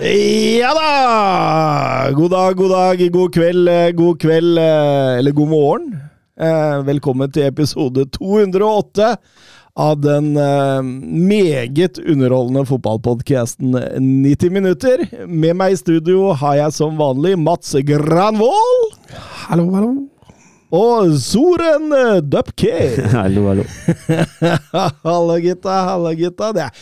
Ja 0.00 0.72
da! 0.76 2.10
God 2.12 2.30
dag, 2.30 2.56
god 2.56 2.70
dag, 2.70 3.00
god 3.12 3.32
kveld, 3.32 3.68
eh, 3.68 3.90
god 3.96 4.18
kveld, 4.20 4.58
eh, 4.58 5.18
eller 5.18 5.32
god 5.32 5.48
morgen. 5.48 5.86
Eh, 6.40 6.82
Velkommen 6.84 7.32
til 7.32 7.46
episode 7.48 8.04
208 8.12 9.16
av 9.76 9.96
den 10.00 10.32
meget 11.28 11.98
underholdende 12.00 12.66
fotballpodkasten 12.68 13.72
90 14.24 14.52
minutter. 14.52 15.02
Med 15.28 15.56
meg 15.56 15.72
i 15.72 15.80
studio 15.80 16.32
har 16.32 16.56
jeg 16.60 16.76
som 16.76 16.96
vanlig 17.00 17.34
Mats 17.38 17.74
Granvoll 17.84 18.86
Hallo, 19.48 19.66
hallo. 19.74 19.90
og 20.72 21.12
Soren 21.20 21.92
Dupke. 22.28 22.72
Hallo, 23.16 23.48
hallo. 23.48 23.64
Hallo, 25.04 25.36
gutta. 25.44 25.76
Hallo, 25.90 26.12
gutta. 26.16 26.52
Det 26.56 26.64
er 26.68 26.72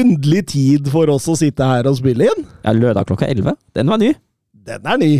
underlig 0.00 0.42
tid 0.52 0.90
for 0.92 1.10
oss 1.12 1.28
å 1.30 1.36
sitte 1.38 1.64
her 1.66 1.88
og 1.88 1.96
spille 2.00 2.28
inn. 2.28 2.44
Ja, 2.64 2.74
lørdag 2.76 3.08
klokka 3.08 3.28
11. 3.30 3.56
Den 3.76 3.92
var 3.92 4.00
ny. 4.02 4.12
Den 4.66 4.86
er 4.92 5.00
ny. 5.00 5.12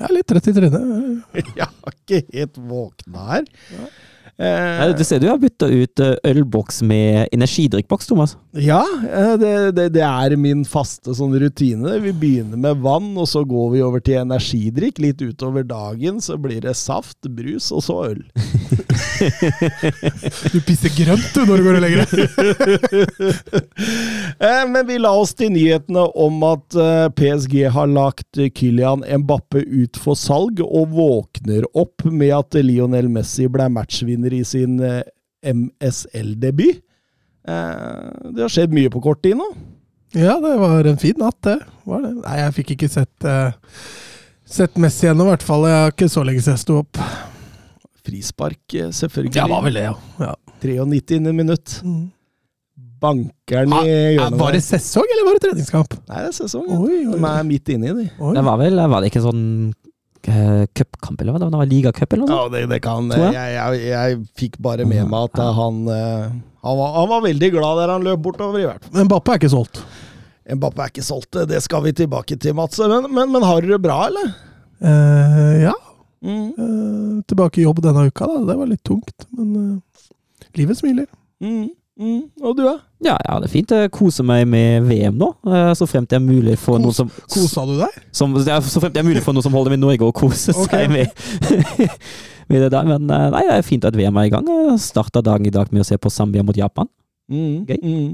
Jeg 0.00 0.06
er 0.08 0.14
litt 0.16 0.28
trøtt 0.30 0.48
i 0.48 0.54
trynet. 0.56 1.34
Jeg 1.58 1.66
har 1.66 1.96
ikke 1.96 2.22
helt 2.32 2.60
våkna 2.70 3.26
her. 3.34 3.48
Ja, 3.74 3.88
Eh, 4.40 4.96
Du 4.96 5.04
ser 5.04 5.20
du 5.20 5.26
har 5.28 5.36
bytta 5.38 5.66
ut 5.68 6.00
eh, 6.00 6.14
ølboks 6.30 6.80
med 6.82 7.28
energidrikkboks, 7.36 8.06
Thomas. 8.08 8.36
ja, 8.56 8.80
eh, 9.04 9.34
det, 9.36 9.50
det, 9.76 9.84
det 9.98 10.02
er 10.06 10.36
min 10.40 10.62
faste 10.64 11.12
sånn 11.14 11.34
rutine. 11.42 11.98
Vi 12.00 12.12
begynner 12.16 12.56
med 12.56 12.80
vann, 12.80 13.10
og 13.20 13.28
så 13.28 13.42
går 13.44 13.68
vi 13.74 13.82
over 13.84 14.00
til 14.00 14.16
energidrikk. 14.22 14.98
Litt 15.04 15.20
utover 15.20 15.62
dagen 15.68 16.20
så 16.24 16.38
blir 16.40 16.60
det 16.64 16.72
saft, 16.80 17.18
brus, 17.28 17.68
og 17.76 17.84
så 17.84 17.98
øl. 18.14 18.22
Du 20.50 20.58
pisser 20.64 20.92
grønt 20.96 21.28
du 21.36 21.42
når 21.44 21.60
du 21.60 21.66
går 21.68 21.78
og 21.78 21.84
legger 21.84 22.04
deg. 22.04 22.16
Eh, 24.40 24.62
Men 24.72 24.86
vi 24.88 24.96
la 25.00 25.10
oss 25.20 25.34
til 25.36 25.50
nyhetene 25.52 26.02
om 26.18 26.38
at 26.48 26.76
eh, 26.80 27.08
PSG 27.16 27.54
har 27.74 27.88
lagt 27.90 28.38
Kylian 28.56 29.02
Mbappe 29.20 29.60
ut 29.66 29.98
for 30.00 30.16
salg, 30.16 30.62
og 30.64 30.94
våkner 30.96 31.66
opp 31.76 32.06
med 32.08 32.32
at 32.38 32.56
Lionel 32.64 33.10
Messi 33.12 33.48
ble 33.52 33.66
matchvinner 33.72 34.29
i 34.36 34.42
sin 34.46 34.78
eh, 34.84 35.02
MSL-debut. 35.46 36.80
Eh, 37.48 38.30
Det 38.34 38.44
har 38.44 38.52
skjedd 38.52 38.74
mye 38.76 38.90
på 38.92 39.02
kort 39.04 39.22
tid 39.24 39.36
nå. 39.40 39.46
Ja, 40.16 40.36
det 40.42 40.56
var 40.58 40.84
en 40.90 40.98
fin 40.98 41.14
natt, 41.22 41.38
det. 41.46 41.58
Var 41.86 42.00
det. 42.02 42.14
Nei, 42.24 42.36
jeg 42.42 42.54
fikk 42.56 42.70
ikke 42.74 42.88
sett, 42.90 43.26
uh, 43.26 43.52
sett 44.44 44.74
Messi 44.82 45.06
ennå, 45.06 45.22
i 45.28 45.30
hvert 45.30 45.44
fall. 45.46 45.68
Jeg 45.70 45.84
har 45.84 45.92
ikke 45.94 46.08
så 46.10 46.24
lenge 46.26 46.42
siden 46.42 46.56
jeg 46.58 46.64
sto 46.64 46.78
opp. 46.82 46.98
Frispark, 48.06 48.74
selvfølgelig. 48.96 49.36
Ja, 49.38 49.44
var 49.52 49.62
vel 49.68 49.78
det, 49.78 49.84
ja. 49.86 49.94
ja. 50.24 50.32
93. 50.64 51.20
minutt. 51.30 51.76
Mm. 51.86 52.08
Bankeren 53.00 53.72
Ah, 53.72 53.84
i 53.86 53.92
hjørnet. 54.16 54.38
var 54.42 54.52
det 54.52 54.60
sesong, 54.66 55.06
eller 55.14 55.24
var 55.30 55.38
det 55.38 55.44
treningskamp? 55.46 55.94
Nei, 56.10 56.18
det 56.24 56.32
er 56.32 56.36
sesong. 56.36 56.66
Oi, 56.74 56.98
oi, 57.06 57.14
De 57.14 57.20
er 57.30 57.46
midt 57.48 57.70
inni, 57.72 57.92
de. 57.96 58.08
Oi. 58.18 58.32
Det 58.36 58.42
var 58.50 58.58
vel 58.60 58.82
var 58.92 59.00
det 59.00 59.08
ikke 59.12 59.22
sånn 59.24 59.44
cupkamp, 60.26 61.20
eller 61.20 61.32
hva? 61.34 61.40
Det 61.42 61.58
var 61.62 61.70
ligacup, 61.70 62.12
eller 62.12 62.26
noe 62.26 62.34
Ja, 62.36 62.42
sånt? 62.44 62.52
det, 62.56 62.62
det 62.74 62.80
kan 62.84 63.08
jeg, 63.14 63.32
jeg. 63.34 63.54
jeg, 63.56 63.80
jeg, 63.88 64.18
fikk 64.38 64.58
bare 64.62 64.84
med 64.88 65.08
meg 65.08 65.30
at 65.30 65.40
han, 65.56 65.80
eh, 65.88 66.28
han, 66.66 66.78
var, 66.82 66.92
han 66.98 67.08
var 67.14 67.24
veldig 67.24 67.50
glad 67.56 67.80
der 67.80 67.92
han 67.94 68.04
løp 68.06 68.22
bortover, 68.26 68.60
i 68.60 68.68
hvert 68.68 68.84
fall. 68.84 68.94
Men 68.98 69.08
Bappe 69.10 69.32
er 69.34 69.40
ikke 69.40 69.52
solgt. 69.54 69.82
Bappe 70.60 70.82
er 70.84 70.90
ikke 70.92 71.06
solgt, 71.06 71.38
det 71.48 71.60
skal 71.64 71.84
vi 71.86 71.92
tilbake 71.96 72.36
til, 72.42 72.54
Mats. 72.58 72.78
Men, 72.82 73.08
men, 73.14 73.30
men 73.32 73.46
har 73.46 73.62
du 73.64 73.70
det 73.72 73.80
bra, 73.84 74.00
eller? 74.10 74.32
Eh, 74.82 75.62
ja. 75.64 75.74
Mm, 76.20 76.48
eh, 76.52 77.20
tilbake 77.30 77.60
i 77.62 77.64
jobb 77.64 77.80
denne 77.84 78.06
uka, 78.10 78.26
da. 78.28 78.40
Det 78.50 78.56
var 78.60 78.68
litt 78.68 78.84
tungt, 78.84 79.26
men 79.36 79.54
eh, 79.60 80.08
livet 80.60 80.80
smiler. 80.80 81.06
mm, 81.40 81.68
mm. 82.00 82.20
Og 82.42 82.56
du, 82.56 82.62
da? 82.66 82.74
Ja, 83.04 83.16
ja, 83.26 83.36
det 83.40 83.48
er 83.48 83.52
fint. 83.52 83.72
Jeg 83.72 83.92
koser 83.94 84.26
meg 84.26 84.46
med 84.50 84.86
VM 84.88 85.18
nå, 85.20 85.30
eh, 85.48 85.72
så 85.78 85.88
fremt 85.88 86.10
det 86.10 86.18
er 86.18 86.24
mulig 86.24 86.56
for 86.60 86.78
Kos- 86.78 86.84
noen 86.84 86.96
som, 86.96 87.12
Kosa 87.30 87.66
du 87.68 87.76
deg? 87.80 88.00
som 88.16 88.34
ja, 88.40 88.58
Så 88.64 88.82
fremt 88.82 88.96
det 88.96 89.02
er 89.04 89.08
mulig 89.08 89.22
for 89.24 89.36
noen 89.36 89.46
som 89.46 89.56
holder 89.56 89.76
med 89.76 89.84
Norge 89.84 90.08
å 90.08 90.14
kose 90.16 90.54
okay. 90.56 90.86
seg 90.86 90.94
med, 90.94 91.12
med 92.50 92.64
det 92.66 92.70
der. 92.74 92.88
Men 92.88 93.04
eh, 93.08 93.28
nei, 93.36 93.44
det 93.48 93.58
er 93.58 93.68
fint 93.68 93.86
at 93.88 93.98
VM 93.98 94.20
er 94.20 94.30
i 94.30 94.32
gang. 94.34 94.48
Jeg 94.70 94.80
starta 94.90 95.22
dagen 95.24 95.48
i 95.48 95.54
dag 95.54 95.70
med 95.72 95.84
å 95.84 95.88
se 95.88 96.00
på 96.00 96.12
Zambia 96.12 96.44
mot 96.46 96.56
Japan. 96.56 96.90
Mm, 97.30 97.68
Gøy. 97.68 97.78
mm. 97.84 98.10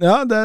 Ja, 0.00 0.22
det 0.24 0.44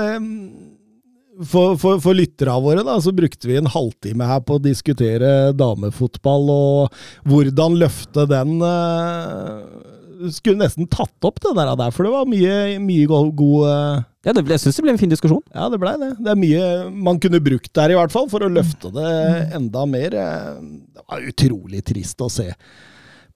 for, 1.44 1.75
for, 1.79 2.00
for 2.03 2.16
lytterne 2.16 2.55
våre 2.63 2.84
da, 2.85 2.95
så 3.03 3.11
brukte 3.16 3.50
vi 3.50 3.57
en 3.59 3.67
halvtime 3.72 4.28
her 4.29 4.41
på 4.45 4.55
å 4.55 4.63
diskutere 4.63 5.51
damefotball 5.57 6.47
og 6.53 7.01
hvordan 7.28 7.75
løfte 7.81 8.23
den 8.31 8.55
eh, 8.63 9.94
Skulle 10.35 10.59
nesten 10.61 10.89
tatt 10.91 11.27
opp 11.27 11.39
det 11.43 11.53
der, 11.55 11.91
for 11.93 12.07
det 12.07 12.13
var 12.13 12.27
mye, 12.29 12.79
mye 12.83 13.07
god, 13.09 13.31
god 13.37 13.67
eh, 13.69 14.03
Ja, 14.27 14.33
det, 14.35 14.45
jeg 14.49 14.63
syns 14.63 14.79
det 14.79 14.85
ble 14.85 14.95
en 14.95 15.01
fin 15.01 15.11
diskusjon. 15.11 15.43
Ja, 15.53 15.67
det 15.71 15.79
blei 15.81 15.95
det. 16.01 16.11
Det 16.17 16.33
er 16.33 16.39
mye 16.41 16.67
man 16.89 17.21
kunne 17.21 17.43
brukt 17.43 17.71
der, 17.77 17.93
i 17.93 17.97
hvert 17.99 18.13
fall, 18.13 18.29
for 18.31 18.45
å 18.45 18.51
løfte 18.51 18.91
det 18.95 19.13
enda 19.57 19.85
mer. 19.89 20.15
Det 20.15 21.05
var 21.05 21.29
utrolig 21.29 21.83
trist 21.85 22.23
å 22.25 22.31
se 22.31 22.49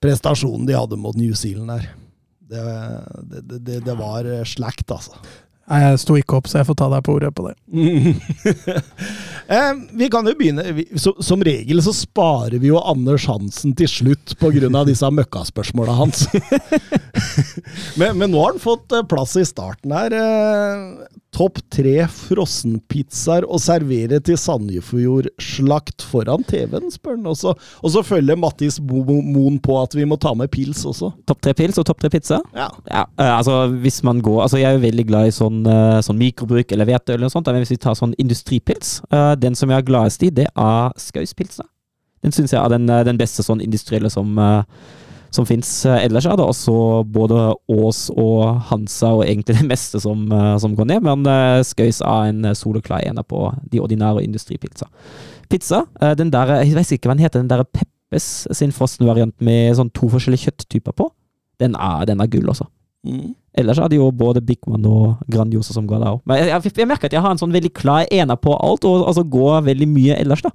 prestasjonen 0.00 0.64
de 0.68 0.76
hadde 0.78 0.98
mot 0.98 1.16
New 1.18 1.36
Zealand 1.36 1.74
der. 1.74 1.90
Det, 2.50 2.62
det, 3.30 3.58
det, 3.58 3.78
det, 3.86 3.94
var 3.94 4.26
slakt, 4.48 4.88
altså. 4.90 5.14
Nei, 5.70 5.80
jeg 5.84 6.00
sto 6.02 6.16
ikke 6.18 6.38
opp, 6.40 6.48
så 6.50 6.60
jeg 6.60 6.66
får 6.66 6.76
ta 6.80 6.88
deg 6.90 7.04
på 7.06 7.14
ordet 7.14 7.30
på 7.36 7.44
det. 7.46 7.52
eh, 9.54 9.68
vi 10.00 10.08
kan 10.10 10.26
jo 10.26 10.32
begynne 10.34 10.64
Som 10.98 11.44
regel 11.46 11.82
så 11.84 11.92
sparer 11.94 12.58
vi 12.58 12.72
jo 12.72 12.80
Anders 12.82 13.28
Hansen 13.30 13.76
til 13.78 13.90
slutt 13.90 14.34
pga. 14.40 14.82
disse 14.88 15.10
møkkaspørsmåla 15.14 15.94
hans. 15.94 16.24
men, 18.00 18.18
men 18.18 18.32
nå 18.32 18.42
har 18.42 18.56
han 18.56 18.62
fått 18.62 18.96
eh, 18.96 19.06
plass 19.06 19.36
i 19.38 19.46
starten 19.46 19.94
her. 19.94 20.16
Eh, 20.16 21.20
Topp 21.30 21.60
tre 21.70 21.92
frossenpizzaer 22.10 23.44
å 23.46 23.58
servere 23.62 24.18
til 24.26 24.34
Sandefjord-slakt 24.40 26.02
foran 26.10 26.42
TV-en, 26.48 26.90
spør 26.90 27.14
han. 27.16 27.28
også. 27.30 27.52
Og 27.84 27.92
så 27.94 28.02
følger 28.04 28.38
Mattis 28.40 28.80
Mo- 28.82 29.04
Mo- 29.06 29.22
Moen 29.22 29.60
på 29.62 29.76
at 29.82 29.94
vi 29.94 30.04
må 30.10 30.18
ta 30.20 30.32
med 30.34 30.50
pils 30.50 30.82
også. 30.84 31.12
Topp 31.30 31.40
tre 31.46 31.54
pils 31.54 31.78
og 31.78 31.86
topp 31.86 32.00
tre 32.02 32.10
pizza. 32.10 32.40
Ja. 32.56 32.68
Ja, 32.90 33.04
eh, 33.18 33.32
altså 33.38 33.68
hvis 33.80 34.02
man 34.02 34.20
går 34.20 34.42
Altså 34.42 34.58
Jeg 34.58 34.64
er 34.70 34.78
jo 34.78 34.84
veldig 34.86 35.06
glad 35.06 35.26
i 35.28 35.34
sånn, 35.34 35.60
eh, 35.66 36.00
sånn 36.02 36.18
mikrobruk 36.18 36.72
eller 36.72 36.86
hvetøl 36.86 37.14
eller 37.14 37.28
noe 37.28 37.34
sånt. 37.34 37.46
Men 37.46 37.62
hvis 37.62 37.70
vi 37.76 37.76
tar 37.76 37.94
sånn 37.94 38.14
industripils 38.18 39.00
eh, 39.12 39.34
Den 39.36 39.54
som 39.54 39.70
jeg 39.70 39.78
er 39.78 39.86
gladest 39.86 40.22
i, 40.22 40.30
det 40.30 40.48
er 40.56 40.90
Skauspilsa. 40.96 41.62
Den 42.22 42.32
syns 42.32 42.52
jeg 42.52 42.60
er 42.60 42.68
den, 42.74 42.86
den 42.86 43.16
beste 43.16 43.42
sånn 43.42 43.62
industrielle 43.64 44.10
som, 44.12 44.36
uh, 44.36 44.62
som 45.30 45.46
fins. 45.46 45.84
ellers 45.86 46.26
er 46.26 46.38
og 46.38 46.50
også 46.50 46.76
både 47.06 47.54
Ås 47.70 48.10
og 48.16 48.60
Hansa 48.70 49.12
og 49.14 49.24
egentlig 49.24 49.58
det 49.60 49.68
meste 49.68 50.00
som, 50.02 50.24
eh, 50.32 50.56
som 50.58 50.76
går 50.76 50.88
ned. 50.90 51.02
Men 51.06 51.24
Skøys 51.64 52.00
Skaus 52.00 52.00
er 52.02 52.30
en 52.30 52.54
soloklar 52.54 53.06
ener 53.06 53.22
på 53.22 53.48
de 53.70 53.80
ordinære 53.80 54.24
industripizza. 54.24 54.86
Pizza, 55.50 55.84
eh, 56.00 56.14
den 56.14 56.30
der 56.30 56.62
Jeg 56.62 56.74
vet 56.74 56.92
ikke 56.92 57.08
hva 57.08 57.16
den 57.16 57.24
heter. 57.24 57.40
Den 57.42 57.50
der 57.50 57.64
Peppes 57.64 58.46
sin 58.52 58.72
frossen-variant 58.72 59.34
med 59.40 59.76
sånn 59.76 59.90
to 59.92 60.08
forskjellige 60.08 60.46
kjøtttyper 60.46 60.94
på. 60.94 61.10
Den 61.60 61.74
er, 61.74 62.04
den 62.06 62.20
er 62.20 62.26
gull, 62.26 62.48
altså. 62.48 62.66
Mm. 63.04 63.34
Ellers 63.58 63.78
er 63.78 63.88
det 63.88 63.96
jo 63.96 64.10
både 64.10 64.40
Big 64.44 64.58
One 64.66 64.86
og 64.86 65.16
Grandiosa 65.30 65.74
som 65.74 65.86
går 65.86 65.98
der 65.98 66.14
òg. 66.14 66.20
Men 66.24 66.38
jeg, 66.38 66.48
jeg, 66.48 66.72
jeg 66.76 66.88
merker 66.88 67.10
at 67.10 67.16
jeg 67.16 67.22
har 67.24 67.34
en 67.34 67.40
sånn 67.40 67.52
veldig 67.52 67.72
klar 67.74 68.06
ener 68.10 68.36
på 68.36 68.54
alt, 68.54 68.84
og 68.84 69.08
altså 69.08 69.24
går 69.24 69.64
veldig 69.66 69.88
mye 69.90 70.18
ellers, 70.20 70.44
da. 70.46 70.52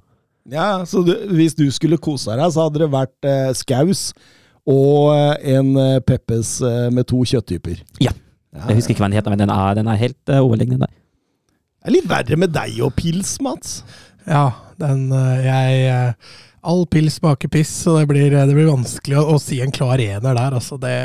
Ja, 0.50 0.84
så 0.86 1.02
du, 1.02 1.12
hvis 1.34 1.56
du 1.58 1.66
skulle 1.74 1.98
kose 1.98 2.30
deg, 2.32 2.46
så 2.54 2.68
hadde 2.68 2.84
det 2.84 2.90
vært 2.92 3.26
eh, 3.26 3.50
skaus 3.58 4.12
og 4.66 5.12
eh, 5.14 5.56
en 5.56 5.74
eh, 5.78 5.98
Peppes 6.02 6.58
eh, 6.66 6.86
med 6.94 7.06
to 7.10 7.22
kjøtttyper. 7.22 7.82
Ja. 8.02 8.14
Jeg 8.56 8.78
husker 8.78 8.94
ikke 8.94 9.04
hva 9.04 9.10
den 9.10 9.18
heter, 9.18 9.32
men 9.32 9.42
den 9.44 9.52
er, 9.52 9.76
den 9.76 9.88
er 9.92 10.00
helt 10.00 10.32
overliggende 10.32 10.86
der. 10.86 10.92
Det 10.96 11.90
er 11.90 11.94
litt 11.98 12.08
verre 12.10 12.38
med 12.40 12.54
deg 12.54 12.80
og 12.82 12.94
pils, 12.98 13.36
Mats. 13.44 13.78
Ja, 14.26 14.48
den 14.80 15.10
Jeg 15.44 16.16
All 16.66 16.82
pils 16.90 17.20
smaker 17.20 17.48
piss, 17.52 17.70
så 17.84 17.92
det 17.98 18.08
blir, 18.10 18.32
det 18.32 18.54
blir 18.56 18.66
vanskelig 18.66 19.20
å, 19.20 19.36
å 19.36 19.38
si 19.38 19.60
en 19.62 19.70
klar 19.70 20.00
ener 20.02 20.34
der. 20.34 20.56
Altså, 20.56 20.74
det 20.82 20.96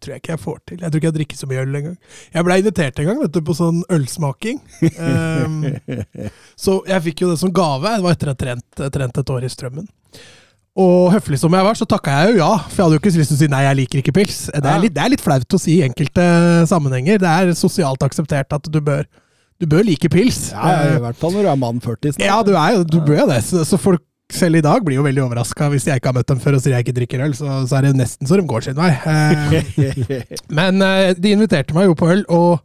tror 0.00 0.14
jeg 0.14 0.22
ikke 0.22 0.32
jeg 0.32 0.40
får 0.40 0.62
til. 0.62 0.78
Jeg 0.78 0.86
tror 0.86 1.00
ikke 1.00 1.10
jeg 1.10 1.16
drikker 1.18 1.40
så 1.40 1.48
mye 1.50 1.64
øl 1.66 1.76
engang. 1.80 1.98
Jeg 2.32 2.46
ble 2.46 2.56
invitert 2.62 3.02
en 3.02 3.10
gang 3.10 3.20
vet 3.20 3.34
du, 3.34 3.42
på 3.44 3.56
sånn 3.58 3.82
ølsmaking. 3.92 4.62
Um, 4.96 5.58
så 6.64 6.78
jeg 6.88 7.04
fikk 7.10 7.26
jo 7.26 7.34
det 7.34 7.36
som 7.42 7.52
gave. 7.52 7.92
Det 7.98 8.06
var 8.06 8.16
etter 8.16 8.32
at 8.32 8.46
jeg 8.46 8.62
trent, 8.64 8.86
trent 8.96 9.20
et 9.20 9.34
år 9.36 9.44
i 9.44 9.52
Strømmen. 9.52 9.92
Og 10.74 11.12
høflig 11.14 11.38
som 11.38 11.54
jeg 11.54 11.62
var, 11.68 11.76
så 11.78 11.86
takka 11.86 12.10
jeg 12.24 12.32
jo 12.34 12.38
ja. 12.40 12.52
For 12.66 12.80
jeg 12.80 12.84
hadde 12.88 12.96
jo 12.96 13.02
ikke 13.02 13.12
lyst 13.14 13.30
til 13.30 13.36
å 13.36 13.42
si 13.44 13.48
nei, 13.52 13.60
jeg 13.62 13.76
liker 13.78 14.00
ikke 14.02 14.14
pils. 14.16 14.38
Det 14.50 14.58
Ja. 14.64 14.72
er 14.74 14.80
litt, 14.82 14.94
det 14.96 15.02
er 15.04 15.12
litt 15.12 15.22
flaut 15.22 15.54
å 15.54 15.60
si 15.62 15.76
i 15.78 15.84
enkelte 15.86 16.24
sammenhenger. 16.66 17.20
Det 17.22 17.30
er 17.30 17.52
sosialt 17.54 18.02
akseptert 18.02 18.52
at 18.52 18.70
du 18.70 18.80
bør 18.80 19.04
Du 19.62 19.66
bør 19.70 19.84
like 19.86 20.08
pils. 20.10 20.50
Ja, 20.50 20.96
I 20.96 20.98
hvert 20.98 21.14
fall 21.16 21.30
når 21.32 21.42
du 21.46 21.48
er 21.52 21.56
mann 21.56 21.78
40 21.80 22.16
snart. 22.16 22.26
Ja, 22.26 22.42
du 22.42 22.56
er 22.58 22.82
du 22.82 22.98
bør 23.00 23.20
jo 23.20 23.26
det. 23.30 23.38
Så, 23.46 23.62
så 23.64 23.78
folk 23.78 24.02
selv 24.34 24.56
i 24.58 24.60
dag 24.64 24.82
blir 24.84 24.96
jo 24.98 25.04
veldig 25.06 25.22
overraska 25.28 25.68
hvis 25.70 25.84
jeg 25.86 26.00
ikke 26.00 26.10
har 26.10 26.16
møtt 26.18 26.26
dem 26.32 26.40
før 26.42 26.56
og 26.58 26.62
sier 26.64 26.74
jeg 26.74 26.82
ikke 26.88 26.96
drikker 26.98 27.22
øl. 27.28 27.34
Så, 27.38 27.46
så 27.70 27.76
er 27.78 27.86
det 27.86 27.92
nesten 27.94 28.26
så 28.26 28.34
de 28.40 28.42
går 28.50 28.66
sin 28.66 28.74
vei. 28.74 28.90
Eh, 28.90 30.26
men 30.58 30.82
eh, 30.82 31.14
de 31.14 31.36
inviterte 31.36 31.72
meg 31.76 31.86
jo 31.86 31.94
på 31.94 32.10
øl, 32.10 32.24
og 32.34 32.58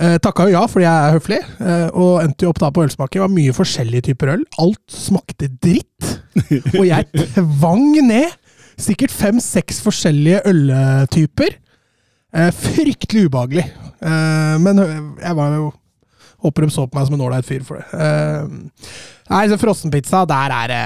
eh, 0.00 0.16
takka 0.22 0.48
jo 0.48 0.54
ja 0.56 0.64
fordi 0.70 0.86
jeg 0.86 1.08
er 1.08 1.16
høflig. 1.16 1.40
Eh, 1.60 1.88
og 1.92 2.22
endte 2.22 2.46
jo 2.46 2.52
opp 2.52 2.62
da 2.62 2.70
på 2.74 2.84
ølsmaking. 2.86 3.24
Var 3.24 3.34
mye 3.34 3.56
forskjellige 3.56 4.08
typer 4.10 4.34
øl. 4.36 4.46
Alt 4.62 4.82
smakte 4.92 5.50
dritt. 5.52 6.10
Og 6.80 6.84
jeg 6.88 7.26
tvang 7.36 7.92
ned 8.08 8.32
sikkert 8.80 9.14
fem-seks 9.14 9.78
forskjellige 9.84 10.42
øltyper. 10.50 11.58
Eh, 12.34 12.50
fryktelig 12.50 13.28
ubehagelig. 13.28 13.68
Eh, 14.02 14.56
men 14.62 14.84
jeg 15.22 15.38
var 15.38 15.58
jo 15.60 15.72
Håper 16.44 16.66
de 16.66 16.74
så 16.74 16.82
på 16.84 16.98
meg 16.98 17.06
som 17.08 17.14
en 17.16 17.22
ålreit 17.24 17.46
fyr 17.48 17.62
for 17.64 17.80
det. 17.80 17.86
Eh, 17.96 18.90
nei, 19.30 19.44
så 19.48 19.56
frossenpizza, 19.56 20.26
der 20.28 20.52
er 20.52 20.66
det 20.68 20.80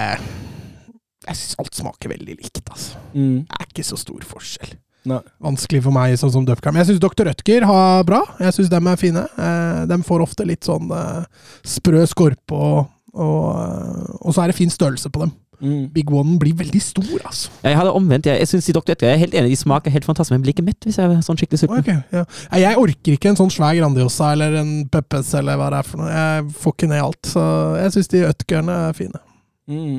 Jeg 1.25 1.34
syns 1.34 1.56
alt 1.58 1.81
smaker 1.81 2.12
veldig 2.12 2.37
likt, 2.37 2.60
altså. 2.70 3.00
Mm. 3.10 3.40
Det 3.43 3.56
er 3.58 3.66
ikke 3.66 3.87
så 3.88 3.99
stor 3.99 4.22
forskjell. 4.37 4.76
Nei. 5.09 5.21
Vanskelig 5.45 5.83
for 5.85 5.95
meg, 5.95 6.17
sånn 6.21 6.33
som 6.35 6.47
Dupcam. 6.47 6.77
Jeg 6.81 6.91
syns 6.91 7.03
Dr. 7.03 7.29
Rødtger 7.31 7.67
har 7.69 8.06
bra. 8.09 8.23
Jeg 8.43 8.56
syns 8.56 8.71
dem 8.73 8.89
er 8.91 9.00
fine. 9.00 9.25
Eh, 9.39 9.83
de 9.89 9.99
får 10.06 10.25
ofte 10.25 10.47
litt 10.49 10.67
sånn 10.67 10.91
eh, 10.95 11.27
sprø 11.67 12.05
skorpe, 12.11 12.56
og, 12.56 12.89
og, 13.15 13.45
eh, 13.62 14.17
og 14.21 14.35
så 14.35 14.45
er 14.45 14.53
det 14.53 14.59
fin 14.59 14.73
størrelse 14.73 15.12
på 15.15 15.23
dem. 15.25 15.37
Mm. 15.59 15.89
Big 15.91 16.11
One 16.15 16.37
blir 16.39 16.55
veldig 16.55 16.81
stor, 16.83 17.19
altså. 17.27 17.50
Jeg 17.65 17.77
hadde 17.77 17.93
omvendt. 17.93 18.27
Jeg, 18.27 18.39
jeg 18.39 18.49
synes 18.49 18.69
de 18.69 18.75
Dr. 18.77 18.93
Edgar 18.95 19.09
jeg 19.11 19.17
er 19.17 19.23
helt 19.25 19.39
enig, 19.39 19.50
de 19.50 19.59
smaker 19.59 19.91
helt 19.91 20.06
fantastisk, 20.06 20.37
men 20.37 20.45
blir 20.45 20.55
ikke 20.55 20.67
mett 20.67 20.87
hvis 20.87 21.01
jeg 21.01 21.11
er 21.11 21.25
sånn 21.27 21.41
skikkelig 21.41 21.62
sulten. 21.65 21.81
Okay, 21.83 21.99
ja. 22.15 22.25
Jeg 22.62 22.79
orker 22.79 23.17
ikke 23.17 23.33
en 23.33 23.41
sånn 23.41 23.51
svær 23.53 23.75
Grandiosa 23.79 24.33
eller 24.37 24.61
en 24.61 24.71
Peppes 24.93 25.33
eller 25.39 25.59
hva 25.59 25.73
det 25.75 25.81
er 25.81 25.89
for 25.89 26.03
noe. 26.03 26.12
Jeg 26.12 26.47
får 26.62 26.77
ikke 26.77 26.91
ned 26.93 27.03
alt. 27.09 27.33
Så 27.33 27.49
jeg 27.81 27.97
syns 27.97 28.12
de 28.15 28.23
Ødgerne 28.29 28.79
er 28.85 28.94
fine. 28.99 29.23
Mm. 29.69 29.99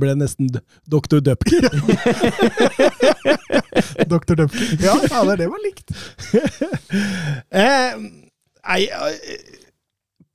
Ble 0.00 0.14
nesten 0.18 0.50
Dr. 0.90 1.20
Dupker. 1.24 1.68
Dr. 4.08 4.34
Dupker. 4.34 4.66
Ja, 4.82 4.94
ja, 5.10 5.36
det 5.36 5.48
var 5.50 5.62
likt. 5.64 5.92
eh, 7.62 7.98
nei, 7.98 8.82
eh, 8.86 9.40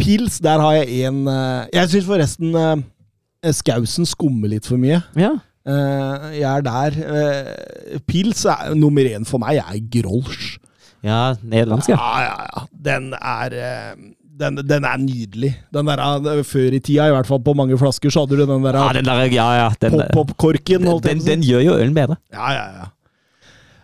pils, 0.01 0.39
der 0.43 0.59
har 0.63 0.79
jeg 0.81 1.07
en 1.07 1.23
eh, 1.31 1.69
Jeg 1.73 1.93
syns 1.93 2.09
forresten 2.09 2.55
eh, 2.59 3.53
Skausen 3.53 4.07
skummer 4.07 4.51
litt 4.51 4.67
for 4.69 4.79
mye. 4.81 5.01
Ja. 5.19 5.33
Eh, 5.67 6.27
jeg 6.39 6.49
er 6.49 6.65
der. 6.67 6.99
Eh, 7.19 7.99
pils 8.07 8.43
er 8.45 8.73
nummer 8.75 9.07
én 9.07 9.27
for 9.27 9.41
meg 9.43 9.61
er 9.63 9.79
Grolsch. 9.91 10.57
ja, 11.03 11.35
nederlandsk, 11.43 11.89
ja. 11.91 11.97
Ja, 11.99 12.19
ja, 12.23 12.35
ja. 12.47 12.65
Den 12.91 13.13
er 13.13 13.55
eh, 13.59 13.95
den, 14.39 14.57
den 14.65 14.85
er 14.87 14.97
nydelig. 14.97 15.51
Den 15.73 15.89
der, 15.89 16.01
eh, 16.01 16.41
Før 16.47 16.73
i 16.73 16.79
tida, 16.81 17.07
i 17.09 17.13
hvert 17.13 17.29
fall 17.29 17.41
på 17.45 17.53
mange 17.57 17.77
flasker, 17.77 18.09
så 18.13 18.23
hadde 18.23 18.39
du 18.39 18.45
den 18.49 18.65
der 18.65 18.77
Ja, 18.79 18.89
den 18.97 19.05
der, 19.05 19.21
ja, 19.29 19.47
ja. 19.61 19.69
Den, 19.81 19.99
pop-pop-korken. 20.13 20.87
Den, 20.87 21.01
den, 21.05 21.23
den 21.27 21.45
gjør 21.45 21.63
jo 21.67 21.77
ølen 21.77 21.93
bedre. 21.97 22.17
Ja, 22.33 22.51
ja, 22.55 22.65
ja. 22.81 22.89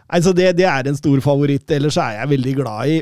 Altså 0.10 0.34
det, 0.34 0.56
det 0.58 0.66
er 0.66 0.88
en 0.90 0.98
stor 0.98 1.20
favoritt. 1.22 1.70
Ellers 1.72 1.98
er 2.02 2.16
jeg 2.18 2.30
veldig 2.32 2.56
glad 2.58 2.90
i 2.96 2.98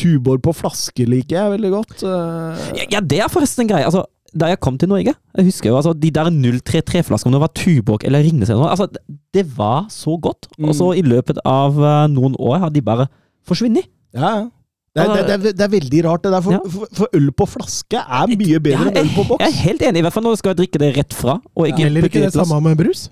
Tuborg 0.00 0.40
på 0.46 0.54
flaske, 0.56 1.04
liker 1.04 1.36
jeg 1.42 1.54
veldig 1.58 1.70
godt. 1.74 1.94
Eh, 2.08 2.66
Ja, 2.80 2.86
ja, 2.96 3.00
det 3.04 3.20
er 3.20 3.28
forresten 3.32 3.66
en 3.66 3.72
greie. 3.74 3.84
Altså, 3.84 4.06
da 4.32 4.48
jeg 4.48 4.62
kom 4.64 4.78
til 4.80 4.88
Norge 4.88 5.12
Jeg 5.12 5.44
husker 5.44 5.68
jo 5.68 5.76
altså, 5.76 5.92
de 5.92 6.08
der 6.10 6.30
033-flaskene, 6.32 7.28
om 7.28 7.36
det 7.36 7.42
var 7.42 7.52
Tuborg 7.52 8.06
eller 8.08 8.24
Ringnes 8.24 8.48
eller 8.48 8.62
noe, 8.64 8.70
altså, 8.72 8.88
det 9.36 9.44
var 9.58 9.90
så 9.92 10.16
godt. 10.16 10.48
Og 10.62 10.72
så 10.78 10.88
i 10.96 11.04
løpet 11.04 11.42
av 11.44 11.76
eh, 11.76 12.06
noen 12.14 12.38
år 12.40 12.64
har 12.64 12.72
de 12.72 12.80
bare 12.80 13.10
forsvunnet. 13.44 13.90
Ja, 14.16 14.32
ja. 14.40 14.48
Det 14.92 15.00
er, 15.00 15.08
det, 15.08 15.20
det, 15.24 15.34
er, 15.34 15.54
det 15.56 15.64
er 15.64 15.70
veldig 15.72 16.00
rart, 16.04 16.22
det 16.26 16.32
der. 16.34 16.42
For, 16.44 16.52
Ja. 16.52 16.58
for, 16.74 16.88
for 16.98 17.16
øl 17.16 17.30
på 17.32 17.46
flaske 17.48 17.96
er 18.02 18.32
mye 18.36 18.58
bedre 18.60 18.90
enn 18.90 18.98
jeg, 18.98 19.06
øl 19.06 19.12
på 19.16 19.24
boks. 19.30 19.40
jeg 19.46 19.48
er 19.54 19.60
helt 19.70 19.82
enig, 19.88 20.02
i 20.02 20.04
hvert 20.04 20.12
fall 20.18 20.24
når 20.26 20.34
du 20.36 20.40
skal 20.42 20.56
drikke 20.58 20.80
det 20.82 20.90
rett 20.98 21.16
fra. 21.16 21.38
Og 21.56 21.68
ikke 21.70 21.80
ja, 21.80 21.86
Heller 21.88 22.08
ikke 22.10 22.20
det 22.20 22.26
et 22.28 22.34
glass. 22.36 22.48
samme 22.50 22.60
med 22.68 22.76
brus? 22.82 23.06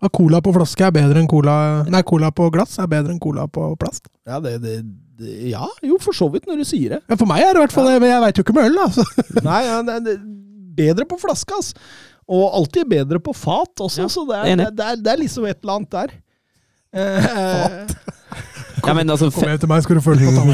At 0.00 0.14
cola 0.16 0.40
på 0.40 0.54
flaske 0.56 0.86
er 0.86 0.94
bedre 0.96 1.20
enn 1.20 1.28
cola 1.28 1.54
Nei, 1.92 2.00
cola 2.08 2.30
på 2.32 2.46
glass 2.54 2.78
er 2.80 2.88
bedre 2.88 3.12
enn 3.12 3.20
cola 3.20 3.44
på 3.52 3.66
plast. 3.82 4.08
Ja, 4.24 4.38
det, 4.40 4.54
det, 4.64 4.78
det, 5.20 5.34
ja, 5.50 5.66
jo, 5.84 5.98
for 6.00 6.16
så 6.16 6.30
vidt, 6.32 6.46
når 6.48 6.62
du 6.62 6.64
sier 6.64 6.94
det. 6.96 7.02
Ja, 7.04 7.18
for 7.20 7.28
meg 7.28 7.44
er 7.44 7.52
det 7.52 7.60
i 7.60 7.64
hvert 7.66 7.74
fall 7.76 7.90
det, 7.90 7.98
men 8.00 8.08
jeg 8.14 8.22
veit 8.24 8.40
jo 8.40 8.46
ikke 8.46 8.56
med 8.56 8.70
øl, 8.70 8.80
da. 8.80 9.04
Nei, 9.50 9.60
ja, 9.68 9.76
det, 9.90 9.98
det, 10.08 10.16
bedre 10.80 11.04
på 11.04 11.20
flaske, 11.20 11.52
ass. 11.60 11.74
Og 12.30 12.46
alltid 12.62 12.88
bedre 12.88 13.20
på 13.20 13.34
fat 13.36 13.84
også, 13.84 14.06
Ja, 14.06 14.08
så 14.08 14.24
det 14.30 14.40
er, 14.40 14.64
det, 14.72 14.86
er, 14.88 14.96
det 15.04 15.12
er 15.12 15.20
liksom 15.20 15.44
et 15.50 15.60
eller 15.60 15.82
annet 15.82 15.92
der. 15.98 16.16
Eh, 16.96 17.86
Ja, 18.86 18.94
men 18.96 19.10
altså, 19.10 19.30
Kom 19.34 19.48
hjem 19.48 19.58
til 19.62 19.68
meg, 19.70 19.82
skal 19.84 19.96
du 19.96 20.02
føle 20.04 20.20
på 20.24 20.30
på 20.36 20.44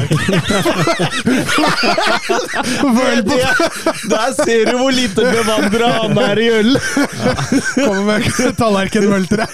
der 4.11 4.33
ser 4.43 4.71
du 4.71 4.77
hvor 4.79 4.91
lite 4.91 5.21
bevandra 5.31 5.91
han 6.01 6.17
er 6.25 6.37
i 6.43 6.47
øl! 6.59 6.71
Kommer 7.75 8.03
med 8.11 8.21
tallerken 8.59 9.07
med 9.09 9.15
øl 9.21 9.27
til 9.27 9.37
deg. 9.37 9.47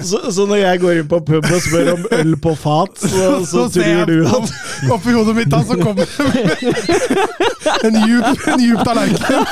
Så, 0.00 0.18
så 0.32 0.46
når 0.46 0.56
jeg 0.60 0.80
går 0.80 0.92
inn 1.00 1.08
på 1.10 1.18
pub 1.26 1.44
og 1.50 1.60
spør 1.64 1.88
om 1.96 2.04
øl 2.14 2.36
på 2.42 2.52
fat, 2.58 3.00
så, 3.02 3.30
så, 3.48 3.64
ser 3.74 3.88
jeg 3.88 4.06
tror 4.06 4.06
du 4.06 4.26
at 4.26 4.34
opp- 4.36 4.92
Oppi 4.96 5.10
hodet 5.16 5.34
mitt 5.36 5.50
da, 5.52 5.60
så 5.66 5.74
kommer 5.80 6.04
det 6.06 6.10
en 7.88 7.98
djup, 8.04 8.46
en 8.54 8.60
djup 8.64 8.80
tallerken. 8.86 9.44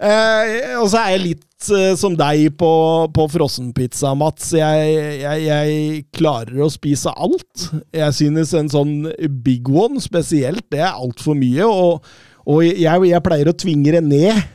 Eh, 0.00 0.74
Og 0.80 0.88
så 0.92 1.00
er 1.02 1.14
jeg 1.14 1.24
litt 1.24 1.70
uh, 1.72 1.92
som 1.98 2.16
deg 2.18 2.48
på, 2.60 2.70
på 3.14 3.28
frossenpizza, 3.32 4.14
Mats. 4.18 4.52
Jeg, 4.56 4.92
jeg, 5.22 5.46
jeg 5.48 6.04
klarer 6.16 6.64
å 6.64 6.70
spise 6.72 7.12
alt. 7.14 7.68
Jeg 7.94 8.16
synes 8.16 8.54
en 8.58 8.70
sånn 8.72 8.94
big 9.44 9.68
one 9.68 10.00
spesielt, 10.04 10.64
det 10.72 10.82
er 10.84 10.94
altfor 10.94 11.38
mye. 11.38 11.66
Og, 11.66 12.06
og 12.48 12.62
jeg, 12.64 13.10
jeg 13.10 13.26
pleier 13.26 13.50
å 13.50 13.58
tvinge 13.58 13.98
det 13.98 14.04
ned. 14.06 14.46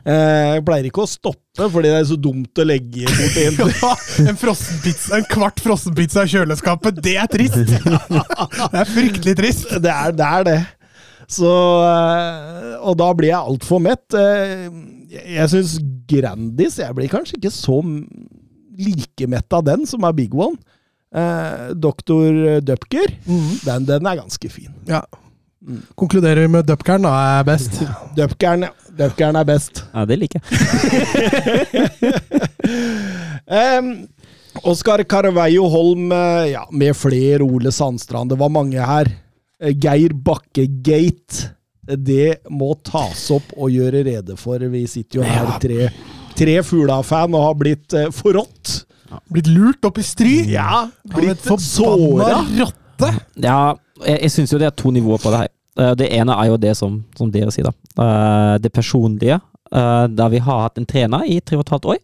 Eh, 0.00 0.54
Jeg 0.56 0.64
pleier 0.64 0.86
ikke 0.88 1.02
å 1.04 1.08
stoppe, 1.10 1.66
fordi 1.68 1.90
det 1.92 1.98
er 1.98 2.06
så 2.08 2.16
dumt 2.16 2.56
å 2.56 2.64
legge 2.64 3.04
bort 3.04 3.34
en 3.36 3.58
Ja, 3.82 3.90
en, 4.30 4.38
frossenpizza, 4.40 5.18
en 5.18 5.26
kvart 5.28 5.60
frossenpizza 5.60 6.24
i 6.24 6.32
kjøleskapet, 6.32 7.02
det 7.04 7.18
er 7.20 7.28
trist! 7.28 7.58
Det 8.72 8.80
er 8.80 8.88
fryktelig 8.88 9.34
trist. 9.36 9.66
Det 9.82 9.92
er 9.92 10.14
det. 10.16 10.30
Er 10.30 10.46
det. 10.46 10.58
Så, 11.30 11.50
eh, 11.86 12.74
og 12.82 12.96
da 12.98 13.12
blir 13.14 13.30
jeg 13.30 13.38
altfor 13.52 13.78
mett. 13.84 14.06
Eh, 14.18 14.66
Jeg, 15.10 15.46
syns 15.50 15.72
Grandis 16.10 16.76
Jeg 16.78 16.94
blir 16.94 17.08
kanskje 17.10 17.36
ikke 17.38 17.50
så 17.54 17.80
like 18.80 19.26
mett 19.30 19.52
av 19.54 19.64
den 19.66 19.86
som 19.86 20.04
er 20.06 20.14
Big 20.16 20.34
One. 20.34 20.56
Eh, 21.14 21.70
Doktor 21.74 22.60
Dupker, 22.62 23.10
den, 23.26 23.86
den 23.88 24.06
er 24.06 24.20
ganske 24.20 24.50
fin. 24.50 24.70
Ja. 24.86 25.02
Konkluderer 25.98 26.48
med 26.48 26.64
Dupkeren 26.70 27.04
da, 27.04 27.10
er 27.40 27.44
best. 27.44 27.80
Dupkeren, 28.16 28.62
ja. 28.68 28.70
Dupkeren 28.96 29.36
er 29.36 29.44
best. 29.48 29.82
ja, 29.92 30.04
det 30.08 30.16
liker 30.22 30.40
jeg. 30.40 30.50
Um, 33.50 34.06
Oskar 34.62 35.02
Carveio 35.10 35.64
Holm 35.72 36.12
ja, 36.46 36.62
med 36.70 36.94
flere 36.94 37.42
Ole 37.42 37.72
Sandstrand. 37.74 38.30
Det 38.30 38.38
var 38.38 38.48
mange 38.52 38.78
her. 38.86 39.08
Eh, 39.60 39.74
Geir 39.76 40.14
Bakke-gate. 40.14 41.50
Det 41.96 42.36
må 42.52 42.74
tas 42.86 43.24
opp 43.34 43.50
og 43.56 43.70
gjøre 43.74 44.04
rede 44.06 44.36
for. 44.38 44.58
Vi 44.72 44.84
sitter 44.88 45.20
jo 45.20 45.26
her 45.26 45.54
tre, 45.62 45.88
tre 46.38 46.58
Fugla-fan 46.62 47.34
og 47.34 47.46
har 47.48 47.56
blitt 47.58 47.96
eh, 47.98 48.10
forrådt. 48.14 48.84
Blitt 49.32 49.48
lurt 49.50 49.84
opp 49.88 49.98
i 49.98 50.04
stry. 50.06 50.34
Ja, 50.52 50.84
blitt 51.10 51.40
forbanna 51.42 52.28
såra. 52.30 52.42
rotte. 52.60 53.08
Ja, 53.42 53.56
jeg, 54.06 54.20
jeg 54.26 54.30
syns 54.36 54.52
jo 54.54 54.60
det 54.62 54.68
er 54.70 54.76
to 54.78 54.92
nivåer 54.94 55.18
på 55.22 55.32
det 55.34 55.40
her. 55.44 55.50
Eh, 55.80 55.94
Det 55.98 56.10
ene 56.20 56.36
er 56.38 56.52
jo 56.52 56.60
det 56.62 56.76
som, 56.78 57.00
som 57.18 57.32
dere 57.34 57.50
sier, 57.54 57.66
da. 57.72 57.74
Eh, 58.04 58.58
Det 58.62 58.72
personlige. 58.72 59.40
da 59.70 60.06
Der 60.06 60.28
vi 60.32 60.38
har 60.42 60.62
hatt 60.68 60.78
en 60.78 60.86
trener 60.86 61.26
i 61.26 61.40
tre 61.40 61.56
og 61.58 61.64
et 61.66 61.74
halvt 61.74 61.90
år. 61.96 61.98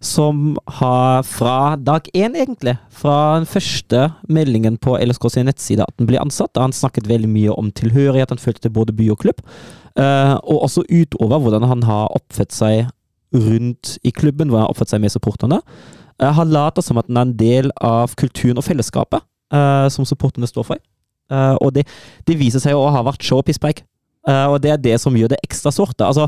Som 0.00 0.54
har 0.80 1.22
fra 1.28 1.76
dag 1.76 2.06
én, 2.16 2.32
egentlig, 2.32 2.72
fra 2.88 3.36
den 3.36 3.44
første 3.48 4.06
meldingen 4.32 4.78
på 4.80 4.94
LSK 4.96 5.26
sin 5.34 5.44
nettside 5.50 5.84
at 5.84 5.92
han 6.00 6.08
ble 6.08 6.16
ansatt, 6.22 6.54
da 6.56 6.64
han 6.64 6.72
snakket 6.72 7.08
veldig 7.10 7.28
mye 7.28 7.52
om 7.52 7.68
tilhørighet, 7.76 8.32
han 8.32 8.40
følte 8.40 8.64
til 8.64 8.72
både 8.78 8.94
by 8.96 9.10
og 9.12 9.20
klubb, 9.20 9.42
eh, 10.00 10.32
og 10.40 10.64
også 10.64 10.86
utover 10.88 11.42
hvordan 11.44 11.68
han 11.68 11.84
har 11.84 12.08
oppført 12.16 12.56
seg 12.56 12.88
rundt 13.36 13.98
i 14.00 14.10
klubben, 14.16 14.48
hvordan 14.48 14.64
han 14.64 14.70
har 14.70 14.72
oppført 14.72 14.94
seg 14.94 15.04
med 15.04 15.12
supporterne. 15.12 15.60
Eh, 16.16 16.32
Han 16.32 16.48
later 16.48 16.82
som 16.82 16.96
at 16.96 17.06
han 17.12 17.20
er 17.20 17.28
en 17.28 17.36
del 17.36 17.70
av 17.76 18.16
kulturen 18.16 18.56
og 18.56 18.64
fellesskapet 18.64 19.20
eh, 19.52 19.88
som 19.92 20.08
supporterne 20.08 20.48
står 20.48 20.64
for. 20.72 20.86
Og 21.30 21.70
det, 21.76 21.84
det 22.26 22.34
viser 22.40 22.58
seg 22.58 22.74
å 22.74 22.88
ha 22.90 23.04
vært 23.06 23.22
show 23.22 23.38
pisspreik. 23.46 23.84
Og 24.26 24.56
det 24.64 24.72
er 24.72 24.80
det 24.82 24.96
som 24.98 25.14
gjør 25.14 25.30
det 25.30 25.36
ekstra 25.46 25.70
sårt. 25.70 26.02
Altså, 26.02 26.24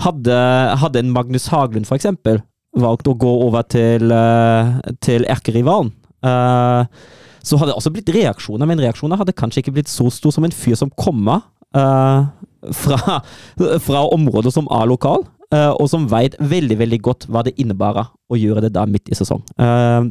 hadde, 0.00 0.36
hadde 0.80 1.02
en 1.02 1.10
Magnus 1.12 1.50
Haglund, 1.52 1.84
for 1.84 1.98
eksempel, 1.98 2.40
valgt 2.76 3.08
å 3.08 3.16
gå 3.18 3.32
over 3.46 3.66
til, 3.72 4.12
uh, 4.12 4.76
til 5.04 5.24
erkerivalen, 5.32 5.92
eh, 6.26 7.14
så 7.46 7.58
hadde 7.60 7.70
det 7.70 7.78
også 7.78 7.92
blitt 7.94 8.10
reaksjoner, 8.14 8.66
men 8.66 8.82
reaksjoner 8.82 9.20
hadde 9.20 9.36
kanskje 9.36 9.62
ikke 9.62 9.76
blitt 9.78 9.90
så 9.92 10.08
stor 10.10 10.34
som 10.34 10.46
en 10.46 10.54
fyr 10.54 10.74
som 10.78 10.90
kommer 10.98 11.44
eh, 11.76 12.26
fra, 12.74 13.20
fra 13.86 14.04
områder 14.16 14.54
som 14.54 14.66
er 14.74 14.88
lokal, 14.90 15.22
eh, 15.54 15.70
og 15.70 15.86
som 15.92 16.08
veit 16.10 16.34
veldig 16.40 16.80
veldig 16.82 17.00
godt 17.06 17.28
hva 17.30 17.44
det 17.46 17.54
innebærer 17.62 18.10
å 18.10 18.40
gjøre 18.40 18.66
det 18.66 18.72
da 18.74 18.86
midt 18.90 19.12
i 19.12 19.18
sesong. 19.18 19.44
Eh, 19.62 20.10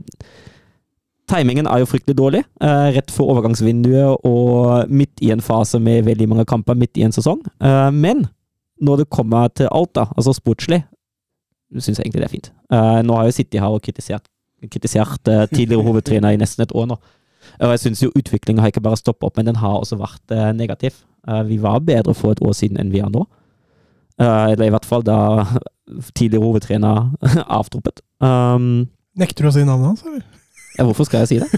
timingen 1.32 1.68
er 1.68 1.84
jo 1.84 1.90
fryktelig 1.92 2.16
dårlig. 2.22 2.46
eh, 2.62 2.88
rett 2.96 3.12
for 3.12 3.34
overgangsvinduet 3.34 4.26
og 4.30 4.90
midt 4.90 5.20
i 5.26 5.34
en 5.36 5.44
fase 5.44 5.80
med 5.82 6.06
veldig 6.08 6.30
mange 6.32 6.48
kamper 6.48 6.80
midt 6.80 6.96
i 6.98 7.04
en 7.04 7.16
sesong. 7.16 7.44
Eh, 7.60 7.92
men 7.92 8.30
når 8.82 9.04
det 9.04 9.10
kommer 9.10 9.52
til 9.52 9.68
alt, 9.72 9.94
da, 9.96 10.08
altså 10.16 10.34
sportslig, 10.36 10.84
syns 11.74 12.00
jeg 12.00 12.06
egentlig 12.06 12.24
det 12.24 12.30
er 12.30 12.34
fint. 12.36 12.50
Uh, 12.72 13.02
nå 13.06 13.18
har 13.18 13.28
jeg 13.28 13.40
sittet 13.40 13.62
her 13.64 13.74
og 13.74 13.84
kritisert, 13.84 14.28
kritisert 14.72 15.32
uh, 15.32 15.46
tidligere 15.52 15.86
hovedtrener 15.86 16.36
i 16.36 16.40
nesten 16.42 16.66
et 16.66 16.74
år 16.76 16.90
nå. 16.92 17.00
Og 17.62 17.74
jeg 17.76 17.84
syns 17.84 18.02
jo 18.02 18.14
utviklinga 18.18 18.64
har 18.64 18.72
ikke 18.74 18.84
bare 18.86 19.00
stoppa 19.00 19.28
opp, 19.28 19.38
men 19.38 19.48
den 19.50 19.60
har 19.62 19.78
også 19.78 20.00
vært 20.00 20.34
uh, 20.34 20.52
negativ. 20.56 21.04
Vi 21.50 21.56
var 21.58 21.80
bedre 21.82 22.14
for 22.14 22.36
et 22.36 22.42
år 22.46 22.54
siden 22.54 22.78
enn 22.78 22.92
vi 22.94 23.00
er 23.02 23.10
nå. 23.10 23.24
Eller 24.22 24.68
i 24.68 24.74
hvert 24.74 24.86
fall 24.86 25.02
da 25.02 25.18
tidligere 26.18 26.44
hovedtrener 26.44 27.08
avtroppet. 27.60 28.04
Um, 28.22 28.86
Nekter 29.18 29.48
du 29.48 29.50
å 29.50 29.54
si 29.56 29.64
navnet 29.66 29.90
hans, 29.90 30.04
eller? 30.06 30.22
Ja, 30.78 30.84
hvorfor 30.84 31.08
skal 31.08 31.24
jeg 31.24 31.30
si 31.30 31.38
det? 31.42 31.50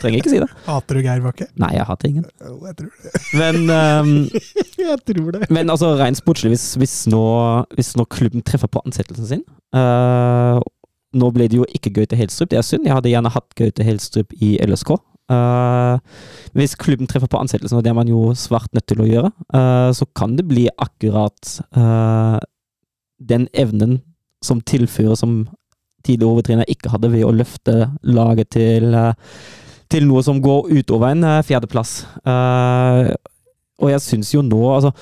Trenger 0.00 0.20
ikke 0.20 0.32
si 0.32 0.40
det. 0.42 0.48
Hater 0.66 0.98
du 0.98 1.02
Geir 1.04 1.22
Bakke? 1.24 1.48
Nei, 1.60 1.72
jeg 1.76 1.86
hater 1.88 2.08
ingen. 2.08 2.24
Jo, 2.42 2.54
jeg 2.66 2.76
tror 2.78 2.90
det. 3.04 3.12
Men, 3.38 3.58
um, 3.70 4.14
Jeg 4.86 5.02
tror 5.08 5.30
det. 5.34 5.50
men 5.50 5.72
altså, 5.72 5.92
rent 5.98 6.18
sportslig, 6.18 6.52
hvis, 6.54 6.66
hvis, 6.80 6.96
nå, 7.10 7.22
hvis 7.74 7.94
nå 7.98 8.06
klubben 8.12 8.44
treffer 8.46 8.70
på 8.70 8.82
ansettelsen 8.84 9.26
sin 9.26 9.44
uh, 9.74 10.60
Nå 11.16 11.30
ble 11.32 11.46
det 11.48 11.58
jo 11.58 11.66
ikke 11.74 11.94
Gaute 11.96 12.18
Helstrup, 12.18 12.50
det 12.50 12.58
er 12.60 12.66
synd. 12.66 12.84
Jeg 12.84 12.92
hadde 12.92 13.08
gjerne 13.08 13.32
hatt 13.32 13.54
Gaute 13.56 13.84
Helstrup 13.86 14.34
i 14.42 14.56
LSK. 14.60 14.96
Uh, 15.26 15.96
hvis 16.54 16.76
klubben 16.78 17.08
treffer 17.10 17.30
på 17.30 17.38
ansettelsen, 17.40 17.78
og 17.78 17.84
det 17.84 17.90
er 17.90 17.98
man 17.98 18.10
jo 18.10 18.34
svart 18.38 18.68
nødt 18.76 18.86
til 18.90 19.00
å 19.02 19.08
gjøre, 19.08 19.30
uh, 19.56 19.90
så 19.96 20.06
kan 20.18 20.36
det 20.38 20.44
bli 20.46 20.66
akkurat 20.76 21.56
eh, 21.78 22.36
den 23.30 23.48
evnen 23.56 24.00
som 24.44 24.60
tilfører 24.60 25.16
som 25.18 25.46
tidligere 26.06 26.32
hovedtrener 26.36 26.70
ikke 26.72 26.92
hadde 26.94 27.10
ved 27.12 27.26
å 27.26 27.34
løfte 27.34 27.76
laget 28.06 28.50
til, 28.56 28.94
eh, 28.94 29.12
til 29.92 30.06
noe 30.08 30.22
som 30.26 30.40
går 30.42 30.70
utover 30.80 31.12
en 31.14 31.24
eh, 31.26 31.42
fjerdeplass. 31.46 31.98
Eh, 32.26 33.12
og 33.82 33.90
jeg 33.92 34.00
syns 34.06 34.30
jo 34.34 34.40
nå, 34.46 34.62
altså 34.78 34.94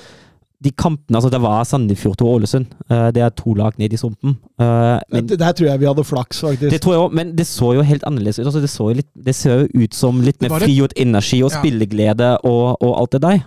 de 0.65 0.71
kampene, 0.81 1.19
altså 1.19 1.29
Det 1.29 1.39
var 1.45 1.65
Sandefjord 1.69 2.23
og 2.25 2.39
Ålesund. 2.39 2.71
det 3.13 3.21
er 3.21 3.33
to 3.37 3.53
lag 3.53 3.75
ned 3.77 3.93
i 3.93 3.99
sumpen. 4.01 4.39
Men 4.57 5.27
Der 5.29 5.53
tror 5.53 5.67
jeg 5.69 5.81
vi 5.83 5.87
hadde 5.91 6.05
flaks, 6.09 6.41
faktisk. 6.41 6.71
det 6.73 6.79
tror 6.81 6.95
jeg 6.95 7.03
også, 7.03 7.15
men 7.19 7.35
det 7.37 7.45
så 7.47 7.69
jo 7.77 7.83
helt 7.85 8.07
annerledes 8.09 8.39
ut. 8.39 8.47
Altså, 8.47 8.63
det, 8.65 8.71
så 8.73 8.87
jo 8.89 8.95
litt, 9.03 9.11
det 9.27 9.35
ser 9.37 9.59
jo 9.67 9.83
ut 9.85 9.95
som 9.99 10.23
litt 10.25 10.41
mer 10.41 10.55
frigjort 10.63 10.97
energi 10.97 11.43
og 11.45 11.51
Ja. 11.53 11.59
spilleglede 11.61 12.31
og, 12.49 12.81
og 12.81 12.95
alt 13.03 13.13
det 13.13 13.21
der. 13.27 13.43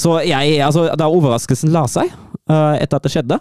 Så 0.00 0.16
jeg, 0.24 0.56
altså, 0.64 0.88
da 0.98 1.10
overraskelsen 1.12 1.70
la 1.74 1.84
seg 1.92 2.08
etter 2.48 2.96
at 2.96 3.04
det 3.04 3.12
skjedde, 3.12 3.38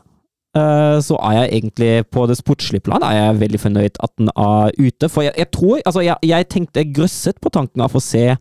så 0.53 1.15
er 1.17 1.37
jeg 1.39 1.49
egentlig 1.57 1.91
på 2.13 2.27
det 2.29 2.37
sportslige 2.37 2.83
plan 2.85 3.01
er 3.01 3.15
jeg 3.17 3.39
veldig 3.39 3.59
fornøyd 3.59 3.95
at 4.05 4.11
den 4.19 4.29
er 4.37 4.75
ute. 4.77 5.09
For 5.09 5.25
jeg, 5.25 5.33
jeg 5.37 5.49
tror 5.51 5.79
Altså, 5.85 6.03
jeg, 6.05 6.15
jeg 6.23 6.49
tenkte 6.49 6.83
grøsset 6.93 7.39
på 7.41 7.49
tanken 7.49 7.81
av 7.81 7.95
å 7.95 8.01
se 8.03 8.35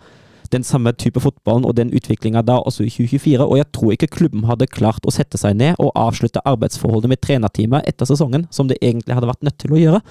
den 0.52 0.64
samme 0.69 0.92
type 0.92 1.21
fotballen 1.25 1.64
og 1.64 1.76
den 1.78 1.88
utviklinga 1.97 2.42
da 2.45 2.59
også 2.61 2.85
i 2.85 2.90
2024, 2.92 3.47
og 3.47 3.57
jeg 3.57 3.69
tror 3.73 3.95
ikke 3.95 4.11
klubben 4.12 4.45
hadde 4.45 4.69
klart 4.69 5.07
å 5.09 5.14
sette 5.14 5.40
seg 5.40 5.57
ned 5.57 5.81
og 5.81 5.95
avslutte 5.97 6.42
arbeidsforholdet 6.45 7.09
med 7.09 7.23
trenerteamet 7.25 7.88
etter 7.88 8.11
sesongen, 8.11 8.45
som 8.52 8.69
det 8.69 8.76
egentlig 8.83 9.16
hadde 9.16 9.31
vært 9.31 9.47
nødt 9.49 9.59
til 9.62 9.73
å 9.73 9.81
gjøre. 9.81 10.02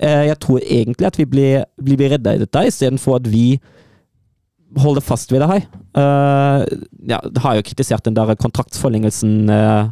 Eh, 0.00 0.24
Jeg 0.30 0.38
tror 0.40 0.64
egentlig 0.64 1.10
at 1.10 1.20
vi 1.20 1.28
blir, 1.28 1.64
blir 1.76 2.14
redda 2.16 2.34
i 2.34 2.42
dette, 2.46 2.64
istedenfor 2.72 3.20
at 3.20 3.28
vi 3.28 3.60
holder 4.80 5.04
fast 5.04 5.32
ved 5.32 5.42
det 5.44 5.50
her. 5.50 5.62
Jeg 6.00 6.80
Ja, 7.10 7.18
det 7.20 7.42
har 7.42 7.56
jo 7.56 7.62
kritisert 7.66 8.04
den 8.04 8.14
der 8.16 8.34
kontraktsforlengelsen 8.38 9.50
eh, 9.50 9.90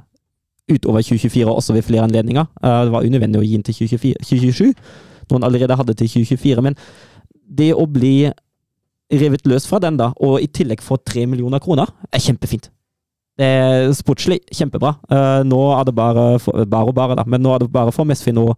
utover 0.69 1.03
2024 1.03 1.53
også 1.53 1.75
ved 1.77 1.83
flere 1.87 2.07
anledninger. 2.09 2.47
Eh, 2.63 2.85
Det 2.85 2.93
var 2.93 3.07
unødvendig 3.07 3.41
å 3.41 3.45
gi 3.47 3.57
den 3.57 3.63
til 3.67 3.75
2024, 3.75 4.15
2027, 4.25 4.75
når 5.29 5.39
han 5.39 5.47
allerede 5.49 5.77
hadde 5.77 5.95
til 5.95 6.09
2024. 6.09 6.63
Men 6.63 6.77
det 7.59 7.75
å 7.75 7.87
bli 7.87 8.31
revet 9.13 9.47
løs 9.49 9.67
fra 9.67 9.79
den, 9.81 9.97
da, 9.97 10.13
og 10.21 10.41
i 10.43 10.47
tillegg 10.47 10.83
få 10.85 10.99
tre 11.05 11.25
millioner 11.27 11.59
kroner, 11.65 11.89
er 12.13 12.21
kjempefint. 12.21 12.69
Det 13.39 13.47
er 13.47 13.93
sportslig 13.95 14.41
kjempebra. 14.53 14.97
Eh, 15.11 15.43
nå 15.47 15.61
er 15.79 15.85
det 15.87 15.95
bare, 15.95 16.39
for, 16.43 16.65
bare 16.65 16.91
og 16.91 16.95
bare, 16.95 17.17
da, 17.17 17.25
men 17.27 17.41
nå 17.43 17.55
er 17.55 17.63
det 17.63 17.73
bare 17.73 17.95
for 17.95 18.05
Mesfin 18.09 18.41
å, 18.43 18.51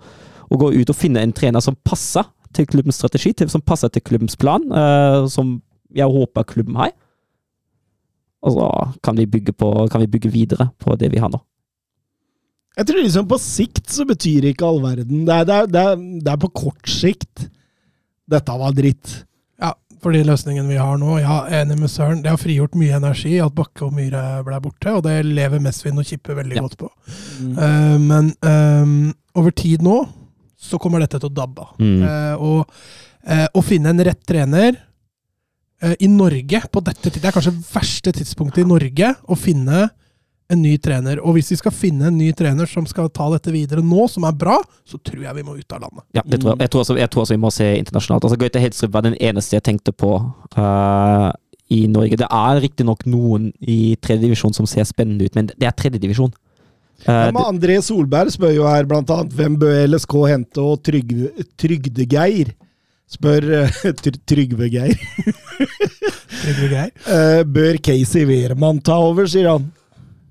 å 0.51 0.59
gå 0.59 0.73
ut 0.73 0.91
og 0.91 0.97
finne 0.97 1.23
en 1.23 1.35
trener 1.37 1.61
som 1.61 1.77
passer 1.85 2.25
til 2.57 2.67
klubbens 2.67 2.97
strategi, 2.99 3.35
som 3.47 3.63
passer 3.63 3.93
til 3.93 4.03
klubbens 4.03 4.37
plan, 4.41 4.65
eh, 4.73 5.27
som 5.31 5.61
jeg 5.95 6.09
håper 6.11 6.49
klubben 6.49 6.81
har. 6.81 6.91
Og 8.41 8.57
så 8.57 8.67
kan 9.05 9.19
vi, 9.21 9.29
bygge 9.29 9.53
på, 9.53 9.69
kan 9.93 10.01
vi 10.01 10.09
bygge 10.09 10.33
videre 10.33 10.71
på 10.81 10.97
det 10.97 11.13
vi 11.13 11.21
har 11.21 11.31
nå. 11.31 11.43
Jeg 12.79 12.87
tror 12.87 13.03
liksom 13.03 13.27
på 13.29 13.39
sikt 13.43 13.91
så 13.91 14.07
betyr 14.09 14.45
det 14.45 14.55
ikke 14.55 14.69
all 14.69 14.79
verden. 14.85 15.25
Det 15.27 15.35
er, 15.35 15.49
det 15.49 15.57
er, 15.57 15.67
det 15.75 15.81
er, 15.91 16.05
det 16.25 16.31
er 16.33 16.39
på 16.45 16.53
kort 16.55 16.89
sikt 16.89 17.49
dette 18.31 18.55
var 18.61 18.71
dritt. 18.77 19.17
Ja, 19.61 19.73
for 20.01 20.15
de 20.15 20.21
løsningene 20.25 20.71
vi 20.71 20.79
har 20.79 21.01
nå, 21.03 21.17
ja, 21.19 21.41
enig 21.61 21.77
med 21.81 21.91
Søren. 21.91 22.21
Det 22.23 22.31
har 22.31 22.39
frigjort 22.41 22.77
mye 22.79 22.95
energi 23.01 23.35
at 23.43 23.57
Bakke 23.59 23.89
og 23.89 23.97
Myhre 23.97 24.23
ble 24.47 24.61
borte, 24.63 24.95
og 24.95 25.03
det 25.09 25.17
lever 25.27 25.61
Mesvin 25.65 25.99
og 25.99 26.07
Kippe 26.07 26.37
veldig 26.39 26.57
Ja. 26.61 26.63
godt 26.63 26.79
på. 26.79 26.89
Eh, 27.43 27.97
men 27.99 28.31
um, 28.47 28.95
over 29.35 29.51
tid 29.51 29.83
nå 29.83 29.99
så 30.61 30.79
kommer 30.79 31.03
dette 31.03 31.19
til 31.19 31.27
å 31.31 31.35
dabbe 31.35 31.67
av. 31.67 31.75
Mm. 31.83 32.05
Uh, 32.07 32.37
og 32.39 32.73
eh, 33.27 33.47
å 33.57 33.65
finne 33.67 33.91
en 33.91 34.05
rett 34.07 34.23
trener 34.29 34.79
i 35.97 36.05
Norge 36.13 36.59
på 36.69 36.81
dette 36.85 37.09
tidspunktet, 37.09 37.23
Det 37.23 37.29
er 37.31 37.33
kanskje 37.33 37.53
verste 37.73 38.13
tidspunktet 38.13 38.61
i 38.61 38.69
Norge 38.69 39.15
å 39.33 39.37
finne 39.41 39.87
en 40.51 40.63
ny 40.63 40.73
trener. 40.83 41.21
Og 41.23 41.37
hvis 41.37 41.51
vi 41.55 41.59
skal 41.61 41.75
finne 41.75 42.09
en 42.11 42.17
ny 42.19 42.31
trener 42.37 42.69
som 42.71 42.87
skal 42.91 43.11
ta 43.15 43.29
dette 43.35 43.53
videre 43.55 43.85
nå, 43.87 44.07
som 44.11 44.27
er 44.29 44.35
bra, 44.37 44.57
så 44.89 44.99
tror 44.99 45.23
jeg 45.27 45.37
vi 45.39 45.45
må 45.47 45.55
ut 45.59 45.77
av 45.77 45.85
landet. 45.85 46.05
Ja, 46.17 46.25
det 46.27 46.41
tror 46.43 46.55
jeg, 46.55 46.65
jeg, 46.67 46.73
tror 46.75 46.85
også, 46.85 46.97
jeg 47.01 47.13
tror 47.13 47.25
også 47.25 47.37
vi 47.37 47.43
må 47.45 47.53
se 47.55 47.69
internasjonalt. 47.79 48.27
Altså, 48.27 48.41
Gaute 48.41 48.63
Hedstrup 48.63 48.95
var 48.97 49.07
den 49.07 49.17
eneste 49.23 49.57
jeg 49.59 49.67
tenkte 49.71 49.95
på 49.95 50.13
uh, 50.59 51.31
i 51.71 51.85
Norge. 51.91 52.19
Det 52.21 52.27
er 52.27 52.63
riktignok 52.67 53.07
noen 53.07 53.51
i 53.63 53.97
tredjedivisjon 54.03 54.57
som 54.57 54.67
ser 54.71 54.89
spennende 54.89 55.29
ut, 55.31 55.37
men 55.39 55.53
det 55.55 55.69
er 55.71 55.77
tredjedivisjon. 55.79 56.33
Uh, 57.07 57.13
Ja, 57.13 57.31
men 57.33 57.47
André 57.47 57.79
Solberg 57.81 58.35
spør 58.35 58.57
jo 58.59 58.67
her 58.69 58.89
blant 58.91 59.09
annet 59.15 59.33
hvem 59.39 59.55
bør 59.63 59.79
LSK 59.87 60.17
hente, 60.35 60.61
og 60.61 60.83
trygde, 60.85 61.31
Trygdegeir 61.61 62.51
spør 63.11 63.47
eh, 63.63 63.79
Tr- 64.03 64.21
Trygve-Geir. 64.31 64.95
Trygve 66.41 66.69
Geir. 66.71 66.93
Eh, 67.11 67.43
bør 67.45 67.77
Casey 67.85 68.25
Wehrmann 68.29 68.79
ta 68.87 68.95
over, 69.03 69.27
sier 69.29 69.49
han. 69.51 69.67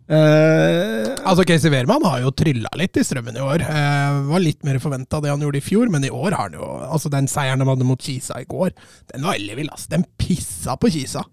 Eh, 0.10 1.10
Altså, 1.30 1.44
Casey 1.46 1.70
Wehrmann 1.70 2.06
har 2.08 2.24
jo 2.24 2.32
trylla 2.34 2.70
litt 2.80 2.98
i 2.98 3.04
strømmen 3.06 3.38
i 3.38 3.44
år. 3.44 3.64
Uh, 3.66 4.20
var 4.32 4.44
litt 4.44 4.64
mer 4.66 4.80
forventa 4.82 5.20
det 5.22 5.32
han 5.32 5.42
gjorde 5.44 5.60
i 5.60 5.64
fjor, 5.66 5.90
men 5.94 6.06
i 6.08 6.12
år 6.14 6.34
har 6.34 6.48
han 6.48 6.58
jo 6.58 6.68
Altså, 6.90 7.12
den 7.14 7.30
seieren 7.30 7.62
de 7.62 7.68
hadde 7.70 7.88
mot 7.88 8.02
Kisa 8.02 8.40
i 8.42 8.48
går, 8.50 8.72
den 9.14 9.26
var 9.28 9.38
ellevill, 9.38 9.70
ass. 9.74 9.88
Den 9.92 10.06
pissa 10.18 10.78
på 10.80 10.92
Kisa. 10.94 11.26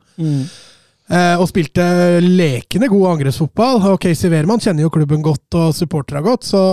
Eh, 1.07 1.37
og 1.39 1.47
spilte 1.49 1.85
lekende 2.25 2.91
god 2.93 3.15
angrepsfotball. 3.15 3.81
Og 3.93 4.01
Casey 4.03 4.33
Wehrmann 4.33 4.63
kjenner 4.63 4.87
jo 4.87 4.93
klubben 4.93 5.25
godt 5.25 5.57
og 5.59 5.73
supporterne 5.77 6.25
godt, 6.27 6.49
så 6.49 6.67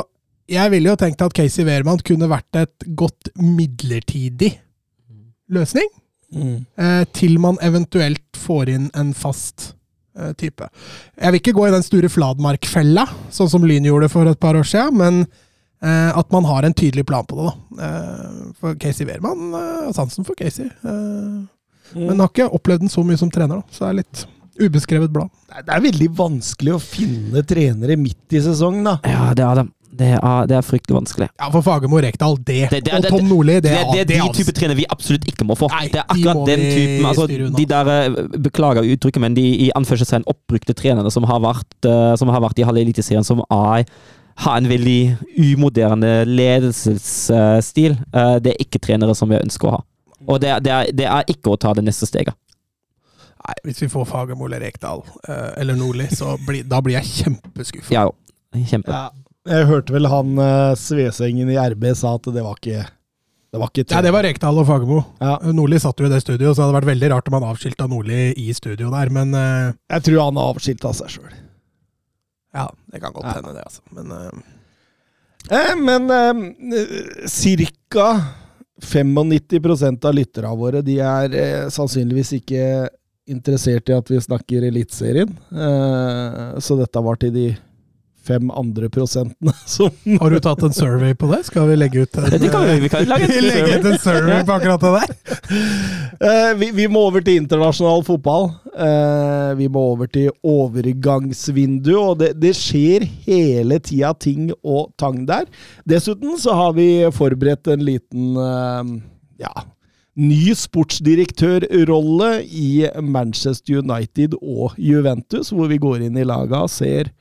jeg 0.52 0.74
ville 0.74 0.92
jo 0.92 1.00
tenkt 1.00 1.22
at 1.24 1.36
Casey 1.38 1.64
Wehrmann 1.68 2.02
kunne 2.04 2.28
vært 2.32 2.60
et 2.60 2.88
godt 3.00 3.32
midlertidig 3.40 4.58
løsning. 5.54 5.88
mm. 6.34 6.66
til 7.14 7.38
man 7.40 7.60
eventuelt 7.62 8.40
får 8.42 8.70
inn 8.74 8.90
en 8.98 9.14
fast 9.14 9.76
type. 10.38 10.68
Jeg 11.18 11.32
vil 11.32 11.40
ikke 11.42 11.54
gå 11.58 11.68
i 11.68 11.72
den 11.74 11.84
store 11.86 12.10
Fladmark-fella, 12.10 13.08
sånn 13.34 13.50
som 13.50 13.64
Lyn 13.66 13.86
gjorde 13.88 14.10
for 14.14 14.30
et 14.30 14.40
par 14.40 14.56
år 14.60 14.68
siden, 14.70 14.98
men 14.98 15.22
eh, 15.82 16.12
at 16.18 16.32
man 16.32 16.46
har 16.46 16.64
en 16.68 16.74
tydelig 16.74 17.06
plan 17.10 17.26
på 17.26 17.36
det. 17.40 17.48
da. 17.50 17.88
Eh, 17.88 18.54
for 18.60 18.76
Casey 18.76 19.06
Wehrmann 19.10 19.50
eh, 19.54 19.86
har 19.88 19.94
sansen 19.98 20.26
for 20.28 20.36
Casey, 20.40 20.70
eh, 20.84 21.42
men 21.98 22.20
har 22.24 22.30
ikke 22.32 22.50
opplevd 22.54 22.86
den 22.86 22.90
så 22.94 23.04
mye 23.06 23.18
som 23.20 23.30
trener, 23.34 23.60
da, 23.62 23.74
så 23.74 23.86
det 23.86 23.90
er 23.92 24.00
litt 24.04 24.26
ubeskrevet 24.64 25.10
blad. 25.14 25.30
Det 25.50 25.64
er- 25.68 25.76
er 25.78 25.82
veldig 25.88 26.10
vanskelig 26.16 26.74
å 26.76 26.82
finne 26.82 27.42
trenere 27.46 27.98
midt 27.98 28.34
i 28.38 28.42
sesongen, 28.42 28.84
da. 28.86 29.00
ja, 29.06 29.34
det 29.34 29.44
er 29.46 29.56
det. 29.64 29.68
Det 29.94 30.08
er, 30.18 30.46
det 30.50 30.56
er 30.58 30.64
fryktelig 30.66 30.96
vanskelig. 30.98 31.28
Ja, 31.40 31.50
for 31.54 31.62
Fagermo 31.62 32.00
Rekdal, 32.02 32.38
det. 32.48 32.70
Det- 32.72 32.84
det- 32.86 32.94
og 32.98 33.04
Tom 33.10 33.28
Nordli, 33.30 33.54
det, 33.60 33.64
Det, 33.64 33.84
det, 33.94 34.00
er 34.02 34.06
de 34.10 34.18
altså. 34.22 34.44
type 34.44 34.54
trenere 34.58 34.76
vi 34.80 34.86
absolutt 34.90 35.26
ikke 35.30 35.46
må 35.46 35.56
få. 35.60 35.70
Nei, 35.70 35.88
det 35.94 36.02
er 36.02 36.08
akkurat 36.10 36.46
de 36.48 36.56
den 36.56 36.64
typen 36.74 37.06
altså. 37.06 37.28
De 37.58 37.66
der, 37.66 37.92
eh, 37.94 38.40
beklager 38.48 38.82
uttrykket, 38.96 39.22
men 39.22 39.34
de 39.38 39.46
i 39.68 39.72
anførselstegn 39.76 40.24
oppbrukte 40.28 40.74
trenerne 40.74 41.12
som 41.12 41.24
har 41.30 41.40
vært, 41.40 41.78
uh, 41.86 42.16
som 42.18 42.28
har 42.30 42.42
vært 42.42 42.60
i 42.60 42.64
halve 42.64 42.82
eliteserien, 42.82 43.24
som 43.24 43.44
er 43.52 43.86
har 44.36 44.58
en 44.58 44.66
veldig 44.66 45.18
umoderne 45.38 46.26
ledelsesstil. 46.26 47.98
Uh, 48.14 48.40
Det 48.40 48.54
er 48.56 48.60
ikke 48.66 48.80
trenere 48.82 49.16
som 49.16 49.30
vi 49.30 49.38
ønsker 49.38 49.68
å 49.70 49.72
ha. 49.78 49.84
Og 50.28 50.40
det, 50.42 50.50
er- 50.50 50.62
er 51.20 51.24
ikke 51.30 51.52
å 51.54 51.60
ta 51.60 51.74
det 51.74 51.84
neste 51.84 52.08
steget. 52.08 52.34
Nei, 53.44 53.56
hvis 53.66 53.82
vi 53.84 53.88
får 53.92 54.06
Fagermo 54.08 54.46
eller 54.46 54.60
Rekdal, 54.64 55.04
uh, 55.30 55.52
eller 55.60 55.76
Nordli, 55.76 56.08
så 56.16 56.38
bli, 56.48 56.62
da 56.64 56.80
blir 56.82 56.96
jeg 57.02 57.04
kjempeskuffa. 57.26 57.92
Ja, 57.92 58.06
kjempe. 58.56 58.88
Ja. 58.90 59.10
Jeg 59.50 59.68
hørte 59.68 59.96
vel 59.96 60.08
han 60.08 60.38
uh, 60.40 60.74
Svesengen 60.80 61.52
i 61.52 61.60
RB 61.60 61.90
sa 62.00 62.14
at 62.16 62.30
det 62.32 62.44
var 62.46 62.56
ikke 62.62 62.86
Det 62.86 63.60
var 63.60 63.72
ikke 63.74 63.86
Ja, 63.92 64.02
det 64.06 64.14
var 64.16 64.24
Rekdal 64.24 64.62
og 64.62 64.70
Fagermo. 64.70 65.02
Ja. 65.20 65.36
Nordli 65.52 65.82
satt 65.84 66.00
jo 66.00 66.08
i 66.08 66.14
det 66.14 66.22
studioet, 66.24 66.56
så 66.56 66.62
det 66.62 66.68
hadde 66.70 66.80
vært 66.80 66.92
veldig 66.94 67.12
rart 67.12 67.28
om 67.28 67.38
han 67.40 67.50
avskilta 67.52 67.90
Nordli 67.92 68.32
i 68.40 68.50
studio 68.56 68.94
der, 68.94 69.12
men 69.14 69.36
uh, 69.36 69.76
Jeg 69.92 70.08
tror 70.08 70.26
han 70.30 70.40
har 70.42 70.56
avskilta 70.56 70.96
seg 70.96 71.18
sjøl. 71.18 71.40
Ja, 72.54 72.68
det 72.94 73.02
kan 73.02 73.16
godt 73.16 73.34
hende, 73.34 73.56
det, 73.58 73.66
altså. 73.66 73.82
Men 73.98 74.12
uh, 74.14 74.44
Eh, 75.52 75.76
men 75.76 76.12
eh, 76.12 76.34
ca. 77.90 78.22
95% 78.84 80.06
av 80.06 80.16
lytterne 80.18 80.56
våre 80.60 80.82
de 80.84 80.98
er 81.00 81.36
eh, 81.38 81.68
sannsynligvis 81.72 82.34
ikke 82.40 82.64
interessert 83.32 83.88
i 83.88 83.96
at 83.96 84.10
vi 84.12 84.20
snakker 84.20 84.66
Eliteserien. 84.68 85.30
Eh, 85.52 86.58
så 86.64 86.76
dette 86.80 87.04
var 87.06 87.20
til 87.22 87.32
de 87.36 87.46
fem 88.24 88.52
andre 88.52 88.90
prosentene 88.90 89.54
som 89.66 89.92
har 90.22 90.34
du 90.34 90.40
tatt 90.44 90.64
en 90.64 90.76
survey 90.76 91.16
på 91.16 91.30
det? 91.32 91.44
Skal 91.50 91.68
vi 91.72 91.78
legge 91.80 92.06
ut 92.06 92.18
en, 92.18 92.30
Det 92.32 92.52
kan 92.52 92.66
vi, 92.68 92.80
vi 92.86 92.92
kan 92.92 93.06
lage 93.10 93.28
en 93.28 93.48
legge 93.52 93.80
ut 93.80 93.88
en 93.92 94.00
survey 94.02 94.46
på 94.48 94.58
akkurat 94.58 94.86
det 94.86 94.94
der? 94.98 95.16
Uh, 96.24 96.52
vi, 96.62 96.72
vi 96.76 96.88
må 96.92 97.06
over 97.10 97.26
til 97.26 97.42
internasjonal 97.42 98.06
fotball. 98.08 98.50
Uh, 98.74 99.54
vi 99.60 99.68
må 99.72 99.84
over 99.94 100.10
til 100.12 100.32
overgangsvindu, 100.44 101.94
og 102.00 102.18
det, 102.24 102.34
det 102.42 102.56
skjer 102.58 103.06
hele 103.28 103.80
tida 103.84 104.14
ting 104.18 104.52
og 104.62 104.94
tang 105.00 105.24
der. 105.30 105.48
Dessuten 105.90 106.38
så 106.42 106.56
har 106.58 106.76
vi 106.78 106.90
forberedt 107.14 107.70
en 107.74 107.86
liten 107.86 108.38
uh, 108.40 108.96
ja, 109.42 109.54
ny 110.20 110.54
sportsdirektørrolle 110.58 112.32
i 112.46 112.88
Manchester 113.02 113.82
United 113.82 114.38
og 114.40 114.78
Juventus, 114.78 115.52
hvor 115.54 115.72
vi 115.72 115.82
går 115.82 116.06
inn 116.08 116.18
i 116.20 116.28
laga 116.28 116.64
og 116.68 116.74
ser 116.74 117.12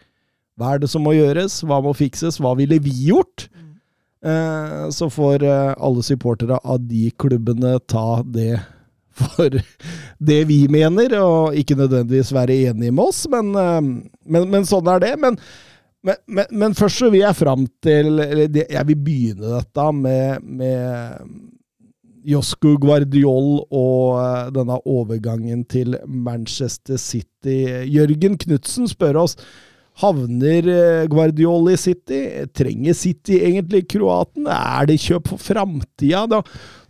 hva 0.61 0.75
er 0.75 0.83
det 0.83 0.91
som 0.93 1.05
må 1.05 1.15
gjøres, 1.17 1.63
hva 1.65 1.81
må 1.85 1.95
fikses, 1.97 2.39
hva 2.43 2.53
ville 2.59 2.79
vi 2.83 2.93
gjort? 3.09 3.49
Eh, 4.23 4.91
så 4.95 5.09
får 5.11 5.43
eh, 5.43 5.73
alle 5.83 6.03
supportere 6.07 6.59
av 6.63 6.85
de 6.87 7.09
klubbene 7.19 7.75
ta 7.91 8.23
det 8.23 8.55
for 9.19 9.57
det 10.23 10.39
vi 10.49 10.61
mener, 10.73 11.17
og 11.21 11.57
ikke 11.59 11.77
nødvendigvis 11.77 12.31
være 12.33 12.61
enige 12.71 12.95
med 12.95 13.05
oss, 13.05 13.25
men, 13.33 13.51
eh, 13.59 13.81
men, 13.83 14.47
men 14.53 14.69
sånn 14.69 14.91
er 14.93 15.03
det. 15.03 15.17
Men, 15.21 15.41
men, 16.29 16.77
først 16.79 17.03
så 17.03 17.11
vil 17.11 17.25
jeg 17.25 17.39
fram 17.39 17.67
til 17.83 18.19
eller 18.19 18.49
det, 18.51 18.65
Jeg 18.75 18.89
vil 18.89 19.03
begynne 19.07 19.53
dette 19.57 19.89
med, 19.95 20.43
med 20.43 21.27
Josco 22.27 22.77
Guardiol 22.79 23.61
og 23.71 24.55
denne 24.55 24.79
overgangen 24.87 25.63
til 25.67 25.99
Manchester 26.07 26.99
City. 26.99 27.61
Jørgen 27.91 28.39
Knutsen 28.39 28.91
spør 28.91 29.23
oss 29.25 29.39
Havner 30.01 30.65
Guardioli 31.11 31.33
Guardiol 31.33 31.73
i 31.73 31.77
City? 31.77 32.21
Trenger 32.57 32.95
City 32.97 33.39
egentlig 33.45 33.85
kroaten? 33.93 34.47
Er 34.49 34.87
det 34.89 35.01
kjøp 35.03 35.29
for 35.33 35.43
framtida? 35.43 36.25
Da? 36.31 36.41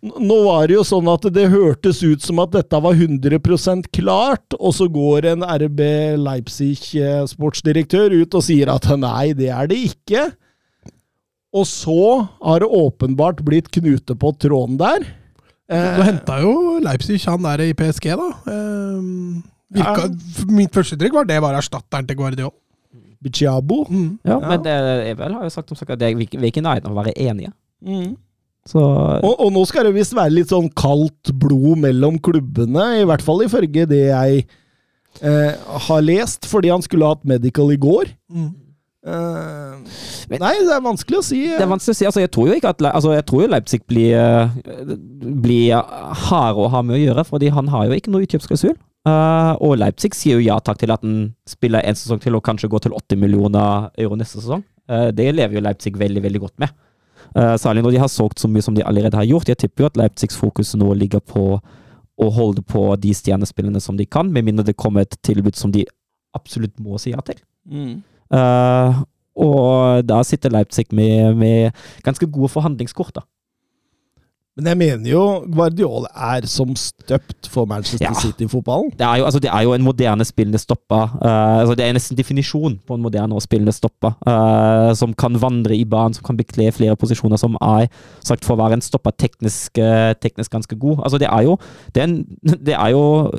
Nå 0.03 0.39
var 0.47 0.69
det 0.69 0.77
jo 0.79 0.85
sånn 0.87 1.11
at 1.11 1.27
det 1.35 1.49
hørtes 1.53 2.03
ut 2.03 2.23
som 2.23 2.41
at 2.43 2.53
dette 2.55 2.81
var 2.85 2.95
100% 2.95 3.91
klart, 3.95 4.57
og 4.59 4.75
så 4.75 4.89
går 4.91 5.33
en 5.35 5.47
RB 5.47 5.83
Leipzig-sportsdirektør 6.23 8.15
ut 8.23 8.39
og 8.39 8.47
sier 8.47 8.73
at 8.73 8.89
nei, 8.99 9.33
det 9.37 9.51
er 9.55 9.71
det 9.71 9.81
ikke. 9.91 10.29
Og 11.53 11.67
så 11.69 11.99
har 12.41 12.63
det 12.63 12.71
åpenbart 12.71 13.43
blitt 13.45 13.69
knute 13.75 14.17
på 14.17 14.33
tråden 14.41 14.79
der. 14.81 15.05
Du 15.73 16.03
henta 16.05 16.41
jo 16.43 16.79
Leipzig 16.85 17.21
han 17.29 17.45
der 17.45 17.63
i 17.65 17.73
PSG, 17.77 18.11
da. 18.19 18.29
Eh, 18.49 19.05
virka, 19.73 20.09
Mitt 20.53 20.75
første 20.75 20.99
trykk 21.01 21.15
var 21.21 21.29
det 21.29 21.39
var 21.45 21.57
erstatteren 21.57 22.09
til 22.09 22.19
Guardiol. 22.19 22.53
Bichiabo. 23.23 23.85
Mm. 23.89 24.19
Ja, 24.27 24.39
men 24.43 24.63
det, 24.65 25.17
vel 25.19 25.33
har 25.39 25.45
jo 25.47 25.51
sagt 25.55 25.71
om 25.73 25.77
saken 25.79 25.95
at 25.95 25.99
det- 26.03 26.17
vi, 26.19 26.27
vi 26.33 26.43
er 26.47 26.51
ikke 26.51 26.63
i 26.63 26.67
nærheten 26.67 26.91
av 26.91 26.97
å 26.97 27.03
være 27.05 27.15
enige. 27.17 27.53
Mm. 27.85 28.17
Så 28.67 28.79
Og, 28.79 29.41
og 29.43 29.53
nå 29.53 29.65
skal 29.67 29.85
det 29.89 29.95
visst 29.97 30.15
være 30.15 30.31
litt 30.37 30.51
sånn 30.53 30.69
kaldt 30.79 31.33
blod 31.35 31.79
mellom 31.83 32.19
klubbene, 32.23 33.01
i 33.03 33.07
hvert 33.09 33.23
fall 33.27 33.43
ifølge 33.43 33.87
det 33.91 34.05
jeg 34.13 34.45
eh, 35.23 35.55
har 35.89 36.03
lest, 36.07 36.47
fordi 36.47 36.71
han 36.71 36.83
skulle 36.83 37.09
hatt 37.11 37.25
medical 37.27 37.73
i 37.75 37.77
går. 37.77 38.13
Mm. 38.31 38.51
Eh, 39.03 39.75
Men- 40.31 40.41
nei, 40.41 40.53
det 40.63 40.71
er 40.77 40.81
vanskelig 40.81 41.19
å 41.19 41.25
si. 41.27 41.41
det 41.49 41.61
er 41.61 41.67
vanskelig 41.67 41.91
å 41.91 41.99
si. 41.99 42.07
Altså, 42.07 42.21
jeg 42.23 42.31
tror 42.31 42.47
jo 42.49 42.55
ikke 42.55 42.69
at 42.71 42.83
altså, 42.95 43.11
jeg 43.17 43.27
tror 43.27 43.43
jo 43.43 43.49
Leipzig 43.51 43.81
blir, 43.91 44.15
eh, 44.15 44.49
blir 45.43 45.75
hard 46.29 46.57
å 46.57 46.69
ha 46.71 46.83
med 46.83 46.97
å 47.01 47.03
gjøre, 47.03 47.25
fordi 47.27 47.51
han 47.51 47.67
har 47.67 47.87
jo 47.87 47.99
ikke 47.99 48.13
noe 48.15 48.23
utkjøpsklausul. 48.23 48.77
Eh, 49.03 49.53
og 49.67 49.81
Leipzig 49.81 50.15
sier 50.15 50.39
jo 50.39 50.45
ja 50.45 50.61
takk 50.63 50.79
til 50.79 50.93
at 50.95 51.03
han 51.03 51.33
spiller 51.49 51.83
en 51.83 51.99
sesong 51.99 52.21
til 52.23 52.37
og 52.39 52.45
kanskje 52.47 52.71
går 52.71 52.85
til 52.85 52.95
80 52.95 53.19
millioner 53.19 53.91
euro 53.99 54.19
neste 54.19 54.39
sesong. 54.39 54.63
Uh, 54.91 55.11
det 55.15 55.29
lever 55.35 55.57
jo 55.57 55.63
Leipzig 55.63 55.95
veldig, 55.99 56.23
veldig 56.23 56.41
godt 56.43 56.63
med. 56.63 56.75
Uh, 57.37 57.55
særlig 57.59 57.85
når 57.85 57.95
de 57.95 58.03
har 58.03 58.11
solgt 58.11 58.43
så 58.43 58.51
mye 58.51 58.65
som 58.65 58.75
de 58.77 58.85
allerede 58.87 59.19
har 59.19 59.27
gjort. 59.27 59.49
Jeg 59.51 59.59
tipper 59.63 59.85
jo 59.85 59.91
at 59.91 59.99
Leipzigs 59.99 60.39
fokus 60.39 60.75
nå 60.79 60.91
ligger 60.99 61.23
på 61.23 61.47
å 62.23 62.29
holde 62.37 62.63
på 62.67 62.85
de 63.01 63.15
stjernespillene 63.17 63.81
som 63.83 63.99
de 63.99 64.07
kan, 64.07 64.31
med 64.31 64.47
mindre 64.47 64.67
det 64.69 64.79
kommer 64.79 65.07
et 65.07 65.17
tilbud 65.27 65.57
som 65.59 65.73
de 65.75 65.87
absolutt 66.37 66.75
må 66.83 67.01
si 67.01 67.15
ja 67.15 67.23
til. 67.27 67.41
Mm. 67.67 68.03
Og 69.43 70.05
da 70.07 70.21
sitter 70.27 70.53
Leipzig 70.53 70.93
med, 70.93 71.39
med 71.41 71.81
ganske 72.05 72.29
gode 72.31 72.53
forhandlingskort, 72.53 73.17
da. 73.17 73.25
Men 74.57 74.67
jeg 74.69 74.77
mener 74.77 75.09
jo 75.09 75.21
Guardiol 75.49 76.05
er 76.13 76.45
som 76.51 76.75
støpt 76.77 77.49
for 77.49 77.65
Manchester 77.65 78.05
Ja. 78.05 78.13
City-fotballen. 78.21 78.91
Det 78.99 79.07
altså, 79.07 79.41
det 79.41 79.49
er 79.49 79.63
jo 79.65 79.73
en 79.73 79.83
moderne 79.87 80.25
spillende 80.29 80.59
stopper. 80.61 81.09
Uh, 81.25 81.63
altså, 81.63 81.75
det 81.75 81.87
er 81.87 81.95
nesten 81.97 82.19
definisjon 82.19 82.77
på 82.87 82.95
en 82.99 83.01
moderne 83.03 83.35
og 83.35 83.41
spillende 83.43 83.73
stopper. 83.73 84.13
Uh, 84.29 84.93
som 84.95 85.15
kan 85.17 85.41
vandre 85.41 85.73
i 85.77 85.85
banen, 85.89 86.13
som 86.15 86.25
kan 86.29 86.37
bekle 86.37 86.69
flere 86.73 86.97
posisjoner, 87.01 87.41
som 87.41 87.57
er 87.65 87.89
sagt 88.21 88.45
for 88.45 88.55
å 88.55 88.61
være 88.61 88.77
en 88.77 88.85
stopper 88.85 89.17
teknisk, 89.17 89.81
uh, 89.81 90.13
teknisk 90.21 90.53
ganske 90.53 90.77
god. 90.77 91.01
Altså, 91.07 91.19
det 91.23 91.31
er 91.33 91.43
jo, 91.49 91.57
det 91.95 92.03
er 92.05 92.11
en, 92.11 92.19
det 92.69 92.77
er 92.77 92.93
jo 92.93 93.33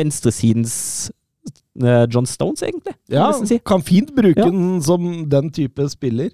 venstresidens 0.00 1.10
eh, 1.84 2.06
John 2.08 2.26
Stones, 2.26 2.62
egentlig. 2.64 2.94
kan 3.10 3.18
Ja, 3.18 3.28
si. 3.44 3.58
kan 3.58 3.82
fint 3.82 4.14
bruke 4.16 4.40
Ja. 4.40 4.48
den 4.48 4.80
som 4.82 5.28
den 5.28 5.50
type 5.52 5.88
spiller. 5.88 6.30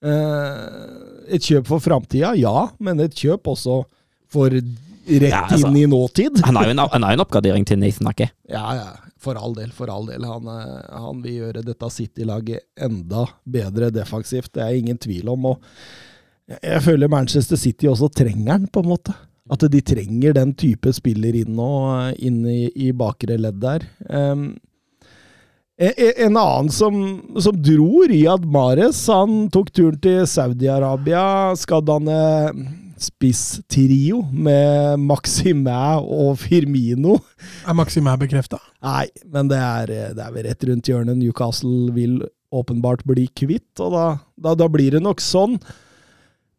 Eh, 0.00 1.34
et 1.36 1.44
kjøp 1.44 1.66
for 1.68 1.82
framtida, 1.84 2.32
ja, 2.40 2.68
men 2.82 3.00
et 3.04 3.14
kjøp 3.16 3.50
også 3.52 3.82
for 4.30 4.50
rett 4.54 5.28
Ja, 5.30 5.44
altså. 5.46 5.68
inn 5.68 5.76
i 5.76 5.86
nåtid. 5.90 6.40
Han 6.46 6.56
er 6.60 6.68
jo 6.70 6.74
en, 6.76 6.82
han 6.92 7.04
en 7.12 7.22
oppgradering 7.24 7.64
til 7.68 7.80
Nathan 7.82 8.08
Ake. 8.12 8.30
Ja, 8.50 8.64
ja. 8.78 8.90
For 9.20 9.36
all 9.36 9.52
del, 9.52 9.68
for 9.76 9.90
all 9.92 10.06
del. 10.08 10.24
Han, 10.24 10.46
eh, 10.48 10.84
han 10.96 11.18
vil 11.20 11.34
gjøre 11.42 11.64
dette 11.66 11.90
City-laget 11.92 12.62
enda 12.80 13.26
bedre 13.44 13.90
defensivt. 13.92 14.54
Det 14.56 14.62
er 14.64 14.78
ingen 14.78 14.96
tvil 14.96 15.28
om. 15.28 15.44
Og 15.50 15.58
jeg- 16.48 16.82
føler 16.86 17.08
Manchester 17.12 17.56
City 17.60 17.86
også 17.86 18.08
trenger 18.14 18.56
den, 18.58 18.66
på 18.72 18.80
en 18.80 18.88
måte. 18.88 19.14
At 19.50 19.58
de 19.68 19.80
trenger 19.82 20.32
den 20.32 20.54
type 20.54 20.92
spiller 20.94 21.34
inn 21.34 21.54
nå, 21.56 21.68
inn 22.18 22.46
i, 22.46 22.70
i 22.76 22.92
bakre 22.92 23.36
ledd 23.36 23.60
der. 23.60 23.84
Um, 24.08 24.56
en, 25.80 26.12
en 26.26 26.36
annen 26.36 26.70
som, 26.74 26.96
som 27.40 27.56
dro, 27.56 28.04
Riyad 28.10 28.44
Mares, 28.44 29.00
han 29.08 29.48
tok 29.52 29.72
turen 29.72 30.00
til 30.04 30.26
Saudi-Arabia. 30.28 31.56
Skal 31.56 31.84
danne 31.88 32.20
spisstrio 33.00 34.20
med 34.28 35.00
Maximæ 35.00 36.02
og 36.04 36.36
Firmino. 36.42 37.16
Er 37.64 37.76
Maximæ 37.78 38.18
bekrefta? 38.20 38.60
Nei, 38.84 39.06
men 39.32 39.48
det 39.48 39.60
er, 39.60 39.94
det 40.16 40.24
er 40.24 40.34
vel 40.34 40.48
rett 40.50 40.66
rundt 40.68 40.90
hjørnet. 40.90 41.16
Newcastle 41.16 41.94
vil 41.96 42.20
åpenbart 42.52 43.06
bli 43.08 43.28
kvitt, 43.32 43.72
og 43.80 43.94
da, 43.94 44.06
da, 44.36 44.56
da 44.58 44.68
blir 44.68 44.98
det 44.98 45.04
nok 45.04 45.22
sånn. 45.24 45.56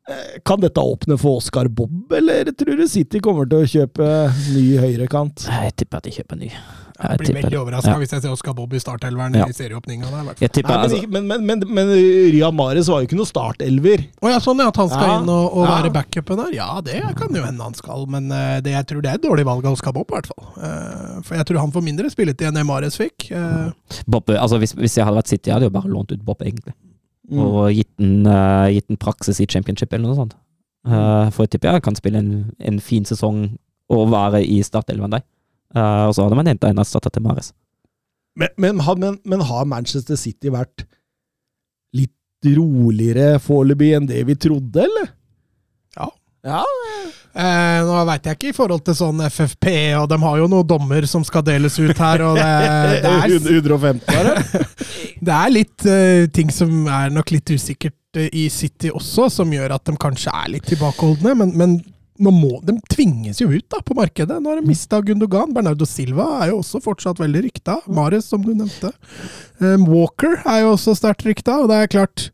Eh, 0.09 0.39
Kan 0.43 0.59
dette 0.63 0.81
åpne 0.81 1.17
for 1.21 1.37
Oscar 1.37 1.67
Bob, 1.69 2.11
eller 2.17 2.49
tror 2.57 2.77
du 2.79 2.87
City 2.89 3.19
kommer 3.21 3.45
til 3.49 3.61
å 3.61 3.67
kjøpe 3.69 4.05
ny 4.55 4.63
høyrekant? 4.81 5.43
Jeg 5.45 5.75
tipper 5.77 5.97
at 6.01 6.07
de 6.07 6.13
kjøper 6.15 6.39
ny. 6.41 6.49
Jeg 7.01 7.17
blir 7.17 7.33
veldig 7.37 7.57
overraska 7.57 7.93
Ja. 7.93 7.97
hvis 8.01 8.11
jeg 8.13 8.21
ser 8.21 8.29
Oscar 8.33 8.53
Bob 8.57 8.73
i 8.73 8.79
startelveren 8.81 9.33
Ja. 9.37 9.45
i 9.49 9.53
serieåpninga. 9.53 10.05
der, 10.09 10.23
men, 10.23 10.79
altså, 10.79 11.07
men, 11.09 11.27
men, 11.27 11.45
men, 11.45 11.63
men 11.67 11.87
Riyad 11.89 12.53
Mahrez 12.53 12.89
var 12.89 13.01
jo 13.01 13.07
ikke 13.07 13.17
noe 13.17 13.25
startelver. 13.29 14.03
Å 14.21 14.29
ja, 14.29 14.37
sånn 14.41 14.61
at 14.67 14.75
han 14.75 14.89
skal 14.89 15.07
Ja. 15.07 15.19
inn 15.21 15.29
og, 15.29 15.53
og 15.57 15.65
Ja. 15.67 15.81
være 15.81 15.93
backupen 15.93 16.37
der? 16.37 16.51
Ja, 16.53 16.81
det 16.81 17.01
kan 17.17 17.33
jo 17.33 17.41
hende 17.45 17.61
han 17.61 17.73
skal, 17.73 18.05
men 18.07 18.31
eh, 18.31 18.59
det, 18.61 18.71
jeg 18.73 18.85
tror 18.87 19.01
det 19.01 19.09
er 19.11 19.15
et 19.15 19.21
dårlig 19.25 19.45
valg 19.45 19.65
av 19.65 19.73
Oscar 19.73 19.93
Bob, 19.93 20.09
i 20.11 20.13
hvert 20.17 20.29
fall. 20.33 20.63
Eh, 20.63 21.21
for 21.21 21.35
jeg 21.37 21.45
tror 21.45 21.59
han 21.59 21.71
får 21.71 21.81
mindre 21.83 22.09
spilletid 22.09 22.47
enn 22.49 22.53
det 22.55 22.65
Mares 22.65 22.97
fikk. 22.97 23.31
Bob, 24.07 24.25
altså 24.29 24.57
hvis, 24.59 24.73
hvis 24.73 24.97
jeg 24.97 25.05
hadde 25.05 25.17
vært 25.21 25.27
City, 25.29 25.49
hadde 25.51 25.65
jeg 25.65 25.73
jo 25.73 25.79
bare 25.81 25.89
lånt 25.93 26.11
ut 26.11 26.23
Bob, 26.25 26.37
egentlig. 26.41 26.73
Mm. 27.31 27.41
Og 27.45 27.71
gitt 27.73 27.91
en, 28.03 28.27
uh, 28.27 28.67
gitt 28.73 28.89
en 28.91 28.99
praksis 28.99 29.39
i 29.39 29.47
championship 29.49 29.93
eller 29.93 30.09
noe 30.09 30.19
sånt. 30.19 30.37
Uh, 30.87 31.29
for 31.31 31.45
jeg 31.45 31.53
tipper 31.53 31.77
jeg 31.77 31.85
kan 31.85 31.97
spille 31.97 32.19
en, 32.19 32.31
en 32.59 32.79
fin 32.83 33.05
sesong 33.05 33.43
og 33.91 34.09
være 34.11 34.41
i 34.43 34.59
startelven 34.65 35.13
der. 35.13 35.23
Uh, 35.75 36.09
og 36.09 36.15
så 36.15 36.25
hadde 36.25 36.39
man 36.39 36.49
henta 36.51 36.71
en 36.71 36.81
erstatter 36.81 37.13
til 37.13 37.23
Mares. 37.23 37.53
Men, 38.39 38.51
men, 38.57 38.81
men, 38.99 39.19
men 39.27 39.45
har 39.47 39.67
Manchester 39.69 40.19
City 40.19 40.51
vært 40.51 40.85
litt 41.95 42.51
roligere 42.57 43.39
foreløpig 43.43 43.91
enn 43.95 44.09
det 44.09 44.23
vi 44.27 44.37
trodde, 44.39 44.87
eller? 44.87 45.11
Ja. 46.41 46.63
Eh, 47.37 47.79
nå 47.85 47.99
veit 48.09 48.25
jeg 48.25 48.37
ikke 48.37 48.49
i 48.49 48.55
forhold 48.55 48.81
til 48.87 48.97
sånn 48.97 49.21
FFP, 49.27 49.67
og 49.99 50.07
de 50.09 50.17
har 50.23 50.39
jo 50.41 50.49
noen 50.49 50.67
dommer 50.67 51.05
som 51.09 51.23
skal 51.27 51.45
deles 51.45 51.77
ut 51.77 51.93
her, 51.93 52.23
og 52.25 52.39
det, 52.39 52.47
det, 53.05 53.13
er, 53.13 53.35
150, 53.61 54.09
er 54.09 54.29
det? 54.31 54.65
det 55.29 55.37
er 55.37 55.53
litt 55.53 55.87
eh, 55.87 56.25
ting 56.33 56.51
som 56.53 56.89
er 56.89 57.13
nok 57.13 57.31
litt 57.35 57.53
usikkert 57.53 58.19
eh, 58.19 58.31
i 58.33 58.47
City 58.53 58.89
også, 58.89 59.29
som 59.37 59.53
gjør 59.53 59.77
at 59.77 59.85
de 59.87 59.95
kanskje 60.01 60.33
er 60.33 60.55
litt 60.57 60.67
tilbakeholdne, 60.71 61.37
men, 61.43 61.53
men 61.61 61.81
nå 62.21 62.29
må, 62.35 62.59
De 62.61 62.75
tvinges 62.91 63.39
jo 63.41 63.47
ut 63.49 63.65
da, 63.71 63.79
på 63.81 63.95
markedet. 63.97 64.35
Nå 64.37 64.51
har 64.51 64.59
de 64.59 64.67
mista 64.69 64.99
Gundogan. 65.01 65.55
Bernardo 65.55 65.87
Silva 65.89 66.27
er 66.43 66.51
jo 66.51 66.59
også 66.59 66.77
fortsatt 66.83 67.17
veldig 67.17 67.41
rykta. 67.47 67.79
Mares, 67.89 68.27
som 68.29 68.43
du 68.45 68.51
nevnte. 68.53 68.91
Um, 69.57 69.87
Walker 69.89 70.35
er 70.43 70.59
jo 70.61 70.75
også 70.75 70.93
sterkt 70.99 71.25
rykta, 71.25 71.55
og 71.63 71.71
det 71.71 71.79
er 71.79 71.89
klart 71.89 72.27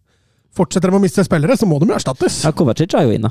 Fortsetter 0.58 0.90
de 0.90 0.98
å 0.98 1.00
miste 1.00 1.22
spillere, 1.24 1.54
så 1.56 1.68
må 1.70 1.78
de 1.80 1.92
jo 1.92 1.96
erstattes. 1.96 2.42
Ja, 2.42 2.52
Kovacic 2.52 2.96
er 2.98 3.06
jo 3.06 3.14
inne. 3.14 3.30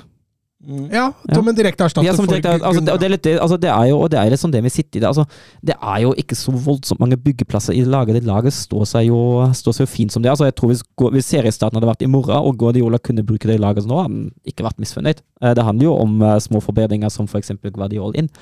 Ja, 0.90 1.12
som 1.30 1.46
en 1.46 1.54
direkte 1.54 1.84
erstatter 1.86 2.06
Ja, 2.08 2.14
som 2.16 2.26
for 2.26 2.34
direkte, 2.34 2.58
altså, 2.58 2.80
det, 2.82 2.92
og 2.92 2.98
det 2.98 3.06
er 3.06 3.12
litt 3.12 3.26
altså, 3.38 3.56
det 3.62 3.70
er 3.70 3.84
jo 3.90 3.98
og 4.00 4.08
det 4.10 4.18
er 4.18 4.32
liksom 4.32 4.50
det 4.50 4.58
vi 4.58 4.66
med 4.66 4.74
City. 4.74 4.98
Det, 4.98 5.06
altså, 5.06 5.24
det 5.62 5.76
er 5.78 6.00
jo 6.02 6.12
ikke 6.18 6.34
så 6.38 6.50
voldsomt 6.50 7.00
mange 7.00 7.18
byggeplasser 7.22 7.76
i 7.76 7.84
laget. 7.86 8.18
Det 8.18 8.24
laget 8.26 8.54
står 8.56 8.84
seg 8.90 9.06
jo, 9.10 9.20
står 9.54 9.76
seg 9.76 9.86
jo 9.86 9.92
fint 9.92 10.14
som 10.14 10.24
det. 10.24 10.32
Altså, 10.32 10.48
jeg 10.48 10.56
tror 10.58 10.72
hvis, 10.72 10.82
hvis 11.14 11.30
seriestarten 11.30 11.78
hadde 11.78 11.90
vært 11.90 12.02
i 12.02 12.10
morgen, 12.10 12.34
og 12.36 12.58
Guardiola 12.58 12.98
kunne 12.98 13.24
bruke 13.26 13.46
det 13.46 13.58
i 13.60 13.62
laget 13.62 13.86
nå, 13.86 14.00
hadde 14.00 14.10
han 14.10 14.32
ikke 14.48 14.66
vært 14.66 14.82
misfornøyd. 14.82 15.22
Eh, 15.42 15.54
Det 15.54 15.66
handler 15.68 15.88
jo 15.88 15.94
om 15.94 16.18
uh, 16.22 16.34
små 16.42 16.60
forbedringer 16.64 17.12
som 17.14 17.30
f.eks. 17.30 17.54
Guardiola 17.70 18.18
inn. 18.18 18.32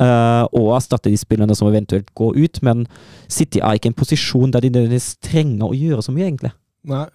uh, 0.00 0.46
og 0.54 0.72
erstatte 0.78 1.10
de 1.10 1.18
spillerne 1.20 1.56
som 1.58 1.68
eventuelt 1.68 2.08
går 2.14 2.36
ut, 2.38 2.62
men 2.62 2.86
City 3.28 3.60
er 3.60 3.76
ikke 3.76 3.90
i 3.90 3.92
en 3.92 4.00
posisjon 4.00 4.52
der 4.54 4.64
de 4.64 4.70
nødvendigvis 4.72 5.16
trenger 5.20 5.68
å 5.68 5.76
gjøre 5.76 6.04
så 6.06 6.14
mye, 6.14 6.30
egentlig. 6.30 6.54
Nei. 6.88 7.06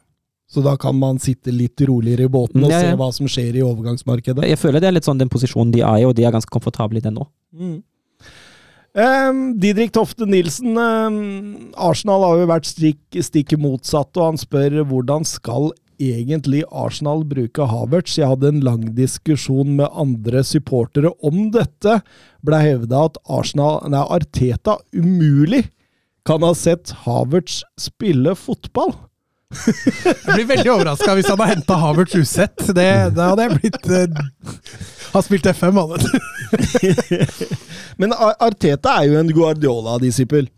Så 0.49 0.61
da 0.61 0.75
kan 0.77 0.95
man 0.99 1.17
sitte 1.23 1.53
litt 1.55 1.81
roligere 1.81 2.27
i 2.27 2.31
båten 2.31 2.63
og 2.63 2.69
Ja, 2.69 2.81
ja. 2.81 2.91
se 2.91 2.97
hva 2.99 3.09
som 3.15 3.29
skjer 3.31 3.55
i 3.57 3.63
overgangsmarkedet. 3.65 4.45
Jeg 4.51 4.59
føler 4.61 4.83
det 4.83 4.89
er 4.91 4.97
litt 4.99 5.07
sånn 5.07 5.21
den 5.21 5.31
posisjonen 5.33 5.71
de 5.73 5.81
er 5.81 6.03
i, 6.03 6.05
og 6.05 6.13
de 6.15 6.25
er 6.27 6.35
ganske 6.35 6.51
komfortable 6.53 7.01
i 7.01 7.05
den 7.05 7.17
nå. 7.17 7.25
Mm. 7.53 7.79
Ehm, 8.93 9.39
Didrik 9.57 9.91
Tofte 9.95 10.27
Nilsen, 10.29 10.75
um, 10.77 11.71
Arsenal 11.73 12.21
har 12.27 12.43
jo 12.43 12.49
vært 12.51 12.67
stikk, 12.69 12.99
stikk 13.25 13.55
motsatt, 13.57 14.11
og 14.19 14.27
han 14.27 14.37
spør 14.37 14.83
hvordan 14.85 15.25
skal 15.25 15.71
egentlig 15.97 16.61
Arsenal 16.69 17.23
bruke 17.25 17.65
Havertz? 17.69 18.19
Jeg 18.19 18.29
hadde 18.29 18.51
en 18.51 18.61
lang 18.65 18.83
diskusjon 18.97 19.75
med 19.79 19.89
andre 19.97 20.43
supportere 20.45 21.09
om 21.25 21.47
dette. 21.55 22.01
Ble 22.45 22.59
hevda 22.61 23.07
at 23.09 23.17
Arsenal, 23.25 23.81
nei, 23.89 24.03
Arteta 24.13 24.77
umulig 24.93 25.63
kan 26.27 26.45
ha 26.45 26.53
sett 26.53 26.93
Havertz 27.07 27.63
spille 27.81 28.35
fotball. 28.37 28.93
Jeg 29.53 30.33
blir 30.33 30.47
veldig 30.49 30.71
overraska 30.73 31.15
hvis 31.17 31.29
han 31.31 31.41
har 31.43 31.53
henta 31.53 31.77
Havertz 31.79 32.15
usett. 32.17 32.57
Det, 32.67 32.89
det, 33.13 33.23
hadde 33.23 33.45
jeg 33.45 33.59
blitt 33.61 33.87
uh, 33.89 34.49
Har 35.13 35.25
spilt 35.25 35.47
FM, 35.53 35.79
han. 35.79 36.09
Men 38.01 38.15
Arteta 38.17 38.97
er 38.99 39.11
jo 39.11 39.21
en 39.21 39.31
Guardiola-disippel. 39.33 40.49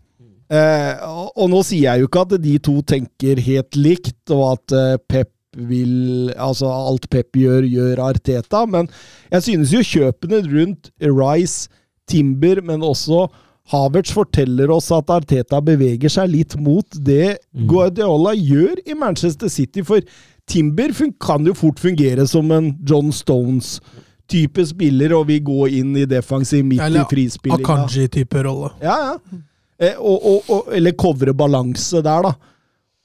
Eh, 0.46 0.92
og, 1.02 1.32
og 1.34 1.48
nå 1.50 1.60
sier 1.66 1.88
jeg 1.88 2.04
jo 2.04 2.08
ikke 2.08 2.22
at 2.22 2.36
de 2.38 2.52
to 2.62 2.76
tenker 2.86 3.40
helt 3.42 3.78
likt, 3.78 4.20
og 4.30 4.44
at 4.52 4.76
eh, 4.78 5.00
Pep 5.10 5.32
vil 5.56 6.34
Altså 6.36 6.68
alt 6.68 7.06
Pep 7.08 7.38
gjør, 7.40 7.64
gjør 7.64 8.02
Arteta, 8.10 8.66
men 8.68 8.90
jeg 9.32 9.46
synes 9.46 9.70
jo 9.72 9.80
kjøpene 9.88 10.42
rundt 10.44 10.90
Rice, 11.00 11.70
Timber, 12.06 12.60
men 12.62 12.84
også 12.84 13.24
Havertz 13.72 14.12
forteller 14.14 14.70
oss 14.70 14.92
at 14.94 15.10
Arteta 15.10 15.58
beveger 15.64 16.12
seg 16.12 16.30
litt 16.30 16.54
mot 16.62 16.86
det 17.02 17.38
Guardiola 17.66 18.34
gjør 18.36 18.78
i 18.86 18.94
Manchester 18.94 19.50
City, 19.50 19.82
for 19.82 20.04
Timber 20.46 20.92
kan 21.18 21.46
jo 21.46 21.54
fort 21.58 21.80
fungere 21.82 22.26
som 22.30 22.50
en 22.54 22.70
John 22.86 23.10
Stones-type 23.10 24.66
spiller, 24.70 25.16
og 25.18 25.26
vil 25.32 25.42
gå 25.42 25.66
inn 25.80 25.96
i 25.98 26.06
defensiv 26.06 26.62
midt 26.64 26.84
i 26.84 26.86
Eller 26.86 27.08
frispillinga. 27.10 27.64
Akanji-type 27.64 28.44
rolle. 28.46 28.70
Ja, 28.84 28.96
ja. 29.10 29.40
Eh, 29.76 29.98
og, 29.98 30.22
og, 30.22 30.46
og, 30.48 30.68
eller 30.72 30.94
covre 30.96 31.34
balanse 31.36 32.00
der, 32.00 32.30
da. 32.30 32.32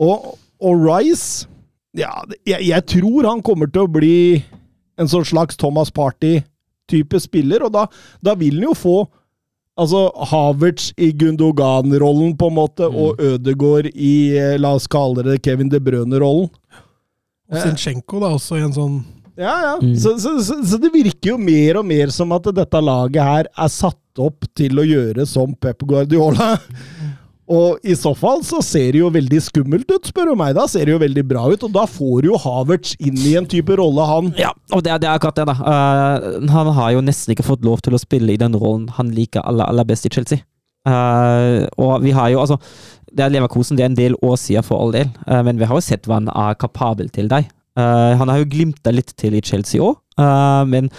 Og, 0.02 0.38
og 0.62 0.86
Rice 0.86 1.48
Ja, 1.98 2.22
jeg, 2.48 2.62
jeg 2.70 2.86
tror 2.88 3.28
han 3.28 3.42
kommer 3.44 3.68
til 3.68 3.84
å 3.84 3.92
bli 3.92 4.40
en 5.02 5.10
sånn 5.12 5.26
slags 5.28 5.58
Thomas 5.60 5.90
Party-type 5.92 7.20
spiller, 7.20 7.66
og 7.66 7.74
da, 7.74 7.88
da 8.24 8.38
vil 8.40 8.62
han 8.62 8.70
jo 8.70 8.78
få 8.78 8.96
Altså 9.82 10.04
Havertz 10.32 10.92
i 11.02 11.12
Gundogan-rollen, 11.18 12.36
på 12.38 12.52
en 12.52 12.58
måte, 12.60 12.86
og 12.86 13.22
Ødegaard 13.22 13.90
i 13.96 14.14
eh, 14.38 14.58
La 14.62 14.76
oss 14.78 14.86
kalle 14.92 15.26
det 15.26 15.40
Kevin 15.46 15.72
De 15.72 15.82
Brøne-rollen. 15.82 16.52
Og 17.52 17.58
Zinchenko 17.60 18.22
da, 18.22 18.30
også 18.38 18.60
i 18.60 18.64
en 18.64 18.76
sånn 18.76 19.02
Ja, 19.40 19.56
ja. 19.66 19.74
Mm. 19.82 19.96
Så, 20.00 20.14
så, 20.22 20.38
så, 20.46 20.60
så 20.68 20.78
det 20.80 20.92
virker 20.94 21.34
jo 21.34 21.40
mer 21.42 21.82
og 21.82 21.88
mer 21.90 22.14
som 22.14 22.32
at 22.36 22.48
dette 22.56 22.82
laget 22.84 23.26
her 23.26 23.50
er 23.50 23.72
satt 23.74 24.22
opp 24.22 24.46
til 24.56 24.80
å 24.80 24.86
gjøre 24.86 25.26
som 25.28 25.56
Pep 25.56 25.84
Guardiola. 25.88 26.54
Og 27.52 27.84
i 27.84 27.96
så 28.00 28.14
fall 28.16 28.44
så 28.48 28.62
ser 28.64 28.94
det 28.96 29.02
jo 29.02 29.10
veldig 29.12 29.42
skummelt 29.44 29.90
ut, 29.92 30.08
spør 30.08 30.32
du 30.32 30.40
meg. 30.40 30.54
Da 30.56 30.68
ser 30.72 30.88
det 30.88 30.94
jo 30.94 31.02
veldig 31.02 31.24
bra 31.28 31.44
ut, 31.52 31.66
og 31.68 31.74
da 31.76 31.84
får 31.90 32.30
jo 32.30 32.40
Havertz 32.40 32.96
inn 33.04 33.20
i 33.28 33.36
en 33.40 33.50
type 33.50 33.76
rolle, 33.80 34.06
han. 34.08 34.32
Ja, 34.40 34.54
og 34.72 34.86
det, 34.86 34.96
det 35.04 35.10
er 35.10 35.18
akkurat 35.18 35.42
det, 35.42 35.48
da. 35.50 35.58
Uh, 35.60 36.48
han 36.54 36.72
har 36.78 36.96
jo 36.96 37.04
nesten 37.04 37.36
ikke 37.36 37.48
fått 37.48 37.68
lov 37.68 37.84
til 37.84 37.98
å 37.98 38.02
spille 38.02 38.34
i 38.34 38.40
den 38.40 38.56
rollen 38.56 38.88
han 38.96 39.12
liker 39.16 39.44
aller, 39.44 39.68
aller 39.68 39.88
best 39.88 40.08
i 40.08 40.14
Chelsea. 40.14 40.46
Uh, 40.88 41.68
og 41.78 42.00
vi 42.02 42.10
har 42.16 42.32
jo, 42.34 42.40
altså 42.42 42.56
Det 43.14 43.22
er 43.22 43.30
Leverkosen, 43.30 43.78
det 43.78 43.84
er 43.84 43.92
en 43.92 44.00
del 44.00 44.16
år 44.26 44.40
siden 44.40 44.66
for 44.66 44.82
all 44.82 44.96
del, 44.96 45.12
uh, 45.28 45.42
men 45.46 45.60
vi 45.60 45.68
har 45.68 45.78
jo 45.78 45.84
sett 45.84 46.08
hva 46.08 46.22
han 46.22 46.32
er 46.32 46.58
kapabel 46.62 47.12
til 47.14 47.32
deg. 47.32 47.52
Han 47.80 48.28
har 48.28 48.42
jo 48.42 48.50
glimta 48.52 48.92
litt 48.92 49.14
til 49.16 49.38
i 49.38 49.40
Chelsea 49.48 49.80
òg, 49.80 49.96
men 50.68 50.90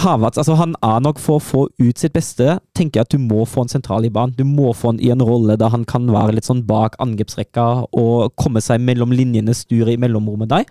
Havertz 0.00 0.40
altså 0.40 0.54
han 0.56 0.72
er 0.84 1.02
nok 1.04 1.18
for 1.20 1.36
å 1.36 1.42
få 1.42 1.62
ut 1.76 2.00
sitt 2.00 2.14
beste, 2.14 2.56
tenker 2.76 3.00
jeg 3.00 3.06
at 3.06 3.12
du 3.12 3.20
må 3.20 3.44
få 3.48 3.64
en 3.64 3.72
sentral 3.72 4.06
i 4.08 4.12
banen. 4.12 4.32
Du 4.38 4.44
må 4.48 4.72
få 4.76 4.92
han 4.92 5.00
i 5.04 5.10
en 5.12 5.22
rolle 5.24 5.58
der 5.60 5.72
han 5.74 5.84
kan 5.88 6.08
være 6.10 6.36
litt 6.38 6.48
sånn 6.48 6.64
bak 6.68 6.96
angrepsrekka 7.02 7.66
og 7.90 8.32
komme 8.40 8.62
seg 8.64 8.80
mellom 8.84 9.12
linjene, 9.12 9.54
sture 9.56 9.92
i 9.92 10.00
mellomrommet 10.00 10.52
der. 10.52 10.64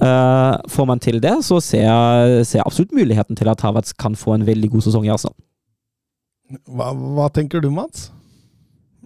Uh, 0.00 0.58
får 0.72 0.88
man 0.90 1.02
til 1.02 1.20
det, 1.22 1.36
så 1.46 1.60
ser 1.62 1.86
jeg, 1.86 2.42
ser 2.48 2.60
jeg 2.60 2.66
absolutt 2.66 2.96
muligheten 2.96 3.38
til 3.38 3.52
at 3.52 3.62
Havertz 3.62 3.94
kan 3.94 4.18
få 4.18 4.34
en 4.34 4.48
veldig 4.48 4.72
god 4.74 4.88
sesong 4.88 5.06
i 5.06 5.14
Arsenal. 5.14 5.36
Hva, 6.66 6.90
hva 6.94 7.30
tenker 7.34 7.62
du, 7.62 7.70
Mats? 7.74 8.10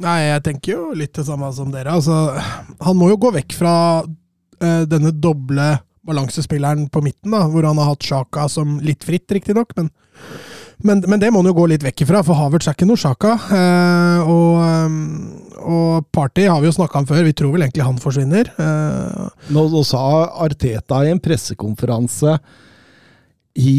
Nei, 0.00 0.30
jeg 0.30 0.44
tenker 0.46 0.72
jo 0.72 0.96
litt 0.96 1.12
det 1.16 1.26
samme 1.28 1.50
som 1.52 1.68
dere. 1.72 1.92
Altså, 1.92 2.32
han 2.80 2.96
må 2.96 3.10
jo 3.10 3.20
gå 3.20 3.34
vekk 3.36 3.56
fra 3.58 3.74
uh, 4.00 4.82
denne 4.88 5.12
doble 5.12 5.74
balansespilleren 6.06 6.88
på 6.92 7.02
midten, 7.04 7.34
da, 7.34 7.44
hvor 7.50 7.66
han 7.68 7.78
har 7.80 7.92
hatt 7.92 8.06
Sjaka 8.06 8.46
som 8.48 8.78
litt 8.84 9.04
fritt, 9.04 9.26
riktignok, 9.34 9.74
men, 9.76 9.90
men, 10.86 11.02
men 11.06 11.20
det 11.20 11.28
må 11.30 11.42
han 11.42 11.50
jo 11.50 11.56
gå 11.58 11.66
litt 11.70 11.84
vekk 11.84 12.06
ifra, 12.06 12.22
for 12.24 12.38
Havertz 12.38 12.70
er 12.70 12.76
ikke 12.78 12.88
noe 12.88 13.00
Sjaka. 13.00 13.34
Eh, 13.56 14.30
og, 14.32 14.62
eh, 14.64 15.60
og 15.60 16.08
Party 16.14 16.46
har 16.48 16.62
vi 16.62 16.70
jo 16.70 16.76
snakka 16.78 17.02
om 17.02 17.08
før, 17.10 17.22
vi 17.26 17.36
tror 17.36 17.52
vel 17.54 17.66
egentlig 17.66 17.84
han 17.84 18.00
forsvinner. 18.00 18.48
Eh, 18.56 19.28
Nå, 19.52 19.66
nå 19.74 19.84
sa 19.84 20.02
Arteta 20.46 21.02
i 21.04 21.12
en 21.12 21.20
pressekonferanse 21.20 22.38
i, 23.60 23.76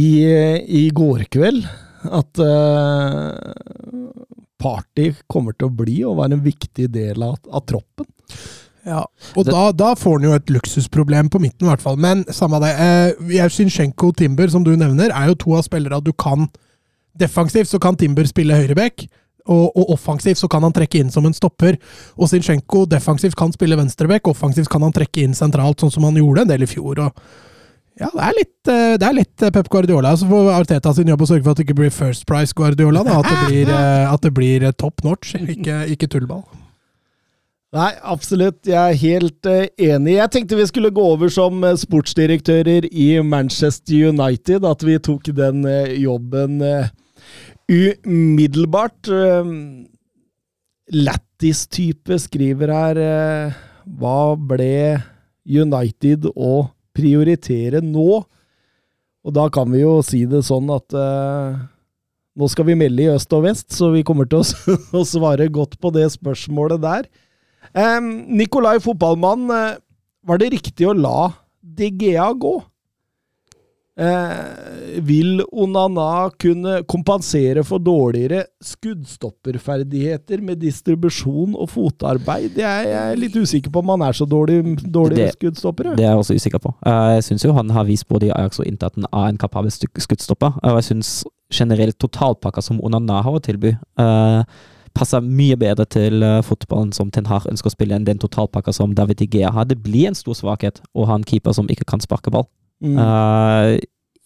i 0.67 0.85
går 0.93 1.25
kveld 1.31 1.63
at 2.11 2.41
eh, 2.41 3.31
Party 4.61 5.11
kommer 5.31 5.55
til 5.57 5.69
å 5.69 5.73
bli 5.73 6.01
og 6.05 6.19
være 6.19 6.37
en 6.37 6.43
viktig 6.45 6.89
del 6.93 7.23
av, 7.25 7.39
av 7.49 7.65
troppen. 7.69 8.07
Ja, 8.87 9.03
og 9.37 9.45
da, 9.45 9.67
da 9.77 9.91
får 9.93 10.17
han 10.17 10.25
jo 10.25 10.33
et 10.33 10.49
luksusproblem 10.49 11.29
på 11.29 11.41
midten, 11.43 11.67
i 11.67 11.69
hvert 11.69 11.83
fall. 11.83 11.99
Men 12.01 12.23
samme 12.33 12.57
det. 12.63 12.71
Eh, 12.81 13.41
og 14.01 14.15
Timber, 14.17 14.49
som 14.49 14.65
du 14.65 14.73
nevner, 14.73 15.13
er 15.13 15.29
jo 15.29 15.37
to 15.37 15.55
av 15.57 15.65
spillere 15.67 16.01
du 16.01 16.13
kan 16.13 16.49
Defensivt 17.11 17.67
så 17.67 17.75
kan 17.75 17.97
Timber 17.99 18.23
spille 18.23 18.55
høyreback, 18.55 19.03
og, 19.51 19.73
og 19.75 19.89
offensivt 19.91 20.39
så 20.39 20.47
kan 20.47 20.63
han 20.63 20.71
trekke 20.71 21.01
inn 21.01 21.09
som 21.11 21.25
en 21.27 21.35
stopper. 21.35 21.75
Og 22.15 22.29
Zinchenko 22.31 22.85
defensivt 22.87 23.35
kan 23.35 23.51
spille 23.51 23.75
venstreback, 23.75 24.29
offensivt 24.31 24.71
kan 24.71 24.85
han 24.85 24.95
trekke 24.95 25.25
inn 25.25 25.35
sentralt, 25.35 25.81
sånn 25.83 25.91
som 25.91 26.07
han 26.07 26.19
gjorde 26.21 26.45
en 26.45 26.53
del 26.53 26.63
i 26.63 26.69
fjor. 26.71 27.03
og 27.03 27.49
ja, 27.99 28.07
det 28.15 28.23
er 28.23 28.37
litt, 28.37 28.69
eh, 28.71 28.93
det 28.97 29.05
er 29.07 29.17
litt 29.17 29.43
eh, 29.43 29.51
Pep 29.53 29.67
Guardiola. 29.69 30.15
Så 30.17 30.29
får 30.29 30.53
Arteta 30.55 30.93
sin 30.95 31.11
jobb 31.11 31.25
å 31.25 31.27
sørge 31.29 31.43
for 31.43 31.53
at 31.53 31.59
det 31.59 31.67
ikke 31.67 31.79
blir 31.81 31.93
First 31.93 32.25
Price 32.29 32.55
Guardiola. 32.57 33.03
Da. 33.05 33.19
At 33.19 33.27
det 33.27 33.39
blir, 33.49 33.73
eh, 33.75 34.13
at 34.13 34.23
det 34.25 34.33
blir 34.37 34.67
top 34.79 35.03
notch, 35.05 35.35
ikke, 35.35 35.83
ikke 35.93 36.09
tullball. 36.09 36.45
Nei, 37.71 37.93
absolutt. 38.03 38.65
Jeg 38.67 38.75
er 38.75 38.97
helt 38.99 39.47
eh, 39.47 39.69
enig. 39.93 40.17
Jeg 40.17 40.31
tenkte 40.33 40.57
vi 40.59 40.65
skulle 40.67 40.91
gå 40.91 41.05
over 41.13 41.31
som 41.31 41.61
eh, 41.63 41.77
sportsdirektører 41.79 42.89
i 42.91 43.13
Manchester 43.23 44.09
United. 44.11 44.67
At 44.67 44.83
vi 44.83 44.97
tok 44.99 45.29
den 45.37 45.63
eh, 45.69 45.93
jobben 46.03 46.59
umiddelbart. 47.71 49.07
Lattis-type 50.91 52.17
skriver 52.19 52.73
her 52.75 52.99
Hva 53.87 54.19
ble 54.35 54.99
United 55.47 56.27
å 56.35 56.53
prioritere 56.91 57.79
nå? 57.85 58.19
Og 59.21 59.37
da 59.37 59.47
kan 59.53 59.71
vi 59.71 59.85
jo 59.85 60.01
si 60.03 60.25
det 60.27 60.43
sånn 60.43 60.67
at 60.75 60.91
nå 60.91 62.51
skal 62.51 62.67
vi 62.67 62.75
melde 62.75 63.05
i 63.05 63.11
øst 63.13 63.31
og 63.37 63.45
vest, 63.47 63.69
så 63.71 63.93
vi 63.95 64.03
kommer 64.03 64.27
til 64.27 64.43
å 64.43 65.07
svare 65.15 65.47
godt 65.47 65.79
på 65.79 65.95
det 65.95 66.09
spørsmålet 66.19 66.83
der. 66.83 67.11
Um, 67.73 68.11
Nikolai 68.37 68.79
Fotballmann, 68.83 69.47
eh, 69.49 69.77
var 70.27 70.37
det 70.41 70.51
riktig 70.51 70.87
å 70.89 70.97
la 70.97 71.31
DGA 71.61 72.33
gå? 72.37 72.57
Eh, 74.01 74.99
vil 75.03 75.41
Onana 75.51 76.29
kunne 76.39 76.77
kompensere 76.89 77.61
for 77.67 77.83
dårligere 77.83 78.45
skuddstopperferdigheter 78.63 80.41
med 80.41 80.61
distribusjon 80.63 81.57
og 81.59 81.67
fotarbeid? 81.69 82.55
Jeg 82.57 82.87
er 82.87 83.19
litt 83.19 83.35
usikker 83.35 83.69
på 83.71 83.83
om 83.83 83.91
han 83.93 84.05
er 84.07 84.15
så 84.17 84.25
dårlig, 84.25 84.63
dårlig 84.81 85.15
Det- 85.19 85.35
jeg. 85.41 85.53
Det 85.97 86.05
er 86.05 86.15
jeg 86.15 86.17
også 86.17 86.35
usikker 86.39 86.59
på. 86.59 86.73
Eh, 86.85 87.15
Jeg 87.15 87.23
syns 87.23 87.43
jo 87.43 87.53
han 87.53 87.69
har 87.69 87.83
vist 87.83 88.07
både 88.07 88.27
i 88.27 88.31
Ajax 88.31 88.59
og 88.59 88.65
Inter 88.65 88.87
at 88.87 88.95
han 88.95 89.05
er 89.11 89.27
en 89.29 89.37
kapabel 89.37 89.69
skuddstopper. 89.69 90.59
Og 90.63 90.81
jeg 90.81 90.95
syns 90.95 91.25
generelt 91.51 91.97
totalpakka 91.99 92.63
som 92.63 92.79
Onana 92.81 93.21
har 93.21 93.31
å 93.31 93.41
tilby, 93.41 93.77
eh, 93.97 94.43
passer 94.97 95.21
mye 95.23 95.55
bedre 95.59 95.85
til 95.89 96.23
eh, 96.25 96.41
fotballen 96.45 96.91
som 96.95 97.11
Ten 97.13 97.27
Hag 97.29 97.45
ønsker 97.51 97.71
å 97.71 97.73
spille, 97.75 97.95
enn 97.95 98.07
den 98.07 98.19
totalpakka 98.21 98.73
som 98.75 98.95
David 98.97 99.21
Igea 99.25 99.51
har. 99.55 99.65
Det 99.69 99.79
blir 99.83 100.09
en 100.11 100.17
stor 100.17 100.37
svakhet 100.37 100.81
å 100.93 101.05
ha 101.09 101.15
en 101.19 101.25
keeper 101.27 101.55
som 101.57 101.69
ikke 101.71 101.87
kan 101.89 102.03
sparke 102.03 102.33
ball. 102.33 102.47
Mm. 102.83 102.97
Uh, 102.97 103.77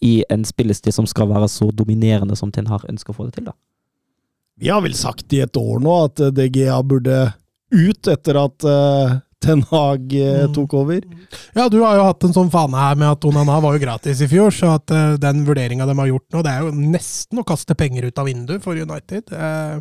I 0.04 0.14
en 0.32 0.44
spillestil 0.48 0.92
som 0.96 1.06
skal 1.08 1.28
være 1.30 1.48
så 1.52 1.70
dominerende 1.72 2.36
som 2.36 2.52
Ten 2.52 2.66
Hag 2.70 2.84
ønsker 2.90 3.12
å 3.14 3.18
få 3.20 3.28
det 3.28 3.38
til. 3.38 3.48
da. 3.50 3.56
Vi 4.56 4.70
har 4.72 4.80
vel 4.80 4.94
sagt 4.96 5.32
i 5.36 5.42
et 5.44 5.56
år 5.60 5.80
nå 5.84 5.94
at 6.06 6.20
eh, 6.24 6.30
DGA 6.32 6.78
burde 6.88 7.16
ut 7.76 8.08
etter 8.08 8.38
at 8.40 8.64
uh, 8.64 9.16
Ten 9.42 9.60
Hag 9.70 10.12
Mm. 10.16 10.52
tok 10.56 10.72
over. 10.74 11.02
Ja, 11.54 11.66
du 11.68 11.82
har 11.82 11.96
jo 11.98 12.04
hatt 12.06 12.24
en 12.24 12.32
sånn 12.32 12.48
fane 12.50 12.78
her 12.80 12.94
med 12.96 13.10
at 13.10 13.24
Onana 13.28 13.58
var 13.60 13.76
jo 13.76 13.82
gratis 13.82 14.22
i 14.24 14.28
fjor, 14.30 14.48
så 14.54 14.72
at 14.78 14.90
uh, 14.94 15.18
den 15.20 15.44
vurderinga 15.46 15.84
de 15.86 15.96
har 15.98 16.08
gjort 16.08 16.32
nå, 16.32 16.42
det 16.46 16.54
er 16.54 16.64
jo 16.64 16.72
nesten 16.72 17.42
å 17.42 17.44
kaste 17.46 17.76
penger 17.76 18.08
ut 18.08 18.18
av 18.22 18.26
vinduet 18.30 18.64
for 18.64 18.78
United. 18.80 19.28
Eh, 19.36 19.76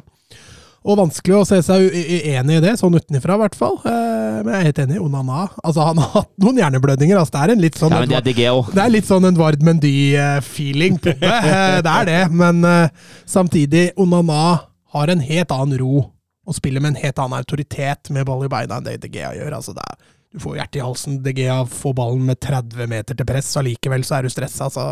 og 0.86 1.00
vanskelig 1.00 1.36
å 1.40 1.46
se 1.50 1.58
seg 1.66 1.88
uenig 1.90 2.60
i 2.60 2.62
det, 2.62 2.76
sånn 2.78 2.94
utenfra 2.94 3.36
i 3.38 3.42
hvert 3.42 3.56
fall. 3.58 3.80
Eh, 3.90 4.36
men 4.46 4.52
jeg 4.54 4.60
er 4.60 4.68
helt 4.70 4.82
enig. 4.84 5.00
Onana 5.02 5.48
altså 5.64 5.86
Han 5.88 5.98
har 6.04 6.12
hatt 6.20 6.30
noen 6.44 6.60
hjerneblødninger. 6.62 7.18
Altså, 7.18 7.34
det 7.34 7.42
er 7.42 7.54
en 7.56 7.64
litt 7.64 7.80
sånn 7.80 7.96
Ja, 7.96 8.22
det 8.22 8.36
er 8.38 8.52
òg. 8.54 8.70
det 8.76 8.84
er 8.84 8.94
litt 8.94 9.08
sånn 9.10 9.26
Edvard 9.32 9.64
Mendy-feeling 9.66 11.00
på 11.02 11.16
det. 11.18 11.32
Eh, 11.56 11.80
Det 11.86 11.92
er 11.92 12.06
det, 12.10 12.20
men 12.38 12.62
eh, 12.66 12.90
samtidig, 13.26 13.88
Onana 13.98 14.60
har 14.96 15.12
en 15.12 15.20
helt 15.26 15.52
annen 15.52 15.78
ro 15.82 16.04
og 16.46 16.54
spiller 16.54 16.82
med 16.84 16.94
en 16.94 17.02
helt 17.02 17.18
annen 17.20 17.40
autoritet 17.42 18.12
med 18.14 18.28
ball 18.30 18.46
i 18.46 18.52
beina 18.52 18.78
enn 18.78 18.86
det 18.86 19.00
De 19.02 19.10
Gea 19.10 19.32
gjør. 19.40 19.56
Altså 19.58 19.74
det 19.74 19.82
er, 19.90 19.98
du 20.36 20.40
får 20.44 20.60
hjertet 20.60 20.78
i 20.80 20.84
halsen. 20.86 21.18
De 21.26 21.34
Gea 21.34 21.58
får 21.66 21.96
ballen 21.98 22.26
med 22.30 22.38
30 22.46 22.90
meter 22.92 23.18
til 23.18 23.26
press, 23.26 23.50
allikevel 23.58 24.06
så 24.06 24.20
er 24.20 24.28
du 24.28 24.34
stressa. 24.34 24.70
Så 24.70 24.86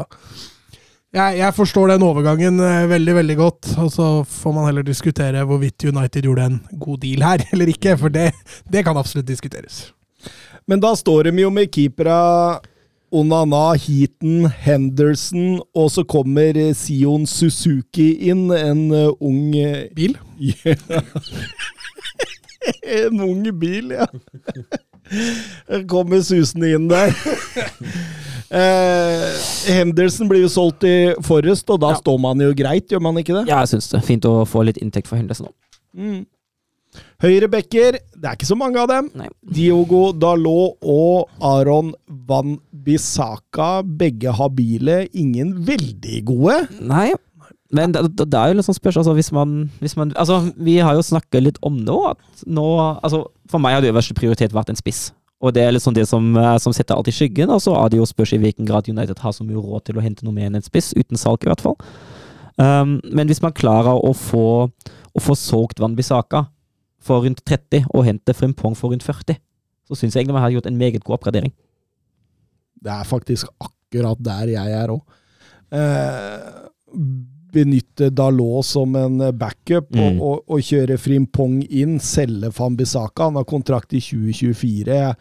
jeg, 1.14 1.38
jeg 1.40 1.56
forstår 1.56 1.94
den 1.94 2.06
overgangen 2.06 2.60
eh, 2.64 2.90
veldig, 2.90 3.16
veldig 3.20 3.38
godt. 3.38 3.72
Og 3.84 3.92
så 3.94 4.08
får 4.28 4.56
man 4.56 4.68
heller 4.70 4.86
diskutere 4.86 5.46
hvorvidt 5.48 5.86
United 5.90 6.26
gjorde 6.26 6.50
en 6.50 6.60
god 6.82 7.02
deal 7.06 7.26
her 7.26 7.46
eller 7.54 7.74
ikke, 7.74 7.98
for 8.02 8.14
det, 8.14 8.32
det 8.72 8.86
kan 8.86 8.98
absolutt 8.98 9.30
diskuteres. 9.30 9.86
Men 10.68 10.82
da 10.84 10.94
står 10.96 11.28
de 11.28 11.44
jo 11.44 11.52
med 11.54 11.72
keepera 11.74 12.60
Onana, 13.14 13.76
Heaton, 13.78 14.48
Henderson, 14.64 15.60
og 15.78 15.92
så 15.94 16.02
kommer 16.10 16.58
eh, 16.58 16.74
Sion 16.74 17.28
Suzuki 17.30 18.14
inn, 18.32 18.48
en 18.50 18.88
eh, 18.92 19.12
ung 19.22 19.54
Bil? 19.94 20.18
En 22.84 23.20
ung 23.20 23.44
bil, 23.60 23.92
ja. 23.92 24.06
Kommer 25.92 26.22
susende 26.24 26.70
inn 26.78 26.88
der. 26.88 27.12
Eh, 28.54 29.24
Henderson 29.74 30.30
blir 30.30 30.44
jo 30.44 30.52
solgt 30.52 30.84
i 30.86 30.96
Forrest, 31.26 31.70
og 31.74 31.80
da 31.82 31.90
Ja. 31.94 32.02
står 32.02 32.20
man 32.22 32.38
jo 32.44 32.52
greit, 32.54 32.88
gjør 32.92 33.02
man 33.02 33.16
ikke 33.18 33.34
det? 33.40 33.48
Ja, 33.50 33.60
jeg 33.64 33.70
syns 33.74 33.90
det. 33.90 34.04
Fint 34.06 34.26
å 34.30 34.46
få 34.46 34.64
litt 34.66 34.78
inntekt 34.78 35.08
for 35.10 35.18
Henderson 35.18 35.48
òg. 35.48 35.56
Mm. 35.98 36.26
Høyrebacker, 37.24 37.96
det 37.98 38.28
er 38.30 38.36
ikke 38.38 38.46
så 38.46 38.58
mange 38.60 38.78
av 38.78 38.88
dem. 38.92 39.10
Nei. 39.18 39.28
Diogo 39.56 40.12
Dalot 40.14 40.78
og 40.84 41.30
Aron 41.42 41.94
Van 42.08 42.60
Bissaka, 42.72 43.82
begge 43.84 44.34
habile. 44.38 45.08
Ingen 45.18 45.56
veldig 45.66 46.20
gode. 46.30 46.68
Nei, 46.82 47.14
men 47.74 47.92
det, 47.96 48.04
det 48.18 48.38
er 48.38 48.52
jo 48.52 48.60
litt 48.60 48.68
sånn 48.68 48.78
spørsmål 48.78 49.02
altså, 49.02 49.16
hvis, 49.18 49.32
man, 49.34 49.56
hvis 49.82 49.96
man 49.98 50.12
Altså, 50.14 50.54
vi 50.62 50.78
har 50.78 50.94
jo 50.94 51.02
snakket 51.02 51.42
litt 51.48 51.58
om 51.66 51.80
det 51.84 51.90
òg, 51.96 52.12
at 52.14 52.44
nå 52.46 52.68
Altså, 53.02 53.24
for 53.50 53.58
meg 53.64 53.74
har 53.74 53.82
det 53.82 53.90
øverste 53.94 54.14
prioritet 54.14 54.54
vært 54.54 54.70
en 54.70 54.78
spiss. 54.78 55.08
Og 55.44 55.52
det 55.52 55.66
er 55.66 55.76
sånn 55.84 55.96
det 55.98 56.06
som, 56.08 56.24
eh, 56.40 56.58
som 56.64 56.74
setter 56.76 56.96
alt 56.96 57.10
i 57.12 57.16
skyggen, 57.16 57.52
og 57.52 57.60
så 57.62 57.76
det 57.92 58.00
jo 58.00 58.08
spørs 58.08 58.34
i 58.34 58.40
hvilken 58.40 58.68
grad 58.68 58.88
United 58.88 59.20
har 59.20 59.34
så 59.36 59.44
mye 59.44 59.60
råd 59.60 59.90
til 59.90 60.00
å 60.00 60.04
hente 60.04 60.24
noe 60.24 60.36
mer 60.36 60.48
enn 60.48 60.56
en 60.56 60.66
spiss, 60.66 60.94
uten 60.96 61.20
salg 61.20 61.44
i 61.44 61.52
hvert 61.52 61.64
fall. 61.64 61.76
Um, 62.56 63.00
men 63.12 63.28
hvis 63.28 63.42
man 63.42 63.56
klarer 63.56 63.98
å 63.98 64.14
få, 64.14 64.70
å 64.70 65.20
få 65.22 65.36
solgt 65.36 65.82
Van 65.82 65.98
for 67.04 67.26
rundt 67.26 67.44
30, 67.44 67.90
og 67.92 68.06
hente 68.06 68.34
Frimpong 68.34 68.78
for 68.80 68.94
rundt 68.94 69.04
40, 69.04 69.36
så 69.90 69.98
syns 69.98 70.16
jeg 70.16 70.24
egentlig 70.24 70.38
man 70.38 70.46
har 70.46 70.54
gjort 70.54 70.70
en 70.70 70.78
meget 70.78 71.04
god 71.04 71.18
oppgradering. 71.18 71.52
Det 72.80 72.92
er 72.92 73.04
faktisk 73.04 73.50
akkurat 73.60 74.20
der 74.24 74.54
jeg 74.54 74.72
er 74.72 74.94
òg. 74.94 75.02
Eh, 75.74 76.48
benytte 77.54 78.10
Dalot 78.14 78.66
som 78.68 78.96
en 79.00 79.20
backup 79.38 79.92
og, 79.94 80.02
Mm. 80.14 80.20
og, 80.22 80.44
og 80.50 80.60
kjøre 80.66 80.98
Frimpong 81.00 81.60
inn. 81.70 82.00
Selge 82.04 82.50
Fambisaka. 82.52 83.30
Han 83.30 83.38
har 83.40 83.46
kontrakt 83.50 83.94
i 83.94 84.02
2024. 84.04 85.16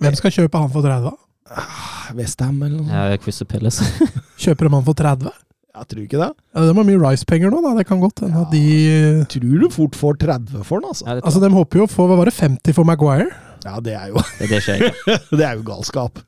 Hvem 0.00 0.16
skal 0.18 0.30
kjøpe 0.38 0.60
han 0.60 0.70
for 0.72 0.82
30? 0.86 1.12
Westham 2.16 2.60
eller 2.62 2.82
noe? 2.82 2.90
Ja, 3.12 3.16
Crystal 3.20 3.48
Palace. 3.50 3.84
Kjøper 4.42 4.68
de 4.68 4.74
han 4.76 4.84
for 4.86 4.96
30? 4.98 5.32
Jeg 5.72 5.88
tror 5.88 6.02
ikke 6.04 6.18
det. 6.20 6.28
Ja, 6.52 6.62
de 6.68 6.72
har 6.76 6.84
mye 6.84 7.00
Rice-penger 7.00 7.52
nå, 7.52 7.62
da. 7.64 7.70
Det 7.78 7.86
kan 7.88 8.00
godt 8.02 8.20
hende 8.24 8.42
at 8.44 8.50
de 8.52 9.24
tror 9.32 9.62
du 9.62 9.68
fort 9.72 9.96
får 9.96 10.18
30 10.20 10.64
for 10.68 10.82
den, 10.82 10.90
altså. 10.92 11.06
ja, 11.08 11.14
Altså, 11.24 11.40
de 11.40 11.48
håper 11.54 11.80
jo 11.80 11.86
å 11.86 11.90
få 11.92 12.04
hva 12.10 12.18
var 12.20 12.28
det, 12.28 12.34
50 12.36 12.76
for 12.76 12.84
Maguire. 12.88 13.30
Ja, 13.64 13.78
det 13.84 13.94
er 13.94 14.10
jo, 14.10 14.22
det, 14.40 14.60
skjer 14.64 14.86
ikke. 14.88 15.16
det 15.38 15.46
er 15.46 15.58
jo 15.58 15.64
galskap. 15.66 16.18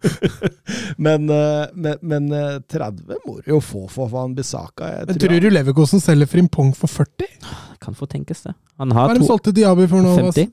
men, 1.07 1.29
eh, 1.33 1.65
men, 1.75 2.01
men 2.03 2.29
eh, 2.35 2.59
30 2.71 3.23
må 3.27 3.39
du 3.41 3.55
jo 3.55 3.61
få 3.65 3.87
for 3.93 4.13
Van 4.13 4.35
Bissaka. 4.37 4.91
Jeg 4.91 5.09
Men 5.11 5.23
tror 5.23 5.41
du 5.43 5.49
Leverkosen 5.51 6.03
selger 6.03 6.31
Frimpong 6.31 6.75
for 6.79 6.91
40? 6.91 7.31
Kan 7.83 7.99
få 7.99 8.09
tenkes 8.11 8.47
det. 8.47 8.55
Han 8.79 8.95
Hva 8.95 9.09
har 9.09 9.19
de 9.19 9.25
to, 9.25 9.33
solgte 9.33 9.55
Diaby 9.57 9.89
for 9.91 10.05
nå? 10.05 10.15
50. 10.31 10.53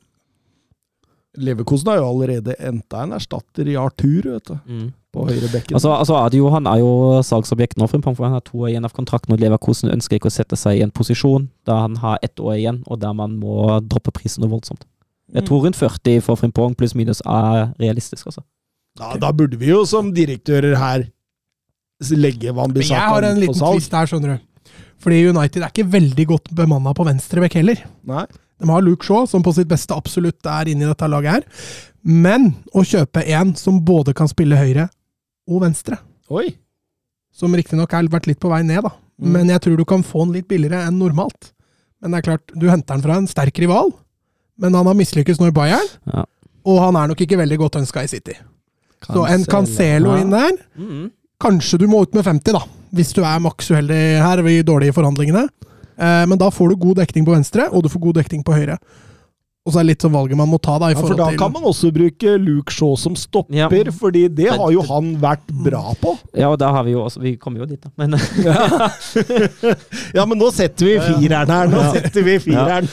Leverkosen 1.39 1.87
har 1.87 2.01
jo 2.01 2.09
allerede 2.09 2.57
enda 2.59 3.05
en 3.05 3.13
erstatter 3.15 3.69
i 3.71 3.77
Arthur, 3.79 4.25
vet 4.33 4.49
du. 4.49 4.57
Mm. 4.67 4.89
På 5.11 5.25
høyrebekken. 5.27 5.75
Altså, 5.75 5.91
altså 5.91 6.15
Adio 6.19 6.49
han 6.51 6.67
er 6.67 6.81
jo 6.81 6.91
salgsobjekt 7.23 7.77
nå, 7.79 7.87
Frimpong, 7.91 8.15
for 8.17 8.27
han 8.27 8.35
har 8.35 8.43
to 8.47 8.63
år 8.63 8.71
igjen 8.71 8.87
av 8.87 8.95
kontrakten, 8.95 9.35
og 9.35 9.43
Leverkosen 9.43 9.91
ønsker 9.91 10.17
ikke 10.17 10.31
å 10.31 10.33
sette 10.33 10.59
seg 10.59 10.79
i 10.79 10.83
en 10.85 10.91
posisjon 10.95 11.49
da 11.67 11.81
han 11.85 11.97
har 12.03 12.19
ett 12.23 12.39
år 12.39 12.57
igjen, 12.57 12.81
og 12.87 12.99
der 13.03 13.15
man 13.15 13.37
må 13.39 13.79
droppe 13.83 14.13
prisen 14.15 14.43
noe 14.43 14.51
voldsomt. 14.55 14.83
Jeg 15.31 15.47
tror 15.47 15.65
rundt 15.65 15.79
40 15.79 16.21
for 16.25 16.39
Frimpong 16.39 16.75
pluss 16.75 16.95
minus 16.97 17.21
er 17.23 17.71
realistisk, 17.79 18.27
altså. 18.27 18.43
Da, 18.99 19.13
da 19.15 19.31
burde 19.31 19.55
vi 19.59 19.69
jo 19.71 19.85
som 19.87 20.11
direktører 20.11 20.75
her 20.75 21.05
legge 22.17 22.51
Van 22.55 22.73
salg. 22.73 22.89
jeg 22.89 23.11
har 23.13 23.27
en 23.27 23.39
liten 23.39 23.61
twist 23.61 23.93
her, 23.95 24.09
skjønner 24.09 24.35
du. 24.35 24.73
Fordi 25.01 25.19
United 25.29 25.63
er 25.63 25.71
ikke 25.71 25.89
veldig 25.93 26.25
godt 26.29 26.49
bemanna 26.57 26.93
på 26.97 27.05
venstrebekk 27.07 27.59
heller. 27.61 27.83
Nei. 28.09 28.25
De 28.61 28.69
har 28.69 28.83
Luke 28.85 29.05
Shaw, 29.05 29.25
som 29.29 29.41
på 29.45 29.53
sitt 29.57 29.69
beste 29.69 29.95
absolutt 29.97 30.45
er 30.45 30.69
inne 30.69 30.85
i 30.85 30.89
dette 30.89 31.07
laget 31.09 31.39
her. 31.39 31.69
Men 32.05 32.51
å 32.77 32.83
kjøpe 32.85 33.23
en 33.33 33.55
som 33.57 33.79
både 33.85 34.13
kan 34.17 34.29
spille 34.29 34.57
høyre 34.57 34.87
og 35.49 35.63
venstre, 35.63 35.97
Oi. 36.29 36.51
som 37.33 37.53
riktignok 37.57 37.93
har 37.95 38.09
vært 38.13 38.29
litt 38.29 38.41
på 38.41 38.51
vei 38.51 38.61
ned, 38.65 38.83
da. 38.85 38.93
Mm. 39.21 39.31
Men 39.33 39.51
jeg 39.53 39.63
tror 39.65 39.79
du 39.79 39.85
kan 39.89 40.05
få 40.05 40.25
den 40.27 40.37
litt 40.37 40.49
billigere 40.49 40.85
enn 40.87 40.99
normalt. 41.01 41.51
Men 42.01 42.13
det 42.13 42.21
er 42.21 42.27
klart, 42.29 42.53
du 42.53 42.69
henter 42.69 42.97
den 42.97 43.05
fra 43.05 43.17
en 43.17 43.29
sterk 43.29 43.57
rival, 43.61 43.91
men 44.61 44.73
han 44.77 44.85
har 44.87 44.97
mislykkes 44.97 45.39
nå 45.41 45.47
i 45.49 45.55
Bayern, 45.55 45.87
Ja. 46.13 46.23
og 46.65 46.79
han 46.85 46.95
er 46.95 47.07
nok 47.11 47.21
ikke 47.25 47.37
veldig 47.41 47.57
godt 47.57 47.79
ønska 47.81 48.03
i 48.05 48.07
City. 48.11 48.33
Så 49.07 49.25
en 49.33 49.43
Cancelo 49.49 50.15
Ja. 50.15 50.21
inn 50.21 50.29
der 50.31 50.51
Mm. 50.77 51.09
Kanskje 51.41 51.79
du 51.79 51.87
må 51.87 52.01
ut 52.03 52.13
med 52.13 52.23
50, 52.23 52.53
da. 52.53 52.59
Hvis 52.93 53.13
du 53.17 53.23
er 53.23 53.39
maks 53.39 53.71
uheldig 53.71 54.21
her 54.21 54.37
i 54.45 54.61
dårlige 54.61 54.93
forhandlingene. 54.93 55.47
Eh, 55.97 56.25
men 56.27 56.37
da 56.37 56.49
får 56.49 56.69
du 56.69 56.75
god 56.75 56.95
dekning 57.01 57.25
på 57.25 57.33
venstre, 57.33 57.65
og 57.71 57.81
du 57.83 57.89
får 57.89 57.99
god 58.01 58.13
dekning 58.19 58.43
på 58.45 58.53
høyre. 58.53 58.77
Og 59.61 59.73
så 59.73 59.77
er 59.77 59.83
det 59.85 59.91
litt 59.91 60.01
sånn 60.01 60.13
valget 60.15 60.37
man 60.39 60.49
må 60.49 60.57
ta, 60.57 60.79
da. 60.81 60.87
I 60.89 60.95
Ja, 60.95 61.01
for 61.03 61.13
da 61.13 61.27
til 61.29 61.37
kan 61.37 61.51
man 61.53 61.61
også 61.69 61.91
bruke 61.93 62.31
Luke 62.41 62.73
Shaw 62.73 62.95
som 62.97 63.13
stopper, 63.15 63.53
Ja. 63.53 63.67
fordi 63.93 64.23
det 64.33 64.47
har 64.49 64.71
jo 64.73 64.81
han 64.81 65.11
vært 65.21 65.45
bra 65.53 65.93
på. 66.01 66.15
Ja, 66.33 66.49
og 66.49 66.57
da 66.57 66.71
har 66.73 66.83
vi 66.83 66.91
jo 66.95 67.03
også 67.05 67.21
Vi 67.21 67.35
kommer 67.37 67.59
jo 67.61 67.65
dit, 67.69 67.79
da. 67.81 67.91
Men 67.95 68.17
Ja, 70.15 70.25
men 70.29 70.39
nå 70.41 70.49
setter 70.55 70.85
vi 70.89 70.95
fireren 70.99 71.53
her. 71.53 71.69
Nå 71.69 71.83
setter 71.93 72.25
vi 72.25 72.39
fireren. 72.41 72.89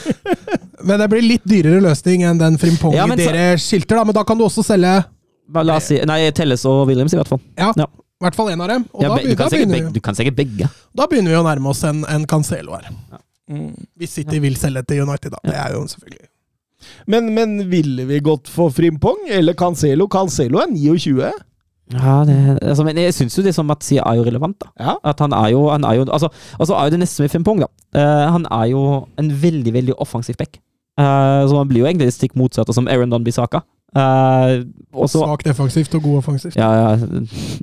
Men 0.85 1.01
det 1.01 1.09
blir 1.11 1.25
litt 1.25 1.45
dyrere 1.49 1.81
løsning 1.83 2.23
enn 2.29 2.39
den 2.39 2.59
Frimpong 2.61 2.95
Ja, 2.95 3.07
så- 3.09 3.17
dere 3.17 3.57
skilter, 3.59 3.97
da. 3.97 4.05
Men 4.05 4.15
da 4.21 4.25
kan 4.29 4.37
du 4.39 4.45
også 4.45 4.63
selge 4.67 4.93
la 5.55 5.77
oss 5.81 5.89
si 5.89 5.99
Nei, 6.05 6.31
Telles 6.37 6.65
og 6.69 6.87
Williams, 6.89 7.15
i 7.15 7.17
hvert 7.17 7.29
fall. 7.33 7.41
ja, 7.57 7.73
Ja. 7.77 7.85
i 7.89 8.25
hvert 8.27 8.35
fall 8.37 8.49
én 8.53 8.61
av 8.61 8.69
dem. 8.69 8.85
Og 8.93 9.03
Ja, 9.03 9.09
da, 9.09 9.17
du, 9.23 9.35
kan 9.37 9.49
da, 9.49 9.57
begynner, 9.57 9.79
begge, 9.81 9.93
du 9.95 10.01
kan 10.01 10.15
sikkert 10.15 10.37
begge. 10.37 10.69
da 10.95 11.07
begynner 11.07 11.31
vi 11.33 11.37
å 11.41 11.45
nærme 11.49 11.67
oss 11.73 11.83
en, 11.85 12.05
en 12.05 12.27
Cancelo 12.27 12.77
her. 12.77 12.91
Mm. 13.51 13.73
Hvis 13.97 14.11
City 14.11 14.39
vil 14.39 14.55
selge 14.57 14.85
til 14.87 15.01
United, 15.09 15.31
da. 15.33 15.39
Det 15.43 15.55
er 15.57 15.73
jo 15.73 15.87
selvfølgelig 15.89 16.29
Men, 17.11 17.33
men 17.35 17.59
ville 17.71 18.07
vi 18.09 18.21
gått 18.25 18.51
for 18.53 18.73
Frimpong 18.75 19.27
eller 19.35 19.57
Cancelo? 19.59 20.09
Cancelo 20.11 20.63
er 20.63 20.73
29. 20.73 21.33
Ja, 21.95 22.19
det, 22.29 22.37
altså, 22.63 22.85
men 22.85 22.99
jeg 23.01 23.15
syns 23.17 23.37
jo 23.39 23.43
det 23.45 23.55
som 23.57 23.69
Mats 23.69 23.89
sier, 23.89 24.05
er 24.05 24.19
jo 24.19 24.27
relevant. 24.27 24.59
da. 24.61 24.71
Ja. 24.77 24.97
At 25.09 25.23
han 25.25 25.33
er 25.33 25.55
jo, 25.55 25.69
han 25.73 25.87
er 25.89 25.97
jo 25.97 26.07
altså, 26.07 26.29
altså 26.59 26.77
er 26.77 26.89
jo 26.89 26.97
det 26.97 27.01
neste 27.01 27.25
med 27.25 27.33
Frimpong, 27.33 27.65
da. 27.65 27.69
Uh, 27.97 28.27
han 28.35 28.47
er 28.53 28.67
jo 28.75 28.83
en 29.19 29.31
veldig, 29.43 29.73
veldig 29.73 29.97
offensiv 29.99 30.37
back. 30.37 30.61
Uh, 31.01 31.47
så 31.49 31.57
han 31.57 31.69
blir 31.71 31.85
jo 31.85 31.89
egentlig 31.89 32.13
stikk 32.13 32.37
motsatt 32.37 32.69
av 32.69 32.77
som 32.77 32.91
Aaron 32.91 33.11
Don 33.15 33.25
Bissaka. 33.25 33.63
Eh, 33.97 34.65
og 34.93 35.09
så 35.09 35.23
Svak 35.23 35.45
defensivt 35.47 35.95
og 35.97 36.03
god 36.03 36.17
offensivt. 36.17 36.57
Ja, 36.57 36.73
ja 36.73 36.97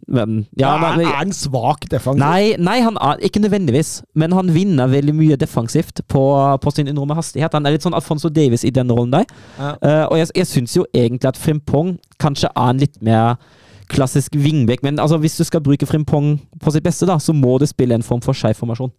Men 0.07 0.47
ja, 0.59 0.77
men, 0.77 1.05
er 1.05 1.17
han 1.19 1.33
svak 1.33 1.85
defensivt? 1.91 2.19
Nei, 2.19 2.55
nei 2.57 2.79
han 2.81 2.97
er, 2.97 3.21
ikke 3.21 3.39
nødvendigvis, 3.39 4.01
men 4.15 4.33
han 4.33 4.53
vinner 4.53 4.87
veldig 4.87 5.13
mye 5.15 5.35
defensivt 5.35 6.01
på, 6.07 6.23
på 6.61 6.71
sin 6.71 6.87
enorme 6.87 7.15
hastighet. 7.15 7.53
Han 7.53 7.65
er 7.65 7.75
litt 7.75 7.85
sånn 7.85 7.97
Alfonso 7.97 8.29
Davis 8.33 8.65
i 8.65 8.73
den 8.73 8.89
rollen 8.91 9.13
der. 9.13 9.27
Ja. 9.59 9.75
Uh, 9.81 10.05
og 10.09 10.17
jeg, 10.17 10.31
jeg 10.41 10.49
syns 10.49 10.75
jo 10.77 10.87
egentlig 10.93 11.29
at 11.29 11.37
Frimpong 11.37 11.95
kanskje 12.21 12.49
er 12.55 12.73
en 12.73 12.81
litt 12.81 12.97
mer 13.05 13.35
klassisk 13.93 14.33
vingbekk. 14.33 14.81
men 14.83 14.99
altså, 14.99 15.17
hvis 15.21 15.37
du 15.37 15.43
skal 15.45 15.61
bruke 15.61 15.85
Frimpong 15.85 16.39
på 16.61 16.73
sitt 16.73 16.83
beste, 16.83 17.05
da, 17.05 17.19
så 17.21 17.33
må 17.33 17.59
du 17.61 17.67
spille 17.69 17.95
en 17.95 18.03
form 18.03 18.21
for 18.25 18.33
skeiv 18.33 18.57
formasjon. 18.57 18.89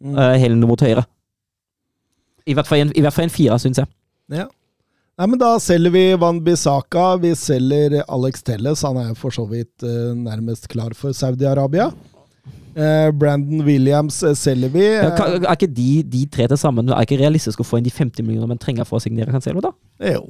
Mm. 0.00 0.12
Uh, 0.12 0.36
Helene 0.36 0.68
mot 0.68 0.80
høyre. 0.80 1.06
I 2.46 2.54
hvert 2.54 2.68
fall 2.68 2.84
en, 2.84 2.92
i 2.94 3.00
hvert 3.00 3.16
fall 3.16 3.30
en 3.30 3.32
fire, 3.32 3.58
syns 3.58 3.80
jeg. 3.80 3.88
Ja. 4.30 4.44
Nei, 5.16 5.26
men 5.32 5.38
Da 5.40 5.54
selger 5.62 5.92
vi 5.94 6.02
Van 6.20 6.38
Bissaka. 6.44 7.14
Vi 7.22 7.30
selger 7.38 8.02
Alex 8.12 8.42
Telles. 8.44 8.82
Han 8.84 8.98
er 9.00 9.14
for 9.16 9.32
så 9.32 9.46
vidt 9.48 9.82
eh, 9.86 10.12
nærmest 10.16 10.68
klar 10.68 10.92
for 10.98 11.14
Saudi-Arabia. 11.16 11.86
Eh, 12.76 13.08
Brandon 13.16 13.62
Williams 13.64 14.18
eh, 14.22 14.34
selger 14.36 14.68
vi. 14.74 14.84
Ja, 14.84 15.08
er 15.16 15.46
ikke 15.54 15.70
de, 15.72 16.02
de 16.12 16.26
tre 16.28 16.44
til 16.52 16.60
sammen 16.60 16.90
Er 16.92 17.06
ikke 17.06 17.16
realistisk 17.22 17.62
å 17.62 17.64
få 17.64 17.80
inn 17.80 17.86
de 17.88 17.94
50 17.94 18.26
millioner 18.26 18.50
man 18.52 18.60
trenger 18.60 18.84
for 18.84 19.00
å 19.00 19.04
signere 19.06 19.32
Cancelo, 19.32 19.62
da? 19.64 19.72
Jo, 20.04 20.20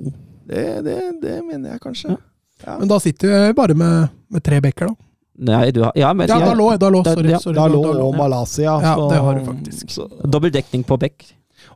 det, 0.46 0.62
det, 0.86 0.94
det 1.24 1.34
mener 1.42 1.74
jeg 1.74 1.82
kanskje. 1.82 2.14
Ja. 2.14 2.22
Ja. 2.62 2.76
Men 2.80 2.88
da 2.88 2.96
sitter 3.02 3.34
vi 3.34 3.56
bare 3.58 3.74
med, 3.76 4.14
med 4.32 4.44
tre 4.46 4.62
bekker, 4.64 4.88
da. 4.88 5.10
Nei, 5.50 5.66
du 5.74 5.82
har 5.84 5.92
Ja, 5.98 6.14
men 6.16 6.30
Ja, 6.30 6.38
Dalot, 6.40 6.78
Dalot, 6.80 7.04
Da- 7.04 7.12
sorry. 7.18 7.34
ja, 7.34 7.42
sorry 7.42 7.58
Dalot 7.58 7.82
Dalot. 7.84 8.06
og 8.06 8.14
Malaysia. 8.22 8.70
Ja, 8.80 8.94
så- 8.96 9.10
det 9.10 9.18
har 9.26 9.34
du 9.34 9.44
faktisk. 9.50 9.90
Så, 9.92 10.06
Dobbel 10.30 10.54
dekning 10.54 10.86
på 10.86 10.96
bekk. 11.02 11.26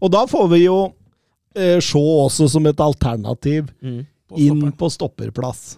og 0.01 0.11
da 0.15 0.23
får 0.31 0.49
vi 0.55 0.63
jo 0.65 0.79
eh, 1.57 1.79
Shaw 1.81 2.27
også 2.27 2.49
som 2.51 2.67
et 2.67 2.77
alternativ 2.81 3.69
Mm. 3.83 4.07
På 4.31 4.39
inn 4.39 4.73
på 4.79 4.87
stopperplass. 4.91 5.77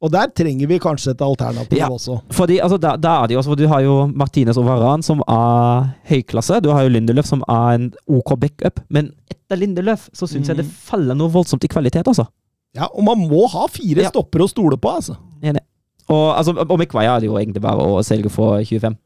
Og 0.00 0.08
der 0.10 0.28
trenger 0.32 0.66
vi 0.66 0.78
kanskje 0.80 1.10
et 1.12 1.20
alternativ 1.20 1.76
Ja. 1.76 1.88
også. 1.90 2.22
Fordi, 2.32 2.56
altså, 2.58 2.78
da, 2.80 2.94
da 2.96 3.22
er 3.22 3.26
det 3.28 3.34
jo 3.34 3.38
også, 3.42 3.50
for 3.50 3.54
Du 3.56 3.66
har 3.68 3.80
jo 3.82 4.06
Martinez 4.06 4.56
og 4.56 4.64
Varan, 4.64 5.02
som 5.04 5.20
er 5.28 5.90
høyklasse. 6.08 6.62
Du 6.62 6.70
har 6.70 6.82
jo 6.84 6.88
Lindeløf, 6.88 7.26
som 7.26 7.42
er 7.46 7.74
en 7.74 7.92
OK 8.08 8.32
backup. 8.40 8.80
Men 8.88 9.12
etter 9.30 9.56
Lindeløf 9.60 10.08
så 10.14 10.26
syns 10.26 10.46
jeg 10.48 10.56
det 10.56 10.64
Mm. 10.64 10.70
faller 10.72 11.14
noe 11.14 11.28
voldsomt 11.28 11.62
i 11.64 11.68
kvalitet, 11.68 12.06
altså. 12.08 12.26
Ja, 12.74 12.86
Og 12.94 13.04
man 13.04 13.18
må 13.28 13.46
ha 13.50 13.66
fire 13.66 14.02
Ja. 14.04 14.08
stoppere 14.10 14.44
å 14.44 14.48
stole 14.48 14.78
på, 14.78 14.88
altså. 14.88 15.18
Enig. 15.42 15.60
Og, 16.08 16.34
altså, 16.36 16.56
og 16.56 16.78
McVay 16.78 17.04
er 17.04 17.20
det 17.20 17.26
jo 17.28 17.34
egentlig 17.36 17.60
bare 17.60 17.76
å 17.78 18.00
selge 18.02 18.30
for 18.30 18.58
25, 18.64 18.96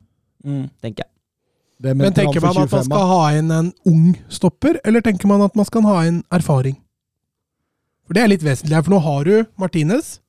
tenker 0.80 1.02
jeg. 1.02 1.10
Hvem 1.82 1.96
Men 1.98 2.12
tenker 2.14 2.40
man 2.40 2.56
at 2.62 2.70
man 2.72 2.84
skal 2.86 3.06
ha 3.10 3.22
inn 3.38 3.50
en 3.50 3.72
ung 3.86 4.14
stopper, 4.28 4.78
eller 4.84 5.00
tenker 5.02 5.26
man 5.28 5.42
at 5.42 5.56
man 5.58 5.64
skal 5.66 5.82
ha 5.82 6.02
inn 6.06 6.22
erfaring? 6.32 6.76
For 8.06 8.14
det 8.14 8.22
er 8.22 8.28
litt 8.28 8.44
vesentlig 8.44 8.76
her, 8.76 8.82
for 8.86 8.94
nå 8.94 9.00
har 9.02 9.24
du 9.24 9.46
Martinez, 9.58 10.20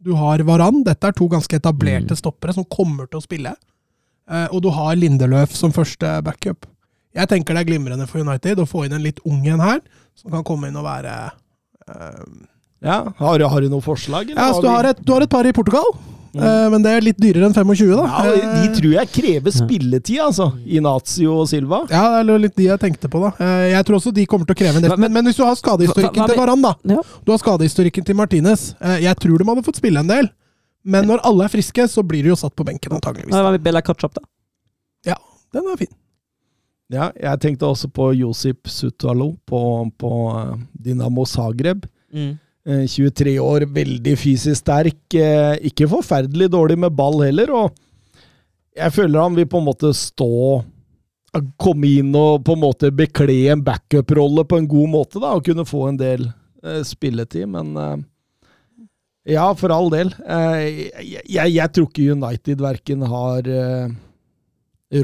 du 0.00 0.14
har 0.16 0.38
Varan, 0.48 0.82
dette 0.84 1.04
er 1.10 1.12
to 1.12 1.26
ganske 1.28 1.56
etablerte 1.58 2.12
Mm. 2.14 2.16
stoppere 2.16 2.54
som 2.54 2.64
kommer 2.64 3.06
til 3.10 3.20
å 3.20 3.26
spille, 3.26 3.56
Eh, 4.30 4.46
og 4.52 4.62
du 4.62 4.68
har 4.70 4.94
Lindeløf 4.94 5.50
som 5.58 5.72
første 5.72 6.06
backup. 6.22 6.64
Jeg 7.12 7.26
tenker 7.26 7.52
det 7.56 7.64
er 7.66 7.70
glimrende 7.72 8.06
for 8.06 8.20
United 8.20 8.58
å 8.62 8.66
få 8.68 8.84
inn 8.86 8.92
en 8.92 9.02
litt 9.02 9.18
ung 9.26 9.44
en 9.48 9.58
her, 9.58 9.80
som 10.14 10.30
kan 10.30 10.44
komme 10.44 10.68
inn 10.68 10.76
og 10.76 10.84
være 10.84 11.32
eh, 11.88 12.46
Ja, 12.80 13.10
har, 13.18 13.38
du- 13.38 13.48
har 13.48 13.60
du 13.60 13.68
noen 13.68 13.82
forslag? 13.82 14.30
eller 14.30 14.40
Ja, 14.40 14.52
så 14.54 14.62
du 14.62 14.68
har, 14.68 14.84
et, 14.84 15.04
du 15.04 15.12
har 15.12 15.20
et 15.22 15.28
par 15.30 15.44
i 15.44 15.50
Portugal, 15.52 15.82
Mm. 16.30 16.42
eh, 16.46 16.66
men 16.70 16.82
det 16.84 16.90
er 16.94 17.00
litt 17.02 17.18
dyrere 17.18 17.48
enn 17.48 17.54
25, 17.56 17.96
da. 17.98 18.04
Ja, 18.06 18.34
de 18.34 18.42
de 18.62 18.74
tror 18.80 18.92
jeg 18.94 19.08
krever 19.16 19.54
spilletid, 19.54 20.20
altså. 20.22 20.46
Inazio 20.64 21.40
og 21.42 21.48
Silva. 21.50 21.80
Ja, 21.90 22.22
det 22.22 22.34
er 22.36 22.42
litt 22.44 22.54
de 22.56 22.68
jeg 22.68 22.78
tenkte 22.82 23.10
på, 23.10 23.22
da. 23.24 23.32
Eh, 23.42 23.70
Jeg 23.72 23.84
tror 23.88 23.98
også 23.98 24.12
de 24.14 24.26
kommer 24.30 24.46
til 24.46 24.54
å 24.54 24.60
kreve 24.60 24.76
en 24.78 24.82
del. 24.86 24.90
Men, 24.94 25.00
Men, 25.00 25.12
men 25.18 25.24
hvis 25.30 25.40
du 25.40 25.44
har 25.44 25.56
skadehistorikken 25.58 26.26
til 26.30 26.38
Varan, 26.38 26.62
da. 26.62 26.74
Ja. 26.86 27.02
Du 27.26 27.32
har 27.34 27.38
skadehistorikken 27.42 28.04
til 28.06 28.14
Martinez. 28.18 28.74
Eh, 28.80 29.00
Jeg 29.02 29.16
tror 29.18 29.38
de 29.38 29.48
hadde 29.50 29.64
fått 29.66 29.80
spille 29.82 29.98
en 30.04 30.06
del. 30.10 30.30
Men 30.84 31.04
når 31.10 31.20
alle 31.28 31.44
er 31.44 31.52
friske, 31.52 31.84
så 31.92 32.02
blir 32.06 32.22
de 32.24 32.30
jo 32.30 32.36
satt 32.40 32.54
på 32.56 32.64
benken, 32.64 32.92
antageligvis. 32.96 33.34
Hva 33.34 33.50
med 33.52 33.60
Bella 33.62 33.82
Katchap, 33.84 34.14
da? 34.14 34.22
Ja, 35.04 35.16
Den 35.52 35.66
er 35.66 35.76
fin. 35.76 35.90
Ja, 36.90 37.10
jeg 37.14 37.38
tenkte 37.42 37.68
også 37.68 37.86
på 37.92 38.08
Josip 38.18 38.66
Sutalo 38.66 39.36
på, 39.46 39.60
på 39.98 40.12
eh, 40.38 40.54
Dinamo 40.74 41.22
Zagreb. 41.24 41.84
Mm. 42.14 42.38
Eh, 42.68 42.84
23 42.86 43.38
år, 43.40 43.64
veldig 43.72 44.16
fysisk 44.20 44.60
sterk. 44.60 45.14
eh, 45.14 45.56
Ikke 45.70 45.88
forferdelig 45.88 46.50
dårlig 46.52 46.78
med 46.78 46.92
ball 46.92 47.22
heller. 47.24 47.50
Og 47.50 47.72
jeg 48.76 48.92
føler 48.92 49.22
han 49.22 49.34
vil 49.34 49.46
på 49.46 49.58
en 49.58 49.68
måte 49.70 49.94
stå 49.96 50.64
Komme 51.62 51.86
inn 51.86 52.10
og 52.18 52.42
på 52.42 52.56
en 52.56 52.58
måte 52.64 52.88
bekle 52.90 53.52
en 53.52 53.60
backup-rolle 53.62 54.42
på 54.50 54.58
en 54.58 54.66
god 54.66 54.88
måte, 54.90 55.20
da, 55.22 55.28
og 55.38 55.44
kunne 55.46 55.62
få 55.62 55.84
en 55.86 55.96
del 56.00 56.24
eh, 56.26 56.80
spilletid. 56.82 57.46
Men 57.46 57.76
eh, 57.78 58.00
ja, 59.36 59.44
for 59.54 59.70
all 59.70 59.92
del. 59.94 60.10
Eh, 60.26 60.90
jeg, 60.98 61.22
jeg, 61.30 61.52
jeg 61.54 61.70
tror 61.70 61.86
ikke 61.86 62.16
United 62.16 62.64
verken 62.66 63.06
har 63.12 63.46
eh, 63.46 63.94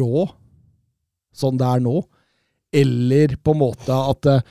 råd, 0.02 0.34
sånn 1.30 1.62
det 1.62 1.70
er 1.76 1.86
nå, 1.86 1.94
eller 2.74 3.36
på 3.38 3.54
en 3.54 3.62
måte 3.62 4.02
at 4.10 4.26
eh, 4.32 4.42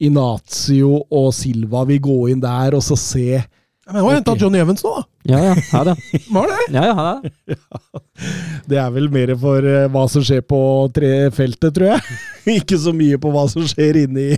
Inazio 0.00 1.00
og 1.10 1.32
Silva 1.34 1.84
vil 1.88 2.00
gå 2.02 2.18
inn 2.32 2.42
der 2.42 2.76
og 2.78 2.84
så 2.86 2.96
se 2.98 3.24
Ja, 3.38 3.92
Men 3.94 4.02
hun 4.02 4.10
har 4.10 4.18
henta 4.18 4.34
Ok. 4.34 4.42
Johnny 4.42 4.60
Evans 4.60 4.84
nå, 4.84 4.92
da. 4.98 5.04
Ja, 5.28 5.38
ja. 5.48 5.54
Ha 5.72 5.80
det. 5.88 5.94
Var 6.36 6.50
det? 6.52 6.58
Ja, 6.74 6.82
ja, 6.90 6.94
ha 6.94 7.06
det. 7.22 7.58
Det 8.68 8.78
er 8.82 8.90
vel 8.92 9.08
mer 9.12 9.32
for 9.40 9.64
eh, 9.64 9.86
hva 9.92 10.04
som 10.12 10.24
skjer 10.24 10.42
på 10.44 10.60
trefeltet, 10.92 11.72
tror 11.76 11.94
jeg. 11.94 12.18
Ikke 12.60 12.78
så 12.80 12.92
mye 12.96 13.16
på 13.20 13.32
hva 13.32 13.46
som 13.48 13.64
skjer 13.68 14.02
inni, 14.04 14.30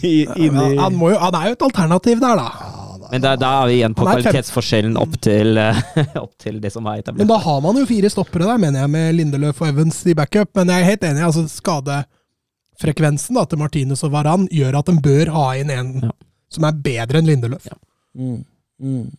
i, 0.00 0.14
inni 0.24 0.66
Ja, 0.74 0.86
han, 0.86 0.96
må 0.96 1.10
jo, 1.12 1.18
han 1.20 1.36
er 1.36 1.50
jo 1.50 1.58
et 1.58 1.66
alternativ 1.68 2.22
der, 2.22 2.40
da. 2.40 2.76
Men 3.10 3.24
da, 3.24 3.34
da 3.36 3.50
er 3.60 3.68
vi 3.68 3.78
igjen 3.80 3.94
på 3.98 4.06
kvalitetsforskjellen 4.06 4.96
opp 5.00 5.16
til, 5.24 5.58
eh, 5.58 5.80
opp 6.22 6.32
til 6.40 6.60
det 6.62 6.70
som 6.72 6.86
er 6.86 7.02
etablert. 7.02 7.24
Men 7.24 7.32
da 7.32 7.40
har 7.42 7.60
man 7.64 7.80
jo 7.80 7.88
fire 7.88 8.10
stoppere 8.12 8.46
der, 8.46 8.60
mener 8.62 8.84
jeg, 8.84 8.92
med 8.94 9.16
Lindeløf 9.18 9.60
og 9.64 9.72
Evans 9.72 10.00
i 10.06 10.14
backup. 10.16 10.52
Men 10.56 10.70
jeg 10.72 10.84
er 10.84 10.90
helt 10.92 11.06
enig, 11.10 11.24
altså 11.26 11.44
skadefrekvensen 12.80 13.36
da, 13.36 13.44
til 13.46 13.58
Martinez 13.60 14.02
og 14.06 14.12
Varan 14.14 14.48
gjør 14.50 14.78
at 14.80 14.88
en 14.88 15.00
bør 15.04 15.30
ha 15.34 15.48
inn 15.60 15.70
en 15.70 16.00
Ja. 16.02 16.10
som 16.50 16.64
er 16.64 16.72
bedre 16.72 17.18
enn 17.20 17.26
Lindeløf. 17.28 17.66
Ja. 17.66 17.76
Mm. 18.16 18.44
Mm. 18.82 19.10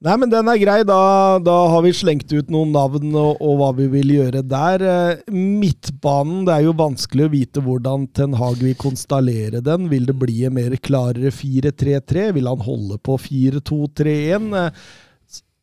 Nei, 0.00 0.16
men 0.16 0.30
den 0.30 0.46
er 0.46 0.58
grei. 0.58 0.84
Da, 0.86 1.38
da 1.42 1.54
har 1.72 1.82
vi 1.82 1.90
slengt 1.90 2.30
ut 2.32 2.48
noen 2.50 2.70
navn 2.70 3.14
og, 3.18 3.40
og 3.42 3.56
hva 3.58 3.70
vi 3.74 3.88
vil 3.88 4.12
gjøre 4.14 4.44
der. 4.46 4.82
Eh, 4.82 5.32
Midtbanen, 5.32 6.44
det 6.46 6.54
er 6.54 6.66
jo 6.68 6.72
vanskelig 6.78 7.26
å 7.26 7.32
vite 7.32 7.60
hvordan 7.64 8.06
Ten 8.14 8.34
Hag 8.38 8.60
vil 8.62 8.76
konstallere 8.78 9.60
den. 9.60 9.88
Vil 9.90 10.06
det 10.06 10.14
bli 10.20 10.44
en 10.46 10.54
mer 10.54 10.76
klarere 10.78 11.32
4-3-3? 11.34 12.28
Vil 12.36 12.46
han 12.46 12.62
holde 12.62 12.98
på 13.02 13.18
4-2-3-1? 13.18 14.50
Eh, 14.54 14.70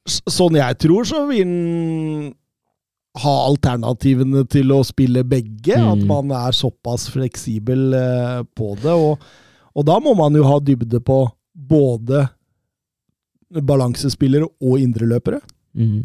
Sånn 0.05 0.53
jeg 0.53 0.75
tror, 0.77 1.01
så 1.09 1.23
vil 1.31 1.39
han 1.47 2.33
ha 3.23 3.33
alternativene 3.47 4.43
til 4.51 4.73
å 4.75 4.81
spille 4.87 5.23
begge. 5.27 5.77
Mm. 5.77 5.89
At 5.93 6.05
man 6.09 6.33
er 6.35 6.55
såpass 6.55 7.07
fleksibel 7.13 7.93
eh, 7.95 8.41
på 8.57 8.73
det. 8.81 8.93
Og, 8.93 9.21
og 9.75 9.87
da 9.87 9.99
må 10.03 10.15
man 10.19 10.35
jo 10.35 10.45
ha 10.47 10.59
dybde 10.59 10.99
på 11.05 11.21
både 11.55 12.25
balansespillere 13.55 14.49
og 14.59 14.81
indreløpere. 14.83 15.39
Mm. 15.75 16.01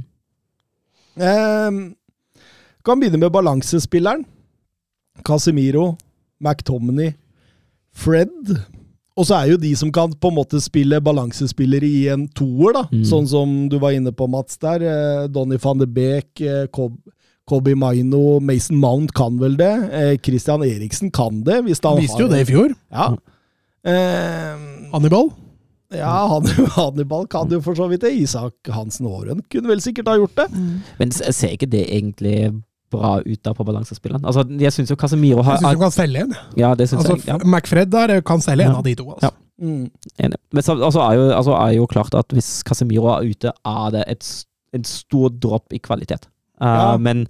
Eh, 1.19 1.81
kan 2.87 3.01
begynne 3.01 3.23
med 3.23 3.35
balansespilleren. 3.35 4.25
Casemiro, 5.27 5.97
McTominay, 6.41 7.13
Fred. 7.93 8.55
Og 9.19 9.27
så 9.27 9.37
er 9.41 9.51
jo 9.53 9.61
de 9.61 9.73
som 9.77 9.91
kan 9.93 10.13
på 10.13 10.31
en 10.31 10.37
måte 10.39 10.61
spille 10.63 11.01
balansespillere 11.03 11.87
i 11.89 12.05
en 12.13 12.29
toer, 12.37 12.77
da. 12.77 12.85
Mm. 12.93 13.03
Sånn 13.09 13.27
som 13.29 13.57
du 13.71 13.77
var 13.83 13.97
inne 13.97 14.13
på, 14.17 14.29
Mats, 14.31 14.59
der. 14.63 14.85
Eh, 14.87 15.25
Donny 15.33 15.59
van 15.61 15.83
de 15.83 15.89
Beek, 15.91 16.41
eh, 16.41 16.67
Kobi 17.51 17.75
Maino, 17.75 18.39
Mason 18.39 18.79
Mount 18.79 19.13
kan 19.19 19.37
vel 19.43 19.59
det. 19.59 19.73
Eh, 19.91 20.15
Christian 20.23 20.63
Eriksen 20.63 21.11
kan 21.11 21.43
det. 21.45 21.59
Hvis 21.67 21.83
han 21.83 21.99
Viste 21.99 22.21
har 22.21 22.29
jo 22.29 22.33
det 22.33 22.45
i 22.45 22.49
fjor. 22.53 22.75
Ja. 22.95 23.11
Eh, 23.83 24.65
Hannibal. 24.95 25.33
ja, 25.91 26.41
Hannibal 26.77 27.27
kan 27.27 27.51
jo 27.51 27.61
for 27.65 27.75
så 27.75 27.91
vidt 27.91 28.07
det. 28.07 28.15
Isak 28.15 28.71
Hansen 28.71 29.11
Aaren 29.11 29.43
kunne 29.51 29.73
vel 29.73 29.83
sikkert 29.83 30.13
ha 30.13 30.19
gjort 30.21 30.37
det. 30.39 30.49
Men 31.01 31.11
ser 31.13 31.57
ikke 31.57 31.71
det 31.71 31.89
egentlig 31.91 32.53
bra 32.91 33.13
ut 33.23 33.41
der 33.45 33.55
på 33.57 33.65
balansespillene 33.67 34.27
Altså, 34.27 34.45
jeg 34.61 34.73
syns 34.75 34.91
jo 34.91 34.97
Casemiro 34.99 35.43
har 35.47 35.59
Jeg 35.59 35.63
syns 35.65 35.79
du 35.79 35.85
kan 35.85 35.95
selge 35.95 36.25
en. 36.27 36.35
Ja, 36.59 36.75
det 36.75 36.89
syns 36.91 37.05
Altså, 37.05 37.17
jeg. 37.21 37.27
Ja. 37.31 37.39
McFred 37.47 37.93
der 37.93 38.21
kan 38.27 38.43
selge 38.45 38.67
en 38.67 38.73
Ja. 38.75 38.79
av 38.79 38.85
de 38.85 38.95
to. 38.99 39.07
Altså. 39.13 39.31
Ja. 39.31 39.67
Mm. 39.67 39.91
Enig. 40.19 40.39
Men 40.53 40.63
så 40.65 40.77
altså, 40.79 41.01
er, 41.05 41.15
jo, 41.19 41.31
altså, 41.37 41.53
er 41.53 41.73
jo 41.77 41.87
klart 41.87 42.15
at 42.17 42.33
hvis 42.33 42.63
Casemiro 42.67 43.11
er 43.13 43.29
ute, 43.31 43.53
er 43.53 43.91
det 43.95 44.05
et, 44.09 44.29
en 44.75 44.85
stor 44.85 45.29
dropp 45.29 45.73
i 45.77 45.79
kvalitet. 45.79 46.27
Uh, 46.61 46.67
Ja. 46.69 46.97
Men, 47.01 47.23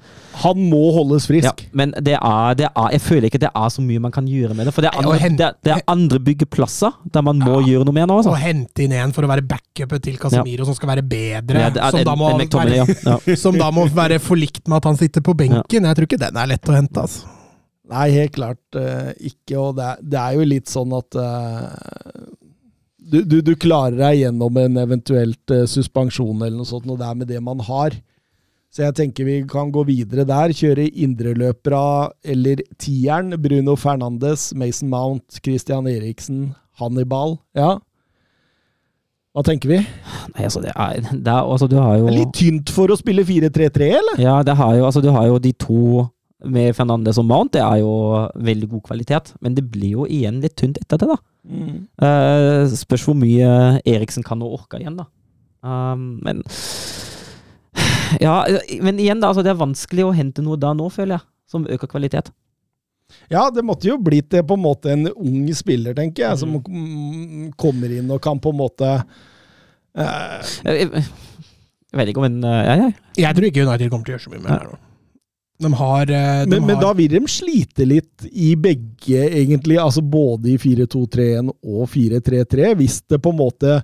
Han 0.43 0.59
må 0.71 0.81
holdes 0.95 1.27
frisk. 1.31 1.45
ja, 1.63 1.69
men 1.73 1.93
det 2.03 2.17
er, 2.17 2.55
det 2.59 2.67
er 2.67 2.91
Jeg 2.97 3.01
føler 3.05 3.27
ikke 3.29 3.39
det 3.39 3.51
er 3.55 3.69
så 3.71 3.83
mye 3.83 4.01
man 4.03 4.11
kan 4.11 4.27
gjøre 4.27 4.55
med 4.59 4.67
det. 4.67 4.73
For 4.75 4.83
det 4.83 4.91
er 4.91 4.99
andre, 4.99 5.19
hen- 5.23 5.37
det 5.39 5.47
er, 5.47 5.55
det 5.63 5.73
er 5.77 5.83
andre 5.87 6.19
byggeplasser 6.19 6.93
der 7.15 7.23
man 7.23 7.39
må 7.39 7.61
Ja. 7.61 7.67
gjøre 7.69 7.85
noe 7.87 7.95
med 7.95 8.09
nå. 8.11 8.17
Å 8.27 8.35
hente 8.41 8.83
inn 8.83 8.93
en 8.93 9.13
for 9.13 9.23
å 9.23 9.29
være 9.31 9.47
backupet 9.47 10.03
til 10.03 10.17
Casemiro, 10.19 10.65
som 10.67 10.75
skal 10.75 10.89
være 10.97 11.03
bedre. 11.07 11.61
Ja, 11.61 11.69
er 11.71 11.91
som, 11.91 12.01
en- 12.01 12.07
da 12.11 12.17
må 12.17 12.33
McTominay, 12.39 12.81
være, 12.81 12.97
ja. 13.07 13.19
Ja. 13.27 13.37
som 13.45 13.59
da 13.59 13.71
må 13.71 13.87
være 13.89 14.19
forlikt 14.19 14.67
med 14.67 14.77
at 14.83 14.85
han 14.91 14.97
sitter 14.97 15.21
på 15.23 15.37
benken. 15.37 15.63
Jeg 15.87 15.97
tror 15.97 16.07
ikke 16.11 16.19
den 16.27 16.37
er 16.37 16.47
lett 16.51 16.67
å 16.69 16.75
hente. 16.75 17.01
altså. 17.07 17.27
Nei, 17.91 18.09
helt 18.15 18.33
klart 18.37 18.77
uh, 18.79 19.11
ikke. 19.19 19.57
Og 19.59 19.77
det 19.79 19.87
er, 19.93 19.97
det 20.03 20.19
er 20.21 20.35
jo 20.39 20.45
litt 20.47 20.69
sånn 20.71 20.93
at 20.95 21.17
uh, 21.19 22.31
du, 23.11 23.23
du, 23.27 23.41
du 23.43 23.55
klarer 23.59 23.97
deg 23.99 24.21
gjennom 24.21 24.57
en 24.61 24.77
eventuelt 24.79 25.51
eh, 25.55 25.65
suspensjon 25.67 26.37
eller 26.45 26.55
noe 26.61 26.69
sånt, 26.69 26.87
og 26.87 26.99
det 27.01 27.07
er 27.09 27.17
med 27.19 27.27
det 27.33 27.41
man 27.43 27.59
har. 27.67 27.97
Så 28.71 28.85
jeg 28.85 28.95
tenker 28.95 29.27
vi 29.27 29.41
kan 29.51 29.73
gå 29.75 29.83
videre 29.89 30.23
der. 30.29 30.55
Kjøre 30.55 30.87
indreløpere 31.03 32.11
eller 32.23 32.63
tieren. 32.79 33.35
Bruno 33.43 33.75
Fernandes, 33.75 34.53
Mason 34.55 34.93
Mount, 34.93 35.41
Christian 35.43 35.89
Eriksen, 35.91 36.53
Hannibal. 36.79 37.41
Ja. 37.59 37.79
Hva 39.35 39.45
tenker 39.47 39.71
vi? 39.71 39.81
Nei, 40.35 40.47
altså, 40.47 40.63
det 40.63 40.71
er, 40.75 41.03
det 41.11 41.31
er 41.31 41.43
altså, 41.43 41.67
du 41.71 41.77
har 41.79 41.99
jo 41.99 42.07
Det 42.09 42.15
er 42.15 42.19
litt 42.21 42.39
tynt 42.39 42.73
for 42.75 42.91
å 42.91 42.99
spille 42.99 43.27
4-3-3, 43.27 43.91
eller? 43.99 44.23
Ja, 44.23 44.41
det 44.47 44.57
har 44.59 44.75
jo, 44.79 44.87
altså, 44.87 45.03
du 45.03 45.11
har 45.15 45.29
jo 45.31 45.39
de 45.43 45.53
to 45.55 46.07
med 46.51 46.75
Fernandes 46.75 47.19
og 47.21 47.27
Mount. 47.29 47.53
Det 47.55 47.63
er 47.63 47.83
jo 47.83 47.93
veldig 48.39 48.71
god 48.71 48.87
kvalitet, 48.87 49.35
men 49.43 49.55
det 49.59 49.67
blir 49.71 49.99
jo 49.99 50.07
igjen 50.07 50.41
litt 50.43 50.57
tynt 50.59 50.79
etter 50.83 51.03
det, 51.03 51.11
da. 51.11 51.19
Eh, 52.07 52.75
spørs 52.81 53.07
hvor 53.07 53.19
mye 53.19 53.81
Eriksen 53.89 54.27
kan 54.27 54.41
nå 54.41 54.51
orke 54.51 54.81
igjen, 54.81 54.99
da. 54.99 55.07
Uh, 55.61 55.95
men 56.25 56.41
Ja, 58.19 58.43
men 58.83 58.99
igjen, 58.99 59.21
da. 59.23 59.31
Altså, 59.31 59.45
det 59.47 59.53
er 59.53 59.61
vanskelig 59.61 60.07
å 60.09 60.15
hente 60.17 60.43
noe 60.45 60.59
da 60.61 60.73
nå, 60.77 60.89
føler 60.93 61.19
jeg, 61.19 61.29
som 61.51 61.67
øker 61.71 61.91
kvalitet. 61.91 62.33
Ja, 63.31 63.49
det 63.51 63.65
måtte 63.67 63.89
jo 63.89 63.99
blitt 64.03 64.31
det 64.31 64.45
på 64.47 64.57
en 64.59 64.65
måte 64.65 64.93
en 64.95 65.09
ung 65.11 65.49
spiller, 65.57 65.95
tenker 65.97 66.29
jeg, 66.29 66.41
som 66.43 66.59
mm, 66.59 67.51
kommer 67.61 67.93
inn 67.95 68.11
og 68.11 68.23
kan 68.23 68.39
på 68.43 68.53
en 68.53 68.61
måte 68.61 68.91
eh, 68.95 70.53
Jeg, 70.63 70.77
jeg, 70.77 71.03
jeg 71.91 71.99
vet 71.99 72.13
ikke 72.13 72.23
om 72.23 72.29
en 72.29 72.39
eh, 72.47 72.61
Ja, 72.69 72.77
ja. 72.85 72.93
Jeg 73.25 73.37
tror 73.37 73.49
ikke 73.49 73.67
United 73.67 73.91
kommer 73.91 74.07
til 74.07 74.15
å 74.15 74.17
gjøre 74.17 74.27
så 74.27 74.35
mye 74.35 74.45
mer 74.45 74.55
her 74.55 74.71
nå. 74.71 74.79
De 75.61 75.73
har, 75.77 76.11
eh, 76.17 76.43
de 76.47 76.55
men, 76.55 76.69
men 76.71 76.79
da 76.81 76.93
vil 76.97 77.11
de 77.13 77.21
slite 77.29 77.85
litt 77.85 78.29
i 78.31 78.55
begge, 78.57 79.27
egentlig. 79.27 79.77
Altså 79.83 80.01
både 80.01 80.55
i 80.55 80.61
4-2-3-1 80.61 81.51
og 81.53 81.83
4-3-3, 81.93 82.71
hvis 82.79 83.03
det 83.13 83.19
på 83.21 83.35
en 83.35 83.41
måte 83.43 83.75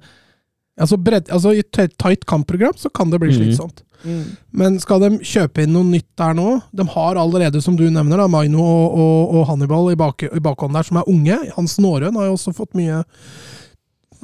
altså, 0.79 0.97
bredd, 1.01 1.29
altså 1.33 1.55
I 1.57 1.63
et 1.65 1.97
tight 1.99 2.25
kampprogram 2.27 2.77
så 2.77 2.91
kan 2.93 3.11
det 3.11 3.21
bli 3.21 3.31
Mhm. 3.33 3.39
slitsomt. 3.41 3.83
Men 4.53 4.79
skal 4.79 5.01
de 5.01 5.09
kjøpe 5.25 5.65
inn 5.65 5.73
noe 5.73 5.83
nytt 5.89 6.07
der 6.21 6.35
nå? 6.37 6.61
De 6.77 6.85
har 6.87 7.17
allerede, 7.19 7.61
som 7.65 7.75
du 7.75 7.89
nevner, 7.91 8.17
da, 8.21 8.27
Maino 8.29 8.61
og, 8.63 8.93
og, 8.95 9.35
og 9.35 9.47
Hannibal 9.49 9.89
i, 9.91 9.97
bak, 9.99 10.23
i 10.23 10.39
bakhånd 10.45 10.77
der, 10.77 10.85
som 10.87 10.99
er 11.01 11.09
unge. 11.11 11.39
Hans 11.57 11.79
Nårøen 11.83 12.15
har 12.15 12.29
jo 12.29 12.37
også 12.37 12.55
fått 12.55 12.75
mye 12.79 13.01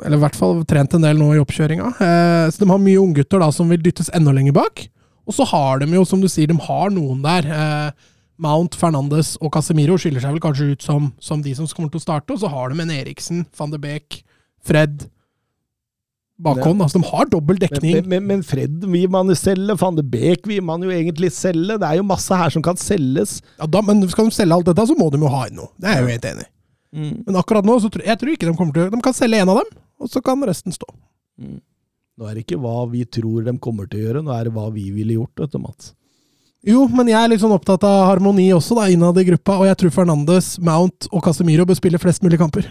Eller 0.04 0.16
i 0.16 0.20
hvert 0.22 0.36
fall 0.38 0.62
trent 0.64 0.94
en 0.96 1.02
del 1.04 1.18
nå 1.20 1.32
i 1.34 1.40
oppkjøringa. 1.42 1.88
Eh, 2.00 2.46
så 2.50 2.62
de 2.62 2.68
har 2.70 2.78
mye 2.80 2.98
unggutter 3.00 3.42
som 3.52 3.68
vil 3.68 3.82
dyttes 3.82 4.08
enda 4.16 4.32
lenger 4.32 4.54
bak. 4.56 4.86
Og 5.28 5.34
så 5.36 5.44
har 5.46 5.78
de 5.82 5.86
jo, 5.92 6.04
som 6.08 6.20
du 6.20 6.26
sier, 6.32 6.48
de 6.48 6.56
har 6.58 6.90
noen 6.90 7.20
der. 7.22 7.46
Eh, 7.46 7.90
Mount, 8.42 8.74
Fernandes 8.74 9.36
og 9.40 9.52
Casemiro 9.52 9.98
skiller 10.00 10.20
seg 10.24 10.32
vel 10.34 10.40
kanskje 10.42 10.72
ut 10.72 10.82
som, 10.82 11.12
som 11.20 11.42
de 11.44 11.52
som 11.54 11.66
kommer 11.68 11.92
til 11.92 12.00
å 12.00 12.06
starte. 12.06 12.32
Og 12.34 12.40
så 12.42 12.50
har 12.50 12.72
de 12.72 12.80
en 12.82 12.90
Eriksen, 12.90 13.44
van 13.58 13.70
de 13.70 13.78
Beek, 13.78 14.22
Fred 14.64 15.04
bakhånd. 16.42 16.82
Altså, 16.84 17.00
de 17.00 17.08
har 17.10 17.28
dobbel 17.32 17.60
dekning. 17.62 18.00
men, 18.00 18.08
men, 18.10 18.26
men 18.30 18.42
Fred 18.46 18.84
vil 18.84 19.10
man 19.12 19.30
jo 19.30 19.36
selge, 19.38 19.76
van 19.80 19.98
de 19.98 20.04
Beek 20.14 20.48
vil 20.50 20.64
man 20.66 20.84
jo 20.84 20.92
egentlig 20.94 21.32
selge. 21.34 21.78
Det 21.80 21.88
er 21.88 22.00
jo 22.00 22.06
masse 22.08 22.38
her 22.38 22.52
som 22.54 22.64
kan 22.64 22.80
selges. 22.80 23.38
Ja, 23.60 23.68
da, 23.70 23.82
men 23.86 24.02
skal 24.12 24.28
de 24.30 24.36
selge 24.36 24.58
alt 24.58 24.68
dette, 24.68 24.86
så 24.90 24.98
må 24.98 25.10
de 25.12 25.22
jo 25.22 25.32
ha 25.32 25.46
inn 25.48 25.60
noe. 25.60 25.70
Det 25.80 25.90
er 25.90 26.00
jeg 26.00 26.06
jo 26.06 26.12
helt 26.16 26.28
enig 26.32 26.46
i. 26.48 26.50
Men 27.24 27.38
akkurat 27.40 27.64
nå, 27.64 27.78
så 27.80 27.88
tror 27.88 28.04
jeg 28.04 28.20
tror 28.20 28.34
ikke 28.34 28.50
de 28.50 28.56
kommer 28.58 28.76
til 28.76 28.90
De 28.92 28.98
kan 29.00 29.14
selge 29.16 29.38
en 29.40 29.48
av 29.48 29.62
dem, 29.62 29.76
og 30.02 30.10
så 30.12 30.20
kan 30.24 30.42
resten 30.44 30.74
stå. 30.74 30.88
Nå 31.40 32.28
er 32.28 32.36
det 32.36 32.44
ikke 32.44 32.60
hva 32.60 32.82
vi 32.92 33.06
tror 33.08 33.46
de 33.46 33.54
kommer 33.62 33.88
til 33.88 34.02
å 34.02 34.06
gjøre, 34.06 34.22
nå 34.26 34.34
er 34.36 34.48
det 34.48 34.52
hva 34.54 34.66
vi 34.74 34.90
ville 34.92 35.16
gjort, 35.16 35.32
vet 35.40 35.54
du, 35.54 35.60
Mats. 35.62 35.94
Jo, 36.62 36.84
men 36.86 37.08
jeg 37.10 37.18
er 37.18 37.30
litt 37.32 37.40
sånn 37.42 37.54
opptatt 37.56 37.82
av 37.88 38.04
harmoni 38.06 38.44
også, 38.54 38.76
da, 38.78 38.84
innad 38.92 39.16
i 39.18 39.24
gruppa. 39.26 39.56
Og 39.58 39.66
jeg 39.66 39.78
tror 39.80 39.94
Fernandes, 39.96 40.52
Mount 40.62 41.08
og 41.10 41.24
Casemiro 41.24 41.64
bør 41.66 41.74
spille 41.80 41.98
flest 41.98 42.22
mulig 42.22 42.38
kamper. 42.38 42.68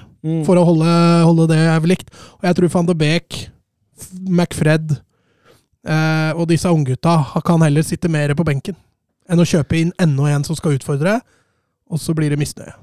For 0.47 0.55
å 0.55 0.63
holde, 0.69 0.93
holde 1.27 1.47
det 1.51 1.59
likt. 1.91 2.13
Og 2.39 2.47
jeg 2.47 2.55
tror 2.55 2.71
van 2.77 2.87
de 2.87 2.95
Beek, 3.01 3.39
McFred 4.29 4.93
eh, 5.87 6.31
og 6.35 6.47
disse 6.51 6.69
unggutta 6.69 7.17
kan 7.45 7.63
heller 7.65 7.85
sitte 7.85 8.11
mer 8.11 8.33
på 8.37 8.45
benken 8.47 8.77
enn 9.31 9.39
å 9.39 9.47
kjøpe 9.47 9.77
inn 9.79 9.91
enda 10.01 10.31
en 10.33 10.43
som 10.43 10.57
skal 10.57 10.75
utfordre, 10.75 11.19
og 11.87 11.99
så 12.01 12.11
blir 12.17 12.33
det 12.33 12.39
misnøye. 12.41 12.73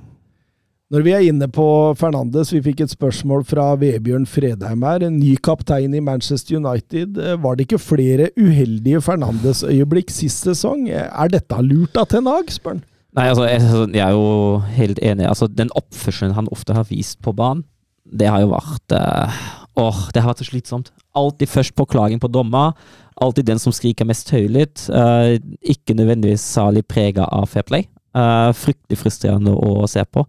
Når 0.88 1.02
vi 1.04 1.12
er 1.12 1.24
inne 1.28 1.44
på 1.52 1.64
Fernandes, 2.00 2.48
vi 2.54 2.62
fikk 2.64 2.78
et 2.80 2.92
spørsmål 2.94 3.42
fra 3.44 3.66
Vebjørn 3.76 4.24
Fredheim 4.24 4.86
her. 4.88 5.02
En 5.04 5.18
ny 5.20 5.34
kaptein 5.44 5.92
i 5.92 6.00
Manchester 6.00 6.56
United. 6.56 7.18
Eh, 7.20 7.36
Var 7.36 7.58
det 7.58 7.66
ikke 7.66 7.80
flere 7.82 8.30
uheldige 8.40 9.02
Fernandes-øyeblikk 9.04 10.08
sist 10.14 10.48
sesong? 10.48 10.86
Er 10.88 11.28
dette 11.34 11.58
lurt 11.60 11.98
av 12.00 12.08
Ten 12.08 12.30
Hag, 12.30 12.48
spør 12.54 12.78
han? 12.78 12.86
Nei, 13.18 13.26
altså, 13.28 13.44
jeg, 13.50 13.60
jeg 13.98 14.04
er 14.06 14.16
jo 14.16 14.62
helt 14.78 15.02
enig. 15.04 15.28
Altså, 15.28 15.50
den 15.52 15.68
oppførselen 15.76 16.32
han 16.38 16.48
ofte 16.56 16.76
har 16.76 16.88
vist 16.88 17.20
på 17.20 17.36
banen, 17.36 17.66
det 18.08 18.30
har 18.32 18.40
jo 18.40 18.54
vært 18.54 18.96
eh, 18.96 19.44
Åh, 19.78 19.98
det 20.10 20.22
har 20.22 20.32
vært 20.32 20.42
så 20.42 20.48
slitsomt. 20.48 20.90
Alltid 21.18 21.50
først 21.50 21.74
på 21.78 21.86
klagen 21.86 22.18
på 22.22 22.30
dommer. 22.32 22.74
Alltid 23.22 23.46
den 23.46 23.60
som 23.62 23.74
skriker 23.74 24.08
mest 24.08 24.30
høylytt. 24.34 24.88
Uh, 24.90 25.38
ikke 25.62 25.94
nødvendigvis 25.94 26.42
særlig 26.42 26.84
prega 26.90 27.28
av 27.30 27.46
fair 27.50 27.66
play. 27.68 27.86
Uh, 28.16 28.50
fryktelig 28.56 28.98
frustrerende 28.98 29.54
å 29.54 29.86
se 29.90 30.02
på. 30.02 30.24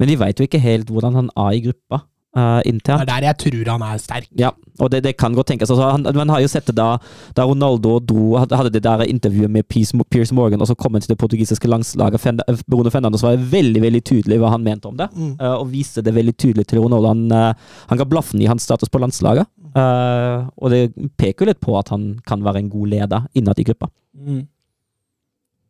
Men 0.00 0.10
vi 0.10 0.18
veit 0.18 0.40
jo 0.40 0.48
ikke 0.48 0.62
helt 0.62 0.90
hvordan 0.90 1.20
han 1.20 1.30
er 1.36 1.54
i 1.54 1.62
gruppa 1.68 2.02
uh, 2.36 2.60
Det 2.62 2.88
er 2.92 3.04
der 3.08 3.24
jeg 3.28 3.36
tror 3.38 3.70
han 3.72 3.82
er 3.82 3.98
sterk. 3.98 4.26
Ja, 4.36 4.50
og 4.78 4.90
det, 4.90 5.02
det 5.04 5.16
kan 5.16 5.34
godt 5.34 5.46
tenkes. 5.48 5.70
Altså, 5.70 5.88
han, 5.90 6.04
man 6.14 6.28
har 6.28 6.40
jo 6.40 6.48
sett 6.48 6.66
det 6.66 6.74
da, 6.76 6.98
da 7.34 7.46
Ronaldo 7.48 7.98
dro, 8.00 8.36
hadde 8.38 8.70
det 8.74 8.82
der 8.84 9.02
intervjuet 9.08 9.50
med 9.50 9.64
Piers, 9.68 9.92
Morgan, 10.32 10.60
og 10.60 10.68
så 10.68 10.76
kom 10.78 10.94
han 10.94 11.02
til 11.02 11.14
det 11.14 11.18
portugisiske 11.18 11.68
landslaget. 11.70 12.20
Fen- 12.20 12.42
Bruno 12.68 12.90
Fernandes 12.90 13.22
var 13.24 13.36
veldig 13.38 13.82
veldig 13.82 14.02
tydelig 14.04 14.38
hva 14.42 14.50
han 14.54 14.62
mente 14.66 14.86
om 14.90 14.96
det, 14.96 15.08
Mm. 15.14 15.34
uh, 15.40 15.56
og 15.62 15.70
viste 15.72 16.02
det 16.04 16.14
veldig 16.14 16.36
tydelig 16.36 16.66
til 16.68 16.80
Ronaldo. 16.84 17.08
Han, 17.14 17.24
uh, 17.32 17.54
han 17.88 17.98
ga 17.98 18.04
blaffen 18.04 18.42
i 18.42 18.46
hans 18.50 18.62
status 18.68 18.88
på 18.92 19.00
landslaget, 19.00 19.46
eh, 19.78 20.46
og 20.56 20.70
det 20.72 20.92
peker 21.16 21.44
jo 21.44 21.48
litt 21.52 21.60
på 21.60 21.74
at 21.78 21.88
han 21.92 22.18
kan 22.26 22.42
være 22.44 22.58
en 22.62 22.68
god 22.72 22.88
leder 22.88 23.26
innad 23.34 23.58
i 23.60 23.64
gruppa. 23.68 23.88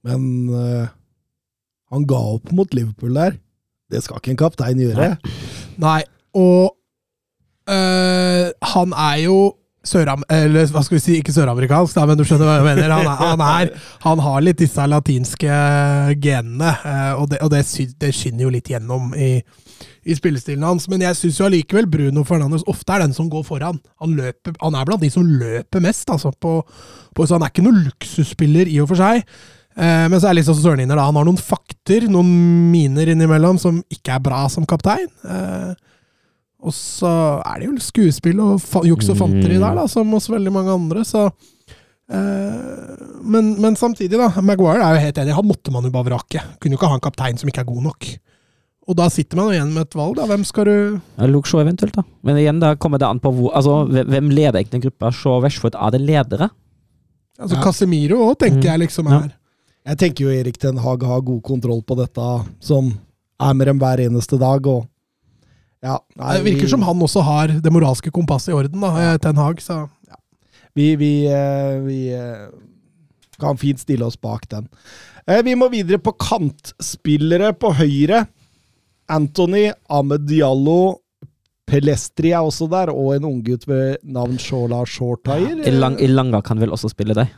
Men 0.07 0.23
eh, 0.55 0.89
han 1.93 2.07
ga 2.09 2.21
opp 2.37 2.53
mot 2.55 2.73
Liverpool 2.77 3.15
der. 3.17 3.37
Det 3.91 4.03
skal 4.05 4.21
ikke 4.21 4.33
en 4.35 4.41
kaptein 4.41 4.81
gjøre. 4.83 5.09
Nei, 5.81 6.01
og 6.37 6.75
øh, 7.71 8.51
han 8.75 8.93
er 8.93 9.17
jo 9.25 9.39
søram... 9.89 10.25
Eller 10.33 10.69
hva 10.73 10.83
skal 10.85 10.99
vi 10.99 11.03
si, 11.03 11.17
ikke 11.21 11.35
søramerikansk, 11.35 11.97
da, 11.97 12.07
men 12.09 12.19
du 12.19 12.25
skjønner 12.27 12.49
hva 12.49 12.59
jeg 12.59 12.67
mener. 12.67 12.95
Han, 12.95 13.09
er, 13.09 13.23
han, 13.23 13.45
er, 13.47 13.89
han 14.05 14.23
har 14.25 14.45
litt 14.45 14.61
disse 14.61 14.87
latinske 14.91 15.61
genene, 16.23 16.75
øh, 16.77 17.13
og, 17.23 17.29
det, 17.33 17.43
og 17.45 17.53
det, 17.55 17.65
det 18.01 18.13
skinner 18.17 18.47
jo 18.47 18.55
litt 18.55 18.71
gjennom 18.73 19.13
i, 19.17 19.37
i 20.09 20.17
spillestilen 20.19 20.67
hans. 20.67 20.89
Men 20.93 21.05
jeg 21.07 21.19
syns 21.19 21.41
allikevel 21.47 21.91
Bruno 21.91 22.25
Fernandes 22.29 22.67
ofte 22.71 22.97
er 22.97 23.07
den 23.07 23.17
som 23.17 23.31
går 23.33 23.47
foran. 23.49 23.81
Han, 24.03 24.17
løper, 24.19 24.57
han 24.63 24.79
er 24.79 24.89
blant 24.89 25.05
de 25.05 25.13
som 25.15 25.27
løper 25.27 25.85
mest, 25.85 26.09
altså. 26.13 26.35
På, 26.39 26.61
på, 27.15 27.27
så 27.27 27.39
han 27.39 27.47
er 27.47 27.55
ikke 27.55 27.67
noen 27.67 27.85
luksusspiller 27.87 28.71
i 28.71 28.81
og 28.83 28.93
for 28.93 29.01
seg. 29.01 29.25
Eh, 29.79 30.07
men 30.11 30.19
så 30.19 30.31
er 30.31 30.39
det 30.39 30.49
sånn 30.49 30.59
Søren 30.59 30.83
inner, 30.83 30.99
da. 30.99 31.07
Han 31.09 31.19
har 31.21 31.29
noen 31.29 31.41
fakter, 31.41 32.09
noen 32.11 32.31
miner 32.73 33.15
innimellom, 33.15 33.61
som 33.63 33.83
ikke 33.95 34.17
er 34.17 34.25
bra 34.25 34.45
som 34.53 34.67
kaptein. 34.69 35.09
Og 36.61 36.73
så 36.75 37.11
er 37.47 37.61
det 37.61 37.69
jo 37.69 37.77
skuespill 37.79 38.41
og 38.43 38.61
fa 38.61 38.81
juks 38.83 39.09
og 39.13 39.17
fanteri 39.21 39.59
der, 39.61 39.75
da, 39.79 39.85
som 39.87 40.11
hos 40.11 40.27
veldig 40.29 40.51
mange 40.53 40.73
andre, 40.75 41.05
så 41.07 41.29
eh, 42.11 42.97
men, 43.23 43.53
men 43.63 43.77
samtidig, 43.79 44.19
da. 44.19 44.31
Maguire 44.43 44.83
er 44.83 44.97
jo 44.97 45.05
helt 45.07 45.21
enig. 45.23 45.37
Han 45.37 45.47
måtte 45.49 45.71
man 45.75 45.85
jo 45.87 45.93
bare 45.95 46.09
vrake. 46.11 46.43
Kunne 46.59 46.75
jo 46.75 46.81
ikke 46.81 46.91
ha 46.91 46.99
en 46.99 47.05
kaptein 47.05 47.39
som 47.41 47.49
ikke 47.51 47.63
er 47.63 47.69
god 47.71 47.85
nok. 47.91 48.09
Og 48.89 48.97
da 48.97 49.07
sitter 49.13 49.37
man 49.37 49.51
jo 49.51 49.57
igjen 49.59 49.73
med 49.75 49.85
et 49.85 49.97
valg, 49.99 50.17
da. 50.17 50.27
Hvem 50.31 50.45
skal 50.49 50.65
du 50.65 50.77
Ja, 51.21 51.27
Luke 51.29 51.49
Shaw 51.51 51.61
eventuelt, 51.63 51.93
da. 51.99 52.03
Men 52.25 52.39
igjen, 52.41 52.61
da 52.63 52.73
kommer 52.81 52.99
det 53.03 53.07
an 53.11 53.21
på 53.21 53.33
hvor, 53.37 53.53
altså, 53.55 53.83
hvem- 53.93 54.31
leder 54.33 54.59
egentlig 54.63 54.87
gruppa. 54.87 55.11
Shaw 55.13 55.37
og 55.39 55.45
Rashford, 55.45 55.77
er 55.77 55.91
det 55.95 56.01
ledere? 56.01 56.49
Altså 57.39 57.55
Ja. 57.59 57.63
Casemiro 57.63 58.17
òg, 58.31 58.39
tenker 58.41 58.59
Mm. 58.65 58.71
jeg 58.73 58.81
liksom 58.89 59.07
Ja. 59.11 59.19
er 59.21 59.33
Jeg 59.87 59.97
tenker 59.99 60.25
jo 60.25 60.29
Erik 60.31 60.59
Ten 60.59 60.77
Hag 60.77 61.03
har 61.03 61.21
god 61.23 61.43
kontroll 61.43 61.83
på 61.83 61.97
dette, 61.97 62.47
som 62.61 62.99
er 63.41 63.55
med 63.55 63.67
dem 63.67 63.79
hver 63.79 63.99
eneste 64.01 64.39
dag. 64.39 64.67
og 64.67 64.87
ja, 65.83 65.99
nei, 66.19 66.37
Det 66.39 66.45
virker 66.45 66.67
vi- 66.67 66.71
som 66.73 66.83
han 66.83 67.01
også 67.07 67.23
har 67.23 67.49
det 67.63 67.73
moralske 67.73 68.11
kompasset 68.11 68.53
i 68.53 68.57
orden, 68.59 68.81
da, 68.81 69.17
Ten 69.19 69.37
Hag. 69.37 69.61
Så 69.63 69.89
ja. 70.09 70.17
Vi, 70.75 70.97
vi, 70.97 71.13
eh, 71.27 71.79
vi 71.85 71.99
eh, 72.15 72.49
kan 73.41 73.57
fint 73.57 73.79
stille 73.81 74.05
oss 74.07 74.17
bak 74.17 74.49
den. 74.49 74.69
Eh, 75.27 75.43
Vi 75.43 75.55
må 75.55 75.69
videre 75.71 75.99
på 75.99 76.13
kantspillere 76.19 77.53
på 77.59 77.73
høyre. 77.79 78.27
Anthony, 79.09 79.71
Ahmed 79.89 80.27
Diallo, 80.29 80.99
Pelestri 81.69 82.31
er 82.33 82.41
også 82.45 82.69
der, 82.71 82.91
og 82.91 83.15
en 83.15 83.25
unggutt 83.29 83.67
ved 83.69 83.99
navn 84.05 84.39
Shola 84.41 84.83
Shortire. 84.89 85.63
Ilang, 85.69 85.99
Ilanga 86.01 86.41
kan 86.43 86.59
vel 86.61 86.71
også 86.73 86.89
spille 86.91 87.15
deg? 87.17 87.29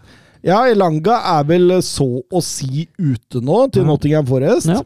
Ja, 0.47 0.63
Elanga 0.71 1.17
er 1.39 1.45
vel 1.45 1.73
så 1.83 2.23
å 2.33 2.41
si 2.43 2.87
ute 2.99 3.43
nå, 3.43 3.65
til. 3.75 3.85
Nottingham 3.85 4.27
Forest. 4.31 4.71
Ja. 4.71 4.81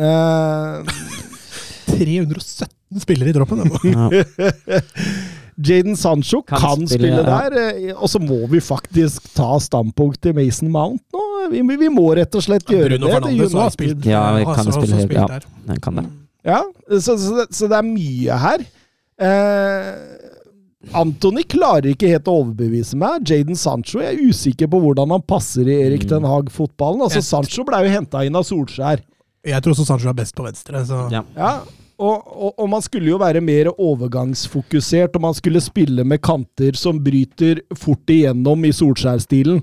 Eh, 0.00 0.82
317 1.86 3.00
spillere 3.02 3.32
i 3.32 3.36
droppen. 3.36 3.64
Ja. 3.90 4.10
Jaden 5.66 5.96
Sancho 5.96 6.42
kan, 6.44 6.60
Kan 6.60 6.82
spille, 6.84 7.08
spille, 7.08 7.22
der, 7.24 7.54
eh, 7.88 7.94
og 7.96 8.10
så 8.12 8.20
må 8.20 8.42
vi 8.50 8.60
faktisk 8.60 9.24
ta 9.36 9.54
standpunkt 9.62 10.20
til 10.26 10.34
Mason 10.36 10.68
Mount 10.68 11.00
nå. 11.16 11.22
Vi, 11.54 11.62
vi 11.80 11.88
må 11.92 12.10
rett 12.18 12.34
og 12.36 12.44
slett 12.44 12.68
gjøre 12.68 12.90
Bruno 12.98 13.06
det. 13.08 13.14
Fernandes 13.14 13.54
det. 13.54 13.60
har 13.62 13.72
spilt. 13.72 14.04
Ja, 14.04 14.24
vi 14.36 14.44
kan 14.44 14.66
også- 14.68 14.76
spille 14.76 14.98
også 14.98 15.08
spilt 15.08 15.20
ja. 15.22 15.26
der. 15.32 15.46
Den 15.70 15.80
kan 15.80 16.02
det. 16.02 16.06
Ja, 16.46 16.60
så, 16.92 17.16
så, 17.16 17.30
det, 17.40 17.46
så 17.56 17.70
det 17.72 17.78
er 17.80 17.88
mye 17.88 18.36
her. 18.44 18.66
Eh, 19.16 19.94
Antony 21.00 21.42
klarer 21.48 21.88
ikke 21.94 22.12
helt 22.12 22.28
å 22.30 22.36
overbevise 22.42 22.98
meg. 23.00 23.24
Jaden 23.26 23.56
Sancho 23.58 24.02
jeg 24.04 24.12
er 24.12 24.28
usikker 24.28 24.68
på 24.70 24.78
hvordan 24.84 25.16
han 25.16 25.24
passer 25.26 25.66
i 25.66 25.80
Erik 25.88 26.04
Den 26.10 26.28
Haag-fotballen. 26.28 27.02
Altså, 27.08 27.24
Sancho 27.24 27.64
ble 27.66 27.80
jo 27.86 27.94
henta 27.96 28.22
inn 28.28 28.36
av 28.38 28.44
Solskjær. 28.46 29.00
Jeg 29.44 29.62
tror 29.62 29.74
også 29.76 29.84
Sancho 29.88 30.08
er 30.10 30.16
best 30.18 30.34
på 30.36 30.46
venstre. 30.46 30.80
Så. 30.86 31.02
Ja. 31.12 31.22
Ja, 31.36 31.50
og, 31.96 32.26
og, 32.26 32.54
og 32.60 32.68
man 32.68 32.82
skulle 32.84 33.08
jo 33.12 33.18
være 33.20 33.40
mer 33.44 33.70
overgangsfokusert, 33.72 35.16
og 35.16 35.22
man 35.22 35.36
skulle 35.36 35.62
spille 35.64 36.04
med 36.04 36.20
kanter 36.24 36.76
som 36.76 36.98
bryter 37.02 37.62
fort 37.78 38.10
igjennom 38.12 38.64
i 38.68 38.72
Solskjær-stilen. 38.74 39.62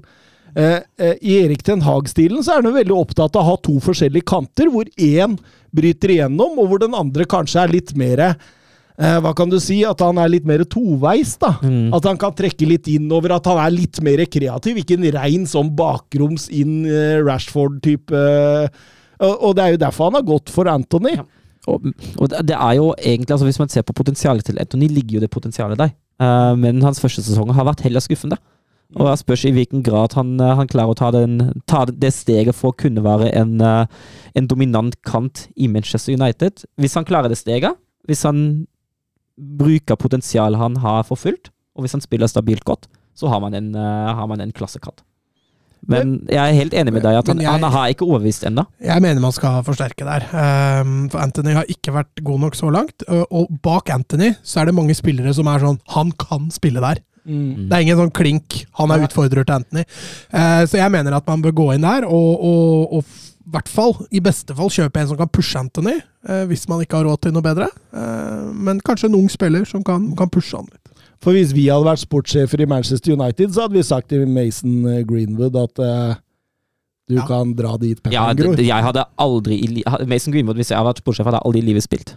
Eh, 0.56 0.80
eh, 1.02 1.16
I 1.22 1.36
Erik 1.44 1.64
Ten 1.66 1.82
Hag-stilen 1.82 2.44
så 2.46 2.54
er 2.54 2.62
han 2.62 2.70
jo 2.70 2.76
veldig 2.78 2.96
opptatt 2.96 3.36
av 3.38 3.42
å 3.42 3.52
ha 3.52 3.60
to 3.66 3.80
forskjellige 3.82 4.28
kanter, 4.30 4.70
hvor 4.70 4.90
én 5.02 5.36
bryter 5.74 6.14
igjennom, 6.14 6.60
og 6.62 6.70
hvor 6.70 6.82
den 6.84 6.94
andre 6.98 7.26
kanskje 7.30 7.64
er 7.64 7.74
litt 7.74 7.96
mer 7.98 8.22
eh, 8.22 9.18
Hva 9.26 9.32
kan 9.34 9.50
du 9.50 9.58
si? 9.62 9.80
At 9.90 10.02
han 10.06 10.20
er 10.22 10.30
litt 10.30 10.46
mer 10.46 10.62
toveis, 10.70 11.36
da. 11.42 11.56
Mm. 11.66 11.94
At 11.98 12.06
han 12.06 12.20
kan 12.22 12.36
trekke 12.38 12.70
litt 12.70 12.90
innover, 12.94 13.34
at 13.34 13.50
han 13.50 13.62
er 13.66 13.74
litt 13.74 13.98
mer 14.06 14.22
kreativ. 14.30 14.78
Ikke 14.84 15.00
en 15.00 15.10
rein 15.18 15.48
sånn 15.50 15.74
bakroms 15.78 16.46
inn 16.54 16.84
eh, 16.86 17.18
Rashford-type. 17.26 18.14
eh, 18.14 18.92
og, 19.24 19.56
det 19.58 19.64
er 19.64 19.76
jo 19.76 19.82
derfor 19.86 20.10
han 20.10 20.20
har 20.20 20.28
gått 20.28 20.52
for 20.54 20.70
Anthony. 20.70 21.16
Ja. 21.18 21.26
Og, 21.72 21.86
og 22.20 22.34
det 22.44 22.56
er 22.58 22.74
jo 22.76 22.90
egentlig, 22.98 23.32
altså 23.32 23.48
hvis 23.48 23.62
man 23.62 23.72
ser 23.72 23.86
på 23.88 23.96
potensialet 23.96 24.46
til 24.46 24.60
Anthony, 24.60 24.90
ligger 24.92 25.18
jo 25.18 25.24
det 25.24 25.32
potensialet 25.32 25.80
der. 25.80 25.94
Eh, 26.22 26.56
men 26.60 26.84
hans 26.84 27.00
første 27.00 27.24
sesong 27.24 27.54
har 27.56 27.68
vært 27.70 27.86
heller 27.86 28.04
skuffende. 28.04 28.40
Og 29.00 29.08
jeg 29.10 29.22
spørs 29.24 29.46
i 29.48 29.54
hvilken 29.56 29.82
grad 29.86 30.14
han, 30.18 30.36
eh, 30.42 30.56
han 30.58 30.70
klarer 30.70 30.94
å 30.94 30.98
ta, 30.98 31.10
den, 31.16 31.40
ta 31.70 31.84
det 31.88 32.12
steget 32.14 32.58
for 32.58 32.74
å 32.74 32.78
kunne 32.78 33.04
være 33.06 33.32
en, 33.34 33.56
eh, 33.62 33.86
en 34.38 34.50
dominant 34.50 34.96
kant 35.08 35.48
i 35.56 35.70
Manchester 35.72 36.14
United. 36.14 36.66
Hvis 36.78 36.98
han 37.00 37.08
klarer 37.08 37.32
det 37.32 37.40
steget, 37.40 37.80
hvis 38.08 38.24
han 38.28 38.68
bruker 39.38 39.98
potensialet 39.98 40.62
han 40.62 40.78
har 40.84 41.02
for 41.08 41.18
fullt, 41.18 41.50
og 41.74 41.86
hvis 41.86 41.96
han 41.98 42.06
spiller 42.06 42.30
stabilt 42.30 42.66
godt, 42.66 42.86
så 43.18 43.30
har 43.30 43.42
man 43.42 43.54
en, 43.54 43.74
eh, 43.76 44.14
har 44.14 44.28
man 44.28 44.42
en 44.42 44.52
klassekant. 44.52 45.02
Men 45.88 46.14
jeg 46.30 46.38
er 46.40 46.54
helt 46.58 46.74
enig 46.74 46.94
med 46.94 47.04
deg 47.04 47.18
at 47.20 47.28
han, 47.28 47.40
jeg- 47.44 47.52
han 47.52 47.62
har 47.72 47.90
ikke 47.92 48.06
overbevist 48.08 48.44
ennå. 48.48 48.66
Jeg 48.82 49.02
mener 49.02 49.20
man 49.22 49.32
skal 49.36 49.64
forsterke 49.64 50.06
der. 50.06 50.28
Ehm, 50.32 51.10
For 51.12 51.20
Anthony 51.20 51.54
har 51.54 51.66
ikke 51.66 51.92
vært 51.94 52.24
god 52.24 52.40
nok 52.40 52.54
så 52.56 52.72
langt. 52.72 53.04
og- 53.10 53.50
bak 53.62 53.90
Anthony 53.90 54.34
så 54.44 54.62
er 54.62 54.66
det 54.66 54.76
mange 54.76 54.96
spillere 54.96 55.34
som 55.34 55.48
er 55.48 55.60
sånn 55.60 55.80
Han 55.90 56.12
kan 56.12 56.50
spille 56.52 56.80
der. 56.80 56.98
Mm. 57.28 57.70
Det 57.70 57.72
er 57.72 57.82
ingen 57.82 57.98
sånn 57.98 58.12
klink. 58.12 58.66
Han 58.76 58.92
er 58.92 59.06
utfordrer 59.08 59.46
til 59.46 59.56
Anthony. 59.56 59.84
Eh, 60.34 60.66
Så 60.66 60.78
jeg 60.78 60.92
mener 60.92 61.14
at 61.16 61.28
man 61.28 61.42
bør 61.42 61.52
gå 61.52 61.74
inn 61.76 61.82
der 61.82 62.06
og, 62.06 62.40
og, 62.44 62.94
og 62.94 63.04
i 63.46 63.50
hvert 63.52 63.68
fall, 63.68 63.94
i 64.12 64.20
beste 64.22 64.56
fall, 64.56 64.70
kjøpe 64.70 64.98
en 65.02 65.08
som 65.08 65.18
kan 65.18 65.28
pushe 65.28 65.56
Anthony, 65.60 66.02
eh, 66.28 66.46
hvis 66.48 66.68
man 66.70 66.80
ikke 66.80 66.96
har 66.98 67.04
råd 67.06 67.22
til 67.22 67.32
noe 67.34 67.42
bedre. 67.42 67.68
Eh, 67.94 68.52
Men 68.54 68.80
kanskje 68.80 69.06
en 69.10 69.16
ung 69.16 69.28
spiller 69.30 69.66
som 69.66 69.84
kan, 69.84 70.16
kan 70.16 70.30
pushe 70.30 70.56
han 70.56 70.66
litt. 70.72 70.83
For 71.24 71.32
hvis 71.36 71.54
vi 71.56 71.70
hadde 71.72 71.88
vært 71.88 72.04
sportssjefer 72.04 72.64
i 72.66 72.68
Manchester 72.70 73.16
United, 73.16 73.54
så 73.56 73.66
hadde 73.66 73.78
vi 73.80 73.84
sagt 73.88 74.10
til 74.12 74.26
Mason 74.28 74.84
eh, 74.92 75.02
Greenwood 75.08 75.56
at 75.56 75.80
uh, 75.80 76.16
du 77.08 77.16
Ja. 77.18 77.26
kan 77.28 77.54
dra 77.56 77.78
dit 77.80 77.96
pepperen 78.00 78.16
Ja, 78.16 78.34
gror. 78.36 78.60
jeg 78.60 78.84
hadde 78.90 79.06
aldri 79.20 79.58
i 79.64 79.68
li 79.78 79.84
Mason 80.08 80.34
Greenwood, 80.36 80.60
hvis 80.60 80.72
jeg 80.72 80.78
hadde 80.80 80.92
vært 80.92 81.04
sportssjef, 81.04 81.28
hadde 81.32 81.42
aldri 81.44 81.64
i 81.64 81.68
livet 81.72 81.84
spilt. 81.88 82.16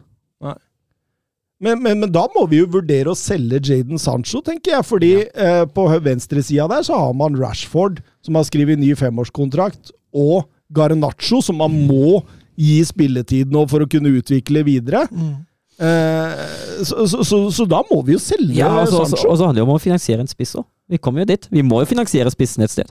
Men, 1.57 1.81
men, 1.81 2.01
men 2.03 2.11
da 2.13 2.27
må 2.35 2.43
vi 2.51 2.59
jo 2.61 2.67
vurdere 2.69 3.09
å 3.09 3.17
selge 3.17 3.63
Jaden 3.65 3.97
Sancho, 3.99 4.43
tenker 4.45 4.75
jeg. 4.75 4.85
Fordi 4.85 5.13
eh, 5.25 5.63
på 5.73 5.87
venstresida 6.05 6.67
der 6.69 6.85
så 6.85 6.99
har 7.01 7.15
man 7.17 7.39
Rashford, 7.41 8.03
som 8.27 8.37
har 8.37 8.45
skrevet 8.45 8.77
ny 8.83 8.91
femårskontrakt, 8.99 9.95
og 10.13 10.45
Garnaccio, 10.77 11.41
som 11.41 11.57
man 11.63 11.73
må 11.89 12.21
gi 12.61 12.83
spilletid 12.85 13.53
nå 13.53 13.63
for 13.71 13.85
å 13.85 13.89
kunne 13.89 14.13
utvikle 14.19 14.67
videre. 14.69 15.07
Eh, 15.09 15.33
så, 15.77 17.05
så, 17.05 17.21
så, 17.21 17.39
så 17.53 17.65
da 17.69 17.83
må 17.91 17.99
vi 18.07 18.15
jo 18.15 18.21
selge 18.23 18.55
Ja, 18.57 18.71
altså, 18.81 19.03
Sancho. 19.05 19.27
Og 19.29 19.37
så 19.37 19.49
handler 19.49 19.61
det 19.61 19.67
om 19.67 19.75
å 19.75 19.83
finansiere 19.83 20.25
en 20.25 20.31
spiss 20.31 20.55
òg. 20.57 20.65
Vi 20.89 21.01
kommer 21.03 21.25
jo 21.25 21.29
dit. 21.35 21.49
Vi 21.53 21.65
må 21.67 21.83
jo 21.83 21.91
finansiere 21.91 22.33
spissen 22.33 22.65
et 22.65 22.73
sted. 22.73 22.89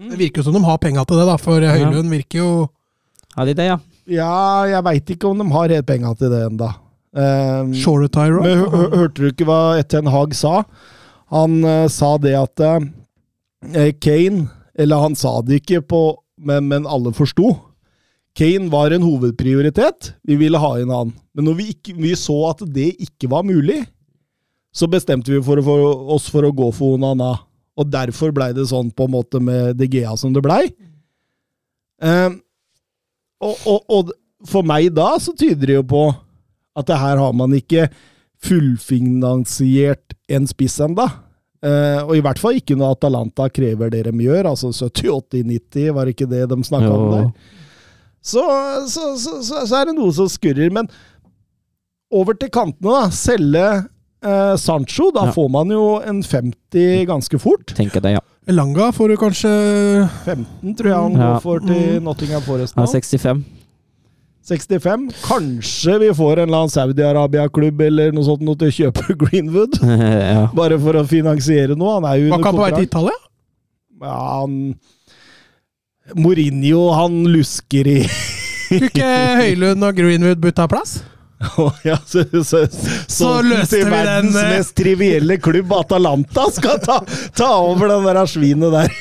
Det 0.00 0.18
virker 0.18 0.40
jo 0.40 0.48
som 0.48 0.56
de 0.56 0.62
har 0.64 0.78
penga 0.80 1.04
til 1.08 1.20
det, 1.20 1.26
da, 1.28 1.36
for 1.40 1.64
Høylund 1.64 2.12
virker 2.12 2.40
jo 2.40 2.52
Har 3.36 3.48
de 3.48 3.54
det, 3.56 3.66
ja? 3.68 3.78
Ja, 4.10 4.66
jeg 4.66 4.84
veit 4.86 5.12
ikke 5.14 5.28
om 5.28 5.38
de 5.38 5.46
har 5.52 5.70
helt 5.70 5.86
penga 5.86 6.12
til 6.18 6.32
det 6.32 6.40
ennå. 6.48 6.70
Um, 7.10 7.74
shore 7.74 8.08
Tyro. 8.12 8.42
Hørte 8.42 9.18
du 9.18 9.28
ikke 9.30 9.46
hva 9.48 9.78
Etten 9.80 10.08
Haag 10.10 10.34
sa? 10.38 10.62
Han 11.34 11.60
uh, 11.66 11.86
sa 11.90 12.14
det 12.22 12.36
at 12.38 12.62
uh, 12.62 12.82
Kane 14.02 14.46
Eller 14.78 15.02
han 15.02 15.16
sa 15.18 15.40
det 15.46 15.60
ikke, 15.60 15.82
på, 15.82 16.02
men, 16.38 16.70
men 16.70 16.88
alle 16.88 17.12
forsto. 17.14 17.52
Kane 18.40 18.70
var 18.72 18.94
en 18.94 19.04
hovedprioritet. 19.04 20.14
Vi 20.24 20.38
ville 20.40 20.60
ha 20.60 20.70
inn 20.80 20.92
han. 20.94 21.10
Men 21.36 21.50
når 21.50 21.58
vi, 21.58 21.66
ikke, 21.74 21.92
vi 21.98 22.14
så 22.16 22.38
at 22.48 22.62
det 22.72 22.94
ikke 23.04 23.28
var 23.28 23.44
mulig, 23.44 23.82
så 24.72 24.88
bestemte 24.88 25.32
vi 25.34 25.42
for 25.44 25.60
å, 25.60 25.64
for, 25.66 26.06
oss 26.16 26.30
for 26.32 26.46
å 26.48 26.54
gå 26.56 26.70
for 26.72 26.96
Onana. 26.96 27.34
Og 27.76 27.90
derfor 27.92 28.32
blei 28.32 28.50
det 28.56 28.70
sånn 28.70 28.88
på 28.96 29.06
en 29.06 29.14
måte 29.18 29.42
med 29.44 29.76
DGA 29.76 30.14
som 30.16 30.32
det 30.32 30.44
blei. 30.44 30.62
Eh, 32.00 32.32
og, 33.44 33.66
og, 33.68 33.84
og 33.92 34.14
for 34.48 34.64
meg 34.64 34.88
da 34.96 35.12
så 35.20 35.36
tyder 35.36 35.66
det 35.68 35.78
jo 35.82 35.86
på 35.92 36.04
at 36.80 36.88
det 36.88 37.00
her 37.02 37.20
har 37.20 37.36
man 37.36 37.52
ikke 37.56 37.90
fullfinansiert 38.40 40.16
en 40.32 40.48
spiss 40.48 40.78
ennå. 40.80 41.10
Eh, 41.60 42.00
og 42.06 42.14
i 42.16 42.22
hvert 42.24 42.40
fall 42.40 42.56
ikke 42.56 42.76
når 42.78 42.96
Atalanta 42.96 43.50
krever 43.52 43.92
det 43.92 44.06
de 44.08 44.14
gjør. 44.24 44.48
Altså 44.54 44.72
70-80-90, 44.72 45.90
var 45.92 46.06
det 46.08 46.16
ikke 46.16 46.30
det 46.30 46.46
de 46.48 46.64
snakka 46.64 46.92
om 46.94 47.10
der? 47.12 47.58
Så, 48.22 48.42
så, 48.92 49.04
så, 49.16 49.38
så, 49.42 49.62
så 49.66 49.78
er 49.80 49.88
det 49.90 49.94
noe 49.96 50.12
som 50.12 50.28
skurrer. 50.28 50.70
Men 50.74 50.88
over 52.12 52.34
til 52.36 52.50
kantene, 52.52 52.90
da. 52.92 53.06
Selge 53.14 53.66
eh, 54.22 54.56
Sancho. 54.60 55.10
Da 55.14 55.28
Ja. 55.30 55.32
får 55.36 55.48
man 55.54 55.70
jo 55.72 55.84
en 56.04 56.20
50 56.22 57.06
ganske 57.08 57.38
fort. 57.40 57.72
Tenker 57.76 58.00
det, 58.04 58.16
ja. 58.18 58.24
Elanga 58.50 58.90
får 58.92 59.12
du 59.12 59.16
kanskje 59.20 59.50
15 60.26 60.74
tror 60.76 60.88
jeg 60.90 60.96
han 60.98 61.12
Ja. 61.20 61.32
går 61.34 61.40
for 61.44 61.60
til 61.64 62.00
Nottingham 62.02 62.42
Forest 62.42 62.76
nå. 62.76 62.82
Ja, 62.84 62.92
65. 62.92 63.44
65. 64.50 65.10
Kanskje 65.22 65.98
vi 66.00 66.08
får 66.16 66.40
en 66.40 66.48
eller 66.48 66.62
annen 66.64 66.72
Saudi-Arabia-klubb 66.72 67.80
eller 67.86 68.12
noe 68.16 68.24
sånt 68.26 68.40
noe 68.42 68.56
til 68.58 68.70
å 68.72 68.74
kjøpe 68.74 69.14
Greenwood. 69.22 69.76
ja. 70.34 70.46
Bare 70.56 70.78
for 70.82 70.98
å 70.98 71.04
finansiere 71.08 71.76
noe. 71.78 71.98
Han 72.00 72.08
er 72.10 72.22
jo 72.24 72.30
Var 72.32 72.40
ikke 72.42 72.50
han 72.52 72.56
på 72.58 72.64
vei 72.64 72.72
til. 72.78 72.88
Italia? 72.88 73.18
Ja, 74.00 74.16
han 74.40 74.54
Mourinho, 76.16 76.90
han 76.96 77.22
lusker 77.30 77.86
i 77.86 78.00
Skulle 78.08 78.90
ikke 78.90 79.08
Høylund 79.40 79.86
og 79.86 79.96
Greenwood 79.98 80.40
bytta 80.42 80.66
plass? 80.70 81.00
ja, 81.88 81.96
så, 82.06 82.24
så, 82.44 82.66
Så 83.08 83.30
løste 83.42 83.76
vi 83.78 83.84
den, 83.84 83.92
verdens 83.94 84.36
mest 84.36 84.74
trivielle 84.76 85.38
klubb, 85.40 85.72
Atalanta, 85.72 86.46
skal 86.52 86.80
ta, 86.84 86.98
ta 87.36 87.48
over 87.64 87.88
den 87.94 88.08
der 88.10 88.20
svinet 88.28 88.74
der. 88.74 88.92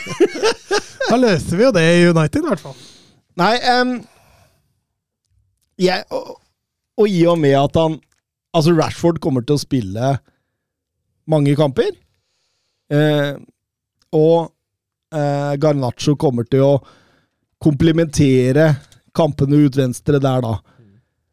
Da 1.09 1.17
løste 1.19 1.57
vi 1.57 1.65
jo 1.65 1.73
det 1.75 1.83
i 1.83 2.07
United, 2.07 2.43
i 2.43 2.47
hvert 2.51 2.63
fall. 2.63 2.77
Nei, 3.39 3.53
um, 3.81 3.93
jeg, 5.79 6.03
og, 6.13 6.37
og 6.99 7.09
i 7.09 7.23
og 7.29 7.39
med 7.41 7.55
at 7.59 7.79
han 7.79 7.99
Altså, 8.49 8.71
Rashford 8.73 9.19
kommer 9.21 9.43
til 9.45 9.59
å 9.59 9.61
spille 9.61 10.07
mange 11.29 11.51
kamper. 11.53 11.91
Uh, 12.89 13.37
og 14.09 14.49
eh, 15.13 15.53
Garnaccio 15.61 16.15
kommer 16.19 16.45
til 16.49 16.65
å 16.65 16.73
komplementere 17.63 18.71
kampene 19.15 19.65
ut 19.65 19.75
venstre 19.79 20.19
der, 20.21 20.41
da. 20.45 20.53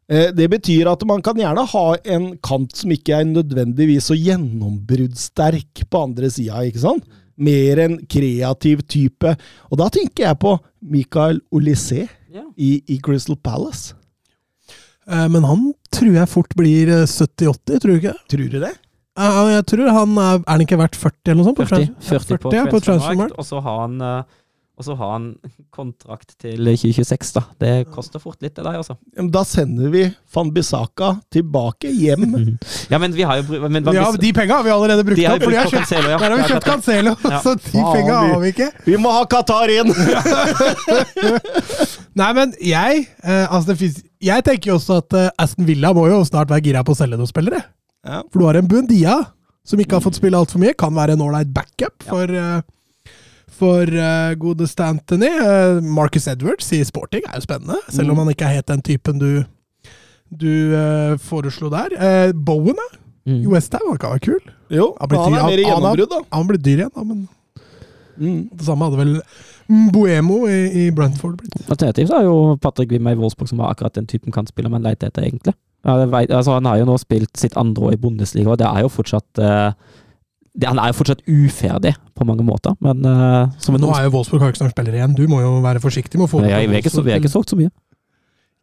Eh, 0.09 0.29
det 0.35 0.47
betyr 0.51 0.87
at 0.91 1.03
man 1.07 1.21
kan 1.23 1.35
gjerne 1.39 1.63
ha 1.71 1.85
en 2.15 2.29
kant 2.43 2.75
som 2.75 2.91
ikke 2.95 3.19
er 3.21 3.27
nødvendigvis 3.29 4.09
så 4.09 4.15
gjennombruddssterk 4.17 5.85
på 5.91 6.03
andre 6.07 6.29
sida, 6.31 6.63
ikke 6.67 6.83
sant? 6.83 7.07
Mer 7.37 7.77
en 7.83 7.99
kreativ 8.09 8.81
type. 8.89 9.35
Og 9.69 9.77
da 9.77 9.89
tenker 9.93 10.25
jeg 10.29 10.39
på 10.41 10.55
Michael 10.81 11.41
Olysée 11.53 12.07
Ja. 12.33 12.43
i, 12.57 12.81
i 12.87 12.97
Crystal 13.03 13.37
Palace. 13.37 13.93
Eh, 15.07 15.27
Men 15.29 15.43
han 15.43 15.73
tror 15.93 16.13
jeg 16.17 16.29
fort 16.31 16.55
blir 16.57 16.89
eh, 16.89 17.05
70-80, 17.05 17.79
tror 17.79 17.91
du 17.93 17.97
ikke? 18.01 18.15
Tror 18.31 18.49
du 18.51 18.59
det? 18.63 18.73
Ja, 19.17 19.45
Jeg 19.57 19.65
tror 19.73 19.89
han 19.91 20.17
er 20.17 20.33
Er 20.37 20.43
han 20.51 20.61
ikke 20.67 20.77
verdt 20.79 20.95
40 20.99 21.31
eller 21.33 21.41
noe 21.43 21.47
sånt? 21.51 21.57
40, 21.63 21.69
40, 21.69 21.87
trans- 21.97 22.27
40 22.27 22.37
på, 22.43 22.51
ja, 22.53 22.65
på 22.69 22.79
transfermarkt, 22.85 23.33
og 23.41 23.45
så 23.49 23.57
har 23.65 23.77
han 23.87 23.95
eh, 24.01 24.23
og 24.77 24.85
så 24.85 24.93
har 24.93 25.09
han 25.15 25.23
kontrakt 25.73 26.35
til 26.37 26.59
2026, 26.69 27.31
da. 27.33 27.41
Det 27.57 27.69
koster 27.89 28.21
fort 28.21 28.37
litt, 28.45 28.53
det 28.53 28.61
der, 28.61 28.75
altså. 28.77 28.93
Men 29.17 29.31
Da 29.33 29.41
sender 29.49 29.89
vi 29.89 30.03
Van 30.35 30.51
Bissaka 30.53 31.15
tilbake 31.33 31.89
hjem. 31.89 32.27
Ja, 32.91 32.99
men 33.01 33.09
vi 33.17 33.23
har 33.25 33.41
jo 33.41 33.57
men, 33.65 33.81
Ja, 33.95 34.11
de 34.13 34.29
penga 34.37 34.53
har 34.59 34.63
vi 34.67 34.71
allerede 34.75 35.01
brukt 35.07 35.17
De 35.17 35.25
opp, 35.31 35.41
for 35.41 35.49
de 35.49 35.57
har 35.57 35.65
kjøpt, 35.65 35.81
Cancelo, 35.89 36.09
ja. 36.13 36.17
der 36.21 36.29
har 36.29 36.37
vi 36.37 36.45
kjøpt 36.51 36.67
Cancelo, 36.69 37.15
Ja. 37.25 37.39
så 37.41 37.55
de 37.57 37.81
ah, 37.81 37.89
penga 37.95 38.13
har 38.21 38.37
vi 38.45 38.49
ikke. 38.53 38.69
Vi 38.85 38.97
må 39.01 39.09
ha 39.17 39.25
Qatar 39.33 39.65
inn! 39.79 39.89
Nei, 42.21 42.29
men 42.37 42.53
jeg 42.61 43.07
eh, 43.23 43.47
altså 43.49 43.71
det 43.73 43.77
finnes, 43.81 43.97
Jeg 44.23 44.43
tenker 44.45 44.71
jo 44.71 44.77
også 44.77 45.01
at 45.01 45.13
eh, 45.17 45.27
Aston 45.41 45.65
Villa 45.67 45.89
må 45.97 46.05
jo 46.09 46.21
snart 46.25 46.49
være 46.53 46.61
gira 46.69 46.85
på 46.85 46.93
å 46.93 46.97
selge 47.01 47.17
noen 47.19 47.29
spillere. 47.29 47.59
Ja. 48.07 48.21
For 48.31 48.39
du 48.41 48.47
har 48.47 48.59
en 48.59 48.69
Buendia 48.71 49.17
som 49.67 49.81
ikke 49.83 49.97
har 49.97 50.05
fått 50.05 50.17
spille 50.19 50.39
altfor 50.39 50.61
mye. 50.63 50.75
Kan 50.79 50.95
være 50.95 51.17
en 51.17 51.23
ålreit 51.25 51.51
backup 51.53 52.05
for, 52.07 52.31
eh, 52.31 53.13
for 53.59 53.91
uh, 53.91 54.31
gode 54.39 54.69
Anthony. 54.85 55.31
Uh, 55.41 55.81
Marcus 55.83 56.27
Edwards 56.31 56.71
i 56.71 56.83
sporting 56.87 57.27
er 57.27 57.41
jo 57.41 57.47
spennende, 57.47 57.81
selv 57.91 58.13
om 58.13 58.23
han 58.23 58.31
ikke 58.31 58.47
er 58.47 58.59
helt 58.61 58.71
den 58.71 58.85
typen 58.85 59.19
du, 59.19 59.31
du 60.31 60.53
uh, 60.71 61.17
foreslo 61.19 61.71
der. 61.73 61.97
Uh, 61.99 62.31
Bowen, 62.31 62.79
da? 62.79 63.01
Mm. 63.27 63.41
I 63.43 63.47
Westham 63.51 63.83
var 63.89 63.99
ikke 63.99 64.13
han 64.13 64.23
kul. 64.23 64.53
Jo, 64.71 64.93
Han 65.01 65.17
han 65.19 65.33
er 65.35 65.49
mer 65.49 65.65
gjennombrudd, 65.65 66.13
da. 66.13 66.21
Han 66.31 66.47
ble 66.47 66.61
dyr 66.63 66.85
igjen, 66.85 66.95
da, 66.95 67.03
men 67.03 67.27
Mm. 68.17 68.49
det 68.49 68.65
samme 68.65 68.87
hadde 68.87 68.97
vel 68.97 69.89
Boemo 69.93 70.39
i, 70.49 70.87
i 70.87 70.91
Brentford 70.95 71.37
blitt. 71.41 71.57
Alternativt 71.69 72.09
så 72.09 72.21
er 72.21 72.27
jo 72.27 72.55
Patrick 72.63 72.91
Wimmer 72.91 73.13
i 73.13 73.19
Wolfsburg 73.19 73.49
som 73.51 73.59
har 73.61 73.75
akkurat 73.75 73.97
den 73.97 74.07
typen 74.09 74.33
kantspiller 74.33 74.71
man 74.73 74.85
leter 74.85 75.11
etter, 75.11 75.27
egentlig. 75.27 75.53
Ja, 75.87 75.95
det 76.01 76.09
vet, 76.11 76.33
altså, 76.35 76.57
han 76.57 76.67
har 76.67 76.81
jo 76.81 76.87
nå 76.89 76.97
spilt 76.99 77.39
sitt 77.39 77.55
andre 77.59 77.87
år 77.87 77.95
i 77.95 78.01
Bundesliga, 78.01 78.51
og 78.51 78.59
det 78.59 78.67
er 78.67 78.83
jo 78.83 78.89
fortsatt 78.91 79.39
eh, 79.39 79.71
det, 80.57 80.67
Han 80.67 80.81
er 80.83 80.91
jo 80.91 80.97
fortsatt 80.99 81.21
uferdig 81.31 81.93
på 82.17 82.25
mange 82.27 82.43
måter, 82.43 82.73
men 82.83 83.05
uh, 83.05 83.47
som 83.61 83.77
nå 83.77 83.91
er 83.93 84.07
jo 84.07 84.15
Wolfsburg 84.17 84.41
har 84.43 84.51
ikke 84.51 84.63
snart 84.65 84.73
spiller 84.75 84.97
igjen. 84.97 85.13
Du 85.15 85.27
må 85.31 85.39
jo 85.43 85.59
være 85.63 85.79
forsiktig 85.83 86.19
med 86.19 86.25
å 86.27 86.31
få 86.31 86.41
Nei, 86.41 86.49
jeg, 86.51 86.65
jeg, 86.65 86.71
har 86.73 86.81
ikke, 86.81 86.93
så- 86.95 87.03
har 87.05 87.21
ikke 87.21 87.31
solgt 87.31 87.53
så 87.53 87.59
mye. 87.59 87.69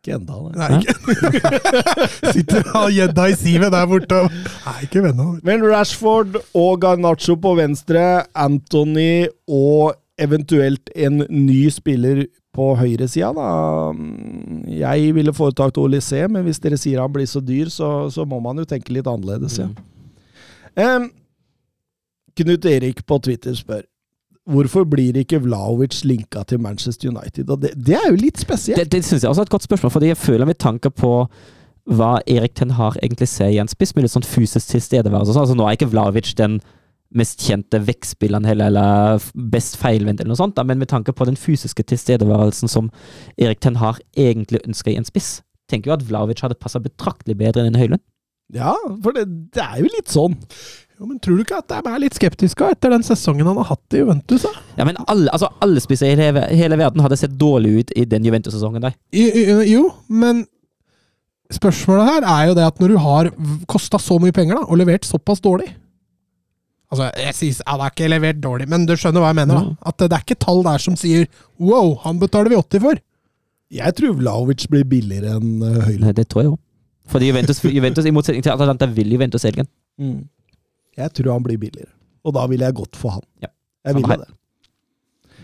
Ikke 0.04 0.18
enda, 0.18 0.36
nei. 0.52 0.66
Nei, 0.68 0.80
ikke. 0.82 2.32
Sitter 2.34 2.58
og 2.66 2.74
har 2.74 2.90
gjedda 2.92 3.28
i 3.30 3.36
sivet 3.40 3.72
der 3.72 3.86
borte 3.88 4.18
Nei, 4.28 4.74
ikke 4.84 5.04
ennå. 5.08 5.28
Men 5.48 5.64
Rashford 5.64 6.36
og 6.52 6.74
Garnaccio 6.82 7.38
på 7.40 7.54
venstre, 7.56 8.02
Anthony 8.36 9.30
og 9.48 9.94
eventuelt 10.20 10.92
en 10.94 11.22
ny 11.30 11.62
spiller 11.72 12.26
på 12.54 12.68
høyresida, 12.78 13.32
da. 13.34 13.48
Jeg 14.70 15.14
ville 15.16 15.34
foretatt 15.34 15.80
Olysé, 15.82 16.22
men 16.30 16.46
hvis 16.46 16.62
dere 16.62 16.78
sier 16.80 17.02
han 17.02 17.12
blir 17.12 17.26
så 17.30 17.42
dyr, 17.42 17.72
så, 17.72 18.08
så 18.14 18.26
må 18.28 18.38
man 18.44 18.62
jo 18.62 18.68
tenke 18.68 18.94
litt 18.94 19.10
annerledes, 19.10 19.58
ja. 19.60 19.70
Mm. 19.70 19.90
Um, 20.74 21.10
Knut 22.34 22.64
Erik 22.66 23.04
på 23.06 23.18
Twitter 23.22 23.54
spør 23.54 23.84
Hvorfor 24.50 24.82
blir 24.90 25.14
ikke 25.16 25.38
Vlaovic 25.40 26.00
linka 26.04 26.42
til 26.44 26.58
Manchester 26.60 27.08
United? 27.08 27.48
Og 27.48 27.62
det, 27.62 27.70
det 27.86 27.94
er 27.96 28.10
jo 28.10 28.18
litt 28.20 28.42
spesielt. 28.42 28.76
Det, 28.76 28.90
det 28.92 29.06
syns 29.06 29.22
jeg 29.22 29.30
også 29.30 29.40
er 29.40 29.48
et 29.48 29.54
godt 29.54 29.64
spørsmål, 29.64 29.92
fordi 29.94 30.10
jeg 30.10 30.20
føler 30.20 30.50
med 30.50 30.58
tanke 30.60 30.90
på 30.92 31.12
hva 31.96 32.10
Erik 32.28 32.52
Ten 32.56 32.74
Har 32.76 32.98
egentlig 33.02 33.28
ser 33.28 33.48
i 33.52 33.60
en 33.62 33.70
spiss, 33.70 33.94
med 33.96 34.04
litt 34.04 34.12
sånn 34.12 34.26
fysisk 34.26 34.68
tilstedeværelse. 34.74 35.32
sånn. 35.32 35.46
Altså, 35.46 35.56
nå 35.56 35.64
er 35.64 35.78
ikke 35.78 35.88
Vlaovic 35.92 36.34
den 36.36 36.58
mest 37.14 37.42
kjente 37.46 37.78
vekkspilleren 37.84 38.46
heller, 38.48 38.70
eller 38.72 39.26
best 39.52 39.76
feilvendt, 39.80 40.22
eller 40.22 40.32
noe 40.32 40.40
sånt, 40.40 40.56
da, 40.56 40.64
men 40.66 40.80
med 40.80 40.90
tanke 40.90 41.14
på 41.14 41.26
den 41.28 41.38
fysiske 41.38 41.84
tilstedeværelsen 41.90 42.70
som 42.70 42.90
Erik 43.38 43.60
Ten 43.62 43.78
Har 43.82 44.00
egentlig 44.16 44.64
ønsker 44.64 44.94
i 44.94 44.98
en 44.98 45.06
spiss, 45.06 45.36
tenker 45.70 45.92
jo 45.92 45.98
at 45.98 46.06
Vlavic 46.08 46.42
hadde 46.44 46.58
passa 46.60 46.82
betraktelig 46.82 47.38
bedre 47.40 47.66
enn 47.68 47.78
Høylund. 47.78 48.02
Ja, 48.54 48.74
for 49.02 49.16
det, 49.16 49.24
det 49.54 49.62
er 49.62 49.78
jo 49.80 49.88
litt 49.88 50.10
sånn. 50.12 50.34
Jo, 50.98 51.08
men 51.08 51.18
Tror 51.22 51.38
du 51.38 51.44
ikke 51.44 51.60
at 51.62 51.70
de 51.70 51.90
er 51.90 52.02
litt 52.02 52.16
skeptiske 52.16 52.66
etter 52.74 52.92
den 52.92 53.04
sesongen 53.06 53.48
han 53.48 53.58
har 53.58 53.70
hatt 53.72 53.96
i 53.96 54.02
Juventus? 54.02 54.44
da? 54.44 54.52
Ja, 54.78 54.86
men 54.86 54.98
alle, 55.06 55.30
altså, 55.32 55.48
alle 55.64 55.82
spisser 55.82 56.12
i 56.12 56.18
hele, 56.18 56.44
hele 56.54 56.78
verden 56.78 57.02
hadde 57.02 57.18
sett 57.18 57.38
dårlig 57.40 57.72
ut 57.78 57.94
i 57.98 58.04
den 58.08 58.26
Juventus-sesongen 58.28 58.84
der. 58.84 58.98
I, 59.16 59.24
jo, 59.72 59.88
men 60.12 60.44
spørsmålet 61.54 62.10
her 62.10 62.28
er 62.34 62.50
jo 62.50 62.58
det 62.58 62.68
at 62.68 62.78
når 62.82 62.92
du 62.92 63.00
har 63.02 63.32
kosta 63.70 63.98
så 64.02 64.20
mye 64.22 64.34
penger 64.34 64.60
da, 64.60 64.68
og 64.68 64.78
levert 64.80 65.08
såpass 65.08 65.42
dårlig 65.44 65.72
Altså, 66.94 67.08
jeg 67.20 67.34
sier 67.38 67.66
Han 67.68 67.82
er 67.84 67.92
ikke 67.92 68.08
levert 68.12 68.38
dårlig, 68.44 68.68
men 68.70 68.86
du 68.88 68.94
skjønner 68.96 69.24
hva 69.24 69.32
jeg 69.32 69.40
mener? 69.42 69.54
da. 69.60 69.90
At 69.90 69.98
det 70.04 70.12
er 70.14 70.22
ikke 70.24 70.38
tall 70.44 70.62
der 70.66 70.78
som 70.82 70.96
sier 71.00 71.26
'wow, 71.58 71.96
han 72.04 72.20
betaler 72.22 72.52
vi 72.54 72.56
80 72.60 72.84
for'. 72.86 73.02
Jeg 73.74 73.94
tror 73.98 74.14
Vlaovic 74.20 74.68
blir 74.70 74.84
billigere 74.86 75.34
enn 75.36 75.58
Høyre. 75.60 75.82
Høyland. 75.88 76.04
Nei, 76.06 76.12
Det 76.12 76.28
tror 76.28 76.42
jeg 76.42 76.50
òg. 76.52 76.58
Fordi 77.10 77.26
Juventus, 77.28 77.60
Juventus, 77.78 78.04
i 78.06 78.10
motsetning 78.14 78.44
til 78.44 78.54
Atalanta, 78.54 78.86
vil 78.86 79.10
Juventus 79.12 79.42
selge 79.42 79.64
den. 79.64 79.68
Mm. 79.98 80.28
Jeg 80.96 81.12
tror 81.12 81.32
han 81.32 81.42
blir 81.42 81.58
billigere. 81.58 81.90
Og 82.24 82.34
da 82.34 82.46
ville 82.46 82.64
jeg 82.64 82.74
gått 82.74 82.96
for 82.96 83.18
han. 83.18 83.24
Ja. 83.42 83.50
Jeg 83.84 83.98
ville 83.98 84.16
det. 84.22 84.30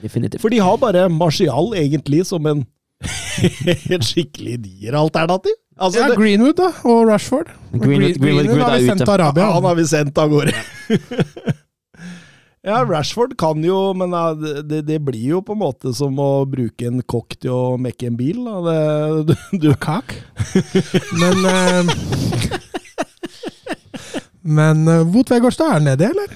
Definitivt. 0.03 0.41
For 0.41 0.49
de 0.49 0.61
har 0.65 0.77
bare 0.81 1.09
Martial 1.13 1.75
egentlig 1.77 2.23
som 2.27 2.47
en 2.47 2.63
et 3.95 4.05
skikkelig 4.05 4.59
nier-alternativ. 4.61 5.57
Altså, 5.81 6.01
ja, 6.03 6.09
det- 6.11 6.19
Greenwood 6.19 6.57
da, 6.59 6.69
og 6.85 7.09
Rashford. 7.09 7.49
Greenwood, 7.73 8.19
Greenwood, 8.21 8.47
Greenwood 8.47 8.61
har 8.69 8.79
vi 8.79 8.87
sendt 8.91 9.05
til 9.07 9.15
Arabia. 9.15 9.47
han 9.55 9.65
har 9.65 9.75
vi 9.79 9.85
sendt 9.89 10.19
av 10.21 10.29
gårde. 10.29 10.53
ja, 12.69 12.83
Rashford 12.93 13.33
kan 13.41 13.65
jo, 13.65 13.79
men 13.97 14.13
det, 14.69 14.83
det 14.91 14.99
blir 15.07 15.37
jo 15.37 15.41
på 15.41 15.57
en 15.57 15.63
måte 15.63 15.95
som 15.97 16.19
å 16.21 16.45
bruke 16.51 16.85
en 16.91 17.01
kokk 17.09 17.39
til 17.41 17.51
å 17.57 17.79
mekke 17.81 18.11
en 18.11 18.19
bil. 18.21 18.45
Da. 18.45 18.61
Det, 18.69 18.79
du, 19.31 19.35
du, 19.65 19.71
Kak. 19.81 20.13
Men 21.17 21.45
eh, 21.49 21.83
Men 24.43 24.89
uh, 24.89 25.03
Wout 25.05 25.29
Weghorstad, 25.31 25.67
er 25.69 25.73
han 25.79 25.85
nedi, 25.85 26.05
eller? 26.09 26.29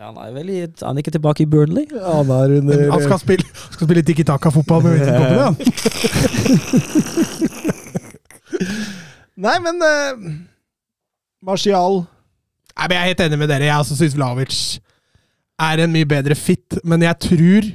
Ja, 0.00 0.08
han 0.08 0.16
er 0.18 0.32
vel 0.34 0.48
i, 0.50 0.60
han 0.80 0.96
er 0.96 1.02
ikke 1.04 1.12
tilbake 1.14 1.42
i 1.44 1.46
Burnley? 1.50 1.84
han 1.92 2.30
er 2.32 2.54
under 2.58 2.90
Han 2.90 3.02
skal 3.04 3.18
spille, 3.20 3.44
skal 3.74 3.86
spille 3.86 4.02
Tiki 4.06 4.24
Taka-fotball 4.26 4.82
med 4.86 4.92
Vincent 4.96 5.16
Company, 5.18 5.38
han. 5.44 5.54
Nei, 9.40 9.56
men 9.64 9.80
uh, 9.80 10.30
Martial 11.46 12.02
Nei, 12.76 12.86
men 12.86 12.94
Jeg 12.94 13.00
er 13.00 13.10
helt 13.10 13.22
enig 13.24 13.38
med 13.40 13.50
dere. 13.50 13.66
Jeg 13.68 13.82
også 13.82 13.96
syns 13.98 14.16
Vlavic 14.16 14.60
er 15.60 15.82
en 15.84 15.92
mye 15.92 16.08
bedre 16.08 16.36
fit, 16.38 16.78
men 16.84 17.02
jeg 17.04 17.18
tror 17.26 17.68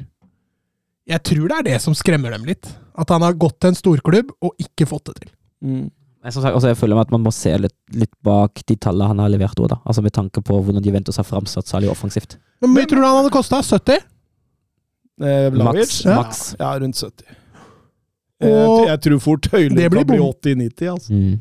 Jeg 1.06 1.22
tror 1.30 1.52
det 1.52 1.58
er 1.60 1.68
det 1.70 1.82
som 1.84 1.98
skremmer 1.98 2.34
dem 2.34 2.48
litt. 2.48 2.70
At 2.98 3.12
han 3.14 3.26
har 3.26 3.36
gått 3.38 3.60
til 3.60 3.74
en 3.74 3.78
storklubb 3.78 4.32
og 4.42 4.56
ikke 4.62 4.88
fått 4.90 5.12
det 5.12 5.22
til. 5.24 5.32
mm. 5.68 5.86
Men 6.26 6.34
som 6.34 6.42
sagt, 6.42 6.56
altså 6.58 6.72
jeg 6.72 6.78
føler 6.80 6.98
meg 6.98 7.06
at 7.06 7.12
man 7.14 7.22
må 7.22 7.30
se 7.30 7.52
litt, 7.62 7.76
litt 7.94 8.14
bak 8.26 8.64
de 8.66 8.74
tallene 8.82 9.12
han 9.12 9.20
har 9.22 9.30
levert 9.30 9.60
Også, 9.60 9.68
da. 9.76 9.76
Altså 9.86 10.02
med 10.02 10.14
tanke 10.16 10.42
på 10.42 10.58
hvordan 10.58 10.82
Juventus 10.82 11.20
har 11.22 11.28
framsatt 11.28 11.70
særlig 11.70 11.92
offensivt. 11.92 12.40
Hvor 12.58 12.72
mye 12.74 12.90
tror 12.90 13.04
du 13.04 13.06
han 13.06 13.20
hadde 13.20 13.34
kosta? 13.36 13.60
70? 13.62 14.00
eh? 15.22 15.54
Maks. 15.54 16.00
Ja. 16.02 16.16
Max. 16.18 16.40
Ja, 16.58 16.72
rundt 16.82 16.98
70. 16.98 17.30
Og 18.44 18.52
jeg, 18.52 18.88
jeg 18.90 19.02
tror 19.06 19.20
fort 19.24 19.48
Høylund 19.54 19.80
kan 19.80 20.08
bli 20.10 20.20
80-90. 20.20 20.88
Altså. 20.92 21.14
Mm. 21.14 21.36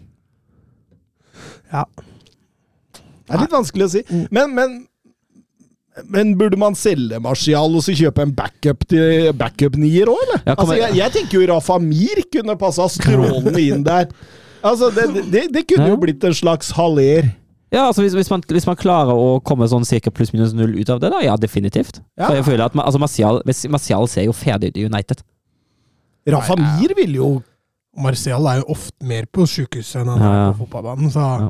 Ja. 1.75 1.85
Det 3.25 3.35
er 3.35 3.41
litt 3.41 3.57
vanskelig 3.57 3.87
å 3.87 3.93
si. 3.97 4.03
Men, 4.35 4.53
men, 4.55 4.77
men 6.13 6.35
burde 6.39 6.59
man 6.61 6.77
selge 6.79 7.19
Martial 7.25 7.75
og 7.75 7.83
så 7.87 7.97
kjøpe 7.97 8.27
en 8.27 8.35
backup 8.37 8.85
til 8.91 9.31
backup-nier 9.39 10.11
òg, 10.13 10.21
eller? 10.27 10.43
Ja, 10.45 10.57
altså, 10.59 10.79
jeg, 10.79 10.99
jeg 11.01 11.17
tenker 11.17 11.41
jo 11.41 11.49
Rafa 11.55 11.81
Mir 11.83 12.23
kunne 12.31 12.59
passa 12.61 12.87
strålende 12.93 13.57
inn 13.65 13.87
der. 13.87 14.11
Altså, 14.65 14.93
det, 14.95 15.27
det, 15.33 15.49
det 15.53 15.67
kunne 15.69 15.91
jo 15.91 15.99
blitt 16.01 16.25
en 16.25 16.37
slags 16.37 16.71
haller. 16.79 17.33
Ja, 17.75 17.89
altså 17.89 18.05
hvis, 18.05 18.15
hvis, 18.15 18.31
man, 18.31 18.43
hvis 18.47 18.69
man 18.69 18.79
klarer 18.79 19.19
å 19.19 19.41
komme 19.43 19.67
sånn 19.67 19.87
cirka 19.89 20.13
pluss 20.15 20.31
minus 20.35 20.53
null 20.55 20.77
ut 20.79 20.91
av 20.95 21.01
det, 21.03 21.11
da, 21.11 21.19
ja, 21.25 21.35
definitivt. 21.41 21.99
Ja. 22.15 22.29
For 22.29 22.39
jeg 22.39 22.47
føler 22.47 22.69
at 22.69 22.77
altså 22.79 23.01
Martial, 23.03 23.41
Martial 23.73 24.07
ser 24.13 24.29
jo 24.29 24.37
ferdig 24.37 24.71
ut 24.71 24.79
i 24.79 24.87
United. 24.87 25.25
Rafa 26.27 26.55
Nei. 26.57 26.81
Mir 26.81 26.95
vil 26.97 27.15
jo 27.19 27.43
Marcial 27.97 28.47
er 28.51 28.63
jo 28.63 28.73
ofte 28.75 29.07
mer 29.07 29.27
på 29.31 29.45
sjukehuset 29.47 30.01
enn 30.03 30.09
han 30.11 30.19
Ja, 30.21 30.31
er 30.33 30.41
ja. 30.41 30.53
på 30.53 30.65
fotballbanen. 30.67 31.11
Så 31.15 31.21
Ja. 31.45 31.49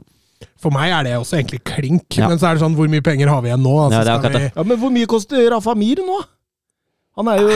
for 0.60 0.70
meg 0.70 0.90
er 0.92 1.02
det 1.04 1.12
også 1.16 1.38
egentlig 1.40 1.62
klink. 1.64 2.04
Ja. 2.18 2.28
Men 2.28 2.38
så 2.38 2.50
er 2.50 2.54
det 2.58 2.62
sånn, 2.62 2.74
hvor 2.76 2.88
mye 2.88 3.00
penger 3.02 3.28
har 3.32 3.40
vi 3.40 3.48
igjen 3.48 3.62
nå? 3.64 3.72
Altså, 3.86 4.04
Ja, 4.04 4.18
det 4.18 4.34
er 4.34 4.38
vi, 4.38 4.50
Ja, 4.56 4.62
Men 4.62 4.78
hvor 4.78 4.90
mye 4.92 5.06
koster 5.06 5.50
Rafa 5.50 5.74
Mir 5.74 5.96
nå? 6.04 6.18
Han 7.14 7.28
er 7.30 7.38
jo 7.44 7.50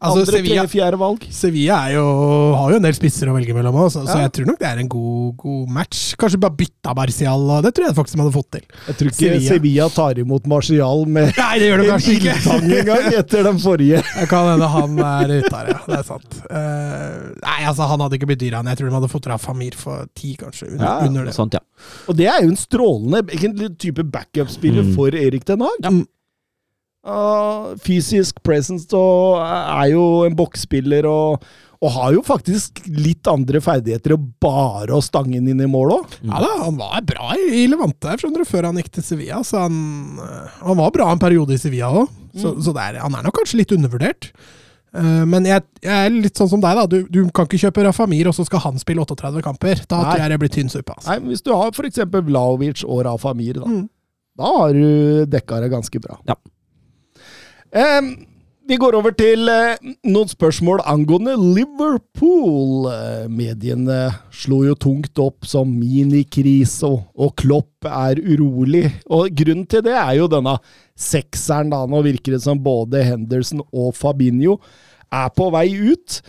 Altså, 0.00 0.22
andre, 0.22 0.24
Sevilla- 0.32 0.62
tre, 0.64 0.68
fjerde 0.72 0.98
valg. 0.98 1.24
Sevilla 1.36 1.74
er 1.86 1.94
jo, 1.98 2.04
har 2.56 2.70
jo 2.72 2.76
en 2.78 2.84
del 2.86 2.94
spisser 2.96 3.28
å 3.28 3.34
velge 3.36 3.52
mellom, 3.52 3.74
også, 3.76 4.06
så 4.08 4.14
Ja. 4.16 4.22
jeg 4.24 4.32
tror 4.32 4.46
nok 4.48 4.58
det 4.58 4.68
er 4.70 4.78
en 4.80 4.88
god, 4.88 5.36
god 5.36 5.68
match. 5.68 6.14
Kanskje 6.16 6.40
bare 6.40 6.56
bytta 6.56 6.94
Marcial, 6.96 7.44
det 7.62 7.74
tror 7.76 7.86
jeg 7.90 7.94
faktisk 7.98 8.16
de 8.16 8.22
hadde 8.22 8.32
fått 8.32 8.50
til. 8.56 8.64
Jeg 8.88 8.96
tror 8.96 9.10
ikke 9.10 9.18
Sevilla. 9.20 9.48
Sevilla 9.52 9.88
tar 9.92 10.14
imot 10.22 10.46
Marcial 10.48 11.04
med 11.04 11.34
Nei, 11.42 11.58
det 11.60 11.68
gjør 11.68 11.82
de 11.82 11.84
en 11.84 11.92
kanskje 11.92 12.14
ikke. 12.16 12.36
ildtang 12.38 12.72
engang 12.78 13.18
etter 13.20 13.42
den 13.50 13.58
forrige. 13.58 14.00
Det 14.22 14.28
kan 14.32 14.48
hende 14.48 14.68
han 14.72 14.98
er 14.98 15.34
ute 15.42 15.52
her, 15.60 15.68
ja. 15.74 15.78
Det 15.86 15.98
er 15.98 16.08
sant. 16.08 16.38
Uh, 16.48 17.36
nei, 17.44 17.60
altså, 17.68 17.88
han 17.92 18.00
hadde 18.00 18.16
ikke 18.16 18.30
blitt 18.32 18.40
dyr, 18.40 18.56
han. 18.56 18.66
Jeg 18.72 18.80
tror 18.80 18.88
de 18.88 18.96
hadde 18.96 19.12
fått 19.12 19.26
Rafa 19.28 19.52
Famir 19.52 19.74
for 19.76 20.06
ti, 20.16 20.32
kanskje. 20.40 20.72
Under, 20.72 20.86
Ja, 20.88 20.96
under 21.06 21.24
det. 21.28 21.34
Sånt, 21.36 21.52
ja. 21.52 21.60
Og 22.08 22.16
det 22.16 22.28
er 22.32 22.40
jo 22.46 22.48
en 22.48 22.56
strålende 22.56 23.26
egentlig 23.28 23.76
type 23.76 24.04
backup-spiller 24.08 24.84
Mm. 24.88 24.94
for 24.96 25.08
Erik 25.12 25.44
Den 25.44 25.60
Haag. 25.60 25.84
Mm. 25.84 26.06
Fysisk 27.82 28.38
presence 28.46 28.92
og 28.96 29.40
er 29.42 29.90
jo 29.92 30.02
en 30.26 30.36
boksspiller 30.38 31.06
og, 31.10 31.42
og 31.82 31.90
har 31.96 32.12
jo 32.14 32.22
faktisk 32.26 32.82
litt 32.94 33.26
andre 33.30 33.58
ferdigheter 33.64 34.14
enn 34.16 34.28
bare 34.42 34.94
å 34.94 35.02
stange 35.02 35.34
den 35.40 35.50
inn 35.54 35.64
i 35.64 35.70
mål 35.70 35.96
òg. 35.98 36.16
Ja 36.28 36.42
da, 36.44 36.50
han 36.62 36.78
var 36.78 37.02
bra 37.08 37.32
i, 37.40 37.64
Levante 37.70 38.12
her, 38.12 38.22
skjønner 38.22 38.44
du, 38.44 38.48
før 38.48 38.68
han 38.70 38.78
gikk 38.78 38.92
til 38.98 39.06
Sevilla. 39.06 39.40
Så 39.46 39.64
han, 39.64 39.76
eh, 40.22 40.58
han 40.62 40.78
var 40.78 40.92
bra 40.94 41.10
en 41.14 41.22
periode 41.22 41.56
i 41.56 41.62
Sevilla 41.62 41.90
òg. 42.04 42.10
Så, 42.38 42.54
så 42.64 42.72
det 42.76 42.84
er, 42.92 43.00
han 43.02 43.14
er 43.18 43.26
nok 43.26 43.34
kanskje 43.40 43.58
litt 43.60 43.74
undervurdert. 43.74 44.30
Eh, 44.94 45.24
men 45.28 45.44
jeg, 45.48 45.64
jeg 45.84 46.06
er 46.06 46.14
litt 46.14 46.38
sånn 46.38 46.48
som 46.54 46.62
deg, 46.62 46.78
da. 46.78 46.86
Du, 46.88 47.02
du 47.10 47.18
kan 47.34 47.48
ikke 47.50 47.60
kjøpe 47.66 47.82
Rafa 47.88 48.06
Mir, 48.08 48.30
og 48.30 48.36
så 48.38 48.46
skal 48.48 48.62
han 48.68 48.78
spille 48.80 49.02
38 49.04 49.42
kamper. 49.44 49.82
Da 49.90 49.98
Nei. 50.04 50.06
tror 50.14 50.22
jeg 50.22 50.32
det 50.36 50.38
blir 50.44 50.54
tynn 50.54 50.70
suppe. 50.72 50.94
Altså. 50.96 51.10
Nei, 51.16 51.32
Hvis 51.32 51.42
du 51.44 51.50
har 51.56 51.74
f.eks. 51.74 52.00
Vlaovic 52.30 52.86
og 52.86 53.02
Rafa 53.08 53.34
Mir, 53.36 53.58
da, 53.58 53.66
Mm. 53.68 53.84
da 54.38 54.54
har 54.60 54.72
du 54.78 55.26
dekka 55.34 55.58
det 55.66 55.72
ganske 55.74 56.00
bra. 56.06 56.16
Ja. 56.30 56.38
Em, 57.72 58.10
vi 58.68 58.76
går 58.76 58.94
over 58.98 59.14
til 59.16 59.48
eh, 59.48 59.80
noen 60.04 60.28
spørsmål 60.28 60.82
angående 60.84 61.38
Liverpool. 61.40 62.84
Mediene 63.32 64.10
slo 64.28 64.60
jo 64.66 64.76
tungt 64.76 65.16
opp 65.22 65.48
som 65.48 65.72
minikrise, 65.72 66.84
og, 66.84 67.08
og 67.16 67.32
Klopp 67.40 67.88
er 67.88 68.20
urolig. 68.20 68.84
Og 69.08 69.32
Grunnen 69.40 69.64
til 69.64 69.86
det 69.88 69.96
er 69.96 70.18
jo 70.20 70.28
denne 70.30 70.58
sekseren. 70.92 71.72
da, 71.72 71.86
Nå 71.88 72.04
virker 72.04 72.36
det 72.36 72.44
som 72.44 72.60
både 72.60 73.02
Henderson 73.08 73.64
og 73.72 73.96
Fabinho 73.96 74.60
er 75.12 75.32
på 75.32 75.48
vei 75.56 75.66
ut. 75.72 76.20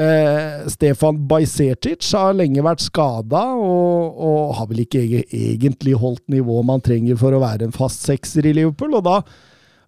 Eh, 0.00 0.68
Stefan 0.70 1.24
Bajsetic 1.28 2.12
har 2.12 2.36
lenge 2.36 2.62
vært 2.62 2.84
skada, 2.84 3.40
og, 3.56 4.20
og 4.20 4.58
har 4.60 4.68
vel 4.68 4.84
ikke 4.84 5.02
egentlig 5.24 5.96
holdt 5.98 6.28
nivået 6.28 6.68
man 6.68 6.84
trenger 6.84 7.16
for 7.20 7.32
å 7.32 7.40
være 7.42 7.66
en 7.66 7.74
fast 7.74 8.04
sekser 8.04 8.52
i 8.52 8.58
Liverpool. 8.60 9.00
og 9.00 9.08
da 9.08 9.22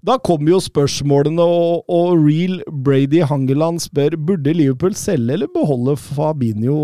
da 0.03 0.16
kommer 0.18 0.57
jo 0.57 0.59
spørsmålene, 0.62 1.42
og, 1.42 1.84
og 1.90 2.16
Real 2.24 2.59
Brady 2.84 3.22
Hangeland 3.22 3.78
spør 3.84 4.16
burde 4.18 4.55
Liverpool 4.57 4.96
selge 4.98 5.36
eller 5.36 5.50
beholde 5.55 5.96
Fabinho. 5.96 6.78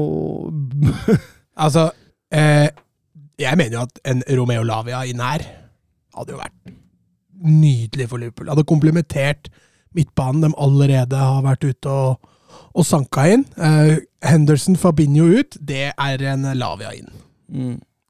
Altså, 1.58 1.88
eh, 2.30 2.68
jeg 3.34 3.58
mener 3.58 3.72
jo 3.72 3.80
at 3.88 3.96
en 4.06 4.20
Romeo 4.38 4.62
Lavia 4.62 5.00
inn 5.10 5.18
her 5.18 5.42
hadde 6.14 6.36
jo 6.36 6.38
vært 6.38 6.70
nydelig 7.42 8.06
for 8.12 8.22
Liverpool. 8.22 8.46
Hadde 8.52 8.62
komplementert 8.62 9.50
midtbanen 9.90 10.44
de 10.46 10.52
allerede 10.54 11.18
har 11.18 11.42
vært 11.42 11.66
ute 11.66 11.90
og, 11.90 12.30
og 12.78 12.86
sanka 12.86 13.26
inn. 13.34 13.42
Eh, 13.58 13.96
Henderson 14.22 14.78
Fabinho 14.78 15.26
ut, 15.26 15.58
det 15.58 15.88
er 15.90 16.24
en 16.30 16.46
Lavia 16.54 16.94
inn. 16.94 17.10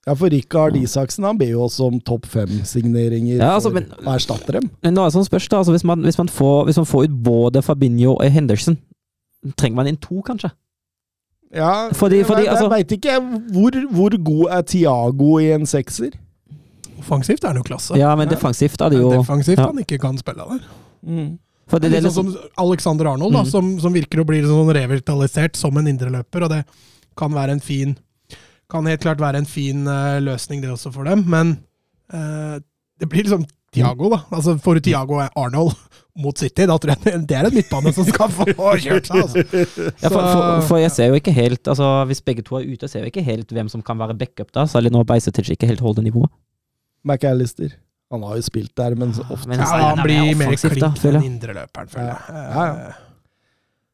Ja, 0.08 0.14
for 0.16 0.32
Rikard 0.32 0.76
Isaksen 0.80 1.26
han 1.28 1.36
ber 1.40 1.50
jo 1.52 1.64
oss 1.66 1.76
om 1.84 1.98
topp 2.00 2.24
fem-signeringer 2.32 3.36
Ja, 3.42 3.50
altså, 3.58 3.68
for 3.68 3.76
men- 3.82 3.90
å 4.06 4.14
erstatte 4.14 4.54
dem. 4.56 4.70
Men 4.82 4.94
nå 4.96 5.02
er 5.04 5.10
det 5.10 5.16
sånn 5.18 5.26
spørs 5.28 5.48
da, 5.52 5.58
altså 5.60 5.74
hvis, 5.76 5.84
man, 5.84 6.00
hvis, 6.06 6.16
man 6.18 6.30
får, 6.32 6.64
hvis 6.70 6.78
man 6.80 6.88
får 6.88 7.04
ut 7.10 7.18
både 7.26 7.62
Fabinho 7.66 8.14
og 8.16 8.24
Henderson, 8.32 8.78
trenger 9.60 9.76
man 9.82 9.90
inn 9.90 9.98
to, 10.00 10.22
kanskje? 10.24 10.50
Ja, 11.54 11.90
Fordi- 11.96 12.24
fordi, 12.24 12.44
jeg, 12.44 12.54
altså- 12.54 12.70
veit 12.72 12.88
ikke 12.96 13.18
hvor, 13.52 13.76
hvor 13.92 14.16
god 14.24 14.50
er 14.58 14.62
Tiago 14.62 15.38
i 15.40 15.50
en 15.52 15.66
sekser? 15.66 16.10
Offensivt 16.98 17.44
er 17.44 17.48
han 17.52 17.56
jo 17.60 17.62
klasse. 17.62 17.96
Ja, 17.96 18.14
men 18.16 18.28
defensivt 18.28 18.80
er 18.82 18.90
det 18.90 18.98
jo 18.98 19.10
Defensivt 19.12 19.58
ja. 19.58 19.66
han 19.66 19.78
ikke 19.78 20.00
kan 20.00 20.16
spille 20.18 20.44
der. 20.48 20.64
Mm. 21.06 21.38
det, 21.70 21.80
Det 21.82 21.90
sånn 21.92 22.02
liksom, 22.02 22.32
som 22.32 22.48
Alexander 22.58 23.06
Arnold, 23.12 23.32
da, 23.32 23.42
Mm. 23.44 23.50
som, 23.50 23.80
som 23.80 23.92
virker 23.94 24.20
å 24.24 24.26
bli 24.26 24.40
sånn 24.42 24.72
revitalisert 24.74 25.54
som 25.56 25.76
en 25.76 25.86
indreløper, 25.86 26.42
og 26.44 26.50
det 26.50 26.64
kan 27.16 27.30
være 27.30 27.50
en 27.50 27.60
fin 27.60 27.96
Kan 28.68 28.88
helt 28.88 29.04
klart 29.04 29.20
være 29.22 29.40
en 29.40 29.48
fin 29.48 29.86
eh, 29.88 30.18
løsning, 30.20 30.60
det 30.62 30.72
også, 30.74 30.92
for 30.92 31.08
dem, 31.08 31.24
men 31.30 31.56
eh, 32.12 32.58
det 33.00 33.08
blir 33.08 33.24
liksom 33.24 33.46
Tiago, 33.72 34.08
da. 34.12 34.22
Altså 34.32 34.54
Får 34.60 34.78
du 34.78 34.86
Tiago 34.88 35.18
og 35.20 35.34
Arnold 35.36 35.74
mot 36.18 36.38
City, 36.40 36.64
da 36.66 36.76
tror 36.80 36.94
jeg 36.94 37.24
det 37.28 37.36
er 37.36 37.46
en 37.46 37.54
midtbane 37.54 37.92
som 37.94 38.06
skal 38.08 38.30
få 38.32 38.46
kjørt 38.84 39.08
seg, 39.08 39.20
altså. 39.22 39.42
ja, 40.02 40.08
for, 40.08 40.20
for, 40.20 40.62
for 40.70 40.80
jeg 40.82 40.92
ser 40.94 41.12
jo 41.12 41.18
ikke 41.20 41.34
helt 41.36 41.68
altså 41.70 41.90
Hvis 42.10 42.22
begge 42.26 42.42
to 42.42 42.56
er 42.58 42.64
ute, 42.66 42.88
ser 42.90 43.04
jeg 43.04 43.08
jo 43.08 43.12
ikke 43.12 43.26
helt 43.26 43.52
hvem 43.54 43.68
som 43.70 43.84
kan 43.84 44.00
være 44.00 44.16
backup 44.18 44.50
da, 44.56 44.64
særlig 44.70 44.92
når 44.94 45.04
Beisetic 45.08 45.52
ikke 45.54 45.68
helt 45.70 45.84
holder 45.84 46.02
nivået. 46.08 46.32
McAllister. 47.06 47.76
Han 48.10 48.24
har 48.24 48.40
jo 48.40 48.46
spilt 48.46 48.72
der, 48.76 48.96
men 48.98 49.12
så 49.14 49.26
ofte 49.28 49.50
Men 49.52 49.60
Ja, 49.60 49.68
han 49.68 50.00
han 50.00 50.06
blir 50.06 50.32
mer 50.40 50.56
klink 50.56 51.04
enn 51.04 51.28
indreløperen, 51.28 51.92
føler 51.92 52.08
jeg. 52.08 52.40
Ja, 52.40 52.64
ja. 52.64 52.96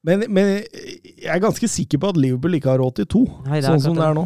Men, 0.05 0.25
men 0.37 0.49
jeg 0.53 1.31
er 1.33 1.43
ganske 1.43 1.69
sikker 1.69 1.99
på 1.99 2.13
at 2.13 2.19
Liverpool 2.21 2.57
ikke 2.59 2.71
har 2.71 2.81
råd 2.81 3.01
til 3.01 3.11
to, 3.11 3.23
Nei, 3.49 3.63
sånn 3.65 3.83
som 3.83 3.99
det 3.99 4.07
er 4.07 4.17
nå. 4.17 4.25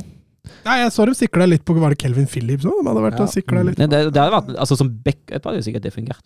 Nei, 0.67 0.77
jeg 0.83 0.93
så 0.95 1.07
dem 1.09 1.15
sikla 1.19 1.47
litt 1.49 1.65
på 1.65 1.75
Var 1.79 1.95
det 1.95 1.99
Kelvin 2.03 2.27
Phillips 2.31 2.65
òg? 2.69 2.79
De 2.83 2.89
hadde 2.91 3.03
vært 3.07 3.19
Ja. 3.19 3.25
og 3.27 3.33
sikla 3.33 3.65
litt. 3.67 3.79
Nei, 3.79 3.87
Det, 3.91 4.03
det 4.13 4.21
hadde 4.23 4.37
vært, 4.37 4.55
altså 4.59 4.77
Som 4.81 4.91
backup 5.05 5.45
hadde 5.51 5.61
jo 5.63 5.67
sikkert 5.71 5.83
det 5.89 5.95
fungert. 5.95 6.25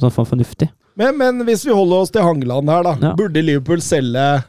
Sånn 0.00 0.10
for 0.14 0.24
fornuftig. 0.28 0.70
Men, 0.98 1.16
men 1.18 1.44
hvis 1.46 1.64
vi 1.66 1.74
holder 1.74 2.04
oss 2.04 2.10
til 2.14 2.22
Hangeland 2.22 2.68
her, 2.70 2.82
da. 2.86 2.96
Ja. 3.02 3.14
Burde 3.18 3.42
Liverpool 3.42 3.80
selge 3.82 4.42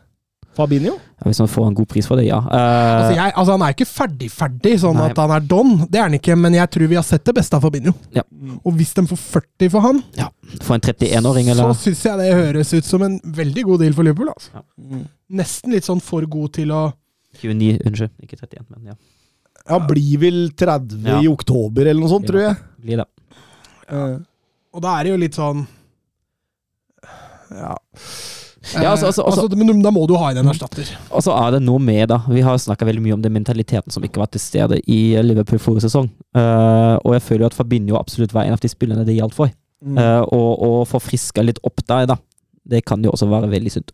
Fabinho? 0.55 0.93
Ja, 1.19 1.25
hvis 1.27 1.39
han 1.41 1.49
får 1.51 1.65
en 1.67 1.75
god 1.75 1.87
pris 1.91 2.05
for 2.07 2.15
det, 2.19 2.27
ja. 2.29 2.37
Uh, 2.39 2.55
Altså, 2.55 3.15
jeg, 3.17 3.33
altså 3.35 3.51
Han 3.57 3.63
er 3.65 3.73
ikke 3.75 3.87
ferdig-ferdig, 3.89 4.73
sånn 4.79 4.95
Nei. 4.95 5.09
at 5.11 5.17
han 5.19 5.33
er 5.35 5.43
don. 5.51 5.73
Det 5.91 5.99
er 5.99 6.05
han 6.07 6.15
ikke, 6.15 6.37
men 6.39 6.55
jeg 6.55 6.69
tror 6.71 6.87
vi 6.91 6.95
har 6.99 7.03
sett 7.07 7.25
det 7.27 7.33
beste 7.35 7.57
av 7.57 7.65
Fabinho. 7.65 7.91
Ja. 8.15 8.23
Og 8.63 8.77
hvis 8.79 8.93
de 8.95 9.03
får 9.09 9.19
40 9.19 9.71
for 9.73 9.83
han, 9.83 9.99
for 10.61 10.77
en 10.77 10.85
31-åring, 10.85 11.49
så 11.51 11.55
eller 11.57 11.73
syns 11.81 12.05
jeg 12.07 12.21
det 12.21 12.29
høres 12.39 12.71
ut 12.77 12.87
som 12.87 13.03
en 13.03 13.17
veldig 13.25 13.63
god 13.67 13.83
deal 13.83 13.97
for 13.97 14.07
Liverpool. 14.07 14.31
Altså. 14.31 14.53
Ja. 14.55 15.01
Nesten 15.41 15.75
litt 15.75 15.87
sånn 15.89 15.99
for 16.03 16.23
god 16.29 16.53
til 16.55 16.71
å 16.71 16.85
29, 17.41 17.79
unnskyld. 17.85 18.11
Ikke 18.23 18.37
31, 18.41 18.65
men 18.69 18.85
ja. 18.93 18.95
Ja, 19.69 19.79
blir 19.79 20.19
vel 20.21 20.39
30 20.53 21.07
Ja. 21.07 21.19
i 21.21 21.27
oktober 21.27 21.87
eller 21.87 21.99
noe 22.01 22.09
sånt, 22.11 22.27
tror 22.29 22.41
jeg. 22.43 22.55
Blir 22.81 22.97
det. 23.01 23.07
Eh, 23.89 24.17
Og 24.75 24.81
da 24.81 24.99
er 24.99 25.03
det 25.03 25.11
jo 25.13 25.17
litt 25.17 25.33
sånn 25.37 25.67
Ja. 27.51 27.75
Ja, 28.73 28.91
altså- 28.91 29.05
altså- 29.07 29.21
Eh, 29.21 29.43
altså, 29.43 29.55
men 29.55 29.81
da 29.81 29.91
må 29.91 30.07
du 30.07 30.15
ha 30.17 30.31
inn 30.31 30.37
en 30.39 30.47
erstatter. 30.47 30.87
Og 31.11 31.21
så 31.21 31.31
er 31.37 31.51
det 31.51 31.61
noe 31.61 31.77
med, 31.79 32.09
da. 32.09 32.17
Vi 32.27 32.41
har 32.41 32.57
snakka 32.57 32.85
veldig 32.85 33.01
mye 33.01 33.13
om 33.13 33.21
den 33.21 33.31
mentaliteten 33.33 33.91
som 33.91 34.01
ikke 34.03 34.17
var 34.17 34.25
til 34.25 34.39
stede 34.41 34.81
i 34.87 35.21
Liverpool 35.21 35.59
forrige 35.59 35.83
sesong. 35.85 36.09
Eh, 36.33 36.97
og 37.05 37.13
jeg 37.13 37.21
føler 37.21 37.39
jo 37.41 37.45
at 37.45 37.53
Fabinho 37.53 37.95
absolutt 37.99 38.33
var 38.33 38.43
en 38.45 38.53
av 38.53 38.59
de 38.59 38.67
spillerne 38.67 39.05
det 39.05 39.15
gjaldt 39.17 39.33
for. 39.35 39.51
mm. 39.85 39.97
Eh, 39.99 40.21
og, 40.21 40.59
å 40.59 40.87
få 40.87 40.99
friska 40.99 41.43
litt 41.45 41.59
opp 41.63 41.79
der, 41.87 42.07
da. 42.07 42.15
Det 42.67 42.83
kan 42.85 43.03
jo 43.03 43.11
også 43.11 43.27
være 43.29 43.47
veldig 43.51 43.71
sunt. 43.71 43.91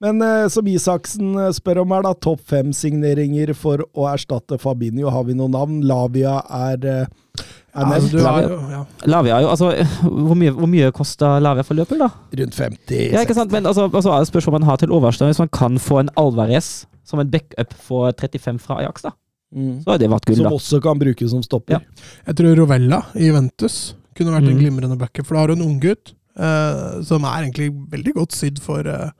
Men 0.00 0.20
eh, 0.20 0.46
som 0.52 0.66
Isaksen 0.68 1.36
eh, 1.40 1.52
spør 1.56 1.78
om 1.82 1.92
her, 1.94 2.02
da. 2.04 2.12
Topp 2.20 2.42
fem-signeringer 2.50 3.54
for 3.56 3.80
å 3.96 4.08
erstatte 4.12 4.58
Fabinho. 4.60 5.08
Har 5.10 5.24
vi 5.24 5.36
noen 5.38 5.54
navn? 5.56 5.78
Lavia 5.88 6.34
er, 6.52 6.84
eh, 6.84 7.06
er 7.06 7.46
Ja, 7.76 7.84
altså, 7.84 8.08
nevnt. 8.08 8.12
du 8.12 8.24
har 8.24 8.42
jo, 8.42 8.58
ja. 8.74 8.82
Lavia 9.06 9.36
er 9.38 9.42
jo, 9.46 9.48
altså 9.54 9.70
Hvor 10.04 10.36
mye, 10.36 10.52
hvor 10.56 10.68
mye 10.72 10.90
kosta 10.96 11.34
Lavia 11.40 11.64
for 11.64 11.74
løpet, 11.80 11.98
da? 12.00 12.10
Rundt 12.42 12.54
50. 12.58 13.12
Ja, 13.12 13.22
ikke 13.24 13.36
sant? 13.36 13.52
Men 13.52 13.64
altså, 13.68 13.88
altså 13.88 14.12
er 14.12 14.24
det 14.24 14.30
spørsmål 14.32 14.58
man 14.60 14.68
har 14.68 14.76
til 14.82 14.92
overs. 14.92 15.18
Hvis 15.20 15.38
man 15.40 15.48
kan 15.52 15.78
få 15.80 16.00
en 16.04 16.10
Alvarez 16.20 16.84
som 17.06 17.20
en 17.22 17.30
backup 17.30 17.72
for 17.86 18.12
35 18.12 18.60
fra 18.60 18.80
Ajax, 18.82 19.02
da, 19.08 19.12
Mm. 19.54 19.76
så 19.84 19.92
har 19.92 19.98
det 20.02 20.08
vært 20.10 20.24
gull, 20.26 20.36
Som 20.36 20.44
da. 20.44 20.50
også 20.50 20.80
kan 20.82 20.98
brukes 20.98 21.30
som 21.30 21.40
stopper. 21.40 21.76
Ja. 21.76 21.78
Jeg 22.26 22.34
tror 22.36 22.56
Rovella 22.58 22.98
i 23.14 23.30
Ventus 23.30 23.94
kunne 24.16 24.32
vært 24.34 24.48
en 24.50 24.56
Mhm. 24.56 24.60
glimrende 24.60 24.98
backup, 24.98 25.24
for 25.24 25.34
da 25.34 25.40
har 25.40 25.46
du 25.46 25.52
en 25.54 25.62
unggutt 25.70 26.12
eh, 26.36 27.00
som 27.02 27.24
er 27.24 27.44
egentlig 27.46 27.70
veldig 27.88 28.12
godt 28.12 28.32
sydd 28.34 28.58
for, 28.60 28.80
eh, 28.86 29.10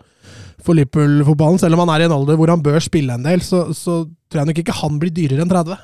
for 0.66 0.78
Liverpool-fotballen. 0.78 1.60
Selv 1.62 1.76
om 1.76 1.84
han 1.84 1.94
er 1.94 2.04
i 2.04 2.08
en 2.08 2.16
alder 2.16 2.38
hvor 2.38 2.52
han 2.52 2.64
bør 2.64 2.82
spille 2.84 3.14
en 3.14 3.26
del, 3.26 3.44
så, 3.46 3.68
så 3.76 4.02
tror 4.26 4.42
jeg 4.42 4.50
nok 4.50 4.62
ikke 4.64 4.80
han 4.82 4.98
blir 5.02 5.14
dyrere 5.14 5.46
enn 5.46 5.52
30. 5.52 5.78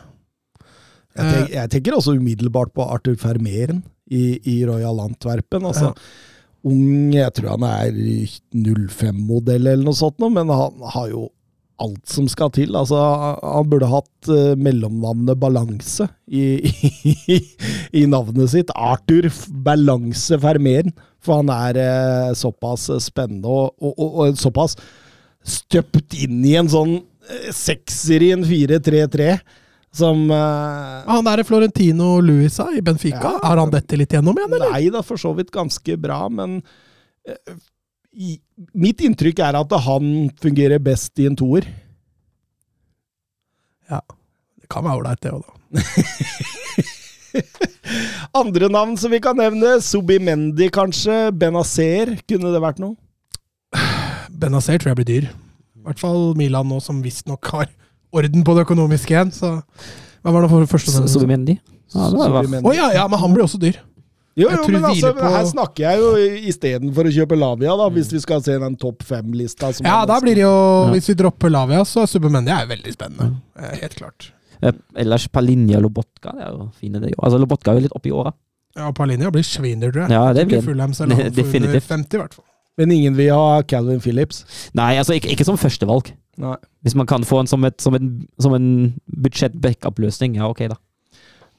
Jeg, 1.13 1.25
tenk, 1.29 1.49
jeg 1.53 1.71
tenker 1.75 1.97
også 1.97 2.17
umiddelbart 2.17 2.73
på 2.73 2.85
Arthur 2.89 3.19
Fermeren 3.21 3.83
i, 4.09 4.39
i 4.49 4.63
Royal 4.69 5.03
Antwerpen. 5.05 5.67
Altså, 5.69 5.93
Ung, 6.63 7.11
jeg 7.11 7.33
tror 7.35 7.57
han 7.57 7.65
er 7.67 7.97
05-modell 8.55 9.67
eller 9.67 9.83
noe 9.83 9.99
sånt, 9.99 10.23
men 10.23 10.47
han 10.47 10.85
har 10.95 11.09
jo 11.11 11.27
alt 11.83 12.11
som 12.11 12.27
skal 12.31 12.51
til. 12.55 12.75
Altså, 12.79 12.99
han 13.41 13.71
burde 13.71 13.91
hatt 13.91 14.31
uh, 14.31 14.53
mellomnavnet 14.59 15.39
Balanse 15.41 16.09
i, 16.27 16.59
i, 17.37 17.39
i 18.03 18.05
navnet 18.11 18.53
sitt. 18.53 18.75
Arthur 18.75 19.31
Balanse 19.65 20.39
Fermeren. 20.43 20.93
For 21.23 21.41
han 21.41 21.53
er 21.55 21.79
uh, 21.79 22.35
såpass 22.37 22.89
spennende 23.05 23.49
og, 23.49 23.73
og, 23.79 23.95
og, 23.97 24.21
og 24.27 24.39
såpass 24.41 24.77
støpt 25.43 26.15
inn 26.23 26.43
i 26.47 26.57
en 26.59 26.71
sånn 26.71 26.97
uh, 27.01 27.51
sekser 27.55 28.23
i 28.27 28.33
en 28.37 28.47
4-3-3 28.47 29.37
som 29.93 30.31
eh, 30.31 31.03
Han 31.07 31.29
er 31.29 31.45
Florentino 31.45 32.21
Luisa 32.25 32.71
i 32.73 32.81
Benfica. 32.83 33.35
Ja. 33.37 33.41
Har 33.43 33.61
han 33.61 33.73
dette 33.73 33.99
litt 34.01 34.15
gjennom 34.17 34.39
igjen, 34.39 34.55
eller? 34.57 34.73
Nei 34.73 34.89
da, 34.93 35.05
for 35.05 35.21
så 35.21 35.35
vidt 35.37 35.53
ganske 35.53 35.97
bra, 36.01 36.25
men 36.33 36.61
eh, 37.29 37.57
i, 38.13 38.37
mitt 38.77 39.01
inntrykk 39.05 39.39
er 39.45 39.55
at 39.59 39.73
han 39.87 40.31
fungerer 40.43 40.79
best 40.83 41.19
i 41.23 41.27
en 41.31 41.39
toer. 41.39 41.65
Det 43.89 44.69
kan 44.73 44.85
være 44.85 44.99
ålreit, 45.01 45.23
det 45.25 45.33
òg, 45.33 45.43
da. 45.45 45.51
Andre 48.43 48.67
navn 48.73 48.97
som 49.01 49.11
vi 49.13 49.21
kan 49.25 49.37
nevne, 49.37 49.71
Subimendi 49.85 50.67
kanskje, 50.73 51.17
Benazer, 51.37 52.07
kunne 52.29 52.53
det 52.53 52.61
vært 52.63 52.81
noe? 52.83 52.95
Benazer 54.33 54.79
tror 54.81 54.91
jeg 54.93 54.99
blir 55.01 55.09
dyr. 55.09 55.27
I 55.83 55.85
hvert 55.89 56.01
fall 56.01 56.23
Milan 56.39 56.69
nå, 56.71 56.79
som 56.85 57.03
visstnok 57.05 57.43
har 57.53 57.69
orden 58.13 58.45
på 58.47 58.55
det 58.57 58.65
økonomiske 58.67 59.15
igjen. 59.15 59.33
Så 59.35 59.49
hva 60.23 60.35
var 60.35 60.41
det 60.45 60.51
for 60.53 60.71
første 60.71 60.91
de? 61.49 61.57
Ja, 61.93 62.09
det 62.09 62.29
var, 62.33 62.47
Å 62.47 62.73
ja, 62.77 62.87
ja, 62.95 63.05
men 63.11 63.19
han 63.21 63.33
blir 63.35 63.45
også 63.45 63.61
dyr. 63.61 63.77
Jo, 64.37 64.49
jo, 64.49 64.63
men 64.73 64.85
altså, 64.89 65.11
på- 65.13 65.31
her 65.35 65.45
snakker 65.45 65.83
jeg 65.85 65.99
jo 66.01 66.11
istedenfor 66.49 67.05
å 67.05 67.13
kjøpe 67.13 67.37
Lavia, 67.37 67.75
da, 67.77 67.89
hvis 67.93 68.13
vi 68.15 68.21
skal 68.23 68.41
se 68.43 68.55
den 68.59 68.77
topp 68.81 69.03
fem-lista. 69.05 69.69
Ja, 69.85 70.07
da 70.09 70.21
blir 70.21 70.35
det 70.39 70.45
jo 70.47 70.53
Ja. 70.53 70.93
Hvis 70.95 71.09
vi 71.11 71.15
dropper 71.21 71.51
Lavia, 71.53 71.83
så 71.85 72.03
er 72.03 72.07
er 72.63 72.67
veldig 72.67 72.93
spennende. 72.95 73.37
Ja. 73.61 73.75
Helt 73.83 73.95
klart. 73.99 74.31
Eh, 74.63 74.73
ellers 74.97 75.27
Palinja 75.29 75.77
og 75.77 75.83
Lobotka, 75.91 76.33
det 76.33 76.47
er 76.47 76.51
jo 76.57 76.71
fine, 76.81 77.01
det. 77.01 77.13
Altså, 77.19 77.39
Lobotka 77.39 77.73
er 77.73 77.75
jo 77.81 77.81
litt 77.89 77.93
oppi 77.99 78.11
åra. 78.11 78.33
Ja, 78.77 78.91
Palinja 78.93 79.31
blir 79.31 79.43
sviner, 79.45 79.93
tror 79.93 80.07
jeg. 80.09 80.11
Ja, 80.17 80.33
det 80.33 80.47
blir 80.49 80.63
Definitivt. 81.43 81.89
50, 81.89 82.15
i 82.15 82.19
hvert 82.23 82.35
fall. 82.35 82.45
Men 82.79 82.91
ingen 82.91 83.15
vil 83.19 83.29
ha 83.35 83.61
Calvin 83.69 84.01
Phillips. 84.01 84.45
Nei, 84.73 84.97
altså 84.97 85.13
ikke, 85.19 85.29
ikke 85.35 85.45
som 85.45 85.59
førstevalg. 85.61 86.13
Hvis 86.83 86.95
man 86.97 87.07
kan 87.07 87.23
få 87.23 87.41
en 87.41 87.47
som, 87.47 87.63
et, 87.69 87.77
som 87.83 87.95
en, 87.95 88.27
som 88.41 88.55
en 88.57 88.95
budsjett-backup-løsning, 89.13 90.37
ja, 90.41 90.49
ok, 90.49 90.69
da. 90.73 90.77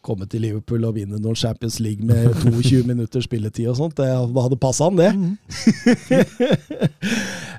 Komme 0.03 0.27
til 0.27 0.43
Liverpool 0.43 0.83
og 0.87 0.97
vinne 0.97 1.19
noen 1.21 1.37
Champions 1.39 1.79
League 1.83 2.03
med 2.05 2.33
22 2.43 2.83
minutters 2.89 3.27
spilletid 3.29 3.69
og 3.71 3.79
sånt. 3.79 3.99
Det 3.99 4.09
hadde 4.11 4.59
passa 4.59 4.89
han, 4.89 4.99
det. 4.99 5.13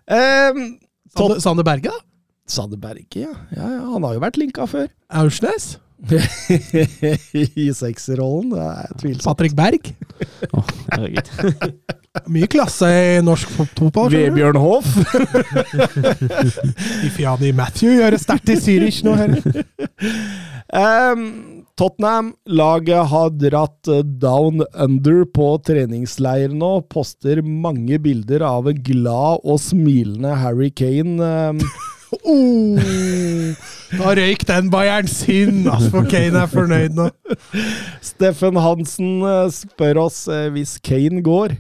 Um, 0.05 0.67
Sander, 1.15 1.41
Sander 1.41 1.67
Berge, 1.67 1.89
da? 1.93 2.03
Sander 2.51 2.77
Berge, 2.77 3.25
ja. 3.25 3.33
ja, 3.57 3.71
ja. 3.79 3.81
Han 3.95 4.05
har 4.05 4.19
jo 4.19 4.23
vært 4.27 4.37
linka 4.41 4.69
før. 4.69 4.91
Aursnes? 5.09 5.79
I 7.65 7.71
sekserrollen. 7.73 8.51
Det 8.53 8.65
er 8.65 8.97
tvilsomt. 9.01 9.25
Patrick 9.31 9.55
Berg? 9.57 9.89
Mye 12.31 12.49
klasse 12.51 12.91
i 12.93 13.23
norsk 13.25 13.49
fotball. 13.57 14.13
Vebjørn 14.13 14.61
Hoff. 14.61 14.91
Ifiani 17.09 17.55
Matthew 17.57 17.97
gjør 17.97 18.15
det 18.15 18.21
sterkt 18.23 18.53
i 18.53 18.59
Zürich 18.61 19.01
nå, 19.07 19.17
heller. 19.19 19.65
Em, 20.75 21.64
Tottenham, 21.75 22.35
laget 22.47 23.09
har 23.11 23.33
dratt 23.35 23.89
eh, 23.91 24.05
down 24.23 24.63
under 24.79 25.25
på 25.27 25.49
treningsleir 25.67 26.53
nå. 26.55 26.85
Poster 26.87 27.41
mange 27.43 27.99
bilder 27.99 28.45
av 28.47 28.69
en 28.71 28.79
glad 28.87 29.43
og 29.43 29.59
smilende 29.63 30.37
Harry 30.43 30.71
Kane. 30.71 31.33
Oh, 32.23 32.79
da 33.99 34.13
røyk 34.15 34.45
den 34.47 34.69
Bayern 34.71 35.09
sin! 35.11 35.65
Altså, 35.67 36.05
Kane 36.07 36.45
er 36.45 36.53
fornøyd 36.53 36.95
nå. 36.95 37.09
Steffen 38.13 38.61
Hansen 38.63 39.25
eh, 39.27 39.49
spør 39.51 40.05
oss 40.05 40.21
eh, 40.31 40.47
hvis 40.55 40.77
Kane 40.79 41.25
går. 41.27 41.57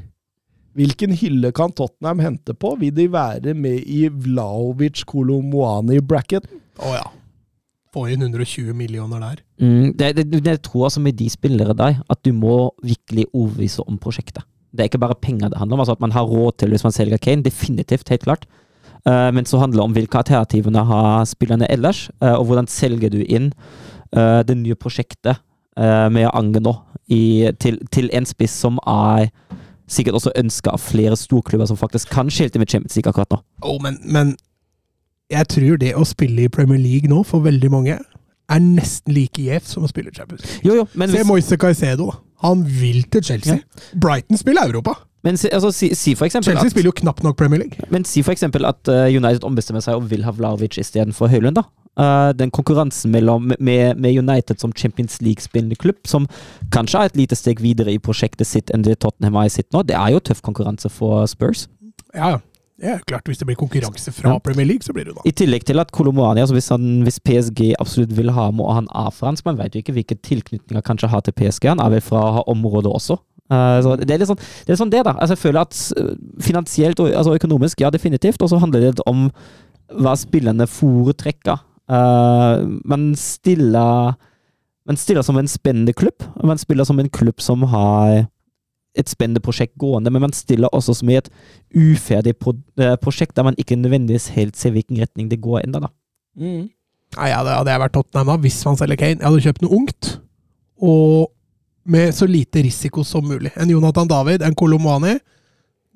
Hvilken 0.79 1.15
hylle 1.19 1.51
kan 1.55 1.75
Tottenham 1.75 2.23
hente 2.23 2.55
på? 2.55 2.77
Vil 2.79 2.95
de 2.95 3.09
være 3.11 3.57
med 3.59 3.83
i 3.83 4.05
Vlaovic 4.07 5.03
Kolomoani-bracketen? 5.11 6.63
Oh, 6.79 6.95
ja. 6.95 7.07
Får 7.95 8.11
inn 8.11 8.25
120 8.27 8.75
millioner 8.75 9.23
der. 9.23 9.43
Mm, 9.63 9.93
det, 9.95 10.11
det, 10.19 10.27
det 10.35 10.57
jeg 10.57 10.63
tror 10.67 10.89
altså 10.89 11.03
med 11.05 11.15
de 11.19 11.29
spillere 11.31 11.77
der, 11.79 12.01
at 12.11 12.25
du 12.27 12.33
må 12.35 12.73
virkelig 12.83 13.29
overbevise 13.33 13.87
om 13.87 13.99
prosjektet. 14.03 14.43
Det 14.75 14.83
er 14.83 14.91
ikke 14.91 15.03
bare 15.05 15.19
penger 15.23 15.53
det 15.53 15.61
handler 15.61 15.79
om, 15.79 15.85
altså 15.85 15.95
at 15.95 16.03
man 16.03 16.13
har 16.13 16.27
råd 16.27 16.59
til 16.59 16.75
hvis 16.75 16.83
man 16.83 16.95
selger 16.95 17.23
Kane. 17.23 17.47
Definitivt, 17.47 18.09
helt 18.11 18.27
klart. 18.27 18.47
Uh, 19.07 19.31
men 19.37 19.47
så 19.47 19.61
handler 19.61 19.79
det 19.79 19.85
om 19.85 19.95
hvilke 19.95 20.19
alternativene 20.19 20.85
har 20.89 21.25
spillerne 21.29 21.71
ellers, 21.71 22.09
uh, 22.25 22.35
og 22.35 22.49
hvordan 22.49 22.67
selger 22.67 23.13
du 23.13 23.21
inn 23.23 23.53
uh, 24.17 24.43
det 24.43 24.57
nye 24.59 24.75
prosjektet 24.75 25.43
med 25.75 26.29
Ange 26.31 26.61
nå 26.63 26.71
i, 27.11 27.51
til, 27.59 27.81
til 27.91 28.07
en 28.15 28.23
spiss 28.23 28.53
som 28.63 28.77
er 28.87 29.25
sikkert 29.91 30.15
også 30.21 30.31
ønska 30.39 30.71
av 30.71 30.79
flere 30.79 31.17
storklubber 31.19 31.67
som 31.67 31.81
faktisk 31.81 32.13
kan 32.15 32.31
skilte 32.31 32.61
med 32.63 32.71
Champions 32.71 32.95
League 32.95 33.11
akkurat 33.11 33.35
nå. 33.35 33.41
Oh, 33.67 33.81
men, 33.83 33.99
men 34.07 34.37
jeg 35.33 35.49
tror 35.49 35.79
det 35.81 35.95
å 35.97 36.05
spille 36.09 36.47
i 36.47 36.53
Premier 36.53 36.81
League 36.81 37.09
nå, 37.11 37.23
for 37.27 37.45
veldig 37.45 37.71
mange, 37.73 37.97
er 38.51 38.61
nesten 38.61 39.15
like 39.17 39.41
gjevt 39.41 39.71
som 39.71 39.87
å 39.87 39.91
spille 39.91 40.13
Champions 40.13 40.45
League. 40.45 40.63
Jo, 40.67 40.77
jo, 40.83 40.87
men 40.95 41.11
Se 41.11 41.21
hvis, 41.21 41.29
Moise 41.29 41.59
Caicedo. 41.61 42.11
Han 42.45 42.65
vil 42.69 43.07
til 43.13 43.25
Chelsea. 43.25 43.63
Brighton 44.01 44.37
spiller 44.37 44.69
Europa. 44.69 44.99
men 45.25 45.39
si, 45.41 45.49
altså, 45.49 45.71
si, 45.73 45.95
si 45.97 46.13
for 46.15 46.29
Chelsea 46.29 46.53
at, 46.53 46.71
spiller 46.71 46.91
jo 46.91 46.99
knapt 46.99 47.25
nok 47.25 47.39
Premier 47.41 47.63
League. 47.63 47.89
Men 47.91 48.05
si 48.05 48.21
for 48.23 48.35
eksempel 48.35 48.67
at 48.69 48.85
uh, 48.93 49.07
United 49.09 49.47
ombestemmer 49.49 49.81
seg 49.81 49.97
og 49.97 50.11
vil 50.11 50.27
ha 50.27 50.35
Vlaovic 50.37 50.77
istedenfor 50.79 51.33
Høylund, 51.33 51.57
da. 51.57 51.65
Uh, 51.95 52.35
den 52.37 52.51
konkurransen 52.51 53.13
mellom, 53.15 53.53
med, 53.59 53.97
med 53.97 54.19
United 54.19 54.61
som 54.61 54.75
Champions 54.77 55.23
League-spillende 55.23 55.79
klubb, 55.81 56.03
som 56.05 56.27
kanskje 56.75 57.01
er 57.01 57.13
et 57.13 57.17
lite 57.17 57.39
steg 57.39 57.63
videre 57.65 57.95
i 57.95 58.03
prosjektet 58.03 58.51
sitt 58.51 58.75
enn 58.75 58.85
det 58.85 58.99
Tottenham 59.01 59.39
er 59.41 59.49
i 59.49 59.55
sitt 59.55 59.71
nå, 59.73 59.87
det 59.87 59.97
er 59.97 60.13
jo 60.13 60.21
tøff 60.21 60.43
konkurranse 60.45 60.91
for 60.93 61.25
Spurs. 61.31 61.69
Ja, 62.13 62.35
ja. 62.35 62.43
Er 62.85 63.01
klart, 63.09 63.25
Hvis 63.25 63.41
det 63.41 63.47
blir 63.49 63.57
konkurranse 63.57 64.13
fra 64.13 64.35
Ja. 64.35 64.39
Premier 64.45 64.67
League, 64.69 64.85
så 64.85 64.93
blir 64.93 65.07
det 65.09 65.15
da. 65.17 65.23
I 65.25 65.33
tillegg 65.33 65.65
til 65.65 65.81
at 65.81 65.91
Colomani, 65.91 66.41
altså 66.41 66.55
hvis, 66.55 66.69
han, 66.69 67.03
hvis 67.03 67.19
PSG 67.19 67.75
absolutt 67.81 68.13
vil 68.17 68.31
ha 68.37 68.51
må 68.53 68.69
han 68.77 68.89
er 68.93 69.11
fransk, 69.11 69.45
man 69.47 69.57
vet 69.59 69.75
jo 69.75 69.81
ikke 69.81 69.95
hvilke 69.97 70.19
tilknytninger 70.21 70.77
han 70.77 70.85
kanskje 70.85 71.09
har 71.09 71.25
til 71.25 71.33
PSG. 71.33 71.71
Han 71.73 71.81
er 71.81 71.95
vel 71.97 72.05
fra 72.05 72.43
området 72.47 72.93
også. 72.93 73.17
Uh, 73.53 73.81
så 73.85 73.97
det 74.01 74.09
er 74.11 74.23
litt 74.23 74.31
sånn 74.31 74.41
det, 74.41 74.73
er 74.73 74.81
sånn 74.81 74.93
det 74.93 75.03
da. 75.05 75.15
Altså, 75.19 75.37
jeg 75.37 75.43
føler 75.43 75.61
at 75.61 75.81
eh, 76.01 76.13
finansielt 76.41 77.01
og 77.01 77.11
altså 77.13 77.35
økonomisk, 77.37 77.81
ja, 77.81 77.91
definitivt. 77.93 78.43
Og 78.43 78.53
så 78.53 78.61
handler 78.61 78.87
det 78.91 79.05
om 79.09 79.27
hva 80.01 80.15
spillerne 80.17 80.69
foretrekker. 80.69 81.65
Uh, 81.89 82.81
man 82.85 83.13
stiller 83.21 84.15
Man 84.85 84.97
stiller 85.01 85.25
som 85.25 85.37
en 85.41 85.49
spennende 85.49 85.95
klubb. 85.97 86.25
Man 86.45 86.59
spiller 86.61 86.85
som 86.85 86.99
en 87.01 87.09
klubb 87.09 87.41
som 87.41 87.63
har 87.73 88.27
et 88.95 89.11
spennende 89.11 89.43
prosjekt 89.43 89.75
gående, 89.81 90.13
men 90.15 90.23
man 90.23 90.35
stiller 90.37 90.71
også 90.75 90.95
som 91.01 91.11
i 91.11 91.19
et 91.19 91.31
uferdig 91.75 92.37
pro 92.39 92.55
eh, 92.79 92.95
prosjekt 93.03 93.35
der 93.37 93.47
man 93.49 93.59
ikke 93.59 93.79
nødvendigvis 93.81 94.31
helt 94.37 94.59
ser 94.59 94.75
hvilken 94.77 95.01
retning 95.03 95.31
det 95.33 95.43
går 95.43 95.65
ennå, 95.65 95.83
da. 95.87 95.91
Mm. 96.39 96.69
Nei, 97.15 97.31
ja, 97.31 97.41
det 97.47 97.57
hadde 97.59 97.75
jeg 97.75 97.83
vært 97.85 97.95
Tottenham 97.95 98.31
da, 98.33 98.37
hvis 98.43 98.61
man 98.67 98.79
selger 98.79 98.99
Kane. 98.99 99.21
Jeg 99.21 99.29
hadde 99.29 99.47
kjøpt 99.47 99.65
noe 99.65 99.79
ungt, 99.79 100.13
og 100.83 101.33
med 101.85 102.15
så 102.17 102.27
lite 102.27 102.63
risiko 102.65 103.05
som 103.07 103.27
mulig. 103.29 103.53
En 103.61 103.71
Jonathan 103.71 104.09
David, 104.09 104.43
en 104.43 104.57
Kolomani. 104.57 105.19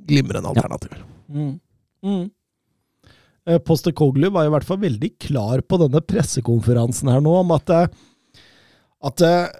Glimrende 0.09 0.53
alternativer. 0.53 1.01
Mm. 1.29 1.55
Mm. 2.05 2.27
Poster 3.49 3.65
Postecoglou 3.65 4.31
var 4.35 4.45
i 4.45 4.53
hvert 4.53 4.67
fall 4.69 4.81
veldig 4.83 5.09
klar 5.25 5.63
på 5.65 5.79
denne 5.81 6.03
pressekonferansen 6.05 7.09
her 7.09 7.23
nå, 7.25 7.33
om 7.41 7.55
at, 7.57 7.71
eh, 7.73 8.43
at 9.09 9.25
eh, 9.25 9.55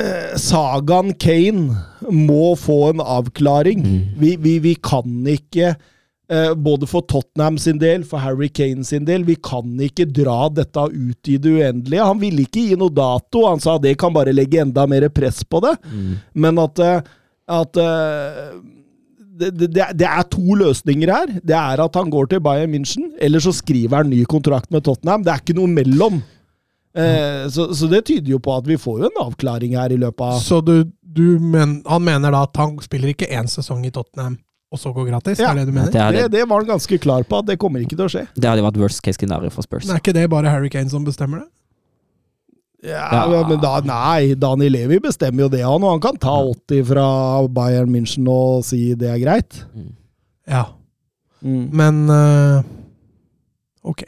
eh, 0.00 0.32
sagaen 0.40 1.12
Kane 1.20 1.76
må 2.12 2.54
få 2.58 2.90
en 2.92 3.02
avklaring. 3.04 3.84
Mm. 3.84 4.00
Vi, 4.20 4.36
vi, 4.42 4.58
vi 4.64 4.74
kan 4.74 5.26
ikke 5.32 5.72
eh, 5.72 6.52
både 6.54 6.88
for 6.90 7.06
Tottenham 7.08 7.58
sin 7.58 7.80
del, 7.82 8.04
for 8.08 8.22
Harry 8.22 8.48
Kane 8.48 8.84
sin 8.84 9.06
del, 9.08 9.26
vi 9.28 9.36
kan 9.36 9.74
ikke 9.82 10.08
dra 10.10 10.46
dette 10.52 10.86
ut 10.92 11.32
i 11.32 11.38
det 11.42 11.56
uendelige. 11.58 12.06
Han 12.12 12.22
ville 12.22 12.46
ikke 12.46 12.68
gi 12.70 12.78
noe 12.78 12.94
dato, 12.94 13.46
han 13.48 13.62
sa 13.62 13.78
det 13.82 13.96
kan 14.00 14.14
bare 14.16 14.34
legge 14.36 14.62
enda 14.62 14.86
mer 14.90 15.08
press 15.14 15.42
på 15.44 15.62
det. 15.64 15.76
Men 16.34 16.62
at, 16.62 16.82
eh, 16.82 17.12
at 17.60 17.82
eh, 17.82 18.56
det, 19.36 19.50
det, 19.68 19.90
det 20.00 20.08
er 20.08 20.24
to 20.32 20.56
løsninger 20.62 21.12
her. 21.12 21.34
Det 21.44 21.56
er 21.56 21.82
at 21.84 21.98
han 21.98 22.10
går 22.12 22.30
til 22.30 22.40
Bayern 22.44 22.72
München, 22.72 23.12
eller 23.20 23.42
så 23.42 23.52
skriver 23.54 24.02
han 24.02 24.10
ny 24.10 24.24
kontrakt 24.24 24.70
med 24.72 24.84
Tottenham. 24.86 25.24
Det 25.26 25.34
er 25.34 25.44
ikke 25.44 25.58
noe 25.58 25.70
mellom. 25.70 26.22
Eh, 26.96 27.48
så, 27.52 27.68
så 27.76 27.88
det 27.92 28.06
tyder 28.08 28.32
jo 28.32 28.38
på 28.40 28.54
at 28.56 28.68
vi 28.68 28.78
får 28.80 29.02
jo 29.02 29.08
en 29.10 29.18
avklaring 29.26 29.74
her 29.76 29.92
i 29.92 29.98
løpet 30.00 30.22
av 30.24 30.38
Så 30.40 30.62
du 30.64 30.78
men, 31.22 31.78
han 31.86 32.04
mener 32.04 32.34
da 32.34 32.42
at 32.46 32.58
han 32.60 32.76
spiller 32.84 33.12
ikke 33.12 33.28
én 33.32 33.48
sesong 33.50 33.84
i 33.88 33.92
Tottenham, 33.94 34.38
og 34.72 34.80
så 34.82 34.92
går 34.92 35.08
gratis? 35.08 35.40
Ja. 35.40 35.52
Er 35.52 35.60
det 35.62 35.68
du 35.70 35.74
mener? 35.74 35.90
Det, 35.90 35.98
det, 35.98 36.04
hadde, 36.04 36.30
det 36.34 36.46
var 36.48 36.62
han 36.62 36.70
ganske 36.74 36.98
klar 37.02 37.26
på, 37.28 37.42
at 37.42 37.48
det 37.48 37.58
kommer 37.62 37.84
ikke 37.84 37.96
til 37.96 38.06
å 38.06 38.12
skje. 38.12 38.24
det 38.36 38.50
hadde 38.50 38.64
vært 38.66 38.80
worst 38.80 39.02
case 39.04 39.20
scenario 39.20 39.52
for 39.54 39.66
Spurs. 39.66 39.86
Men 39.86 39.96
er 39.96 40.02
ikke 40.04 40.16
det 40.16 40.26
bare 40.32 40.52
Harry 40.52 40.72
Kane 40.72 40.92
som 40.92 41.06
bestemmer 41.06 41.44
det? 41.44 41.50
Ja, 42.86 43.06
Ja. 43.10 43.42
Men 43.48 43.60
da, 43.62 43.78
nei, 43.82 44.34
Daniel 44.38 44.74
Levi 44.76 44.98
bestemmer 45.02 45.46
jo 45.46 45.52
det, 45.52 45.62
han. 45.64 45.82
Og 45.82 45.96
han 45.96 46.02
kan 46.04 46.18
ta 46.22 46.34
80 46.52 46.84
fra 46.90 47.06
Bayern 47.50 47.90
München 47.90 48.28
og 48.30 48.66
si 48.68 48.92
det 48.98 49.08
er 49.10 49.22
greit. 49.22 49.62
Ja. 50.46 50.66
Mm. 51.40 51.64
Men 51.76 52.04
uh, 52.10 52.60
Ok. 53.86 54.04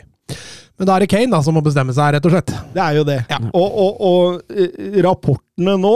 Men 0.78 0.86
da 0.86 0.94
er 0.94 1.04
det 1.04 1.10
Kane 1.10 1.32
da 1.32 1.40
som 1.42 1.56
må 1.58 1.62
bestemme 1.64 1.94
seg, 1.94 2.12
rett 2.14 2.26
og 2.28 2.34
slett. 2.34 2.52
Det 2.74 2.82
er 2.82 2.98
jo 3.00 3.04
det. 3.06 3.18
Ja. 3.30 3.38
Og, 3.50 3.78
og, 3.82 4.02
og 4.08 4.52
eh, 4.54 4.98
rapportene 5.02 5.74
nå 5.80 5.94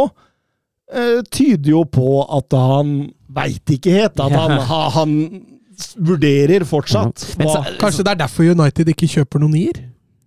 tyder 1.32 1.70
jo 1.72 1.84
på 1.88 2.20
at 2.38 2.53
han 2.59 2.95
veit 3.32 3.72
ikke 3.76 3.95
helt. 3.95 4.20
At 4.20 4.34
han, 4.36 4.59
han 4.97 5.14
vurderer 5.97 6.64
fortsatt. 6.68 7.24
Ja. 7.38 7.49
så- 7.49 7.78
Kanskje 7.80 8.05
det 8.05 8.12
er 8.12 8.20
derfor 8.26 8.51
United 8.51 8.93
ikke 8.93 9.09
kjøper 9.09 9.40
noen 9.43 9.57
nier? 9.57 9.80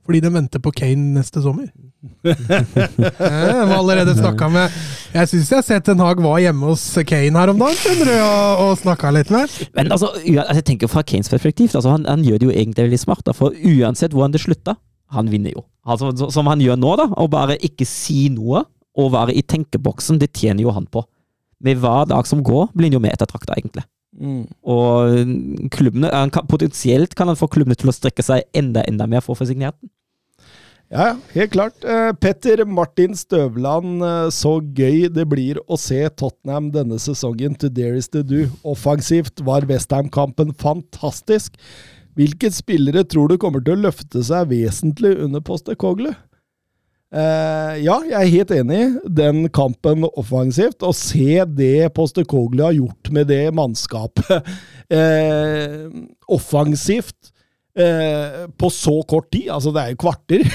Fordi 0.05 0.19
de 0.21 0.29
venter 0.29 0.61
på 0.61 0.71
Kane 0.75 1.15
neste 1.17 1.41
sommer? 1.41 1.71
jeg 2.25 2.35
var 2.45 3.65
har 3.65 3.79
allerede 3.79 4.13
snakka 4.13 4.45
med 4.53 4.69
Jeg 5.15 5.29
syns 5.31 5.49
jeg 5.49 5.57
har 5.57 5.63
sett 5.65 5.87
en 5.89 6.03
Hag 6.03 6.19
var 6.21 6.37
hjemme 6.43 6.67
hos 6.69 6.83
Kane 7.09 7.39
her 7.39 7.49
om 7.49 7.57
dagen 7.63 7.79
skjønner 7.79 8.11
du, 8.11 8.17
og, 8.21 8.61
og 8.65 8.77
snakka 8.83 9.09
litt 9.15 9.31
med. 9.33 9.49
Men 9.73 9.89
altså, 9.95 10.11
altså, 10.13 10.53
jeg 10.59 10.65
tenker 10.69 10.91
fra 10.91 11.01
Kanes 11.01 11.31
perspektiv, 11.31 11.71
altså, 11.73 11.95
han, 11.95 12.05
han 12.05 12.21
gjør 12.27 12.37
det 12.43 12.49
jo 12.49 12.53
egentlig 12.53 12.85
veldig 12.85 12.99
smart. 13.01 13.23
Da, 13.25 13.33
for 13.33 13.55
uansett 13.57 14.13
hvordan 14.13 14.35
det 14.35 14.43
slutter, 14.43 14.77
han 15.15 15.31
vinner 15.33 15.55
jo. 15.55 15.65
Altså, 15.85 16.11
som 16.33 16.45
han 16.51 16.61
gjør 16.61 16.77
nå, 16.81 16.93
da, 17.01 17.07
å 17.09 17.27
bare 17.31 17.57
ikke 17.65 17.87
si 17.89 18.27
noe 18.33 18.61
og 18.95 19.11
være 19.15 19.35
i 19.35 19.43
tenkeboksen, 19.43 20.19
det 20.21 20.33
tjener 20.37 20.65
jo 20.65 20.73
han 20.75 20.87
på. 20.87 21.03
Med 21.63 21.79
hver 21.81 22.07
dag 22.09 22.27
som 22.27 22.43
går, 22.45 22.69
blir 22.75 22.89
han 22.89 22.97
jo 22.97 23.03
mer 23.03 23.15
ettertrakta, 23.15 23.57
egentlig. 23.57 23.85
Mm. 24.15 24.45
Og 24.71 25.69
klubbene, 25.75 26.11
kan, 26.31 26.47
potensielt 26.47 27.15
kan 27.19 27.27
han 27.27 27.39
få 27.39 27.49
klubbene 27.51 27.75
til 27.79 27.91
å 27.91 27.95
strekke 27.95 28.23
seg 28.23 28.45
enda 28.55 28.85
enda 28.87 29.07
mer 29.11 29.23
for 29.23 29.35
å 29.35 29.41
få 29.41 29.49
signert 29.49 29.75
den. 29.81 29.91
Ja, 30.93 31.07
ja, 31.09 31.13
helt 31.33 31.51
klart. 31.55 31.81
Eh, 31.81 32.11
Petter 32.21 32.61
Martin 32.69 33.15
Støvland, 33.17 34.03
eh, 34.05 34.27
så 34.29 34.59
gøy 34.61 35.09
det 35.09 35.25
blir 35.31 35.57
å 35.65 35.79
se 35.81 35.97
Tottenham 36.13 36.69
denne 36.71 36.99
sesongen. 37.01 37.57
To 37.57 37.71
dearest 37.73 38.13
to 38.13 38.21
do. 38.21 38.45
Offensivt 38.63 39.41
var 39.43 39.65
Westham-kampen 39.65 40.53
fantastisk. 40.61 41.57
Hvilke 42.15 42.51
spillere 42.53 43.03
tror 43.03 43.33
du 43.33 43.39
kommer 43.41 43.65
til 43.65 43.75
å 43.75 43.87
løfte 43.89 44.21
seg 44.23 44.53
vesentlig 44.53 45.17
under 45.25 45.41
Postecoglou? 45.43 46.13
Eh, 47.13 47.75
ja, 47.85 47.99
jeg 48.09 48.15
er 48.17 48.33
helt 48.33 48.53
enig. 48.55 48.81
Den 49.05 49.45
kampen 49.53 50.07
offensivt. 50.15 50.81
Å 50.83 50.91
se 50.95 51.43
det 51.57 51.91
Postecoglou 51.95 52.67
har 52.67 52.77
gjort 52.77 53.11
med 53.15 53.29
det 53.29 53.43
mannskapet 53.55 54.49
uh, 54.91 55.85
offensivt 56.37 57.31
uh, 57.79 58.45
på 58.57 58.71
så 58.73 58.97
kort 59.07 59.29
tid. 59.31 59.51
Altså, 59.53 59.75
det 59.75 59.83
er 59.83 59.93
jo 59.93 60.01
kvarter. 60.07 60.47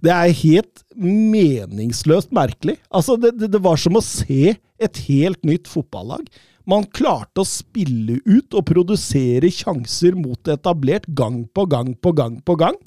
Det 0.00 0.08
er 0.14 0.30
helt 0.32 0.84
meningsløst 0.94 2.30
merkelig. 2.32 2.76
Altså, 2.94 3.16
det, 3.20 3.34
det, 3.40 3.48
det 3.52 3.58
var 3.60 3.76
som 3.76 3.98
å 3.98 4.02
se 4.04 4.54
et 4.54 5.00
helt 5.08 5.42
nytt 5.44 5.66
fotballag. 5.68 6.28
Man 6.70 6.86
klarte 6.94 7.42
å 7.42 7.48
spille 7.48 8.20
ut 8.22 8.54
og 8.54 8.68
produsere 8.70 9.50
sjanser 9.52 10.14
mot 10.16 10.48
etablert 10.52 11.08
gang 11.18 11.42
på 11.52 11.66
gang 11.68 11.90
på 11.98 12.14
gang 12.16 12.38
på 12.46 12.56
gang. 12.60 12.78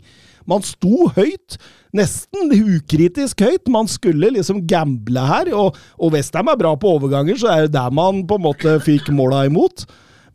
Man 0.49 0.63
sto 0.65 1.09
høyt, 1.15 1.59
nesten 1.95 2.51
ukritisk 2.53 3.43
høyt. 3.45 3.69
Man 3.71 3.89
skulle 3.91 4.33
liksom 4.35 4.63
gamble 4.69 5.27
her, 5.29 5.53
og, 5.57 5.77
og 5.97 6.15
Westham 6.15 6.51
er 6.51 6.59
bra 6.59 6.73
på 6.79 6.95
overganger, 6.97 7.39
så 7.39 7.51
er 7.53 7.67
det 7.67 7.75
der 7.77 7.93
man 7.93 8.23
på 8.29 8.39
en 8.39 8.47
måte 8.47 8.75
fikk 8.83 9.11
måla 9.15 9.45
imot. 9.49 9.85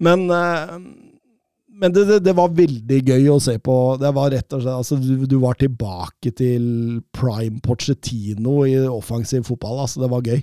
Men, 0.02 0.28
eh, 0.30 0.76
men 1.78 1.94
det, 1.94 2.06
det, 2.10 2.20
det 2.26 2.36
var 2.38 2.54
veldig 2.54 3.00
gøy 3.10 3.28
å 3.34 3.40
se 3.42 3.56
på. 3.62 3.76
Det 4.00 4.12
var 4.14 4.32
rett 4.34 4.54
og 4.54 4.62
slett, 4.62 4.78
altså 4.84 4.98
Du, 5.02 5.26
du 5.30 5.38
var 5.42 5.58
tilbake 5.58 6.32
til 6.38 6.64
prime 7.14 7.62
Pochettino 7.64 8.62
i 8.66 8.78
offensiv 8.86 9.46
fotball. 9.50 9.82
altså 9.84 10.04
Det 10.04 10.12
var 10.14 10.26
gøy. 10.26 10.42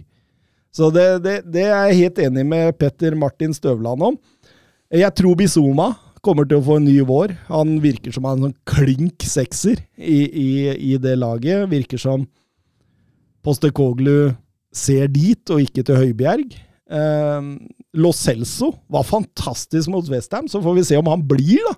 Så 0.76 0.92
det, 0.92 1.08
det, 1.24 1.38
det 1.48 1.70
er 1.70 1.88
jeg 1.88 2.02
helt 2.04 2.18
enig 2.26 2.44
med 2.48 2.76
Petter 2.80 3.16
Martin 3.16 3.56
Støvland 3.56 4.02
om. 4.04 4.18
Jeg 4.92 5.12
tror 5.16 5.38
Bizuma 5.40 5.94
kommer 6.26 6.48
til 6.50 6.60
å 6.60 6.66
få 6.66 6.80
en 6.80 6.88
ny 6.88 6.98
vår. 7.06 7.36
Han 7.52 7.78
virker 7.84 8.16
som 8.16 8.26
en 8.30 8.48
sånn 8.48 8.58
klink 8.68 9.26
sekser 9.26 9.80
i, 9.96 10.22
i, 10.26 10.50
i 10.94 10.96
det 11.02 11.16
laget. 11.22 11.68
Virker 11.72 12.02
som 12.02 12.26
Postekoglu 13.46 14.34
ser 14.76 15.10
dit, 15.14 15.42
og 15.54 15.62
ikke 15.62 15.86
til 15.86 16.00
Høibjerg. 16.02 16.56
Eh, 16.90 17.50
Lo 18.02 18.12
Celso 18.14 18.72
var 18.92 19.06
fantastisk 19.08 19.92
mot 19.94 20.08
Westham, 20.10 20.50
så 20.52 20.62
får 20.62 20.80
vi 20.80 20.88
se 20.90 20.98
om 21.00 21.12
han 21.12 21.26
blir, 21.30 21.62
da. 21.70 21.76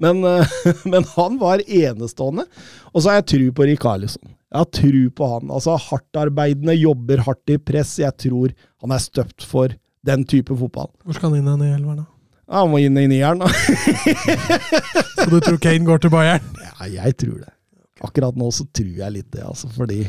Men, 0.00 0.22
eh, 0.24 0.54
men 0.92 1.06
han 1.16 1.40
var 1.42 1.64
enestående. 1.66 2.46
Og 2.94 3.02
så 3.02 3.10
har 3.10 3.20
jeg 3.20 3.30
tru 3.34 3.48
på 3.56 3.68
Rikarlison. 3.68 4.24
Jeg 4.50 4.58
har 4.64 4.70
tru 4.74 5.02
på 5.14 5.26
han. 5.34 5.50
Altså 5.54 5.76
Hardtarbeidende, 5.78 6.74
jobber 6.78 7.22
hardt 7.26 7.52
i 7.52 7.58
press. 7.58 7.98
Jeg 8.00 8.16
tror 8.18 8.54
han 8.82 8.94
er 8.96 9.02
støpt 9.02 9.46
for 9.46 9.76
den 10.06 10.24
type 10.26 10.56
fotball. 10.56 10.90
Hvor 11.04 11.18
skal 11.18 11.34
han 11.34 11.42
inn 11.42 11.68
i 11.68 11.74
elveren, 11.74 12.02
da? 12.02 12.08
Ja, 12.50 12.64
Han 12.64 12.70
må 12.72 12.80
inn 12.82 12.96
i 12.98 13.06
nieren, 13.06 13.38
da. 13.44 13.46
Så 15.20 15.28
du 15.30 15.38
tror 15.40 15.58
Kane 15.62 15.84
går 15.86 16.00
til 16.02 16.10
Bayern? 16.12 16.42
Ja, 16.80 16.88
jeg 17.04 17.16
tror 17.20 17.38
det. 17.44 17.52
Akkurat 18.00 18.36
nå 18.40 18.48
så 18.54 18.64
tror 18.74 18.94
jeg 18.96 19.12
litt 19.12 19.28
det, 19.34 19.42
altså. 19.44 19.68
Fordi 19.76 20.00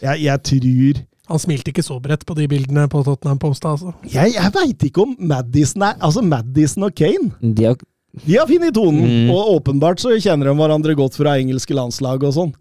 jeg, 0.00 0.22
jeg 0.24 0.42
tror 0.48 1.00
Han 1.30 1.38
smilte 1.42 1.70
ikke 1.70 1.84
så 1.84 1.98
bredt 2.02 2.24
på 2.26 2.34
de 2.38 2.46
bildene 2.50 2.86
på 2.90 3.02
Tottenham 3.06 3.38
Post, 3.42 3.66
altså. 3.68 3.92
Jeg, 4.08 4.32
jeg 4.38 4.54
veit 4.56 4.86
ikke 4.88 5.04
om 5.04 5.12
Madison 5.20 5.84
er 5.86 5.98
Altså, 6.00 6.24
Madison 6.26 6.88
og 6.88 6.96
Kane 6.96 7.30
De 7.54 7.68
har, 7.68 7.76
De 8.24 8.38
har 8.40 8.48
funnet 8.50 8.74
tonen, 8.74 9.04
Mm. 9.04 9.30
og 9.30 9.52
åpenbart 9.60 10.00
så 10.02 10.16
kjenner 10.18 10.48
de 10.50 10.56
hverandre 10.58 10.96
godt 10.98 11.14
fra 11.20 11.36
engelske 11.38 11.76
landslag 11.76 12.24
og 12.26 12.32
sånn. 12.34 12.54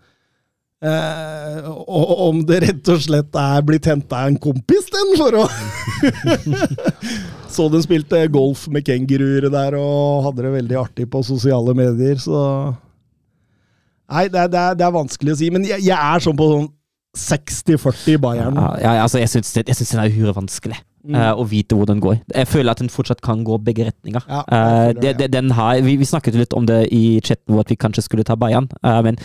Eh, 0.80 1.66
og 1.68 2.12
om 2.30 2.38
det 2.48 2.62
rett 2.64 2.90
og 2.94 3.02
slett 3.04 3.36
er 3.36 3.64
blitt 3.68 3.90
henta 3.90 4.22
en 4.30 4.38
kompis, 4.40 4.86
den, 4.94 5.10
for 5.20 5.42
å 5.42 5.48
Så 7.56 7.66
den 7.74 7.84
spilte 7.84 8.22
golf 8.32 8.64
med 8.72 8.86
kenguruer 8.88 9.50
der 9.52 9.76
og 9.76 10.30
hadde 10.30 10.46
det 10.46 10.54
veldig 10.54 10.78
artig 10.80 11.10
på 11.12 11.24
sosiale 11.28 11.76
medier, 11.76 12.22
så 12.24 12.40
Nei, 14.10 14.26
det 14.32 14.40
er, 14.42 14.48
det 14.50 14.60
er, 14.60 14.78
det 14.80 14.86
er 14.88 14.94
vanskelig 14.96 15.36
å 15.36 15.38
si, 15.38 15.50
men 15.54 15.68
jeg, 15.68 15.84
jeg 15.86 15.94
er 15.94 16.24
sånn 16.24 16.38
på 16.40 16.48
sånn 16.50 16.70
60-40 17.20 18.22
Bayern. 18.24 18.56
ja, 18.58 18.72
ja, 18.80 19.04
altså, 19.04 19.20
jeg 19.20 19.30
syns 19.34 19.52
den 19.60 20.02
er 20.02 20.14
uhyre 20.14 20.38
vanskelig 20.38 20.80
Mm. 21.00 21.16
Uh, 21.16 21.32
å 21.40 21.46
vite 21.48 21.78
hvor 21.78 21.88
den 21.88 22.02
går. 22.04 22.18
Jeg 22.36 22.48
føler 22.52 22.74
at 22.76 22.82
den 22.82 22.92
fortsatt 22.92 23.22
kan 23.24 23.40
gå 23.48 23.56
begge 23.64 23.86
retninger. 23.88 24.26
Ja, 24.28 24.42
Eh, 24.52 24.90
det, 24.98 25.14
det, 25.22 25.30
den 25.32 25.52
har, 25.56 25.80
vi, 25.86 25.96
vi 25.96 26.06
snakket 26.06 26.36
litt 26.36 26.54
om 26.54 26.66
det 26.68 26.90
i 26.92 27.22
chatten 27.24 27.54
hvor 27.54 27.64
at 27.64 27.72
vi 27.72 27.80
kanskje 27.80 28.04
skulle 28.04 28.26
ta 28.28 28.36
Bayern, 28.36 28.68
Uh, 28.84 29.00
men 29.06 29.16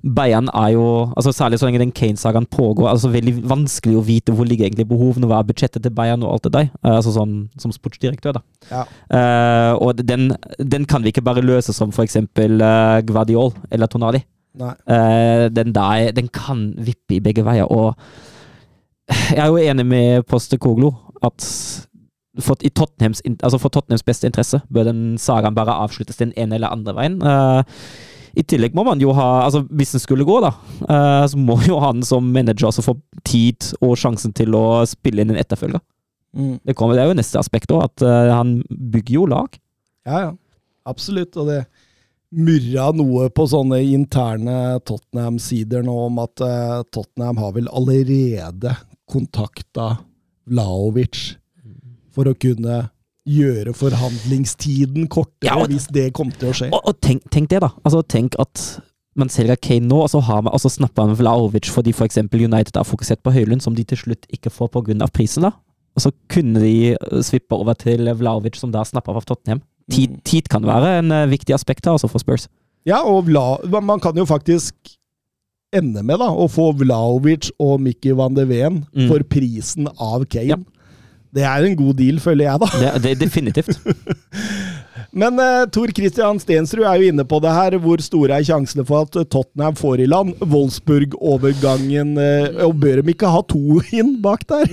Bayern 0.00 0.48
er 0.56 0.72
jo, 0.72 0.84
altså 1.12 1.32
særlig 1.36 1.58
så 1.60 1.68
lenge 1.68 1.82
den 1.82 1.92
Kane-sagaen 1.92 2.48
pågår, 2.48 2.88
altså 2.88 3.10
veldig 3.12 3.34
vanskelig 3.50 3.98
å 4.00 4.04
vite 4.06 4.32
hvor 4.32 4.48
ligger 4.48 4.66
egentlig 4.66 4.88
behovene, 4.88 5.28
hva 5.28 5.42
er 5.42 5.48
budsjettet 5.50 5.84
til 5.84 5.94
Bayern 5.94 6.24
og 6.24 6.34
alt 6.34 6.48
det 6.48 6.54
der, 6.56 6.68
eh, 6.80 6.96
altså 6.96 7.12
sånn 7.14 7.34
som 7.60 7.74
sportsdirektør 7.74 8.38
da. 8.38 8.44
Ja. 8.70 8.84
Uh, 9.12 9.72
og 9.84 10.00
den, 10.06 10.30
den 10.58 10.86
kan 10.88 11.04
vi 11.04 11.12
ikke 11.12 11.24
bare 11.26 11.44
løse 11.44 11.74
som 11.76 11.92
for 11.92 12.06
eksempel 12.06 12.62
Guardiol 13.08 13.52
eller 13.70 13.90
Tonali. 13.90 14.22
Eh, 14.58 15.50
den 15.50 15.74
der, 15.74 16.10
den 16.12 16.28
kan 16.28 16.74
vippe 16.78 17.14
i 17.14 17.20
begge 17.20 17.44
veier, 17.46 17.70
og 17.70 17.94
jeg 19.30 19.38
er 19.38 19.46
jo 19.46 19.56
enig 19.56 19.86
med 19.86 20.22
Postekoglo 20.22 20.92
at 21.22 21.44
for, 22.40 22.56
i 22.62 22.70
Tottenhams, 22.70 23.22
altså 23.42 23.58
for 23.58 23.68
Tottenhams 23.68 24.02
beste 24.06 24.26
interesse 24.26 24.60
bør 24.72 24.90
den 24.90 25.18
sagaen 25.18 25.54
bare 25.54 25.74
avsluttes 25.82 26.16
den 26.16 26.32
ene 26.36 26.54
eller 26.54 26.72
andre 26.72 26.94
veien. 26.94 27.18
Eh, 27.22 27.62
I 28.38 28.44
tillegg 28.46 28.76
må 28.76 28.84
man 28.86 29.00
jo 29.02 29.14
ha, 29.16 29.44
altså 29.46 29.64
hvis 29.66 29.94
den 29.96 30.02
skulle 30.02 30.26
gå, 30.28 30.36
da, 30.44 30.52
eh, 30.86 31.24
så 31.32 31.38
må 31.40 31.58
jo 31.66 31.80
han 31.82 32.04
som 32.06 32.28
manager 32.34 32.68
også 32.70 32.84
få 32.86 32.96
tid 33.26 33.72
og 33.80 33.96
sjansen 34.00 34.34
til 34.36 34.54
å 34.58 34.82
spille 34.88 35.24
inn 35.24 35.34
en 35.34 35.40
etterfølger. 35.40 35.82
Mm. 36.36 36.60
Det, 36.62 36.76
kommer, 36.78 36.94
det 36.94 37.04
er 37.04 37.10
jo 37.10 37.18
neste 37.18 37.40
aspekt 37.40 37.72
òg, 37.74 37.88
at 37.88 38.06
eh, 38.06 38.30
han 38.30 38.60
bygger 38.70 39.16
jo 39.16 39.26
lag. 39.30 39.58
Ja, 40.06 40.28
ja. 40.28 40.30
Absolutt. 40.88 41.36
Og 41.36 41.50
det 41.50 41.64
murra 42.30 42.90
noe 42.94 43.28
på 43.34 43.46
sånne 43.50 43.80
interne 43.90 44.78
Tottenham-sider 44.86 45.82
nå 45.86 45.96
om 46.06 46.22
at 46.22 46.42
eh, 46.46 46.78
Tottenham 46.94 47.40
har 47.42 47.56
vel 47.56 47.68
allerede 47.68 48.76
kontakta 49.10 49.96
Vlaovic 50.50 51.34
for 52.14 52.30
å 52.30 52.36
kunne 52.38 52.84
gjøre 53.28 53.74
forhandlingstiden 53.76 55.08
kortere, 55.08 55.44
Ja, 55.50 55.56
og- 55.60 55.68
hvis 55.68 55.86
det 55.92 56.12
kom 56.14 56.30
til 56.30 56.48
å 56.50 56.52
skje. 56.54 56.70
Og, 56.72 56.80
og 56.88 57.00
tenk, 57.00 57.22
tenk 57.30 57.48
det, 57.48 57.60
da. 57.60 57.68
Altså, 57.84 58.02
tenk 58.06 58.34
at 58.38 58.80
man 59.16 59.28
selger 59.28 59.56
Kane 59.60 59.86
nå, 59.88 60.02
og 60.02 60.08
så, 60.10 60.20
har 60.22 60.42
man, 60.42 60.52
og 60.54 60.60
så 60.60 60.70
snapper 60.70 61.06
man 61.06 61.16
Vlaovic 61.16 61.68
fordi 61.70 61.92
f.eks. 61.92 62.16
United 62.32 62.76
har 62.76 62.84
fokusert 62.84 63.22
på 63.22 63.32
Høylund, 63.32 63.60
som 63.62 63.74
de 63.74 63.84
til 63.84 63.98
slutt 63.98 64.26
ikke 64.32 64.50
får 64.50 64.68
pga. 64.70 65.06
prisen. 65.12 65.42
da. 65.42 65.50
Og 65.96 66.02
så 66.02 66.12
kunne 66.28 66.60
de 66.60 66.92
eh, 66.94 67.20
svippe 67.22 67.52
over 67.52 67.74
til 67.74 68.06
Vlaovic, 68.14 68.56
som 68.56 68.70
da 68.70 68.82
snapper 68.84 69.16
av 69.16 69.24
Tottenham. 69.24 69.60
Tid, 69.90 70.10
Mm. 70.10 70.20
tid 70.24 70.48
kan 70.48 70.62
være 70.62 70.98
en 71.00 71.10
eh, 71.12 71.26
viktig 71.26 71.52
aspekt 71.52 71.84
her, 71.84 71.92
altså 71.92 72.08
for 72.08 72.18
Spurs. 72.20 72.48
Ja, 72.86 73.02
og 73.04 73.26
Vla, 73.26 73.58
man 73.82 73.98
kan 74.00 74.14
jo 74.16 74.24
faktisk 74.24 74.72
ende 75.72 76.02
med 76.02 76.18
da, 76.18 76.28
å 76.30 76.48
få 76.48 76.72
Vlaovic 76.78 77.50
og 77.60 77.80
Mikki 77.80 78.14
van 78.16 78.34
de 78.34 78.44
Ven 78.46 78.86
Mm. 78.96 79.08
for 79.08 79.18
prisen 79.24 79.86
av 79.98 80.24
Kane. 80.28 80.46
Ja. 80.46 80.56
Det 81.34 81.46
er 81.46 81.66
en 81.66 81.76
god 81.78 81.94
deal, 82.00 82.20
føler 82.22 82.48
jeg, 82.48 82.62
da. 82.62 82.70
Det, 82.80 83.02
det 83.04 83.18
definitivt. 83.20 83.78
Men 85.10 85.38
eh, 85.42 85.64
Tor 85.74 85.90
Christian 85.94 86.38
Stensrud 86.38 86.84
er 86.86 87.00
jo 87.00 87.10
inne 87.10 87.24
på 87.26 87.40
det 87.42 87.50
her. 87.50 87.76
Hvor 87.82 88.02
store 88.02 88.36
er 88.38 88.46
sjansene 88.46 88.84
for 88.86 89.08
at 89.08 89.16
Tottenham 89.32 89.74
får 89.78 90.04
i 90.04 90.08
land 90.10 90.36
Wolfsburg-overgangen? 90.38 92.12
Eh, 92.22 92.60
og 92.66 92.76
bør 92.82 93.02
de 93.02 93.14
ikke 93.14 93.30
ha 93.30 93.42
to 93.50 93.80
inn 93.96 94.16
bak 94.22 94.46
der? 94.50 94.70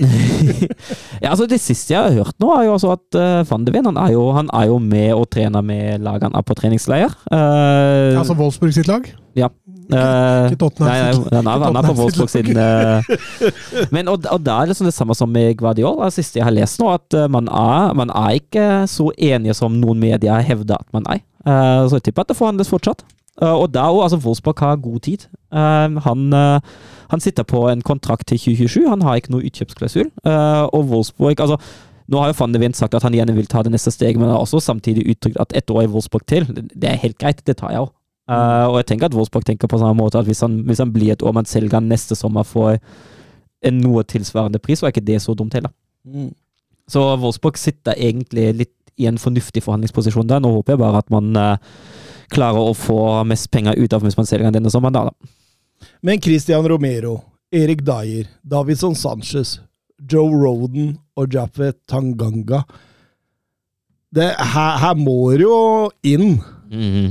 ja, 1.24 1.32
altså 1.32 1.48
Det 1.50 1.58
siste 1.62 1.94
jeg 1.96 2.04
har 2.04 2.20
hørt 2.20 2.38
nå, 2.38 2.52
er 2.54 2.68
jo 2.68 2.76
altså 2.76 2.94
at 2.94 3.18
uh, 3.18 3.42
Van 3.50 3.66
de 3.66 3.74
Ven 3.74 3.90
han 3.90 3.98
er, 3.98 4.12
jo, 4.14 4.28
han 4.36 4.50
er 4.54 4.68
jo 4.70 4.78
med 4.82 5.10
og 5.16 5.26
trener 5.34 5.64
med 5.64 6.04
lagene 6.06 6.42
på 6.46 6.58
treningsleir. 6.58 7.10
Uh, 7.32 8.14
Altså 8.18 8.38
Wolfsburg 8.38 8.74
sitt 8.76 8.90
lag? 8.90 9.10
Ja. 9.38 9.50
Eh, 9.88 10.50
Ikke 10.50 10.58
Tottenham 10.60 10.90
Nei, 10.90 11.38
han 11.38 11.46
er, 11.48 11.62
han 11.64 11.76
er 11.80 11.86
på 11.86 11.94
Wolfsburg 11.96 12.28
siden 12.28 12.58
eh, 12.60 13.86
Men, 13.94 14.10
og, 14.12 14.26
og 14.28 14.42
det 14.44 14.52
er 14.52 14.68
liksom 14.68 14.88
det 14.88 14.92
samme 14.96 15.16
som 15.16 15.30
med 15.32 15.56
Guardiol. 15.56 15.96
Det 16.04 16.18
siste 16.18 16.40
jeg 16.40 16.44
har 16.44 16.52
lest 16.52 16.80
nå, 16.82 16.90
at 16.92 17.16
eh, 17.16 17.28
man 17.32 17.48
er, 17.48 17.94
man 17.96 18.12
er 18.12 18.36
ikke 18.36 18.66
så 18.90 19.08
enige 19.16 19.56
som 19.56 19.78
noen 19.80 20.00
medier 20.02 20.44
hevder 20.44 20.82
at 20.82 20.92
man 20.92 21.08
er. 21.08 21.24
Uh, 21.48 21.86
så 21.88 21.96
jeg 21.96 22.08
tipper 22.08 22.26
at 22.26 22.32
det 22.32 22.36
forhandles 22.36 22.68
fortsatt. 22.68 23.00
Uh, 23.40 23.54
og 23.54 23.70
da 23.72 23.86
òg, 23.88 24.02
altså 24.04 24.20
Wolfsburg 24.20 24.60
har 24.60 24.80
god 24.82 25.00
tid. 25.06 25.28
Han, 25.54 26.34
han 27.08 27.22
sitter 27.24 27.46
på 27.48 27.62
en 27.70 27.80
kontrakt 27.80 28.26
til 28.28 28.36
2027, 28.36 28.82
han 28.90 29.04
har 29.06 29.16
ikke 29.16 29.32
noe 29.32 29.46
utkjøpsklausul. 29.48 30.10
Og 30.28 30.90
Wolfsburg 30.90 31.40
altså 31.40 31.56
nå 32.08 32.20
har 32.20 32.30
jo 32.30 32.38
Van 32.38 32.52
de 32.52 32.60
Ven 32.60 32.76
sagt 32.76 32.96
at 32.96 33.04
han 33.04 33.16
gjerne 33.16 33.34
vil 33.36 33.48
ta 33.48 33.62
det 33.64 33.72
neste 33.72 33.92
steget, 33.92 34.16
men 34.16 34.28
han 34.28 34.36
har 34.36 34.44
også 34.44 34.60
samtidig 34.64 35.06
uttrykt 35.12 35.40
at 35.40 35.52
ett 35.56 35.70
år 35.72 35.84
i 35.84 35.90
Wolfsburg 35.92 36.24
til, 36.28 36.46
det 36.48 36.88
er 36.88 37.00
helt 37.00 37.18
greit, 37.20 37.40
det 37.48 37.58
tar 37.60 37.72
jeg 37.72 37.84
òg. 37.84 37.90
Uh, 38.28 38.68
og 38.68 38.76
jeg 38.82 38.90
tenker 38.90 39.08
at 39.08 39.14
Wolfsburg 39.16 39.46
tenker 39.48 39.70
på 39.70 39.78
samme 39.80 39.96
måte 39.96 40.20
at 40.20 40.26
hvis 40.28 40.42
han, 40.44 40.58
hvis 40.68 40.82
han 40.82 40.90
blir 40.92 41.14
et 41.14 41.22
år 41.24 41.32
man 41.32 41.48
selger 41.48 41.78
han 41.78 41.88
neste 41.88 42.16
sommer 42.18 42.44
for 42.44 42.76
en 43.64 43.78
noe 43.80 44.04
tilsvarende 44.04 44.60
pris, 44.60 44.80
så 44.80 44.86
er 44.86 44.92
ikke 44.92 45.06
det 45.06 45.22
så 45.24 45.32
dumt 45.34 45.56
heller. 45.56 45.72
Så 46.88 47.04
Wolfsburg 47.22 47.56
sitter 47.58 47.96
egentlig 47.96 48.50
litt 48.54 48.74
i 48.98 49.06
en 49.08 49.18
fornuftig 49.20 49.62
forhandlingsposisjon 49.64 50.28
der. 50.28 50.42
Nå 50.42 50.50
håper 50.58 50.74
jeg 50.74 50.82
bare 50.82 51.00
at 51.00 51.10
man 51.14 51.30
uh, 51.38 51.80
klarer 52.34 52.68
å 52.68 52.76
få 52.76 53.00
mest 53.28 53.50
penger 53.54 53.78
ut 53.78 53.96
av 53.96 54.04
hvis 54.04 54.18
man 54.18 54.28
selger 54.28 54.50
han 54.50 54.56
denne 54.58 54.72
sommeren. 54.72 54.98
Da, 54.98 55.08
da. 55.08 55.88
Men 56.04 56.20
Christian 56.22 56.66
Romero, 56.68 57.16
Erik 57.54 57.80
Dyer, 57.86 58.28
Davidson 58.42 58.96
Sanchez, 58.98 59.56
Joe 59.98 60.30
Roden 60.34 60.98
og 61.18 61.32
Jaffe 61.34 61.72
Tanganga 61.88 62.62
det, 64.14 64.28
her, 64.38 64.76
her 64.80 64.94
må 64.96 65.16
det 65.34 65.44
jo 65.44 65.58
inn. 66.06 66.38
Eh, 66.72 67.10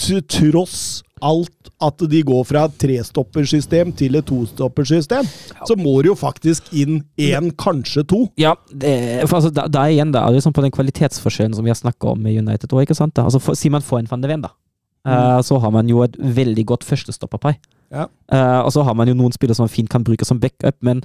Til 0.00 0.22
tross 0.30 1.02
alt 1.24 1.70
at 1.82 2.02
de 2.10 2.20
går 2.24 2.42
fra 2.48 2.66
et 2.68 2.76
trestoppersystem 2.80 3.90
til 3.96 4.18
et 4.18 4.26
tostoppersystem, 4.28 5.28
så 5.68 5.76
må 5.80 5.94
det 6.04 6.10
jo 6.10 6.16
faktisk 6.18 6.68
inn 6.76 7.00
én, 7.20 7.50
kanskje 7.56 8.04
to. 8.08 8.20
Ja, 8.40 8.54
det, 8.70 8.92
for 9.26 9.40
altså, 9.40 9.52
da, 9.52 9.66
da 9.72 9.86
igjen 9.92 10.12
da, 10.14 10.26
sånn 10.44 10.56
på 10.56 10.64
den 10.64 10.74
kvalitetsforskjellen 10.76 11.56
som 11.56 11.66
vi 11.66 11.72
har 11.72 11.80
snakka 11.80 12.12
om 12.12 12.22
med 12.24 12.36
United 12.36 12.72
òg, 12.72 12.84
ikke 12.84 12.98
sant? 12.98 13.16
da? 13.16 13.26
Altså, 13.28 13.40
for, 13.42 13.58
Sier 13.58 13.74
man 13.74 13.84
får 13.84 14.04
en 14.04 14.12
van 14.12 14.24
de 14.24 14.32
Ven, 14.32 14.44
da, 14.44 14.52
Uh, 15.06 15.38
så 15.46 15.58
har 15.62 15.70
man 15.70 15.86
jo 15.86 16.00
et 16.02 16.16
veldig 16.18 16.64
godt 16.66 16.84
førstestopperpar. 16.84 17.60
Ja. 17.94 18.08
Uh, 18.32 18.66
og 18.66 18.72
så 18.74 18.82
har 18.82 18.96
man 18.98 19.06
jo 19.06 19.14
noen 19.14 19.34
spillere 19.34 19.54
som 19.54 19.68
man 19.68 19.70
fint 19.70 19.90
kan 19.90 20.02
bruke 20.02 20.26
som 20.26 20.40
backup, 20.42 20.74
men 20.82 21.04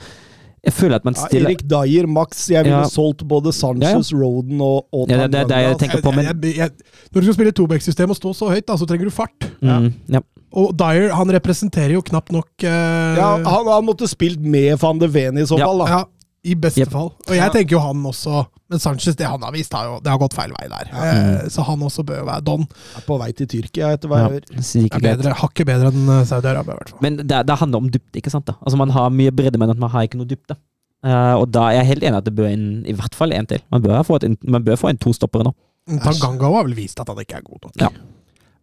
Jeg 0.63 0.73
føler 0.77 0.95
at 0.99 1.05
man 1.05 1.15
Ja, 1.17 1.25
stiller 1.27 1.49
Erik 1.49 1.61
Dyer, 1.65 2.05
Max. 2.07 2.43
Jeg 2.51 2.63
ville 2.65 2.77
Ja. 2.83 2.87
solgt 2.89 3.23
både 3.27 3.51
Sanchez, 3.51 4.11
Roden 4.13 4.61
og, 4.61 4.85
og 4.93 5.09
Ja, 5.09 5.23
det- 5.25 5.31
det- 5.31 5.47
det 5.49 5.57
er 5.57 5.61
jeg 5.69 5.77
tenker 5.79 6.01
på, 6.01 6.11
men- 6.15 6.25
Jeg- 6.25 6.35
jeg- 6.43 6.55
jeg- 6.57 6.69
Når 7.11 7.21
du 7.21 7.25
skal 7.25 7.33
spille 7.33 7.51
tobacksystem 7.51 8.09
og 8.09 8.15
stå 8.15 8.33
så 8.35 8.49
høyt, 8.49 8.65
da, 8.67 8.73
så 8.77 8.85
trenger 8.85 9.05
du 9.05 9.09
fart. 9.09 9.39
mm, 9.61 9.93
ja. 10.09 10.19
Og 10.53 10.75
Dyer 10.77 11.13
han 11.15 11.27
representerer 11.31 11.93
jo 11.93 12.01
knapt 12.01 12.31
nok 12.31 12.45
uh... 12.63 12.67
Ja, 12.67 13.37
han, 13.37 13.65
han 13.65 13.85
måtte 13.85 14.07
spilt 14.07 14.39
med 14.39 14.77
van 14.79 14.99
de 14.99 15.07
Ven 15.07 15.37
i 15.37 15.41
så 15.45 15.57
Ja. 15.57 15.65
fall, 15.65 15.79
da. 15.79 16.05
Ja, 16.43 16.51
I 16.51 16.55
beste 16.55 16.81
Yep. 16.81 16.89
fall. 16.91 17.11
Og 17.27 17.33
jeg 17.35 17.37
Ja. 17.43 17.49
tenker 17.49 17.71
jo 17.75 17.79
han 17.79 18.03
også 18.03 18.47
Men 18.71 18.79
Sanchez, 18.79 19.15
det 19.17 19.27
han 19.27 19.41
har 19.43 19.51
vist, 19.51 19.73
har 19.73 19.83
jo, 19.85 19.99
det 19.99 20.07
har 20.09 20.17
gått 20.17 20.33
feil 20.33 20.49
vei 20.57 20.67
der. 20.71 20.87
Eh, 20.95 21.49
så 21.49 21.61
han 21.67 21.77
også 21.83 22.05
bør 22.07 22.19
jo 22.21 22.25
være 22.25 22.43
don. 22.43 22.61
Er 22.95 23.01
på 23.01 23.17
vei 23.19 23.31
til 23.33 23.45
Tyrkia, 23.45 23.89
etter 23.97 24.07
hva 24.07 24.17
Ja, 24.21 24.29
jeg 24.29 24.43
hører. 24.47 24.95
Er 24.95 24.99
bedre, 25.17 25.33
Hakket 25.35 25.65
bedre 25.67 25.87
enn 25.91 26.07
eh, 26.09 26.23
Saudi-Arabia, 26.23 26.71
i 26.71 26.77
hvert 26.79 26.89
fall. 26.89 26.99
Men 27.01 27.17
det, 27.17 27.45
det 27.47 27.57
handler 27.59 27.77
om 27.77 27.89
dybde, 27.91 28.15
ikke 28.15 28.31
sant? 28.31 28.45
da? 28.45 28.53
Altså 28.65 28.77
Man 28.77 28.89
har 28.95 29.09
mye 29.09 29.29
bredde, 29.35 29.59
men 29.59 29.69
at 29.69 29.77
man 29.77 29.89
har 29.91 30.03
ikke 30.07 30.15
noe 30.21 30.25
dybde. 30.25 30.55
Uh, 31.03 31.35
og 31.41 31.51
da 31.51 31.65
er 31.67 31.81
jeg 31.81 31.87
helt 31.87 32.03
enig 32.03 32.17
at 32.21 32.25
det 32.25 32.35
bør 32.37 32.47
inn 32.47 32.85
i 32.85 32.93
hvert 32.93 33.13
fall 33.17 33.33
en 33.33 33.45
til. 33.45 33.59
Man 33.71 33.81
bør 33.81 34.03
få, 34.05 34.15
et, 34.23 34.37
man 34.47 34.63
bør 34.63 34.77
få 34.77 34.87
en 34.89 34.97
tostoppere 34.97 35.43
nå. 35.43 35.53
Tanganga 35.99 36.45
har 36.53 36.63
vel 36.63 36.75
vist 36.77 36.99
at 37.01 37.07
han 37.09 37.17
ikke 37.17 37.37
er 37.39 37.41
god 37.41 37.59
nok. 37.65 37.73
Ja. 37.81 37.89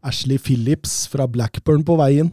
Ashley 0.09 0.39
Phillips 0.39 1.07
fra 1.11 1.27
Blackburn 1.27 1.85
på 1.85 1.97
veien. 1.99 2.33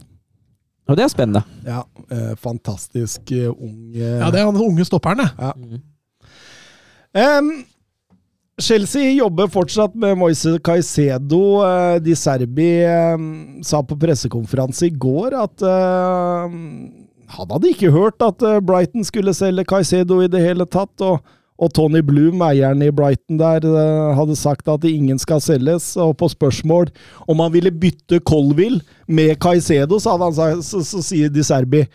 Og 0.85 0.97
det 0.97 1.05
er 1.05 1.11
spennende. 1.11 1.41
Ja, 1.65 1.83
eh, 2.13 2.33
fantastisk 2.37 3.31
eh, 3.33 3.49
ung 3.49 3.95
eh, 3.95 4.19
Ja, 4.21 4.29
det 4.33 4.41
er 4.41 4.49
han 4.49 4.59
unge 4.61 4.85
stopperen, 4.85 5.23
det. 5.23 5.31
Ja. 5.39 5.53
Mm. 5.55 5.79
Um, 7.15 7.49
Chelsea 8.61 9.15
jobber 9.15 9.49
fortsatt 9.51 9.95
med 9.99 10.15
Moise 10.19 10.57
Caicedo. 10.63 11.41
De 11.97 12.03
Di 12.05 12.15
Serbi 12.15 12.69
sa 13.67 13.81
på 13.83 13.97
pressekonferanse 13.99 14.87
i 14.87 14.93
går 14.95 15.35
at 15.35 15.65
uh, 15.65 16.53
han 17.35 17.51
hadde 17.51 17.71
ikke 17.73 17.91
hørt 17.91 18.21
at 18.23 18.45
Brighton 18.63 19.03
skulle 19.03 19.33
selge 19.35 19.65
Caicedo 19.67 20.21
i 20.23 20.31
det 20.31 20.43
hele 20.43 20.67
tatt. 20.71 20.93
og 21.01 21.19
og 21.55 21.71
Tony 21.71 22.01
Bloom, 22.03 22.41
eieren 22.43 22.83
i 22.83 22.91
Brighton 22.91 23.39
der, 23.39 23.63
eh, 23.63 24.15
hadde 24.17 24.35
sagt 24.35 24.67
at 24.67 24.83
ingen 24.89 25.19
skal 25.21 25.39
selges. 25.43 25.93
Og 26.01 26.17
på 26.19 26.27
spørsmål 26.31 26.91
om 27.27 27.39
han 27.39 27.53
ville 27.53 27.71
bytte 27.71 28.19
Colville 28.27 28.81
med 29.07 29.37
Caicedo, 29.39 29.99
så, 29.99 30.17
han 30.19 30.35
så, 30.35 30.83
så 30.83 31.03
sier 31.03 31.31
Di 31.31 31.45
Serbi 31.45 31.85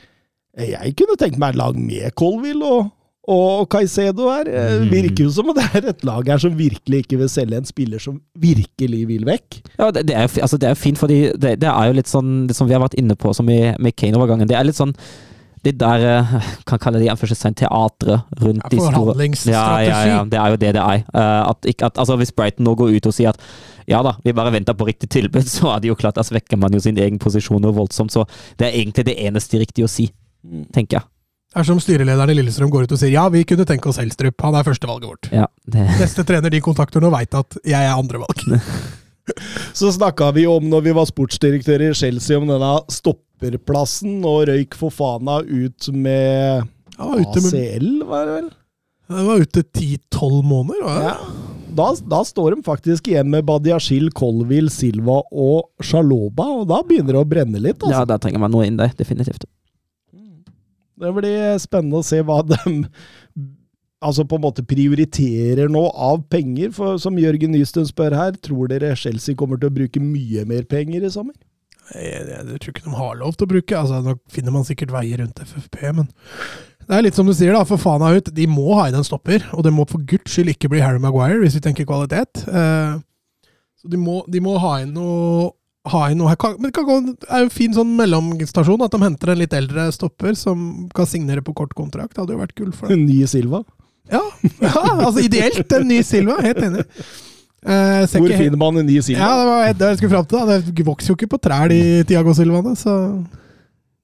jeg 0.58 0.96
kunne 0.98 1.14
tenkt 1.18 1.38
meg 1.38 1.54
et 1.54 1.60
lag 1.60 1.76
med 1.78 2.10
Colville 2.18 2.66
og, 2.66 2.88
og 3.30 3.68
Caicedo 3.70 4.26
her. 4.32 4.48
Eh, 4.50 4.80
Mm. 4.80 4.90
Virker 4.90 5.24
jo 5.24 5.30
som 5.30 5.50
at 5.52 5.60
det 5.60 5.66
er 5.78 5.88
et 5.92 6.04
lag 6.04 6.26
her 6.26 6.38
som 6.42 6.56
virkelig 6.58 7.04
ikke 7.04 7.18
vil 7.20 7.30
selge 7.30 7.60
en 7.60 7.68
spiller 7.68 8.02
som 8.02 8.20
virkelig 8.34 9.06
vil 9.08 9.26
vekk. 9.28 9.60
Ja, 9.78 9.90
det, 9.90 10.08
det, 10.08 10.16
er, 10.16 10.26
jo 10.26 10.42
altså, 10.42 10.58
fint, 10.74 10.98
fordi 10.98 11.32
det, 11.36 11.60
det 11.60 11.68
er 11.70 11.86
jo 11.86 11.96
litt 12.00 12.10
sånn 12.10 12.46
det 12.48 12.56
som 12.56 12.68
vi 12.68 12.74
har 12.74 12.82
vært 12.82 12.98
inne 12.98 13.16
på 13.18 13.32
som 13.36 13.48
i, 13.48 13.74
med 13.78 13.96
Kane-overgangen. 13.96 14.48
Det 14.48 14.56
er 14.58 14.66
litt 14.66 14.78
sånn 14.78 14.96
det 15.64 15.74
der 15.80 16.04
eh, 16.08 16.34
kan 16.68 16.80
kalle 16.80 17.00
det 17.02 17.10
anførselstegn 17.12 17.58
teatret 17.60 18.40
rundt 18.40 18.64
Ja, 18.64 18.70
de 18.72 18.80
store 18.80 18.94
forhandlingsstrategi. 18.94 19.90
Ja, 19.90 20.00
ja, 20.06 20.16
ja, 20.16 20.24
det 20.24 20.40
er 20.40 20.54
jo 20.54 20.60
det 20.62 20.72
det 20.76 20.82
er. 20.84 21.04
Eh, 21.04 21.50
at, 21.50 21.68
ikke, 21.68 21.90
at, 21.90 22.00
altså, 22.00 22.16
hvis 22.16 22.32
Brighton 22.32 22.64
nå 22.64 22.74
går 22.78 22.96
ut 22.96 23.10
og 23.10 23.16
sier 23.16 23.34
at 23.34 23.44
ja 23.90 24.02
da, 24.06 24.14
vi 24.24 24.34
bare 24.36 24.52
venter 24.54 24.76
på 24.78 24.86
riktig 24.86 25.10
tilbud, 25.10 25.48
så 25.56 25.74
er 25.74 25.84
det 25.84 25.90
jo 25.90 25.98
klart, 25.98 26.16
da 26.16 26.24
svekker 26.26 26.60
man 26.60 26.74
jo 26.74 26.82
sin 26.82 26.98
egen 26.98 27.18
posisjon 27.20 27.62
noe 27.62 27.76
voldsomt. 27.76 28.12
Så 28.14 28.26
det 28.60 28.70
er 28.70 28.78
egentlig 28.82 29.08
det 29.10 29.16
eneste 29.20 29.60
riktige 29.60 29.88
å 29.88 29.90
si, 29.90 30.10
tenker 30.74 31.00
jeg. 31.00 31.08
Det 31.50 31.58
er 31.58 31.66
som 31.66 31.80
styrelederen 31.82 32.30
i 32.30 32.34
Lillestrøm 32.38 32.70
går 32.70 32.86
ut 32.86 32.92
og 32.94 32.98
sier 33.00 33.10
ja, 33.10 33.24
vi 33.26 33.42
kunne 33.42 33.64
tenke 33.66 33.88
oss 33.90 33.98
Helstrup, 33.98 34.38
han 34.46 34.54
er 34.54 34.66
førstevalget 34.68 35.08
vårt. 35.10 35.30
Ja, 35.34 35.48
det, 35.66 35.88
Neste 36.02 36.22
trener 36.24 36.52
de 36.52 36.62
kontakter 36.62 37.02
nå, 37.02 37.10
veit 37.10 37.34
at 37.34 37.58
jeg 37.66 37.80
er 37.80 37.96
andrevalg. 37.96 38.46
Så 39.74 39.90
snakka 39.94 40.30
vi 40.34 40.46
om, 40.50 40.64
når 40.70 40.86
vi 40.86 40.94
var 40.94 41.08
sportsdirektør 41.10 41.82
i 41.84 41.90
Chelsea, 41.94 42.38
om 42.38 42.48
denne 42.48 42.70
stopperplassen, 43.40 44.20
og 44.24 44.48
røyk 44.48 44.74
Fofana 44.76 45.40
ut 45.42 45.88
med 45.92 46.66
var 46.98 47.20
ute, 47.20 47.40
med, 47.40 47.54
ACL, 47.54 47.86
var 48.08 48.26
det 48.26 48.34
vel? 48.34 48.50
Det 49.10 49.24
var 49.26 49.40
ute 49.40 49.62
10-12 49.62 50.42
måneder. 50.44 50.82
var 50.84 50.98
det? 51.00 51.06
Ja. 51.06 51.46
Da, 51.70 51.86
da 52.10 52.24
står 52.26 52.56
de 52.56 52.62
faktisk 52.66 53.08
igjen 53.08 53.30
med 53.30 53.44
Badiashil, 53.46 54.10
Colville, 54.12 54.70
Silva 54.70 55.20
og 55.30 55.70
Shaloba, 55.82 56.48
og 56.60 56.68
da 56.68 56.82
begynner 56.82 57.14
det 57.14 57.22
å 57.22 57.28
brenne 57.30 57.62
litt. 57.62 57.80
ja, 57.82 58.02
Altså. 58.02 58.08
da 58.10 58.18
trenger 58.18 58.42
man 58.42 58.50
noe 58.52 58.66
inn 58.66 58.76
der, 58.76 58.90
definitivt. 58.98 59.46
Det 61.00 61.14
blir 61.16 61.56
spennende 61.62 62.02
å 62.02 62.04
se 62.04 62.20
hva 62.20 62.42
de 62.44 62.58
altså 64.00 64.24
på 64.24 64.36
en 64.36 64.44
måte 64.44 64.64
prioriterer 64.64 65.70
nå 65.72 65.86
av 65.94 66.26
penger. 66.28 66.74
For 66.76 66.98
som 67.00 67.16
Jørgen 67.20 67.54
Nystuen 67.54 67.88
spør 67.88 68.16
her, 68.18 68.36
tror 68.42 68.68
dere 68.68 68.92
Chelsea 68.98 69.36
kommer 69.38 69.60
til 69.60 69.70
å 69.70 69.76
bruke 69.78 70.02
mye 70.02 70.44
mer 70.48 70.66
penger 70.68 71.06
i 71.06 71.12
sommer? 71.12 71.36
Jeg, 71.94 72.24
jeg, 72.30 72.46
jeg 72.52 72.62
tror 72.62 72.74
ikke 72.74 72.86
de 72.86 72.96
har 72.98 73.20
lov 73.20 73.36
til 73.36 73.46
å 73.46 73.52
bruke. 73.54 73.78
Altså, 73.78 74.00
Nå 74.04 74.16
finner 74.32 74.54
man 74.54 74.66
sikkert 74.68 74.94
veier 74.94 75.22
rundt 75.22 75.42
FFP, 75.44 75.78
men 75.96 76.10
det 76.90 76.96
er 76.96 77.04
litt 77.06 77.18
som 77.18 77.28
du 77.28 77.34
sier, 77.36 77.54
da. 77.54 77.62
For 77.68 77.78
faen 77.78 78.02
av 78.02 78.16
ut, 78.18 78.32
de 78.34 78.48
må 78.50 78.66
ha 78.74 78.88
inn 78.90 78.98
en 78.98 79.06
stopper. 79.06 79.44
Og 79.54 79.62
det 79.62 79.70
må 79.74 79.86
for 79.86 80.02
guds 80.10 80.34
skyld 80.34 80.50
ikke 80.56 80.72
bli 80.72 80.82
Harry 80.82 80.98
Maguire, 81.02 81.38
hvis 81.42 81.54
vi 81.58 81.62
tenker 81.62 81.86
kvalitet. 81.86 82.42
Eh, 82.50 82.98
så 83.78 83.90
de 83.92 84.00
må, 84.00 84.20
de 84.26 84.42
må 84.42 84.56
ha 84.60 84.80
inn 84.82 84.94
noe 84.96 85.52
ha 85.88 86.06
inn 86.12 86.20
noe. 86.20 86.34
Men 86.58 86.68
det 86.68 86.74
kan 86.76 86.86
gå, 86.88 86.98
det 87.08 87.28
er 87.28 87.44
jo 87.44 87.48
en 87.48 87.54
fin 87.54 87.76
sånn 87.76 87.94
mellomstasjon 87.98 88.84
at 88.84 88.92
de 88.92 89.00
henter 89.00 89.32
en 89.32 89.40
litt 89.40 89.54
eldre 89.56 89.86
stopper 89.94 90.36
som 90.36 90.88
kan 90.96 91.08
signere 91.08 91.44
på 91.44 91.54
kort 91.56 91.72
kontrakt. 91.78 92.14
Det 92.14 92.24
hadde 92.24 92.36
jo 92.36 92.42
vært 92.42 92.56
gull 92.58 92.74
for 92.74 92.90
dem. 92.90 93.00
En 93.00 93.06
Ny 93.08 93.22
Silva. 93.30 93.62
Ja, 94.10 94.22
ja 94.60 94.84
altså 95.06 95.22
ideelt 95.24 95.72
en 95.76 95.88
ny 95.88 96.00
Silva. 96.06 96.40
Helt 96.44 96.62
enig. 96.66 96.84
Eh, 97.60 98.06
Hvor 98.16 98.32
finner 98.32 98.56
man 98.56 98.76
en 98.80 98.86
ny 98.88 99.00
Silva? 99.04 99.20
ja, 99.20 99.32
det 99.36 99.46
var 99.50 99.72
det 99.76 99.88
jeg 99.90 99.96
skulle 100.00 100.14
fram 100.16 100.26
til. 100.30 100.38
da. 100.48 100.58
Det 100.64 100.86
vokser 100.86 101.12
jo 101.12 101.16
ikke 101.18 101.28
på 101.34 101.40
trær, 101.44 101.68
de 101.68 101.80
Tiago 102.08 102.32
Silvaene, 102.34 102.72
så 102.78 102.94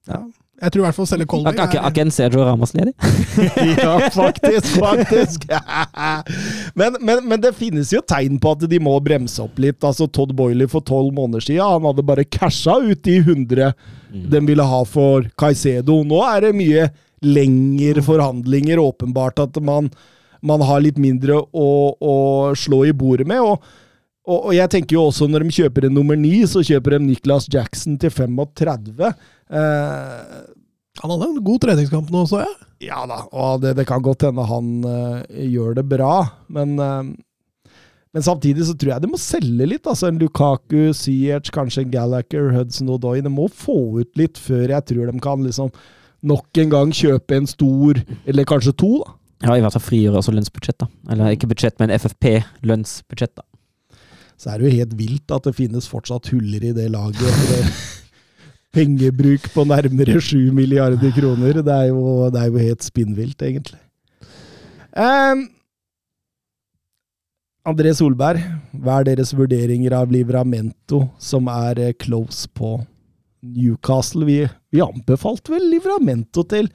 ja. 0.07 0.19
Jeg 0.57 0.71
tror 0.73 0.81
i 0.81 0.85
hvert 0.87 0.95
fall 0.97 1.05
å 1.05 1.09
selge 1.11 1.21
Er 1.21 1.29
Colby 1.29 1.51
er 1.53 1.67
ikke- 1.91 2.01
en 2.01 2.11
Sergio 2.11 2.41
Ramos 2.45 2.71
ledig? 2.73 2.93
ja, 3.77 3.91
faktisk, 4.09 4.79
faktisk. 4.81 5.43
men, 6.79 6.95
men, 7.01 7.19
men 7.29 7.41
det 7.43 7.51
finnes 7.57 7.91
jo 7.93 8.01
tegn 8.01 8.39
på 8.41 8.55
at 8.55 8.63
de 8.69 8.79
må 8.81 8.95
bremse 9.05 9.37
opp 9.43 9.59
litt. 9.61 9.77
Altså 9.85 10.07
Todd 10.09 10.33
Boiley 10.37 10.65
for 10.71 10.81
tolv 10.81 11.13
måneder 11.13 11.45
siden, 11.45 11.61
han 11.61 11.85
hadde 11.85 12.05
bare 12.09 12.25
casha 12.25 12.79
ut 12.81 13.03
de 13.05 13.19
100 13.21 13.73
de 14.33 14.41
ville 14.47 14.65
ha 14.65 14.81
for 14.89 15.27
Caicedo. 15.37 15.99
Nå 16.07 16.23
er 16.25 16.47
det 16.47 16.55
mye 16.57 16.87
lengre 17.21 18.01
forhandlinger, 18.05 18.81
åpenbart 18.81 19.39
at 19.45 19.61
man, 19.61 19.91
man 20.41 20.61
har 20.61 20.81
litt 20.83 20.97
mindre 21.01 21.39
å, 21.39 21.67
å 21.97 22.15
slå 22.57 22.83
i 22.89 22.95
bordet 22.95 23.27
med. 23.27 23.41
og 23.41 23.61
og, 24.27 24.49
og 24.49 24.53
jeg 24.57 24.67
tenker 24.73 24.97
jo 24.97 25.05
også 25.07 25.23
når 25.31 25.45
de 25.45 25.53
kjøper 25.55 25.85
en 25.87 25.93
nummer 25.95 26.17
ni, 26.19 26.41
så 26.51 26.59
kjøper 26.59 26.97
de 26.97 27.05
Niklas 27.05 27.45
Jackson 27.47 27.93
til 27.95 28.11
35. 28.11 29.05
Eh, 29.07 30.33
Han 30.99 31.13
hadde 31.13 31.29
en 31.29 31.37
god 31.45 31.61
treningskamp 31.63 32.09
nå 32.11 32.25
så 32.27 32.41
jeg. 32.41 32.57
ja 32.89 33.05
da, 33.07 33.21
og 33.31 33.61
det, 33.63 33.71
det 33.79 33.85
kan 33.87 34.03
godt 34.03 34.25
hende 34.27 34.43
han 34.49 34.67
eh, 34.83 35.45
gjør 35.53 35.77
det 35.79 35.85
bra, 35.93 36.11
men 36.51 36.75
eh, 36.75 37.13
men 38.15 38.23
samtidig 38.25 38.65
så 38.65 38.73
tror 38.73 38.93
jeg 38.95 39.03
de 39.03 39.09
må 39.11 39.17
selge 39.21 39.65
litt. 39.67 39.85
altså 39.85 40.07
En 40.07 40.17
Lukaku, 40.17 40.89
Ziyech, 40.95 41.51
kanskje 41.53 41.83
en 41.83 41.91
Gallagher, 41.93 42.47
Hudson 42.55 42.87
Odoi. 42.89 43.19
De 43.21 43.29
må 43.29 43.45
få 43.51 43.75
ut 43.99 44.17
litt 44.17 44.39
før 44.41 44.71
jeg 44.73 44.85
tror 44.89 45.11
de 45.11 45.21
kan 45.21 45.43
liksom 45.43 45.69
nok 46.25 46.57
en 46.63 46.71
gang 46.71 46.93
kjøpe 46.97 47.37
en 47.37 47.45
stor, 47.51 47.99
eller 48.25 48.47
kanskje 48.49 48.73
to. 48.79 48.89
da. 49.03 49.13
Ja, 49.43 49.53
i 49.53 49.61
hvert 49.61 49.75
fall 49.75 49.85
frigjøre 49.85 50.21
også 50.21 50.33
lønnsbudsjett, 50.33 50.79
da. 50.81 50.87
Eller 51.13 51.35
ikke 51.35 51.49
budsjett, 51.51 51.77
men 51.81 51.93
FFP-lønnsbudsjett, 51.93 53.35
da. 53.37 53.45
Så 54.37 54.51
er 54.51 54.59
det 54.59 54.67
jo 54.67 54.77
helt 54.79 54.95
vilt 54.97 55.33
at 55.33 55.45
det 55.49 55.55
finnes 55.57 55.89
fortsatt 55.89 56.29
huller 56.33 56.65
i 56.65 56.73
det 56.77 56.87
laget. 56.93 57.21
etter 57.21 57.69
Pengebruk 58.77 59.47
på 59.53 59.63
nærmere 59.65 60.19
7 60.21 60.51
milliarder 60.53 61.13
kroner. 61.15 61.61
Det 61.65 61.73
er 61.73 61.89
jo, 61.89 62.01
det 62.33 62.41
er 62.41 62.49
jo 62.51 62.65
helt 62.65 62.85
spinnvilt, 62.85 63.41
egentlig. 63.41 63.79
Um, 64.97 65.47
André 67.67 67.91
Solberg, 67.97 68.41
hva 68.79 69.01
er 69.01 69.09
deres 69.09 69.33
vurderinger 69.37 69.93
av 69.97 70.13
Livramento, 70.13 71.03
som 71.19 71.49
er 71.51 71.81
eh, 71.83 71.95
close 71.99 72.47
på 72.55 72.77
Newcastle? 73.43 74.25
Vi, 74.29 74.37
vi 74.73 74.83
anbefalte 74.85 75.51
vel 75.51 75.65
Livramento 75.73 76.45
til 76.47 76.69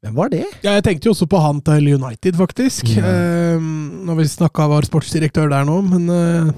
Hvem 0.00 0.14
var 0.16 0.30
det? 0.32 0.44
ja. 0.64 0.72
Jeg 0.78 0.84
tenkte 0.86 1.10
jo 1.10 1.12
også 1.12 1.26
på 1.28 1.40
han 1.44 1.58
til 1.60 1.90
United, 1.94 2.36
faktisk. 2.38 2.88
Eh, 2.96 3.60
når 3.60 4.16
vi 4.22 4.24
snakka 4.32 4.64
var 4.70 4.86
sportsdirektør 4.88 5.50
der 5.52 5.66
nå, 5.68 5.80
men 5.84 6.06
eh, 6.08 6.52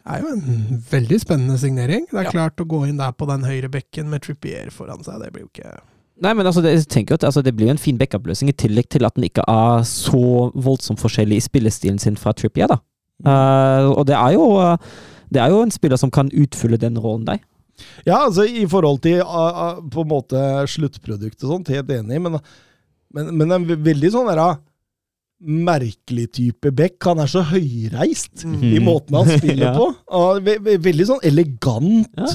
det 0.00 0.16
er 0.16 0.20
jo 0.24 0.34
en 0.34 0.82
veldig 0.90 1.20
spennende 1.22 1.56
signering. 1.60 2.04
Det 2.10 2.18
er 2.20 2.28
Ja. 2.28 2.34
klart 2.34 2.60
å 2.60 2.66
gå 2.68 2.82
inn 2.88 2.98
der 3.00 3.12
på 3.16 3.26
den 3.30 3.44
høyre 3.48 3.70
bekken 3.72 4.10
med 4.12 4.20
Trippier 4.26 4.68
foran 4.70 5.00
seg, 5.04 5.22
det 5.22 5.32
blir 5.32 5.46
jo 5.46 5.50
ikke 5.54 5.78
Nei, 6.20 6.34
men 6.36 6.44
altså, 6.44 6.60
det, 6.60 6.74
jeg 6.74 6.88
tenker 6.92 7.14
at 7.16 7.24
altså, 7.24 7.40
det 7.40 7.54
blir 7.56 7.70
jo 7.70 7.72
en 7.72 7.78
fin 7.80 7.96
backup-løsning, 7.96 8.50
i 8.52 8.56
tillegg 8.60 8.90
til 8.92 9.06
at 9.08 9.14
den 9.16 9.24
ikke 9.24 9.40
er 9.48 9.80
så 9.88 10.50
voldsomt 10.52 11.00
forskjellig 11.00 11.38
i 11.40 11.44
spillestilen 11.46 11.96
sin 11.98 12.18
fra 12.20 12.34
Trippier, 12.36 12.68
da. 12.68 12.76
Uh, 13.24 13.88
og 13.96 14.04
det 14.08 14.18
er, 14.18 14.34
jo, 14.36 14.50
eh, 14.60 14.76
det 15.32 15.40
er 15.40 15.48
jo 15.48 15.62
en 15.64 15.72
spiller 15.72 15.96
som 15.96 16.10
kan 16.12 16.28
utfylle 16.28 16.76
den 16.76 16.98
rollen 17.00 17.24
der. 17.24 17.40
Ja, 18.06 18.22
altså 18.26 18.44
i 18.48 18.66
forhold 18.70 19.00
til 19.04 19.20
uh, 19.20 19.76
uh, 19.76 19.82
på 19.92 20.04
en 20.04 20.10
måte 20.12 20.42
sluttproduktet 20.70 21.44
og 21.46 21.56
sånt, 21.56 21.68
helt 21.74 21.90
enig, 21.94 22.20
men, 22.22 22.38
men, 23.14 23.30
men 23.40 23.56
er 23.56 23.82
veldig 23.90 24.10
sånn 24.14 24.30
der 24.32 24.40
uh, 24.42 24.58
merkelig 25.40 26.26
type 26.36 26.70
back. 26.76 26.98
Han 27.06 27.22
er 27.24 27.30
så 27.32 27.42
høyreist 27.48 28.44
Mm. 28.44 28.62
i 28.76 28.80
måten 28.84 29.16
han 29.16 29.30
spiller 29.40 29.70
Ja. 29.70 29.74
på. 29.76 29.86
Og 30.20 30.42
ve 30.44 30.58
ve 30.60 30.76
veldig 30.78 31.06
sånn 31.08 31.22
elegant. 31.24 32.08
Ja. 32.16 32.28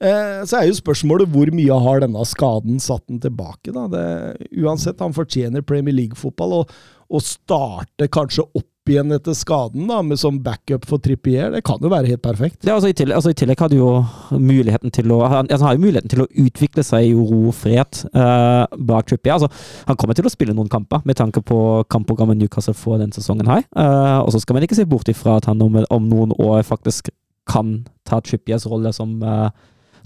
Eh, 0.00 0.44
så 0.46 0.60
er 0.60 0.66
jo 0.68 0.74
spørsmålet 0.78 1.30
hvor 1.30 1.50
mye 1.54 1.78
har 1.82 2.00
denne 2.04 2.22
skaden 2.26 2.78
satt 2.82 3.04
den 3.10 3.18
tilbake. 3.22 3.72
da. 3.74 3.86
Det, 3.90 4.04
uansett, 4.62 4.98
han 5.02 5.12
fortjener 5.14 5.62
Premier 5.66 5.94
League-fotball, 5.94 6.52
og 6.60 6.70
å 7.08 7.20
starte 7.24 8.08
kanskje 8.12 8.44
opp 8.52 8.66
igjen 8.88 9.12
etter 9.12 9.36
skaden 9.36 9.88
da, 9.88 9.98
med 10.04 10.18
som 10.20 10.38
backup 10.42 10.86
for 10.88 11.00
Trippier, 11.04 11.50
det 11.52 11.60
kan 11.66 11.80
jo 11.84 11.90
være 11.92 12.08
helt 12.08 12.22
perfekt. 12.24 12.62
Ja, 12.64 12.76
altså 12.78 12.88
i, 12.88 12.96
tillegg, 12.96 13.18
altså 13.18 13.32
I 13.34 13.36
tillegg 13.36 13.60
hadde 13.60 13.78
jo 13.78 13.90
muligheten 14.32 14.92
til 14.94 15.12
å 15.12 15.20
han, 15.28 15.48
altså 15.48 15.68
har 15.68 15.76
jo 15.76 15.84
muligheten 15.84 16.12
til 16.12 16.24
å 16.24 16.28
utvikle 16.46 16.84
seg 16.86 17.10
i 17.10 17.14
ro 17.16 17.42
og 17.50 17.56
fred 17.56 18.02
uh, 18.14 18.64
bak 18.88 19.10
Trippier. 19.10 19.36
Altså, 19.36 19.50
han 19.88 20.00
kommer 20.00 20.16
til 20.18 20.28
å 20.28 20.32
spille 20.32 20.56
noen 20.56 20.72
kamper, 20.72 21.04
med 21.08 21.20
tanke 21.20 21.44
på 21.44 21.60
kampprogrammet 21.92 22.40
Newcastle 22.40 22.76
får 22.76 23.02
den 23.04 23.14
sesongen 23.16 23.50
her. 23.50 23.64
Uh, 23.76 24.24
og 24.24 24.32
så 24.34 24.42
skal 24.42 24.58
man 24.58 24.68
ikke 24.68 24.78
se 24.78 24.88
bort 24.88 25.12
ifra 25.12 25.38
at 25.40 25.48
han 25.50 25.64
om, 25.64 25.80
om 25.84 26.08
noen 26.08 26.36
år 26.40 26.64
faktisk 26.68 27.12
kan 27.48 27.82
ta 28.08 28.22
Trippiers 28.24 28.66
rolle 28.68 28.92
som, 28.96 29.18
uh, 29.24 29.48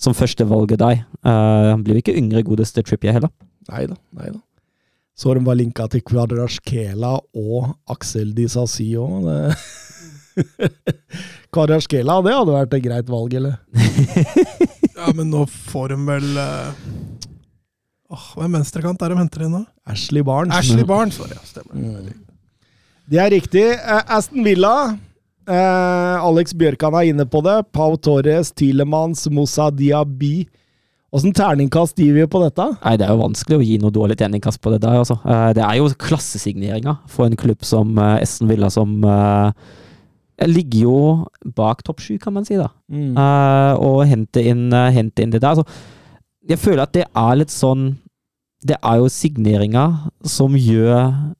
som 0.00 0.14
førstevalget 0.14 0.82
der. 0.82 1.04
Uh, 1.22 1.74
han 1.74 1.86
blir 1.86 1.98
jo 1.98 2.06
ikke 2.06 2.18
yngre, 2.18 2.46
godeste 2.46 2.82
Trippier 2.86 3.14
heller. 3.18 3.30
Nei 3.70 3.86
da, 3.90 3.98
nei 4.18 4.32
da. 4.34 4.40
Så 5.18 5.34
de 5.36 5.43
var 5.44 5.59
linka 5.59 5.84
til 5.93 6.01
Kvadraskela 6.09 7.18
og 7.36 7.74
Axel 7.93 8.30
Disasi 8.36 8.93
òg. 8.97 9.26
Kvadraskela, 11.52 12.16
det 12.24 12.32
hadde 12.34 12.55
vært 12.56 12.76
et 12.78 12.84
greit 12.86 13.12
valg, 13.12 13.34
eller? 13.40 13.59
Ja, 15.02 15.09
men 15.16 15.32
nå 15.32 15.40
får 15.51 15.89
de 15.90 15.97
vel 16.06 16.26
eh, 16.39 16.74
Åh, 18.12 18.26
Hvem 18.39 18.52
venstrekant 18.55 19.01
er 19.02 19.10
de 19.10 19.16
henter 19.18 19.43
inn 19.48 19.55
nå? 19.56 19.62
Ashley 19.89 20.22
Barnes. 20.22 20.55
Ashley 20.55 20.84
Barnes, 20.86 21.16
det. 21.18 21.32
ja, 21.34 21.40
Stemmer. 21.48 21.74
Mm. 21.80 22.12
Det 23.10 23.18
er 23.18 23.32
riktig. 23.34 23.64
Eh, 23.72 24.02
Aston 24.14 24.44
Villa. 24.47 24.74
Eh, 25.48 26.22
Alex 26.28 26.55
Bjørkan 26.55 26.94
er 27.01 27.09
inne 27.10 27.26
på 27.26 27.40
det. 27.43 27.56
Pau 27.74 27.97
Torres, 27.98 28.52
Tilemans, 28.55 29.24
Moussa 29.32 29.72
Diaby. 29.74 30.44
Åssen 31.12 31.34
terningkast 31.36 31.98
gir 32.01 32.14
vi 32.16 32.24
på 32.24 32.40
dette? 32.40 32.64
Nei, 32.80 32.97
Det 32.97 33.05
er 33.05 33.12
jo 33.12 33.20
vanskelig 33.20 33.59
å 33.59 33.64
gi 33.66 33.76
noe 33.82 33.93
dårlig 33.93 34.16
terningkast 34.16 34.62
på 34.64 34.72
det 34.72 34.80
der. 34.80 34.97
Altså. 35.02 35.18
Eh, 35.28 35.52
Det 35.52 35.62
er 35.62 35.76
jo 35.76 35.90
klassesigneringer 35.93 36.97
for 37.06 37.26
en 37.26 37.36
klubb 37.36 37.62
som 37.62 37.98
Essen 37.98 38.22
Esten 38.22 38.48
Villa, 38.48 38.70
som 38.70 39.05
uh, 39.05 39.52
ligger 40.40 40.80
jo 40.80 41.26
bak 41.44 41.82
topp 41.84 42.01
sju, 42.01 42.18
kan 42.18 42.32
man 42.32 42.44
si. 42.44 42.56
da. 42.56 42.70
Mm. 42.89 43.12
Uh, 43.16 43.74
og 43.76 44.06
hente 44.09 44.40
inn, 44.40 44.72
uh, 44.72 44.90
hente 44.90 45.22
inn 45.22 45.30
det 45.30 45.43
der. 45.43 45.60
Så 45.60 45.64
jeg 46.48 46.59
føler 46.59 46.82
at 46.82 46.94
det 46.97 47.05
er 47.05 47.36
litt 47.36 47.52
sånn 47.52 47.98
Det 48.62 48.76
er 48.78 48.97
jo 48.98 49.09
signeringer 49.10 50.09
som 50.24 50.55
gjør 50.55 51.34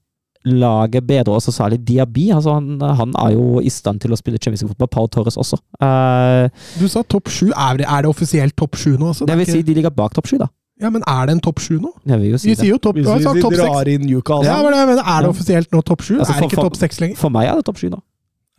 laget 0.45 1.05
bedre, 1.07 1.33
også 1.37 1.51
særlig 1.55 1.79
Diaby. 1.87 2.29
Altså, 2.35 2.53
han, 2.53 2.81
han 2.81 3.13
er 3.19 3.33
jo 3.35 3.59
i 3.63 3.69
stand 3.69 4.01
til 4.03 4.11
å 4.11 4.17
spille 4.19 4.37
Champions 4.41 4.61
League-fotball. 4.63 4.89
Pau 4.91 5.07
Torres 5.07 5.37
også. 5.39 5.59
Uh, 5.81 6.49
Du 6.79 6.87
sa 6.91 7.01
topp 7.03 7.29
sju. 7.31 7.51
Er, 7.55 7.77
det- 7.77 7.87
er 7.87 8.01
det 8.03 8.09
offisielt 8.11 8.55
topp 8.57 8.75
sju 8.75 8.97
nå? 8.97 9.13
Altså? 9.13 9.25
det 9.29 9.37
vil 9.37 9.45
si 9.45 9.61
de 9.63 9.73
ligger 9.73 9.89
bak 9.95 10.13
topp 10.13 10.27
sju, 10.27 10.37
da. 10.43 10.47
Ja, 10.81 10.89
men 10.89 11.03
er 11.07 11.27
det 11.29 11.35
en 11.37 11.39
topp 11.45 11.59
sju 11.63 11.77
nå? 11.79 11.91
Jeg 12.09 12.19
vil 12.19 12.31
jo 12.33 12.37
si 12.41 12.49
Vi 12.49 12.55
det. 12.55 12.59
sier 12.65 12.73
jo 12.73 12.77
topp 12.81 12.95
vi 12.97 13.03
seks. 13.05 13.57
drar 13.57 13.87
inn 13.87 14.01
Newcastle 14.07 14.47
Ja, 14.49 14.57
men 14.63 14.97
Er 14.99 15.21
det 15.21 15.29
offisielt 15.29 15.69
nå 15.71 15.81
topp 15.85 16.01
sju? 16.01 16.17
Altså, 16.19 16.33
er 16.33 16.41
det 16.41 16.51
ikke 16.51 16.63
topp 16.65 16.75
seks 16.81 16.99
lenger? 16.99 17.15
For 17.21 17.29
meg 17.29 17.47
er 17.47 17.55
det 17.61 17.65
topp 17.65 17.77
sju 17.77 17.89
nå. 17.93 18.01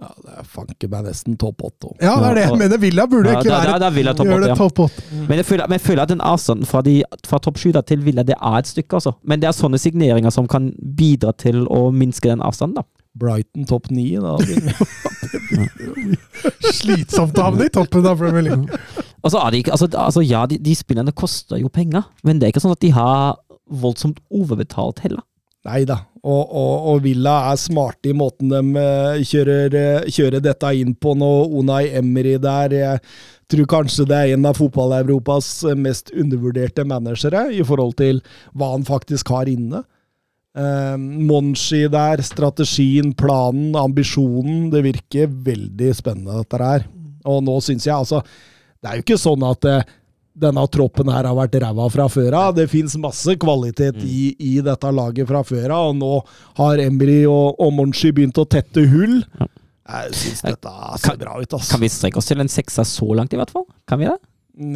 Ja, 0.02 0.08
det 0.24 0.32
er 0.40 0.46
fanken 0.50 0.90
meg 0.90 1.04
nesten 1.06 1.36
topp 1.38 1.62
åtte. 1.68 1.92
Ja, 2.02 2.16
det 2.18 2.26
er 2.32 2.34
det 2.50 2.58
mener. 2.58 2.78
Villa 2.82 3.04
burde 3.06 3.30
Ja, 3.30 3.38
ikke 3.38 3.48
da- 3.52 3.58
være 3.60 3.72
da- 3.72 3.78
da 3.78 3.90
vil 3.94 4.04
jeg 4.10 4.16
topp 4.16 4.26
gjøre 4.26 4.34
åtte, 4.34 4.42
det 4.42 4.48
ja. 4.48 4.54
topp 4.58 4.78
åtte. 4.84 5.02
Men 5.28 5.36
jeg 5.38 5.46
føler, 5.46 5.68
men 5.68 5.78
jeg 5.78 5.86
føler 5.86 6.02
at 6.02 6.08
den 6.08 6.20
avstanden 6.20 6.66
fra, 6.66 6.80
de, 6.82 7.02
fra 7.26 7.38
topp 7.38 7.56
sju 7.58 7.72
til 7.86 7.98
Villa, 8.02 8.22
det 8.24 8.34
er 8.42 8.56
et 8.58 8.66
stykke, 8.66 8.92
altså. 8.98 9.14
Men 9.22 9.38
det 9.40 9.46
er 9.48 9.52
sånne 9.52 9.78
signeringer 9.78 10.30
som 10.32 10.48
kan 10.48 10.72
bidra 10.96 11.32
til 11.38 11.64
å 11.70 11.92
minske 11.94 12.26
den 12.28 12.40
avstanden, 12.42 12.74
da. 12.74 12.82
Brighton 13.16 13.64
topp 13.70 13.86
ni, 13.94 14.16
da. 14.18 14.34
Slitsomt 16.74 17.38
å 17.38 17.42
havne 17.46 17.68
i 17.68 17.72
toppen 17.72 18.06
av 18.10 18.18
Premier 18.18 18.42
League. 18.42 18.66
Er 19.24 19.24
altså, 19.24 19.86
altså 19.94 20.22
Ja, 20.26 20.44
de, 20.46 20.58
de 20.58 20.74
spillerne 20.74 21.12
koster 21.14 21.56
jo 21.62 21.68
penger, 21.68 22.02
men 22.24 22.38
det 22.40 22.48
er 22.48 22.52
ikke 22.52 22.60
sånn 22.64 22.74
at 22.74 22.80
de 22.82 22.90
har 22.90 23.36
voldsomt 23.70 24.18
overbetalt 24.34 24.98
heller. 25.06 25.22
Nei 25.64 25.84
da. 25.88 25.96
Og, 26.24 26.42
og, 26.44 26.88
og 26.92 26.98
Villa 27.04 27.34
er 27.50 27.60
smarte 27.60 28.10
i 28.10 28.16
måten 28.16 28.52
de 28.52 28.60
eh, 28.80 29.22
kjører, 29.28 29.76
eh, 29.76 30.10
kjører 30.12 30.42
dette 30.44 30.72
inn 30.76 30.92
på 30.96 31.14
nå. 31.16 31.30
Onay 31.60 31.88
Emery 32.00 32.36
der. 32.40 32.74
Jeg 32.76 33.00
tror 33.52 33.70
kanskje 33.72 34.06
det 34.08 34.18
er 34.18 34.34
en 34.34 34.48
av 34.48 34.58
fotball-Europas 34.60 35.50
mest 35.80 36.12
undervurderte 36.12 36.84
managere 36.88 37.46
i 37.56 37.64
forhold 37.64 37.96
til 38.00 38.20
hva 38.52 38.74
han 38.74 38.84
faktisk 38.88 39.32
har 39.32 39.48
inne. 39.52 39.82
Eh, 40.54 40.96
Monshi 41.00 41.86
der, 41.92 42.22
strategien, 42.22 43.14
planen, 43.16 43.72
ambisjonen. 43.76 44.68
Det 44.72 44.84
virker 44.84 45.32
veldig 45.48 45.92
spennende, 45.96 46.44
dette 46.44 46.60
her. 46.60 46.88
Og 47.24 47.40
nå 47.44 47.56
syns 47.64 47.86
jeg 47.86 47.96
altså 47.96 48.18
Det 48.20 48.90
er 48.90 48.98
jo 48.98 49.04
ikke 49.06 49.16
sånn 49.16 49.44
at 49.48 49.64
eh, 49.64 49.92
denne 50.34 50.64
troppen 50.72 51.08
her 51.14 51.28
har 51.28 51.36
vært 51.38 51.54
ræva 51.62 51.84
fra 51.94 52.08
før 52.10 52.34
av. 52.34 52.54
Det 52.56 52.64
fins 52.72 52.96
masse 52.98 53.36
kvalitet 53.38 54.00
i, 54.02 54.34
i 54.42 54.54
dette 54.66 54.90
laget 54.90 55.28
fra 55.30 55.44
før 55.46 55.70
av, 55.70 55.92
og 55.92 55.98
nå 56.00 56.12
har 56.58 56.82
Emry 56.82 57.20
og, 57.30 57.54
og 57.62 57.72
Monshi 57.76 58.10
begynt 58.16 58.40
å 58.42 58.46
tette 58.50 58.82
hull. 58.90 59.20
Jeg 59.84 60.14
syns 60.18 60.42
dette 60.46 60.74
ser 61.04 61.18
bra 61.20 61.36
ut, 61.38 61.46
altså. 61.54 61.74
Kan 61.76 61.82
vi 61.84 61.90
strekke 61.92 62.18
oss 62.18 62.30
til 62.30 62.40
en 62.42 62.50
sekser 62.50 62.86
så 62.88 63.08
langt, 63.14 63.34
i 63.36 63.38
hvert 63.38 63.52
fall? 63.54 63.66
Kan 63.90 64.00
vi 64.02 64.08
det? 64.10 64.18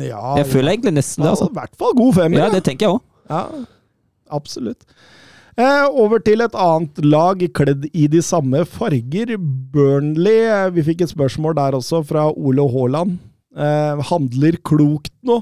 Ja, 0.08 0.34
Jeg 0.40 0.46
føler 0.50 0.74
egentlig 0.76 0.94
nesten 0.98 1.24
det, 1.24 1.30
altså. 1.34 1.50
I 1.50 1.58
hvert 1.58 1.76
fall 1.80 1.94
god 1.98 2.14
femmer. 2.22 2.44
Ja, 2.44 2.50
det 2.54 2.64
tenker 2.66 2.86
jeg 2.88 2.96
òg. 2.98 3.02
Ja, 3.30 3.44
absolutt. 4.38 4.84
Eh, 5.58 5.86
over 5.98 6.20
til 6.22 6.44
et 6.44 6.54
annet 6.54 7.00
lag 7.02 7.40
kledd 7.56 7.88
i 7.90 8.04
de 8.10 8.20
samme 8.22 8.60
farger. 8.70 9.32
Burnley. 9.74 10.44
eh, 10.46 10.68
Vi 10.76 10.84
fikk 10.86 11.02
et 11.02 11.10
spørsmål 11.14 11.56
der 11.58 11.78
også, 11.80 12.04
fra 12.06 12.28
Ole 12.30 12.62
Haaland. 12.70 13.18
Eh, 13.58 14.02
handler 14.10 14.58
klokt 14.62 15.14
nå. 15.26 15.40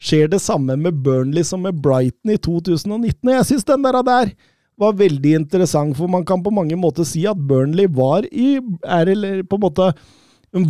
Skjer 0.00 0.30
det 0.32 0.40
samme 0.40 0.76
med 0.78 1.00
Burnley 1.04 1.44
som 1.44 1.64
med 1.66 1.80
Brighton 1.82 2.32
i 2.32 2.38
2019? 2.38 3.32
Jeg 3.34 3.48
syns 3.48 3.66
den 3.68 3.84
der, 3.84 3.98
der 4.06 4.30
var 4.78 4.94
veldig 4.94 5.34
interessant, 5.40 5.96
for 5.98 6.10
man 6.10 6.24
kan 6.24 6.42
på 6.44 6.54
mange 6.54 6.78
måter 6.78 7.06
si 7.06 7.24
at 7.26 7.40
Burnley 7.50 7.88
var 7.90 8.28
i 8.30 8.60
er, 8.86 9.10
eller 9.10 9.42
på 9.42 9.58
en 9.58 9.64
måte 9.66 9.90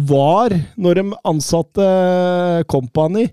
var, 0.08 0.54
når 0.80 0.98
de 0.98 1.04
ansatte 1.28 1.84
Company, 2.72 3.28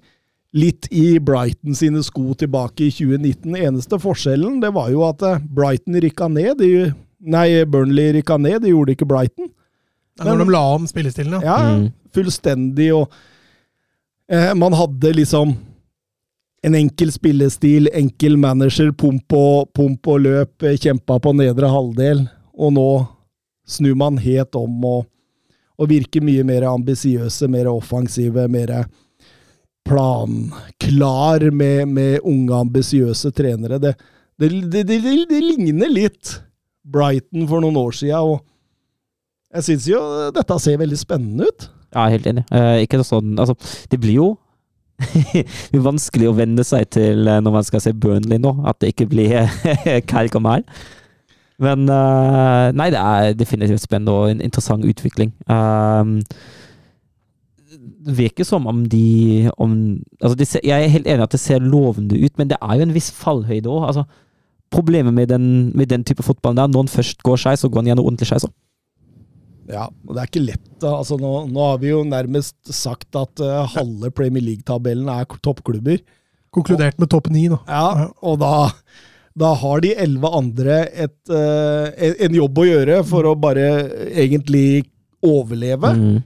litt 0.56 0.88
i 0.93 1.18
Brighton 1.19 1.76
sine 1.76 2.03
sko 2.06 2.35
tilbake 2.38 2.85
i 2.85 2.93
2019. 2.93 3.56
Eneste 3.57 3.99
forskjellen 3.99 4.61
det 4.61 4.72
var 4.76 4.91
jo 4.93 5.02
at 5.07 5.23
eh, 5.26 5.41
Brighton 5.41 5.97
rykka 6.03 6.30
ned. 6.31 6.61
De, 6.61 6.91
nei, 7.19 7.47
Burnley 7.68 8.14
rykka 8.19 8.38
ned, 8.39 8.61
det 8.64 8.72
gjorde 8.76 8.95
ikke 8.95 9.10
Brighton. 9.10 9.49
Når 10.23 10.37
de 10.39 10.49
la 10.53 10.61
om 10.75 10.85
spillestilen, 10.87 11.41
ja. 11.41 11.41
Ja, 11.43 11.75
Mm. 11.75 11.87
fullstendig, 12.15 12.91
og 12.95 13.11
eh, 14.31 14.53
man 14.55 14.73
hadde 14.73 15.11
liksom 15.17 15.55
en 16.63 16.75
enkel 16.75 17.11
spillestil, 17.11 17.89
enkel 17.93 18.37
manager, 18.37 18.91
pump 18.91 19.33
og, 19.33 19.73
pump 19.75 20.07
og 20.07 20.21
løp, 20.23 20.63
eh, 20.63 20.77
kjempa 20.77 21.19
på 21.21 21.33
nedre 21.35 21.67
halvdel, 21.69 22.23
og 22.57 22.73
nå 22.73 22.87
snur 23.67 23.95
man 23.99 24.17
helt 24.17 24.55
om 24.55 24.85
og, 24.85 25.05
og 25.77 25.89
virker 25.91 26.23
mye 26.23 26.43
mer 26.47 26.63
ambisiøse, 26.69 27.49
mer 27.51 27.67
offensive, 27.67 28.47
mer 28.47 28.85
planklar 30.05 31.51
med, 31.51 31.87
med 31.87 32.19
unge, 32.23 32.53
ambisiøse 32.55 33.31
trenere. 33.35 33.79
Det, 33.79 33.93
det, 34.39 34.49
det, 34.71 34.83
det, 34.87 35.01
det 35.29 35.41
ligner 35.43 35.91
litt 35.91 36.39
Brighton 36.85 37.47
for 37.49 37.61
noen 37.63 37.77
år 37.81 37.91
siden, 37.97 38.19
og 38.35 38.43
jeg 39.56 39.68
syns 39.69 39.88
jo 39.90 40.02
dette 40.36 40.60
ser 40.61 40.82
veldig 40.82 40.99
spennende 40.99 41.49
ut. 41.49 41.69
Ja, 41.95 42.10
helt 42.11 42.27
enig. 42.27 42.44
Eh, 42.52 42.84
ikke 42.84 42.99
sånn 43.07 43.38
Altså, 43.40 43.56
det 43.91 44.02
blir 44.03 44.19
jo 44.19 44.27
vanskelig 45.90 46.30
å 46.30 46.36
venne 46.36 46.64
seg 46.68 46.90
til 46.95 47.27
eh, 47.27 47.41
når 47.44 47.57
man 47.57 47.65
skal 47.68 47.84
se 47.84 47.95
Burnley 47.95 48.40
nå, 48.41 48.52
at 48.68 48.80
det 48.84 48.94
ikke 48.94 49.10
blir 49.11 49.49
kalk 50.11 50.38
og 50.40 50.45
mal. 50.45 50.68
Men 51.61 51.88
uh, 51.88 52.72
Nei, 52.76 52.90
det 52.91 52.99
er 52.99 53.38
definitivt 53.40 53.86
spennende 53.86 54.11
og 54.11 54.34
en 54.34 54.44
interessant 54.44 54.84
utvikling. 54.84 55.32
Um, 55.48 56.18
det 58.06 58.18
virker 58.18 58.48
som 58.48 58.68
om 58.68 58.84
de 58.90 59.49
om, 59.61 59.72
altså 60.22 60.36
det 60.38 60.48
ser, 60.48 60.60
Jeg 60.64 60.84
er 60.84 60.91
helt 60.94 61.07
enig 61.07 61.23
at 61.23 61.32
det 61.32 61.40
ser 61.40 61.64
lovende 61.64 62.19
ut, 62.19 62.38
men 62.38 62.52
det 62.52 62.57
er 62.61 62.76
jo 62.76 62.86
en 62.86 62.94
viss 62.94 63.11
fallhøyde 63.11 63.72
òg. 63.72 63.88
Altså, 63.88 64.03
problemet 64.72 65.14
med 65.14 65.32
den, 65.32 65.72
med 65.77 65.88
den 65.90 66.03
type 66.03 66.23
fotballen 66.23 66.57
der, 66.57 66.68
når 66.68 66.86
den 66.86 66.91
først 66.91 67.23
går 67.23 67.40
skeis, 67.40 67.60
så 67.60 67.69
går 67.69 67.82
den 67.82 67.94
gjerne 67.94 68.06
ordentlig 68.06 68.27
skeis 68.27 68.48
òg. 68.48 68.53
Ja, 69.71 69.87
og 70.05 70.13
det 70.13 70.21
er 70.21 70.29
ikke 70.29 70.43
lett. 70.45 70.65
da. 70.83 70.91
Altså, 70.99 71.17
nå, 71.17 71.31
nå 71.49 71.63
har 71.71 71.79
vi 71.81 71.89
jo 71.89 72.03
nærmest 72.05 72.55
sagt 72.75 73.15
at 73.17 73.41
uh, 73.41 73.63
halve 73.73 74.11
Premier 74.13 74.43
League-tabellen 74.45 75.09
er 75.09 75.25
toppklubber. 75.41 76.03
Konkludert 76.53 76.99
med 77.01 77.09
topp 77.11 77.31
ni, 77.33 77.47
nå. 77.51 77.57
Ja, 77.67 78.09
og 78.21 78.37
da, 78.43 78.51
da 79.35 79.53
har 79.59 79.81
de 79.83 79.95
elleve 80.05 80.29
andre 80.37 80.77
et, 80.93 81.17
uh, 81.33 81.89
en- 81.97 82.19
en 82.29 82.37
jobb 82.37 82.61
å 82.61 82.67
gjøre 82.69 82.99
for 83.09 83.25
å 83.27 83.33
bare 83.35 83.65
egentlig 84.13 84.85
overleve. 85.25 85.95
Mm. 85.97 86.19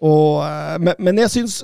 Og, 0.00 0.40
uh, 0.46 0.78
men, 0.80 0.94
men 0.98 1.20
jeg 1.26 1.34
syns 1.36 1.60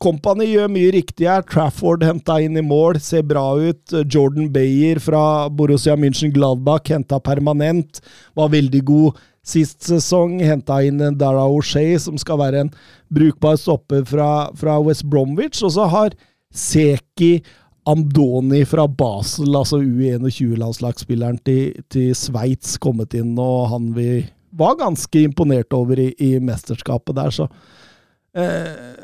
Company 0.00 0.46
gjør 0.48 0.70
mye 0.72 0.92
riktig 0.94 1.26
her. 1.28 1.42
Trafford 1.44 2.00
henta 2.08 2.38
inn 2.40 2.56
i 2.56 2.62
mål, 2.64 2.96
ser 3.04 3.20
bra 3.28 3.42
ut. 3.60 3.92
Jordan 4.08 4.46
Bayer 4.54 4.96
fra 5.04 5.48
Borussia 5.52 5.92
München 6.00 6.32
Gladbach 6.32 6.88
henta 6.88 7.18
permanent, 7.20 8.00
var 8.38 8.48
veldig 8.54 8.80
god 8.88 9.18
sist 9.46 9.84
sesong. 9.88 10.38
Henta 10.44 10.80
inn 10.86 11.00
en 11.04 11.18
Dara 11.20 11.46
O'Shea, 11.48 11.98
som 12.02 12.18
skal 12.20 12.40
være 12.40 12.66
en 12.66 12.74
brukbar 13.12 13.58
stopper 13.60 14.04
fra, 14.08 14.50
fra 14.58 14.78
West 14.84 15.06
Bromwich. 15.10 15.62
Og 15.66 15.74
så 15.76 15.88
har 15.90 16.16
Seki 16.50 17.38
Amdoni 17.88 18.64
fra 18.68 18.84
Basel, 18.88 19.56
altså 19.56 19.78
U21-landslagsspilleren 19.80 21.38
til, 21.46 21.84
til 21.90 22.14
Sveits, 22.18 22.76
kommet 22.82 23.14
inn, 23.16 23.38
og 23.40 23.70
han 23.72 23.94
vi 23.96 24.26
var 24.50 24.76
ganske 24.80 25.22
imponert 25.24 25.72
over 25.72 25.98
i, 26.02 26.10
i 26.18 26.38
mesterskapet 26.42 27.16
der, 27.16 27.30
så 27.30 27.46
eh, 28.34 28.94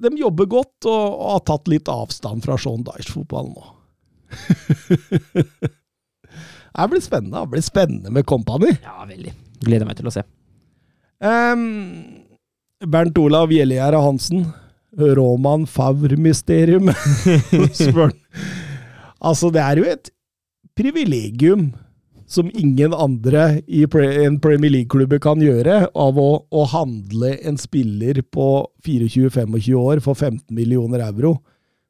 De 0.00 0.10
jobber 0.20 0.46
godt 0.46 0.86
og, 0.88 1.16
og, 1.16 1.30
har 1.34 1.40
tatt 1.50 1.68
litt 1.72 1.88
avstand 1.90 2.44
fra 2.44 2.56
Sean 2.60 2.84
Dyche-fotballen 2.86 3.54
nå. 3.56 3.64
det 6.78 6.88
blir 6.92 7.02
spennende. 7.02 7.40
Det 7.40 7.50
blir 7.56 7.66
spennende 7.66 8.10
med 8.14 8.28
Company. 8.28 8.70
Ja, 8.84 9.04
veldig. 9.08 9.32
Gleder 9.64 9.88
meg 9.88 9.98
til 9.98 10.08
å 10.08 10.14
se. 10.14 10.24
Um, 11.20 12.24
Bernt 12.80 13.18
Olav 13.20 13.52
Gjellegjerde 13.52 14.00
Hansen. 14.00 14.48
Roman 14.98 15.66
Favr-mysterium, 15.70 16.90
Spør 17.78 18.10
Altså, 19.20 19.50
det 19.52 19.60
er 19.62 19.78
jo 19.78 19.86
et 19.86 20.10
privilegium 20.74 21.70
som 22.30 22.48
ingen 22.54 22.94
andre 22.94 23.60
i 23.66 23.82
en 23.84 24.38
Premier 24.40 24.70
League-klubb 24.70 25.16
kan 25.22 25.42
gjøre, 25.42 25.90
av 25.98 26.18
å, 26.18 26.28
å, 26.46 26.64
handle 26.70 27.34
en 27.42 27.58
spiller 27.58 28.22
på 28.22 28.46
24-25 28.86 29.74
år 29.76 30.00
for 30.04 30.14
15 30.14 30.46
millioner 30.54 31.02
euro, 31.08 31.34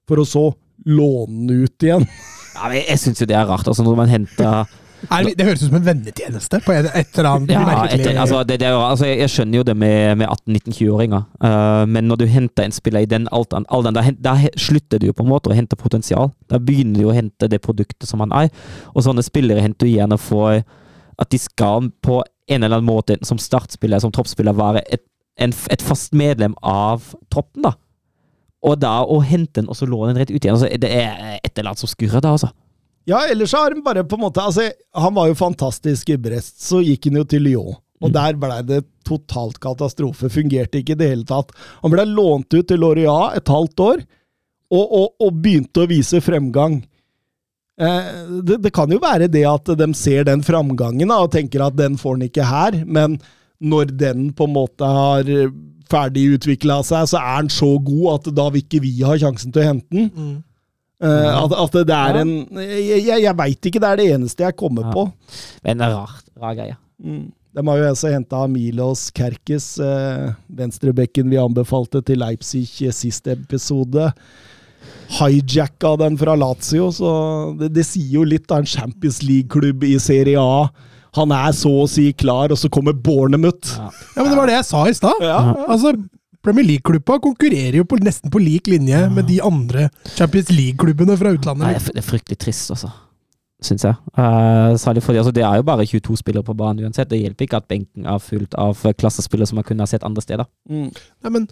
for 0.09 0.23
å 0.23 0.27
så 0.27 0.47
låne 0.89 1.45
den 1.45 1.67
ut 1.67 1.85
igjen. 1.85 2.09
Ja, 2.57 2.73
jeg 2.73 2.99
syns 3.03 3.21
jo 3.21 3.29
det 3.29 3.37
er 3.37 3.47
rart, 3.47 3.69
altså 3.69 3.85
når 3.85 4.01
man 4.01 4.11
henter 4.11 4.65
det, 5.09 5.33
det 5.39 5.47
høres 5.47 5.63
ut 5.63 5.69
som 5.71 5.77
en 5.79 5.87
vennetjeneste 5.87 6.61
på 6.65 6.75
et, 6.75 6.89
eller 6.93 7.29
annet 7.31 7.53
ja, 7.55 7.63
merkelig 7.65 8.01
etter, 8.01 8.19
altså, 8.21 8.43
det, 8.45 8.59
det, 8.63 8.71
altså, 8.75 9.09
jeg, 9.09 9.31
skjønner 9.33 9.61
jo 9.61 9.65
det 9.67 9.77
med, 9.81 10.19
med 10.21 10.29
18-19-20-åringer, 10.29 11.25
uh, 11.45 11.85
men 11.89 12.09
når 12.11 12.21
du 12.21 12.27
henter 12.31 12.69
en 12.69 12.77
spiller 12.77 13.07
i 13.07 13.11
den 13.11 13.29
alderen, 13.33 13.67
alderen 13.73 14.19
da, 14.21 14.37
slutter 14.61 15.01
du 15.01 15.09
jo 15.09 15.17
på 15.17 15.25
en 15.25 15.33
måte 15.33 15.53
å 15.53 15.57
hente 15.57 15.79
potensial. 15.81 16.33
Da 16.53 16.61
begynner 16.61 17.01
du 17.01 17.09
å 17.09 17.17
hente 17.17 17.49
det 17.51 17.63
produktet 17.65 18.09
som 18.09 18.23
han 18.25 18.35
er. 18.37 18.51
Og 18.95 19.07
sånne 19.07 19.25
spillere 19.25 19.65
henter 19.65 19.89
du 19.89 19.95
gjerne 19.95 20.21
for 20.21 20.61
at 20.61 21.33
de 21.33 21.41
skal 21.41 21.91
på 22.05 22.21
en 22.51 22.63
eller 22.63 22.81
annen 22.81 22.89
måte 22.89 23.17
som 23.27 23.41
startspiller, 23.41 24.03
som 24.03 24.13
troppsspiller, 24.15 24.57
være 24.57 24.83
et, 24.91 25.05
en, 25.41 25.55
et 25.73 25.85
fast 25.85 26.17
medlem 26.17 26.57
av 26.67 27.13
troppen. 27.33 27.65
da. 27.69 27.77
Og 28.67 28.77
da 28.81 28.99
å 29.09 29.21
hente 29.25 29.63
den 29.63 29.71
og 29.71 29.79
så 29.79 29.89
låne 29.89 30.13
den 30.13 30.21
rett 30.23 30.33
ut 30.33 30.41
igjen, 30.41 30.57
altså, 30.57 30.69
det 30.69 30.91
er 30.93 31.39
et 31.39 31.53
eller 31.55 31.73
annet 31.73 31.83
som 31.83 31.91
skurrer 31.91 32.25
da, 32.25 32.35
altså. 32.37 32.51
Ja, 33.11 33.25
ellers 33.27 33.55
har 33.57 33.75
han 33.75 33.83
bare 33.85 34.05
på 34.07 34.19
en 34.19 34.23
måte 34.23 34.43
altså, 34.45 34.69
Han 34.95 35.15
var 35.17 35.31
jo 35.31 35.39
fantastisk 35.39 36.13
i 36.15 36.19
Brest, 36.21 36.61
så 36.63 36.83
gikk 36.85 37.09
han 37.11 37.21
jo 37.23 37.25
til 37.29 37.47
Lyon. 37.49 37.79
Og 38.01 38.09
mm. 38.09 38.15
der 38.15 38.39
blei 38.41 38.61
det 38.69 38.85
totalt 39.07 39.59
katastrofe. 39.61 40.31
Fungerte 40.33 40.81
ikke 40.81 40.95
i 40.95 41.01
det 41.01 41.11
hele 41.11 41.27
tatt. 41.29 41.53
Han 41.83 41.93
blei 41.93 42.07
lånt 42.09 42.55
ut 42.55 42.69
til 42.69 42.81
Loria 42.81 43.35
et 43.37 43.51
halvt 43.51 43.85
år, 43.85 44.05
og, 44.71 44.85
og, 44.87 45.09
og 45.27 45.43
begynte 45.43 45.83
å 45.83 45.91
vise 45.91 46.23
fremgang. 46.25 46.79
Eh, 47.81 48.13
det, 48.47 48.61
det, 48.65 48.73
kan 48.77 48.93
jo 48.93 49.01
være 49.03 49.29
det 49.33 49.45
at 49.49 49.73
de 49.77 49.91
ser 49.99 50.29
den 50.29 50.45
framgangen 50.47 51.11
da, 51.11 51.19
og 51.25 51.35
tenker 51.35 51.67
at 51.67 51.77
den 51.77 51.99
får 52.01 52.17
han 52.17 52.29
ikke 52.29 52.49
her, 52.49 52.79
men 52.87 53.19
når 53.61 53.93
den 54.01 54.31
på 54.37 54.47
en 54.49 54.55
måte 54.55 54.87
har 54.87 55.29
ferdigutvikla 55.91 56.81
seg, 56.87 57.09
så 57.11 57.21
er 57.21 57.43
den 57.43 57.53
så 57.53 57.75
god 57.85 58.07
at 58.15 58.31
da 58.37 58.47
vil 58.53 58.65
ikke 58.65 58.81
vi 58.85 58.95
ha 59.03 59.17
sjansen 59.21 59.53
til 59.53 59.65
å 59.65 59.69
hente 59.73 59.97
den. 59.97 60.09
Mm. 60.15 60.39
Uh, 61.01 61.33
at, 61.33 61.55
at, 61.57 61.77
det 61.89 61.97
er 61.97 62.17
ja. 62.19 62.23
en 62.27 62.61
Jeg, 62.61 62.99
jeg, 63.07 63.23
jeg 63.25 63.37
veit 63.39 63.69
ikke, 63.71 63.81
det 63.81 63.89
er 63.89 64.01
det 64.01 64.09
eneste 64.19 64.45
jeg 64.45 64.57
kommer 64.61 64.91
ja. 64.91 64.95
på. 64.95 65.07
Men 65.65 65.81
det 65.81 65.87
er 65.89 65.97
rart. 65.97 66.27
Rar 66.41 66.57
greie. 66.59 66.77
Mm. 67.01 67.31
De 67.57 67.65
har 67.67 67.81
jo 67.81 67.89
også 67.91 68.13
henta 68.13 68.45
Milos 68.47 69.09
Kerkes, 69.17 69.73
uh, 69.83 70.31
venstrebekken 70.55 71.33
vi 71.33 71.41
anbefalte 71.41 72.03
til 72.07 72.21
Leipzig 72.23 72.69
sist 72.95 73.27
episode. 73.33 74.11
Hijacka 75.11 75.97
den 75.99 76.19
fra 76.21 76.37
Lazio, 76.39 76.93
så 76.95 77.11
det, 77.59 77.73
det 77.75 77.85
sier 77.89 78.21
jo 78.21 78.29
litt 78.29 78.53
av 78.53 78.63
en 78.63 78.71
Champions 78.71 79.19
League-klubb 79.25 79.83
i 79.89 79.97
Serie 80.03 80.39
A. 80.39 80.69
Han 81.19 81.35
er 81.35 81.51
så 81.57 81.73
å 81.83 81.89
si 81.91 82.11
klar, 82.15 82.53
og 82.55 82.61
så 82.61 82.71
kommer 82.71 82.95
Bornemut. 82.95 83.73
Ja. 83.75 83.89
ja, 83.91 84.23
men 84.23 84.31
det 84.31 84.39
var 84.39 84.51
det 84.51 84.59
jeg 84.61 84.69
sa 84.69 84.85
i 84.87 84.95
stad. 84.95 85.25
Ja. 85.27 85.41
Altså, 85.67 85.97
Premier 86.45 86.65
League-klubba 86.65 87.19
konkurrerer 87.21 87.77
jo 87.81 87.85
på, 87.85 87.99
nesten 88.01 88.33
på 88.33 88.41
lik 88.41 88.71
linje 88.71 88.97
ja. 88.97 89.11
med 89.13 89.29
de 89.29 89.41
andre 89.45 89.91
Champions 90.15 90.49
League-klubbene 90.55 91.17
fra 91.21 91.35
utlandet. 91.37 91.67
Nei, 91.67 91.93
det 91.93 92.01
er 92.01 92.07
fryktelig 92.07 92.41
trist, 92.41 92.71
altså. 92.73 92.89
Syns 93.61 93.85
jeg. 93.85 93.97
Uh, 94.17 94.73
fordi 95.05 95.21
altså, 95.21 95.35
det 95.37 95.45
er 95.45 95.59
jo 95.61 95.67
bare 95.69 95.85
22 95.85 96.17
spillere 96.17 96.47
på 96.47 96.57
banen 96.57 96.87
uansett. 96.87 97.11
Det 97.11 97.19
hjelper 97.21 97.45
ikke 97.45 97.61
at 97.61 97.69
benken 97.69 98.09
er 98.09 98.23
fullt 98.25 98.57
av 98.57 98.81
klassespillere 98.97 99.51
som 99.51 99.61
man 99.61 99.67
kunne 99.69 99.85
ha 99.85 99.91
sett 99.91 100.07
andre 100.07 100.25
steder. 100.25 100.49
Mm. 100.71 100.89
Nei, 100.97 101.33
men 101.35 101.49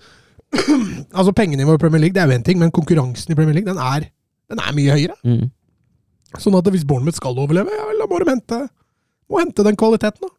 altså 1.18 1.34
Pengenivået 1.36 1.76
i 1.76 1.82
Premier 1.84 2.06
League 2.06 2.16
det 2.16 2.22
er 2.22 2.32
jo 2.32 2.38
én 2.38 2.46
ting, 2.46 2.58
men 2.58 2.72
konkurransen 2.72 3.34
i 3.34 3.36
Premier 3.36 3.58
League 3.58 3.68
den 3.68 3.80
er, 3.80 4.08
den 4.48 4.64
er 4.64 4.76
mye 4.76 4.96
høyere. 4.96 5.18
Mm. 5.28 5.50
Sånn 6.40 6.56
at 6.56 6.72
hvis 6.72 6.88
Bournemouth 6.88 7.20
skal 7.20 7.36
overleve, 7.36 7.76
ja 7.76 7.84
vel, 7.90 8.00
da 8.00 8.08
må 8.08 8.22
de 8.22 8.30
hente, 8.32 8.62
må 9.28 9.42
hente 9.42 9.64
den 9.68 9.76
kvaliteten, 9.80 10.24
da. 10.24 10.34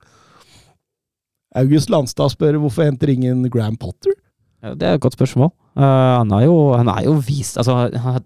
August 1.62 1.90
Landstad 1.90 2.34
spør 2.34 2.60
hvorfor 2.62 2.86
henter 2.86 3.10
ingen 3.14 3.46
Graham 3.50 3.78
Potter? 3.78 4.14
Det 4.60 4.88
er 4.88 4.98
et 4.98 5.04
godt 5.04 5.16
spørsmål. 5.16 5.52
Uh, 5.80 5.84
han, 6.20 6.32
har 6.36 6.44
jo, 6.44 6.56
han 6.76 6.90
er 6.92 7.06
jo 7.06 7.14
vist 7.24 7.58
Altså, 7.62 7.76
han 7.94 8.16
har 8.18 8.24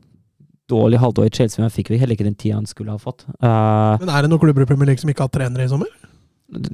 dårlig 0.72 0.99
halvdår 0.99 1.27
i 1.27 1.34
Chelsea, 1.35 1.61
men 1.61 1.68
han 1.69 1.76
fikk 1.76 1.91
jo 1.91 1.99
heller 1.99 2.18
ikke 2.18 2.26
den 2.26 2.38
tida 2.39 2.55
han 2.55 2.65
skulle 2.69 2.95
ha 2.95 3.01
fått. 3.01 3.26
Uh, 3.43 3.99
men 4.01 4.10
er 4.10 4.26
det 4.26 4.31
noen 4.31 4.41
klubber 4.41 4.65
i 4.65 4.69
Premier 4.69 4.89
League 4.89 5.03
som 5.03 5.11
ikke 5.11 5.26
har 5.26 5.30
hatt 5.30 5.38
trenere 5.38 5.68
i 5.68 5.72
sommer? 5.72 5.91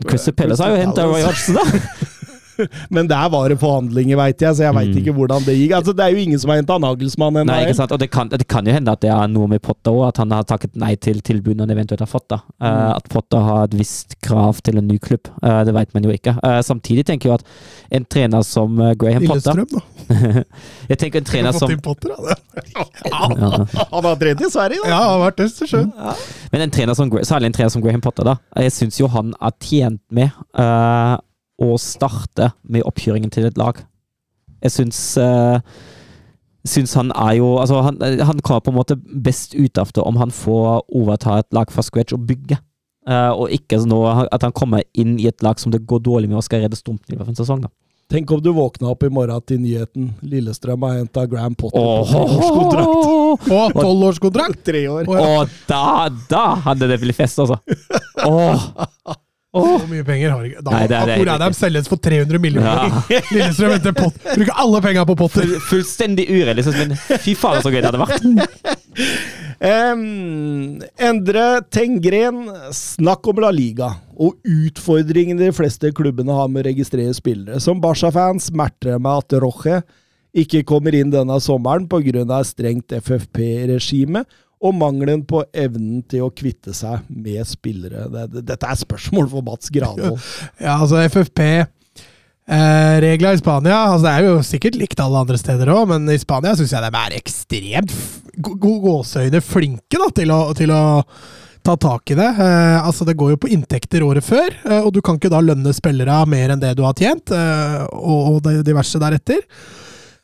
Christer 0.06 0.36
Pelles 0.36 0.62
har 0.62 0.72
jo 0.74 0.80
henta 0.80 1.08
Roy 1.08 1.26
Hodgson, 1.26 1.60
da! 1.60 2.08
Men 2.96 3.08
der 3.10 3.30
var 3.32 3.50
det 3.52 3.60
forhandlinger, 3.62 4.18
veit 4.20 4.44
jeg, 4.44 4.56
så 4.58 4.66
jeg 4.66 4.76
veit 4.76 4.92
mm. 4.92 5.00
ikke 5.02 5.16
hvordan 5.18 5.46
det 5.46 5.56
gikk. 5.58 5.74
Altså, 5.80 5.94
Det 5.96 6.06
er 6.06 6.16
jo 6.16 6.24
ingen 6.24 6.42
som 6.42 6.54
har 6.54 6.60
henta 6.62 6.78
Nagelsmann 6.82 7.42
ennå. 7.42 7.52
Nei, 7.52 7.62
ikke 7.68 7.78
sant. 7.80 7.94
Og 7.96 8.02
det 8.02 8.10
kan, 8.14 8.32
det 8.32 8.48
kan, 8.50 8.68
jo 8.68 8.76
hende 8.76 8.96
at 8.96 9.04
det 9.04 9.12
er 9.14 9.32
noe 9.32 9.50
med 9.52 9.62
Potter 9.66 9.96
òg, 9.96 10.08
at 10.10 10.22
han 10.24 10.34
har 10.36 10.48
takket 10.50 10.76
nei 10.80 10.94
til 11.02 11.22
tilbudene 11.26 11.66
han 11.66 11.76
eventuelt 11.76 12.04
har 12.04 12.10
fått. 12.10 12.30
da. 12.34 12.42
Uh, 12.62 12.68
mm. 12.68 12.82
At 12.98 13.10
Potter 13.12 13.46
har 13.46 13.70
et 13.70 13.78
visst 13.80 14.18
krav 14.26 14.62
til 14.66 14.82
en 14.82 14.88
ny 14.90 15.00
klubb. 15.04 15.32
Uh, 15.44 15.62
det 15.68 15.76
veit 15.76 15.94
man 15.96 16.08
jo 16.08 16.16
ikke. 16.16 16.36
Uh, 16.44 16.60
samtidig 16.66 17.06
tenker 17.10 17.32
jeg 17.32 17.42
at 17.42 17.96
en 18.00 18.06
trener 18.06 18.46
som 18.46 18.76
Graham 19.00 19.26
Potter 19.30 19.62
Lillestrøm, 19.62 19.70
da. 19.74 20.44
jeg 20.92 21.02
tenker 21.02 21.24
en 21.24 21.30
trener 21.30 21.56
som 21.56 21.74
Potter, 21.84 22.14
ja. 22.76 22.86
Han 23.94 24.06
har 24.06 24.20
trent 24.20 24.44
i 24.46 24.52
Sverige, 24.52 24.84
da. 24.84 24.92
Ja, 24.92 25.00
han 25.00 25.16
har 25.16 25.24
vært 25.28 25.44
Østersjøen. 25.48 25.90
Ja. 25.96 26.18
Men 26.54 26.66
en 26.66 26.76
trener 26.76 26.98
som, 26.98 27.12
særlig 27.24 27.52
en 27.52 27.58
trener 27.58 27.74
som 27.74 27.84
Graham 27.86 28.04
Potter, 28.04 28.28
da. 28.28 28.38
Jeg 28.60 28.76
syns 28.76 29.00
jo 29.00 29.10
han 29.14 29.34
er 29.40 29.56
tjent 29.64 30.04
med 30.14 30.34
å 31.60 31.76
starte 31.82 32.52
med 32.64 32.86
oppkjøringen 32.88 33.32
til 33.34 33.50
et 33.50 33.60
lag. 33.60 33.82
Jeg 34.64 34.76
syns, 34.76 35.00
uh, 35.20 35.60
syns 36.68 36.96
han 37.00 37.14
er 37.16 37.38
jo 37.38 37.54
Altså, 37.62 37.80
han, 37.86 38.00
han 38.02 38.42
kommer 38.44 38.64
på 38.66 38.74
en 38.74 38.80
måte 38.80 38.98
best 39.00 39.56
ut 39.56 39.80
av 39.80 39.94
det 39.96 40.04
om 40.04 40.20
han 40.20 40.34
får 40.36 40.84
overta 40.90 41.40
et 41.40 41.54
lag 41.56 41.72
fra 41.72 41.86
scratch 41.86 42.16
og 42.16 42.26
bygge. 42.30 42.60
Uh, 43.10 43.32
og 43.34 43.54
ikke 43.56 43.80
nå 43.90 44.04
at 44.28 44.44
han 44.46 44.54
kommer 44.54 44.84
inn 44.94 45.16
i 45.18 45.30
et 45.30 45.44
lag 45.44 45.60
som 45.60 45.72
det 45.74 45.86
går 45.88 46.04
dårlig 46.06 46.30
med 46.30 46.42
og 46.42 46.46
skal 46.46 46.66
redde 46.66 46.78
stumpen 46.78 47.16
i 47.16 47.20
hver 47.20 47.32
sesong. 47.38 47.64
da. 47.64 47.72
Tenk 48.10 48.32
om 48.34 48.42
du 48.42 48.50
våkna 48.54 48.90
opp 48.90 49.04
i 49.06 49.10
morgen 49.14 49.44
til 49.46 49.60
nyheten 49.62 50.08
Lillestrøm 50.26 50.82
har 50.88 50.96
henta 50.98 51.28
Graham 51.30 51.54
Potter 51.54 51.78
oh, 51.78 52.00
på 52.02 52.10
tolvårskontrakt. 52.10 53.50
Og 53.54 53.76
tolvårskontrakt! 53.78 54.64
Tre 54.66 54.82
år. 54.90 55.12
Og 55.14 55.52
da, 55.70 55.84
da 56.32 56.46
hadde 56.66 56.90
det 56.90 56.98
blitt 57.04 57.20
fest, 57.20 57.38
altså. 57.44 57.60
Oh. 58.26 58.66
Så 59.50 59.88
mye 59.90 60.06
penger 60.06 60.30
har 60.30 60.44
ikke 60.46 60.62
Da 60.62 60.74
Nei, 60.76 60.82
det 60.86 60.98
er, 60.98 61.24
det 61.26 61.34
er, 61.42 61.54
selges 61.58 61.88
for 61.90 61.98
300 61.98 62.42
millioner. 62.42 62.92
Lillestrøm 63.34 63.72
venter 63.74 63.96
pott. 63.98 64.18
Bruker 64.28 64.60
alle 64.62 64.82
penga 64.86 65.06
på 65.10 65.16
Potter. 65.18 65.56
Fullstendig 65.66 66.28
urealistisk, 66.30 66.78
men 66.78 67.22
fy 67.24 67.34
faen 67.38 67.64
så 67.66 67.72
gøy 67.74 67.82
det 67.82 67.90
hadde 67.90 68.04
vært. 68.04 68.28
um, 69.72 70.76
Endre 71.10 71.48
Tengren, 71.74 72.44
snakk 72.78 73.32
om 73.32 73.42
La 73.42 73.50
Liga 73.56 73.96
og 74.20 74.38
utfordringene 74.46 75.48
de 75.48 75.56
fleste 75.56 75.90
klubbene 75.98 76.36
har 76.38 76.52
med 76.52 76.62
å 76.62 76.70
registrere 76.70 77.16
spillere. 77.18 77.58
Som 77.64 77.82
Barca-fans 77.82 78.52
smerter 78.52 78.94
det 78.94 79.02
meg 79.02 79.24
at 79.24 79.40
Roche 79.42 79.82
ikke 80.38 80.62
kommer 80.68 80.94
inn 80.94 81.10
denne 81.10 81.40
sommeren 81.42 81.90
pga. 81.90 82.44
strengt 82.46 82.94
FFP-regime 82.94 84.28
og 84.60 84.76
mangelen 84.76 85.22
på 85.28 85.42
evnen 85.56 86.02
til 86.10 86.26
å 86.26 86.34
kvitte 86.36 86.74
seg 86.76 87.06
med 87.08 87.48
spillere. 87.48 88.08
Dette 88.28 88.60
er 88.60 88.80
spørsmål 88.80 89.30
for 89.32 89.46
Mats 89.46 89.72
Granvold. 89.74 90.20
Ja, 90.60 90.76
altså 90.76 91.00
FFP 91.06 91.42
eh, 92.50 92.96
Regler 93.04 93.38
i 93.38 93.40
Spania 93.40 93.78
altså 93.88 94.08
Det 94.08 94.14
er 94.14 94.28
jo 94.28 94.40
sikkert 94.46 94.78
likt 94.80 95.00
alle 95.04 95.22
andre 95.24 95.40
steder 95.40 95.72
òg, 95.72 95.86
men 95.94 96.10
i 96.12 96.20
Spania 96.20 96.56
syns 96.60 96.74
jeg 96.76 96.84
de 96.84 97.04
er 97.04 97.18
ekstremt 97.20 97.96
gåsehøyde 98.40 99.42
flinke 99.44 100.00
da, 100.00 100.10
til 100.16 100.32
å, 100.32 100.40
til 100.56 100.72
å 100.76 100.82
ta 101.66 101.76
tak 101.80 102.12
i 102.14 102.18
det. 102.20 102.30
Eh, 102.30 102.78
altså 102.80 103.08
Det 103.08 103.18
går 103.20 103.36
jo 103.36 103.42
på 103.44 103.52
inntekter 103.56 104.04
året 104.06 104.26
før, 104.26 104.48
eh, 104.66 104.80
og 104.80 104.94
du 104.96 105.02
kan 105.06 105.20
ikke 105.20 105.32
da 105.32 105.42
lønne 105.44 105.76
spillere 105.76 106.22
mer 106.30 106.56
enn 106.56 106.62
det 106.62 106.76
du 106.80 106.84
har 106.88 106.96
tjent, 106.98 107.32
eh, 107.36 107.84
og, 107.96 108.36
og 108.36 108.42
det 108.48 108.62
diverse 108.68 109.02
deretter. 109.02 109.44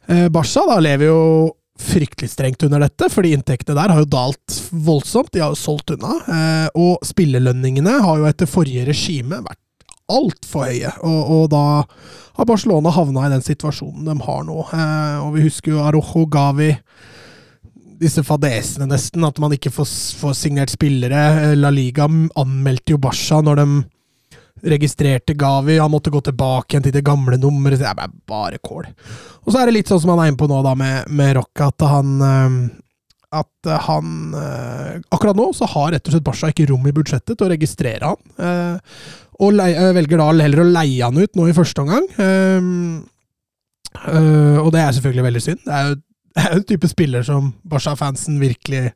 Eh, 0.07 0.27
Barca 0.33 0.65
da 0.69 0.79
lever 0.83 1.09
jo 1.09 1.21
fryktelig 1.79 2.31
strengt 2.31 2.63
under 2.63 2.79
dette, 2.85 3.09
fordi 3.11 3.33
inntektene 3.35 3.77
der 3.77 3.91
har 3.93 4.03
jo 4.03 4.09
dalt 4.09 4.59
voldsomt. 4.71 5.31
De 5.33 5.43
har 5.43 5.51
jo 5.53 5.59
solgt 5.59 5.91
unna. 5.95 6.13
Eh, 6.23 6.67
og 6.79 7.03
spillelønningene 7.05 7.99
har 8.05 8.21
jo 8.21 8.29
etter 8.29 8.49
forrige 8.49 8.87
regime 8.87 9.41
vært 9.43 9.61
altfor 10.11 10.69
høye. 10.69 10.93
Og, 11.03 11.33
og 11.35 11.49
da 11.53 11.65
har 12.35 12.47
Barcelona 12.47 12.93
havna 12.95 13.25
i 13.27 13.33
den 13.33 13.43
situasjonen 13.43 14.07
de 14.07 14.15
har 14.23 14.47
nå. 14.47 14.61
Eh, 14.71 15.19
og 15.25 15.35
vi 15.35 15.45
husker 15.47 15.75
jo 15.75 15.83
Arojo 15.83 16.25
Gavi 16.31 16.71
disse 17.99 18.23
fadesene, 18.27 18.87
nesten. 18.91 19.23
At 19.27 19.39
man 19.41 19.55
ikke 19.55 19.73
får, 19.73 19.89
får 20.21 20.37
signert 20.37 20.73
spillere. 20.73 21.25
Eh, 21.49 21.57
La 21.59 21.73
Liga 21.73 22.07
anmeldte 22.07 22.95
jo 22.95 23.01
Barca 23.01 23.41
når 23.43 23.61
de 23.61 23.67
registrerte 24.65 25.35
Gavi. 25.37 25.77
Han 25.77 25.91
måtte 25.93 26.13
gå 26.13 26.21
tilbake 26.25 26.73
igjen 26.73 26.87
til 26.87 26.95
det 26.95 27.05
gamle 27.05 27.37
nummeret. 27.41 27.81
Det 27.81 27.91
er 27.91 28.15
bare 28.27 28.61
kål. 28.63 28.87
Og 29.43 29.51
så 29.51 29.61
er 29.61 29.69
det 29.69 29.77
litt 29.77 29.91
sånn 29.91 30.01
som 30.03 30.13
han 30.13 30.23
er 30.23 30.31
inne 30.31 30.41
på 30.41 30.49
nå, 30.49 30.61
da, 30.65 30.73
med, 30.79 31.11
med 31.13 31.35
Rocca, 31.39 31.69
at 31.71 31.85
han 31.91 32.15
eh, 32.29 32.57
at 33.35 33.69
han 33.83 34.35
eh, 34.39 35.01
Akkurat 35.11 35.35
nå 35.35 35.49
så 35.57 35.67
har 35.67 35.89
rett 35.91 36.07
og 36.07 36.13
slett 36.13 36.25
Basha 36.25 36.51
ikke 36.53 36.69
rom 36.69 36.85
i 36.87 36.93
budsjettet 36.95 37.35
til 37.35 37.47
å 37.47 37.51
registrere 37.51 38.13
han. 38.13 38.77
Og 39.43 39.57
leie, 39.57 39.89
velger 39.97 40.21
da 40.21 40.29
heller 40.31 40.61
å 40.63 40.69
leie 40.69 41.03
han 41.03 41.19
ut 41.19 41.35
nå 41.35 41.49
i 41.49 41.55
første 41.57 41.83
omgang. 41.83 42.05
Og 44.05 44.69
det 44.71 44.83
er 44.83 44.95
selvfølgelig 44.95 45.25
veldig 45.25 45.43
synd. 45.43 45.65
Det 45.65 45.73
er 45.75 45.89
jo 45.89 45.97
en 46.45 46.63
type 46.69 46.87
spiller 46.91 47.25
som 47.27 47.51
Basha-fansen 47.67 48.39
virkelig 48.39 48.93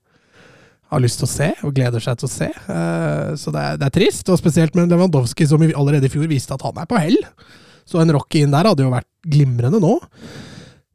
har 0.89 1.01
lyst 1.03 1.21
til 1.21 1.27
å 1.27 1.31
se, 1.31 1.49
og 1.65 1.73
gleder 1.77 2.03
seg 2.03 2.19
til 2.19 2.27
å 2.27 2.31
se. 2.33 2.49
Uh, 2.67 3.33
så 3.39 3.53
det 3.53 3.63
er, 3.63 3.79
det 3.79 3.89
er, 3.89 3.95
trist, 3.99 4.29
og 4.29 4.39
spesielt 4.41 4.77
med 4.77 4.91
Lewandowski, 4.91 5.47
som 5.49 5.63
allerede 5.69 6.09
i 6.09 6.13
fjor 6.13 6.29
viste 6.29 6.55
at 6.55 6.65
han 6.65 6.81
er 6.81 6.89
på 6.89 7.01
hell. 7.01 7.19
Så 7.89 8.01
en 8.01 8.13
Rocky 8.13 8.43
inn 8.45 8.53
der 8.53 8.69
hadde 8.69 8.85
jo 8.85 8.93
vært 8.93 9.09
glimrende 9.29 9.81
nå. 9.81 9.95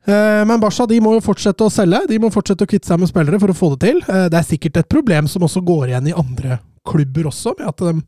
Uh, 0.05 0.43
men 0.45 0.61
Barca 0.61 0.87
de 0.91 0.99
må 1.03 1.15
jo 1.17 1.25
fortsette 1.25 1.65
å 1.65 1.73
selge, 1.73 2.03
de 2.11 2.21
må 2.21 2.33
fortsette 2.35 2.67
å 2.67 2.71
kvitte 2.71 2.91
seg 2.91 3.01
med 3.01 3.11
spillere 3.11 3.41
for 3.43 3.55
å 3.55 3.57
få 3.57 3.73
det 3.75 3.81
til. 3.87 4.03
Uh, 4.09 4.27
det 4.33 4.41
er 4.41 4.49
sikkert 4.49 4.83
et 4.83 4.91
problem 4.91 5.31
som 5.31 5.47
også 5.47 5.63
går 5.65 5.93
igjen 5.93 6.11
i 6.11 6.19
andre 6.19 6.61
klubber 6.85 7.31
også, 7.31 7.55
med 7.59 7.71
at 7.71 7.87
de 7.87 8.03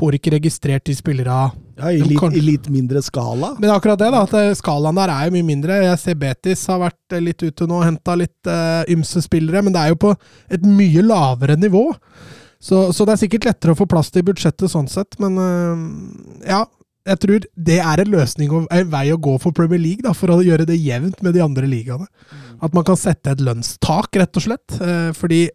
får 0.00 0.16
ikke 0.16 0.32
registrert 0.36 0.86
de 0.88 0.96
spillere 0.96 1.36
ja, 1.80 1.92
i, 1.92 2.00
litt, 2.04 2.24
i 2.36 2.42
litt 2.44 2.68
mindre 2.72 3.02
skala. 3.04 3.54
Men 3.60 3.72
akkurat 3.74 4.00
det, 4.00 4.10
da, 4.14 4.24
at 4.26 4.34
eh, 4.38 4.56
skalaen 4.58 4.98
der 5.00 5.12
er 5.12 5.28
jo 5.28 5.36
mye 5.36 5.48
mindre. 5.52 5.78
Jeg 5.84 6.00
ser 6.02 6.18
Betis 6.20 6.66
har 6.70 6.82
vært 6.82 7.16
eh, 7.16 7.24
litt 7.24 7.44
ute 7.44 7.68
nå 7.68 7.80
og 7.80 7.86
henta 7.86 8.16
litt 8.18 8.50
uh, 8.50 8.82
ymse 8.90 9.22
spillere, 9.24 9.62
men 9.64 9.74
det 9.76 9.84
er 9.84 9.94
jo 9.94 10.02
på 10.06 10.12
et 10.52 10.66
mye 10.66 11.04
lavere 11.06 11.56
nivå. 11.60 11.86
Så, 12.60 12.90
så, 12.92 13.06
det 13.06 13.14
er 13.14 13.22
sikkert 13.22 13.48
lettere 13.48 13.72
å 13.72 13.78
få 13.78 13.88
plass 13.88 14.12
til 14.12 14.24
budsjettet 14.28 14.72
sånn 14.72 14.90
sett, 14.90 15.18
men 15.22 15.40
uh, 15.40 16.44
ja. 16.48 16.66
Jeg 17.08 17.16
tror 17.16 17.44
det 17.56 17.78
er 17.80 18.00
en 18.02 18.10
løsning 18.12 18.50
og 18.52 18.66
en 18.76 18.90
vei 18.92 19.06
å 19.10 19.16
gå 19.18 19.32
for 19.40 19.56
Premier 19.56 19.80
League, 19.80 20.04
da, 20.04 20.12
for 20.14 20.30
å 20.34 20.42
gjøre 20.44 20.66
det 20.68 20.76
jevnt 20.76 21.22
med 21.24 21.32
de 21.34 21.40
andre 21.40 21.64
ligaene. 21.66 22.04
Mm. 22.04 22.58
At 22.68 22.76
man 22.76 22.84
kan 22.86 22.98
sette 23.00 23.32
et 23.32 23.40
lønnstak, 23.40 24.18
rett 24.20 24.36
og 24.36 24.44
slett. 24.44 24.76
Uh, 24.76 25.08
fordi 25.16 25.46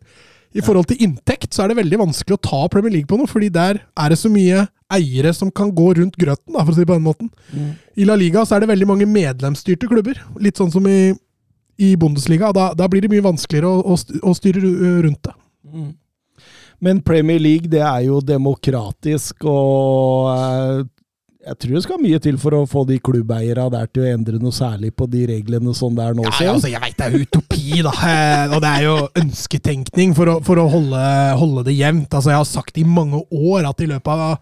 i 0.55 0.63
forhold 0.63 0.87
til 0.87 1.01
inntekt 1.03 1.51
så 1.53 1.63
er 1.63 1.71
det 1.71 1.81
veldig 1.81 1.99
vanskelig 2.05 2.37
å 2.37 2.43
ta 2.47 2.61
Premier 2.71 2.93
League 2.93 3.09
på 3.09 3.17
noe, 3.19 3.27
fordi 3.27 3.49
der 3.53 3.81
er 3.83 4.11
det 4.11 4.17
så 4.21 4.31
mye 4.31 4.63
eiere 4.95 5.33
som 5.35 5.51
kan 5.51 5.71
gå 5.75 5.89
rundt 5.97 6.15
grøten, 6.19 6.53
da, 6.53 6.61
for 6.61 6.71
å 6.71 6.77
si 6.77 6.85
det 6.85 6.89
på 6.91 6.95
den 6.95 7.07
måten. 7.07 7.31
Mm. 7.51 7.73
I 7.99 8.07
La 8.07 8.15
Liga 8.19 8.45
så 8.45 8.55
er 8.55 8.63
det 8.63 8.71
veldig 8.71 8.87
mange 8.87 9.09
medlemsstyrte 9.09 9.89
klubber, 9.91 10.21
litt 10.39 10.61
sånn 10.61 10.71
som 10.71 10.87
i, 10.87 11.11
i 11.81 11.91
Bundesliga. 11.99 12.53
Da, 12.55 12.69
da, 12.77 12.87
blir 12.91 13.03
det 13.03 13.11
mye 13.11 13.25
vanskeligere 13.25 13.67
å, 13.67 13.97
å 13.97 14.35
styre 14.37 14.63
rundt 15.03 15.23
det. 15.27 15.35
Mm. 15.73 15.91
Men 16.85 17.01
Premier 17.03 17.39
League 17.41 17.71
det 17.71 17.81
er 17.83 18.05
jo 18.07 18.21
demokratisk 18.23 19.47
og 19.49 20.31
eh, 20.35 20.85
jeg 21.45 21.57
tror 21.61 21.75
det 21.77 21.83
skal 21.85 22.01
mye 22.01 22.19
til 22.23 22.37
for 22.41 22.57
å 22.57 22.63
få 22.69 22.81
de 22.89 22.97
klubbeierne 23.03 23.67
der 23.73 23.89
til 23.93 24.01
å 24.01 24.09
endre 24.15 24.39
noe 24.41 24.55
særlig 24.55 24.89
på 24.97 25.05
de 25.11 25.25
reglene 25.29 25.75
sånn 25.77 25.93
det 25.97 26.07
er 26.07 26.17
nå. 26.17 26.25
Ja, 26.25 26.55
altså, 26.55 26.71
jeg 26.71 26.81
veit 26.81 26.97
det 26.97 27.05
er 27.05 27.17
utopi, 27.21 27.83
da. 27.85 27.93
Eh, 28.09 28.55
og 28.55 28.63
det 28.63 28.71
er 28.71 28.85
jo 28.87 28.95
ønsketenkning 29.21 30.15
for 30.17 30.31
å, 30.33 30.35
for 30.45 30.61
å 30.61 30.65
holde, 30.71 31.05
holde, 31.37 31.67
det 31.69 31.77
jevnt. 31.77 32.09
Altså, 32.09 32.33
jeg 32.33 32.41
har 32.41 32.49
sagt 32.49 32.81
i 32.81 32.87
mange 32.87 33.21
år 33.29 33.69
at 33.69 33.85
i 33.85 33.89
løpet 33.93 34.25
av 34.27 34.37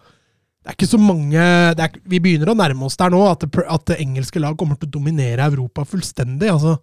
det 0.64 0.72
er 0.72 0.76
ikke 0.78 0.88
så 0.88 0.96
mange 0.96 1.40
er, 1.44 1.96
Vi 2.08 2.22
begynner 2.24 2.48
å 2.48 2.56
nærme 2.56 2.86
oss 2.86 2.96
der 2.96 3.12
nå, 3.12 3.20
at 3.28 3.42
det, 3.44 3.66
at 3.68 3.82
det 3.90 3.98
engelske 4.00 4.40
lag 4.40 4.56
kommer 4.56 4.78
til 4.80 4.88
å 4.88 4.94
dominere 4.96 5.44
Europa 5.50 5.84
fullstendig. 5.84 6.48
Altså, 6.54 6.78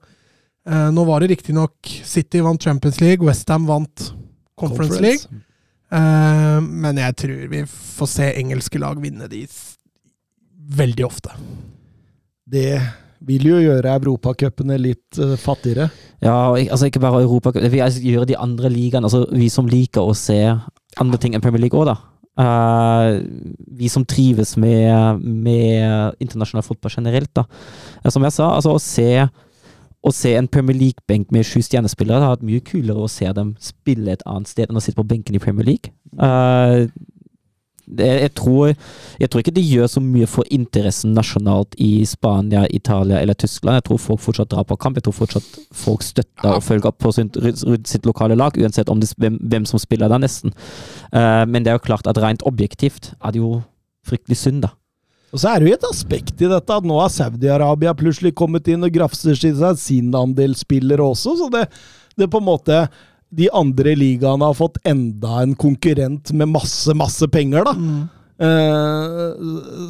eh, 0.69 0.89
nå 0.93 1.05
var 1.09 1.23
det 1.23 1.31
riktignok 1.33 1.95
City 2.05 2.43
vant 2.45 2.61
Champions 2.61 3.01
League, 3.01 3.25
Westham 3.25 3.65
vant 3.65 4.11
Conference, 4.53 4.99
Conference. 4.99 5.01
League. 5.01 5.47
Eh, 5.91 6.59
men 6.61 7.01
jeg 7.01 7.17
tror 7.23 7.47
vi 7.51 7.65
får 7.65 8.13
se 8.13 8.29
engelske 8.37 8.79
lag 8.79 9.01
vinne 9.01 9.25
de 9.31 9.47
veldig 10.81 11.05
ofte. 11.07 11.33
Det 12.51 12.79
vil 13.27 13.45
jo 13.45 13.59
gjøre 13.61 13.95
europacupene 13.99 14.77
litt 14.81 15.19
uh, 15.21 15.35
fattigere. 15.39 15.89
Ja, 16.23 16.53
altså 16.53 16.89
ikke 16.89 17.01
bare 17.03 17.21
europacup. 17.23 17.61
Det 17.61 17.71
vil 17.73 17.83
altså 17.85 18.01
gjøre 18.03 18.29
de 18.29 18.37
andre 18.37 18.69
ligaene 18.73 19.09
altså 19.09 19.25
Vi 19.33 19.49
som 19.53 19.69
liker 19.69 20.05
å 20.05 20.15
se 20.17 20.39
andre 21.01 21.19
ting 21.21 21.35
enn 21.35 21.43
Premier 21.43 21.63
League 21.65 21.77
òg, 21.77 21.91
da. 21.91 21.99
Uh, 22.41 23.19
vi 23.77 23.89
som 23.91 24.05
trives 24.07 24.55
med, 24.59 25.21
med 25.21 26.17
internasjonal 26.23 26.65
fotball 26.65 26.93
generelt, 26.95 27.31
da. 27.37 27.45
Uh, 28.01 28.09
som 28.09 28.25
jeg 28.25 28.35
sa, 28.37 28.53
altså 28.57 28.75
å 28.75 28.81
se 28.81 29.09
å 30.01 30.09
se 30.15 30.31
en 30.33 30.49
Premier 30.49 30.77
League-benk 30.79 31.29
med 31.33 31.45
sju 31.45 31.59
stjernespillere 31.61 32.17
det 32.17 32.25
har 32.25 32.33
vært 32.33 32.47
mye 32.47 32.63
kulere 32.65 33.03
å 33.05 33.11
se 33.11 33.27
dem 33.37 33.51
spille 33.61 34.15
et 34.15 34.23
annet 34.25 34.49
sted 34.49 34.71
enn 34.71 34.79
å 34.79 34.81
sitte 34.81 34.97
på 34.97 35.05
benken 35.05 35.37
i 35.37 35.41
Premier 35.43 35.67
League. 35.67 35.93
Uh, 36.17 36.89
jeg 37.97 38.31
tror, 38.37 38.73
jeg 39.19 39.29
tror, 39.29 39.41
ikke 39.41 39.53
det 39.55 39.63
gjør 39.65 39.89
så 39.91 40.01
mye 40.03 40.27
for 40.29 40.47
interessen 40.53 41.13
nasjonalt 41.17 41.75
i 41.81 42.05
Spania, 42.07 42.65
Italia 42.69 43.19
eller 43.19 43.33
Tyskland. 43.33 43.79
Jeg 43.79 43.87
tror 43.89 44.01
folk 44.01 44.23
fortsatt 44.23 44.51
drar 44.51 44.67
på 44.67 44.77
kamp. 44.79 44.97
Jeg 44.97 45.07
tror 45.07 45.17
fortsatt 45.17 45.47
folk 45.75 46.05
støtter 46.05 46.55
og 46.55 46.63
følger 46.63 46.91
opp 46.91 46.99
på 47.03 47.13
sitt, 47.15 47.37
sitt 47.89 48.05
lokale 48.07 48.37
lag, 48.39 48.57
uansett 48.57 48.89
om 48.89 49.01
det, 49.01 49.11
hvem, 49.17 49.39
hvem, 49.41 49.65
som 49.69 49.81
spiller 49.81 50.11
der, 50.11 50.23
nesten. 50.23 50.55
Uh, 51.11 51.43
men 51.47 51.63
det 51.63 51.73
er 51.73 51.79
jo 51.79 51.87
klart 51.89 52.07
at 52.07 52.19
rent 52.21 52.45
objektivt 52.47 53.13
er 53.19 53.35
det 53.35 53.43
jo 53.43 53.59
fryktelig 54.07 54.39
synd, 54.39 54.63
da. 54.65 54.75
Og 55.31 55.39
så 55.39 55.53
er 55.53 55.61
det 55.61 55.69
jo 55.69 55.75
et 55.77 55.87
aspekt 55.87 56.41
i 56.43 56.49
dette 56.51 56.75
at 56.75 56.87
nå 56.87 56.97
har 56.99 57.11
Saudi-Arabia 57.11 57.93
plutselig 57.95 58.33
kommet 58.35 58.67
inn 58.67 58.83
og 58.83 58.91
grafser 58.91 59.37
seg 59.37 59.61
sin 59.79 60.11
andel 60.17 60.57
spillere 60.59 61.05
også, 61.05 61.37
så 61.39 61.47
det, 61.53 61.67
det 62.19 62.27
på 62.31 62.41
en 62.41 62.49
måte 62.49 62.81
de 63.31 63.47
andre 63.55 63.93
ligaene 63.95 64.47
har 64.47 64.57
fått 64.57 64.79
enda 64.87 65.41
en 65.41 65.53
konkurrent 65.59 66.33
med 66.35 66.51
masse, 66.51 66.95
masse 66.97 67.27
penger, 67.31 67.67
da. 67.67 67.75
Mm. 67.77 68.01
Uh, 68.41 69.37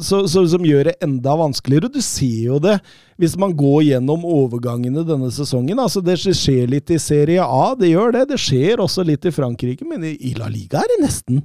så, 0.04 0.26
så, 0.28 0.42
som 0.50 0.64
gjør 0.66 0.90
det 0.90 0.98
enda 1.04 1.32
vanskeligere. 1.40 1.88
Du 1.88 2.02
ser 2.04 2.50
jo 2.50 2.58
det 2.60 2.76
hvis 3.20 3.32
man 3.40 3.54
går 3.56 3.86
gjennom 3.86 4.26
overgangene 4.28 5.06
denne 5.08 5.30
sesongen. 5.32 5.80
Altså 5.80 6.02
Det 6.04 6.18
skjer 6.20 6.68
litt 6.68 6.92
i 6.92 7.00
Serie 7.00 7.44
A, 7.44 7.72
det 7.78 7.94
gjør 7.94 8.12
det. 8.18 8.26
Det 8.34 8.40
skjer 8.42 8.82
også 8.84 9.06
litt 9.08 9.24
i 9.24 9.32
Frankrike, 9.32 9.86
men 9.88 10.04
i, 10.04 10.34
La 10.36 10.50
Liga 10.52 10.82
er 10.82 10.92
det 10.92 11.00
nesten 11.06 11.40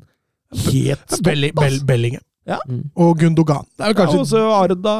helt 0.68 1.06
stopp. 1.08 1.24
Belli, 1.30 1.54
Bell, 1.56 1.80
Bellingham. 1.88 2.26
Ja. 2.48 2.60
Mm. 2.68 2.84
Og 2.96 3.18
Gundogan. 3.20 3.66
Det 3.76 3.86
er 3.86 3.92
jo 3.92 4.00
kanskje... 4.02 4.18
Ja, 4.18 4.26
også 4.26 4.44
Arda 4.56 4.98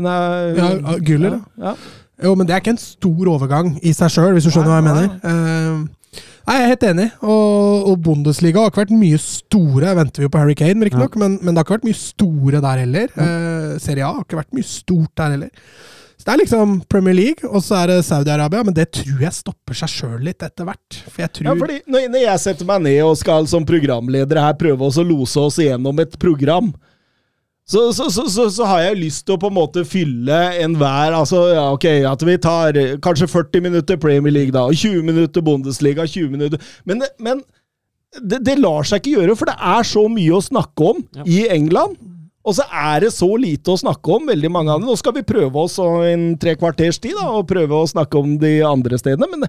Nei, 0.00 0.20
ja, 0.56 0.98
Guller. 1.04 1.40
Ja. 1.60 1.74
Jo, 2.24 2.34
men 2.36 2.48
det 2.48 2.54
er 2.54 2.60
ikke 2.60 2.74
en 2.74 2.80
stor 2.80 3.32
overgang 3.32 3.72
i 3.80 3.92
seg 3.96 4.12
sjøl, 4.12 4.34
hvis 4.36 4.48
du 4.48 4.52
skjønner 4.52 4.76
nei, 4.76 4.80
hva 4.80 4.80
jeg 4.80 4.88
mener. 4.90 5.16
Uh, 5.24 5.99
Nei, 6.48 6.56
Jeg 6.56 6.64
er 6.64 6.72
helt 6.72 6.86
enig. 6.90 7.06
Og, 7.22 7.86
og, 7.90 7.94
Bundesliga 8.04 8.64
har 8.64 8.72
ikke 8.72 8.84
vært 8.84 8.96
mye 8.96 9.20
store. 9.22 9.94
Venter 9.98 10.10
venter 10.10 10.26
jo 10.26 10.32
på 10.32 10.42
Harry 10.42 10.56
Kane, 10.58 10.84
riktignok, 10.84 11.16
ja. 11.16 11.22
men, 11.22 11.38
men 11.40 11.54
det 11.54 11.60
har 11.60 11.68
ikke 11.68 11.78
vært 11.78 11.88
mye 11.88 12.00
store 12.00 12.60
der 12.64 12.84
heller. 12.84 13.08
Ja. 13.14 13.30
Eh, 13.30 13.78
Serie 13.82 14.06
A 14.06 14.12
har 14.16 14.26
ikke 14.26 14.40
vært 14.40 14.54
mye 14.56 14.66
stort 14.66 15.12
der 15.20 15.34
heller. 15.36 15.50
Så 16.20 16.26
Det 16.26 16.32
er 16.34 16.40
liksom 16.42 16.72
Premier 16.92 17.16
League, 17.16 17.48
og 17.48 17.62
så 17.64 17.78
er 17.78 17.94
det 17.94 18.02
Saudi-Arabia, 18.04 18.60
men 18.66 18.74
det 18.76 18.90
tror 18.92 19.22
jeg 19.24 19.32
stopper 19.32 19.78
seg 19.78 19.88
sjøl 19.88 20.18
litt 20.26 20.44
etter 20.44 20.68
hvert. 20.68 20.98
For 21.06 21.22
jeg 21.24 21.32
tror 21.32 21.48
Ja, 21.48 21.54
fordi 21.56 21.78
når 21.88 22.18
jeg 22.26 22.42
setter 22.42 22.68
meg 22.68 22.82
ned 22.84 22.98
og 23.06 23.16
skal 23.16 23.48
som 23.48 23.64
programleder 23.64 24.42
her 24.42 24.58
prøve 24.60 24.90
å 24.90 25.06
lose 25.06 25.40
oss 25.40 25.56
igjennom 25.62 26.02
et 26.04 26.18
program, 26.20 26.74
så, 27.70 27.84
så, 27.94 28.08
så, 28.10 28.48
så, 28.50 28.66
har 28.66 28.82
jeg 28.82 28.98
lyst 28.98 29.22
til 29.26 29.36
å 29.36 29.40
på 29.40 29.50
en 29.50 29.54
måte 29.54 29.84
fylle 29.86 30.38
enhver 30.58 31.14
altså, 31.14 31.44
ja, 31.54 31.68
ok, 31.70 31.86
At 32.10 32.24
vi 32.26 32.34
tar 32.42 32.78
kanskje 33.04 33.30
40 33.30 33.66
minutter 33.68 34.00
Premier 34.00 34.34
League, 34.34 34.54
da, 34.56 34.66
og 34.66 34.74
20 34.74 35.06
minutter 35.06 35.44
Bundesliga, 35.46 36.06
20 36.08 36.34
minutter 36.34 36.72
Men, 36.88 37.04
men 37.22 37.44
det, 38.18 38.40
det, 38.42 38.56
lar 38.58 38.86
seg 38.88 38.98
ikke 38.98 39.20
gjøre, 39.20 39.36
for 39.38 39.50
det 39.50 39.54
er 39.54 39.86
så 39.86 40.02
mye 40.10 40.34
å 40.34 40.42
snakke 40.42 40.88
om 40.92 41.04
ja. 41.14 41.26
i 41.30 41.44
England. 41.54 41.94
Og 42.42 42.56
så 42.56 42.64
er 42.66 43.04
det 43.04 43.12
så 43.14 43.28
lite 43.38 43.70
å 43.70 43.78
snakke 43.78 44.16
om, 44.16 44.26
veldig 44.30 44.50
mange 44.50 44.72
av 44.72 44.80
dem. 44.80 44.88
Nå 44.88 44.96
skal 44.98 45.14
vi 45.14 45.26
prøve 45.28 45.62
oss 45.62 45.76
en 45.78 46.32
tre 46.40 46.56
kvarters 46.58 46.98
tid 46.98 47.14
da, 47.18 47.28
og 47.36 47.46
prøve 47.50 47.76
å 47.76 47.90
snakke 47.90 48.18
om 48.18 48.34
de 48.40 48.56
andre 48.66 48.98
stedene. 48.98 49.28
Men 49.30 49.46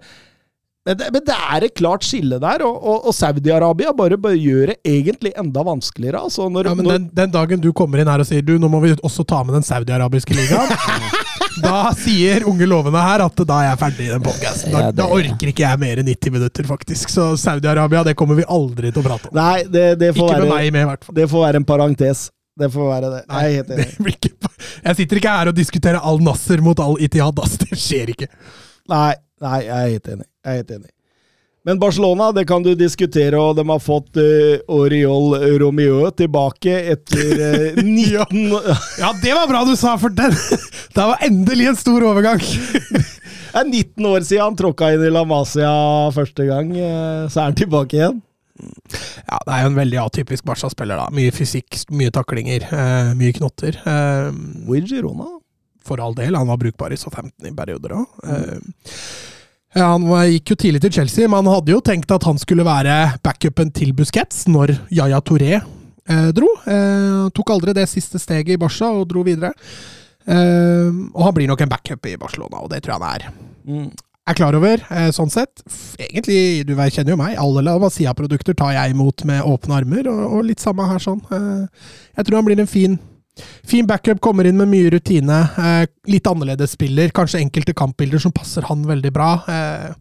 men 0.86 0.98
det, 0.98 1.08
men 1.14 1.22
det, 1.22 1.36
er 1.54 1.64
et 1.68 1.74
klart 1.78 2.06
skille 2.06 2.40
der, 2.42 2.64
og, 2.66 2.78
og, 2.82 3.04
og 3.10 3.14
Saudi-Arabia 3.14 3.92
bare, 3.94 4.18
bare, 4.18 4.38
gjør 4.42 4.72
det 4.72 4.78
egentlig 4.88 5.30
enda 5.38 5.62
vanskeligere. 5.68 6.24
Altså 6.26 6.48
når, 6.50 6.72
ja, 6.72 6.74
men 6.74 6.88
når, 6.88 6.96
den, 6.96 7.06
den, 7.20 7.34
dagen 7.36 7.62
du 7.62 7.70
kommer 7.78 8.02
inn 8.02 8.10
her 8.10 8.24
og 8.24 8.26
sier 8.26 8.42
du, 8.42 8.56
nå 8.58 8.70
må 8.72 8.82
vi 8.82 8.96
også 8.98 9.26
ta 9.30 9.44
med 9.46 9.60
den 9.60 9.68
saudi-arabiske 9.68 10.34
ligaen, 10.34 10.74
da 11.68 11.92
sier 11.94 12.48
unge 12.50 12.66
lovende 12.66 13.06
her 13.06 13.22
at 13.28 13.46
da 13.46 13.60
er 13.62 13.70
jeg 13.70 13.82
ferdig 13.84 14.08
i 14.08 14.12
den 14.16 14.26
podkasten. 14.26 14.74
Da, 14.74 14.90
da, 15.04 15.08
orker 15.14 15.54
ikke 15.54 15.68
jeg 15.68 15.84
mer 15.86 16.02
enn 16.02 16.10
90 16.10 16.38
minutter, 16.40 16.70
faktisk. 16.74 17.14
Så 17.14 17.30
Saudi-Arabia 17.46 18.02
det 18.10 18.18
kommer 18.18 18.42
vi 18.42 18.50
aldri 18.50 18.90
til 18.90 19.04
å 19.04 19.08
prate 19.12 19.30
om. 19.30 19.38
Nei, 19.38 19.62
det, 19.70 19.88
det 20.02 20.16
får 20.18 20.26
ikke 20.26 20.38
være, 20.40 20.50
med 20.50 20.56
meg 20.58 20.76
med, 20.80 20.88
i 20.88 20.94
hvert 20.96 21.06
fall. 21.06 21.22
Det 21.22 21.30
får 21.30 21.46
være 21.46 21.62
en 21.62 21.74
parentes. 21.76 22.28
Det 22.58 22.74
får 22.74 22.90
være 22.90 23.10
det. 23.20 23.26
Jeg 23.30 23.38
er 23.38 23.60
helt 23.60 23.70
det 23.70 24.16
ikke, 24.18 24.56
jeg 24.82 24.98
sitter 24.98 25.20
ikke 25.22 25.34
her 25.38 25.50
og 25.54 25.62
diskuterer 25.62 26.10
Al 26.10 26.26
Nasser 26.26 26.62
mot 26.66 26.82
Al 26.82 26.98
Itihad, 27.06 27.38
ass. 27.46 27.60
Det 27.62 27.78
skjer 27.78 28.12
ikke. 28.16 28.34
Nei, 28.92 29.12
nei, 29.44 29.60
jeg 29.68 29.78
er 29.78 29.94
helt 29.96 30.12
enig. 30.16 30.28
Jeg 30.42 30.52
er 30.52 30.60
helt 30.62 30.76
enig. 30.78 30.92
Men 31.62 31.78
Barcelona, 31.78 32.32
det 32.34 32.48
kan 32.50 32.64
du 32.66 32.72
diskutere, 32.74 33.38
og 33.38 33.54
de 33.60 33.66
har 33.70 33.82
fått 33.82 34.18
uh, 34.18 34.64
Oriol 34.74 35.36
Romeo 35.62 36.08
tilbake 36.18 36.74
etter 36.96 37.44
uh, 37.78 37.84
19 37.84 38.48
Ja, 38.98 39.12
det 39.22 39.36
var 39.38 39.46
bra 39.52 39.62
du 39.68 39.76
sa, 39.78 39.94
for 40.02 40.10
den 40.10 40.34
Det 40.96 41.06
var 41.12 41.22
endelig 41.28 41.70
en 41.70 41.78
stor 41.78 42.08
overgang. 42.14 42.42
Det 43.52 43.60
er 43.60 43.68
19 43.68 44.06
år 44.08 44.24
siden 44.24 44.46
han 44.46 44.58
tråkka 44.58 44.94
inn 44.96 45.02
i 45.04 45.12
La 45.12 45.26
Masia 45.28 45.70
første 46.16 46.48
gang, 46.50 46.72
uh, 46.74 47.30
så 47.30 47.44
er 47.44 47.50
han 47.52 47.62
tilbake 47.62 48.00
igjen. 48.00 48.22
Ja, 48.62 49.38
det 49.46 49.54
er 49.54 49.64
jo 49.64 49.72
en 49.72 49.78
veldig 49.78 50.00
atypisk 50.02 50.46
Barca-spiller, 50.48 50.98
da. 50.98 51.10
Mye 51.14 51.34
fysikk, 51.36 51.78
mye 51.94 52.14
taklinger, 52.14 52.66
uh, 52.72 53.14
mye 53.18 53.36
knotter. 53.38 53.78
Uh, 53.86 54.32
Hvor 54.66 54.90
Girona? 54.90 55.30
For 55.86 56.02
all 56.04 56.16
del, 56.18 56.36
han 56.38 56.50
var 56.50 56.60
brukbar 56.62 56.94
i 56.94 57.00
SO15 57.00 57.50
i 57.50 57.54
perioder 57.58 57.96
òg. 57.98 58.24
Eh, 58.28 58.82
ja, 59.78 59.86
han 59.94 60.04
gikk 60.28 60.52
jo 60.52 60.58
tidlig 60.60 60.82
til 60.84 60.92
Chelsea, 60.98 61.30
men 61.32 61.46
han 61.46 61.54
hadde 61.56 61.72
jo 61.72 61.80
tenkt 61.86 62.12
at 62.12 62.26
han 62.28 62.40
skulle 62.42 62.66
være 62.68 62.98
backupen 63.24 63.72
til 63.72 63.94
Busquets 63.96 64.44
når 64.52 64.76
Yaya 64.92 65.22
Touré 65.24 65.54
eh, 65.58 66.30
dro. 66.36 66.50
Eh, 66.68 67.26
tok 67.38 67.54
aldri 67.56 67.76
det 67.78 67.88
siste 67.90 68.20
steget 68.20 68.58
i 68.58 68.62
Barca 68.62 68.92
og 68.92 69.08
dro 69.10 69.24
videre. 69.28 69.54
Eh, 70.28 70.90
og 71.16 71.24
han 71.26 71.36
blir 71.38 71.50
nok 71.50 71.64
en 71.64 71.72
backup 71.72 72.06
i 72.12 72.18
Barcelona, 72.20 72.62
og 72.62 72.72
det 72.74 72.84
tror 72.84 72.98
jeg 72.98 73.02
han 73.02 73.14
er. 73.16 73.30
Mm. 73.66 73.92
er 74.32 74.38
klar 74.38 74.56
over, 74.58 74.84
eh, 74.92 75.10
sånn 75.16 75.32
sett. 75.34 75.64
Egentlig, 75.98 76.66
du 76.68 76.76
kjenner 76.76 77.16
jo 77.16 77.22
meg, 77.22 77.38
alle 77.42 77.64
La 77.66 77.78
Masia-produkter 77.82 78.54
tar 78.58 78.76
jeg 78.76 78.94
imot 78.94 79.24
med 79.26 79.42
åpne 79.48 79.80
armer, 79.80 80.08
og, 80.12 80.22
og 80.38 80.46
litt 80.46 80.60
samme 80.62 80.86
her 80.88 81.00
sånn. 81.02 81.24
Eh, 81.32 81.88
Jeg 82.18 82.28
tror 82.28 82.42
han 82.42 82.46
blir 82.46 82.60
en 82.60 82.70
fin, 82.70 83.00
fin 83.68 83.88
backup, 83.88 84.20
kommer 84.22 84.48
inn 84.48 84.58
med 84.60 84.70
mye 84.72 84.92
rutine. 84.92 85.40
eh, 85.58 85.86
Litt 86.12 86.28
annerledes 86.28 86.76
spiller, 86.76 87.10
kanskje 87.16 87.40
enkelte 87.42 87.74
kampbilder 87.74 88.20
som 88.20 88.32
passer 88.36 88.62
han 88.68 88.84
veldig 88.88 89.12
bra. 89.14 89.34
eh, 89.48 89.94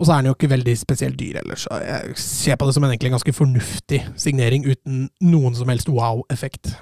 Og 0.00 0.06
så 0.06 0.12
er 0.12 0.16
han 0.22 0.30
jo 0.30 0.32
ikke 0.32 0.48
veldig 0.48 0.76
spesielt 0.80 1.18
dyr 1.20 1.42
ellers, 1.42 1.66
jeg 1.70 2.14
ser 2.16 2.56
på 2.56 2.64
det 2.66 2.72
som 2.74 2.84
en 2.84 2.90
egentlig 2.90 3.10
ganske 3.12 3.34
fornuftig 3.36 4.00
signering 4.16 4.64
uten 4.64 5.10
noen 5.20 5.54
som 5.54 5.68
helst 5.68 5.88
wow-effekt. 5.92 6.72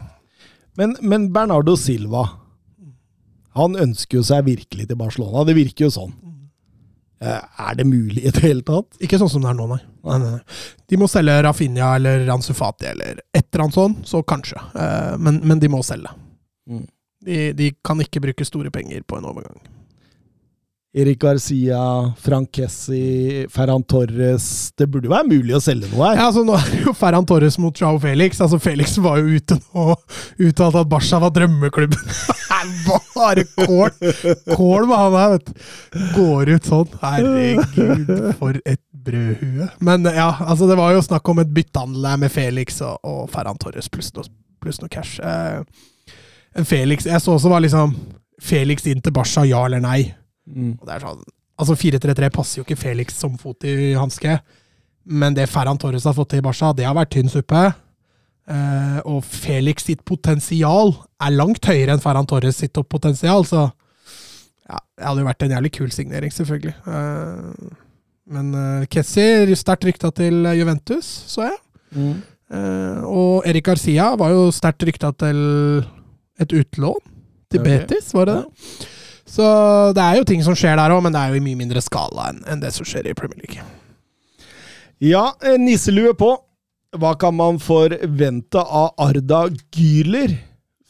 Men, 0.79 0.95
men 1.03 1.33
Bernardo 1.35 1.75
Silva 1.77 2.29
Han 3.59 3.75
ønsker 3.75 4.21
jo 4.21 4.23
seg 4.23 4.45
virkelig 4.47 4.87
til 4.87 4.97
Barcelona. 4.97 5.43
Det 5.45 5.57
virker 5.57 5.89
jo 5.89 5.91
sånn. 5.91 6.13
Eh, 7.21 7.41
Er 7.69 7.75
det 7.75 7.87
mulig 7.87 8.23
i 8.25 8.31
det 8.31 8.43
hele 8.45 8.63
tatt? 8.63 8.99
Ikke 9.03 9.19
sånn 9.19 9.31
som 9.33 9.43
det 9.43 9.51
er 9.51 9.57
nå, 9.59 9.67
nei. 9.73 9.81
nei, 10.07 10.19
nei, 10.23 10.31
nei. 10.37 10.59
De 10.89 10.97
må 11.01 11.09
selge 11.11 11.35
Rafinha 11.43 11.95
eller 11.99 12.23
Ransufati 12.29 12.87
eller 12.93 13.19
et 13.35 13.49
eller 13.53 13.65
annet 13.65 13.75
sånt, 13.75 14.05
så 14.07 14.23
kanskje. 14.23 14.61
Eh, 14.75 15.17
Men, 15.19 15.41
men 15.45 15.59
de 15.59 15.69
må 15.73 15.83
selge. 15.83 16.13
Mm. 16.71 16.85
De, 17.27 17.39
de 17.59 17.73
kan 17.85 17.99
ikke 18.01 18.21
bruke 18.23 18.45
store 18.47 18.71
penger 18.71 19.03
på 19.03 19.19
en 19.19 19.27
overgang. 19.27 19.59
Erik 20.97 21.21
Garcia, 21.21 22.13
Frank 22.19 22.49
Kessi, 22.57 23.47
Ferran 23.53 23.83
Torres 23.85 24.73
Det 24.73 24.87
burde 24.89 25.05
jo 25.05 25.13
være 25.13 25.29
mulig 25.29 25.53
å 25.53 25.61
selge 25.61 25.91
noe 25.93 26.07
her. 26.09 26.17
Ja, 26.17 26.29
altså 26.31 26.45
Nå 26.49 26.55
er 26.57 26.71
det 26.73 26.81
jo 26.87 26.95
Ferran 26.97 27.27
Torres 27.29 27.59
mot 27.61 27.77
Joao 27.77 27.99
Felix. 28.01 28.41
Altså 28.41 28.57
Felix 28.63 28.97
var 29.05 29.21
jo 29.21 29.37
ute 29.37 29.59
nå 29.59 29.85
og 29.93 30.17
uttalte 30.41 30.81
at 30.81 30.89
Barca 30.89 31.21
var 31.21 31.35
drømmeklubben. 31.37 32.13
Bare 33.15 33.45
kål! 33.53 33.91
Kål 34.57 34.87
med 34.89 34.97
han 34.97 35.17
her, 35.19 35.35
vet 35.37 35.51
du. 35.51 35.67
Går 36.17 36.53
ut 36.55 36.69
sånn. 36.71 36.97
Herregud, 37.03 38.13
for 38.41 38.57
et 38.65 38.81
brødhue. 39.09 39.69
Men 39.85 40.09
ja, 40.09 40.31
altså 40.41 40.69
det 40.71 40.79
var 40.81 40.95
jo 40.97 41.05
snakk 41.05 41.29
om 41.29 41.43
et 41.43 41.53
byttehandel 41.53 42.09
der 42.09 42.23
med 42.25 42.33
Felix 42.33 42.81
og, 42.87 42.97
og 43.05 43.27
Ferran 43.33 43.61
Torres 43.61 43.91
pluss 43.93 44.09
noe, 44.17 44.25
pluss 44.65 44.81
noe 44.83 44.91
cash. 44.93 45.21
Eh, 45.21 46.65
Felix 46.67 47.07
Jeg 47.07 47.21
så 47.23 47.37
også 47.37 47.53
var 47.53 47.63
liksom 47.63 47.93
Felix 48.43 48.89
inn 48.89 49.05
til 49.05 49.15
Barca, 49.15 49.45
ja 49.47 49.61
eller 49.69 49.85
nei? 49.85 50.01
Mm. 50.49 50.73
Og 50.79 50.87
det 50.87 50.95
er 50.95 51.05
sånn, 51.05 51.27
altså 51.59 51.77
4-3-3 51.79 52.31
passer 52.35 52.61
jo 52.61 52.67
ikke 52.67 52.79
Felix 52.81 53.19
som 53.21 53.37
fot 53.41 53.67
i 53.69 53.93
hanske, 53.99 54.39
men 55.09 55.37
det 55.37 55.49
Ferran 55.51 55.81
Torres 55.81 56.07
har 56.09 56.17
fått 56.17 56.33
til 56.35 56.43
i 56.43 56.45
Barca, 56.45 56.75
det 56.77 56.87
har 56.87 56.97
vært 56.97 57.15
tynn 57.15 57.31
suppe. 57.33 57.63
Eh, 58.49 59.01
og 59.09 59.21
Felix 59.29 59.85
sitt 59.89 60.05
potensial 60.09 60.95
er 61.21 61.35
langt 61.37 61.69
høyere 61.69 61.95
enn 61.95 62.03
Ferran 62.05 62.29
Torres 62.29 62.61
sitt 62.61 62.77
potensial, 62.89 63.45
så 63.49 63.69
ja, 64.69 64.81
det 64.81 65.07
hadde 65.09 65.23
jo 65.23 65.29
vært 65.29 65.45
en 65.45 65.55
jævlig 65.57 65.73
kul 65.79 65.93
signering, 65.93 66.33
selvfølgelig. 66.33 66.75
Eh, 66.93 67.77
men 68.29 68.51
eh, 68.57 68.89
Kessi 68.93 69.57
sterkt 69.57 69.89
rykta 69.89 70.13
til 70.17 70.49
Juventus, 70.59 71.09
så 71.33 71.49
jeg. 71.49 71.63
Mm. 71.97 72.19
Eh, 72.49 73.01
og 73.05 73.49
Erik 73.49 73.67
Garcia 73.69 74.13
var 74.21 74.33
jo 74.33 74.49
sterkt 74.55 74.85
rykta 74.89 75.13
til 75.25 75.41
et 76.41 76.53
utlån 76.55 77.01
til 77.53 77.61
okay. 77.61 77.81
Betis, 77.85 78.13
var 78.17 78.29
det 78.29 78.39
det? 78.39 78.89
Så 79.29 79.45
det 79.97 80.03
er 80.03 80.19
jo 80.19 80.27
ting 80.29 80.43
som 80.45 80.57
skjer 80.57 80.79
der 80.81 80.95
òg, 80.95 81.03
men 81.05 81.15
det 81.15 81.21
er 81.21 81.33
jo 81.35 81.41
i 81.41 81.45
mye 81.45 81.59
mindre 81.59 81.83
skala 81.85 82.31
enn 82.49 82.63
det 82.63 82.73
som 82.77 82.87
skjer 82.89 83.11
i 83.11 83.17
Premier 83.17 83.45
League. 83.45 83.65
Ja, 85.05 85.31
nisselue 85.61 86.15
på. 86.19 86.33
Hva 86.99 87.13
kan 87.21 87.37
man 87.37 87.59
forvente 87.61 88.59
av 88.63 88.95
Arda 88.99 89.45
Güler? 89.75 90.33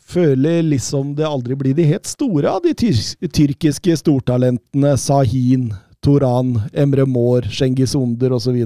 Føler 0.09 0.63
liksom 0.65 1.11
det 1.19 1.27
aldri 1.29 1.57
blir 1.59 1.75
de 1.77 1.85
helt 1.91 2.07
store 2.09 2.49
av 2.49 2.63
de 2.65 2.73
tyr 2.79 2.97
tyrkiske 3.35 3.99
stortalentene 4.01 4.95
Sahin, 4.97 5.67
Toran, 6.01 6.55
Emre 6.73 7.05
Mor, 7.05 7.45
Cengiz 7.53 7.93
Onder 7.99 8.33
osv. 8.39 8.57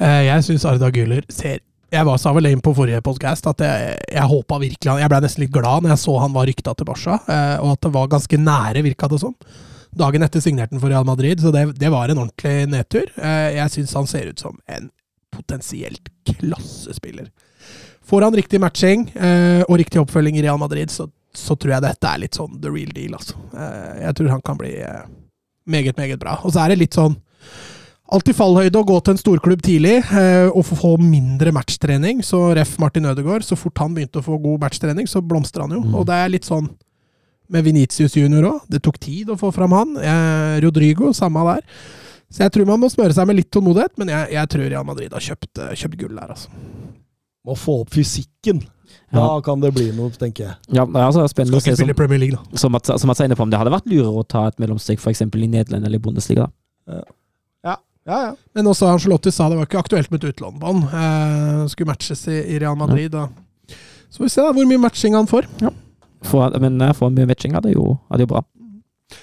Eh, 0.00 0.22
jeg 0.30 0.46
syns 0.46 0.64
Arda 0.64 0.88
Güler 0.94 1.26
ser 1.28 1.58
Jeg 1.90 2.06
var 2.06 2.20
sa 2.22 2.30
vel 2.30 2.46
inn 2.46 2.62
på 2.62 2.72
forrige 2.74 3.02
podcast 3.02 3.48
at 3.50 3.62
jeg, 3.64 3.94
jeg 4.14 4.30
håpa 4.30 4.60
virkelig 4.62 4.92
Jeg 5.02 5.10
ble 5.10 5.18
nesten 5.24 5.42
litt 5.42 5.54
glad 5.54 5.82
når 5.82 5.96
jeg 5.96 6.02
så 6.04 6.14
han 6.22 6.36
var 6.36 6.46
rykta 6.46 6.74
til 6.78 6.86
Barca, 6.86 7.18
eh, 7.26 7.56
og 7.58 7.72
at 7.74 7.82
det 7.82 7.90
var 7.96 8.12
ganske 8.12 8.38
nære, 8.38 8.84
virka 8.86 9.08
det 9.10 9.18
som. 9.22 9.34
Dagen 9.98 10.22
etter 10.22 10.42
signerte 10.44 10.76
han 10.76 10.82
for 10.82 10.92
Real 10.92 11.06
Madrid, 11.08 11.42
så 11.42 11.50
det, 11.54 11.64
det 11.80 11.90
var 11.90 12.12
en 12.12 12.20
ordentlig 12.22 12.68
nedtur. 12.70 13.10
Eh, 13.18 13.56
jeg 13.56 13.74
syns 13.74 13.94
han 13.98 14.06
ser 14.10 14.30
ut 14.30 14.42
som 14.42 14.60
en 14.70 14.86
potensielt 15.34 16.12
klassespiller. 16.30 17.32
Får 18.06 18.26
han 18.26 18.38
riktig 18.38 18.62
matching 18.62 19.08
eh, 19.18 19.64
og 19.66 19.80
riktig 19.82 19.98
oppfølging 20.02 20.38
i 20.38 20.44
Real 20.46 20.62
Madrid, 20.62 20.94
så, 20.94 21.08
så 21.34 21.58
tror 21.58 21.74
jeg 21.74 21.86
dette 21.88 22.12
er 22.12 22.22
litt 22.22 22.38
sånn 22.38 22.60
the 22.62 22.70
real 22.70 22.94
deal, 22.94 23.18
altså. 23.18 23.34
Jeg 23.98 24.14
tror 24.18 24.30
han 24.36 24.46
kan 24.46 24.62
bli 24.62 24.76
meget, 25.70 25.98
meget 25.98 26.22
bra. 26.22 26.38
Og 26.46 26.54
så 26.54 26.62
er 26.62 26.70
det 26.70 26.84
litt 26.84 26.94
sånn 26.94 27.18
Alltid 28.10 28.34
fallhøyde 28.34 28.80
å 28.80 28.86
gå 28.88 28.96
til 29.06 29.14
en 29.14 29.20
storklubb 29.20 29.60
tidlig 29.62 29.96
eh, 30.10 30.48
og 30.50 30.64
få- 30.66 30.78
få 30.80 30.92
mindre 30.98 31.52
matchtrening. 31.54 32.22
Så 32.26 32.40
ref. 32.58 32.72
Martin 32.82 33.06
Ødegaard, 33.06 33.44
så 33.46 33.56
fort 33.58 33.78
han 33.78 33.94
begynte 33.94 34.18
å 34.18 34.26
få 34.26 34.38
god 34.42 34.60
matchtrening, 34.64 35.06
så 35.06 35.22
blomstra 35.22 35.62
han 35.66 35.76
jo. 35.76 35.82
Mm. 35.84 35.94
Og 36.00 36.06
det 36.08 36.16
er 36.18 36.32
litt 36.32 36.48
sånn 36.48 36.68
med 37.50 37.64
Venitius 37.66 38.14
junior 38.18 38.46
òg. 38.50 38.60
Det 38.70 38.82
tok 38.82 38.98
tid 39.02 39.30
å 39.30 39.38
få 39.38 39.52
fram 39.54 39.72
han. 39.76 39.96
Eh, 39.98 40.60
Rodrigo, 40.64 41.12
samme 41.14 41.44
der. 41.52 41.62
Så 42.30 42.44
jeg 42.44 42.52
tror 42.54 42.66
man 42.66 42.80
må 42.82 42.90
smøre 42.90 43.14
seg 43.14 43.26
med 43.26 43.36
litt 43.40 43.50
tålmodighet, 43.50 43.96
men 43.98 44.08
jeg, 44.12 44.32
jeg 44.36 44.48
tror 44.52 44.68
Real 44.70 44.84
Madrid 44.86 45.12
har 45.14 45.20
kjøpt, 45.24 45.50
eh, 45.58 45.72
kjøpt 45.78 45.98
gull 45.98 46.14
der, 46.14 46.34
altså. 46.34 46.48
Må 47.46 47.56
få 47.58 47.80
opp 47.82 47.90
fysikken. 47.94 48.60
Da 49.14 49.40
kan 49.42 49.62
det 49.62 49.72
bli 49.74 49.88
noe, 49.96 50.10
tenker 50.18 50.44
jeg. 50.46 50.54
Ja, 50.74 50.84
det 50.86 50.98
er 50.98 51.06
altså 51.08 51.24
spennende 51.30 51.58
å 51.58 51.62
ikke 51.62 51.72
se 51.72 51.76
som, 51.76 51.82
spille 51.82 51.96
Premier 51.98 52.20
League, 52.22 52.36
da. 52.38 52.58
som, 52.58 52.74
at 52.78 52.86
som 53.00 53.10
at, 53.10 53.22
på, 53.34 53.42
om 53.46 53.50
det 53.50 53.58
hadde 53.58 53.72
vært 53.74 53.88
lurere 53.90 54.18
å 54.22 54.26
ta 54.26 54.44
et 54.50 54.58
mellomsteg 54.62 54.98
f.eks. 54.98 55.22
i 55.22 55.46
Nederland 55.50 55.86
eller 55.86 55.98
i 55.98 56.02
Bundesliga. 56.02 56.46
Ja, 56.90 57.02
ja. 58.10 58.20
ja. 58.28 58.32
Men 58.58 58.70
også 58.70 58.90
Angelotti 58.90 59.32
sa 59.34 59.48
det 59.50 59.58
var 59.60 59.68
ikke 59.68 59.80
aktuelt 59.84 60.10
med 60.12 60.22
et 60.24 60.34
utlånbånd. 60.34 60.88
Eh, 60.90 61.62
skulle 61.72 61.92
matches 61.92 62.26
i, 62.28 62.40
i 62.56 62.58
Real 62.62 62.78
Madrid. 62.78 63.14
Da. 63.14 63.28
Så 64.10 64.20
får 64.20 64.26
vi 64.26 64.32
se 64.34 64.44
da, 64.44 64.52
hvor 64.56 64.68
mye 64.68 64.82
matching 64.82 65.16
han 65.16 65.30
får. 65.30 65.48
Få, 66.26 66.42
men 66.60 66.82
for 66.90 67.06
få 67.06 67.12
mye 67.14 67.30
matching 67.30 67.56
er 67.56 67.64
det 67.64 67.76
jo, 67.76 67.94
er 68.10 68.20
det 68.20 68.26
jo 68.26 68.34
bra. 68.34 68.44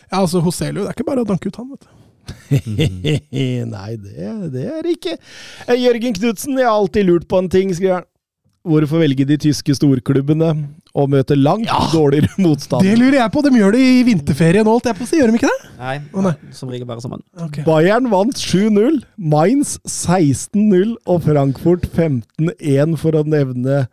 Ja, 0.10 0.22
altså 0.24 0.42
Hoselio, 0.44 0.84
det 0.84 0.92
er 0.92 0.98
ikke 0.98 1.08
bare 1.08 1.24
å 1.24 1.28
danke 1.28 1.52
ut 1.52 1.60
han, 1.60 1.72
vet 1.76 1.86
du. 1.86 1.94
Nei, 3.74 3.92
det, 4.04 4.28
det 4.52 4.66
er 4.68 4.84
det 4.84 4.98
ikke. 4.98 5.16
Eh, 5.68 5.80
Jørgen 5.80 6.16
Knutsen, 6.18 6.60
jeg 6.60 6.68
har 6.68 6.76
alltid 6.76 7.08
lurt 7.08 7.28
på 7.30 7.40
en 7.40 7.50
ting, 7.52 7.72
skriver 7.76 8.02
han. 8.02 8.08
Hvorfor 8.68 9.00
velge 9.00 9.24
de 9.28 9.38
tyske 9.40 9.78
storklubbene 9.78 10.50
og 10.98 11.12
møte 11.14 11.38
langt 11.38 11.68
Ja, 11.70 11.80
dårligere 11.94 12.34
motstand? 12.46 12.86
Det 12.86 12.96
lurer 13.00 13.20
jeg 13.20 13.34
på. 13.34 13.44
De 13.46 13.54
gjør 13.60 13.76
det 13.78 13.84
i 13.84 14.02
vinterferien 14.08 14.66
nå, 14.66 14.74
holdt 14.78 14.90
jeg 14.90 14.98
på 14.98 15.06
å 15.06 15.10
si. 15.10 15.20
Gjør 15.20 15.32
de 15.34 15.40
ikke 15.42 15.52
det? 15.52 15.70
Nei, 15.78 15.96
oh, 16.12 16.24
nei. 16.26 16.34
som 16.56 16.74
regel 16.74 16.90
bare 16.90 17.04
sammen. 17.04 17.24
Okay. 17.48 17.66
Bayern 17.68 18.10
vant 18.14 18.42
7-0, 18.42 19.04
Mainz 19.18 19.78
16-0 19.86 20.96
og 21.06 21.24
Frankfurt 21.28 21.88
15-1, 21.92 22.98
for 23.02 23.20
å 23.20 23.24
nevne 23.28 23.86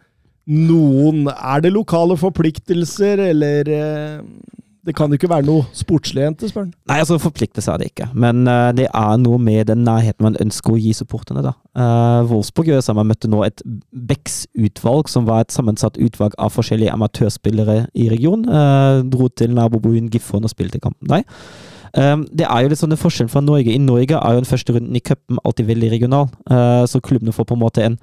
noen. 0.45 1.29
Er 1.35 1.65
det 1.65 1.75
lokale 1.75 2.17
forpliktelser, 2.21 3.23
eller 3.31 3.71
eh, 3.73 4.19
Det 4.85 4.93
kan 4.97 5.09
jo 5.09 5.17
ikke 5.17 5.31
være 5.31 5.47
noe 5.49 5.65
sportslig 5.73 6.27
jente, 6.27 6.49
spør 6.51 6.67
han. 6.67 6.73
Nei, 6.91 6.99
altså 7.01 7.17
forpliktelse 7.23 7.73
er 7.73 7.81
det 7.81 7.87
ikke, 7.89 8.11
men 8.13 8.43
uh, 8.45 8.69
det 8.77 8.87
er 8.91 9.21
noe 9.23 9.39
med 9.41 9.71
den 9.71 9.85
nærheten 9.87 10.27
man 10.27 10.37
ønsker 10.43 10.75
å 10.75 10.81
gi 10.81 10.93
supporterne. 10.97 11.45
da. 11.45 11.55
Uh, 11.73 12.21
Wolfsburg 12.29 12.69
gjør 12.69 12.83
det 12.83 12.87
samme, 12.87 13.07
møtte 13.09 13.31
nå 13.33 13.41
et 13.47 13.65
Becks-utvalg, 13.93 15.09
som 15.09 15.29
var 15.29 15.45
et 15.45 15.55
sammensatt 15.55 15.97
utvalg 15.97 16.37
av 16.37 16.53
forskjellige 16.53 16.93
amatørspillere 16.93 17.87
i 17.97 18.11
regionen. 18.13 18.45
Uh, 18.51 19.01
dro 19.09 19.31
til 19.33 19.57
nabobyen 19.57 20.13
Gifhorn 20.13 20.45
og 20.45 20.53
spilte 20.53 20.83
kampen 20.85 21.15
der. 21.15 21.25
Um, 21.95 22.27
det 22.35 22.45
er 22.51 22.65
jo 22.65 22.73
litt 22.73 22.81
sånn 22.81 22.93
en 22.93 23.01
forskjell 23.01 23.31
fra 23.31 23.41
Norge. 23.45 23.71
I 23.71 23.81
Norge 23.81 24.19
er 24.19 24.35
jo 24.35 24.43
den 24.43 24.51
første 24.51 24.75
runden 24.75 24.99
i 24.99 25.03
cupen 25.05 25.39
alltid 25.47 25.69
veldig 25.71 25.93
regional, 25.95 26.29
uh, 26.51 26.83
så 26.91 27.01
klubbene 27.01 27.33
får 27.33 27.49
på 27.49 27.57
en 27.57 27.63
måte 27.63 27.85
en 27.87 27.99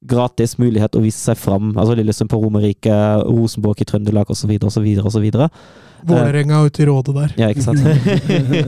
gratis 0.00 0.56
mulighet 0.60 0.96
å 0.96 1.02
vise 1.04 1.20
seg 1.20 1.38
fram. 1.38 1.74
Altså 1.76 1.96
Lillesund 1.98 2.30
på 2.32 2.40
Romerike, 2.40 2.96
Rosenborg 3.26 3.82
i 3.82 3.88
Trøndelag 3.88 4.30
osv. 4.32 4.52
osv. 4.64 5.26
Vålerenga 6.08 6.62
ute 6.64 6.82
i 6.82 6.88
rådet 6.88 7.14
der. 7.16 7.34
Ja, 7.36 7.50
ikke 7.52 7.66
sant. 7.66 7.84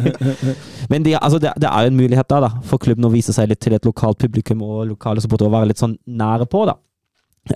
Men 0.93 1.07
de, 1.07 1.17
altså, 1.17 1.41
det, 1.41 1.55
det 1.63 1.71
er 1.71 1.87
jo 1.87 1.93
en 1.93 2.01
mulighet 2.01 2.29
da, 2.29 2.43
da, 2.45 2.51
for 2.69 2.83
klubben 2.83 3.09
å 3.09 3.13
vise 3.13 3.33
seg 3.33 3.49
litt 3.49 3.63
til 3.65 3.77
et 3.77 3.89
lokalt 3.89 4.21
publikum 4.21 4.65
og 4.67 4.85
lokale 4.91 5.25
supportere 5.25 5.49
og 5.49 5.57
være 5.57 5.73
litt 5.73 5.81
sånn 5.81 5.97
nære 6.07 6.49
på. 6.53 6.67
da. 6.69 6.77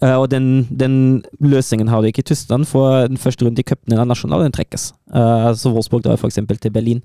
Uh, 0.01 0.17
og 0.19 0.31
den, 0.33 0.67
den 0.75 0.95
løsningen 1.39 1.93
har 1.93 2.03
du 2.03 2.09
ikke 2.09 2.25
i 2.25 2.31
Tyskland, 2.33 2.67
for 2.67 3.05
den 3.07 3.21
første 3.21 3.47
runden 3.47 3.63
i 3.63 3.67
cupen 3.67 3.95
er 3.95 4.09
nasjonal, 4.09 4.43
den 4.43 4.57
trekkes. 4.57 4.91
Uh, 5.13 5.53
så 5.55 5.71
Wolfsburg 5.75 6.03
drar 6.07 6.19
f.eks. 6.19 6.41
til 6.59 6.75
Berlin. 6.75 7.05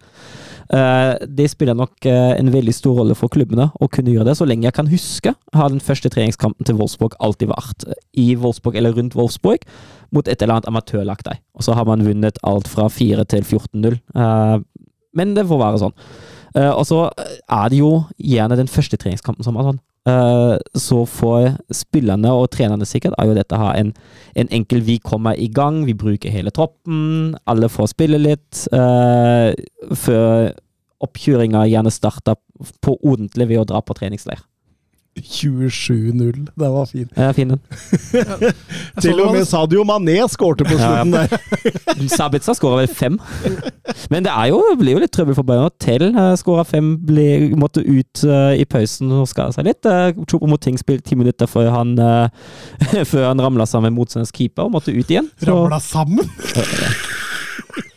Eh, 0.72 1.14
det 1.28 1.50
spiller 1.52 1.76
nok 1.76 2.06
eh, 2.08 2.32
en 2.40 2.52
veldig 2.54 2.74
stor 2.76 2.96
rolle 3.02 3.16
for 3.18 3.32
klubbene 3.34 3.68
å 3.76 3.90
kunne 3.92 4.14
gjøre 4.14 4.30
det. 4.30 4.38
Så 4.40 4.48
lenge 4.48 4.70
jeg 4.70 4.78
kan 4.78 4.92
huske, 4.92 5.34
har 5.58 5.72
den 5.72 5.84
første 5.84 6.12
treningskampen 6.14 6.68
til 6.68 6.78
Wolfsburg 6.80 7.18
alltid 7.20 7.52
vært 7.52 7.88
i 8.16 8.30
Wolfsburg 8.40 8.78
eller 8.80 8.96
rundt 8.96 9.18
Wolfsburg 9.20 9.66
mot 10.16 10.28
et 10.28 10.40
eller 10.40 10.60
annet 10.60 10.72
amatørlag 10.72 11.24
der. 11.28 11.42
Og 11.60 11.68
så 11.68 11.76
har 11.76 11.88
man 11.90 12.06
vunnet 12.08 12.40
alt 12.48 12.72
fra 12.72 12.88
4 12.92 13.28
til 13.34 13.44
14-0. 13.44 14.00
Eh, 14.16 14.58
men 15.18 15.36
det 15.36 15.48
får 15.50 15.60
være 15.60 15.82
sånn. 15.82 15.98
Og 16.52 16.84
så 16.84 16.98
er 17.16 17.70
det 17.72 17.78
jo 17.80 17.90
gjerne 18.20 18.58
den 18.60 18.68
første 18.68 18.98
treningskampen 19.00 19.44
som 19.44 19.56
er 19.56 19.70
sånn. 19.70 19.78
Så 20.02 21.04
for 21.06 21.52
spillerne 21.70 22.32
og 22.34 22.48
trenerne 22.56 22.88
sikkert 22.90 23.14
er 23.22 23.28
jo 23.30 23.36
dette 23.38 23.58
her 23.62 23.76
en, 23.78 23.92
en, 24.34 24.48
enkel 24.50 24.82
Vi 24.82 24.96
kommer 24.98 25.38
i 25.38 25.46
gang, 25.46 25.84
vi 25.86 25.94
bruker 25.94 26.34
hele 26.34 26.50
troppen, 26.50 27.36
alle 27.46 27.70
får 27.70 27.92
spille 27.94 28.18
litt. 28.18 28.64
Uh, 28.74 29.54
før 29.94 30.50
oppkjøringa 31.06 31.68
gjerne 31.70 31.94
starter 31.94 32.38
på 32.82 32.96
ordentlig 32.98 33.52
ved 33.52 33.62
å 33.62 33.68
dra 33.74 33.82
på 33.86 33.98
treningsleir. 33.98 34.42
27-0. 35.20 36.50
Den 36.56 36.72
var 36.72 36.86
fin. 36.86 37.10
Ja, 37.16 37.34
fin 37.34 37.50
den. 37.50 37.60
Til 39.02 39.20
og 39.20 39.34
med 39.36 39.46
Sadio 39.48 39.84
Mané 39.84 40.16
skårte 40.32 40.64
på 40.64 40.78
slutten 40.78 41.14
ja. 41.14 41.26
der. 41.28 42.08
Sabitza 42.16 42.56
skåra 42.56 42.80
vel 42.80 42.88
fem. 42.88 43.20
Men 44.10 44.24
det 44.24 44.32
jo, 44.50 44.62
blir 44.80 44.96
jo 44.96 45.02
litt 45.04 45.12
trøbbel 45.12 45.36
for 45.36 45.48
Bayern. 45.48 45.74
Tell 45.84 46.08
uh, 46.16 46.32
skåra 46.40 46.64
fem, 46.68 46.94
ble, 47.08 47.52
måtte 47.60 47.84
ut 47.84 48.24
uh, 48.24 48.56
i 48.56 48.66
pausen 48.66 49.12
og 49.20 49.28
skada 49.30 49.52
seg 49.58 49.68
litt. 49.68 49.84
Uh, 49.84 50.16
Chopo 50.24 50.50
Moting 50.50 50.80
spilte 50.80 51.12
ti 51.12 51.20
minutter 51.20 51.50
før 51.50 51.74
han, 51.76 51.94
uh, 52.00 52.32
før 53.12 53.32
han 53.34 53.44
ramla 53.44 53.68
sammen 53.68 53.92
med 53.92 54.00
motstanderens 54.00 54.34
keeper 54.36 54.70
og 54.70 54.78
måtte 54.78 54.96
ut 54.96 55.12
igjen. 55.12 55.28
Så. 55.44 55.52
Ramla 55.52 55.82
sammen? 55.84 56.32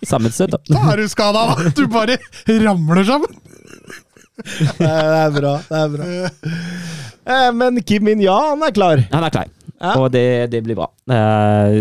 Sammenstøt, 0.04 0.52
da. 0.52 0.60
Da 0.68 0.86
er 0.92 1.00
du 1.00 1.08
skada, 1.08 1.46
da! 1.54 1.70
Du 1.78 1.86
bare 1.90 2.18
ramler 2.50 3.06
sammen! 3.06 3.38
det 4.78 4.88
er 4.90 5.34
bra. 5.34 5.52
Det 5.68 5.80
er 5.80 5.92
bra. 5.92 6.06
Eh, 7.24 7.50
men 7.56 7.82
Kim 7.86 8.04
Min-ja, 8.04 8.34
han 8.50 8.64
er 8.66 8.74
klar. 8.74 9.04
Han 9.12 9.26
er 9.26 9.34
klar. 9.34 9.52
Ja. 9.80 9.94
Og 10.00 10.10
det, 10.14 10.50
det, 10.52 10.62
blir 10.64 10.78
bra. 10.78 10.88
Eh, 11.10 11.80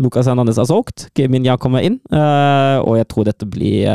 Lucas 0.00 0.28
Hernandez 0.28 0.60
har 0.60 0.68
solgt, 0.68 1.08
Kim 1.16 1.32
Min-ja 1.32 1.58
kommer 1.60 1.84
inn, 1.84 1.98
eh, 2.12 2.78
og 2.80 2.96
jeg 2.98 3.08
tror 3.12 3.28
dette 3.28 3.48
blir, 3.48 3.88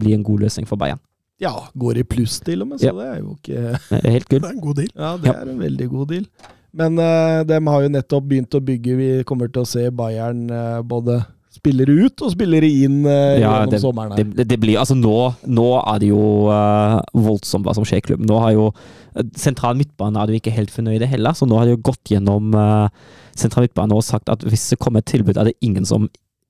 blir, 0.00 0.16
en 0.16 0.24
god 0.26 0.46
løsning 0.46 0.68
for 0.68 0.80
Bayern. 0.80 1.00
Ja, 1.42 1.52
går 1.74 2.00
i 2.00 2.06
pluss 2.06 2.38
til 2.44 2.62
og 2.62 2.70
med, 2.70 2.80
så 2.80 2.92
ja. 2.92 2.96
det 2.96 3.06
er 3.10 3.16
jo 3.20 3.34
ikke 3.34 4.02
Helt 4.06 4.28
gull. 4.30 4.42
Det 4.44 4.50
er 4.50 4.54
en 4.54 4.64
god 4.64 4.76
deal. 4.80 4.92
Ja, 4.94 5.14
det 5.18 5.32
ja. 5.32 5.38
er 5.40 5.50
en 5.50 5.64
veldig 5.64 5.88
god 5.90 6.12
deal. 6.12 6.28
Men 6.74 6.98
uh, 6.98 7.42
de 7.46 7.58
har 7.70 7.84
jo 7.84 7.90
nettopp 7.94 8.28
begynt 8.30 8.56
å 8.56 8.62
bygge. 8.64 8.94
Vi 8.98 9.08
kommer 9.28 9.50
til 9.50 9.62
å 9.62 9.68
se 9.68 9.86
Bayern 9.94 10.46
uh, 10.50 10.80
både 10.82 11.20
spillere 11.64 11.96
ut 12.04 12.24
og 12.24 12.34
spillere 12.34 12.68
inn 12.68 13.00
uh, 13.08 13.40
ja, 13.40 13.40
gjennom 13.40 13.72
det, 13.72 13.80
sommeren. 13.80 14.12
her. 14.12 14.28
Det, 14.36 14.46
det, 14.50 14.58
blir, 14.60 14.76
altså 14.82 14.96
nå, 14.98 15.16
nå 15.48 15.68
er 15.80 16.02
det 16.02 16.10
jo 16.12 16.24
uh, 16.52 17.00
voldsomt 17.16 17.64
hva 17.64 17.74
som 17.76 17.88
skjer 17.88 18.02
i 18.02 18.06
klubben. 18.10 18.28
Nå 18.28 18.40
har 18.44 18.52
jo 18.56 18.68
uh, 18.70 19.24
Sentral 19.38 19.78
midtbane 19.78 20.20
er 20.20 20.28
du 20.28 20.36
ikke 20.36 20.54
helt 20.54 20.74
fornøyd 20.74 21.06
i 21.06 21.08
heller, 21.08 21.36
så 21.38 21.48
nå 21.48 21.56
har 21.56 21.68
de 21.68 21.76
jo 21.76 21.84
gått 21.88 22.12
gjennom 22.12 22.52
uh, 22.58 22.92
sentral 23.38 23.66
midtbane 23.66 23.96
og 23.96 24.04
sagt 24.06 24.30
at 24.32 24.44
hvis 24.46 24.68
det 24.74 24.80
kommer 24.82 25.02
et 25.02 25.10
tilbud, 25.10 25.38
er 25.38 25.50
det 25.50 25.58
ingen 25.64 25.86
som 25.88 26.08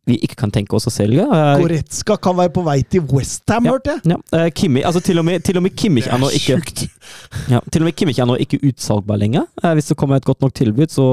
vi 0.09 0.19
ikke 0.25 0.37
kan 0.43 0.53
tenke 0.53 0.77
oss 0.77 0.89
å 0.89 0.93
selge. 0.93 1.25
Uh, 1.25 1.57
Goretzka 1.63 2.17
kan 2.21 2.37
være 2.37 2.53
på 2.55 2.65
vei 2.67 2.79
til 2.85 3.05
Westham, 3.09 3.69
ja, 3.69 3.75
hørte 3.75 3.95
jeg! 3.95 4.15
Ja. 4.15 4.19
Uh, 4.35 4.49
Kimi, 4.55 4.83
altså 4.85 5.01
til 5.05 5.21
og 5.21 5.27
med, 5.27 5.45
til 5.47 5.59
og 5.61 5.65
med 5.65 5.75
Kimmich 5.79 6.09
er 6.11 6.21
nå 6.21 6.29
ikke 6.37 6.59
ja, 7.51 7.61
Til 7.73 7.83
og 7.83 7.89
med 7.89 7.97
Kimmich 7.97 8.21
er 8.21 8.29
nå 8.29 8.37
ikke 8.41 8.61
utsalgbar 8.69 9.21
lenger. 9.21 9.49
Uh, 9.63 9.73
hvis 9.79 9.89
det 9.91 9.99
kommer 10.01 10.21
et 10.21 10.29
godt 10.29 10.45
nok 10.45 10.55
tilbud, 10.57 10.93
så 10.93 11.07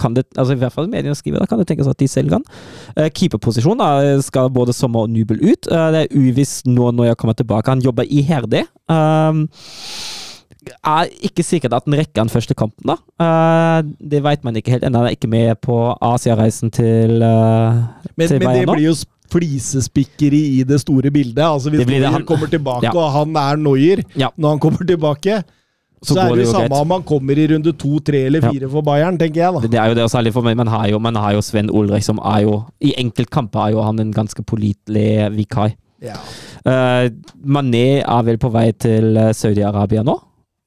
kan 0.00 0.16
det 0.16 0.26
altså 0.36 0.56
i 0.56 0.60
hvert 0.60 0.74
fall 0.74 0.90
mediene 0.90 1.16
skriver, 1.18 1.42
da 1.42 1.50
kan 1.50 1.62
det 1.62 1.68
tenkes 1.70 1.90
at 1.90 1.98
de 2.00 2.10
selger 2.10 2.38
den. 2.38 2.46
Uh, 2.98 3.08
Keeperposisjonen 3.08 4.22
skal 4.26 4.50
både 4.54 4.74
Sommer 4.76 5.06
og 5.06 5.14
Nubel 5.14 5.42
ut. 5.42 5.68
det 5.68 6.04
er 6.04 6.14
uvisst 6.14 6.66
nå 6.66 6.90
når 6.92 7.12
jeg 7.12 7.20
kommer 7.20 7.38
tilbake. 7.38 7.70
Han 7.70 7.84
jobber 7.84 8.08
iherdig. 8.08 8.66
Uh, 8.90 9.46
er 10.72 11.12
ikke 11.28 11.44
sikkert 11.46 11.76
at 11.76 11.86
den 11.86 11.98
rekker 11.98 12.22
den 12.22 12.32
første 12.32 12.56
kampen, 12.58 12.92
da. 12.92 12.96
Uh, 13.18 13.92
det 14.10 14.22
veit 14.24 14.46
man 14.46 14.56
ikke 14.58 14.74
helt 14.74 14.86
ennå. 14.86 15.02
Han 15.02 15.10
er 15.10 15.16
ikke 15.18 15.30
med 15.30 15.60
på 15.64 15.76
Asiareisen 16.04 16.72
til, 16.74 17.22
uh, 17.22 17.84
men, 18.14 18.28
til 18.28 18.42
men 18.42 18.60
det 18.60 18.66
blir 18.68 18.88
jo 18.88 18.96
flisespikkeri 19.32 20.40
i 20.58 20.64
det 20.68 20.80
store 20.80 21.12
bildet. 21.12 21.44
Altså 21.44 21.70
Hvis 21.70 21.86
Neuer 21.86 22.10
han, 22.14 22.24
kommer 22.24 22.48
tilbake, 22.50 22.88
ja. 22.88 22.94
og 22.96 23.12
han 23.12 23.36
er 23.36 23.60
Neuer 23.60 24.02
ja. 24.16 24.32
når 24.36 24.56
han 24.56 24.62
kommer 24.62 24.86
tilbake 24.88 25.42
så, 25.98 26.14
så 26.14 26.20
er 26.22 26.36
det 26.38 26.44
jo 26.46 26.52
samme 26.52 26.78
om 26.78 26.92
han 26.94 27.02
kommer 27.02 27.38
i 27.42 27.48
runde 27.50 27.72
to, 27.74 27.98
tre 28.06 28.20
eller 28.28 28.44
fire 28.44 28.68
ja. 28.68 28.70
for 28.70 28.86
Bayern, 28.86 29.16
tenker 29.18 29.40
jeg. 29.42 29.54
da. 29.54 29.62
Det, 29.66 29.80
er 29.82 29.90
jo 29.90 29.96
det, 29.98 30.04
og 30.06 30.12
særlig 30.12 30.32
for 30.36 30.46
meg. 30.46 30.54
Man 30.56 30.70
har 30.70 30.86
jo, 30.92 31.00
man 31.02 31.16
har 31.18 31.32
jo 31.34 31.42
Sven 31.42 31.72
Ulrich, 31.74 32.06
som 32.06 32.20
er 32.22 32.44
jo 32.46 32.60
I 32.78 32.92
enkeltkamper 33.02 33.64
er 33.64 33.74
jo 33.74 33.82
han 33.82 33.98
en 33.98 34.12
ganske 34.14 34.44
pålitelig 34.46 35.08
vikar. 35.34 35.74
Ja. 36.04 36.14
Uh, 36.62 37.10
Mané 37.42 38.04
er 38.04 38.22
vel 38.28 38.38
på 38.38 38.50
vei 38.54 38.70
til 38.78 39.18
Saudi-Arabia 39.34 40.06
nå? 40.06 40.14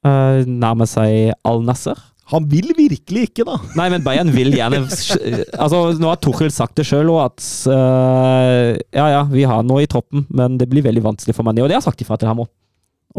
Uh, 0.02 0.42
nærmer 0.48 0.88
seg 0.90 1.34
Al-Nasser. 1.46 1.98
Han 2.32 2.46
vil 2.50 2.72
virkelig 2.76 3.28
ikke, 3.28 3.44
da. 3.46 3.58
Nei, 3.76 3.88
men 3.92 4.02
Bayern 4.04 4.30
vil 4.32 4.54
gjerne 4.54 4.80
Altså, 5.62 5.82
Nå 6.00 6.08
har 6.08 6.20
Tuchel 6.22 6.52
sagt 6.54 6.78
det 6.78 6.86
sjøl 6.88 7.10
òg, 7.12 7.28
at 7.28 7.44
uh, 7.68 8.72
ja 8.94 9.06
ja, 9.18 9.22
vi 9.30 9.44
har 9.48 9.62
noe 9.66 9.84
i 9.84 9.90
troppen, 9.90 10.24
men 10.32 10.56
det 10.60 10.70
blir 10.70 10.86
veldig 10.86 11.04
vanskelig 11.04 11.36
for 11.36 11.46
Mané, 11.46 11.62
og 11.62 11.68
det 11.68 11.76
har 11.76 11.82
jeg 11.82 11.90
sagt 11.90 12.04
ifra 12.04 12.18
til 12.18 12.30
ham 12.30 12.44
òg. 12.46 12.50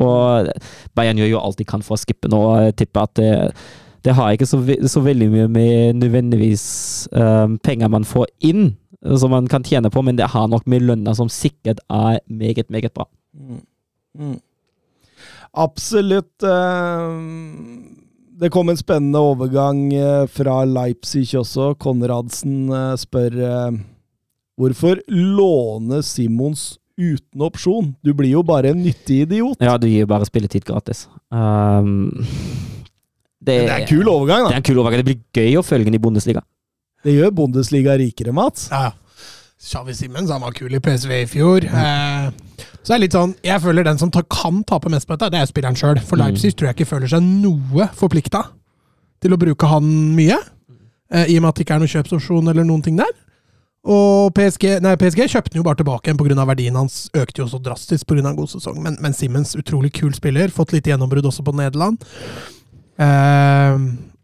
Og 0.03 0.49
Bayern 0.97 1.19
gjør 1.21 1.35
jo 1.35 1.41
alt 1.43 1.59
de 1.59 1.67
kan 1.69 1.83
for 1.85 1.95
å 1.95 2.01
skippe 2.01 2.31
nå. 2.31 2.39
Jeg 2.65 2.77
tipper 2.81 3.05
at 3.05 3.19
det, 3.19 3.33
det 4.07 4.15
har 4.17 4.33
ikke 4.33 4.47
så, 4.49 4.57
så, 4.89 5.03
veldig 5.05 5.27
mye 5.29 5.49
med 5.51 5.99
nødvendigvis 6.01 6.63
um, 7.13 7.59
penger 7.63 7.91
man 7.93 8.07
får 8.07 8.25
inn, 8.49 8.71
som 9.19 9.35
man 9.35 9.45
kan 9.51 9.65
tjene 9.67 9.91
på, 9.93 10.01
men 10.01 10.17
det 10.17 10.31
har 10.33 10.49
nok 10.49 10.65
med 10.71 10.87
lønna 10.87 11.13
som 11.15 11.29
sikkert 11.31 11.83
er 11.91 12.23
meget, 12.25 12.71
meget 12.73 12.95
bra. 12.95 13.05
Mm. 13.37 13.61
Mm. 14.17 14.39
Absolutt. 15.53 16.43
Eh, 16.43 17.19
det 18.41 18.49
kom 18.49 18.69
en 18.69 18.79
spennende 18.79 19.21
overgang 19.21 19.85
eh, 19.93 20.23
fra 20.31 20.63
Leipzig 20.65 21.27
også. 21.37 21.73
Konradsen 21.81 22.71
eh, 22.73 22.93
spør 22.99 23.37
hvorfor 24.59 25.01
låne 25.09 26.01
Simons 26.05 26.73
uten 26.97 27.45
opsjon? 27.45 27.93
Du 28.05 28.13
blir 28.17 28.33
jo 28.33 28.43
bare 28.45 28.73
en 28.73 28.81
nyttig 28.85 29.23
idiot. 29.27 29.61
Ja, 29.61 29.77
du 29.77 29.87
gir 29.89 30.05
jo 30.05 30.09
bare 30.09 30.29
spilletid 30.29 30.65
gratis. 30.65 31.07
Um, 31.33 32.11
det, 33.41 33.55
det, 33.65 33.69
er 33.69 33.79
en 33.81 33.89
kul 33.89 34.09
overgang, 34.09 34.45
da. 34.45 34.51
Det 34.51 34.57
er 34.57 34.61
en 34.61 34.67
kul 34.69 34.81
overgang. 34.81 35.01
Det 35.01 35.09
blir 35.09 35.43
gøy 35.43 35.57
å 35.59 35.65
følge 35.65 35.89
den 35.89 35.97
i 35.97 36.01
Bundesliga. 36.01 36.43
Det 37.03 37.15
gjør 37.17 37.33
Bundesliga 37.35 37.97
rikere, 37.99 38.33
Mats. 38.35 38.69
Ja, 38.71 38.89
ja. 38.89 39.02
Xavi 39.63 39.95
Simmons 39.95 40.31
han 40.33 40.43
var 40.43 40.55
kul 40.55 40.73
i 40.75 40.81
PSV 40.83 41.13
i 41.21 41.27
fjor. 41.29 41.63
Eh, 41.63 42.25
så 42.83 42.93
er 42.93 42.99
det 42.99 43.05
litt 43.05 43.15
sånn, 43.15 43.35
Jeg 43.43 43.63
føler 43.63 43.85
den 43.87 43.99
som 44.01 44.11
ta, 44.11 44.23
kan 44.27 44.63
tape 44.67 44.91
mest 44.91 45.07
på 45.07 45.15
dette, 45.15 45.31
det 45.31 45.39
er 45.39 45.47
spilleren 45.47 45.77
sjøl. 45.79 46.01
For 46.03 46.19
mm. 46.19 46.23
Leipzig 46.25 46.53
tror 46.55 46.69
jeg 46.69 46.79
ikke 46.79 46.91
føler 46.91 47.11
seg 47.11 47.23
noe 47.23 47.87
forplikta 47.95 48.43
til 49.23 49.35
å 49.35 49.39
bruke 49.39 49.69
han 49.71 49.87
mye. 50.17 50.37
Eh, 51.13 51.31
I 51.31 51.37
og 51.39 51.45
med 51.45 51.53
at 51.53 51.59
det 51.59 51.67
ikke 51.67 51.77
er 51.77 51.83
noen 51.83 51.93
kjøpsopsjon 51.95 52.51
eller 52.51 52.67
noen 52.67 52.83
ting 52.83 52.99
der. 52.99 53.13
Og 53.83 54.31
PSG, 54.35 54.77
nei, 54.83 54.95
PSG 54.99 55.25
kjøpte 55.27 55.51
den 55.51 55.59
jo 55.59 55.65
bare 55.67 55.79
tilbake 55.81 56.07
igjen 56.07 56.19
pga. 56.19 56.45
verdien 56.47 56.75
hans 56.79 57.09
økte 57.19 57.43
jo 57.43 57.49
så 57.51 57.59
drastisk 57.59 58.07
pga. 58.07 58.23
en 58.27 58.35
god 58.35 58.51
sesong. 58.51 58.79
Men, 58.83 58.97
men 58.99 59.15
Simmons, 59.15 59.55
utrolig 59.59 59.91
kul 59.95 60.13
spiller. 60.15 60.51
Fått 60.51 60.71
litt 60.75 60.87
gjennombrudd 60.87 61.27
også 61.27 61.43
på 61.43 61.55
Nederland. 61.55 62.03
Eh, 62.99 63.75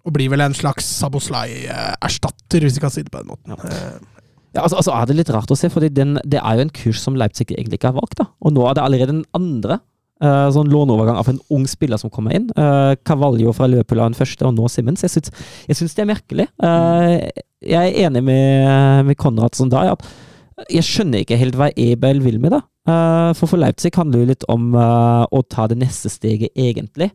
og 0.04 0.16
blir 0.16 0.32
vel 0.32 0.44
en 0.44 0.56
slags 0.56 0.88
Saboslai-erstatter, 1.00 2.64
hvis 2.64 2.80
vi 2.80 2.84
kan 2.84 2.92
si 2.92 3.04
det 3.04 3.12
på 3.12 3.20
den 3.20 3.32
måten. 3.32 3.56
Ja. 3.56 4.19
Eh, 4.50 4.58
ja, 4.58 4.64
altså, 4.64 4.78
altså, 4.78 4.96
er 4.96 5.06
Det 5.06 5.16
litt 5.16 5.30
rart 5.30 5.52
å 5.52 5.58
se, 5.58 5.70
for 5.70 5.82
det 5.82 6.40
er 6.40 6.56
jo 6.56 6.66
en 6.66 6.74
kurs 6.74 7.02
som 7.02 7.16
Leipzig 7.16 7.52
egentlig 7.52 7.80
ikke 7.80 7.92
har 7.92 8.00
valgt. 8.00 8.18
da. 8.18 8.30
Og 8.42 8.54
nå 8.54 8.66
er 8.68 8.76
det 8.76 8.84
allerede 8.84 9.16
en 9.16 9.26
andre 9.34 9.80
uh, 10.24 10.50
sånn 10.52 10.70
låneovergang 10.70 11.20
av 11.20 11.30
en 11.30 11.40
ung 11.50 11.68
spiller 11.68 11.98
som 11.98 12.10
kommer 12.10 12.36
inn. 12.36 12.50
Uh, 12.58 12.96
Cavallo 13.06 13.54
fra 13.54 13.68
Liverpool 13.68 14.00
er 14.00 14.10
den 14.10 14.18
første, 14.18 14.46
og 14.46 14.56
nå 14.58 14.68
Simmons. 14.68 15.04
Jeg 15.06 15.12
syns, 15.12 15.32
jeg 15.68 15.78
syns 15.78 15.96
det 15.96 16.04
er 16.04 16.10
merkelig. 16.10 16.50
Uh, 16.64 17.30
jeg 17.62 17.94
er 17.94 18.08
enig 18.08 18.24
med, 18.24 19.06
med 19.06 19.20
Konradsen 19.20 19.70
da. 19.70 19.94
at 19.94 20.70
jeg 20.70 20.84
skjønner 20.84 21.24
ikke 21.24 21.40
helt 21.40 21.56
hva 21.56 21.70
Ebel 21.78 22.22
vil 22.24 22.40
med 22.42 22.58
det. 22.58 22.64
For 22.90 23.46
for 23.46 23.62
Leipzig 23.62 23.92
handler 23.94 24.24
det 24.24 24.32
litt 24.32 24.46
om 24.50 24.74
å 24.74 25.42
ta 25.46 25.68
det 25.70 25.78
neste 25.78 26.10
steget, 26.10 26.50
egentlig. 26.58 27.12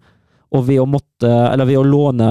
Og 0.55 0.69
ved 0.69 0.79
å 0.79 0.87
måtte, 0.87 1.29
ved 1.59 1.75
å 1.81 1.83
låne 1.83 2.29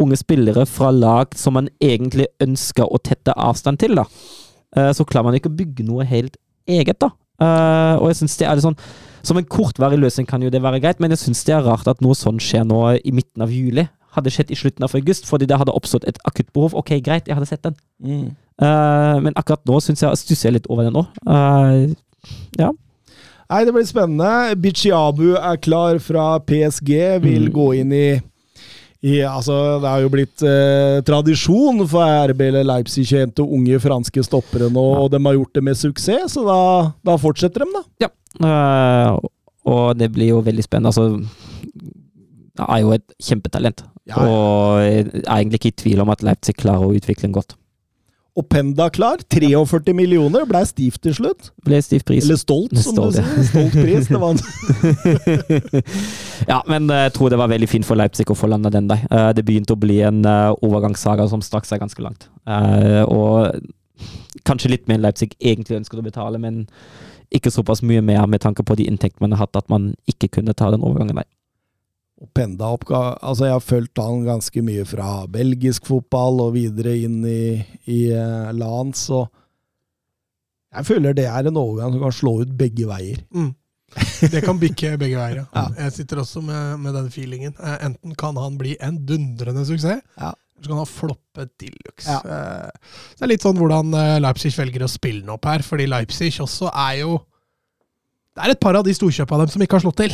unge 0.00 0.16
spillere 0.20 0.64
fra 0.66 0.90
lag 0.94 1.34
som 1.34 1.54
man 1.58 1.68
egentlig 1.80 2.26
ønsker 2.40 2.86
å 2.86 2.98
tette 3.02 3.34
avstand 3.36 3.78
til, 3.82 3.94
da, 3.98 4.04
eh, 4.76 4.92
så 4.92 5.04
klarer 5.04 5.24
man 5.24 5.34
ikke 5.38 5.50
å 5.50 5.56
bygge 5.58 5.84
noe 5.86 6.04
helt 6.04 6.36
eget, 6.68 6.98
da. 7.00 7.10
Eh, 7.40 7.96
og 8.00 8.08
jeg 8.10 8.16
syns 8.22 8.36
det 8.38 8.46
er 8.48 8.56
litt 8.58 8.64
sånn 8.66 8.78
Som 9.22 9.36
en 9.38 9.44
kortvarig 9.44 9.98
løsning 9.98 10.26
kan 10.26 10.42
jo 10.42 10.48
det 10.50 10.60
være 10.62 10.80
greit, 10.80 10.98
men 11.00 11.10
jeg 11.10 11.18
syns 11.18 11.44
det 11.44 11.52
er 11.54 11.62
rart 11.66 11.86
at 11.90 12.00
noe 12.00 12.14
sånt 12.14 12.40
skjer 12.40 12.64
nå 12.64 12.98
i 13.04 13.10
midten 13.12 13.42
av 13.42 13.50
juli. 13.50 13.88
hadde 14.14 14.30
skjedd 14.30 14.50
i 14.50 14.56
slutten 14.56 14.82
av 14.84 14.94
august, 14.94 15.26
fordi 15.26 15.46
det 15.46 15.58
hadde 15.58 15.74
oppstått 15.74 16.06
et 16.08 16.18
akutt 16.24 16.52
behov. 16.52 16.74
Ok, 16.74 16.94
greit, 17.04 17.26
jeg 17.28 17.34
hadde 17.36 17.46
sett 17.46 17.62
den. 17.62 17.74
Mm. 18.02 18.36
Eh, 18.62 19.20
men 19.20 19.34
akkurat 19.34 19.60
nå 19.66 19.78
syns 19.82 20.00
jeg 20.00 20.16
stusser 20.16 20.48
jeg 20.48 20.54
litt 20.54 20.66
over 20.70 20.84
det 20.88 20.92
nå. 20.94 21.02
Ja. 22.58 22.70
Nei, 23.50 23.64
det 23.64 23.72
blir 23.74 23.86
spennende. 23.88 24.56
Bichiabu 24.60 25.36
er 25.38 25.56
klar 25.56 25.98
fra 26.04 26.38
PSG. 26.40 27.18
Vil 27.22 27.46
Mm. 27.48 27.52
gå 27.52 27.68
inn 27.80 27.92
i, 27.92 28.20
i 29.06 29.20
Altså, 29.22 29.54
det 29.82 29.90
har 29.90 30.02
jo 30.02 30.10
blitt 30.10 30.42
eh, 30.42 30.98
tradisjon 31.06 31.84
for 31.86 32.30
RB 32.32 32.40
Leipzig 32.66 33.06
å 33.12 33.20
hente 33.22 33.44
unge 33.46 33.78
franske 33.82 34.24
stoppere 34.26 34.70
nå, 34.74 34.86
og 35.04 35.12
de 35.12 35.20
har 35.22 35.36
gjort 35.36 35.54
det 35.54 35.64
med 35.68 35.78
suksess, 35.78 36.34
så 36.34 36.42
da, 36.46 36.60
da 37.06 37.18
fortsetter 37.20 37.62
de, 37.62 37.82
da. 38.00 38.10
Eh, 38.42 39.28
og 39.68 39.84
det 40.00 40.10
blir 40.14 40.32
jo 40.32 40.42
veldig 40.42 40.64
spennende. 40.66 40.90
Altså, 40.90 41.22
det 42.58 42.66
er 42.66 42.82
jo 42.82 42.92
et 42.96 43.06
kjempetalent. 43.22 43.84
Ja, 44.08 44.16
ja. 44.16 44.26
Og 44.26 44.82
jeg 44.82 45.06
er 45.20 45.34
egentlig 45.36 45.60
ikke 45.60 45.74
i 45.74 45.80
tvil 45.84 46.02
om 46.02 46.12
at 46.14 46.24
Leipzig 46.24 46.56
klarer 46.58 46.88
å 46.88 46.96
utvikle 46.96 47.28
den 47.28 47.36
godt. 47.36 47.54
Og 48.38 48.46
Penda 48.46 48.86
klar. 48.94 49.18
43 49.34 49.94
millioner. 49.96 50.44
Blei 50.46 50.62
stivt 50.68 51.02
til 51.02 51.14
slutt. 51.16 51.50
Ble 51.66 51.80
stiv 51.82 52.04
pris. 52.06 52.22
Eller 52.22 52.38
stolt, 52.38 52.76
som 52.78 52.94
Stolt, 52.94 53.16
du 53.16 53.20
ja. 53.20 53.24
sier. 53.26 53.48
Stolt 53.48 53.74
pris. 53.74 54.06
Det 54.06 54.20
var 54.22 54.30
en 54.30 54.42
ja, 56.52 56.60
men 56.70 56.86
eh, 56.90 57.02
jeg 57.08 57.16
tror 57.16 57.32
det 57.34 57.40
var 57.40 57.50
veldig 57.50 57.70
fint 57.70 57.88
for 57.88 57.98
Leipzig 57.98 58.28
å 58.30 58.38
få 58.38 58.50
landa 58.50 58.70
den 58.70 58.90
der. 58.90 59.02
Eh, 59.10 59.30
det 59.34 59.44
begynte 59.48 59.74
å 59.74 59.80
bli 59.80 59.98
en 60.06 60.22
eh, 60.22 60.54
overgangssaga 60.62 61.26
som 61.32 61.42
strakk 61.42 61.66
seg 61.66 61.82
ganske 61.82 62.04
langt. 62.04 62.28
Og 63.10 63.58
kanskje 64.46 64.70
litt 64.70 64.86
mer 64.86 65.00
enn 65.00 65.06
Leipzig 65.08 65.34
egentlig 65.40 65.80
ønsket 65.80 66.00
å 66.00 66.06
betale, 66.06 66.38
men 66.40 66.62
ikke 67.34 67.50
såpass 67.52 67.82
mye 67.84 68.00
mer 68.04 68.22
med 68.30 68.40
tanke 68.40 68.64
på 68.64 68.76
de 68.78 68.86
inntektene 68.88 69.26
man 69.26 69.34
har 69.36 69.44
hatt, 69.44 69.58
at 69.58 69.68
man 69.72 69.90
ikke 70.08 70.30
kunne 70.38 70.54
ta 70.56 70.70
den 70.72 70.86
overgangen 70.86 71.18
der. 71.18 71.28
Og 72.18 72.30
Penda 72.34 72.72
opp 72.74 72.88
Altså, 72.90 73.46
jeg 73.46 73.54
har 73.54 73.62
fulgt 73.62 74.00
han 74.02 74.24
ganske 74.26 74.62
mye 74.66 74.84
fra 74.88 75.26
belgisk 75.30 75.86
fotball 75.86 76.40
og 76.48 76.56
videre 76.56 76.96
inn 76.98 77.20
i, 77.28 77.60
i 77.86 77.98
uh, 78.10 78.50
Lans, 78.58 79.04
og 79.14 79.28
jeg 80.74 80.84
føler 80.84 81.14
det 81.16 81.24
er 81.30 81.46
en 81.48 81.56
overgang 81.56 81.94
som 81.94 82.02
kan 82.02 82.12
slå 82.12 82.32
ut 82.42 82.50
begge 82.58 82.84
veier. 82.90 83.22
Mm. 83.32 83.54
Det 84.34 84.42
kan 84.44 84.58
bikke 84.60 84.90
begge 85.00 85.16
veier. 85.16 85.38
Ja. 85.40 85.46
Ja. 85.62 85.84
Jeg 85.86 85.94
sitter 85.96 86.20
også 86.20 86.42
med, 86.44 86.74
med 86.82 86.92
den 86.98 87.08
feelingen. 87.14 87.54
Eh, 87.56 87.78
Enten 87.86 88.12
kan 88.20 88.36
han 88.36 88.58
bli 88.60 88.74
en 88.84 88.98
dundrende 89.08 89.64
suksess, 89.64 90.02
Ja. 90.20 90.34
eller 90.34 90.66
så 90.66 90.68
kan 90.74 90.82
han 90.82 90.90
floppe 90.90 91.46
de 91.62 91.70
luxe. 91.86 92.10
Ja. 92.12 92.18
Eh, 92.20 92.92
det 93.16 93.24
er 93.24 93.32
litt 93.32 93.46
sånn 93.46 93.56
hvordan 93.56 93.96
Leipzig 94.20 94.52
velger 94.58 94.84
å 94.84 94.90
spille 94.92 95.22
den 95.24 95.32
opp 95.32 95.48
her, 95.48 95.64
fordi 95.64 95.88
Leipzig 95.88 96.34
også 96.44 96.68
er 96.74 96.98
jo 97.00 97.16
Det 98.38 98.44
er 98.46 98.52
et 98.54 98.60
par 98.62 98.76
av 98.78 98.84
de 98.86 98.92
storkjøpa 98.94 99.38
dem 99.40 99.48
som 99.50 99.62
ikke 99.64 99.74
har 99.74 99.82
slått 99.82 99.98
til. 99.98 100.12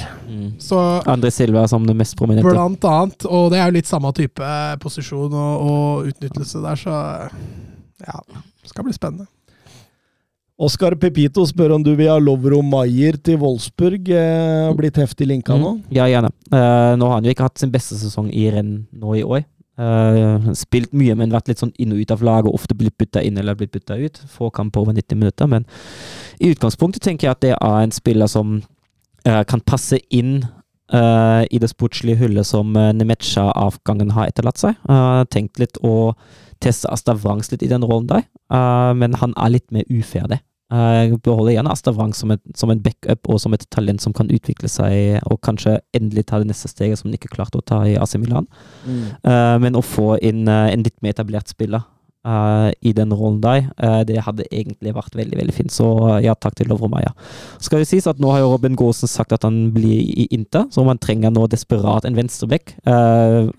Så 0.64 0.78
Andre 1.12 1.28
Silva 1.34 1.66
som 1.68 1.84
det 1.84 1.92
mest 1.98 2.16
prominente. 2.16 2.48
blant 2.48 2.84
annet, 2.88 3.26
og 3.28 3.50
det 3.52 3.58
er 3.60 3.68
jo 3.68 3.76
litt 3.76 3.90
samme 3.90 4.12
type 4.16 4.48
posisjon 4.80 5.28
og, 5.36 5.66
og 5.68 6.08
utnyttelse 6.08 6.62
der, 6.64 6.80
så 6.80 6.94
ja. 8.04 8.20
Det 8.64 8.72
skal 8.72 8.86
bli 8.88 8.94
spennende. 8.96 9.26
Oskar 10.64 10.94
Pepito 11.02 11.42
spør 11.50 11.74
om 11.76 11.82
du 11.82 11.90
vil 11.98 12.08
ha 12.08 12.16
Lovro 12.22 12.60
Maier 12.62 13.16
til 13.26 13.40
Wolfsburg. 13.42 14.06
Eh, 14.08 14.68
blitt 14.78 15.00
heftig 15.02 15.26
linka 15.26 15.56
nå. 15.58 15.74
Mm, 15.80 15.82
Ja, 15.96 16.06
gjerne. 16.08 16.30
Eh, 16.54 16.92
nå 16.96 17.08
har 17.10 17.18
han 17.18 17.26
jo 17.26 17.34
ikke 17.34 17.48
hatt 17.48 17.58
sin 17.60 17.72
beste 17.74 17.98
sesong 17.98 18.30
i 18.32 18.46
renn 18.54 18.86
nå 18.94 19.16
i 19.18 19.24
år. 19.26 19.42
Eh, 19.74 20.46
spilt 20.54 20.92
mye, 20.94 21.16
men 21.18 21.34
vært 21.34 21.50
litt 21.50 21.58
sånn 21.58 21.74
inn 21.82 21.92
og 21.96 21.98
ut 22.04 22.14
av 22.14 22.22
laget. 22.22 22.54
Ofte 22.54 22.76
blitt 22.78 22.94
bytta 22.96 23.24
inn 23.26 23.36
eller 23.42 23.58
blitt 23.58 23.74
bytta 23.74 23.98
ut. 23.98 24.20
Få 24.30 24.52
kamper 24.54 24.84
over 24.86 24.94
90 24.94 25.18
minutter. 25.18 25.50
Men 25.50 25.66
i 26.40 26.52
utgangspunktet 26.54 27.04
tenker 27.04 27.28
jeg 27.28 27.36
at 27.36 27.44
det 27.44 27.54
er 27.54 27.80
en 27.80 27.94
spiller 27.94 28.30
som 28.30 28.60
eh, 29.26 29.42
kan 29.48 29.64
passe 29.64 30.00
inn 30.10 30.44
Uh, 30.94 31.48
i 31.48 31.56
det 31.58 31.70
sportslige 31.72 32.20
hullet 32.20 32.44
som 32.44 32.74
uh, 32.76 32.90
Nemetsja-avgangen 32.92 34.10
har 34.12 34.28
etterlatt 34.28 34.60
seg. 34.60 34.76
Uh, 34.84 35.24
tenkt 35.32 35.56
litt 35.58 35.78
å 35.80 36.12
teste 36.62 36.90
Asta 36.92 37.14
Wrangs 37.16 37.48
litt 37.50 37.64
i 37.64 37.70
den 37.72 37.82
rollen 37.82 38.04
der, 38.10 38.26
uh, 38.52 38.92
men 38.92 39.16
han 39.18 39.32
er 39.40 39.54
litt 39.56 39.72
mer 39.72 39.88
uferdig. 39.88 40.42
Eh, 40.72 41.00
Jeg 41.04 41.20
beholder 41.22 41.52
gjerne 41.52 41.72
Asta 41.72 41.92
Wrang 41.92 42.14
som, 42.16 42.32
et, 42.34 42.40
som 42.56 42.70
en 42.72 42.80
backup 42.82 43.28
og 43.28 43.40
som 43.42 43.52
et 43.54 43.64
talent 43.70 44.00
som 44.02 44.14
kan 44.16 44.30
utvikle 44.32 44.68
seg 44.70 45.20
og 45.28 45.40
kanskje 45.44 45.76
endelig 45.94 46.26
ta 46.30 46.40
det 46.40 46.48
neste 46.48 46.70
steget 46.70 46.98
som 46.98 47.10
han 47.10 47.18
ikke 47.18 47.32
klarte 47.34 47.60
å 47.60 47.66
ta 47.66 47.82
i 47.86 47.96
AC 48.00 48.16
Milan. 48.18 48.48
Eh, 48.88 49.56
men 49.60 49.76
å 49.76 49.84
få 49.84 50.14
inn 50.24 50.48
eh, 50.48 50.72
en 50.72 50.86
litt 50.86 50.96
mer 51.04 51.14
etablert 51.14 51.52
spiller 51.52 51.84
eh, 52.24 52.70
i 52.80 52.92
den 52.96 53.12
rollen 53.12 53.40
der, 53.44 53.70
Uh, 53.84 54.00
det 54.06 54.20
hadde 54.22 54.46
egentlig 54.54 54.94
vært 54.94 55.16
veldig 55.16 55.36
veldig 55.38 55.54
fint. 55.54 55.72
Så 55.72 55.84
uh, 55.84 56.16
ja, 56.22 56.34
takk 56.38 56.54
til 56.58 56.68
Lovromaja. 56.70 57.10
Skal 57.62 57.82
det 57.82 57.88
sies 57.90 58.06
at 58.08 58.20
nå 58.22 58.30
har 58.32 58.42
jo 58.42 58.52
Robin 58.52 58.76
Gåsen 58.78 59.10
sagt 59.10 59.34
at 59.34 59.44
han 59.46 59.72
blir 59.74 59.98
i 59.98 60.26
Inter, 60.34 60.66
så 60.72 60.84
man 60.86 61.00
trenger 61.02 61.32
nå 61.34 61.46
desperat 61.50 62.06
en 62.06 62.16
venstreback. 62.16 62.76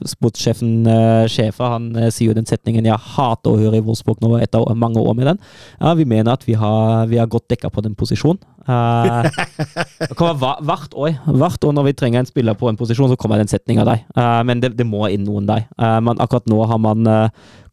Sportssjefen 0.08 0.88
Schäfer 1.32 1.74
han 1.76 1.90
sier 2.14 2.32
jo 2.32 2.38
den 2.38 2.48
setningen 2.48 2.86
'jeg 2.86 3.06
hater 3.16 3.52
å 3.52 3.60
høre 3.60 3.80
i 3.80 3.86
Wolfsburg 3.86 4.22
nå 4.24 4.38
etter 4.42 4.64
mange 4.76 5.02
år 5.02 5.16
med 5.16 5.28
den'. 5.28 5.40
Ja, 5.82 5.94
Vi 5.94 6.06
mener 6.06 6.34
at 6.34 6.48
vi 6.48 6.54
har, 6.54 7.06
vi 7.08 7.18
har 7.18 7.28
godt 7.28 7.50
dekka 7.50 7.70
på 7.70 7.84
den 7.84 7.96
posisjonen. 7.96 8.40
Det 8.66 10.16
kommer 10.18 10.58
hvert 10.62 10.94
år 10.98 11.14
Hvert 11.26 11.64
år 11.64 11.74
når 11.74 11.84
vi 11.86 11.94
trenger 11.94 12.20
en 12.20 12.26
spiller 12.26 12.54
på 12.54 12.70
en 12.70 12.78
posisjon, 12.78 13.10
så 13.10 13.18
kommer 13.18 13.38
den 13.38 13.48
setninga 13.48 13.86
der. 13.86 14.44
Men 14.44 14.60
det, 14.60 14.78
det 14.78 14.86
må 14.86 15.08
inn 15.08 15.26
noen 15.26 15.46
der. 15.46 15.68
Men 15.78 16.18
akkurat 16.18 16.48
nå 16.48 16.66
har 16.66 16.78
man 16.78 17.06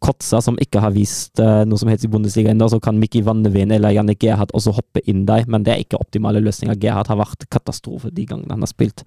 Kotza, 0.03 0.41
som 0.45 0.59
ikke 0.61 0.83
har 0.83 0.95
vist 0.95 1.41
uh, 1.43 1.63
noe 1.69 1.81
som 1.81 1.91
helst 1.91 2.07
i 2.07 2.11
Bundesliga 2.13 2.53
ennå, 2.53 2.69
så 2.71 2.81
kan 2.83 2.99
Mikki 3.01 3.23
Vanneveen 3.27 3.73
eller 3.75 3.95
Janne 3.95 4.17
Gerhard 4.19 4.53
også 4.57 4.75
hoppe 4.77 5.03
inn 5.09 5.25
der, 5.29 5.47
men 5.51 5.67
det 5.67 5.75
er 5.75 5.85
ikke 5.85 6.01
optimale 6.03 6.43
løsninger. 6.43 6.79
Gerhard 6.83 7.11
har 7.13 7.21
vært 7.21 7.47
katastrofe 7.53 8.13
de 8.15 8.27
gangene 8.29 8.55
han 8.55 8.65
har 8.65 8.71
spilt 8.71 9.05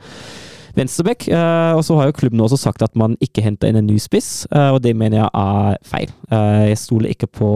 venstreback. 0.76 1.28
Uh, 1.32 1.76
og 1.76 1.84
så 1.88 2.00
har 2.00 2.10
jo 2.10 2.18
klubben 2.20 2.44
også 2.44 2.60
sagt 2.60 2.84
at 2.86 2.96
man 3.00 3.20
ikke 3.24 3.44
henter 3.44 3.72
inn 3.72 3.80
en 3.80 3.88
ny 3.90 4.00
spiss, 4.02 4.48
uh, 4.56 4.72
og 4.76 4.82
det 4.86 4.96
mener 4.98 5.24
jeg 5.24 5.30
er 5.32 5.80
feil. 5.88 6.18
Jeg 6.32 6.82
stoler 6.82 7.16
ikke 7.16 7.32
på 7.32 7.52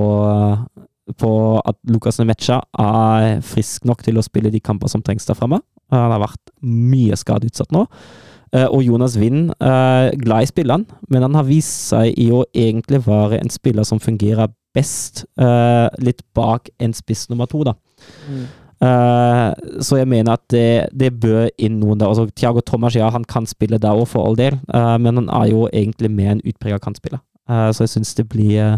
på 1.18 1.30
at 1.66 1.74
Lukas 1.90 2.20
Nemecha 2.20 2.60
er 2.78 3.40
frisk 3.41 3.88
nok 3.90 4.03
til 4.06 4.20
å 4.20 4.24
spille 4.26 4.52
de 4.53 4.60
kamper 4.61 4.91
som 4.91 5.02
trengs 5.02 5.26
der 5.26 5.38
framme. 5.38 5.57
Han 5.90 6.14
har 6.14 6.22
vært 6.22 6.52
mye 6.61 7.18
skadeutsatt 7.18 7.74
nå. 7.74 7.88
Eh, 8.55 8.65
og 8.65 8.81
Jonas 8.81 9.17
Wind, 9.21 9.51
uh, 9.61 10.09
glad 10.17 10.45
i 10.47 10.49
spilleren, 10.49 10.88
men 11.09 11.21
han 11.21 11.35
har 11.38 11.45
vist 11.45 11.91
seg 11.91 12.15
i 12.17 12.31
å 12.34 12.45
egentlig 12.55 13.03
være 13.05 13.38
en 13.38 13.53
spiller 13.53 13.85
som 13.85 14.01
fungerer 14.01 14.49
best 14.76 15.23
eh, 15.41 15.88
litt 15.97 16.21
bak 16.38 16.69
en 16.81 16.93
spiss 16.93 17.27
nummer 17.30 17.49
to, 17.49 17.63
da. 17.65 17.73
Eh, 18.80 19.47
så 19.84 19.97
jeg 19.99 20.07
mener 20.07 20.38
at 20.38 20.43
det, 20.53 20.89
det 20.95 21.11
bør 21.19 21.49
inn 21.59 21.80
noen 21.81 21.99
der. 21.99 22.07
Altså, 22.07 22.30
Tiago 22.31 22.61
Thomas, 22.61 22.95
ja, 22.95 23.09
han 23.11 23.26
kan 23.27 23.49
spille 23.49 23.80
der 23.81 23.97
òg, 23.97 24.07
for 24.07 24.27
all 24.27 24.38
del, 24.39 24.59
uh, 24.73 24.95
men 25.01 25.19
han 25.19 25.31
er 25.41 25.49
jo 25.51 25.65
egentlig 25.73 26.11
mer 26.13 26.35
en 26.35 26.45
utprega 26.45 26.80
kantspiller. 26.81 27.21
Uh, 27.49 27.69
så 27.73 27.85
jeg 27.85 27.95
syns 27.97 28.13
det 28.13 28.27
blir 28.30 28.55
eh, 28.61 28.77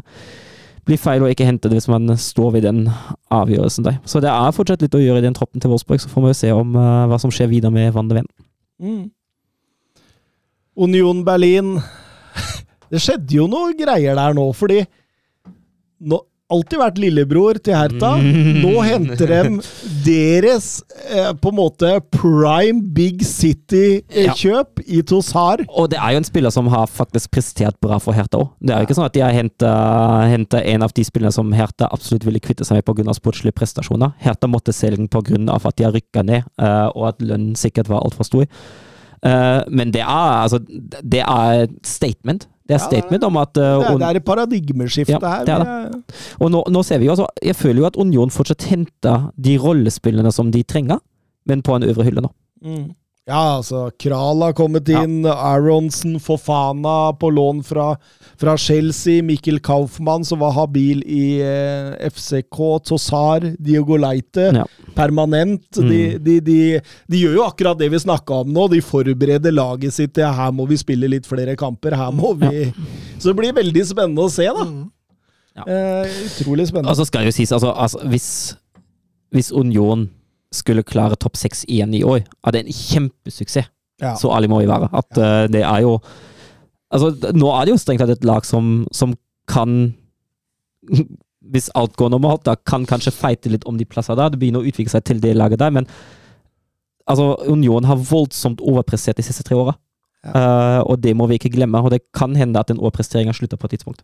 blir 0.87 0.97
feil 0.97 1.21
å 1.21 1.29
ikke 1.29 1.45
hente 1.45 1.69
det 1.69 1.77
hvis 1.77 1.89
man 1.91 2.09
står 2.17 2.55
ved 2.55 2.63
den 2.65 2.85
avgjørelsen 3.29 3.85
der. 3.85 3.99
Så 4.07 4.21
det 4.23 4.31
er 4.31 4.55
fortsatt 4.55 4.81
litt 4.81 4.95
å 4.97 5.01
gjøre 5.01 5.21
i 5.21 5.25
den 5.27 5.35
troppen 5.37 5.61
til 5.61 5.69
Wolfsburg, 5.69 6.01
så 6.01 6.09
får 6.09 6.25
vi 6.25 6.37
se 6.39 6.53
om 6.55 6.73
eh, 6.73 7.07
hva 7.11 7.19
som 7.21 7.33
skjer 7.33 7.51
videre 7.51 7.73
med 7.75 7.91
Van 7.93 8.09
de 8.09 8.17
Ven. 8.17 8.29
Mm. 8.81 9.03
Union 10.79 11.23
Berlin 11.27 11.75
Det 12.91 12.99
skjedde 13.01 13.37
jo 13.37 13.47
noe 13.51 13.75
greier 13.77 14.17
der 14.17 14.35
nå, 14.35 14.49
fordi 14.55 14.81
nå, 16.01 16.19
Alltid 16.51 16.81
vært 16.81 16.97
lillebror 16.99 17.59
til 17.63 17.77
Hertha. 17.77 18.09
Nå 18.19 18.73
henter 18.83 19.29
de 19.31 19.61
deres 20.03 20.81
eh, 21.07 21.29
på 21.39 21.51
en 21.51 21.55
måte 21.55 21.91
prime 22.11 22.81
big 22.95 23.23
city-kjøp 23.23 24.81
i 24.83 24.99
Tosar. 25.07 25.63
Og 25.69 25.87
det 25.93 25.99
er 26.01 26.15
jo 26.15 26.21
en 26.21 26.27
spiller 26.27 26.53
som 26.53 26.67
har 26.73 26.91
faktisk 26.91 27.31
prestert 27.37 27.77
bra 27.83 28.01
for 28.03 28.17
Hertha 28.17 28.41
òg. 28.41 28.51
Det 28.59 28.75
er 28.75 28.83
jo 28.83 28.89
ikke 28.89 28.99
sånn 28.99 29.07
at 29.07 29.15
de 29.15 29.23
har 29.23 29.37
henta 30.27 30.63
en 30.73 30.87
av 30.87 30.91
de 30.97 31.07
spillerne 31.07 31.35
som 31.35 31.55
Hertha 31.55 31.87
absolutt 31.87 32.27
ville 32.27 32.43
kvitte 32.43 32.67
seg 32.67 32.81
med 32.81 32.89
pga. 32.89 33.15
sportslige 33.15 33.55
prestasjoner. 33.55 34.11
Hertha 34.19 34.51
måtte 34.51 34.75
selge 34.75 34.99
den 34.99 35.11
pga. 35.11 35.39
at 35.55 35.77
de 35.77 35.87
har 35.87 35.95
rykka 35.95 36.25
ned, 36.27 36.43
eh, 36.59 36.87
og 36.91 37.13
at 37.13 37.23
lønnen 37.23 37.55
sikkert 37.55 37.87
var 37.87 38.03
altfor 38.03 38.27
stor. 38.27 38.47
Eh, 39.21 39.61
men 39.69 39.91
det 39.93 40.01
er 40.01 40.07
altså 40.41 40.57
Det 41.03 41.21
er 41.21 41.67
statement. 41.83 42.47
Det 42.67 42.77
er 42.77 42.81
statement 42.81 43.23
om 43.23 43.37
at 43.37 43.57
uh, 43.57 43.83
Det 43.83 43.99
det 43.99 44.07
er 44.07 44.17
et 44.21 44.25
paradigmeskifte 44.25 45.11
Ja, 45.11 45.19
her. 45.19 45.45
det 45.45 45.53
er 45.53 45.63
det. 45.91 46.15
Og 46.39 46.51
nå, 46.53 46.63
nå 46.71 46.83
ser 46.87 47.01
vi 47.01 47.05
jo 47.09 47.11
altså 47.11 47.27
Jeg 47.43 47.55
føler 47.55 47.81
jo 47.81 47.85
at 47.89 47.97
Union 47.99 48.31
fortsatt 48.31 48.63
henter 48.69 49.27
de 49.35 49.57
rollespillene 49.59 50.31
som 50.31 50.51
de 50.51 50.63
trenger, 50.63 51.01
men 51.45 51.61
på 51.61 51.75
en 51.75 51.83
øvre 51.83 52.05
hylle 52.07 52.21
nå. 52.23 52.31
Mm. 52.63 52.93
Ja, 53.29 53.59
altså 53.59 53.91
Kral 54.01 54.41
har 54.41 54.53
kommet 54.57 54.87
Ja. 54.89 55.03
inn, 55.05 55.21
Aronsen, 55.29 56.15
Fofana 56.19 57.13
på 57.19 57.29
lån 57.29 57.59
fra, 57.63 57.95
fra 58.35 58.55
Chelsea, 58.57 59.21
Mikkel 59.21 59.59
Kaufmann 59.61 60.25
som 60.25 60.39
var 60.41 60.51
habil 60.55 61.03
i 61.05 61.37
eh, 61.39 62.09
FCK, 62.09 62.57
Tosar, 62.83 63.45
Diogo 63.61 63.95
Leite, 64.01 64.47
Ja. 64.55 64.65
permanent. 64.95 65.61
Mm. 65.77 65.89
De, 65.89 66.17
de, 66.17 66.39
de, 66.41 66.81
de 67.07 67.17
gjør 67.21 67.35
jo 67.37 67.43
akkurat 67.45 67.77
det 67.77 67.91
vi 67.93 67.99
snakka 68.01 68.41
om 68.41 68.51
nå, 68.51 68.65
de 68.73 68.81
forbereder 68.81 69.53
laget 69.53 69.93
sitt 69.93 70.15
til 70.17 70.25
her 70.25 70.51
må 70.51 70.65
vi 70.67 70.77
spille 70.81 71.07
litt 71.07 71.29
flere 71.29 71.55
kamper, 71.55 71.93
her 71.95 72.09
må 72.11 72.33
vi 72.41 72.73
Så 73.19 73.29
det 73.29 73.35
blir 73.37 73.53
veldig 73.53 73.85
spennende 73.85 74.25
å 74.25 74.31
se, 74.33 74.45
da. 74.49 74.65
Mm. 74.65 74.89
Ja. 75.61 75.63
Eh, 75.67 76.09
utrolig 76.25 76.65
spennende. 76.67 76.89
Altså 76.89 77.05
skal 77.05 77.25
jo 77.29 77.31
sies, 77.37 77.51
altså, 77.53 77.69
altså 77.77 78.01
hvis, 78.09 78.55
hvis 79.31 79.51
Union 79.53 80.09
skulle 80.51 80.83
klare 80.83 81.17
topp 81.19 81.39
seks 81.39 81.63
igjen 81.67 81.93
i 81.95 82.03
år, 82.03 82.25
er 82.47 82.59
en 82.59 82.71
kjempesuksess. 82.71 83.69
ja. 84.01 84.15
Så 84.19 84.31
ærlig 84.33 84.49
må 84.51 84.59
vi 84.61 84.69
være. 84.69 84.89
At 84.91 85.17
uh, 85.17 85.47
det 85.51 85.63
er 85.63 85.87
jo 85.87 85.99
Altså, 86.91 87.31
nå 87.31 87.47
er 87.55 87.63
det 87.63 87.71
jo 87.71 87.79
strengt 87.79 88.01
tatt 88.03 88.09
et 88.11 88.25
lag 88.27 88.43
som, 88.43 88.81
som 88.91 89.13
kan 89.47 89.93
Hvis 91.53 91.69
alt 91.75 91.95
går 91.95 92.09
normalt, 92.11 92.43
da 92.43 92.57
kan 92.67 92.83
kanskje 92.85 93.13
feite 93.15 93.49
litt 93.49 93.63
om 93.63 93.77
de 93.79 93.87
plasser 93.87 94.15
der. 94.19 94.33
Det 94.33 94.41
begynner 94.41 94.59
å 94.59 94.67
utvikle 94.67 94.91
seg 94.91 95.05
til 95.07 95.21
det 95.23 95.31
laget 95.35 95.59
der, 95.59 95.71
men 95.73 95.87
altså, 97.09 97.33
Union 97.49 97.87
har 97.89 97.97
voldsomt 97.97 98.61
overprestert 98.61 99.17
de 99.19 99.25
siste 99.25 99.43
tre 99.47 99.57
åra. 99.57 99.73
Eh, 100.21 100.79
og 100.85 101.01
det 101.01 101.15
må 101.17 101.27
vi 101.27 101.39
ikke 101.39 101.51
glemme. 101.55 101.81
Og 101.81 101.91
det 101.93 102.03
kan 102.15 102.35
hende 102.37 102.61
at 102.61 102.69
den 102.71 102.79
overpresteringa 102.79 103.33
slutter 103.35 103.59
på 103.59 103.67
et 103.67 103.77
tidspunkt. 103.77 104.03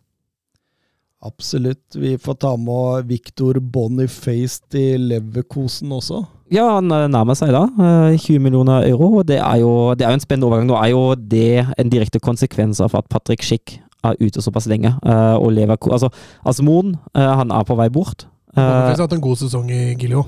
Absolutt. 1.22 1.96
Vi 1.98 2.12
får 2.18 2.34
ta 2.34 2.52
med 2.56 3.08
Victor 3.08 3.58
Boniface 3.60 4.60
til 4.70 5.08
Leverkosen 5.10 5.90
også. 5.92 6.20
Ja, 6.54 6.68
han 6.76 6.90
eh, 6.94 7.08
nærmer 7.10 7.34
seg 7.36 7.50
da. 7.52 7.64
eh, 7.74 8.14
20 8.22 8.38
millioner 8.44 8.86
euro. 8.88 9.18
og 9.18 9.26
Det 9.26 9.38
er 9.42 9.56
jo, 9.64 9.94
det 9.98 10.06
er 10.06 10.14
jo 10.14 10.20
en 10.20 10.24
spennende 10.24 10.46
overgang. 10.48 10.68
Nå 10.70 10.78
er 10.78 10.92
jo 10.94 11.02
det 11.18 11.66
en 11.78 11.90
direkte 11.92 12.20
konsekvens 12.22 12.80
av 12.80 12.94
at 12.94 13.08
Patrick 13.10 13.42
Schick 13.42 13.80
er 14.06 14.14
ute 14.22 14.40
såpass 14.40 14.68
lenge. 14.70 14.94
eh, 15.04 15.34
og 15.36 15.50
Leverkosen 15.52 15.92
altså, 15.98 16.10
Asmoen, 16.46 16.94
eh, 17.14 17.34
han 17.42 17.50
er 17.50 17.64
på 17.66 17.76
vei 17.76 17.88
bort. 17.90 18.26
Eh, 18.54 18.62
Boniface 18.62 19.00
har 19.02 19.08
hatt 19.08 19.18
en 19.18 19.20
god 19.26 19.36
sesong 19.42 19.70
i 19.74 19.94
Gilio. 19.98 20.24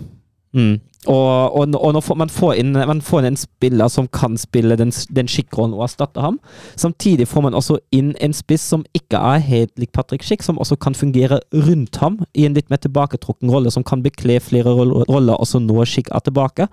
Mm. 0.56 0.81
Og, 1.09 1.56
og, 1.56 1.74
og 1.81 1.93
når 1.94 2.14
man, 2.14 2.28
får 2.28 2.59
inn, 2.60 2.74
man 2.77 3.01
får 3.01 3.22
inn 3.22 3.31
en 3.31 3.39
spiller 3.40 3.89
som 3.89 4.09
kan 4.12 4.36
spille 4.36 4.77
den, 4.77 4.93
den 5.09 5.31
Schick-rollen 5.31 5.72
og 5.78 5.86
erstatte 5.86 6.20
ham. 6.20 6.36
Samtidig 6.77 7.28
får 7.28 7.47
man 7.47 7.56
også 7.56 7.78
inn 7.97 8.12
en 8.20 8.35
spiss 8.36 8.66
som 8.68 8.85
ikke 8.97 9.16
er 9.16 9.40
helt 9.47 9.72
lik 9.81 9.94
Patrick 9.97 10.27
Schick, 10.27 10.44
som 10.44 10.60
også 10.60 10.77
kan 10.77 10.94
fungere 10.94 11.40
rundt 11.55 11.97
ham 12.02 12.20
i 12.35 12.44
en 12.44 12.59
litt 12.59 12.68
mer 12.68 12.82
tilbaketrukken 12.85 13.52
rolle, 13.52 13.72
som 13.72 13.86
kan 13.86 14.05
bekle 14.05 14.36
flere 14.44 14.74
roller 14.77 15.40
også 15.40 15.62
når 15.64 15.89
Schick 15.89 16.12
er 16.12 16.20
tilbake. 16.27 16.68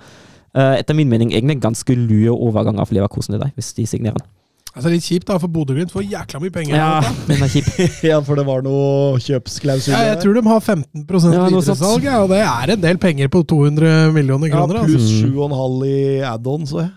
Uh, 0.57 0.75
etter 0.75 0.97
min 0.97 1.09
mening 1.09 1.31
egentlig 1.31 1.57
en 1.57 1.69
ganske 1.69 1.95
lue 1.95 2.33
overgang 2.33 2.81
av 2.81 2.91
Leverkosen 2.91 3.35
til 3.35 3.43
deg, 3.45 3.55
hvis 3.55 3.75
de 3.77 3.87
signerer 3.87 4.19
den. 4.19 4.27
Altså 4.75 4.91
Litt 4.93 5.05
kjipt 5.07 5.25
da, 5.25 5.37
for 5.41 5.47
Bodø-Glimt 5.49 5.89
får 5.93 6.03
jækla 6.05 6.39
mye 6.43 6.51
penger. 6.53 6.75
Ja, 6.77 7.01
men 7.27 7.39
det 7.39 7.47
er 7.47 7.53
kjipt. 7.55 8.03
ja, 8.11 8.19
for 8.21 8.35
det 8.37 8.45
var 8.45 8.61
noe 8.65 9.17
kjøpsklausul 9.23 9.93
Ja, 9.95 10.01
jeg 10.11 10.19
tror 10.21 10.33
de 10.37 10.43
har 10.45 10.59
15 10.61 11.05
Ja, 11.33 11.47
videresalg, 11.47 12.03
ja, 12.05 12.19
og 12.21 12.29
det 12.29 12.41
er 12.43 12.73
en 12.75 12.81
del 12.83 12.97
penger 13.01 13.27
på 13.33 13.41
200 13.47 14.11
millioner 14.13 14.51
kroner. 14.53 14.81
Ja, 14.81 14.85
pluss 14.85 15.09
Mm. 15.23 15.33
7,5 15.33 15.85
i 15.87 15.97
add-on, 16.29 16.67
så 16.69 16.83
jeg. 16.83 16.91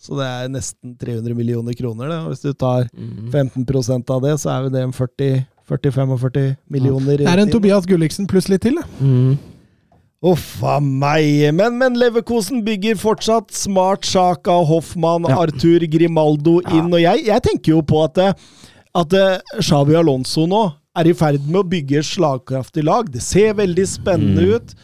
Så 0.00 0.16
det 0.16 0.26
er 0.26 0.48
nesten 0.48 0.96
300 0.98 1.34
millioner 1.36 1.74
kroner. 1.76 2.08
Det. 2.08 2.18
Og 2.24 2.28
Hvis 2.32 2.40
du 2.42 2.52
tar 2.54 2.88
Mm. 2.96 3.30
15% 3.30 4.10
av 4.10 4.22
det, 4.24 4.34
så 4.40 4.48
er 4.56 4.62
jo 4.64 4.70
det 4.74 4.82
en 4.82 4.92
40-45 4.96 6.56
millioner. 6.70 7.16
Det 7.20 7.26
er 7.28 7.38
en. 7.44 7.50
Tobias 7.52 7.86
Gulliksen 7.86 8.26
pluss 8.26 8.48
litt 8.48 8.62
til. 8.62 8.74
det. 8.80 8.86
Mm. 9.00 9.38
Uff 10.22 10.58
a 10.68 10.74
meg. 10.84 11.46
Men, 11.56 11.78
men 11.80 11.94
Leverkosen 11.96 12.60
bygger 12.66 12.98
fortsatt 13.00 13.54
smart 13.56 14.04
Sjaka, 14.04 14.58
Hoffmann, 14.68 15.24
Ja. 15.30 15.38
Arthur 15.46 15.86
Grimaldo 15.88 16.58
inn. 16.68 16.90
Og 16.92 17.00
jeg, 17.00 17.24
jeg 17.30 17.42
tenker 17.46 17.72
jo 17.72 17.80
på 17.88 18.02
at, 18.04 18.20
at 19.00 19.16
eh, 19.16 19.38
Xavi 19.64 19.96
Alonso 19.96 20.44
nå 20.50 20.66
er 21.00 21.08
i 21.08 21.14
ferd 21.16 21.46
med 21.48 21.62
å 21.62 21.66
bygge 21.70 22.02
et 22.02 22.08
slagkraftig 22.10 22.84
lag. 22.84 23.08
Det 23.14 23.22
ser 23.24 23.54
veldig 23.62 23.86
spennende 23.88 24.44
Mm. 24.44 24.54
ut. 24.56 24.74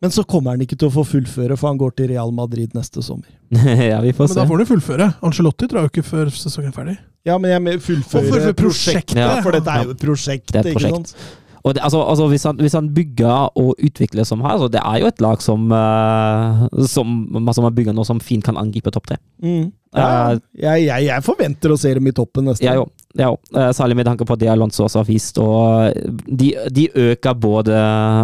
Men 0.00 0.10
så 0.10 0.22
kommer 0.24 0.54
han 0.56 0.62
ikke 0.64 0.78
til 0.80 0.88
å 0.88 0.94
få 0.94 1.02
fullføre, 1.04 1.58
for 1.60 1.68
han 1.68 1.76
går 1.78 1.90
til 1.98 2.08
Real 2.08 2.30
Madrid 2.32 2.72
neste 2.72 3.02
sommer. 3.04 3.28
ja, 3.92 3.98
vi 4.00 4.14
får 4.16 4.30
Men 4.30 4.38
da 4.38 4.44
får 4.48 4.56
han 4.56 4.62
jo 4.64 4.68
fullføre. 4.70 5.08
Angelotti 5.28 5.68
drar 5.68 5.84
jo 5.84 5.90
ikke 5.92 6.06
før 6.08 6.30
sesongen 6.32 6.72
er 6.72 6.76
ferdig. 6.78 6.94
Ja, 7.28 7.36
men 7.36 7.52
jeg 7.52 7.82
fullføre 7.84 8.24
fullføre 8.30 8.54
prosjektet, 8.56 9.12
prosjektet. 9.20 9.42
for 9.44 9.52
dette 9.58 9.74
er 9.76 9.84
jo 9.84 9.92
et 9.92 10.00
prosjekt. 10.00 10.46
Det 10.54 10.56
er 10.56 10.64
et 10.64 10.72
ikke 10.72 10.80
prosjekt. 10.88 11.12
Og 11.60 11.74
det, 11.76 11.82
altså, 11.84 12.00
altså 12.02 12.28
hvis, 12.30 12.44
han, 12.48 12.60
hvis 12.60 12.76
han 12.76 12.88
bygger 12.94 13.50
og 13.58 13.74
utvikler 13.76 14.24
som 14.24 14.40
her, 14.44 14.56
så 14.58 14.68
det 14.72 14.80
er 14.80 15.02
jo 15.02 15.10
et 15.10 15.20
lag 15.20 15.42
som, 15.44 15.66
uh, 15.72 16.64
som, 16.88 17.18
som 17.52 17.68
bygger 17.74 17.96
nå, 17.96 18.04
som 18.08 18.22
fint 18.24 18.44
kan 18.46 18.58
angripe 18.60 18.92
topp 18.94 19.10
tre. 19.12 19.20
Mm. 19.44 19.68
Ja, 19.96 20.06
uh, 20.06 20.40
jeg, 20.56 20.86
jeg, 20.86 21.08
jeg 21.10 21.26
forventer 21.26 21.74
å 21.74 21.78
se 21.80 21.92
dem 21.98 22.08
i 22.08 22.14
toppen 22.16 22.48
neste 22.48 22.72
år. 22.72 22.88
Òg. 23.18 23.38
Eh, 23.56 23.70
Særlig 23.74 23.96
med 23.96 24.06
tanke 24.06 24.24
på 24.24 24.36
det 24.38 24.48
Alonso 24.48 24.84
også 24.84 25.02
har 25.02 25.08
vist. 25.08 25.38
Og 25.38 25.92
de, 26.26 26.54
de 26.70 26.88
øker 26.94 27.34
både, 27.34 27.76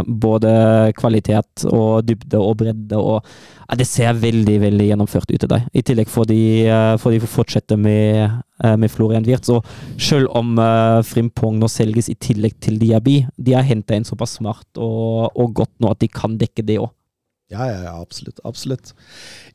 både 0.07 0.93
kvalitet 0.97 1.67
og 1.71 2.07
dybde 2.07 2.39
og 2.39 2.57
bredde. 2.57 2.97
og 2.97 3.25
ja, 3.69 3.77
Det 3.77 3.87
ser 3.87 4.13
veldig 4.13 4.61
veldig 4.61 4.89
gjennomført 4.91 5.31
ut 5.31 5.41
til 5.41 5.51
deg. 5.51 5.67
I 5.75 5.83
tillegg 5.83 6.09
får 6.09 6.27
de, 6.31 6.41
eh, 6.67 6.97
får 6.97 7.17
de 7.17 7.21
fortsette 7.27 7.77
med, 7.77 8.31
eh, 8.63 8.77
med 8.77 8.91
Florian 8.91 9.27
Wirtz. 9.27 9.51
Og 9.51 9.65
selv 9.99 10.29
om 10.31 10.59
uh, 10.59 11.03
Frimpong 11.03 11.59
nå 11.59 11.69
selges 11.69 12.09
i 12.09 12.15
tillegg 12.15 12.59
til 12.61 12.79
Diaby, 12.79 13.27
de 13.39 13.53
har 13.53 13.67
henta 13.67 13.97
inn 13.97 14.05
såpass 14.05 14.39
smart 14.39 14.67
og, 14.79 15.33
og 15.35 15.55
godt 15.55 15.75
nå 15.81 15.91
at 15.91 16.01
de 16.01 16.09
kan 16.09 16.39
dekke 16.39 16.65
det 16.65 16.79
òg. 16.79 16.91
Ja, 17.53 17.69
ja, 17.71 17.83
ja, 17.85 17.93
absolutt. 18.01 18.41
absolutt. 18.45 18.91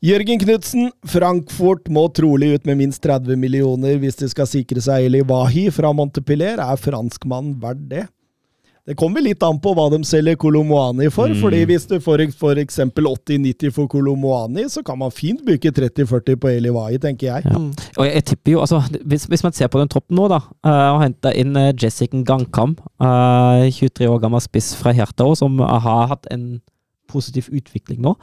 Jørgen 0.00 0.40
Knutsen, 0.40 0.88
Frankfurt 1.04 1.90
må 1.92 2.06
trolig 2.16 2.54
ut 2.54 2.64
med 2.64 2.80
minst 2.80 3.02
30 3.04 3.36
millioner 3.36 4.00
hvis 4.00 4.16
de 4.16 4.30
skal 4.32 4.48
sikre 4.48 4.80
seg 4.80 5.10
Eli 5.10 5.20
Wahi 5.28 5.66
fra 5.74 5.92
Montepiller. 5.92 6.62
Er 6.62 6.80
franskmannen 6.80 7.58
verdt 7.60 7.84
det? 7.90 8.06
Det 8.82 8.96
kommer 8.98 9.22
litt 9.22 9.42
an 9.46 9.60
på 9.62 9.76
hva 9.76 9.84
de 9.92 10.00
selger 10.02 10.34
Kolomoani 10.42 11.06
for. 11.12 11.30
Mm. 11.30 11.38
fordi 11.38 11.60
Hvis 11.70 11.84
du 11.86 12.00
får 12.02 12.24
for 12.34 12.58
eksempel 12.58 13.06
80-90 13.06 13.70
for 13.76 13.86
Kolomoani, 13.86 14.64
så 14.72 14.82
kan 14.82 14.98
man 14.98 15.12
fint 15.14 15.44
bruke 15.46 15.70
30-40 15.70 16.40
på 16.40 16.50
Eli 16.50 16.72
Wahi, 16.74 16.98
tenker 16.98 17.28
jeg. 17.28 17.44
Ja. 17.46 17.60
Og 17.60 18.08
jeg, 18.08 18.14
jeg 18.16 18.24
tipper 18.32 18.56
jo, 18.56 18.64
altså, 18.64 18.82
hvis, 19.04 19.28
hvis 19.30 19.44
man 19.44 19.52
ser 19.52 19.70
på 19.70 19.78
den 19.78 19.92
troppen 19.92 20.18
nå, 20.18 20.26
da, 20.32 20.40
uh, 20.66 20.96
og 20.96 21.04
henter 21.04 21.36
inn 21.38 21.54
uh, 21.54 21.70
Jessica 21.76 22.24
Gangkam, 22.26 22.74
uh, 22.98 23.68
23 23.70 24.10
år 24.10 24.18
gammel 24.24 24.42
spiss 24.42 24.72
fra 24.80 24.96
Hertha, 24.96 25.30
som 25.38 25.60
har 25.62 26.10
hatt 26.16 26.26
en 26.34 26.56
positiv 27.12 27.52
utvikling 27.52 28.02
nå. 28.04 28.16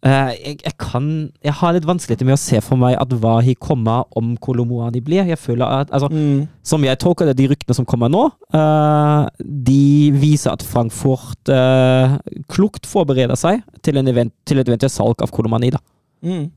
Uh, 0.00 0.32
jeg, 0.32 0.54
jeg 0.64 0.72
kan 0.80 1.28
Jeg 1.44 1.52
har 1.58 1.74
litt 1.76 1.84
vanskeligheter 1.84 2.24
med 2.24 2.38
å 2.38 2.40
se 2.40 2.56
for 2.64 2.80
meg 2.80 2.94
at 2.96 3.10
hva 3.20 3.34
de 3.44 3.52
kommer 3.60 4.06
om 4.16 4.30
Kolomoani 4.40 5.02
blir. 5.04 5.28
Jeg 5.28 5.36
føler 5.38 5.66
at 5.66 5.92
altså, 5.92 6.08
Mm. 6.08 6.46
Som 6.64 6.84
jeg 6.84 6.98
tolker 6.98 7.28
det, 7.28 7.36
de 7.36 7.50
ryktene 7.50 7.76
som 7.76 7.84
kommer 7.84 8.08
nå, 8.08 8.22
uh, 8.56 9.28
de 9.44 10.10
viser 10.16 10.54
at 10.54 10.64
Frankfurt 10.64 11.52
uh, 11.52 12.16
klokt 12.48 12.88
forbereder 12.88 13.36
seg 13.36 13.60
til, 13.84 14.00
en 14.00 14.08
event, 14.08 14.32
til 14.48 14.58
et 14.58 14.68
eventuelt 14.68 14.94
salg 14.94 15.20
av 15.20 15.32
Kolomoani. 15.34 15.74
Mm. 16.24 16.48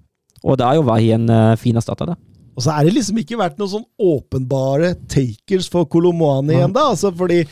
Og 0.43 0.59
da 0.59 0.71
er 0.71 0.79
jo 0.79 0.87
Wahi 0.87 1.11
en 1.15 1.27
uh, 1.27 1.57
fin 1.59 1.75
erstatter, 1.75 2.13
det. 2.13 2.17
Og 2.53 2.63
så 2.63 2.73
er 2.75 2.85
det 2.85 2.95
liksom 2.95 3.19
ikke 3.19 3.39
vært 3.39 3.59
noen 3.59 3.71
sånn 3.71 3.85
åpenbare 3.99 4.93
takers 5.09 5.69
for 5.73 5.89
Kolomoani 5.89 6.55
mm. 6.55 6.65
ennå. 6.67 6.89
Altså 6.93 7.11
fordi 7.11 7.43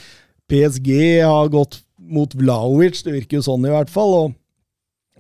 PSG 0.52 0.92
har 1.24 1.52
gått 1.52 1.82
mot 2.10 2.34
Vlaovic, 2.36 3.04
det 3.06 3.14
virker 3.14 3.38
jo 3.40 3.46
sånn 3.46 3.66
i 3.68 3.72
hvert 3.74 3.90
fall. 3.94 4.14
Og, 4.24 4.34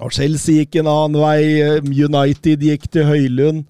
og 0.01 0.11
Chelsea 0.15 0.63
gikk 0.63 0.79
en 0.81 0.87
annen 0.91 1.19
vei. 1.21 1.41
eh, 1.61 1.81
United 1.85 2.63
gikk 2.65 2.89
til 2.91 3.05
Høylund. 3.05 3.65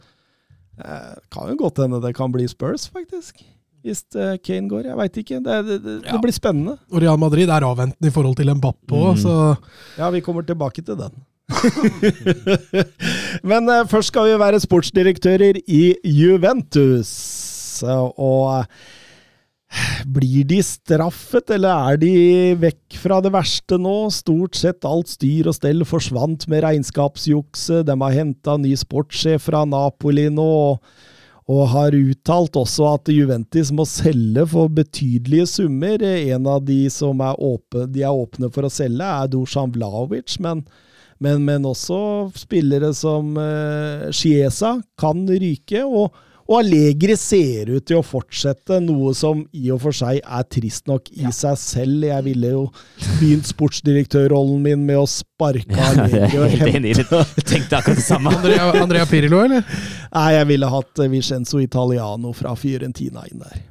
Eh, 0.81 1.15
kan 1.33 1.49
jo 1.51 1.55
godt 1.59 1.77
hende 1.83 1.99
det 2.01 2.15
kan 2.17 2.31
bli 2.33 2.47
Spurs, 2.49 2.87
faktisk. 2.89 3.43
Hvis 3.85 4.03
eh, 4.15 4.35
Kane 4.45 4.69
går. 4.69 4.85
Jeg 4.91 4.97
veit 4.97 5.15
ikke. 5.23 5.39
Det, 5.43 5.57
det, 5.67 5.77
det, 5.83 5.95
Ja. 6.05 6.11
det 6.15 6.21
blir 6.21 6.33
spennende. 6.35 6.77
Og 6.93 7.01
Real 7.01 7.17
Madrid 7.17 7.49
er 7.49 7.65
avventende 7.65 8.07
i 8.09 8.13
forhold 8.13 8.35
til 8.37 8.49
Mbappé 8.53 8.93
òg, 8.93 9.15
Mm. 9.15 9.21
så 9.23 9.57
Ja, 9.97 10.09
vi 10.13 10.21
kommer 10.21 10.45
tilbake 10.45 10.81
til 10.85 10.95
den. 10.97 11.11
Men 13.43 13.67
eh, 13.69 13.85
først 13.89 14.11
skal 14.13 14.29
vi 14.29 14.37
være 14.39 14.59
sportsdirektører 14.63 15.59
i 15.67 15.95
Juventus. 16.05 17.11
Eh, 17.83 18.07
og 18.21 18.65
blir 20.05 20.43
de 20.47 20.59
straffet, 20.65 21.53
eller 21.55 21.91
er 21.91 21.99
de 22.01 22.11
vekk 22.59 22.97
fra 22.99 23.19
det 23.23 23.31
verste 23.33 23.77
nå? 23.79 24.09
Stort 24.13 24.57
sett 24.59 24.87
alt 24.87 25.11
styr 25.13 25.49
og 25.51 25.55
stell 25.57 25.85
forsvant 25.87 26.47
med 26.51 26.63
regnskapsjukset. 26.65 27.85
De 27.87 27.95
har 28.03 28.17
henta 28.17 28.57
ny 28.59 28.73
sportssjef 28.79 29.47
fra 29.49 29.63
Napoli 29.69 30.29
nå. 30.33 30.51
og 31.51 31.65
har 31.67 31.95
uttalt 31.97 32.55
også 32.55 32.85
at 32.93 33.09
Juventus 33.11 33.73
må 33.75 33.83
selge 33.89 34.45
for 34.47 34.71
betydelige 34.71 35.47
summer. 35.49 36.03
En 36.03 36.47
av 36.47 36.61
de 36.63 36.85
som 36.93 37.19
er 37.19 37.35
åpne, 37.35 37.87
de 37.91 38.05
er 38.05 38.13
åpne 38.13 38.51
for 38.53 38.67
å 38.67 38.71
selge, 38.71 39.03
er 39.03 39.27
Dusan 39.27 39.73
Vlaovic, 39.73 40.37
men, 40.39 40.61
men, 41.19 41.43
men 41.43 41.67
også 41.67 42.31
spillere 42.39 42.93
som 42.95 43.35
uh, 43.35 44.07
Chiesa 44.15 44.77
kan 45.01 45.25
ryke. 45.27 45.83
Og, 45.83 46.15
og 46.51 46.57
Allegri 46.59 47.15
ser 47.15 47.69
ut 47.71 47.85
til 47.87 48.01
å 48.01 48.03
fortsette, 48.03 48.81
noe 48.83 49.13
som 49.15 49.45
i 49.55 49.69
og 49.71 49.79
for 49.85 49.95
seg 49.95 50.17
er 50.19 50.47
trist 50.51 50.89
nok 50.91 51.05
i 51.15 51.29
seg 51.31 51.55
selv. 51.59 52.03
Jeg 52.09 52.25
ville 52.25 52.51
jo 52.51 52.63
begynt 53.21 53.47
sportsdirektørrollen 53.47 54.59
min 54.65 54.83
med 54.89 54.99
å 54.99 55.05
sparke 55.07 55.77
Allegri 55.87 56.41
og 56.41 56.57
hente 56.59 57.21
tenkte 57.47 57.79
akkurat 57.79 58.01
det 58.01 58.03
samme. 58.03 58.33
Andrea, 58.35 58.67
Andrea 58.81 59.07
Pirlo, 59.07 59.39
eller? 59.45 59.63
Nei, 60.11 60.27
jeg 60.35 60.49
ville 60.51 60.73
hatt 60.73 61.05
Vincenzo 61.13 61.63
Italiano 61.63 62.35
fra 62.35 62.51
Fiorentina 62.59 63.23
inn 63.31 63.45
der. 63.45 63.63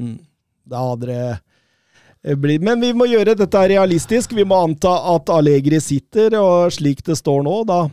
Mm. 0.00 0.18
Da 0.66 0.82
hadde 0.90 1.06
det 1.12 1.22
eh, 1.30 2.36
blitt 2.38 2.66
Men 2.66 2.82
vi 2.82 2.90
må 2.96 3.06
gjøre 3.10 3.38
dette 3.38 3.64
realistisk. 3.70 4.34
Vi 4.34 4.46
må 4.46 4.58
anta 4.66 4.96
at 5.14 5.30
Allegri 5.30 5.78
sitter, 5.78 6.34
og 6.42 6.74
slik 6.74 7.06
det 7.06 7.20
står 7.22 7.46
nå, 7.46 7.56
da, 7.70 7.84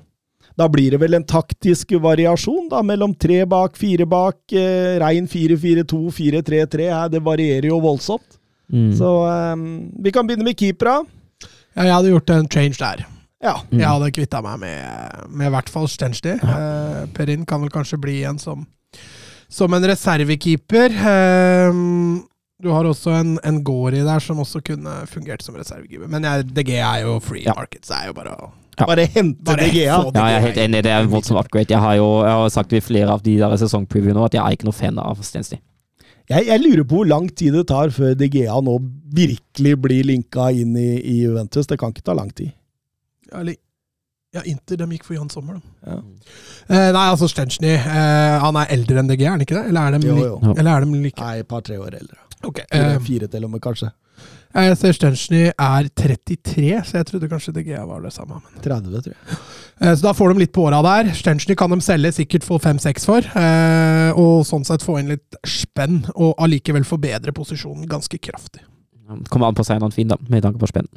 da 0.57 0.67
blir 0.73 0.95
det 0.95 0.99
vel 1.03 1.13
en 1.17 1.25
taktisk 1.27 1.91
variasjon 2.01 2.69
da, 2.71 2.81
mellom 2.85 3.13
tre 3.13 3.43
bak, 3.45 3.75
fire 3.77 4.07
bak, 4.09 4.39
eh, 4.51 4.95
rein 5.03 5.27
4-4-2, 5.29 5.99
4-3-3. 6.17 6.88
Her, 6.89 7.09
Det 7.13 7.21
varierer 7.23 7.69
jo 7.69 7.77
voldsomt. 7.84 8.39
Mm. 8.73 8.89
Så 8.97 9.11
um, 9.53 9.67
vi 10.03 10.11
kan 10.11 10.27
begynne 10.27 10.43
med 10.47 10.57
keepera. 10.59 10.97
Ja, 11.77 11.84
jeg 11.85 11.93
hadde 11.93 12.09
gjort 12.15 12.34
en 12.34 12.49
change 12.49 12.79
der. 12.81 13.05
Ja. 13.43 13.53
Mm. 13.69 13.79
Jeg 13.79 13.88
hadde 13.88 14.11
kvitta 14.17 14.41
meg 14.41 14.57
med, 14.65 15.29
med 15.29 15.47
i 15.47 15.53
hvert 15.53 15.69
fall 15.69 15.85
Stensti. 15.88 16.34
Eh, 16.41 17.03
Perin 17.13 17.45
kan 17.45 17.61
vel 17.61 17.69
kanskje 17.71 18.01
bli 18.01 18.23
en 18.27 18.41
som 18.41 18.65
som 19.47 19.71
en 19.77 19.85
reservekeeper. 19.88 20.91
Eh, 20.91 21.77
du 22.59 22.69
har 22.73 22.84
også 22.89 23.13
en, 23.15 23.35
en 23.45 23.59
Gori 23.63 24.01
der 24.03 24.19
som 24.19 24.41
også 24.43 24.59
kunne 24.65 25.05
fungert 25.07 25.45
som 25.45 25.55
reservekeeper. 25.55 26.09
Men 26.11 26.25
jeg, 26.27 26.49
DG 26.57 26.73
er 26.81 27.05
jo 27.05 27.19
free 27.23 27.45
Ja. 27.45 27.53
market, 27.55 27.85
så 27.85 27.93
det 27.93 27.99
er 28.01 28.07
jo 28.09 28.17
bare 28.17 28.34
å 28.35 28.49
Bare 28.85 29.07
hente 29.09 29.41
Bare 29.47 29.65
De 29.65 29.71
Gea. 29.73 29.95
Ja, 30.13 30.25
jeg 30.29 30.37
er 30.37 30.45
helt 30.45 30.59
enig. 30.61 30.83
Det 30.85 30.91
er 30.93 31.05
en 31.05 31.09
voldsom 31.09 31.39
upgrade. 31.41 31.71
Jeg 31.73 31.81
har 31.81 31.95
jo 31.97 32.09
jeg 32.21 32.35
har 32.41 32.51
sagt 32.53 32.75
i 32.77 32.83
flere 32.83 33.15
av 33.15 33.23
de 33.25 33.37
der 33.39 33.55
sesongpreviewene 33.57 34.27
at 34.27 34.37
jeg 34.37 34.43
er 34.43 34.57
ikke 34.57 34.69
noe 34.69 34.77
fan 34.77 34.99
av 35.01 35.23
Stensli. 35.25 35.57
Jeg, 36.27 36.43
jeg 36.49 36.59
lurer 36.59 36.83
på 36.83 36.99
hvor 36.99 37.07
lang 37.07 37.29
tid 37.39 37.55
det 37.55 37.67
tar 37.69 37.89
før 37.95 38.11
DGA 38.19 38.57
nå 38.67 38.75
virkelig 39.15 39.77
blir 39.79 40.09
linka 40.09 40.49
inn 40.51 40.75
i, 40.75 40.89
i 40.99 41.21
Juventus. 41.23 41.69
Det 41.69 41.79
kan 41.79 41.95
ikke 41.95 42.03
ta 42.09 42.17
lang 42.17 42.29
tid. 42.35 42.51
Ja, 43.31 43.39
eller 43.39 43.55
ja, 44.35 44.43
Inter 44.43 44.77
de 44.81 44.87
gikk 44.91 45.05
for 45.07 45.15
Jan 45.15 45.29
Sommer, 45.31 45.57
da. 45.57 45.75
Ja. 45.87 45.97
Eh, 46.67 46.89
nei, 46.93 47.05
altså 47.07 47.29
Stenchny 47.31 47.71
eh, 47.77 48.33
Han 48.43 48.59
er 48.59 48.73
eldre 48.75 48.99
enn 48.99 49.07
DG, 49.09 49.21
er 49.23 49.31
han 49.33 49.43
ikke 49.45 49.55
det? 49.55 49.69
Eller 49.71 49.87
er 49.87 49.95
de, 49.95 50.09
Jo, 50.09 50.17
jo. 50.19 50.55
Eller 50.57 50.73
er 50.73 50.83
de 50.83 50.99
like? 51.05 51.23
Nei, 51.23 51.39
et 51.45 51.47
par-tre 51.49 51.79
år 51.79 51.95
eldre. 51.95 52.19
Ok, 52.43 52.59
Fire, 52.67 52.91
eh, 52.91 52.99
fire 53.07 53.29
til 53.31 53.47
og 53.47 53.53
med, 53.55 53.63
kanskje. 53.63 53.89
Jeg 54.55 54.77
ser 54.79 54.93
Stenchny 54.95 55.41
er 55.51 55.89
33, 55.99 56.69
så 56.87 56.97
jeg 56.97 57.05
trodde 57.09 57.27
kanskje 57.29 57.53
DG 57.53 57.73
var 57.85 58.01
det 58.01 58.13
samme. 58.15 58.39
Men. 58.41 58.61
30, 58.63 59.01
tror 59.05 59.13
jeg. 59.13 59.37
Eh, 59.81 59.93
Så 59.93 60.01
da 60.07 60.13
får 60.17 60.33
de 60.33 60.39
litt 60.45 60.53
på 60.55 60.63
åra 60.65 60.79
der. 60.85 61.11
Stenchny 61.13 61.55
kan 61.59 61.69
de 61.75 61.77
selge, 61.83 62.13
sikkert 62.15 62.47
få 62.47 62.57
5-6 62.63 63.05
for. 63.05 63.21
eh, 63.37 64.11
Og 64.17 64.45
sånn 64.47 64.65
sett 64.65 64.81
få 64.81 64.97
inn 64.99 65.09
litt 65.13 65.35
spenn, 65.45 66.05
og 66.15 66.33
allikevel 66.41 66.83
forbedre 66.87 67.33
posisjonen 67.35 67.85
ganske 67.87 68.17
kraftig. 68.17 68.63
Kommer 69.29 69.47
an 69.51 69.55
på 69.55 69.63
seg 69.67 69.79
noen 69.79 69.93
fin, 69.93 70.07
da, 70.07 70.17
med 70.27 70.43
tanke 70.43 70.59
på 70.59 70.67
spenn. 70.67 70.87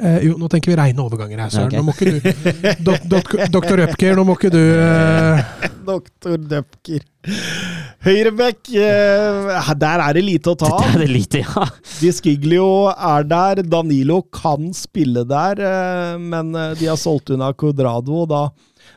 Eh, 0.00 0.18
jo, 0.26 0.34
nå 0.36 0.48
tenker 0.52 0.72
vi 0.72 0.76
reine 0.76 1.00
overganger 1.00 1.38
her, 1.40 1.48
Søren. 1.50 1.68
Okay. 1.68 1.78
Nå 1.78 1.84
må 1.86 1.92
ikke 1.94 2.10
du 2.10 2.84
dok, 2.84 3.04
dok, 3.08 3.30
Doktor 3.50 3.80
Upker, 3.86 4.14
nå 4.18 4.24
må 4.28 4.34
ikke 4.36 4.50
du 4.52 4.60
eh, 4.60 5.44
Doktor 5.92 6.36
Dupker. 6.36 7.00
Høyrebekk, 8.04 8.68
eh, 8.76 9.70
der 9.80 10.02
er 10.04 10.12
det 10.14 10.22
lite 10.24 10.52
å 10.52 10.58
ta 10.58 10.68
Det 10.68 10.76
av. 10.76 10.94
er 10.94 10.98
det 11.04 11.08
lite, 11.10 11.40
ja. 11.42 11.64
Di 12.00 12.10
Skiglio 12.12 12.66
er 12.92 13.24
der. 13.24 13.62
Danilo 13.66 14.20
kan 14.30 14.68
spille 14.76 15.24
der, 15.26 15.58
eh, 15.58 16.18
men 16.18 16.54
eh, 16.54 16.74
de 16.78 16.86
har 16.90 16.96
solgt 17.00 17.30
unna 17.34 17.52
Codrado 17.54 18.22
og 18.22 18.28
Da, 18.28 18.42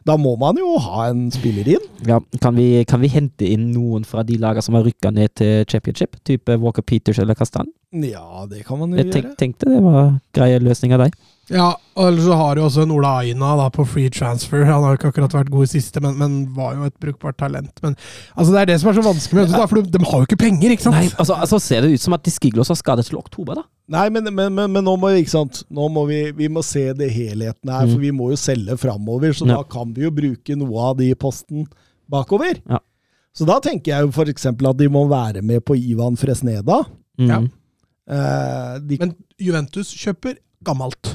da 0.06 0.16
må 0.18 0.36
man 0.40 0.56
jo 0.58 0.76
ha 0.78 1.08
en 1.10 1.30
spiller 1.32 1.68
inn. 1.68 1.88
ja 2.06 2.20
kan, 2.42 2.56
vi, 2.56 2.84
kan 2.86 3.02
vi 3.02 3.08
hente 3.10 3.48
inn 3.50 3.72
noen 3.74 4.06
fra 4.06 4.22
de 4.24 4.38
lagene 4.38 4.62
som 4.64 4.76
har 4.76 4.84
rykka 4.86 5.12
ned 5.16 5.34
til 5.36 5.66
championship? 5.66 6.16
Type 6.24 6.60
Walker 6.60 6.82
Peters 6.84 7.20
eller 7.20 7.36
Kastan? 7.36 7.68
Ja, 7.92 8.46
det 8.50 8.66
kan 8.68 8.78
man 8.80 8.92
jo 8.94 9.04
tenk, 9.10 9.26
gjøre. 9.26 9.36
tenkte 9.38 9.70
det 9.74 9.82
var 9.82 10.20
greie 10.36 10.60
løsninger 10.62 10.98
der. 11.02 11.12
Ja, 11.50 11.72
og 11.98 12.08
ellers 12.12 12.28
så 12.30 12.36
har 12.38 12.56
du 12.56 12.62
også 12.62 12.84
en 12.86 12.92
Ola 12.94 13.16
Aina 13.24 13.56
da, 13.58 13.64
på 13.74 13.82
free 13.90 14.10
transfer. 14.14 14.62
Han 14.68 14.84
har 14.86 14.92
jo 14.94 14.98
ikke 15.00 15.10
akkurat 15.10 15.34
vært 15.34 15.50
god 15.50 15.66
i 15.66 15.70
siste, 15.72 16.02
men, 16.04 16.14
men 16.20 16.36
var 16.54 16.76
jo 16.78 16.84
et 16.86 16.96
brukbart 17.02 17.40
talent. 17.42 17.72
Men 17.82 17.96
altså, 18.36 18.52
det 18.54 18.60
er 18.62 18.70
det 18.70 18.76
som 18.84 18.92
er 18.92 19.00
så 19.00 19.06
vanskelig 19.08 19.40
med 19.40 19.56
det, 19.56 19.64
for 19.72 19.80
de, 19.82 19.90
de 19.98 20.04
har 20.06 20.22
jo 20.22 20.28
ikke 20.30 20.38
penger, 20.44 20.76
ikke 20.76 20.86
sant? 20.86 21.00
Nei, 21.00 21.10
altså, 21.18 21.40
altså 21.42 21.60
ser 21.66 21.82
det 21.88 21.96
ut 21.96 22.04
som 22.06 22.14
at 22.14 22.24
Diskiglos 22.28 22.70
har 22.70 22.78
skadet 22.78 23.08
til 23.10 23.18
oktober, 23.18 23.58
da. 23.64 23.66
Nei, 23.96 24.04
men, 24.14 24.30
men, 24.30 24.54
men, 24.54 24.70
men 24.76 24.86
nå 24.86 24.94
må 25.02 25.10
vi, 25.16 25.24
ikke 25.24 25.34
sant? 25.34 25.64
Nå 25.74 25.88
må 25.90 26.04
vi, 26.12 26.20
vi 26.38 26.52
må 26.54 26.62
se 26.62 26.86
det 26.94 27.10
helheten 27.16 27.72
her, 27.74 27.88
Mm. 27.90 27.96
for 27.96 28.04
vi 28.06 28.12
må 28.14 28.30
jo 28.30 28.38
selge 28.38 28.78
framover. 28.78 29.34
Så 29.34 29.48
Ja. 29.50 29.56
da 29.58 29.64
kan 29.74 29.90
vi 29.98 30.06
jo 30.06 30.12
bruke 30.14 30.56
noe 30.62 30.84
av 30.92 31.00
de 31.02 31.10
posten 31.18 31.66
bakover. 32.10 32.62
Ja. 32.70 32.78
Så 33.34 33.46
da 33.50 33.58
tenker 33.64 33.96
jeg 33.96 34.06
jo 34.06 34.14
f.eks. 34.14 34.46
at 34.54 34.78
de 34.78 34.88
må 34.94 35.08
være 35.10 35.42
med 35.42 35.66
på 35.66 35.74
Ivan 35.78 36.14
Fresneda. 36.18 36.84
Mm. 37.18 37.30
Ja. 37.34 37.42
Eh, 38.10 38.78
de, 38.86 38.98
Men 39.02 39.16
Juventus 39.42 39.92
kjøper 39.98 40.38
gammelt. 40.66 41.09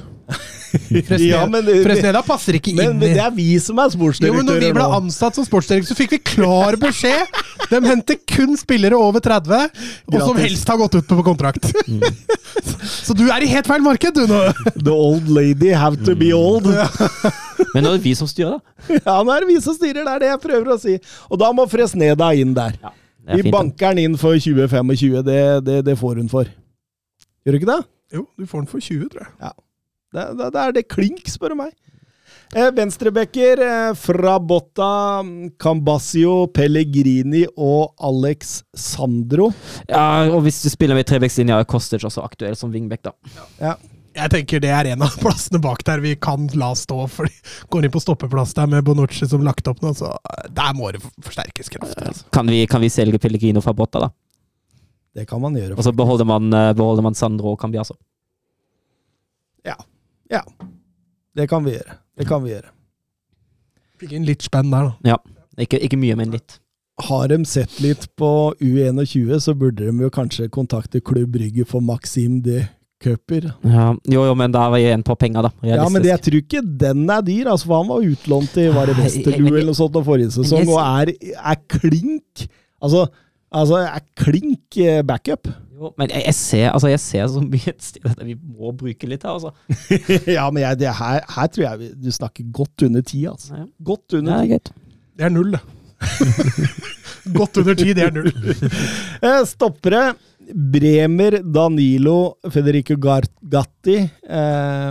ja, 1.22 1.44
men, 1.50 1.68
Fresneda 1.84 2.22
passer 2.26 2.58
ikke 2.58 2.72
men, 2.74 2.92
inn 2.94 2.98
men 2.98 3.12
i 3.12 3.16
det 3.16 3.22
er 3.22 3.32
vi 3.34 3.46
som 3.62 3.78
er 3.78 3.92
jo, 3.94 4.34
men 4.34 4.46
når 4.48 4.60
vi 4.62 4.70
ble 4.74 4.86
ansatt 4.96 5.36
som 5.38 5.46
sportsdirektør, 5.46 5.90
så 5.92 5.96
fikk 5.98 6.16
vi 6.16 6.20
klar 6.34 6.78
beskjed! 6.80 7.42
De 7.70 7.80
henter 7.84 8.18
kun 8.28 8.56
spillere 8.58 8.98
over 8.98 9.22
30, 9.24 9.70
og 10.10 10.18
som 10.20 10.40
helst 10.40 10.68
har 10.68 10.80
gått 10.80 10.98
ut 10.98 11.08
på 11.10 11.24
kontrakt. 11.26 11.70
Så 13.04 13.14
du 13.16 13.24
er 13.32 13.44
i 13.44 13.48
helt 13.50 13.68
feil 13.68 13.82
marked, 13.84 14.16
du 14.16 14.28
nå! 14.30 14.40
The 14.86 14.92
old 14.92 15.30
lady 15.32 15.72
have 15.74 15.98
to 16.06 16.16
be 16.18 16.32
old. 16.36 16.68
Men 17.74 17.84
nå 17.84 17.94
er 17.94 17.96
det 17.96 18.04
vi 18.04 18.14
som 18.18 18.28
styrer, 18.30 18.58
da. 18.58 18.98
Ja, 19.00 19.16
nå 19.24 19.32
er 19.34 19.44
det 19.44 19.50
vi 19.50 19.58
som 19.64 19.76
styrer, 19.76 20.02
det 20.02 20.12
er 20.12 20.22
det 20.24 20.30
jeg 20.32 20.42
prøver 20.44 20.74
å 20.74 20.78
si. 20.80 20.98
Og 21.30 21.40
da 21.40 21.50
må 21.56 21.66
Fresneda 21.70 22.30
inn 22.36 22.54
der. 22.56 22.76
Er 23.24 23.40
Vi 23.40 23.46
fint, 23.46 23.54
banker 23.54 23.96
den 23.96 24.10
inn 24.10 24.20
for 24.20 24.36
2025, 24.36 25.24
det, 25.24 25.40
det, 25.64 25.80
det 25.86 25.98
får 26.00 26.20
hun 26.20 26.30
for. 26.32 26.48
Gjør 27.44 27.56
du 27.56 27.60
ikke 27.62 27.72
det? 27.72 27.82
Jo, 28.14 28.26
du 28.38 28.46
får 28.46 28.64
den 28.64 28.70
for 28.70 28.84
20, 28.84 29.08
tror 29.12 29.24
jeg. 29.24 29.54
Det, 30.14 30.28
det, 30.38 30.52
det 30.54 30.62
er 30.62 30.76
det 30.76 30.86
klink, 30.90 31.26
spør 31.30 31.54
du 31.54 31.60
meg. 31.64 31.72
Eh, 32.54 32.70
Venstrebacker 32.70 33.58
eh, 33.66 33.94
fra 33.98 34.40
Botta, 34.40 35.24
Cambasio, 35.58 36.46
Pellegrini 36.54 37.42
og 37.56 37.94
Alex 37.98 38.60
Sandro. 38.78 39.48
Ja, 39.88 40.28
og 40.30 40.44
hvis 40.46 40.60
du 40.62 40.68
spiller 40.70 40.94
med 40.94 41.08
trebackslinja, 41.08 41.58
er 41.58 41.66
Kostic 41.66 42.04
også 42.06 42.22
aktuell 42.22 42.54
som 42.58 42.70
wingback, 42.74 43.02
da. 43.08 43.16
Ja. 43.58 43.74
Jeg 44.14 44.30
tenker 44.30 44.60
det 44.62 44.68
er 44.70 44.86
en 44.92 45.00
av 45.02 45.16
plassene 45.18 45.58
bak 45.58 45.80
der 45.88 45.98
vi 45.98 46.12
kan 46.22 46.44
la 46.54 46.68
stå. 46.78 47.00
For 47.10 47.26
de 47.26 47.32
går 47.74 47.88
inn 47.88 47.94
på 47.96 48.02
stoppeplass 48.04 48.52
der 48.54 48.68
med 48.70 48.84
Bonucci 48.86 49.26
som 49.26 49.42
lagt 49.42 49.66
opp 49.66 49.82
nå, 49.82 49.90
så 49.98 50.12
eh, 50.14 50.44
der 50.54 50.76
må 50.78 50.92
det 50.94 51.00
forsterkes 51.02 51.72
kraftig. 51.74 52.12
Altså. 52.12 52.28
Kan 52.30 52.46
vi, 52.52 52.60
kan 52.70 52.84
vi 52.84 52.92
selge 52.94 53.18
Pellegrino 53.18 53.64
fra 53.64 53.74
Botta, 53.74 54.04
da? 54.06 54.12
Det 55.18 55.26
kan 55.30 55.42
man 55.42 55.58
gjøre. 55.58 55.74
Og 55.74 55.82
så 55.82 55.90
beholder 55.90 56.30
man, 56.30 56.46
eh, 56.54 56.70
beholder 56.78 57.02
man 57.08 57.18
Sandro 57.18 57.56
og 57.56 57.58
Cambiaso. 57.64 57.98
Ja, 59.66 59.74
det 61.34 61.48
kan 61.50 61.64
vi 61.66 61.74
gjøre. 61.74 61.96
Det 62.18 62.26
kan 62.28 62.44
vi 62.44 62.52
gjøre. 62.54 62.70
Fikk 64.00 64.14
inn 64.16 64.26
litt 64.28 64.44
spenn 64.46 64.70
der, 64.72 64.92
da. 65.04 65.18
Ikke, 65.60 65.78
ikke 65.82 65.98
mye, 66.00 66.16
men 66.18 66.34
litt. 66.34 66.58
Har 67.08 67.26
de 67.30 67.40
sett 67.48 67.80
litt 67.82 68.06
på 68.18 68.54
U21, 68.62 69.34
så 69.42 69.54
burde 69.58 69.88
de 69.88 70.06
jo 70.06 70.10
kanskje 70.14 70.46
kontakte 70.52 71.02
Klubb 71.02 71.32
Brygge 71.34 71.66
for 71.66 71.82
Maxim 71.82 72.38
de 72.44 72.62
Køper. 73.04 73.50
Ja, 73.66 73.88
jo, 74.08 74.22
jo, 74.24 74.34
men 74.38 74.52
da 74.54 74.68
var 74.72 74.80
jeg 74.80 74.92
igjen 74.92 75.02
på 75.04 75.16
penger, 75.18 75.48
da. 75.48 75.50
Ja, 75.66 75.88
men 75.92 76.00
det, 76.04 76.12
jeg 76.12 76.22
tror 76.24 76.38
ikke 76.38 76.62
den 76.84 77.02
er 77.10 77.24
dyr, 77.26 77.50
altså, 77.52 77.68
for 77.68 77.82
han 77.82 77.90
var 77.90 78.06
utlånt 78.06 78.54
til 78.54 78.70
var 78.72 78.88
det 78.88 78.94
Westerloo 78.96 79.50
eller 79.50 79.68
noe 79.68 79.76
sånt 79.76 79.98
forrige 80.06 80.32
sesong, 80.38 80.70
og 80.70 80.80
er, 80.80 81.12
er 81.34 81.58
klink 81.68 82.46
Altså, 82.84 83.06
altså 83.48 83.78
er 83.80 84.02
klink 84.18 84.76
backup. 85.08 85.48
Jo, 85.74 85.90
men 85.98 86.10
jeg, 86.12 86.22
jeg, 86.28 86.34
ser, 86.38 86.66
altså, 86.70 86.88
jeg 86.92 87.00
ser 87.02 87.26
så 87.32 87.40
mye 87.42 87.72
stil 87.82 88.04
at 88.10 88.20
vi 88.22 88.36
må 88.38 88.70
bruke 88.78 89.08
litt 89.10 89.24
her, 89.26 89.34
altså. 89.34 89.50
ja, 90.36 90.44
men 90.54 90.62
jeg, 90.62 90.78
det 90.84 90.92
her, 91.00 91.24
her 91.34 91.48
tror 91.50 91.64
jeg 91.66 91.94
du 92.04 92.10
snakker 92.14 92.46
godt 92.54 92.84
under 92.86 93.02
ti, 93.02 93.24
altså. 93.30 93.56
Ja, 93.58 93.64
Godt 93.90 94.14
under 94.20 94.30
det 94.30 94.36
ti. 94.38 94.44
er 94.44 94.52
greit. 94.54 94.70
Det 95.18 95.26
er 95.26 95.34
null, 95.34 95.56
det. 95.56 95.62
Godt 97.38 97.56
under 97.62 97.74
ti, 97.78 97.90
det 97.96 98.06
er 98.06 98.14
null. 98.14 98.30
Eh, 99.24 99.40
Stoppere. 99.48 100.12
Bremer, 100.44 101.38
Danilo, 101.40 102.34
Federico 102.52 102.98
Gatti, 103.00 103.94
eh, 104.28 104.90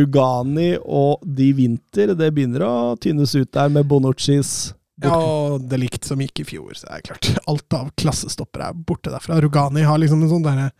Rugani 0.00 0.72
og 0.82 1.20
Di 1.22 1.52
Winter. 1.54 2.16
Det 2.18 2.32
begynner 2.34 2.64
å 2.66 2.72
tynnes 2.98 3.36
ut 3.38 3.52
der 3.54 3.70
med 3.70 3.86
Bonuccis 3.86 4.72
Ja, 5.08 5.16
og 5.16 5.62
det 5.70 5.78
likt 5.80 6.04
som 6.04 6.20
gikk 6.20 6.40
i 6.42 6.44
fjor, 6.44 6.74
så 6.76 6.86
er 6.90 7.00
det 7.00 7.06
klart. 7.08 7.28
Alt 7.48 7.72
av 7.78 7.88
klassestoppere 7.96 8.66
er 8.70 8.74
borte 8.86 9.10
derfra. 9.12 9.38
Rugani 9.40 9.82
har 9.86 9.98
liksom 10.02 10.22
en 10.26 10.30
sånn 10.32 10.42
derre 10.44 10.70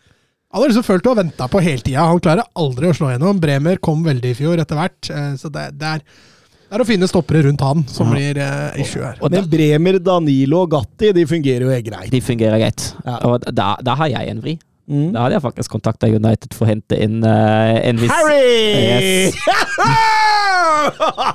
Han 0.53 0.63
har 0.65 0.69
liksom 0.73 0.83
følt 0.83 1.07
å 1.07 1.11
ha 1.15 1.21
venta 1.23 1.47
på 1.49 1.61
hele 1.63 1.79
tida. 1.87 2.03
Han 2.11 2.19
klarer 2.21 2.43
aldri 2.59 2.89
å 2.91 2.95
slå 2.97 3.11
gjennom. 3.13 3.39
Bremer 3.41 3.77
kom 3.79 4.03
veldig 4.03 4.31
i 4.33 4.35
fjor 4.35 4.59
etter 4.59 4.75
hvert, 4.81 5.11
eh, 5.15 5.35
så 5.39 5.47
det, 5.55 5.69
det, 5.79 5.87
er, 5.87 5.99
det 6.03 6.75
er 6.75 6.81
å 6.83 6.87
finne 6.89 7.07
stoppere 7.07 7.45
rundt 7.47 7.61
han 7.63 7.85
som 7.87 8.11
Ja. 8.11 8.15
blir 8.17 8.39
eh, 8.43 8.81
issue 8.83 8.99
her. 9.05 9.15
Og 9.23 9.31
da, 9.31 9.39
Men 9.41 9.51
Bremer, 9.53 9.99
Danilo 10.03 10.63
og 10.65 10.71
Gatti 10.75 11.13
de 11.15 11.23
fungerer 11.31 11.63
jo 11.69 11.83
greit. 11.87 12.11
de 12.11 12.21
fungerer 12.21 12.59
greit. 12.59 12.89
Ja. 13.07 13.17
Og 13.31 13.47
da, 13.55 13.77
da 13.81 13.95
har 13.95 14.09
jeg 14.11 14.29
en 14.35 14.41
vri. 14.43 14.59
Mm. 14.91 15.13
Da 15.15 15.21
hadde 15.23 15.35
jeg 15.39 15.43
faktisk 15.45 15.71
kontakta 15.71 16.09
United 16.11 16.51
for 16.53 16.67
å 16.67 16.71
hente 16.73 16.99
inn 16.99 17.23
uh, 17.23 17.79
en 17.87 17.97
viss 18.03 18.11
Harry! 18.11 19.31
Yes. 19.31 19.39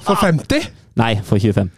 For 0.06 0.16
50? 0.20 0.68
Nei, 0.96 1.18
for 1.28 1.40
25. 1.40 1.70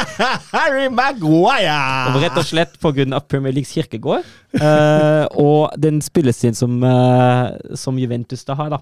Harry 0.54 0.84
Og 0.86 0.94
Maguire! 0.94 2.20
rett 2.22 2.36
og 2.38 2.46
slett 2.46 2.76
pga. 2.78 3.18
Premier 3.26 3.54
Leagues 3.56 3.72
kirkegård. 3.74 4.26
Uh, 4.54 5.26
og 5.46 5.74
den 5.80 5.98
spillestilen 6.04 6.54
som, 6.54 6.76
uh, 6.86 7.50
som 7.74 7.98
Juventus 7.98 8.46
da 8.46 8.54
har, 8.54 8.70
da. 8.70 8.78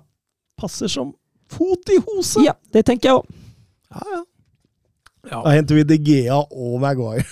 Passer 0.61 0.93
som 0.93 1.15
fot 1.49 1.89
i 1.95 1.97
hose. 2.05 2.45
Ja, 2.45 2.59
det 2.75 2.85
tenker 2.91 3.09
jeg 3.09 3.23
òg. 3.23 3.39
Ja, 3.95 4.05
ja. 4.13 4.25
Ja. 5.29 5.41
Da 5.43 5.53
henter 5.57 5.77
vi 5.77 5.85
De 5.89 5.97
Gea 6.05 6.37
og 6.37 6.79
Maguire. 6.81 7.25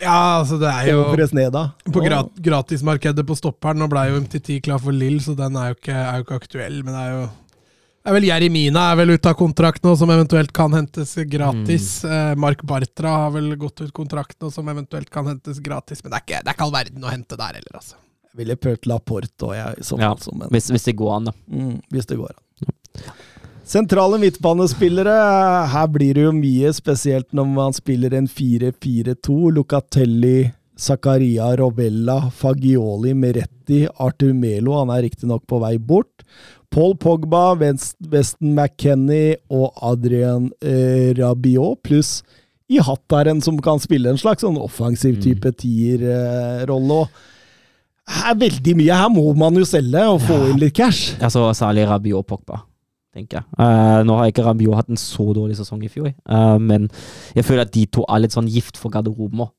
ja, 0.00 0.18
altså 0.40 0.60
det 0.60 0.68
er 0.68 0.92
jo. 0.92 1.02
På 1.92 2.04
grat 2.04 2.32
gratismarkedet 2.44 3.24
på 3.26 3.36
stopperen. 3.36 3.80
Nå 3.80 3.88
ble 3.92 4.06
jo 4.08 4.20
MTT 4.24 4.60
klar 4.64 4.80
for 4.80 4.96
Lill, 4.96 5.18
så 5.24 5.34
den 5.36 5.56
er 5.56 5.72
jo 5.72 5.80
ikke, 5.80 5.96
er 5.96 6.20
jo 6.20 6.28
ikke 6.28 6.40
aktuell. 6.44 6.82
Men 6.84 6.96
det 6.96 7.02
er 7.02 7.14
jo 7.16 7.24
er 8.04 8.14
vel 8.16 8.24
Jeremina 8.30 8.86
er 8.92 8.96
vel 9.02 9.10
ute 9.14 9.28
av 9.30 9.34
kontrakt 9.38 9.82
nå, 9.84 9.92
som 9.98 10.10
eventuelt 10.10 10.52
kan 10.56 10.72
hentes 10.72 11.14
gratis. 11.28 11.88
Eh, 12.04 12.34
Mark 12.40 12.62
Bartra 12.66 13.08
har 13.26 13.34
vel 13.34 13.50
gått 13.60 13.82
ut 13.84 13.92
kontrakt 13.96 14.38
nå, 14.40 14.50
som 14.54 14.68
eventuelt 14.72 15.10
kan 15.12 15.26
hentes 15.28 15.60
gratis. 15.60 16.00
Men 16.04 16.14
det 16.14 16.20
er 16.20 16.24
ikke, 16.26 16.40
det 16.44 16.48
er 16.52 16.56
ikke 16.56 16.68
all 16.68 16.76
verden 16.78 17.04
å 17.04 17.12
hente 17.12 17.36
der 17.40 17.58
heller, 17.60 17.74
altså. 17.82 17.98
Jeg 18.30 18.38
ville 18.44 18.56
prøvd 18.62 18.86
Laporte 18.86 19.46
òg, 19.48 19.54
jeg, 19.58 19.84
Sånn, 19.84 20.00
Ja. 20.04 20.12
altså, 20.14 20.32
men, 20.38 20.48
Hvis, 20.54 20.70
hvis 20.70 20.84
det 20.86 20.96
går 20.96 21.16
an, 21.16 21.24
da. 21.24 21.32
mm, 21.50 21.76
hvis 21.90 22.06
det 22.06 22.16
går 22.20 22.30
an. 22.30 23.10
Sentrale 23.70 24.18
midtbanespillere. 24.18 25.14
Her 25.70 25.86
blir 25.92 26.14
det 26.14 26.24
jo 26.24 26.32
mye, 26.34 26.72
spesielt 26.74 27.28
når 27.36 27.46
man 27.52 27.72
spiller 27.76 28.14
en 28.18 28.26
4-4-2. 28.26 29.52
Locatelli, 29.54 30.52
Zakaria, 30.80 31.50
Rovella, 31.60 32.30
Fagioli, 32.34 33.12
Meretti, 33.14 33.84
Arthur 34.00 34.32
Melo. 34.34 34.78
Han 34.80 34.90
er 34.94 35.04
riktignok 35.06 35.44
på 35.46 35.60
vei 35.62 35.76
bort. 35.78 36.24
Paul 36.70 36.94
Pogba, 37.02 37.54
West- 37.58 37.96
Weston 38.12 38.54
McKennie 38.54 39.36
og 39.50 39.72
Adrian 39.82 40.50
eh, 40.62 41.10
Rabiot, 41.18 41.80
pluss 41.82 42.20
i 42.70 42.78
hatt 42.78 43.02
der 43.10 43.26
en 43.32 43.40
som 43.42 43.56
kan 43.58 43.80
spille 43.82 44.12
en 44.12 44.18
slags 44.20 44.44
sånn 44.46 44.54
offensiv 44.62 45.16
type 45.24 45.50
tierrolle. 45.58 47.00
Eh, 48.06 48.28
er 48.30 48.36
veldig 48.38 48.74
mye. 48.78 48.94
Her 49.02 49.10
må 49.10 49.24
man 49.38 49.58
jo 49.58 49.64
selge 49.66 50.04
og 50.06 50.20
få 50.22 50.36
inn 50.52 50.60
litt 50.62 50.74
cash. 50.78 51.16
Altså 51.18 51.48
særlig 51.58 51.88
Rabiot 51.90 52.22
og 52.22 52.28
Pogba, 52.30 52.60
tenker 53.14 53.40
jeg. 53.40 53.46
Eh, 53.58 54.02
nå 54.06 54.16
har 54.20 54.30
ikke 54.30 54.46
Rabiot 54.46 54.78
hatt 54.78 54.90
en 54.94 55.00
så 55.02 55.26
dårlig 55.34 55.58
sesong 55.58 55.82
i 55.86 55.90
fjor, 55.90 56.12
eh, 56.14 56.58
men 56.62 56.86
jeg 57.34 57.44
føler 57.46 57.66
at 57.66 57.74
de 57.74 57.86
to 57.90 58.06
er 58.06 58.22
litt 58.22 58.34
sånn 58.38 58.50
gift 58.50 58.78
for 58.78 58.90
garderoben 58.94 59.46
òg. 59.48 59.50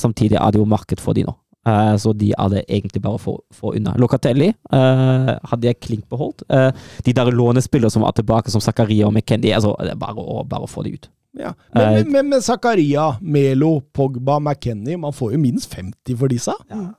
samtidig 0.00 0.38
er 0.40 0.50
det 0.54 0.56
jo 0.58 0.64
marked 0.64 1.00
for 1.02 1.12
de 1.12 1.24
nå. 1.26 1.34
Eh, 1.64 1.96
så 1.96 2.12
de 2.12 2.30
er 2.36 2.52
det 2.52 2.64
egentlig 2.68 3.02
bare 3.04 3.18
å 3.18 3.22
få, 3.22 3.34
få 3.54 3.74
unna. 3.78 3.94
Locatelli 4.00 4.50
uh, 4.52 5.30
hadde 5.50 5.70
jeg 5.70 5.80
klink 5.80 6.08
beholdt. 6.12 6.44
Uh, 6.52 6.70
de 7.06 7.14
der 7.16 7.32
lånespillere 7.32 7.92
som 7.92 8.04
var 8.04 8.16
tilbake, 8.16 8.52
som 8.52 8.62
Zakaria 8.64 9.08
og 9.08 9.14
McKendy, 9.14 9.52
altså, 9.56 9.72
det 9.80 9.94
er 9.94 10.00
bare 10.00 10.20
å, 10.20 10.42
bare 10.48 10.68
å 10.68 10.70
få 10.70 10.84
de 10.84 10.94
ut. 10.98 11.08
Ja. 11.38 11.54
Men, 11.74 12.28
men, 12.28 12.42
Zakaria, 12.44 13.14
Melo, 13.20 13.80
Pogba, 13.90 14.36
McKennie 14.38 14.94
Man 15.02 15.10
får 15.10 15.32
jo 15.32 15.40
minst 15.42 15.72
50 15.74 16.14
for 16.20 16.30
disse. 16.30 16.54
Ja. 16.70 16.92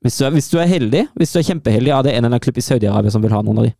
Hvis 0.00 0.16
du, 0.16 0.24
er, 0.24 0.30
hvis 0.32 0.48
du 0.48 0.56
er 0.56 0.68
heldig, 0.70 1.02
hvis 1.20 1.34
du 1.34 1.38
er 1.42 1.44
kjempeheldig, 1.44 1.90
er 1.92 2.04
det 2.06 2.12
en 2.14 2.22
eller 2.22 2.30
annen 2.30 2.40
klubb 2.40 2.56
i 2.56 2.64
Saudi-Arabia 2.64 3.12
som 3.12 3.20
vil 3.20 3.34
ha 3.36 3.42
noen 3.44 3.60
av 3.60 3.66
de. 3.66 3.74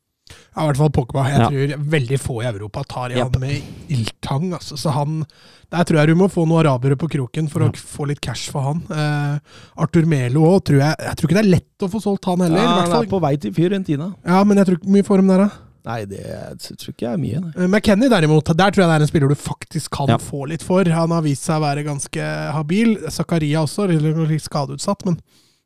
Ja, 0.50 0.64
i 0.64 0.66
hvert 0.66 0.80
fall 0.80 0.90
Pogba. 0.90 1.24
Jeg 1.28 1.38
Ja. 1.38 1.48
tror 1.48 1.84
veldig 1.94 2.18
få 2.18 2.42
i 2.42 2.46
Europa 2.50 2.82
tar 2.84 3.10
i 3.10 3.14
yep. 3.18 3.32
han 3.32 3.40
med 3.40 3.62
ildtang. 3.88 4.52
Altså. 4.52 4.76
Så 4.76 4.90
han, 4.90 5.24
der 5.70 5.84
tror 5.84 5.98
jeg 6.00 6.08
du 6.08 6.14
må 6.18 6.28
få 6.28 6.44
noen 6.46 6.66
arabere 6.66 6.96
på 6.96 7.08
kroken 7.08 7.48
for 7.48 7.62
Ja. 7.62 7.68
å 7.68 7.72
få 7.76 8.06
litt 8.08 8.20
cash 8.20 8.50
for 8.50 8.60
han. 8.62 8.82
Uh, 8.90 9.38
Arthur 9.78 10.06
Melo 10.06 10.42
òg, 10.42 10.64
tror 10.64 10.78
jeg 10.80 10.96
Jeg 10.98 11.16
tror 11.16 11.28
ikke 11.28 11.38
det 11.38 11.44
er 11.46 11.54
lett 11.54 11.78
å 11.86 11.88
få 11.90 12.02
solgt 12.02 12.24
han 12.24 12.40
heller. 12.40 12.58
Ja, 12.58 12.82
han 12.82 13.04
er 13.04 13.06
på 13.06 13.20
vei 13.20 13.36
til 13.36 13.52
Fiorentina. 13.52 14.14
Ja, 14.26 14.42
men 14.44 14.56
jeg 14.56 14.66
tror 14.66 14.78
ikke 14.80 14.90
mye 14.90 15.04
for 15.06 15.16
de 15.18 15.28
der, 15.28 15.38
da. 15.46 15.50
Nei, 15.86 16.04
det 16.04 16.20
tror 16.60 16.92
ikke 16.92 17.06
jeg 17.06 17.12
er 17.14 17.20
mye. 17.22 17.40
Nei. 17.40 17.66
McKenny 17.68 17.70
McKennie 17.70 18.10
derimot, 18.10 18.44
der 18.44 18.70
tror 18.70 18.82
jeg 18.84 18.90
det 18.90 18.96
er 18.98 19.06
en 19.06 19.08
spiller 19.08 19.28
du 19.28 19.34
faktisk 19.34 19.90
kan 19.90 20.08
Ja. 20.08 20.18
få 20.18 20.46
litt 20.48 20.62
for. 20.62 20.84
Han 20.84 21.10
har 21.10 21.22
vist 21.22 21.44
seg 21.46 21.56
å 21.56 21.64
være 21.64 21.84
ganske 21.86 22.52
habil. 22.52 22.96
Zakaria 23.08 23.62
også, 23.62 23.86
litt 23.88 24.42
skadeutsatt, 24.42 25.06
men 25.06 25.20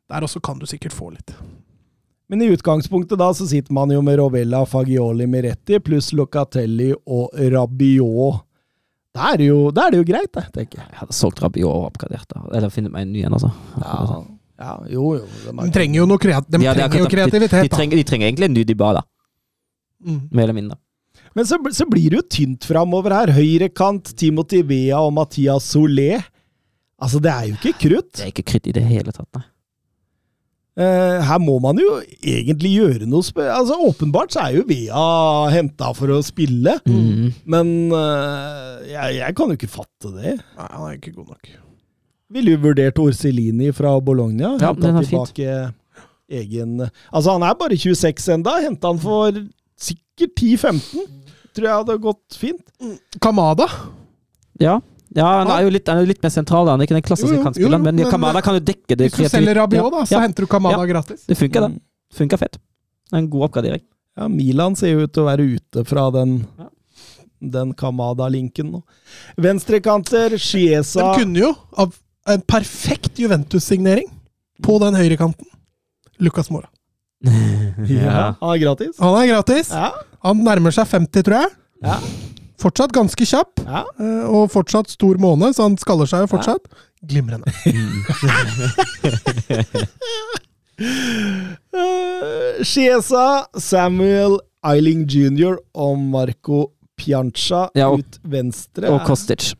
der 0.09 0.21
også 0.21 0.41
kan 0.41 0.57
du 0.59 0.65
sikkert 0.65 0.93
få 0.93 1.11
litt. 1.11 1.33
Men 2.29 2.41
i 2.41 2.47
utgangspunktet 2.49 3.19
da 3.21 3.27
så 3.37 3.45
sitter 3.47 3.73
man 3.77 3.91
jo 3.93 3.99
med 4.01 4.17
Rovella, 4.17 4.63
Fagioli, 4.65 5.27
Miretti 5.29 5.77
pluss 5.79 6.11
Locatelli 6.17 6.91
og 7.05 7.35
Rabiot. 7.37 8.39
Da 9.15 9.29
er 9.33 9.37
det 9.43 9.45
jo, 9.51 9.59
da 9.71 9.85
er 9.87 9.93
det 9.93 9.99
jo 10.01 10.07
greit, 10.09 10.31
det, 10.33 10.41
tenker 10.55 10.79
jeg. 10.81 10.87
Jeg 10.91 10.99
hadde 11.03 11.15
solgt 11.15 11.39
Rabiot 11.43 11.69
og 11.71 11.85
oppgradert, 11.91 12.25
da. 12.33 12.41
eller 12.57 12.73
funnet 12.73 12.91
meg 12.91 13.05
en 13.05 13.13
ny 13.13 13.21
en, 13.29 13.35
altså. 13.37 13.51
Ja, 13.79 14.23
ja 14.59 14.73
jo, 14.91 15.05
jo. 15.19 15.27
det 15.45 15.53
De 15.69 15.75
trenger 15.77 16.01
jo, 16.01 16.07
noe 16.09 16.19
kreat 16.19 16.49
de 16.49 16.59
Ja, 16.63 16.73
er 16.73 16.81
trenger 16.81 16.97
jo 16.99 17.05
akkurat- 17.05 17.31
De, 17.31 17.39
kreativitet. 17.39 17.61
de, 17.61 17.69
da. 17.69 17.77
trenger, 17.77 17.95
de 18.01 18.03
trenger 18.09 18.27
egentlig 18.31 18.49
en 18.49 18.57
ny 18.57 18.63
Dybala, 18.71 19.03
Mm. 20.05 20.19
mer 20.31 20.43
eller 20.43 20.53
mindre. 20.53 20.77
Men 21.35 21.45
så, 21.45 21.57
så 21.73 21.85
blir 21.89 22.09
det 22.11 22.17
jo 22.19 22.25
tynt 22.29 22.65
framover 22.67 23.11
her. 23.15 23.31
Høyrekant, 23.33 24.11
Timothy 24.17 24.61
Vea 24.63 24.99
og 24.99 25.13
Mathias 25.13 25.65
Solé. 25.73 26.21
Altså, 27.01 27.19
det 27.23 27.31
er 27.31 27.47
jo 27.49 27.55
ikke 27.55 27.73
krutt. 27.79 28.11
Det 28.13 28.23
er 28.27 28.31
ikke 28.33 28.45
krutt 28.51 28.67
i 28.67 28.71
det 28.75 28.83
hele 28.83 29.11
tatt, 29.15 29.27
nei. 29.35 29.43
Eh, 30.75 31.21
her 31.23 31.37
må 31.39 31.53
man 31.63 31.77
jo 31.79 32.01
egentlig 32.19 32.73
gjøre 32.75 33.05
noe. 33.07 33.23
Altså, 33.47 33.77
Åpenbart 33.87 34.33
så 34.35 34.41
er 34.43 34.57
jo 34.57 34.65
Vea 34.67 35.03
henta 35.53 35.93
for 35.95 36.11
å 36.11 36.17
spille, 36.25 36.73
Mm. 36.85 37.29
men 37.45 37.69
uh, 37.95 38.81
jeg, 38.83 39.15
jeg 39.21 39.35
kan 39.37 39.53
jo 39.53 39.55
ikke 39.55 39.71
fatte 39.71 40.11
det. 40.17 40.33
Nei, 40.57 40.67
han 40.73 40.89
er 40.89 40.97
ikke 40.99 41.13
god 41.15 41.29
nok. 41.31 41.53
Ville 42.35 42.55
jo 42.57 42.59
vurdert 42.65 42.99
Orselini 42.99 43.69
fra 43.77 43.93
Bologna. 44.03 44.55
Ja, 44.59 44.73
den 44.73 44.97
er 44.99 45.05
fint. 45.07 45.31
tilbake 45.31 45.73
egen 46.41 46.79
Altså, 47.13 47.31
han 47.37 47.43
er 47.47 47.53
bare 47.55 47.77
26 47.77 48.27
enda. 48.35 48.57
Henta 48.65 48.91
han 48.91 48.99
for 48.99 49.31
sikkert 49.79 50.33
10-15. 50.41 51.05
Tror 51.55 51.67
jeg 51.69 51.77
hadde 51.79 51.97
gått 52.03 52.35
fint. 52.35 52.63
Kamada. 53.23 53.69
Ja. 54.59 54.79
Ja, 55.15 55.25
han 55.39 55.47
er 55.55 55.63
jo 55.63 55.69
litt, 55.73 55.87
han 55.87 55.97
er 56.01 56.05
jo 56.05 56.09
litt 56.11 56.21
mer 56.23 56.33
sentral, 56.33 56.67
han 56.67 56.81
er 56.81 56.87
ikke 56.89 56.97
den 56.97 57.05
klassiske 57.07 57.39
kantspilleren, 57.43 57.83
men, 57.83 57.95
men- 57.95 58.11
Kamada 58.11 58.41
kan 58.43 58.57
jo 58.57 58.63
dekke 58.67 58.97
det 58.99 59.11
Hvis 59.13 59.29
du 59.31 59.37
selger 59.37 59.55
Rabiot, 59.61 59.91
da, 59.93 60.03
så 60.05 60.17
ja, 60.17 60.19
henter 60.25 60.43
du 60.45 60.47
Kamada 60.51 60.85
gratis. 60.89 61.25
Det 61.25 61.37
funker, 61.39 61.61
Mm. 61.69 61.73
det. 61.73 61.81
Funker 62.17 62.37
fett. 62.37 62.57
Det 62.57 63.13
er 63.13 63.17
en 63.23 63.29
god 63.29 63.49
oppgradering. 63.49 63.81
Ja, 64.17 64.27
Milan 64.27 64.75
ser 64.75 64.91
jo 64.93 65.03
ut 65.05 65.13
til 65.13 65.23
å 65.23 65.27
være 65.27 65.45
ute 65.55 65.85
fra 65.85 66.09
den, 66.11 66.47
Ja. 66.59 66.67
den 67.41 67.73
Kamada-linken 67.73 68.71
nå. 68.71 68.83
Venstrekanter, 69.37 70.37
Chiesa 70.39 71.13
De 71.13 71.23
kunne 71.23 71.35
jo, 71.37 71.55
av 71.77 71.93
en 72.27 72.41
perfekt 72.41 73.15
Juventus-signering 73.19 74.07
på 74.63 74.79
den 74.79 74.93
høyrekanten, 74.95 75.45
Lucas 76.19 76.49
Mora. 76.49 76.67
ja. 77.25 78.35
Han 78.41 78.53
er 78.55 78.59
gratis. 78.61 78.95
Han 78.99 79.15
er 79.21 79.27
gratis. 79.33 79.69
Ja. 79.71 79.91
Han 80.23 80.43
nærmer 80.43 80.73
seg 80.73 80.87
50, 80.87 81.23
tror 81.23 81.41
jeg. 81.43 81.51
Ja. 81.83 81.99
Fortsatt 82.61 82.93
ganske 82.95 83.25
kjapp, 83.27 83.59
ja. 83.65 83.81
eh, 83.99 84.25
og 84.31 84.47
fortsatt 84.53 84.89
stor 84.93 85.17
måne, 85.21 85.49
så 85.53 85.65
han 85.67 85.75
skaller 85.81 86.07
seg 86.07 86.23
jo 86.25 86.29
fortsatt. 86.37 86.69
Glimrende. 87.05 87.51
Eh, 90.77 92.63
Chiesa, 92.63 93.45
Samuel 93.59 94.39
Eiling 94.65 95.05
jr. 95.09 95.57
og 95.77 95.99
Marco 95.99 96.71
Piancha 96.97 97.67
Ja, 97.75 97.89
og- 97.91 97.99
ut 97.99 98.19
venstre. 98.23 98.89
Og 98.89 99.05
Kostic. 99.07 99.53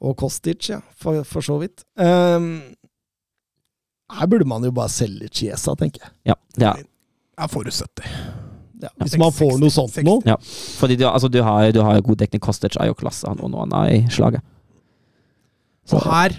Og 0.00 0.16
Kostic, 0.16 0.68
ja, 0.70 0.80
for, 0.96 1.22
for 1.26 1.40
så 1.42 1.58
vidt. 1.60 1.82
Um, 1.98 2.62
her 4.14 4.26
burde 4.30 4.46
man 4.48 4.62
jo 4.64 4.70
bare 4.72 4.88
selge 4.88 5.28
Chiesa, 5.28 5.74
tenker 5.74 6.00
jeg. 6.06 6.12
Ja, 6.30 6.34
ja. 6.62 6.74
Jeg 7.38 7.50
får 7.50 7.64
du 7.66 7.70
70. 7.70 8.47
Ja, 8.82 8.90
hvis 9.02 9.16
man 9.18 9.32
får 9.34 9.56
noe 9.58 9.72
sånt 9.74 9.96
nå. 10.06 10.20
ja. 10.28 10.36
Fordi 10.78 10.96
du, 11.00 11.04
altså, 11.08 11.30
du, 11.32 11.40
har, 11.42 11.72
du 11.74 11.80
har 11.82 11.98
god 12.04 12.20
dekning. 12.20 12.42
Kostic 12.44 12.76
er 12.78 12.90
jo 12.90 12.94
klasse, 12.98 13.26
han 13.26 13.40
og 13.42 13.50
nå 13.50 13.64
han 13.64 13.74
er 13.80 13.94
i 13.96 14.00
slaget. 14.14 14.44
Og 15.92 16.04
her 16.04 16.36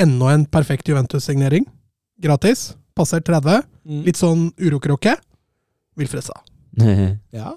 enda 0.00 0.30
en 0.34 0.44
perfekt 0.46 0.88
Juventus-signering. 0.88 1.66
Gratis. 2.22 2.72
Passer 2.94 3.22
30. 3.24 3.64
Mm. 3.88 4.02
Litt 4.06 4.20
sånn 4.20 4.50
urokråke. 4.60 5.16
Wilfred 5.98 6.28
sa. 6.28 6.38
Ja, 7.32 7.54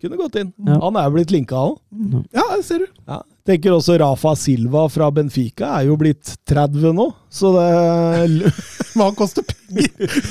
kunne 0.00 0.18
gått 0.20 0.36
inn. 0.36 0.50
Ja. 0.66 0.76
Han 0.82 0.96
er 1.00 1.06
jo 1.08 1.14
blitt 1.16 1.32
linka 1.32 1.56
òg. 1.56 1.78
Ja, 2.34 2.44
det 2.54 2.64
ser 2.66 2.84
du. 2.84 2.90
Ja. 3.08 3.22
Tenker 3.44 3.74
også 3.76 3.98
Rafa 4.00 4.30
Silva 4.40 4.86
fra 4.88 5.10
Benfica 5.12 5.74
er 5.78 5.90
jo 5.90 5.98
blitt 6.00 6.30
30 6.48 6.94
nå, 6.96 7.04
så 7.28 7.50
det 7.52 7.66
Men 8.94 9.02
han 9.08 9.18
koster 9.18 9.44
penger! 9.44 9.90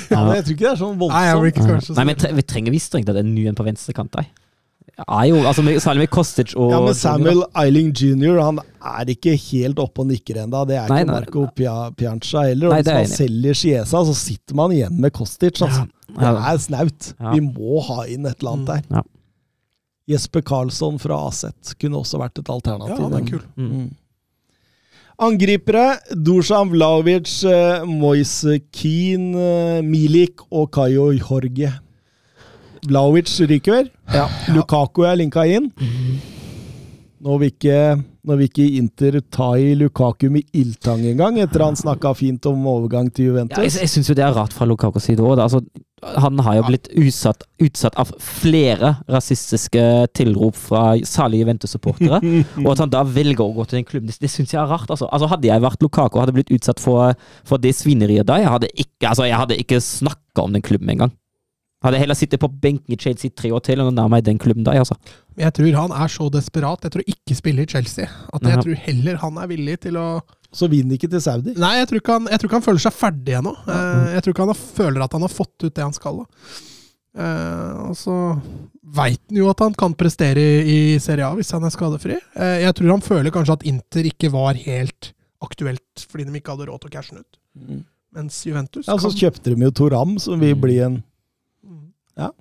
ja, 0.10 0.23
men 0.23 0.40
Jeg 0.40 0.45
tror 0.48 0.56
ikke 0.56 0.64
det 0.65 0.72
er 0.72 0.80
sånn 0.81 0.95
voldsomt. 0.98 1.85
så 1.91 1.98
Nei, 1.99 2.06
men 2.10 2.18
vi 2.40 2.45
trenger 2.49 2.73
visst 2.73 2.90
strengt 2.90 3.06
tatt 3.11 3.19
en 3.22 3.30
ny 3.35 3.45
en 3.52 3.60
på 3.60 3.65
venstrekant. 3.68 4.18
Er 4.18 5.23
jo, 5.30 5.40
altså, 5.45 5.61
med, 5.65 5.77
særlig 5.81 6.03
med 6.07 6.11
Kostic 6.14 6.52
og 6.57 6.69
Ja, 6.73 6.80
men 6.85 6.94
Samuel 6.98 7.44
Eiling 7.57 7.94
jr. 7.98 8.38
han 8.41 8.60
er 8.81 9.10
ikke 9.14 9.34
helt 9.49 9.80
oppe 9.81 10.03
og 10.03 10.10
nikker 10.11 10.41
ennå. 10.44 10.65
Det 10.69 10.77
er 10.81 10.90
Nei, 10.90 10.99
ikke 11.02 11.10
nei. 11.11 11.15
Marco 11.19 11.45
Pia, 11.57 11.77
Piancha 11.98 12.44
heller. 12.49 12.69
Og 12.69 12.76
Nei, 12.76 12.81
hvis 12.84 12.91
er 12.94 12.99
man 12.99 13.14
selger 13.14 13.57
Chiesa, 13.61 14.03
så 14.10 14.14
sitter 14.18 14.57
man 14.57 14.73
igjen 14.76 14.98
med 15.02 15.14
Kostic. 15.18 15.61
Altså. 15.65 15.85
Det 16.14 16.22
Ja. 16.22 16.34
er 16.53 16.61
snaut. 16.61 17.14
Ja. 17.19 17.31
Vi 17.34 17.41
må 17.45 17.81
ha 17.88 18.03
inn 18.06 18.26
et 18.30 18.38
eller 18.41 18.52
annet 18.57 18.69
der. 18.73 18.84
Ja. 18.99 19.03
Jesper 20.09 20.43
Karlsson 20.43 20.97
fra 20.99 21.17
Aset 21.30 21.75
kunne 21.80 22.01
også 22.01 22.19
vært 22.19 22.41
et 22.41 22.49
alternativ. 22.51 22.97
Ja, 22.97 23.07
han 23.07 23.19
er 23.19 23.30
kul. 23.30 23.43
Mm. 23.55 23.91
Angripere 25.23 25.85
Dusan 26.11 26.71
Vlaovic, 26.73 27.43
eh, 27.47 27.85
Moise 27.88 28.59
Keane, 28.73 29.38
eh, 29.38 29.81
Milik 29.85 30.41
og 30.51 30.71
Kayo 30.73 31.11
Jorge. 31.13 31.71
Vlaovic 32.84 33.31
ryker? 33.47 33.88
Ja. 34.11 34.27
Lukaku 34.51 35.05
er 35.07 35.15
linka 35.15 35.45
inn. 35.47 35.71
Nå 37.24 37.38
vil 37.40 37.54
ikke, 37.54 37.78
nå 38.28 38.36
vil 38.36 38.50
ikke 38.50 38.66
Inter 38.82 39.16
ta 39.32 39.54
i 39.56 39.72
Lukaku 39.80 40.26
med 40.34 40.44
ildtang 40.60 41.06
engang, 41.08 41.38
etter 41.40 41.64
han 41.64 41.78
snakka 41.80 42.12
fint 42.20 42.44
om 42.50 42.66
overgang 42.68 43.08
til 43.16 43.30
Ja, 43.30 43.32
jeg 43.32 43.48
Juventus. 43.48 43.78
jeg 43.80 43.91
syns 43.94 44.12
jo 44.12 44.16
det 44.20 44.26
er 44.26 44.36
rart 44.36 44.52
fra 44.52 44.68
Lukakos 44.68 45.08
side 45.08 45.24
òg. 45.24 45.40
Altså, 45.40 45.62
han 46.04 46.41
har 46.44 46.58
jo 46.58 46.66
blitt 46.68 46.90
utsatt, 47.00 47.45
utsatt 47.64 47.95
av 47.95 48.12
flere 48.20 48.98
rasistiske 49.08 49.86
tilrop 50.20 50.60
fra 50.60 50.98
særlig 51.08 51.45
Juventus-supportere. 51.45 52.20
og 52.66 52.72
at 52.74 52.84
han 52.84 52.91
da 52.91 53.06
velger 53.08 53.45
å 53.45 53.56
gå 53.56 53.70
til 53.70 53.80
den 53.80 53.88
klubben, 53.88 54.12
det, 54.12 54.20
det 54.20 54.32
syns 54.34 54.52
jeg 54.52 54.60
er 54.60 54.68
rart. 54.68 54.91
Altså. 54.91 55.08
altså 55.08 55.32
Hadde 55.32 55.48
jeg 55.48 55.64
vært 55.64 55.86
Lukako 55.86 56.20
og 56.20 56.26
hadde 56.26 56.36
blitt 56.36 56.52
utsatt 56.52 56.84
for, 56.84 57.16
for 57.48 57.64
det 57.64 57.72
svineriet 57.80 58.28
da, 58.28 58.41
jeg 58.44 58.52
hadde 58.52 58.74
ikke, 58.76 59.14
altså, 59.14 59.30
jeg 59.32 59.40
hadde 59.40 59.62
ikke 59.64 59.80
snakka 59.80 60.44
om 60.44 60.60
den 60.60 60.66
klubben 60.66 60.91
engang. 60.91 61.16
Hadde 61.84 61.99
heller 61.99 62.15
sittet 62.15 62.39
på 62.39 62.47
benken 62.64 62.93
i 62.95 62.97
Chelsea 62.99 63.27
i 63.27 63.34
tre 63.35 63.49
år 63.51 63.60
til 63.65 63.81
enn 63.81 63.89
å 63.89 63.93
nærme 63.93 64.15
meg 64.15 64.23
den 64.23 64.38
klubben 64.39 64.64
der, 64.64 64.80
Altså. 64.80 64.95
Jeg 65.38 65.51
tror 65.57 65.73
han 65.81 65.91
er 65.91 66.07
så 66.14 66.30
desperat. 66.31 66.84
Jeg 66.85 66.91
tror 66.93 67.03
ikke 67.10 67.35
spiller 67.35 67.64
i 67.65 67.72
Chelsea. 67.73 68.05
At 68.34 68.41
jeg 68.41 68.55
Ja. 68.55 68.61
tror 68.61 68.76
heller 68.85 69.15
han 69.18 69.38
er 69.38 69.47
villig 69.47 69.80
til 69.81 69.97
å 69.97 70.22
Så 70.53 70.69
vinner 70.69 70.93
ikke 70.95 71.10
til 71.10 71.19
Saudi. 71.19 71.55
Nei, 71.57 71.80
jeg 71.80 71.88
tror 71.89 71.99
ikke 71.99 72.14
han, 72.14 72.27
jeg 72.30 72.39
tror 72.39 72.47
ikke 72.49 72.60
han 72.60 72.68
føler 72.68 72.84
seg 72.84 72.93
ferdig 72.93 73.34
ennå. 73.39 73.53
Ja. 73.68 74.05
Jeg 74.14 74.22
tror 74.23 74.34
ikke 74.35 74.43
han 74.45 74.53
har, 74.53 74.61
føler 74.77 75.01
at 75.03 75.11
han 75.18 75.22
har 75.26 75.34
fått 75.34 75.64
ut 75.65 75.73
det 75.73 75.84
han 75.84 75.93
skal. 75.93 76.18
da. 76.18 76.26
Uh, 77.14 77.89
og 77.89 77.95
så 77.97 78.14
veit 78.84 79.19
han 79.30 79.38
jo 79.38 79.49
at 79.51 79.60
han 79.61 79.73
kan 79.77 79.93
prestere 79.93 80.41
i, 80.41 80.95
i 80.95 80.99
Serie 81.01 81.26
A 81.27 81.35
hvis 81.38 81.51
han 81.53 81.64
er 81.68 81.73
skadefri. 81.73 82.15
Uh, 82.38 82.57
jeg 82.64 82.73
tror 82.73 82.89
han 82.95 83.01
føler 83.05 83.34
kanskje 83.34 83.53
at 83.60 83.65
Inter 83.69 84.07
ikke 84.10 84.31
var 84.34 84.53
helt 84.57 85.11
aktuelt 85.43 86.05
fordi 86.10 86.26
de 86.30 86.39
ikke 86.39 86.55
hadde 86.55 86.69
råd 86.72 86.81
til 86.85 86.89
å 86.89 86.93
cashe 86.95 87.14
den 87.14 87.22
ut. 87.26 87.84
Mens 88.14 88.39
Juventus 88.45 88.88
Ja, 88.89 88.95
så 89.01 89.10
kjøpte 89.14 89.53
de 89.53 89.61
jo 89.68 89.72
Toram, 89.72 90.15
som 90.22 90.39
vil 90.41 90.55
bli 90.55 90.80
en 90.85 91.03
Mm. 92.19 92.34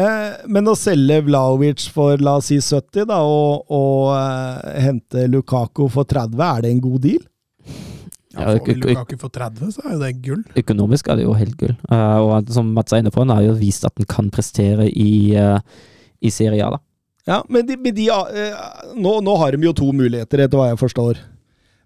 eh, 0.00 0.46
Men 0.50 0.70
å 0.70 0.74
selge 0.78 1.20
Vlaovic 1.26 1.86
for 1.94 2.18
la 2.18 2.36
oss 2.40 2.50
si 2.50 2.58
70, 2.60 3.06
da, 3.10 3.20
og, 3.22 3.66
og 3.70 4.14
eh, 4.16 4.80
hente 4.88 5.26
Lukaku 5.30 5.86
for 5.92 6.08
30, 6.10 6.40
er 6.48 6.64
det 6.64 6.72
en 6.74 6.82
god 6.84 7.04
deal? 7.06 7.22
ja, 8.34 8.48
Ja, 8.50 8.56
Får 8.58 8.66
vi 8.66 8.74
Lukaku 8.80 9.18
for 9.20 9.30
30, 9.30 9.70
så 9.76 9.84
er 9.84 9.92
jo 9.94 10.00
det 10.02 10.12
gull. 10.24 10.40
Økonomisk 10.58 11.08
er 11.08 11.20
det 11.20 11.28
jo 11.28 11.36
helt 11.38 11.54
gull. 11.60 11.76
Uh, 11.86 12.18
og 12.24 12.50
som 12.50 12.72
Mats 12.74 12.92
er 12.92 13.04
inne 13.04 13.12
på, 13.14 13.22
han 13.22 13.30
har 13.30 13.44
jo 13.46 13.54
vist 13.60 13.86
at 13.86 13.94
han 14.00 14.08
kan 14.10 14.32
prestere 14.34 14.88
i, 14.90 15.36
uh, 15.38 15.60
i 16.18 16.32
Serie 16.34 16.66
A. 16.66 16.72
da. 16.74 16.80
Ja, 17.30 17.38
men 17.48 17.64
de, 17.68 17.76
de, 17.78 18.08
uh, 18.10 18.90
nå, 18.98 19.20
nå 19.24 19.36
har 19.38 19.54
de 19.54 19.68
jo 19.68 19.72
to 19.78 19.92
muligheter, 19.94 20.42
etter 20.44 20.58
hva 20.58 20.72
jeg 20.72 20.80
forstår. 20.82 21.22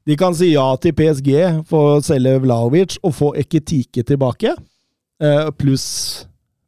De 0.09 0.16
kan 0.16 0.32
si 0.32 0.55
ja 0.55 0.65
til 0.81 0.94
PSG 0.97 1.31
for 1.69 1.98
å 1.98 2.02
selge 2.02 2.39
Vlaovic 2.40 2.97
og 3.05 3.12
få 3.12 3.28
Eketike 3.36 4.01
tilbake, 4.09 4.55
eh, 5.20 5.51
pluss 5.52 5.85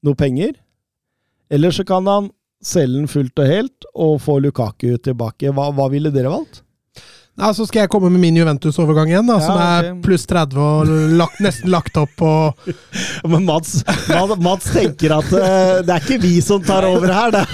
noe 0.07 0.19
penger. 0.19 0.57
Eller 1.51 1.75
så 1.75 1.85
kan 1.87 2.07
han 2.09 2.31
selge 2.65 2.99
den 3.01 3.11
fullt 3.11 3.41
og 3.41 3.49
helt 3.49 3.87
og 3.95 4.19
få 4.23 4.39
Lukaku 4.45 4.95
tilbake. 5.03 5.53
Hva, 5.55 5.71
hva 5.75 5.89
ville 5.93 6.13
dere 6.15 6.33
valgt? 6.33 6.63
Ja, 7.41 7.51
så 7.57 7.67
skal 7.69 7.85
jeg 7.85 7.93
komme 7.93 8.11
med 8.13 8.23
min 8.23 8.37
Juventus-overgang 8.37 9.11
igjen, 9.11 9.29
da, 9.29 9.39
Ja, 9.41 9.47
som 9.47 9.61
er 9.61 9.89
okay. 9.89 10.01
pluss 10.05 10.27
30 10.29 10.61
og 10.61 10.91
lagt, 11.21 11.41
nesten 11.45 11.73
lagt 11.73 11.97
opp 12.01 12.13
på 12.21 12.33
Men 13.33 13.47
Mats, 13.49 13.81
Mats, 14.11 14.37
Mats 14.45 14.71
tenker 14.75 15.17
at 15.17 15.33
uh, 15.33 15.81
det 15.87 15.95
er 15.97 16.05
ikke 16.05 16.21
vi 16.23 16.35
som 16.45 16.63
tar 16.65 16.87
over 16.89 17.11
her, 17.15 17.33
det. 17.37 17.45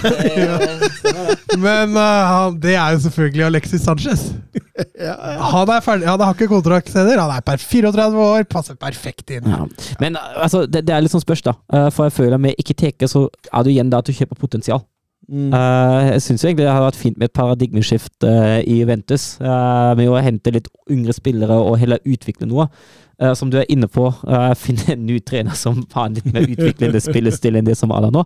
Men 1.63 1.95
uh, 1.97 2.51
det 2.59 2.75
er 2.75 2.97
jo 2.97 3.05
selvfølgelig 3.07 3.47
Alexis 3.51 3.87
Sanchez. 3.87 4.29
Han 5.53 5.71
er 5.73 5.81
ferdig, 5.85 6.07
han 6.09 6.21
har 6.21 6.35
ikke 6.35 6.51
kontrakt 6.51 6.91
senere. 6.93 7.21
han 7.21 7.33
er 7.33 7.45
per 7.45 7.61
34 7.61 8.25
år, 8.27 8.45
passer 8.51 8.77
perfekt 8.81 9.31
inn. 9.33 9.47
Ja. 9.49 9.65
Men 10.01 10.19
altså, 10.21 10.67
det, 10.67 10.85
det 10.89 10.95
er 10.95 11.05
litt 11.05 11.15
sånn 11.15 11.25
spørs, 11.25 11.45
da. 11.47 11.57
Eh, 11.73 11.89
for 11.95 12.09
jeg 12.09 12.17
føler 12.17 12.41
med 12.43 12.61
teke, 12.77 13.09
så 13.09 13.27
er 13.53 13.65
du 13.65 13.73
igjen 13.73 13.93
da 13.93 14.03
at 14.03 14.09
du 14.09 14.13
kjøper 14.17 14.39
potensial. 14.41 14.83
Mm. 15.27 15.51
Uh, 15.51 16.13
jeg 16.13 16.23
syns 16.23 16.45
egentlig 16.45 16.67
det 16.67 16.71
hadde 16.71 16.87
vært 16.87 17.01
fint 17.01 17.17
med 17.19 17.27
et 17.27 17.35
paradigmeskift 17.35 18.27
uh, 18.29 18.61
i 18.63 18.79
Juventus. 18.79 19.25
Uh, 19.43 19.97
med 19.99 20.13
å 20.13 20.21
hente 20.23 20.55
litt 20.55 20.71
yngre 20.93 21.17
spillere 21.17 21.57
og 21.67 21.81
heller 21.83 22.03
utvikle 22.07 22.47
noe. 22.51 22.69
Eh, 23.17 23.33
som 23.33 23.49
du 23.49 23.57
er 23.57 23.69
inne 23.73 23.89
på, 23.89 24.11
uh, 24.29 24.53
finne 24.67 24.93
en 24.93 25.07
ny 25.09 25.19
trener 25.25 25.57
som 25.57 25.81
har 25.95 26.09
en 26.09 26.17
litt 26.19 26.27
mer 26.35 26.45
utviklende 26.45 27.01
spillestil 27.01 27.57
enn 27.57 27.69
det 27.69 27.77
som 27.79 27.95
er 27.97 28.05
der 28.05 28.13
nå. 28.13 28.25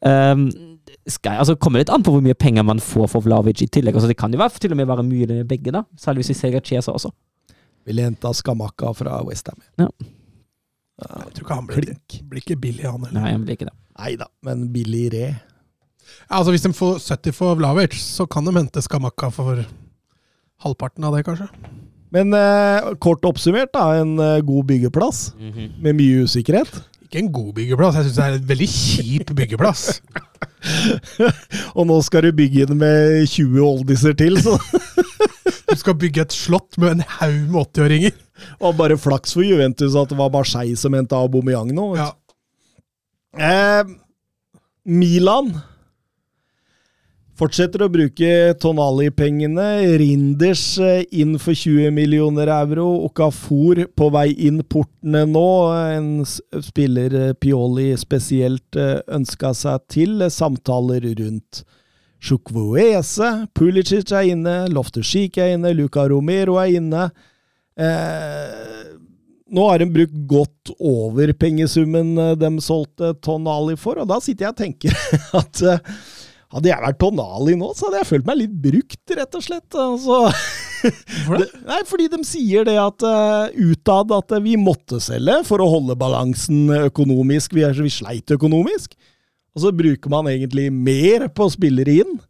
Um, 0.00 0.46
skal, 1.08 1.36
altså, 1.42 1.56
kommer 1.60 1.82
litt 1.82 1.92
an 1.92 2.04
på 2.04 2.14
hvor 2.14 2.24
mye 2.24 2.38
penger 2.38 2.64
man 2.64 2.80
får 2.82 3.10
for 3.12 3.26
Vlavic 3.26 3.64
i 3.64 3.68
tillegg. 3.68 3.98
Altså, 3.98 4.08
det 4.08 4.16
kan 4.20 4.32
jo 4.32 4.40
være, 4.40 4.56
til 4.62 4.72
og 4.72 4.80
med 4.80 4.88
være 4.88 5.04
mye 5.04 5.28
med 5.28 5.44
begge, 5.50 5.74
da. 5.74 5.84
Særlig 6.00 6.22
hvis 6.22 6.32
vi 6.32 6.38
ser 6.40 6.58
Chiesa 6.64 6.94
også. 6.94 7.12
Ville 7.88 8.06
henta 8.06 8.32
Skamakka 8.32 8.94
fra 8.96 9.20
Westham. 9.26 9.58
Jeg 9.82 9.90
tror 11.34 11.44
ikke 11.44 11.56
han 11.58 11.68
blir, 11.68 11.94
blir 12.30 12.44
ikke 12.44 12.60
billig, 12.62 12.86
han 12.86 13.04
heller. 13.08 13.18
Nei, 13.18 13.32
han 13.34 13.44
blir 13.44 13.58
ikke 13.58 13.68
det. 13.68 13.76
Nei 13.98 14.12
da, 14.20 14.28
men 14.46 14.68
billig 14.72 15.08
re. 15.12 15.26
Ja, 16.28 16.38
altså 16.40 16.54
Hvis 16.54 16.64
de 16.66 16.72
får 16.76 17.00
70 17.00 17.36
for 17.36 17.58
Vlavic, 17.58 17.96
så 18.00 18.26
kan 18.30 18.44
de 18.46 18.54
hente 18.56 18.82
Skamakka 18.84 19.30
for 19.34 19.64
halvparten 20.62 21.04
av 21.04 21.16
det, 21.16 21.24
kanskje. 21.26 21.48
Men 22.12 22.34
eh, 22.36 22.92
kort 23.02 23.24
oppsummert, 23.24 23.72
da. 23.74 23.86
En 24.02 24.18
eh, 24.20 24.40
god 24.44 24.68
byggeplass 24.68 25.30
med 25.82 25.96
mye 25.96 26.26
usikkerhet. 26.26 26.70
Ikke 27.06 27.22
en 27.22 27.32
god 27.32 27.52
byggeplass, 27.56 27.96
jeg 27.98 28.08
syns 28.08 28.18
det 28.18 28.24
er 28.26 28.36
en 28.38 28.50
veldig 28.50 28.68
kjip 28.72 29.32
byggeplass. 29.36 29.86
Og 31.76 31.88
nå 31.88 31.98
skal 32.06 32.28
du 32.28 32.36
bygge 32.36 32.68
den 32.70 32.78
med 32.80 33.24
20 33.28 33.58
oldiser 33.64 34.16
til, 34.16 34.38
så 34.40 34.58
Du 35.72 35.78
skal 35.80 35.96
bygge 35.96 36.26
et 36.26 36.34
slott 36.36 36.76
med 36.80 36.98
en 36.98 37.04
haug 37.18 37.48
med 37.48 37.60
80-åringer. 37.62 38.16
Og 38.60 38.72
var 38.72 38.78
bare 38.82 38.98
flaks 39.00 39.32
for 39.32 39.44
Juventus 39.46 39.96
at 39.96 40.10
det 40.10 40.18
var 40.18 40.32
Marseille 40.34 40.76
som 40.76 40.92
henta 40.96 41.16
Aubameyang 41.16 41.70
nå. 41.72 41.86
Ja. 41.96 42.10
Eh, 43.40 43.92
Milan 44.84 45.54
fortsetter 47.38 47.84
å 47.84 47.90
bruke 47.92 48.52
Tonali-pengene. 48.60 49.96
Rinders 50.00 50.64
eh, 50.82 51.02
inn 51.22 51.38
for 51.40 51.56
20 51.56 51.92
millioner 51.94 52.50
euro. 52.52 52.86
Okafor 53.08 53.84
på 53.96 54.08
vei 54.14 54.28
inn 54.46 54.60
portene 54.68 55.24
nå. 55.28 55.48
En 55.96 56.10
spiller 56.26 57.16
eh, 57.18 57.34
Pioli 57.34 57.90
spesielt 58.00 58.78
eh, 58.78 59.00
ønska 59.12 59.54
seg 59.56 59.86
til. 59.92 60.26
Samtaler 60.32 61.06
rundt 61.22 61.64
Sjukvuese. 62.22 63.32
Pulicic 63.56 64.12
er 64.14 64.32
inne. 64.34 64.56
Loftus-Cheek 64.72 65.40
er 65.42 65.56
inne. 65.56 65.74
Luca 65.78 66.06
Romero 66.12 66.60
er 66.62 66.76
inne. 66.78 67.08
Eh, 67.80 68.90
nå 69.52 69.68
har 69.68 69.80
de 69.80 69.88
brukt 69.92 70.18
godt 70.28 70.72
over 70.78 71.32
pengesummen 71.36 72.14
de 72.40 72.50
solgte 72.64 73.10
Tonali 73.20 73.74
for, 73.76 74.00
og 74.00 74.08
da 74.08 74.16
sitter 74.24 74.46
jeg 74.46 74.54
og 74.54 74.60
tenker 74.62 74.94
at 75.42 75.60
hadde 76.52 76.68
jeg 76.68 76.84
vært 76.84 76.98
Tonali 77.00 77.54
nå, 77.58 77.70
så 77.76 77.88
hadde 77.88 78.02
jeg 78.02 78.10
følt 78.10 78.26
meg 78.28 78.40
litt 78.42 78.56
brukt, 78.66 79.14
rett 79.18 79.38
og 79.38 79.44
slett. 79.44 79.78
Altså, 79.78 80.18
Hvorfor 80.82 81.40
det? 81.40 81.48
Nei, 81.70 81.78
fordi 81.88 82.08
de 82.12 82.20
sier 82.26 82.66
det 82.68 82.76
at 82.80 83.06
uh, 83.06 83.54
utad 83.70 84.12
at 84.16 84.34
vi 84.44 84.58
måtte 84.60 85.00
selge 85.02 85.38
for 85.48 85.62
å 85.62 85.70
holde 85.70 85.96
balansen 85.98 86.66
økonomisk. 86.82 87.56
Vi, 87.56 87.64
er, 87.66 87.76
vi 87.78 87.92
sleit 87.92 88.34
økonomisk. 88.36 88.96
Og 89.52 89.64
så 89.64 89.72
bruker 89.76 90.12
man 90.12 90.28
egentlig 90.32 90.68
mer 90.72 91.28
på 91.32 91.48
spillere 91.52 92.02
inn. 92.02 92.20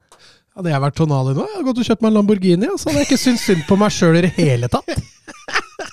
Hadde 0.53 0.69
jeg 0.69 0.85
vært 0.85 0.99
Tonali 0.99 1.32
nå, 1.32 1.47
jeg 1.47 1.55
hadde 1.57 1.66
gått 1.70 1.81
og 1.81 1.86
kjøpt 1.89 2.03
meg 2.05 2.11
en 2.11 2.16
Lamborghini, 2.19 2.69
og 2.69 2.81
så 2.81 2.90
hadde 2.90 3.03
jeg 3.03 3.09
ikke 3.09 3.23
syntes 3.23 3.44
synd 3.49 3.62
på 3.69 3.78
meg 3.81 3.94
sjøl 3.94 4.19
i 4.20 4.24
det 4.27 4.35
hele 4.39 4.70
tatt. 4.73 4.90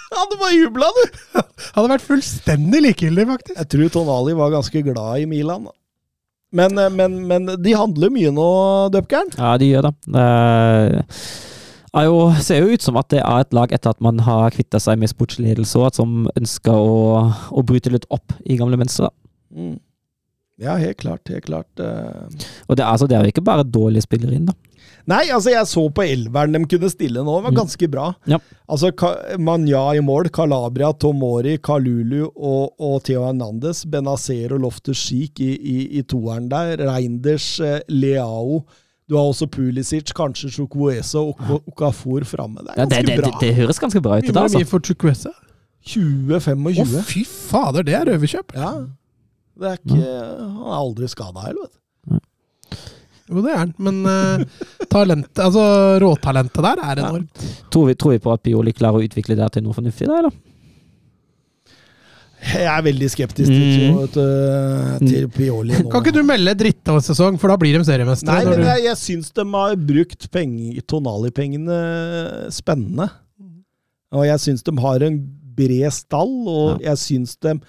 Ja, 0.10 0.23
du 0.26 0.34
bare 0.41 0.56
jubla, 0.57 0.88
du! 0.89 1.41
Hadde 1.76 1.89
vært 1.91 2.03
fullstendig 2.03 2.80
likegyldig, 2.81 3.23
faktisk. 3.30 3.56
Jeg 3.56 3.69
tror 3.72 3.91
Tonali 3.93 4.34
var 4.35 4.51
ganske 4.51 4.81
glad 4.84 5.22
i 5.22 5.27
Milan. 5.30 5.69
da. 5.69 5.73
Men, 6.55 6.77
eh, 6.81 6.89
men, 6.89 7.19
men 7.30 7.45
de 7.61 7.76
handler 7.77 8.09
mye 8.13 8.31
nå, 8.34 8.47
Dupkern. 8.95 9.30
Ja, 9.38 9.55
de 9.61 9.67
gjør 9.69 9.89
det. 9.89 9.93
Det 10.15 10.23
er 11.99 12.05
jo, 12.05 12.17
ser 12.45 12.63
jo 12.63 12.73
ut 12.77 12.85
som 12.85 12.97
at 13.01 13.09
det 13.13 13.21
er 13.23 13.43
et 13.43 13.53
lag 13.57 13.71
etter 13.73 13.93
at 13.93 14.01
man 14.05 14.19
har 14.26 14.53
kvitta 14.53 14.77
seg 14.81 14.99
med 15.01 15.09
sportsledelse, 15.11 15.77
og 15.81 15.93
som 15.97 16.26
ønsker 16.38 16.73
å, 16.73 17.30
å 17.49 17.63
bryte 17.65 17.93
litt 17.93 18.05
opp 18.13 18.34
i 18.45 18.57
gamle 18.59 18.77
mønstre. 18.81 19.09
Mm. 19.53 19.77
Ja, 20.59 20.76
helt 20.76 20.99
klart. 20.99 21.30
Helt 21.31 21.45
klart. 21.47 21.69
eh. 21.80 22.47
Og 22.67 22.77
det, 22.77 22.84
altså, 22.85 23.07
det 23.07 23.15
er 23.17 23.23
jo 23.26 23.34
ikke 23.34 23.45
bare 23.47 23.63
dårlige 23.65 24.05
spillere 24.05 24.35
inn, 24.38 24.49
da. 24.49 24.57
Nei, 25.10 25.23
altså 25.34 25.49
jeg 25.53 25.65
så 25.65 25.84
på 25.95 26.03
elveren 26.06 26.53
de 26.53 26.60
kunne 26.69 26.90
stille 26.94 27.23
nå, 27.26 27.36
det 27.40 27.45
var 27.48 27.53
Mm. 27.56 27.57
ganske 27.64 27.88
bra. 27.90 28.07
Ja. 28.30 28.38
Altså 28.69 28.91
Manja 29.41 29.81
i 29.98 30.03
mål, 30.06 30.30
Calabria, 30.30 30.91
Tomori, 30.94 31.57
Kalulu 31.57 32.27
og, 32.36 32.76
og 32.77 32.99
Theo 33.07 33.23
Hernandez. 33.26 33.86
Benazer 33.90 34.53
og 34.53 34.61
Loftus 34.68 35.02
Cheek 35.07 35.40
i, 35.41 35.49
i, 35.57 35.77
i 35.98 36.03
toeren 36.03 36.49
der. 36.52 36.77
Reinders, 36.86 37.60
eh, 37.60 37.80
Leao. 37.90 38.61
Du 39.10 39.15
har 39.18 39.26
også 39.31 39.48
Pulisic, 39.49 40.11
kanskje 40.14 40.52
Chukwueze 40.53 41.18
og 41.18 41.40
Okafor 41.72 42.22
framme. 42.30 42.61
Det 42.61 42.76
er 42.77 42.86
det, 42.86 42.98
ja, 42.98 43.02
det, 43.02 43.15
det, 43.15 43.23
bra. 43.31 43.40
det 43.41 43.56
høres 43.57 43.80
ganske 43.81 44.02
bra 44.06 44.19
ut. 44.19 44.23
Mye 44.23 44.27
Det, 44.30 44.36
var 44.36 44.44
altså. 44.45 44.60
mye 44.61 44.69
for 44.69 44.80
Chukwueze. 44.86 45.31
20-25. 45.90 46.84
Å, 46.84 47.03
fy 47.07 47.23
fader, 47.26 47.86
det 47.88 47.95
er 47.98 48.06
røverkjøp! 48.11 48.53
Ja. 48.53 48.72
Det 49.60 49.68
er 49.73 49.80
ikke 49.81 49.98
Han 49.98 50.69
er 50.69 50.77
aldri 50.77 51.10
skada 51.11 51.41
heller, 51.48 51.65
vet 51.65 51.73
du. 51.73 51.80
Jo, 53.30 53.41
det 53.45 53.51
er 53.53 53.60
han, 53.61 53.73
men 53.77 53.99
uh, 54.10 54.43
talent, 54.89 55.30
altså, 55.38 55.64
råtalentet 56.01 56.64
der 56.65 56.80
er 56.81 56.97
Ja. 57.03 57.10
enormt. 57.11 57.43
Tror, 57.69 57.85
vi, 57.91 57.93
tror 57.95 58.15
vi 58.15 58.22
på 58.23 58.34
at 58.34 58.41
Pioli 58.43 58.73
klarer 58.73 58.97
å 58.97 59.06
utvikle 59.06 59.35
det 59.38 59.51
til 59.53 59.64
noe 59.68 59.73
fornuftig, 59.77 60.07
da, 60.10 60.18
eller? 60.23 60.34
Jeg 62.39 62.69
er 62.72 62.84
veldig 62.85 63.07
skeptisk 63.11 63.49
til, 63.51 63.89
Mm. 63.91 64.06
til, 64.14 65.07
til 65.10 65.26
Pioli 65.35 65.76
nå. 65.76 65.89
Kan 65.91 66.01
ikke 66.06 66.14
du 66.15 66.23
melde 66.23 66.53
drittsesong, 66.56 67.38
for 67.38 67.51
da 67.51 67.57
blir 67.60 67.76
de 67.77 67.84
seriemestere? 67.84 68.31
Nei, 68.31 68.45
men 68.47 68.61
du- 68.64 68.69
jeg, 68.69 68.84
jeg 68.85 68.95
syns 69.01 69.34
de 69.35 69.43
har 69.51 69.76
brukt 69.76 70.30
Tonali-pengene 70.88 71.80
spennende. 72.56 73.10
Og 74.15 74.23
jeg 74.26 74.39
syns 74.39 74.64
de 74.64 74.72
har 74.81 75.03
en 75.03 75.19
bred 75.60 75.91
stall, 75.91 76.31
og 76.47 76.81
jeg 76.81 76.95
syns 76.97 77.35
de, 77.43 77.60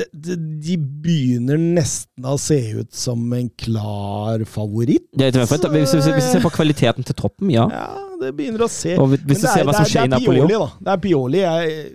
de 0.00 0.06
de 0.26 0.36
de 0.66 0.76
begynner 1.04 1.60
nesten 1.60 2.26
å 2.28 2.34
se 2.40 2.56
ut 2.80 2.90
som 2.96 3.22
en 3.36 3.48
klar 3.60 4.42
favoritt. 4.48 5.06
Ja, 5.20 5.30
hvis, 5.32 5.52
hvis, 5.64 5.94
hvis 5.96 6.10
vi 6.16 6.24
ser 6.26 6.44
på 6.44 6.52
kvaliteten 6.54 7.06
til 7.06 7.16
troppen, 7.18 7.50
ja. 7.54 7.66
Ja, 7.72 7.86
det 8.20 8.34
begynner 8.38 8.66
å 8.66 8.70
se 8.72 8.96
Og 9.00 9.12
hvis 9.14 9.22
Men 9.24 9.34
du 9.34 9.40
ser 9.40 9.60
er- 9.62 9.64
hva 9.68 9.74
som 9.78 9.84
det 9.84 9.88
er- 9.88 9.92
skjer 9.94 10.04
i 10.04 10.08
Det 10.08 10.16
er 10.16 10.20
Napoli 10.20 10.40
Pioli, 10.40 10.58
da. 10.60 10.70
Det 10.80 10.92
er 10.96 11.02
Pioli. 11.06 11.42
Jeg 11.46 11.90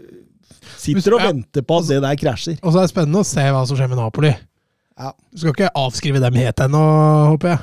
sitter 0.81 1.13
og 1.17 1.21
venter 1.21 1.61
på 1.65 1.77
at 1.81 1.87
det 1.91 2.01
der 2.01 2.15
krasjer. 2.21 2.59
Og 2.63 2.73
så 2.73 2.77
er 2.81 2.87
det 2.87 2.93
spennende 2.95 3.21
å 3.21 3.25
se 3.25 3.41
hva 3.53 3.65
som 3.67 3.77
skjer 3.77 3.89
med 3.89 3.97
Napoli. 4.01 4.33
Ja. 4.97 5.11
Du 5.33 5.37
skal 5.43 5.53
ikke 5.53 5.69
avskrive 5.75 6.21
dem 6.23 6.33
helt 6.39 6.61
ennå, 6.65 6.83
håper 7.35 7.49
jeg. 7.55 7.59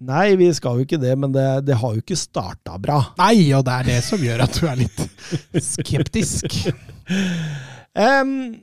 Nei, 0.00 0.36
vi 0.38 0.46
skal 0.54 0.76
jo 0.78 0.84
ikke 0.86 1.00
det, 1.02 1.16
men 1.18 1.32
det, 1.34 1.44
det 1.66 1.74
har 1.80 1.94
jo 1.96 1.98
ikke 2.04 2.14
starta 2.16 2.76
bra. 2.78 3.00
Nei, 3.18 3.50
og 3.56 3.64
det 3.66 3.72
er 3.80 3.88
det 3.88 3.96
som 4.06 4.20
gjør 4.22 4.44
at 4.44 4.54
du 4.60 4.66
er 4.70 4.76
litt 4.84 5.00
skeptisk. 5.64 6.54
Em, 7.98 8.62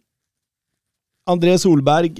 André 1.25 1.55
Solberg 1.57 2.19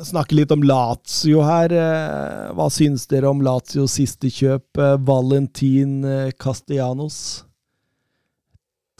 snakker 0.00 0.38
litt 0.38 0.52
om 0.54 0.62
Lazio 0.64 1.42
her. 1.44 1.72
Eh, 1.76 2.48
Hva 2.56 2.70
syns 2.72 3.06
dere 3.10 3.28
om 3.28 3.42
Lazios 3.44 3.98
siste 3.98 4.30
kjøp? 4.32 4.80
Eh, 4.80 4.96
Valentin 5.04 6.00
eh, 6.08 6.30
Castellanos. 6.40 7.18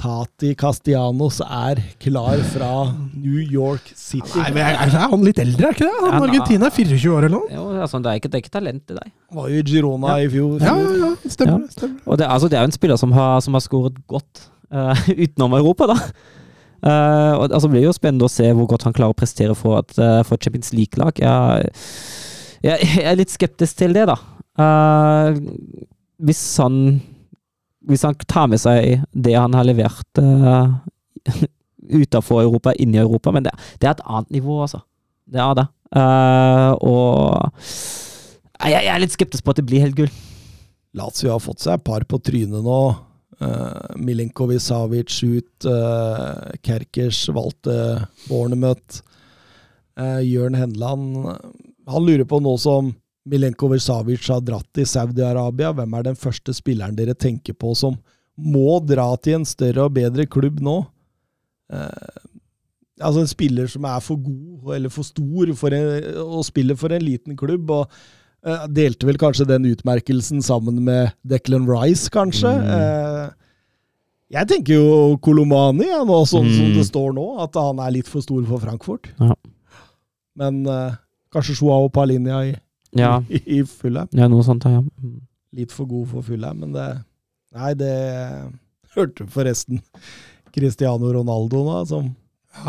Tati 0.00 0.54
Castellanos 0.56 1.40
er 1.44 1.80
klar 2.00 2.40
fra 2.52 2.70
New 3.12 3.40
York 3.40 3.88
City. 3.96 4.38
Nei, 4.38 4.52
men 4.56 4.64
er, 4.64 4.78
er 4.86 5.08
han 5.12 5.24
litt 5.24 5.40
eldre, 5.42 5.68
er 5.68 5.76
ikke 5.76 5.88
det? 5.88 5.96
Han 6.00 6.14
Ja, 6.14 6.20
Argentina 6.28 6.68
er 6.70 6.76
24 6.76 7.12
år 7.12 7.26
eller 7.28 7.34
noe? 7.36 7.50
Jo, 7.52 7.64
altså, 7.84 8.00
det, 8.00 8.12
er 8.12 8.20
ikke, 8.20 8.30
det 8.32 8.38
er 8.38 8.44
ikke 8.44 8.54
talent 8.54 8.94
i 8.94 8.96
deg. 8.96 9.12
Var 9.36 9.50
jo 9.52 9.60
i 9.60 9.66
Girona 9.68 10.16
i 10.24 10.28
fjor. 10.32 10.54
Ja, 10.64 10.76
ja, 10.80 10.92
ja. 11.02 11.10
Stemmer. 11.36 11.66
stemmer. 11.72 12.00
Og 12.06 12.20
det, 12.20 12.28
altså, 12.32 12.48
det 12.48 12.60
er 12.60 12.64
jo 12.64 12.70
en 12.72 12.76
spiller 12.76 13.00
som 13.00 13.12
har, 13.16 13.40
som 13.44 13.56
har 13.56 13.64
skåret 13.64 14.00
godt 14.08 14.46
uh, 14.72 15.08
utenom 15.24 15.56
Europa, 15.60 15.88
da. 15.92 15.98
Eh, 16.80 17.32
og 17.36 17.46
altså, 17.46 17.66
Det 17.68 17.74
blir 17.74 17.86
jo 17.86 17.94
spennende 17.96 18.28
å 18.28 18.32
se 18.32 18.48
hvor 18.56 18.68
godt 18.70 18.86
han 18.88 18.96
klarer 18.96 19.14
å 19.14 19.18
prestere 19.18 19.56
for 19.58 19.80
et, 19.82 19.96
uh, 20.00 20.20
et 20.20 20.44
Champions 20.44 20.72
League-lag. 20.76 21.20
Jeg, 21.20 21.70
jeg, 22.64 22.90
jeg 22.96 23.06
er 23.10 23.18
litt 23.18 23.32
skeptisk 23.32 23.80
til 23.82 23.96
det, 23.96 24.06
da. 24.10 24.18
Uh, 24.60 25.36
hvis 26.20 26.42
han 26.60 27.00
Hvis 27.88 28.02
han 28.04 28.16
tar 28.28 28.50
med 28.50 28.60
seg 28.60 29.06
det 29.14 29.32
han 29.32 29.54
har 29.56 29.64
levert 29.64 30.18
uh, 30.20 30.74
utafor 31.90 32.42
Europa, 32.42 32.74
inn 32.76 32.94
i 32.94 33.00
Europa 33.00 33.32
Men 33.32 33.46
det, 33.46 33.54
det 33.80 33.88
er 33.88 33.94
et 33.96 34.06
annet 34.06 34.30
nivå, 34.40 34.60
altså. 34.66 34.82
Det 35.30 35.40
er 35.40 35.54
det. 35.56 35.66
Eh, 35.90 36.72
og 36.86 37.50
jeg, 38.66 38.82
jeg 38.84 38.90
er 38.92 39.02
litt 39.02 39.14
skeptisk 39.14 39.46
på 39.46 39.54
at 39.54 39.60
det 39.60 39.66
blir 39.68 39.84
helt 39.84 39.98
gull. 39.98 40.10
Lazio 40.98 41.30
har 41.32 41.42
fått 41.42 41.62
seg 41.62 41.78
et 41.78 41.86
par 41.86 42.04
på 42.08 42.18
trynet 42.22 42.64
nå. 42.66 42.80
Uh, 43.40 43.96
Milinkovic 43.96 44.60
Savic 44.60 45.14
ut. 45.24 45.64
Uh, 45.64 46.52
Kerkers 46.60 47.22
valgte 47.32 47.74
Bornemøt. 48.28 49.00
Uh, 49.98 50.20
Jørn 50.24 50.54
Henland 50.56 51.16
Han 51.90 52.04
lurer 52.06 52.24
på 52.28 52.38
nå 52.40 52.52
som 52.60 52.92
Milenkovic 53.28 53.82
Savic 53.84 54.28
har 54.32 54.42
dratt 54.44 54.68
til 54.76 54.86
Saudi-Arabia, 54.88 55.72
hvem 55.76 55.96
er 55.96 56.06
den 56.06 56.18
første 56.18 56.54
spilleren 56.56 56.96
dere 56.96 57.16
tenker 57.18 57.56
på 57.56 57.74
som 57.76 57.98
må 58.40 58.78
dra 58.86 59.10
til 59.20 59.40
en 59.40 59.48
større 59.48 59.84
og 59.88 59.96
bedre 59.98 60.24
klubb 60.30 60.62
nå? 60.64 60.78
Uh, 61.72 62.20
altså 63.00 63.24
en 63.24 63.30
spiller 63.30 63.68
som 63.70 63.84
er 63.88 64.00
for 64.04 64.20
god 64.24 64.74
eller 64.76 64.92
for 64.92 65.06
stor 65.06 65.52
for 65.58 65.76
en, 65.76 66.08
og 66.22 66.44
spiller 66.48 66.78
for 66.80 66.92
en 66.92 67.04
liten 67.04 67.36
klubb. 67.36 67.70
og 67.70 67.92
delte 68.72 69.04
vel 69.08 69.18
kanskje 69.20 69.44
den 69.48 69.66
utmerkelsen 69.68 70.40
sammen 70.42 70.78
med 70.86 71.12
Declan 71.28 71.66
Rice, 71.68 72.08
kanskje. 72.10 72.48
Eh, 72.48 73.26
jeg 74.30 74.48
tenker 74.48 74.74
jo 74.78 75.16
Kolomani, 75.20 75.88
ja, 75.90 76.02
nå, 76.06 76.20
sånn 76.24 76.48
som 76.54 76.68
Mm. 76.70 76.74
det 76.78 76.86
står 76.86 77.12
nå, 77.16 77.26
at 77.42 77.54
han 77.58 77.78
er 77.82 77.90
litt 77.98 78.08
for 78.08 78.22
stor 78.22 78.44
for 78.46 78.58
Frankfurt. 78.62 79.10
Ja. 79.20 79.34
Men 80.38 80.62
uh, 80.66 80.94
kanskje 81.34 81.56
Joao 81.60 81.88
Palinja 81.90 82.38
i, 82.46 82.54
Ja, 82.96 83.20
i, 83.28 83.42
i 83.58 83.62
Fulham. 83.66 84.08
ja 84.12 84.28
noe 84.28 84.42
sånt, 84.46 84.64
ja. 84.64 84.80
Mm. 84.80 85.20
Litt 85.52 85.72
for 85.74 85.84
god 85.90 86.08
for 86.08 86.22
Fulham, 86.22 86.60
men 86.62 86.72
det 86.72 86.88
Nei, 87.52 87.74
det 87.74 87.90
hørte 88.94 89.26
forresten 89.26 89.80
Cristiano 90.54 91.10
Ronaldo 91.12 91.64
nå, 91.66 91.80
som 91.90 92.14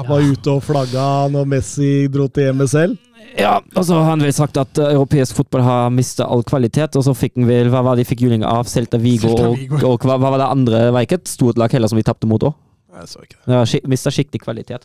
var 0.08 0.22
ute 0.22 0.50
og 0.52 0.64
flagga 0.66 1.28
når 1.34 1.46
Messi 1.50 2.08
dro 2.14 2.28
til 2.28 2.52
MSL. 2.54 2.98
Ja, 3.38 3.60
og 3.62 3.86
så 3.88 3.96
har 3.96 4.10
han 4.10 4.24
vel 4.24 4.34
sagt 4.36 4.58
at 4.60 4.80
uh, 4.82 4.90
europeisk 4.90 5.38
fotball 5.38 5.64
har 5.64 5.94
mista 5.94 6.28
all 6.28 6.44
kvalitet, 6.48 6.98
og 7.00 7.06
så 7.06 7.14
fikk 7.16 7.38
han 7.40 7.48
vel 7.48 7.72
Hva 7.72 7.84
var 7.86 7.96
det 7.96 8.06
de 8.06 8.12
fikk 8.12 8.26
juling 8.26 8.44
av? 8.48 8.68
Celta 8.68 9.00
Vigo, 9.02 9.32
Celta 9.32 9.52
og, 9.52 9.86
og 9.94 10.08
hva, 10.08 10.18
hva 10.20 10.34
var 10.34 10.44
det 10.44 10.50
andre? 10.52 10.84
Det 10.88 10.96
var 10.98 11.08
ikke 11.08 11.22
et 11.22 11.32
stort 11.32 11.62
lag 11.62 11.72
heller 11.72 11.92
som 11.92 12.00
vi 12.00 12.06
tapte 12.08 12.30
mot 12.30 12.44
òg? 12.50 12.58
Jeg 12.92 13.08
så 13.08 13.22
ikke 13.24 13.38
det. 13.40 13.54
Ja, 13.54 13.60
skik 13.66 13.86
mista 13.92 14.12
skikkelig 14.12 14.42
kvalitet. 14.44 14.84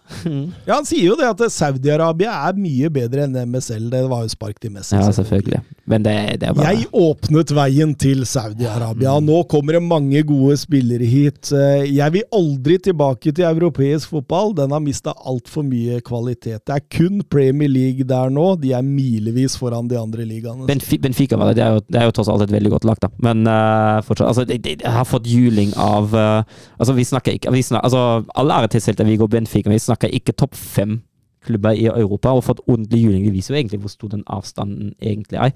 Ja, 0.67 0.77
Han 0.77 0.87
sier 0.87 1.09
jo 1.11 1.17
det 1.19 1.27
at 1.27 1.41
Saudi-Arabia 1.53 2.31
er 2.49 2.59
mye 2.61 2.91
bedre 2.93 3.25
enn 3.27 3.35
MSL. 3.51 3.89
Det 3.93 4.03
var 4.11 4.23
jo 4.27 4.31
spark 4.33 4.61
til 4.63 4.71
Messi. 4.75 4.95
Ja, 4.95 5.09
selvfølgelig. 5.15 5.59
Men 5.91 6.03
det, 6.07 6.15
det 6.43 6.53
bare 6.57 6.73
Jeg 6.75 6.87
åpnet 6.95 7.53
veien 7.57 7.95
til 7.99 8.23
Saudi-Arabia. 8.27 9.17
Nå 9.23 9.41
kommer 9.51 9.77
det 9.79 9.83
mange 9.87 10.23
gode 10.27 10.57
spillere 10.61 11.07
hit. 11.07 11.51
Eh, 11.55 11.87
Jeg 11.97 12.15
vil 12.15 12.27
aldri 12.35 12.79
tilbake 12.89 13.33
til 13.35 13.47
europeisk 13.49 14.15
fotball. 14.15 14.55
Den 14.59 14.75
har 14.75 14.83
mista 14.85 15.15
altfor 15.27 15.67
mye 15.67 15.99
kvalitet. 16.07 16.63
Det 16.67 16.77
er 16.79 16.85
kun 16.99 17.23
Premier 17.31 17.71
League 17.71 18.07
der 18.07 18.31
nå. 18.35 18.47
De 18.63 18.73
er 18.77 18.87
milevis 18.87 19.59
foran 19.59 19.91
de 19.91 19.99
andre 19.99 20.27
ligaene. 20.27 20.67
Benfi 20.71 20.99
Benfica 21.03 21.39
var 21.39 21.51
det. 21.51 21.59
Det 21.61 21.67
er, 21.67 21.75
jo, 21.79 21.85
det 21.91 22.01
er 22.01 22.09
jo 22.11 22.15
tross 22.21 22.31
alt 22.33 22.47
et 22.47 22.55
veldig 22.55 22.75
godt 22.77 22.87
lag, 22.89 23.03
da. 23.03 23.11
Men 23.27 23.47
uh, 23.51 23.99
fortsatt 24.07 24.27
Altså, 24.31 24.45
de, 24.49 24.59
de 24.63 24.77
har 24.83 25.07
fått 25.07 25.27
juling 25.31 25.71
av 25.81 26.15
uh, 26.15 26.43
Altså, 26.79 26.95
vi 26.97 27.05
snakker 27.07 27.37
ikke 27.39 27.53
vi 27.55 27.63
snakker, 27.63 27.87
Altså, 27.87 27.96
all 27.97 28.55
ære 28.55 28.73
til 28.75 28.83
Celta 28.85 29.07
Vigo 29.07 29.27
og 29.27 29.35
Benfica, 29.35 29.69
men 29.69 29.79
vi 29.79 29.85
snakker 29.87 30.13
ikke 30.15 30.35
topp 30.37 30.55
fem 30.59 31.01
klubber 31.47 31.77
i 31.79 31.87
Europa 31.87 32.33
og 32.35 32.45
fått 32.47 32.63
ordentlig 32.67 33.05
juling. 33.05 33.25
Det 33.27 33.35
viser 33.35 33.55
jo 33.55 33.59
egentlig 33.61 33.81
hvor 33.83 33.93
stor 33.93 34.13
den 34.17 34.25
avstanden 34.33 34.93
egentlig 34.99 35.39
er. 35.39 35.53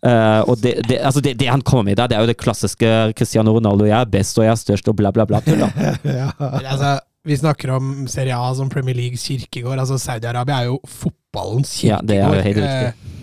Uh, 0.00 0.40
og 0.48 0.60
det, 0.62 0.76
det, 0.88 1.00
altså 1.04 1.20
det, 1.24 1.36
det 1.40 1.50
han 1.50 1.64
kommer 1.66 1.90
med 1.90 1.98
der, 2.00 2.10
det 2.10 2.16
er 2.16 2.24
jo 2.24 2.30
det 2.32 2.38
klassiske 2.40 2.92
Cristiano 3.18 3.52
Ronaldo. 3.56 3.88
Jeg 3.88 3.98
er 4.00 4.12
best 4.12 4.38
og 4.40 4.46
jeg 4.46 4.54
er 4.54 4.62
størst 4.62 4.88
og 4.88 4.96
bla, 4.96 5.12
bla, 5.14 5.26
bla. 5.28 5.42
tull, 5.44 5.60
da. 5.60 5.90
ja. 6.20 6.30
Altså, 6.40 6.96
vi 7.24 7.36
snakker 7.40 7.76
om 7.76 8.06
Serie 8.10 8.36
A 8.36 8.52
som 8.56 8.70
Premier 8.72 8.96
Leagues 8.96 9.24
kirkegård. 9.28 9.78
Altså, 9.78 9.98
Saudi-Arabia 10.00 10.62
er 10.62 10.72
jo 10.72 10.80
fotballens 10.84 11.76
kirkegård. 11.80 11.92
Ja, 11.92 12.08
det 12.08 12.20
er 12.20 12.40
jo 12.40 12.48
helt 12.48 12.64
riktig. 12.64 13.20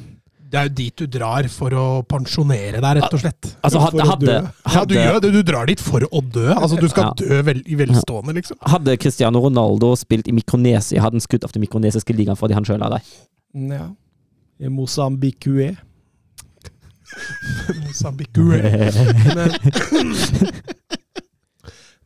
Eh, 0.51 0.53
Det 0.53 0.59
er 0.59 0.67
jo 0.67 0.73
dit 0.75 0.95
du 0.99 1.07
drar 1.07 1.47
for 1.49 1.71
å 1.71 1.83
pensjonere 2.03 2.81
deg, 2.83 2.97
rett 2.99 3.13
og 3.15 3.19
slett. 3.21 3.51
Altså, 3.63 3.79
hadde, 3.79 4.03
hadde. 4.09 4.33
Ja, 4.75 4.83
du 4.85 4.95
gjør 4.95 5.19
det. 5.23 5.31
Du 5.31 5.41
drar 5.47 5.65
dit 5.69 5.79
for 5.79 6.01
å 6.03 6.21
dø. 6.21 6.49
Altså, 6.53 6.75
du 6.79 6.87
skal 6.91 7.03
Ja. 7.07 7.13
dø 7.15 7.41
vel, 7.47 7.61
i 7.65 7.75
velstående, 7.79 8.33
liksom. 8.35 8.57
hadde 8.67 8.97
Cristiano 8.99 9.39
Ronaldo 9.39 9.95
spilt 9.95 10.27
i 10.27 10.31
Mikronesia, 10.35 10.99
hadde 11.01 11.15
han 11.15 11.21
skutt 11.23 11.43
av 11.47 11.51
den 11.55 11.61
mikronesiske 11.63 12.13
ligaen 12.13 12.35
fordi 12.37 12.53
han 12.53 12.63
sjøl 12.67 12.83
er 12.83 12.89
der. 12.97 13.01
ja. 13.55 13.87
I 14.61 14.67
Mosambikue. 14.69 15.71
Mozambique. 17.85 18.37
Men, 18.37 19.51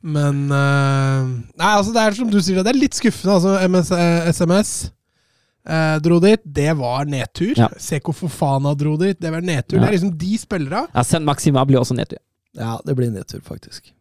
men 0.01 0.51
eh, 0.51 1.25
Nei, 1.57 1.71
altså, 1.75 1.91
det 1.93 2.01
er 2.01 2.11
som 2.17 2.29
du 2.31 2.39
sier, 2.41 2.61
det 2.63 2.71
er 2.73 2.79
litt 2.79 2.93
skuffende. 2.97 3.35
Altså, 3.35 3.57
MS, 3.67 3.91
eh, 3.91 4.29
SMS 4.31 4.71
eh, 5.67 5.97
dro 6.05 6.19
dit. 6.23 6.41
Det 6.45 6.71
var 6.77 7.05
nedtur. 7.05 7.53
Ja. 7.57 7.69
Seko 7.77 8.13
Fofana 8.13 8.73
dro 8.77 8.95
dit. 8.97 9.19
Det 9.19 9.31
var 9.31 9.41
nedtur. 9.41 9.77
Ja. 9.77 9.81
Det 9.83 9.87
er 9.89 9.97
liksom 9.97 10.17
de 10.17 10.37
spillere. 10.37 10.85
Ja, 10.93 11.03
Sen 11.03 11.25
Maxima 11.25 11.65
blir 11.65 11.79
også 11.81 11.95
nedtur. 11.97 12.19
Ja, 12.55 12.77
det 12.85 12.95
blir 12.95 13.11
nedtur, 13.11 13.41
faktisk. 13.43 13.91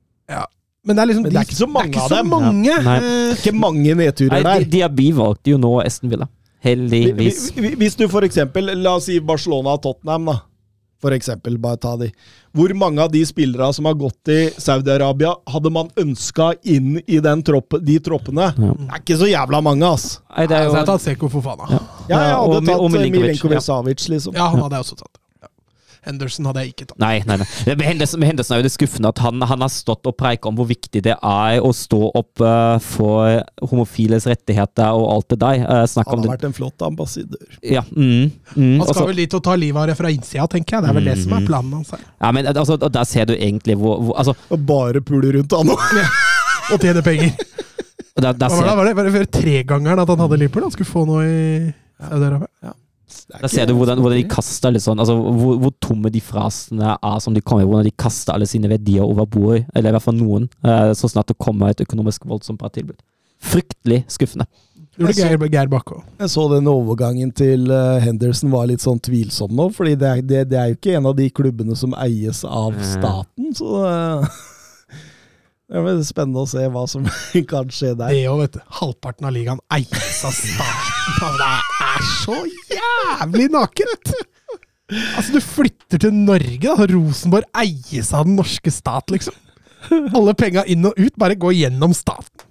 Men 0.84 0.96
det 0.96 1.02
er 1.02 1.06
liksom 1.08 1.22
Men 1.24 1.32
det 1.32 1.38
er 1.40 1.46
ikke 1.48 1.56
så 1.56 1.66
mange 1.66 1.92
det 1.92 1.96
er 1.96 2.00
ikke 2.00 2.04
av 2.04 2.10
så 2.10 2.16
dem. 2.20 2.28
mange. 2.28 2.64
Ja. 2.68 2.80
Nei. 2.84 2.96
Eh, 3.00 3.36
Ikke 3.38 3.52
mange 3.56 3.94
nedturer 3.96 4.34
Nei, 4.36 4.42
der. 4.44 4.58
de, 4.64 4.70
de 4.74 4.80
har 4.84 4.90
bivalgt 4.92 5.48
jo 5.48 5.56
nå 5.58 5.70
Esten 5.84 6.10
Villa. 6.12 6.26
Heldigvis. 6.64 7.50
Hvis 7.56 7.96
du 7.96 8.06
for 8.08 8.24
eksempel, 8.24 8.70
la 8.82 8.94
oss 8.98 9.06
si 9.08 9.18
Barcelona 9.20 9.74
og 9.78 9.82
Tottenham, 9.84 10.28
da. 10.30 10.36
For 11.04 11.12
eksempel, 11.12 11.58
bare 11.60 11.76
ta 11.76 11.90
de. 12.00 12.06
Hvor 12.56 12.72
mange 12.80 13.02
av 13.04 13.10
de 13.12 13.20
spillere 13.28 13.66
som 13.76 13.84
har 13.84 13.96
gått 14.00 14.16
til 14.24 14.54
Saudi-Arabia, 14.62 15.34
hadde 15.52 15.72
man 15.74 15.90
ønska 16.00 16.54
inn 16.64 16.94
i 17.04 17.18
den 17.20 17.42
tropp, 17.44 17.76
de 17.84 17.98
troppene? 18.00 18.46
Ja. 18.56 18.70
Det 18.78 18.86
er 18.88 19.02
ikke 19.02 19.18
så 19.20 19.28
jævla 19.28 19.60
mange, 19.66 19.90
ass. 19.90 20.06
Nei, 20.32 20.46
det 20.48 20.56
er 20.56 20.64
jo... 20.64 20.70
jeg 20.70 20.78
hadde 20.78 20.94
tatt 20.94 21.04
Seko 21.04 21.28
Fofana. 21.34 21.68
Ja. 21.68 21.82
Ja, 22.08 22.22
jeg 22.22 22.38
hadde 22.38 22.62
og 22.62 22.70
tatt 22.70 22.78
og 22.78 22.88
Milinkovic, 22.94 23.20
Milenkovic 23.20 23.58
ja. 23.60 23.66
Savic, 23.68 24.08
liksom. 24.14 24.38
Ja, 24.38 24.48
han 24.54 24.64
hadde 24.64 24.80
jeg 24.80 24.86
også 24.86 24.98
tatt. 25.02 25.20
Ja. 26.04 26.10
Henderson 26.10 26.44
hadde 26.50 26.62
jeg 26.64 26.72
ikke 26.74 26.86
tatt. 26.90 26.98
Nei, 27.00 27.22
nei, 27.26 27.36
nei. 27.40 27.46
Det- 27.64 27.76
Med 27.78 27.86
Henderson, 27.86 28.20
med 28.20 28.28
Henderson 28.28 28.54
er 28.56 28.60
jo 28.62 28.66
det 28.68 28.72
skuffende 28.74 29.08
at 29.08 29.18
han, 29.24 29.40
han 29.40 29.60
har 29.64 29.68
stått 29.72 30.06
og 30.06 30.16
preiket 30.20 30.46
om 30.46 30.56
hvor 30.56 30.66
viktig 30.68 31.02
det 31.02 31.16
er 31.16 31.60
å 31.64 31.70
stå 31.74 32.00
opp 32.14 32.40
uh, 32.44 32.78
for 32.78 33.42
homofiles 33.70 34.26
rettigheter 34.30 34.92
og 34.92 35.06
alt 35.14 35.28
det 35.34 35.38
der. 35.40 35.64
Uh, 35.64 35.84
Han 35.84 36.04
om 36.04 36.18
har 36.18 36.22
det 36.22 36.30
vært 36.34 36.44
en 36.50 36.52
flott 36.56 36.82
ambassadør. 36.82 37.46
Ja, 37.62 37.82
mm, 37.90 38.30
mm, 38.56 38.78
Han 38.78 38.86
skal 38.86 39.02
så- 39.02 39.06
vel 39.08 39.16
dit 39.16 39.34
og 39.34 39.42
ta 39.42 39.54
livet 39.56 39.80
av 39.80 39.86
det 39.88 39.96
fra 39.96 40.10
innsida, 40.12 40.46
tenker 40.48 40.76
jeg. 40.76 40.82
Det 40.82 40.90
er 40.90 40.94
vel 41.00 41.04
det 41.04 41.18
som 41.22 41.32
er 41.32 41.40
Mhm. 41.40 41.46
planen 41.46 41.72
hans. 41.72 41.90
her. 41.90 42.00
ja, 42.20 42.30
men 42.32 42.46
altså, 42.46 42.76
der 42.78 43.04
ser 43.04 43.24
du 43.26 43.34
egentlig 43.34 43.76
hvor, 43.76 43.98
hvor 44.00 44.14
altså, 44.18 44.34
bare 44.56 45.00
puler 45.00 45.32
rundt 45.40 45.52
han 45.52 45.66
nå. 45.66 45.76
Og 46.72 46.80
tjene 46.80 47.02
penger. 47.02 47.32
der, 48.16 48.32
der, 48.32 48.48
var 48.48 48.62
det, 48.62 48.94
var 48.96 49.04
det, 49.04 49.12
var 49.12 49.24
det 49.24 49.30
tregangeren 49.32 49.98
at 50.00 50.08
han 50.08 50.18
hadde 50.18 50.38
Liverpool? 50.38 50.62
Han 50.62 50.70
skulle 50.70 50.88
få 50.88 51.04
noe 51.06 51.24
i 51.24 51.74
Saudi-Arabia. 52.00 52.74
Der 53.30 53.48
ser 53.52 53.66
du 53.68 53.74
hvordan, 53.78 54.00
hvordan 54.02 54.20
de 54.20 54.28
kaster 54.30 54.70
alle 54.70 54.80
sånn 54.82 55.00
altså, 55.02 55.14
hvor, 55.16 55.56
hvor 55.62 55.72
tomme 55.82 56.10
de 56.12 56.20
frasene 56.24 56.94
er 56.96 57.18
som 57.24 57.34
de 57.36 57.42
kommer 57.44 57.64
Hvordan 57.68 57.86
de 57.88 57.94
kaster 57.96 58.34
alle 58.34 58.46
sine 58.50 58.68
verdier 58.70 59.04
over 59.06 59.26
bord, 59.26 59.64
eller 59.74 59.90
i 59.90 59.96
hvert 59.96 60.04
fall 60.04 60.18
noen, 60.18 60.48
eh, 60.64 60.92
så 60.98 61.10
snart 61.10 61.30
det 61.32 61.38
kommer 61.40 61.72
et 61.72 61.80
økonomisk 61.84 62.26
voldsomt 62.28 62.60
bra 62.60 62.68
tilbud. 62.74 62.98
Fryktelig 63.44 64.04
skuffende. 64.12 64.46
Geir, 64.94 65.38
Geir 65.50 65.68
Jeg 66.20 66.30
så 66.30 66.44
den 66.52 66.68
overgangen 66.70 67.32
til 67.34 67.70
eh, 67.70 68.00
Henderson 68.04 68.52
var 68.52 68.68
litt 68.70 68.84
sånn 68.84 69.00
tvilsom 69.02 69.50
nå, 69.58 69.68
fordi 69.74 69.96
det 69.98 70.08
er, 70.10 70.20
det, 70.22 70.42
det 70.52 70.58
er 70.60 70.68
jo 70.70 70.76
ikke 70.78 70.94
en 71.00 71.08
av 71.10 71.16
de 71.18 71.26
klubbene 71.34 71.74
som 71.76 71.96
eies 71.98 72.44
av 72.46 72.74
Mm. 72.74 72.84
staten, 72.92 73.48
så 73.58 73.80
eh, 73.88 74.28
det 75.72 75.80
er 75.80 76.02
spennende 76.04 76.42
å 76.44 76.48
se 76.48 76.64
hva 76.68 76.84
som 76.90 77.06
kan 77.52 77.70
skje 77.72 77.94
der. 77.96 78.12
Det 78.12 78.24
òg, 78.30 78.42
vet 78.44 78.58
du. 78.58 78.62
Halvparten 78.80 79.28
av 79.28 79.34
ligaen 79.36 79.62
eies 79.72 80.20
av 80.26 80.34
staten. 80.36 81.38
Det 81.38 81.50
er 81.88 82.08
så 82.20 82.38
jævlig 82.74 83.48
nakent! 83.54 84.14
Altså, 85.16 85.32
du 85.32 85.40
flytter 85.40 86.02
til 86.04 86.12
Norge, 86.14 86.60
da. 86.60 86.88
Rosenborg 86.90 87.48
eies 87.56 88.12
av 88.14 88.28
den 88.28 88.36
norske 88.38 88.72
stat, 88.74 89.08
liksom. 89.14 89.36
Alle 90.16 90.34
penga 90.36 90.64
inn 90.68 90.84
og 90.88 90.96
ut 91.00 91.16
bare 91.20 91.36
går 91.40 91.56
gjennom 91.56 91.96
staten. 91.96 92.44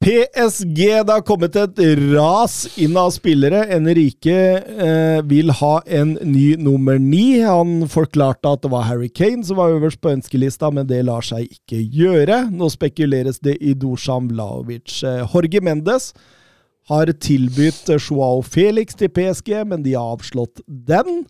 PSG, 0.00 0.78
det 1.04 1.12
har 1.12 1.24
kommet 1.28 1.56
et 1.60 1.80
ras 2.14 2.54
inn 2.80 2.94
av 2.96 3.10
spillere. 3.12 3.66
Enrique 3.76 4.32
eh, 4.32 5.18
vil 5.28 5.52
ha 5.58 5.74
en 5.84 6.14
ny 6.24 6.54
nummer 6.56 6.96
ni. 6.96 7.42
Han 7.44 7.84
forklarte 7.84 8.48
at 8.48 8.62
det 8.64 8.70
var 8.72 8.86
Harry 8.88 9.10
Kane 9.12 9.44
som 9.44 9.60
var 9.60 9.74
øverst 9.74 10.00
på 10.00 10.14
ønskelista, 10.14 10.70
men 10.72 10.88
det 10.88 11.02
lar 11.04 11.26
seg 11.26 11.50
ikke 11.52 11.82
gjøre. 11.98 12.46
Nå 12.48 12.70
spekuleres 12.72 13.42
det 13.44 13.58
i 13.60 13.74
Dusan 13.76 14.30
Vlaovic. 14.32 15.02
Eh, 15.04 15.20
Jorge 15.34 15.60
Mendes 15.68 16.14
har 16.88 17.12
tilbudt 17.20 17.92
Joao 17.98 18.40
Felix 18.40 18.96
til 18.96 19.12
PSG, 19.12 19.52
men 19.68 19.84
de 19.84 19.98
har 19.98 20.16
avslått 20.16 20.64
den. 20.64 21.26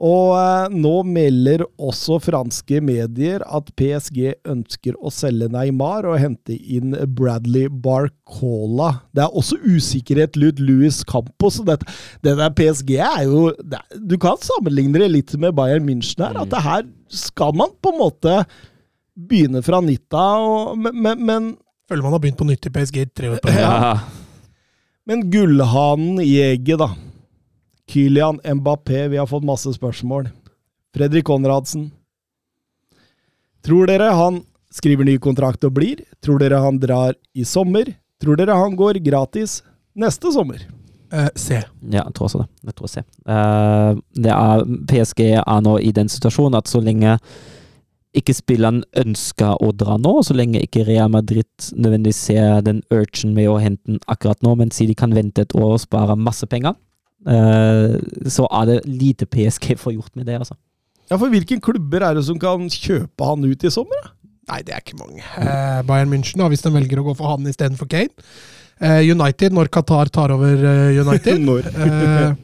Og 0.00 0.32
eh, 0.32 0.72
nå 0.72 0.92
melder 1.04 1.66
også 1.76 2.16
franske 2.24 2.80
medier 2.84 3.42
at 3.44 3.68
PSG 3.76 4.32
ønsker 4.48 4.96
å 4.96 5.12
selge 5.12 5.50
Neymar 5.52 6.08
og 6.08 6.16
hente 6.22 6.56
inn 6.56 6.94
Bradley 7.16 7.68
Barcola. 7.68 8.94
Det 9.12 9.26
er 9.26 9.36
også 9.36 9.58
usikkerhet 9.60 10.38
rundt 10.40 10.62
Louis 10.64 11.02
Campos. 11.04 11.60
og 11.60 11.68
Det, 11.68 11.78
det 12.24 12.34
der 12.40 12.54
PSG 12.56 12.94
er 12.96 13.26
jo 13.28 13.50
det, 13.60 13.82
Du 14.00 14.16
kan 14.20 14.40
sammenligne 14.40 15.04
det 15.04 15.10
litt 15.12 15.36
med 15.36 15.52
Bayern 15.58 15.84
München 15.84 16.24
her. 16.24 16.40
At 16.40 16.52
det 16.54 16.64
her 16.64 16.88
skal 17.12 17.52
man 17.60 17.76
på 17.82 17.92
en 17.92 18.00
måte 18.00 18.38
begynne 19.20 19.60
fra 19.60 19.82
nitta, 19.84 20.22
og, 20.40 20.78
men, 20.80 20.96
men, 20.96 21.26
men 21.26 21.50
Føler 21.90 22.06
man 22.06 22.14
har 22.14 22.20
begynt 22.22 22.38
på 22.38 22.46
nytt 22.46 22.68
i 22.68 22.70
PSG 22.70 22.98
tre 23.18 23.32
år 23.34 23.40
på 23.42 23.50
rad. 23.50 23.58
Ja. 23.58 23.94
Men 25.10 25.24
gullhanen 25.26 26.20
i 26.22 26.36
egget, 26.38 26.78
da. 26.78 26.92
Kylian 27.90 28.38
Mbappé, 28.44 29.08
vi 29.08 29.18
har 29.18 29.26
fått 29.26 29.44
masse 29.44 29.72
spørsmål. 29.74 30.28
Fredrik 30.94 31.24
Konradsen. 31.26 31.90
Tror 33.66 33.86
dere 33.90 34.12
han 34.14 34.40
skriver 34.70 35.08
ny 35.08 35.16
kontrakt 35.18 35.66
og 35.66 35.74
blir? 35.74 36.04
Tror 36.22 36.38
dere 36.38 36.60
han 36.62 36.78
drar 36.78 37.16
i 37.34 37.44
sommer? 37.44 37.90
Tror 38.22 38.38
dere 38.38 38.54
han 38.54 38.76
går 38.78 39.00
gratis 39.02 39.60
neste 39.98 40.30
sommer? 40.32 40.62
Uh, 41.10 41.26
se. 41.34 41.58
Ja, 41.90 42.04
jeg 42.04 42.14
tror 42.14 42.28
også 42.28 42.44
det. 42.44 42.48
Jeg 42.70 42.76
tror 42.78 42.90
C. 42.92 43.02
Uh, 43.26 43.98
det 44.14 44.34
er, 44.36 44.66
PSG 44.92 45.24
er 45.40 45.64
nå 45.66 45.78
i 45.82 45.90
den 45.96 46.12
situasjonen 46.12 46.60
at 46.60 46.70
så 46.70 46.78
lenge 46.84 47.16
ikke 48.16 48.34
spilleren 48.34 48.82
ønsker 48.98 49.58
å 49.62 49.70
dra 49.74 49.96
nå, 49.98 50.16
så 50.26 50.34
lenge 50.34 50.62
ikke 50.64 50.84
Real 50.86 51.10
Madrid 51.12 51.46
nødvendigvis 51.74 52.22
ser 52.30 52.62
den 52.66 52.80
urgen 52.90 53.34
med 53.36 53.50
å 53.50 53.58
hente 53.62 53.82
den 53.86 54.00
akkurat 54.10 54.40
nå, 54.42 54.56
men 54.58 54.72
sier 54.74 54.90
de 54.90 54.96
kan 54.98 55.14
vente 55.14 55.44
et 55.44 55.54
år 55.54 55.76
og 55.76 55.82
spare 55.82 56.18
masse 56.18 56.46
penger, 56.50 56.74
eh, 56.74 56.89
så 57.20 58.46
er 58.48 58.68
det 58.70 58.76
lite 58.88 59.26
PSG 59.28 59.74
får 59.76 59.92
gjort 59.92 60.14
med 60.16 60.24
det, 60.30 60.38
altså. 60.40 60.54
Ja, 61.10 61.18
for 61.18 61.28
hvilke 61.32 61.58
klubber 61.60 62.04
er 62.06 62.16
det 62.16 62.24
som 62.28 62.38
kan 62.40 62.68
kjøpe 62.70 63.26
han 63.26 63.44
ut 63.44 63.66
i 63.66 63.72
sommer? 63.74 63.98
da? 64.06 64.14
Nei, 64.50 64.60
det 64.66 64.74
er 64.74 64.82
ikke 64.82 64.98
mange. 64.98 65.22
Eh, 65.38 65.80
Bayern 65.86 66.10
München, 66.10 66.40
da, 66.42 66.48
hvis 66.50 66.62
de 66.64 66.72
velger 66.74 67.02
å 67.02 67.06
gå 67.06 67.16
for 67.18 67.34
han 67.34 67.46
istedenfor 67.50 67.90
Kane. 67.90 68.30
Eh, 68.80 69.02
United, 69.12 69.54
når 69.54 69.70
Qatar 69.74 70.10
tar 70.10 70.32
over 70.34 70.62
eh, 70.64 71.00
United. 71.02 71.42
Når? 71.48 71.68
Eh, 71.70 72.38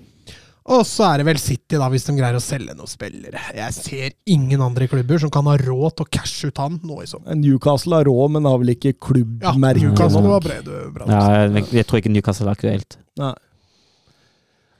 og 0.66 0.82
så 0.86 1.06
er 1.06 1.22
det 1.22 1.26
vel 1.28 1.38
City, 1.38 1.78
da, 1.78 1.86
hvis 1.92 2.06
de 2.08 2.16
greier 2.18 2.36
å 2.36 2.42
selge 2.42 2.74
noen 2.74 2.90
spillere. 2.90 3.40
Jeg 3.54 3.74
ser 3.76 4.14
ingen 4.34 4.62
andre 4.66 4.88
klubber 4.90 5.22
som 5.22 5.30
kan 5.34 5.46
ha 5.46 5.54
råd 5.60 5.96
til 5.96 6.06
å 6.06 6.10
cashe 6.18 6.50
ut 6.50 6.58
han 6.58 6.80
nå 6.82 7.00
i 7.04 7.08
sommer. 7.10 7.38
Newcastle 7.38 8.00
har 8.00 8.10
råd, 8.10 8.34
men 8.34 8.50
har 8.50 8.58
vel 8.62 8.74
ikke 8.74 8.96
Ja, 8.98 9.54
Newcastle 9.54 10.26
var 10.26 10.42
bred, 10.42 10.70
bra. 10.94 11.06
Ja, 11.06 11.22
jeg, 11.46 11.68
jeg 11.78 11.86
tror 11.86 12.02
ikke 12.02 12.12
Newcastle 12.12 12.50
er 12.50 12.58
aktuelt. 12.58 12.98
Nei. 13.22 13.32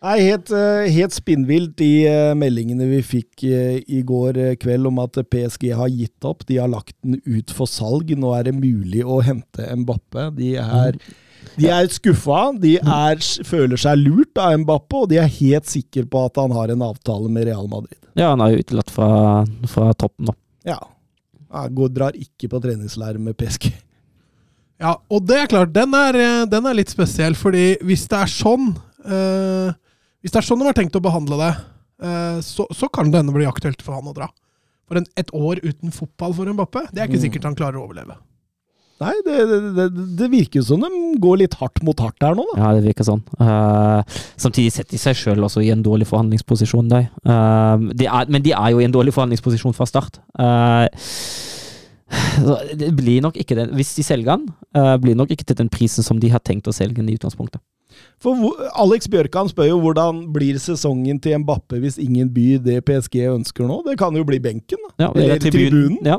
Nei, 0.05 0.16
helt, 0.20 0.51
eh, 0.52 0.86
helt 0.93 1.14
spinnvilt 1.16 1.81
i 1.81 2.05
eh, 2.05 2.32
meldingene 2.36 2.85
vi 2.90 2.98
fikk 3.02 3.44
eh, 3.48 3.78
i 3.89 4.02
går 4.05 4.39
kveld 4.60 4.90
om 4.90 4.98
at 5.01 5.16
PSG 5.32 5.70
har 5.78 5.89
gitt 5.89 6.27
opp. 6.28 6.44
De 6.48 6.59
har 6.60 6.68
lagt 6.68 6.94
den 7.01 7.16
ut 7.24 7.52
for 7.55 7.70
salg. 7.70 8.12
Nå 8.12 8.35
er 8.36 8.47
det 8.47 8.56
mulig 8.59 9.01
å 9.02 9.23
hente 9.24 9.64
Mbappe. 9.81 10.28
De 10.36 10.52
er, 10.60 10.98
de 11.56 11.70
er 11.73 11.89
skuffa. 11.94 12.43
De 12.60 12.74
er, 12.82 13.23
føler 13.48 13.81
seg 13.81 14.02
lurt 14.02 14.43
av 14.43 14.59
Mbappe, 14.60 15.01
og 15.01 15.09
de 15.12 15.23
er 15.23 15.32
helt 15.39 15.70
sikre 15.70 16.05
på 16.12 16.27
at 16.28 16.43
han 16.43 16.52
har 16.55 16.74
en 16.74 16.85
avtale 16.85 17.32
med 17.32 17.48
Real 17.48 17.70
Madrid. 17.73 17.98
Ja, 18.12 18.35
han 18.35 18.44
er 18.44 18.52
jo 18.52 18.66
utelatt 18.66 18.93
fra, 18.93 19.09
fra 19.70 19.89
toppen 19.97 20.28
nå. 20.28 20.36
Ja. 20.68 20.78
Går, 21.73 21.89
drar 21.94 22.16
ikke 22.20 22.51
på 22.52 22.60
treningsleir 22.60 23.16
med 23.23 23.39
PSG. 23.40 23.70
Ja, 24.82 24.98
og 25.09 25.24
det 25.24 25.40
er 25.40 25.48
klart, 25.48 25.73
den 25.73 25.97
er, 25.97 26.20
den 26.52 26.68
er 26.68 26.77
litt 26.77 26.93
spesiell, 26.93 27.32
fordi 27.39 27.78
hvis 27.86 28.05
det 28.12 28.18
er 28.20 28.28
sånn 28.28 28.74
eh, 29.09 29.73
Hvis 30.27 30.35
det 30.35 30.40
er 30.43 30.47
sånn 30.48 30.59
de 30.59 30.66
har 30.66 30.74
tenkt 30.74 30.97
å 30.98 31.05
behandle 31.05 31.36
det, 31.39 31.53
eh, 32.03 32.39
så, 32.43 32.66
så 32.74 32.89
kan 32.90 33.12
det 33.15 33.20
hende 33.23 33.35
bli 33.36 33.47
aktuelt 33.47 33.78
for 33.86 33.94
han 33.94 34.11
å 34.11 34.15
dra. 34.16 34.27
For 34.90 34.98
en, 34.98 35.07
et 35.15 35.31
år 35.31 35.61
uten 35.62 35.94
fotball 35.94 36.35
for 36.35 36.51
Mbappé, 36.51 36.89
det 36.90 36.98
er 36.98 37.07
ikke 37.07 37.20
Mm. 37.20 37.27
sikkert 37.28 37.47
han 37.47 37.55
klarer 37.59 37.78
å 37.78 37.85
overleve. 37.86 38.16
Nei, 38.98 39.12
det, 39.27 39.36
det, 39.51 39.59
det, 39.77 39.86
det 40.16 40.27
virker 40.32 40.62
som 40.65 40.81
de 40.81 40.90
går 41.20 41.43
litt 41.43 41.55
hardt 41.61 41.82
mot 41.85 41.98
hardt 42.01 42.24
her 42.24 42.35
nå, 42.35 42.47
da. 42.55 42.59
Ja, 42.62 42.70
det 42.78 42.86
virker 42.86 43.05
sånn. 43.05 43.20
Uh, 43.36 44.01
samtidig 44.40 44.73
setter 44.73 44.97
de 44.97 45.01
seg 45.03 45.19
sjøl 45.20 45.44
også 45.44 45.61
i 45.61 45.69
en 45.74 45.85
dårlig 45.85 46.09
forhandlingsposisjon, 46.09 46.89
de. 46.89 47.03
Uh, 47.28 47.93
de 47.93 48.09
er, 48.09 48.32
men 48.32 48.43
de 48.47 48.55
er 48.57 48.73
jo 48.73 48.81
i 48.81 48.86
en 48.89 48.94
dårlig 48.97 49.12
forhandlingsposisjon 49.15 49.77
fra 49.77 49.86
start. 49.90 50.16
Uh, 50.40 50.89
det 52.81 52.89
blir 52.97 53.20
nok 53.20 53.36
ikke 53.36 53.59
den, 53.59 53.74
Hvis 53.77 53.94
de 53.98 54.03
selger 54.07 54.32
den, 54.32 54.48
blir 55.03 55.16
nok 55.19 55.31
ikke 55.35 55.44
til 55.44 55.59
den 55.59 55.69
prisen 55.73 56.07
som 56.07 56.19
de 56.23 56.31
har 56.32 56.40
tenkt 56.40 56.69
å 56.70 56.74
selge 56.74 57.03
den 57.03 57.11
i 57.11 57.16
utgangspunktet. 57.19 57.61
For 58.23 58.32
Alex 58.81 59.09
Bjørkan 59.12 59.48
spør 59.52 59.68
jo 59.70 59.81
hvordan 59.82 60.23
blir 60.35 60.56
sesongen 60.62 61.18
til 61.23 61.39
Mbappe 61.43 61.78
hvis 61.82 61.98
ingen 62.02 62.31
byr 62.32 62.62
det 62.64 62.78
PSG 62.89 63.27
ønsker 63.35 63.68
nå? 63.68 63.82
Det 63.86 63.98
kan 64.01 64.16
jo 64.16 64.24
bli 64.24 64.39
benken, 64.43 64.81
da. 64.89 65.06
Ja, 65.06 65.10
Eller 65.14 65.39
tribunen. 65.43 65.98
Ja, 66.05 66.18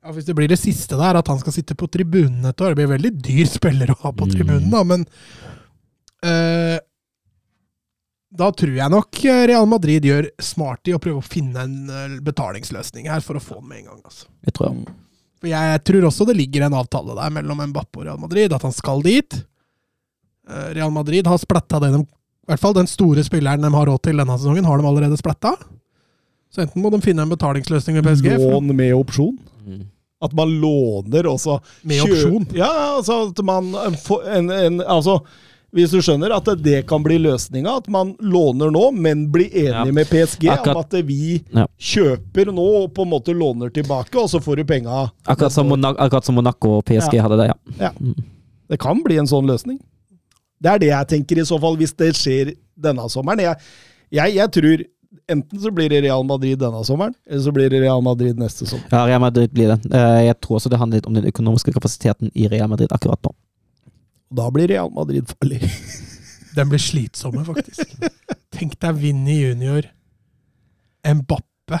Ja, 0.00 0.12
Hvis 0.16 0.24
det 0.24 0.32
blir 0.38 0.48
det 0.48 0.56
siste 0.56 0.96
der, 0.96 1.18
at 1.20 1.28
han 1.28 1.38
skal 1.42 1.52
sitte 1.52 1.74
på 1.76 1.84
tribunen 1.92 2.46
et 2.48 2.56
år 2.64 2.72
Det 2.72 2.78
blir 2.78 2.88
veldig 2.94 3.10
dyr 3.20 3.44
spiller 3.50 3.90
å 3.92 3.98
ha 4.00 4.12
på 4.16 4.24
Mm. 4.24 4.30
tribunen, 4.32 4.70
da, 4.72 4.80
men 4.82 5.04
øh, 6.24 6.78
Da 8.32 8.48
tror 8.54 8.76
jeg 8.78 8.92
nok 8.94 9.18
Real 9.50 9.66
Madrid 9.66 10.06
gjør 10.06 10.28
smart 10.40 10.86
i 10.88 10.94
å 10.94 11.00
prøve 11.02 11.18
å 11.20 11.26
finne 11.26 11.64
en 11.66 11.90
eh, 11.90 12.18
betalingsløsning 12.22 13.08
her 13.10 13.20
for 13.26 13.36
å 13.36 13.42
få 13.42 13.58
den 13.58 13.68
med 13.68 13.78
en 13.82 13.88
gang. 13.90 14.00
altså. 14.06 14.26
jeg 14.46 14.54
tror 14.54 14.68
jeg. 14.70 14.94
For 15.40 15.48
jeg 15.50 15.82
tror 15.88 16.06
også 16.06 16.26
det 16.28 16.36
ligger 16.38 16.66
en 16.68 16.76
avtale 16.78 17.16
der 17.18 17.30
mellom 17.34 17.62
Mbappe 17.72 17.98
og 17.98 18.06
Real 18.06 18.20
Madrid, 18.22 18.52
at 18.52 18.62
han 18.62 18.72
skal 18.76 19.02
dit. 19.02 19.34
Eh, 20.50 20.70
Real 20.74 20.90
Madrid 20.90 21.26
har 21.26 21.38
splatta 21.38 21.80
det 21.80 21.92
de 21.94 22.00
I 22.02 22.50
hvert 22.50 22.60
fall 22.60 22.74
den 22.74 22.86
store 22.90 23.22
spilleren 23.22 23.62
de 23.62 23.70
har 23.72 23.86
råd 23.86 24.02
til 24.02 24.16
denne 24.18 24.34
sesongen, 24.38 24.64
har 24.66 24.78
de 24.80 24.86
allerede 24.88 25.16
splatta. 25.20 25.52
Så 26.50 26.64
enten 26.64 26.82
må 26.82 26.90
de 26.90 26.98
finne 27.04 27.22
en 27.22 27.30
betalingsløsning 27.30 27.94
med 28.00 28.08
PSG, 28.08 28.32
Lån 28.42 28.72
med 28.74 28.94
opsjon. 28.96 29.36
Mm. 29.66 29.84
At 30.20 30.32
man 30.34 30.50
låner 30.60 31.28
også 31.30 31.60
med 31.86 32.00
kjø- 32.02 32.10
opsjon. 32.10 32.48
Ja, 32.58 32.72
altså 32.96 33.20
at 33.30 33.38
man 33.46 33.70
eh, 33.74 33.94
får 34.02 34.26
en, 34.36 34.50
en, 34.50 34.80
Altså, 34.82 35.20
hvis 35.72 35.92
du 35.94 36.00
skjønner 36.02 36.34
at 36.34 36.48
det 36.64 36.80
kan 36.90 37.04
bli 37.06 37.20
løsninga, 37.22 37.76
at 37.78 37.86
man 37.88 38.16
låner 38.18 38.72
nå, 38.74 38.88
men 38.98 39.28
blir 39.30 39.46
enig 39.54 39.70
Ja. 39.70 39.84
med 39.94 40.08
PSG 40.10 40.48
Akkurat. 40.50 40.74
om 40.74 40.80
at 40.82 40.92
vi 41.06 41.44
Ja. 41.54 41.66
kjøper 41.78 42.50
nå 42.50 42.66
og 42.82 42.94
på 42.94 43.02
en 43.06 43.12
måte 43.14 43.30
låner 43.32 43.70
tilbake, 43.70 44.16
og 44.18 44.26
så 44.28 44.40
får 44.42 44.56
du 44.56 44.64
penga. 44.64 45.12
Akkurat, 45.24 45.52
som 45.52 45.68
Monaco, 45.70 46.02
akkurat 46.02 46.24
som 46.26 46.34
Monaco 46.34 46.78
og 46.80 46.84
PSG 46.84 47.14
Ja. 47.14 47.22
hadde 47.28 47.38
det, 47.38 47.52
ja. 47.78 47.92
Det 48.68 48.78
kan 48.80 49.00
bli 49.04 49.16
en 49.18 49.26
sånn 49.30 49.46
løsning. 49.46 49.78
Det 50.60 50.70
er 50.74 50.80
det 50.82 50.90
jeg 50.92 51.08
tenker 51.14 51.40
i 51.40 51.44
så 51.48 51.56
fall, 51.62 51.76
hvis 51.80 51.94
det 51.96 52.10
skjer 52.18 52.50
denne 52.76 53.06
sommeren. 53.12 53.40
Jeg, 53.40 53.56
jeg, 54.12 54.34
jeg 54.36 54.52
tror 54.56 54.82
enten 55.30 55.62
så 55.62 55.70
blir 55.74 55.88
det 55.92 56.02
Real 56.04 56.24
Madrid 56.26 56.58
denne 56.60 56.82
sommeren, 56.86 57.14
eller 57.26 57.42
så 57.44 57.52
blir 57.54 57.70
det 57.72 57.80
Real 57.84 58.02
Madrid 58.04 58.38
neste 58.40 58.66
sommer. 58.68 58.86
Ja, 58.92 59.04
Real 59.08 59.22
Madrid 59.22 59.52
blir 59.54 59.72
det. 59.72 59.78
Eh, 59.94 60.18
Jeg 60.28 60.36
tror 60.44 60.58
også 60.58 60.72
det 60.72 60.80
handler 60.82 61.00
litt 61.00 61.08
om 61.08 61.16
den 61.16 61.28
økonomiske 61.30 61.72
kapasiteten 61.76 62.32
i 62.34 62.48
Real 62.52 62.68
Madrid 62.72 62.92
akkurat 62.92 63.22
nå. 63.24 63.32
Da 64.36 64.50
blir 64.54 64.68
Real 64.70 64.92
Madrid 64.94 65.26
farlig. 65.32 65.62
Den 66.56 66.66
blir 66.66 66.82
slitsomme, 66.82 67.44
faktisk. 67.46 67.92
Tenk 68.50 68.72
deg 68.82 68.96
Vinni 68.98 69.36
junior, 69.38 69.86
Mbappe 71.06 71.78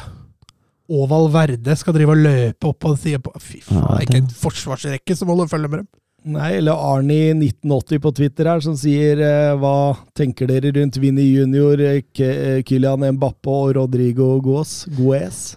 og 0.90 1.08
Valverde 1.10 1.74
skal 1.78 1.94
drive 1.94 2.14
og 2.14 2.22
løpe 2.22 2.68
opp 2.70 2.86
og 2.88 2.94
si 2.98 3.12
på 3.22 3.32
Fy 3.42 3.60
faen, 3.66 3.82
det 3.82 3.96
er 3.96 4.06
ikke 4.06 4.20
en 4.22 4.30
forsvarsrekke 4.40 5.16
som 5.18 5.30
holder 5.30 5.50
følge 5.50 5.70
med 5.70 5.82
dem. 5.82 5.88
Nei, 6.28 6.50
eller 6.58 6.76
Arnie1980 6.76 7.98
på 8.04 8.10
Twitter 8.14 8.44
her, 8.50 8.60
som 8.60 8.74
sier 8.76 9.20
eh, 9.24 9.54
hva 9.56 9.96
tenker 10.16 10.50
dere 10.50 10.72
rundt 10.76 10.98
Vinni 11.00 11.24
Junior, 11.30 11.80
eh, 11.80 12.02
K- 12.12 12.60
Kylian 12.68 13.06
Mbappe 13.16 13.48
og 13.48 13.70
Rodrigo 13.78 14.34
Goes? 14.44 14.82
Goes? 14.98 15.56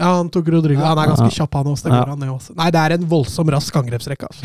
Ja, 0.00 0.16
han 0.16 0.30
tok 0.34 0.48
Rodrigo. 0.50 0.80
Han 0.82 0.98
er 0.98 1.12
ganske 1.12 1.28
kjapp, 1.36 1.54
han 1.60 1.68
også. 1.70 1.84
Det 1.86 1.92
Ja. 1.92 2.00
går 2.02 2.10
han 2.14 2.18
ned 2.24 2.32
også. 2.32 2.54
Nei, 2.58 2.70
det 2.74 2.80
er 2.80 2.94
en 2.96 3.06
voldsom 3.06 3.50
rask 3.54 3.76
angrepsrekke. 3.76 4.26
Altså. 4.26 4.44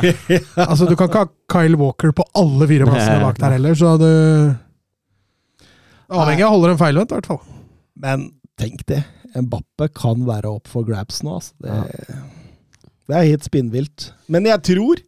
altså, 0.70 0.86
du 0.88 0.94
kan 0.96 1.10
ikke 1.10 1.24
ha 1.26 1.28
Kyle 1.52 1.76
Walker 1.80 2.12
på 2.16 2.24
alle 2.38 2.68
fire 2.70 2.86
plassene 2.90 3.20
bak 3.26 3.36
der 3.42 3.56
heller, 3.58 3.74
så 3.76 3.96
du 4.00 4.08
Avhengig 6.16 6.46
av 6.46 6.52
holder 6.54 6.70
en 6.76 6.78
feilvendt, 6.80 7.10
i 7.12 7.18
hvert 7.18 7.26
fall. 7.32 7.40
Men 7.98 8.28
tenk 8.56 8.84
det, 8.88 9.02
Mbappe 9.36 9.88
kan 9.92 10.22
være 10.24 10.48
opp 10.54 10.70
for 10.70 10.86
grabs 10.86 11.18
nå. 11.26 11.34
Altså. 11.40 11.52
Det, 11.60 12.22
det 13.06 13.16
er 13.18 13.28
helt 13.32 13.46
spinnvilt. 13.46 14.10
Men 14.28 14.46
jeg 14.48 14.62
tror, 14.72 15.02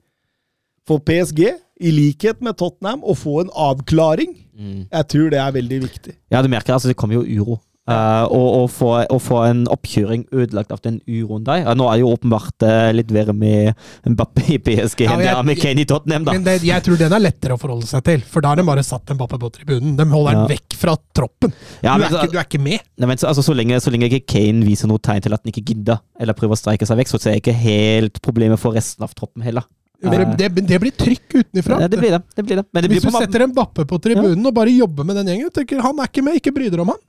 for 0.88 1.02
PSG, 1.04 1.48
i 1.78 1.90
likhet 1.94 2.42
med 2.42 2.56
Tottenham, 2.58 3.02
å 3.06 3.14
få 3.14 3.42
en 3.44 3.50
avklaring, 3.54 4.36
jeg 4.58 5.06
tror 5.12 5.30
det 5.30 5.38
er 5.38 5.52
veldig 5.54 5.76
viktig. 5.84 6.14
Ja, 6.34 6.42
du 6.42 6.48
merker 6.50 6.74
altså 6.74 6.90
det 6.90 6.96
kommer 6.98 7.20
jo 7.20 7.42
uro 7.42 7.58
Eh, 7.88 8.24
og, 8.36 8.48
og, 8.58 8.66
få, 8.68 8.88
og 9.08 9.20
få 9.24 9.38
en 9.46 9.62
oppkjøring 9.72 10.26
ødelagt 10.34 10.72
av 10.74 10.82
den 10.84 10.98
uroen 11.08 11.46
der. 11.46 11.62
Ja, 11.62 11.74
nå 11.78 11.86
er 11.88 12.02
jo 12.02 12.10
åpenbart 12.12 12.66
uh, 12.66 12.90
litt 12.92 13.12
verre 13.14 13.32
med 13.32 13.78
Mbappé 14.04 14.44
i 14.58 14.58
PSG 14.60 15.06
Ja, 15.06 15.14
enn 15.14 15.24
ja, 15.24 15.36
med 15.46 15.60
Kane 15.60 15.84
i 15.84 15.86
Tottenham, 15.88 16.26
da. 16.26 16.34
Men 16.36 16.44
det, 16.44 16.58
jeg 16.68 16.84
tror 16.84 17.00
den 17.00 17.16
er 17.16 17.24
lettere 17.24 17.56
å 17.56 17.60
forholde 17.60 17.88
seg 17.88 18.04
til, 18.04 18.26
for 18.28 18.44
da 18.44 18.52
har 18.52 18.60
de 18.60 18.66
bare 18.68 18.84
satt 18.84 19.14
Mbappé 19.16 19.40
på 19.40 19.50
tribunen. 19.56 19.96
De 19.96 20.08
holder 20.10 20.36
Ja. 20.36 20.42
den 20.42 20.52
vekk 20.52 20.76
fra 20.82 20.98
troppen. 21.16 21.56
Ja, 21.80 21.96
du, 21.96 22.04
men 22.04 22.10
er 22.10 22.18
ikke, 22.18 22.34
du 22.34 22.38
er 22.42 22.50
ikke 22.50 22.62
med. 22.66 22.84
Nei, 23.00 23.08
men 23.08 23.22
så, 23.22 23.30
altså, 23.32 23.46
så, 23.46 23.56
lenge, 23.56 23.80
så 23.80 23.94
lenge 23.94 24.10
ikke 24.12 24.34
Kane 24.36 24.68
viser 24.68 24.92
noe 24.92 25.00
tegn 25.00 25.24
til 25.24 25.38
at 25.38 25.40
han 25.40 25.54
ikke 25.54 25.64
gidder, 25.72 26.04
eller 26.20 26.36
prøver 26.36 26.58
å 26.58 26.60
streike 26.60 26.88
seg 26.88 27.00
vekk, 27.00 27.14
så 27.14 27.22
ser 27.24 27.38
jeg 27.38 27.46
ikke 27.46 27.56
helt 27.56 28.20
problemet 28.24 28.60
for 28.60 28.76
resten 28.76 29.06
av 29.06 29.16
troppen 29.16 29.46
heller. 29.46 29.64
Det, 29.98 30.18
det, 30.38 30.48
det 30.62 30.78
blir 30.78 30.94
trykk 30.94 31.40
utenfra. 31.40 31.80
Ja, 31.82 31.88
det 31.90 31.98
blir 31.98 32.12
det. 32.14 32.20
det, 32.36 32.42
blir 32.46 32.60
det. 32.60 32.64
Men 32.70 32.84
det 32.84 32.90
blir 32.92 33.00
Hvis 33.00 33.10
du 33.10 33.18
setter 33.18 33.48
en 33.48 33.54
bappe 33.54 33.82
på 33.88 33.98
tribunen 33.98 34.46
og 34.46 34.54
bare 34.54 34.70
jobber 34.70 35.08
med 35.08 35.18
den 35.18 35.32
gjengen, 35.32 35.50
tenker 35.56 35.82
han 35.82 35.98
er 35.98 36.10
ikke 36.12 36.22
med, 36.22 36.38
ikke 36.38 36.52
bry 36.54 36.68
dere 36.70 36.84
om 36.84 36.92
han. 36.92 37.00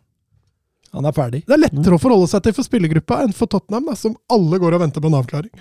Han 0.96 1.06
er 1.06 1.16
ferdig. 1.16 1.44
Det 1.46 1.56
er 1.56 1.66
lettere 1.68 1.98
å 1.98 2.02
forholde 2.02 2.30
seg 2.32 2.46
til 2.46 2.56
for 2.58 2.66
spillergruppa 2.66 3.24
enn 3.26 3.36
for 3.36 3.52
Tottenham, 3.52 3.92
da, 3.92 3.98
som 4.00 4.18
alle 4.32 4.62
går 4.62 4.78
og 4.78 4.88
venter 4.88 5.04
på 5.04 5.12
en 5.12 5.20
avklaring. 5.20 5.52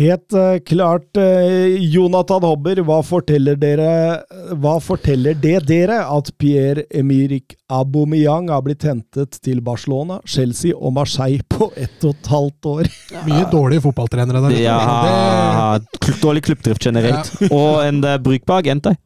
Helt 0.00 0.32
eh, 0.32 0.58
klart, 0.64 1.16
eh, 1.16 1.74
Jonathan 1.92 2.44
Hobber, 2.46 2.78
hva 2.86 3.00
forteller 3.02 3.56
dere 3.58 4.22
Hva 4.62 4.76
forteller 4.80 5.34
det 5.34 5.56
dere 5.66 5.98
at 6.06 6.30
Pierre-Emerick 6.38 7.56
Aubameyang 7.70 8.48
har 8.54 8.62
blitt 8.64 8.86
hentet 8.86 9.40
til 9.42 9.60
Barcelona, 9.66 10.20
Chelsea 10.24 10.76
og 10.76 10.94
Marseille 10.94 11.42
på 11.50 11.72
ett 11.74 12.06
og 12.06 12.14
et 12.14 12.30
halvt 12.32 12.70
år? 12.70 12.90
Mye 13.26 13.44
dårlige 13.50 13.84
fotballtrenere 13.88 14.44
der. 14.46 14.56
Ja, 14.62 15.78
Det, 15.82 16.16
dårlig 16.22 16.46
klubbdrift 16.46 16.86
generelt. 16.86 17.34
Og 17.50 17.82
en 17.84 18.02
uh, 18.06 18.16
brukbar 18.22 18.62
agent 18.62 18.86
der. 18.86 18.98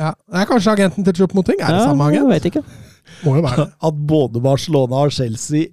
Ja. 0.00 0.14
det 0.32 0.40
er 0.42 0.48
kanskje 0.50 0.72
agenten 0.78 1.04
til 1.06 1.18
Choupo-Moting? 1.20 1.60
Er 1.60 1.76
det 1.76 1.82
samme 1.84 2.08
jeg 2.12 2.22
agent? 2.24 2.32
vet 2.34 2.48
ikke. 2.52 2.62
Må 3.26 3.36
jo 3.36 3.44
være 3.44 3.66
det. 3.66 3.68
At 3.90 4.00
både 4.14 4.40
Barcelona 4.44 5.04
og 5.06 5.12
Chelsea 5.12 5.68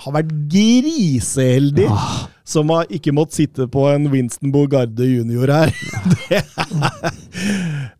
har 0.00 0.12
vært 0.14 0.30
griseheldige 0.52 1.90
Ah, 1.90 2.20
som 2.46 2.70
har 2.72 2.86
ikke 2.94 3.12
måttet 3.14 3.40
sitte 3.40 3.66
på 3.70 3.82
en 3.90 4.06
Winston 4.12 4.52
Bogarde 4.54 5.06
junior 5.06 5.50
her. 5.50 5.72
Er, 6.30 6.44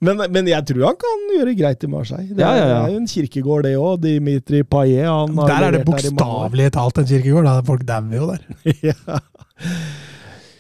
men, 0.04 0.20
men 0.32 0.46
jeg 0.50 0.64
tror 0.68 0.84
han 0.90 0.96
kan 1.00 1.22
gjøre 1.34 1.54
greit 1.58 1.84
i 1.86 1.88
Marseille. 1.90 2.34
Det 2.34 2.42
Ja, 2.42 2.50
ja, 2.56 2.66
ja. 2.68 2.78
er 2.86 2.92
jo 2.94 2.98
en 3.00 3.08
kirkegård, 3.10 3.64
det 3.66 3.72
òg. 3.78 3.98
Dimitri 4.04 4.60
Paillet. 4.62 5.34
Der 5.38 5.64
er 5.66 5.74
det 5.76 5.80
bokstavelig 5.88 6.68
talt 6.76 7.00
en 7.02 7.08
kirkegård. 7.10 7.48
Da. 7.48 7.54
Folk 7.66 7.82
dauer 7.88 8.16
jo 8.20 8.28
der. 8.30 8.44
ja. 8.90 9.18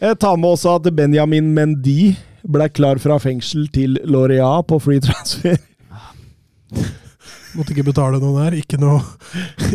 Jeg 0.00 0.18
tar 0.22 0.36
med 0.40 0.54
også 0.56 0.74
at 0.80 0.88
Benjamin 0.96 1.50
Mendy 1.56 2.14
ble 2.46 2.68
klar 2.72 3.00
fra 3.02 3.18
fengsel 3.22 3.68
til 3.74 3.98
Lorea 4.08 4.60
på 4.66 4.78
free 4.82 5.02
transfer. 5.04 5.58
Måtte 7.56 7.74
ikke 7.74 7.88
betale 7.90 8.20
noe 8.22 8.44
der. 8.44 8.58
Ikke 8.60 8.78
noe, 8.80 9.00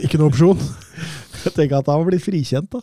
ikke 0.04 0.20
noe 0.22 0.32
opsjon. 0.32 0.62
Jeg 1.44 1.54
tenker 1.58 1.82
at 1.82 1.90
han 1.92 2.06
blir 2.08 2.24
frikjent, 2.24 2.72
da. 2.72 2.82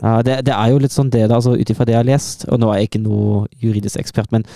Ja, 0.00 0.18
det, 0.24 0.40
det 0.48 0.54
er 0.56 0.72
jo 0.72 0.80
litt 0.82 0.94
sånn 0.94 1.12
det, 1.12 1.26
da, 1.28 1.36
altså 1.38 1.54
ut 1.54 1.70
ifra 1.70 1.86
det 1.86 1.94
jeg 1.94 2.00
har 2.00 2.08
lest, 2.08 2.46
og 2.50 2.58
nå 2.58 2.72
er 2.72 2.80
jeg 2.80 2.90
ikke 2.90 3.04
noe 3.04 3.44
juridisk 3.62 4.00
ekspert, 4.00 4.32
men 4.34 4.46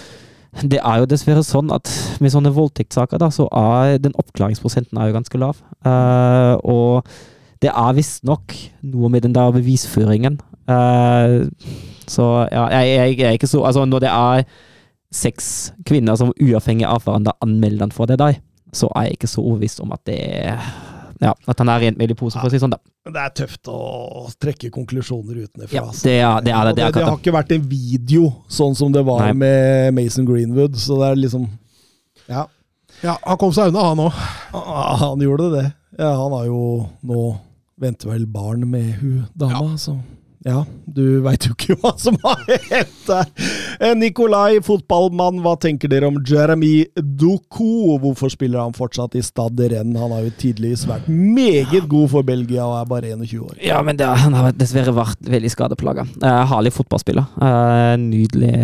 det 0.66 0.80
er 0.80 1.02
jo 1.02 1.06
dessverre 1.06 1.44
sånn 1.46 1.70
at 1.70 1.90
med 2.24 2.32
sånne 2.34 2.50
voldtektssaker, 2.56 3.20
da, 3.22 3.28
så 3.30 3.46
er 3.54 4.00
den 4.02 4.16
oppklaringsprosenten 4.18 4.98
er 4.98 5.10
jo 5.10 5.16
ganske 5.20 5.40
lav. 5.40 5.60
Uh, 5.86 6.56
og 6.66 7.10
det 7.62 7.70
er 7.70 7.96
visstnok 7.96 8.56
noe 8.90 9.12
med 9.12 9.22
den 9.26 9.36
der 9.36 9.52
bevisføringen. 9.52 10.40
Eh, 10.70 11.34
så 12.10 12.26
ja, 12.50 12.66
jeg, 12.74 12.90
jeg, 12.90 13.16
jeg 13.20 13.28
er 13.28 13.38
ikke 13.38 13.50
så 13.50 13.62
Altså, 13.68 13.84
når 13.86 14.04
det 14.04 14.10
er 14.10 14.44
seks 15.14 15.46
kvinner 15.86 16.18
som 16.18 16.32
uavhengig 16.38 16.86
av 16.86 17.02
hverandre 17.04 17.34
anmelder 17.42 17.86
han 17.88 17.94
for 17.94 18.10
det 18.10 18.18
der, 18.20 18.38
så 18.74 18.90
er 18.94 19.08
jeg 19.08 19.18
ikke 19.18 19.30
så 19.30 19.42
overbevist 19.42 19.82
om 19.82 19.94
at 19.94 20.02
det 20.06 20.20
ja, 21.20 21.34
at 21.52 21.58
han 21.60 21.68
er 21.68 21.82
rent 21.82 21.98
mel 22.00 22.14
i 22.14 22.16
posen, 22.16 22.40
for 22.40 22.48
å 22.48 22.50
si 22.52 22.56
det 22.56 22.62
sånn, 22.62 22.72
da. 22.72 22.80
Det 23.10 23.20
er 23.20 23.32
tøft 23.42 23.68
å 23.68 23.80
trekke 24.40 24.70
konklusjoner 24.72 25.42
utenfra. 25.42 25.74
Ja, 25.74 25.82
altså. 25.90 26.06
det 26.06 26.14
er 26.16 26.46
det. 26.46 26.54
Er, 26.54 26.70
det, 26.70 26.76
det, 26.78 26.84
er 26.84 26.94
det, 26.94 27.02
det 27.02 27.08
har 27.10 27.18
ikke 27.18 27.34
vært 27.34 27.52
en 27.56 27.66
video 27.68 28.30
sånn 28.48 28.76
som 28.78 28.94
det 28.94 29.02
var 29.04 29.26
Nei. 29.26 29.34
med 29.42 29.98
Mason 29.98 30.28
Greenwood, 30.28 30.78
så 30.80 30.96
det 31.02 31.10
er 31.10 31.20
liksom 31.20 31.44
Ja, 32.30 32.46
Ja, 33.04 33.18
Han 33.26 33.38
kom 33.40 33.52
seg 33.56 33.68
unna, 33.72 33.84
han 33.90 34.00
òg. 34.06 34.16
ah, 34.56 34.94
han 35.02 35.20
gjorde 35.24 35.50
det. 35.58 35.66
Ja, 35.98 36.14
han 36.22 36.32
har 36.38 36.48
jo 36.48 36.62
nå 37.04 37.26
Venter 37.80 38.10
vel 38.12 38.26
barn 38.28 38.64
med 38.68 38.90
hun 39.00 39.22
dama, 39.40 39.76
så 39.80 39.94
ja, 40.46 40.62
du 40.88 41.20
veit 41.20 41.44
jo 41.44 41.52
ikke 41.52 41.76
hva 41.82 41.92
som 42.00 42.16
har 42.22 42.40
hendt 42.48 43.00
der. 43.06 43.26
Eh, 43.80 43.92
Nikolai, 43.98 44.60
fotballmann, 44.64 45.42
hva 45.44 45.52
tenker 45.60 45.90
dere 45.92 46.08
om 46.08 46.16
Jeremy 46.26 46.86
Doku? 46.96 47.98
Hvorfor 48.00 48.32
spiller 48.32 48.62
han 48.62 48.76
fortsatt 48.76 49.18
i 49.20 49.24
Stade 49.24 49.68
Renn? 49.74 49.92
Han 50.00 50.14
har 50.14 50.24
jo 50.24 50.32
tidligvis 50.40 50.86
vært 50.88 51.10
meget 51.10 51.88
god 51.90 52.08
for 52.14 52.26
Belgia 52.26 52.64
og 52.64 52.78
er 52.78 52.88
bare 52.88 53.12
21 53.12 53.44
år. 53.44 53.58
Ja, 53.64 53.82
men 53.84 54.00
det, 54.00 54.08
han 54.24 54.36
har 54.36 54.56
dessverre 54.56 54.94
vært 54.96 55.20
veldig 55.28 55.52
skadeplaga. 55.52 56.06
Uh, 56.24 56.42
herlig 56.54 56.72
fotballspiller. 56.78 57.28
Eh, 57.44 57.94
nydelig 58.00 58.54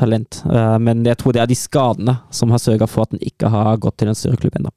talent. 0.00 0.40
Eh, 0.48 0.76
men 0.82 1.04
jeg 1.06 1.20
tror 1.20 1.36
det 1.36 1.44
er 1.44 1.52
de 1.52 1.58
skadene 1.58 2.16
som 2.34 2.52
har 2.54 2.62
sørga 2.62 2.88
for 2.88 3.04
at 3.04 3.12
han 3.12 3.24
ikke 3.24 3.52
har 3.52 3.76
gått 3.82 4.00
til 4.00 4.12
en 4.12 4.18
større 4.18 4.40
klubb 4.40 4.56
ennå. 4.56 4.72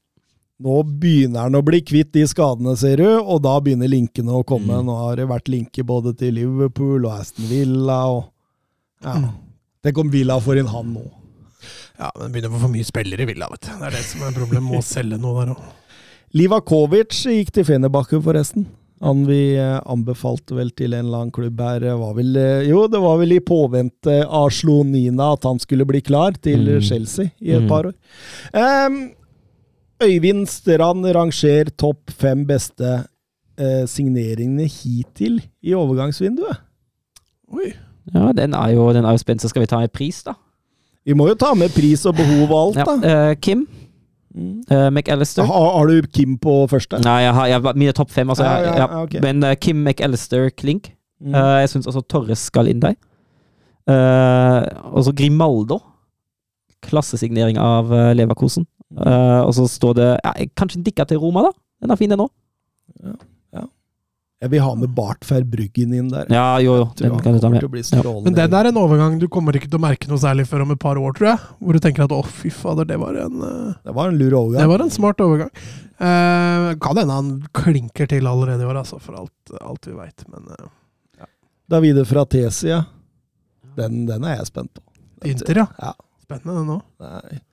Nå 0.60 0.82
begynner 1.00 1.46
han 1.48 1.56
å 1.56 1.62
bli 1.64 1.80
kvitt 1.88 2.12
de 2.12 2.26
skadene, 2.28 2.74
ser 2.76 3.00
du, 3.00 3.08
og 3.20 3.40
da 3.46 3.54
begynner 3.64 3.88
linkene 3.88 4.34
å 4.36 4.44
komme. 4.44 4.82
Mm. 4.82 4.90
Nå 4.90 4.98
har 5.00 5.16
det 5.22 5.30
vært 5.30 5.48
linker 5.52 5.86
både 5.88 6.12
til 6.20 6.36
Liverpool 6.36 7.06
og 7.08 7.14
Aston 7.22 7.48
Villa 7.48 8.02
og 8.12 8.26
ja. 9.06 9.14
Mm. 9.16 9.30
Tenk 9.88 10.02
om 10.02 10.10
Villa 10.12 10.36
får 10.44 10.60
inn 10.60 10.68
han 10.74 10.90
nå. 10.92 11.06
Ja, 12.00 12.10
men 12.18 12.26
det 12.26 12.34
begynner 12.34 12.52
å 12.52 12.58
få 12.58 12.66
for 12.66 12.74
mye 12.74 12.88
spillere 12.88 13.24
i 13.24 13.30
Villa, 13.30 13.48
vet 13.54 13.64
du. 13.64 13.70
Det 13.80 13.88
er 13.88 13.96
det 13.96 14.02
som 14.08 14.26
er 14.28 14.36
problemet. 14.36 14.68
Må 14.68 14.82
selge 14.84 15.20
noe 15.20 15.46
der 15.46 15.54
òg. 15.56 15.70
Livakovic 16.36 17.16
gikk 17.32 17.54
til 17.56 17.66
Fenebakke, 17.68 18.20
forresten. 18.24 18.68
Han 19.00 19.22
vi 19.30 19.56
eh, 19.56 19.78
anbefalte 19.88 20.58
vel 20.58 20.74
til 20.76 20.92
en 20.92 21.06
eller 21.08 21.22
annen 21.22 21.32
klubb 21.36 21.62
her, 21.64 21.86
eh, 21.88 21.96
var 22.02 22.18
vel 22.18 22.36
eh, 22.36 22.66
Jo, 22.68 22.82
det 22.92 23.00
var 23.00 23.16
vel 23.22 23.38
i 23.38 23.40
påvente 23.40 24.18
av 24.28 24.50
Slonina 24.52 25.30
at 25.38 25.48
han 25.48 25.62
skulle 25.64 25.88
bli 25.88 26.02
klar 26.04 26.36
til 26.36 26.68
Mm. 26.68 26.84
Chelsea 26.84 27.32
i 27.40 27.54
et 27.56 27.68
par 27.72 27.88
år. 27.88 27.96
Em, 28.52 29.00
Øyvind 30.04 30.46
Strand 30.48 31.06
ranger 31.16 31.70
topp 31.78 32.12
fem 32.12 32.46
beste 32.48 32.92
eh, 33.60 33.84
signeringene 33.90 34.68
hittil 34.72 35.42
i 35.64 35.74
overgangsvinduet. 35.76 36.62
Oi. 37.52 37.72
Ja, 38.14 38.32
den 38.34 38.54
er 38.56 38.72
jo, 38.74 38.88
den 38.96 39.06
er 39.06 39.12
jo 39.12 39.18
spent. 39.22 39.42
Så 39.44 39.50
skal 39.52 39.62
vi 39.66 39.68
ta 39.70 39.80
med 39.84 39.92
pris, 39.94 40.24
da. 40.24 40.34
Vi 41.06 41.14
må 41.18 41.28
jo 41.30 41.36
ta 41.40 41.54
med 41.58 41.70
pris 41.76 42.06
og 42.06 42.16
behov 42.16 42.52
og 42.52 42.60
alt, 42.62 42.78
Ja. 42.78 42.86
da. 42.96 43.30
eh, 43.32 43.36
Kim 43.42 43.68
Mm. 44.30 44.62
uh, 44.72 44.90
McAllister. 44.94 45.42
Har, 45.44 45.72
har 45.78 45.88
du 45.90 46.02
Kim 46.14 46.36
på 46.38 46.68
første? 46.70 47.00
Nei, 47.02 47.24
jeg 47.24 47.34
har, 47.34 47.48
jeg 47.48 47.62
har 47.62 47.74
mine 47.74 47.92
topp 47.98 48.12
fem. 48.14 48.30
Altså, 48.30 48.44
Ja, 48.46 48.60
ja, 48.62 48.76
ja. 48.78 49.02
okay. 49.02 49.20
Men 49.26 49.44
uh, 49.44 49.56
Kim 49.56 49.78
McAllister 49.84 50.52
Klink. 50.54 50.92
Mm. 51.20 51.34
Uh, 51.34 51.58
jeg 51.64 51.70
syns 51.72 51.88
også 51.90 52.04
Torres 52.08 52.38
skal 52.46 52.68
inn 52.70 52.80
der. 52.80 52.94
Uh, 53.90 54.94
og 54.94 55.04
så 55.08 55.16
Grimaldo. 55.18 55.80
Klassesignering 56.86 57.58
av 57.58 57.90
uh, 57.92 58.12
Leverkosen. 58.14 58.68
Eh, 58.98 59.42
og 59.44 59.54
så 59.54 59.68
står 59.70 59.98
det 60.00 60.08
ja, 60.18 60.32
Kanskje 60.58 60.82
Dikka 60.86 61.06
til 61.10 61.22
Roma, 61.22 61.46
da? 61.46 61.52
Den 61.84 61.94
er 61.94 62.00
fin, 62.00 62.10
den 62.10 62.26
òg. 62.26 62.34
Jeg 64.40 64.54
vil 64.54 64.62
ha 64.64 64.72
med 64.80 64.92
Bart 64.96 65.26
Verbruggen 65.28 65.92
inn 65.98 66.12
der. 66.14 66.30
Ja, 66.32 66.62
jo, 66.64 66.78
jo. 66.80 66.86
Den 66.96 67.18
kan 67.20 67.36
du 67.36 67.42
ta 67.44 67.50
med. 67.52 67.66
Ja. 67.92 68.12
Men 68.24 68.38
den 68.38 68.54
er 68.56 68.70
en 68.70 68.78
overgang 68.80 69.18
du 69.20 69.26
kommer 69.28 69.58
ikke 69.58 69.68
til 69.68 69.82
å 69.82 69.84
merke 69.84 70.08
noe 70.08 70.22
særlig 70.22 70.46
før 70.48 70.64
om 70.64 70.72
et 70.72 70.80
par 70.80 70.96
år, 70.96 71.12
tror 71.18 71.28
jeg. 71.34 71.42
Hvor 71.60 71.76
du 71.76 71.84
tenker 71.84 72.06
at 72.06 72.14
å, 72.16 72.22
fy 72.24 72.52
fader, 72.56 72.88
det 72.88 72.96
var 73.02 73.18
en 73.20 73.44
eh, 73.44 73.74
Det 73.84 73.96
var 73.98 74.14
en 74.14 74.20
lur 74.22 74.38
overgang. 74.40 74.64
Det 74.64 74.72
var 74.72 74.84
en 74.86 74.94
smart 74.96 75.24
overgang. 75.26 75.52
Uh, 76.00 76.70
kan 76.80 77.02
hende 77.02 77.18
han 77.18 77.34
klinker 77.60 78.08
til 78.08 78.32
allerede 78.32 78.64
i 78.64 78.70
år, 78.70 78.80
altså, 78.80 79.02
for 79.04 79.20
alt, 79.20 79.58
alt 79.60 79.92
vi 79.92 79.98
veit. 79.98 80.24
Men 80.32 80.48
eh, 80.56 81.28
Davide 81.76 82.08
fra 82.08 82.24
Tesia. 82.24 82.86
Den, 83.76 84.06
den 84.08 84.24
er 84.24 84.40
jeg 84.40 84.54
spent 84.54 84.72
på. 84.72 84.86
Inter, 85.28 85.66
ja. 85.66 85.68
Ja. 85.84 85.94
Spennende 86.24 86.62
den 86.64 86.76
òg. 86.80 87.44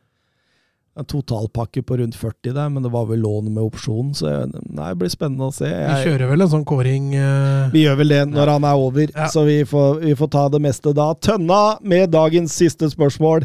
En 0.97 1.05
totalpakke 1.05 1.83
på 1.85 1.99
rundt 2.01 2.17
40 2.17 2.55
der, 2.57 2.69
men 2.73 2.81
det 2.83 2.89
var 2.95 3.05
vel 3.11 3.21
lån 3.21 3.51
med 3.53 3.61
opsjon, 3.67 4.15
så 4.17 4.31
jeg, 4.31 4.47
nei, 4.65 4.87
det 4.95 4.97
blir 5.03 5.11
spennende 5.13 5.51
å 5.51 5.53
se. 5.53 5.69
Vi 5.69 6.07
kjører 6.07 6.31
vel 6.31 6.45
en 6.47 6.53
sånn 6.55 6.65
kåring 6.65 7.11
uh... 7.13 7.67
vi 7.75 7.83
gjør 7.83 7.99
vel 8.01 8.15
det 8.15 8.23
når 8.31 8.53
han 8.55 8.65
er 8.65 8.81
over, 8.81 9.11
Ja. 9.13 9.27
så 9.29 9.43
vi 9.45 9.59
får, 9.69 10.01
vi 10.07 10.15
får 10.17 10.31
ta 10.33 10.47
det 10.55 10.63
meste 10.65 10.95
da. 10.97 11.11
Tønna 11.21 11.63
med 11.85 12.15
dagens 12.17 12.57
siste 12.57 12.89
spørsmål. 12.89 13.45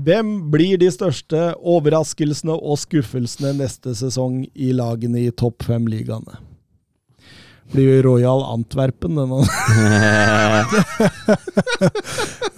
Hvem 0.00 0.30
blir 0.52 0.78
de 0.80 0.88
største 0.94 1.50
overraskelsene 1.60 2.54
og 2.56 2.78
skuffelsene 2.80 3.52
neste 3.58 3.92
sesong 3.98 4.46
i 4.54 4.70
lagene 4.72 5.26
i 5.26 5.32
topp 5.36 5.66
fem-ligaene? 5.68 6.38
Blir 7.74 7.86
jo 7.90 7.98
Royal 8.08 8.40
Antwerpen 8.54 9.18
denne 9.20 9.44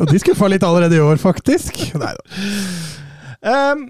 de 0.13 0.21
skuffa 0.23 0.49
litt 0.49 0.63
allerede 0.65 0.97
i 0.97 1.03
år, 1.03 1.19
faktisk. 1.21 1.83
Nei 2.01 2.13
da. 2.17 2.23
Ehm, 3.53 3.83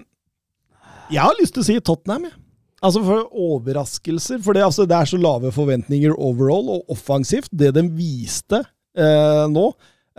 jeg 1.13 1.23
har 1.23 1.39
lyst 1.39 1.55
til 1.55 1.63
å 1.63 1.67
si 1.67 1.77
Tottenham, 1.79 2.27
jeg. 2.29 2.39
Altså 2.83 2.99
for 3.05 3.29
overraskelser. 3.31 4.41
For 4.43 4.57
det, 4.57 4.65
altså, 4.65 4.83
det 4.89 4.97
er 4.97 5.07
så 5.07 5.19
lave 5.21 5.53
forventninger 5.55 6.15
overall, 6.17 6.73
og 6.75 6.91
offensivt. 6.91 7.51
Det 7.55 7.71
de 7.77 7.85
viste 7.95 8.59
eh, 8.59 9.43
nå, 9.51 9.69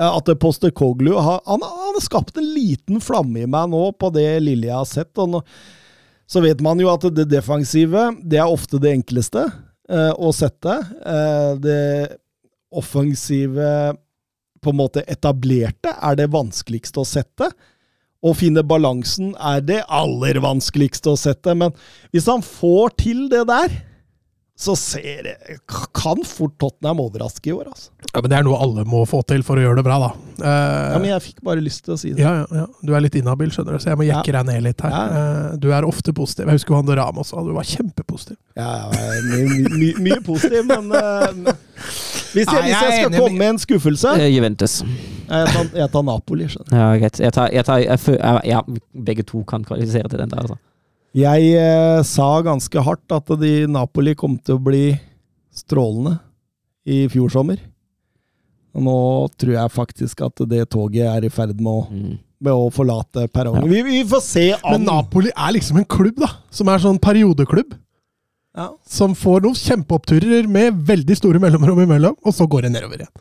at 0.00 0.30
at 0.32 0.40
Postecoglou 0.42 1.20
har 1.20 1.42
han, 1.44 1.62
han 1.62 1.94
har 1.94 2.02
skapt 2.02 2.40
en 2.40 2.48
liten 2.56 3.02
flamme 3.04 3.44
i 3.44 3.50
meg 3.50 3.68
nå, 3.70 3.82
på 4.00 4.08
det 4.16 4.26
lille 4.42 4.70
jeg 4.70 4.78
har 4.80 4.88
sett. 4.90 5.12
og 5.22 5.36
nå 5.36 5.44
så 6.26 6.40
vet 6.40 6.60
man 6.64 6.80
jo 6.80 6.88
at 6.92 7.04
det 7.14 7.26
defensive 7.28 8.08
det 8.24 8.40
er 8.40 8.50
ofte 8.50 8.80
det 8.82 8.94
enkleste 8.96 9.44
eh, 9.44 10.12
å 10.16 10.32
sette. 10.34 10.78
Eh, 11.04 11.50
det 11.60 11.82
offensive, 12.74 13.68
på 14.64 14.72
en 14.72 14.78
måte 14.80 15.04
etablerte, 15.06 15.92
er 15.92 16.16
det 16.18 16.32
vanskeligste 16.32 17.02
å 17.02 17.06
sette. 17.06 17.50
Å 18.24 18.32
finne 18.36 18.62
balansen 18.64 19.34
er 19.36 19.60
det 19.60 19.82
aller 19.92 20.38
vanskeligste 20.40 21.12
å 21.12 21.18
sette. 21.20 21.52
Men 21.60 21.74
hvis 22.14 22.28
han 22.30 22.40
får 22.44 22.94
til 23.04 23.26
det 23.32 23.42
der, 23.50 23.74
så 24.54 24.76
ser 24.78 25.26
jeg, 25.26 25.56
kan 25.98 26.20
fort 26.22 26.54
Tottenham 26.62 27.00
overraske 27.02 27.50
i 27.50 27.52
år. 27.52 27.66
altså. 27.72 27.90
Ja, 28.14 28.20
men 28.22 28.30
Det 28.30 28.36
er 28.38 28.44
noe 28.46 28.60
alle 28.62 28.84
må 28.86 29.00
få 29.10 29.18
til 29.26 29.42
for 29.42 29.58
å 29.58 29.64
gjøre 29.64 29.80
det 29.80 29.84
bra, 29.88 29.96
da. 29.98 30.10
Uh, 30.38 30.46
Ja, 30.94 31.00
men 31.02 31.08
jeg 31.10 31.24
fikk 31.24 31.40
bare 31.42 31.64
lyst 31.64 31.82
til 31.84 31.96
å 31.96 31.98
si 31.98 32.12
det. 32.14 32.22
ja, 32.22 32.32
ja, 32.44 32.60
ja. 32.62 32.66
Du 32.86 32.94
er 32.94 33.02
litt 33.02 33.16
inhabil, 33.18 33.50
skjønner 33.50 33.74
du, 33.74 33.82
så 33.82 33.90
jeg 33.90 33.98
må 33.98 34.06
jekke 34.06 34.30
deg 34.36 34.46
ned 34.46 34.62
litt 34.68 34.84
her. 34.86 34.94
Eh, 34.94 35.56
du 35.58 35.72
er 35.74 35.84
ofte 35.88 36.14
positiv. 36.14 36.46
Jeg 36.46 36.60
husker 36.60 36.76
Juan 36.76 36.94
Ramos 37.00 37.34
sa 37.34 37.42
du 37.42 37.50
var 37.56 37.66
kjempepositiv. 37.66 38.38
Ja, 38.54 38.70
ja, 38.94 39.10
mye, 39.74 39.96
mye, 40.06 40.20
positiv, 40.22 40.70
men 40.70 40.94
eh, 41.02 41.58
hvis, 42.34 42.48
jeg, 42.50 42.62
hvis 42.66 42.82
jeg 42.82 42.92
skal 43.00 43.14
komme 43.18 43.38
med 43.38 43.48
en 43.54 43.58
skuffelse 43.62 44.14
Eh, 44.20 44.28
Juventus. 44.34 44.80
Jeg 44.84 45.48
tar, 45.54 45.68
jeg 45.78 45.90
tar 45.94 46.02
Napoli, 46.04 46.46
skjønner 46.50 46.68
du. 46.70 46.76
Ja, 46.76 46.88
greit. 47.00 47.20
Jeg 47.22 47.32
tar, 47.32 47.48
jeg 47.54 47.64
tar, 47.64 47.78
jeg 47.84 47.98
fø- 48.02 48.18
ja, 48.20 48.34
ja, 48.44 48.60
begge 49.06 49.24
to 49.26 49.42
kan 49.48 49.64
kvalifisere 49.64 50.10
til 50.12 50.18
den 50.20 50.28
der, 50.34 50.42
altså. 50.44 50.58
Jeg 51.14 51.52
eh, 51.54 52.02
sa 52.02 52.28
ganske 52.42 52.82
hardt 52.82 53.12
at 53.14 53.30
de 53.40 53.52
Napoli 53.70 54.16
kom 54.18 54.34
til 54.42 54.58
å 54.58 54.62
bli 54.66 54.84
strålende 55.54 56.16
i 56.90 57.04
fjor 57.08 57.30
sommer. 57.32 57.60
Og 58.74 58.82
nå 58.82 58.94
tror 59.38 59.54
jeg 59.54 59.70
faktisk 59.70 60.24
at 60.26 60.42
det 60.50 60.64
toget 60.74 61.06
er 61.06 61.24
i 61.24 61.30
ferd 61.32 61.54
med 61.62 61.70
å, 61.70 61.84
Mm. 61.90 62.18
med 62.42 62.52
å 62.52 62.66
forlate 62.74 63.28
perrongen. 63.30 63.68
Vi, 63.70 63.82
vi 63.86 64.00
får 64.10 64.20
se 64.26 64.46
an. 64.56 64.72
Men 64.74 64.84
Napoli 64.90 65.30
er 65.30 65.52
liksom 65.54 65.78
en 65.78 65.86
klubb, 65.86 66.16
da. 66.18 66.32
Som 66.50 66.68
er 66.68 66.82
sånn 66.82 66.98
periodeklubb. 66.98 67.76
Ja. 68.54 68.68
Som 68.86 69.16
får 69.18 69.42
noen 69.42 69.58
kjempeoppturer 69.58 70.46
med 70.50 70.80
veldig 70.86 71.16
store 71.18 71.40
mellomrom 71.42 71.80
imellom, 71.82 72.16
og 72.22 72.34
så 72.36 72.46
går 72.46 72.66
det 72.66 72.74
nedover 72.76 73.02
igjen. 73.02 73.14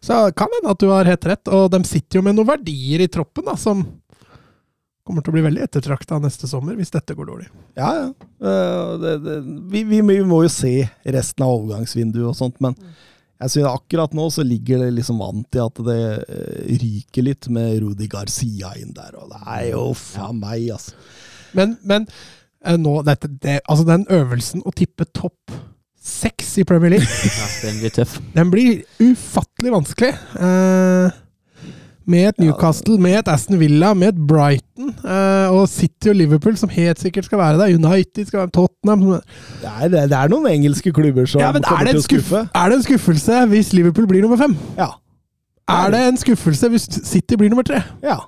Så 0.00 0.16
kan 0.34 0.50
hende 0.56 0.72
at 0.72 0.80
du 0.80 0.88
har 0.90 1.08
helt 1.08 1.26
rett, 1.28 1.50
og 1.52 1.68
de 1.70 1.82
sitter 1.86 2.18
jo 2.18 2.24
med 2.26 2.38
noen 2.38 2.48
verdier 2.48 3.04
i 3.04 3.10
troppen 3.12 3.46
da, 3.46 3.54
som 3.60 3.84
kommer 5.06 5.24
til 5.24 5.32
å 5.32 5.36
bli 5.36 5.44
veldig 5.46 5.62
ettertrakta 5.64 6.18
neste 6.22 6.48
sommer, 6.50 6.76
hvis 6.78 6.92
dette 6.94 7.14
går 7.18 7.28
dårlig. 7.28 7.46
Ja, 7.78 7.90
ja. 7.98 8.08
Uh, 8.42 8.96
Det, 9.00 9.14
det, 9.24 9.36
vi, 9.72 9.84
vi, 9.88 10.00
vi 10.06 10.18
må 10.26 10.42
jo 10.44 10.50
se 10.52 10.74
resten 11.04 11.46
av 11.46 11.54
overgangsvinduet 11.56 12.32
og 12.32 12.36
sånt, 12.38 12.58
men 12.62 12.76
jeg 13.40 13.54
synes 13.54 13.70
akkurat 13.70 14.12
nå 14.16 14.26
så 14.34 14.44
ligger 14.44 14.82
det 14.84 14.90
liksom 14.98 15.22
an 15.24 15.46
til 15.48 15.62
at 15.64 15.78
det 15.86 16.00
eh, 16.28 16.74
ryker 16.82 17.24
litt 17.24 17.46
med 17.48 17.78
Rudi 17.80 18.04
Garcia 18.12 18.74
inn 18.76 18.92
der, 18.92 19.14
og 19.16 19.30
det 19.32 19.40
er 19.46 19.70
jo 19.70 19.86
faen 19.96 20.42
meg, 20.42 20.66
altså. 20.74 20.92
Men, 21.56 21.72
men 21.82 22.04
nå, 22.80 23.00
dette, 23.06 23.30
det, 23.40 23.60
altså 23.64 23.86
den 23.88 24.06
øvelsen 24.12 24.64
å 24.66 24.72
tippe 24.76 25.06
topp 25.16 25.54
seks 26.00 26.58
i 26.60 26.64
Premier 26.68 26.96
League 26.96 27.08
Ja, 27.40 27.48
den 27.64 27.80
blir 27.80 27.92
tøff. 27.94 28.20
Den 28.34 28.52
blir 28.52 28.82
ufattelig 29.00 29.72
vanskelig. 29.72 30.14
Eh, 30.40 31.18
med 32.10 32.28
et 32.28 32.40
Newcastle, 32.42 32.96
med 32.98 33.18
et 33.20 33.28
Aston 33.30 33.58
Villa, 33.60 33.92
med 33.94 34.14
et 34.14 34.22
Brighton 34.28 34.94
eh, 35.04 35.52
og 35.52 35.68
City 35.68 36.10
og 36.10 36.16
Liverpool, 36.16 36.56
som 36.56 36.72
helt 36.72 37.00
sikkert 37.00 37.28
skal 37.28 37.38
være 37.38 37.60
der. 37.60 37.76
United 37.76 38.26
skal 38.26 38.42
være 38.42 38.54
Tottenham 38.56 39.04
Det 39.60 39.70
er, 39.70 39.88
det, 39.88 40.16
er 40.16 40.32
noen 40.32 40.48
engelske 40.50 40.92
klubber 40.96 41.28
som 41.30 41.44
ja, 41.44 41.52
men 41.52 41.62
er 41.62 41.68
kommer 41.68 41.92
til 41.92 42.02
å 42.02 42.06
skuffe. 42.08 42.42
er 42.54 42.72
det 42.72 42.80
en 42.80 42.86
skuffelse 42.88 43.44
hvis 43.52 43.72
Liverpool 43.76 44.08
blir 44.10 44.24
nummer 44.24 44.40
fem? 44.40 44.56
Ja. 44.78 44.92
Er 45.70 45.92
det 45.94 46.00
en 46.08 46.18
skuffelse 46.18 46.68
hvis 46.72 46.88
City 47.06 47.38
blir 47.38 47.52
nummer 47.52 47.66
tre? 47.68 47.82
Ja. 48.02 48.18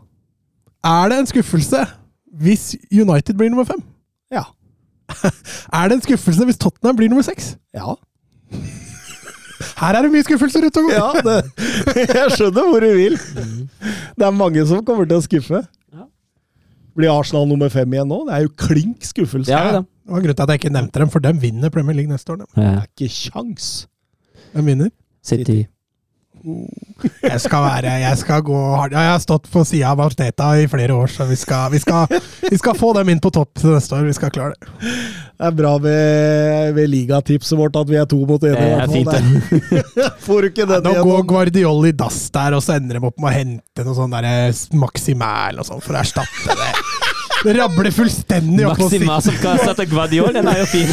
Er 0.84 1.08
det 1.10 1.18
en 1.24 1.32
skuffelse 1.32 1.86
hvis 2.42 2.76
United 2.92 3.34
blir 3.40 3.50
nummer 3.50 3.66
fem? 3.68 3.82
Er 5.78 5.88
det 5.90 5.98
en 5.98 6.04
skuffelse 6.04 6.46
hvis 6.48 6.60
Tottenham 6.60 6.96
blir 6.98 7.12
nummer 7.12 7.26
seks? 7.26 7.54
Ja. 7.76 7.94
Her 9.78 9.98
er 9.98 10.06
det 10.06 10.12
mye 10.12 10.24
skuffelser 10.26 10.64
ute 10.66 10.82
og 10.82 10.88
går! 10.90 10.96
ja 10.96 11.22
det, 11.26 11.36
jeg 12.18 12.34
skjønner 12.36 12.66
hvor 12.68 12.82
du 12.82 12.90
vil. 12.96 13.16
Det 14.18 14.26
er 14.26 14.34
mange 14.34 14.64
som 14.68 14.82
kommer 14.86 15.08
til 15.08 15.20
å 15.20 15.24
skuffe. 15.24 15.62
Blir 16.92 17.08
Arsenal 17.08 17.46
nummer 17.48 17.70
fem 17.72 17.94
igjen 17.94 18.10
nå? 18.10 18.18
Det 18.28 18.34
er 18.36 18.42
jo 18.44 18.50
klink 18.60 19.06
skuffelse. 19.08 19.48
Ja, 19.48 19.78
det. 19.78 19.84
Det 20.02 20.12
var 20.12 20.24
grunnen 20.24 20.36
til 20.36 20.44
at 20.44 20.50
jeg 20.52 20.60
ikke 20.60 20.72
nevnte 20.74 21.00
dem, 21.00 21.10
for 21.14 21.24
dem 21.24 21.38
vinner 21.40 21.72
Premier 21.72 21.96
League 21.96 22.12
neste 22.12 22.34
år. 22.34 22.42
Det 22.42 22.64
er 22.66 22.82
ikke 22.84 23.08
kjangs. 23.14 23.68
Hvem 24.52 24.66
vinner? 24.74 24.90
City. 25.24 25.44
City. 25.46 25.60
Jeg 26.42 27.40
skal 27.42 27.64
være 27.64 27.96
Jeg 28.02 28.18
skal 28.18 28.42
gå 28.46 28.60
hardt. 28.76 28.94
Jeg 28.96 29.10
har 29.12 29.20
stått 29.22 29.48
på 29.52 29.62
sida 29.66 29.92
av 29.92 30.02
Arteta 30.04 30.52
i 30.58 30.68
flere 30.70 30.96
år, 30.96 31.10
så 31.12 31.26
vi 31.28 31.36
skal, 31.38 31.70
vi, 31.72 31.80
skal, 31.82 32.10
vi 32.48 32.58
skal 32.58 32.78
få 32.78 32.92
dem 32.98 33.12
inn 33.14 33.22
på 33.22 33.30
topp 33.34 33.54
til 33.60 33.74
neste 33.76 33.98
år. 33.98 34.08
Vi 34.08 34.16
skal 34.16 34.32
klare 34.34 34.56
det. 34.56 34.72
Det 35.42 35.48
er 35.48 35.54
bra 35.58 35.72
ved, 35.82 36.74
med 36.76 36.90
ligatipset 36.92 37.58
vårt 37.58 37.76
at 37.80 37.88
vi 37.90 37.96
er 37.98 38.06
to 38.10 38.20
mot 38.28 38.44
én. 38.46 38.54
Det 38.54 38.68
er 38.78 38.92
fint, 38.92 39.10
det. 39.10 40.10
Får 40.26 40.42
du 40.44 40.50
ikke 40.52 40.66
den 40.70 40.86
Nå 40.86 40.92
går? 41.02 41.24
Guardiol 41.32 41.88
i 41.90 41.94
dass 41.98 42.24
der, 42.34 42.54
og 42.58 42.62
så 42.62 42.76
ender 42.78 42.98
de 42.98 43.08
opp 43.08 43.18
med 43.18 43.30
å 43.30 43.34
hente 43.34 43.86
noe 43.86 43.96
sånn 43.98 44.12
Maximæl 44.12 44.78
Maximal 44.82 45.62
og 45.62 45.66
sånn 45.66 45.82
for 45.82 45.96
å 45.96 46.02
erstatte 46.02 46.58
det. 46.58 46.70
Det 47.42 47.54
rabler 47.58 47.90
fullstendig 47.94 48.66
opp 48.68 48.78
på, 48.78 48.86
Maxima 48.86 49.18
som 49.24 49.38
kan 49.42 49.58
sette 49.62 49.86
Guardiol, 49.90 50.30
den 50.34 50.46
er 50.50 50.60
jo 50.62 50.66
fin. 50.70 50.90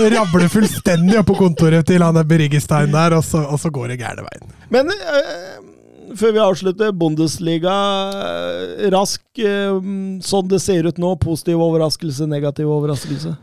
det 0.00 0.10
rabler 0.16 0.50
fullstendig 0.50 1.18
opp 1.20 1.30
på 1.30 1.38
kontoret 1.44 1.86
til 1.86 2.02
han 2.02 2.18
der 2.18 2.26
Berigestein 2.26 2.90
der, 2.94 3.14
og 3.18 3.24
så, 3.26 3.44
og 3.46 3.60
så 3.62 3.70
går 3.70 3.92
det 3.94 4.00
gærne 4.02 4.26
veien. 4.26 4.50
Men 4.74 4.90
øh, 4.90 6.16
før 6.18 6.34
vi 6.34 6.42
avslutter, 6.42 6.90
Bundesliga 6.92 7.76
eh, 8.10 8.88
rask 8.90 9.22
Øh, 9.40 9.78
sånn 10.24 10.48
det 10.50 10.60
ser 10.62 10.88
ut 10.88 10.98
nå. 11.00 11.14
Positiv 11.22 11.60
overraskelse, 11.62 12.26
negativ 12.30 12.70
overraskelse. 12.70 13.36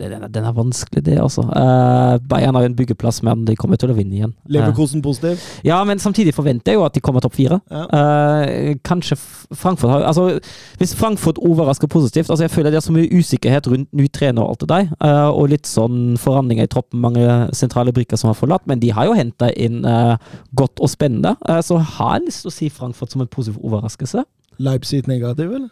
Den 0.00 0.22
er, 0.22 0.28
den 0.32 0.48
er 0.48 0.56
vanskelig, 0.56 1.04
det, 1.06 1.18
altså. 1.22 1.46
Uh, 1.46 2.16
Bayern 2.28 2.54
har 2.56 2.66
jo 2.66 2.72
en 2.72 2.78
byggeplass, 2.78 3.22
men 3.26 3.44
de 3.48 3.56
kommer 3.58 3.80
til 3.80 3.92
å 3.92 3.96
vinne 3.96 4.16
igjen. 4.18 4.34
Leverkosen 4.52 5.04
positiv. 5.04 5.40
Uh, 5.40 5.66
ja, 5.68 5.80
men 5.88 6.02
samtidig 6.02 6.34
forventer 6.36 6.74
jeg 6.74 6.80
jo 6.80 6.86
at 6.86 6.96
de 6.96 7.02
kommer 7.04 7.24
topp 7.24 7.36
fire. 7.38 7.60
Ja. 7.70 7.84
Uh, 7.92 8.74
kanskje 8.86 9.16
Frankfurt 9.54 9.90
har 9.90 10.06
Altså, 10.06 10.38
hvis 10.78 10.94
Frankfurt 10.96 11.38
overrasker 11.38 11.86
positivt 11.86 12.30
altså 12.30 12.44
Jeg 12.44 12.50
føler 12.50 12.70
det 12.70 12.76
er 12.76 12.80
så 12.80 12.92
mye 12.92 13.18
usikkerhet 13.18 13.66
rundt 13.66 13.92
ny 13.92 14.06
trener 14.12 14.42
og 14.42 14.48
alt 14.50 14.60
det 14.60 14.68
der, 14.68 14.88
eh, 15.08 15.28
og 15.30 15.50
litt 15.52 15.68
sånn 15.68 16.16
forandringer 16.20 16.66
i 16.66 16.70
troppen, 16.70 17.00
mange 17.00 17.26
sentrale 17.56 17.92
brikker 17.96 18.18
som 18.20 18.30
har 18.30 18.38
forlatt, 18.38 18.66
men 18.66 18.80
de 18.82 18.92
har 18.94 19.08
jo 19.08 19.16
henta 19.16 19.50
inn 19.52 19.84
eh, 19.86 20.16
godt 20.58 20.82
og 20.82 20.90
spennende, 20.92 21.36
eh, 21.48 21.60
så 21.64 21.78
har 21.78 22.16
jeg 22.16 22.28
lyst 22.28 22.44
til 22.44 22.52
å 22.52 22.56
si 22.56 22.70
Frankfurt 22.72 23.14
som 23.14 23.24
en 23.24 23.30
positiv 23.30 23.60
overraskelse. 23.64 24.24
Leipzig 24.58 25.06
negativ, 25.10 25.52
eller? 25.58 25.70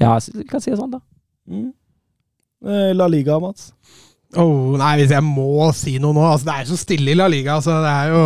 Ja, 0.00 0.18
jeg 0.18 0.48
kan 0.50 0.60
si 0.60 0.70
det 0.70 0.80
sånn, 0.80 0.92
da. 0.92 1.00
Mm. 1.50 1.68
Eh, 2.66 2.90
La 2.96 3.06
Liga, 3.10 3.38
Mats. 3.42 3.70
Oh, 4.36 4.74
nei, 4.76 4.96
hvis 5.00 5.12
jeg 5.14 5.22
må 5.24 5.68
si 5.76 5.94
noe 6.02 6.12
nå 6.12 6.24
altså, 6.26 6.48
Det 6.48 6.54
er 6.56 6.64
jo 6.66 6.72
så 6.74 6.80
stille 6.82 7.12
i 7.14 7.16
La 7.18 7.28
Liga. 7.30 7.54
Altså, 7.60 7.76
det 7.84 7.92
er 7.92 8.10
jo 8.14 8.24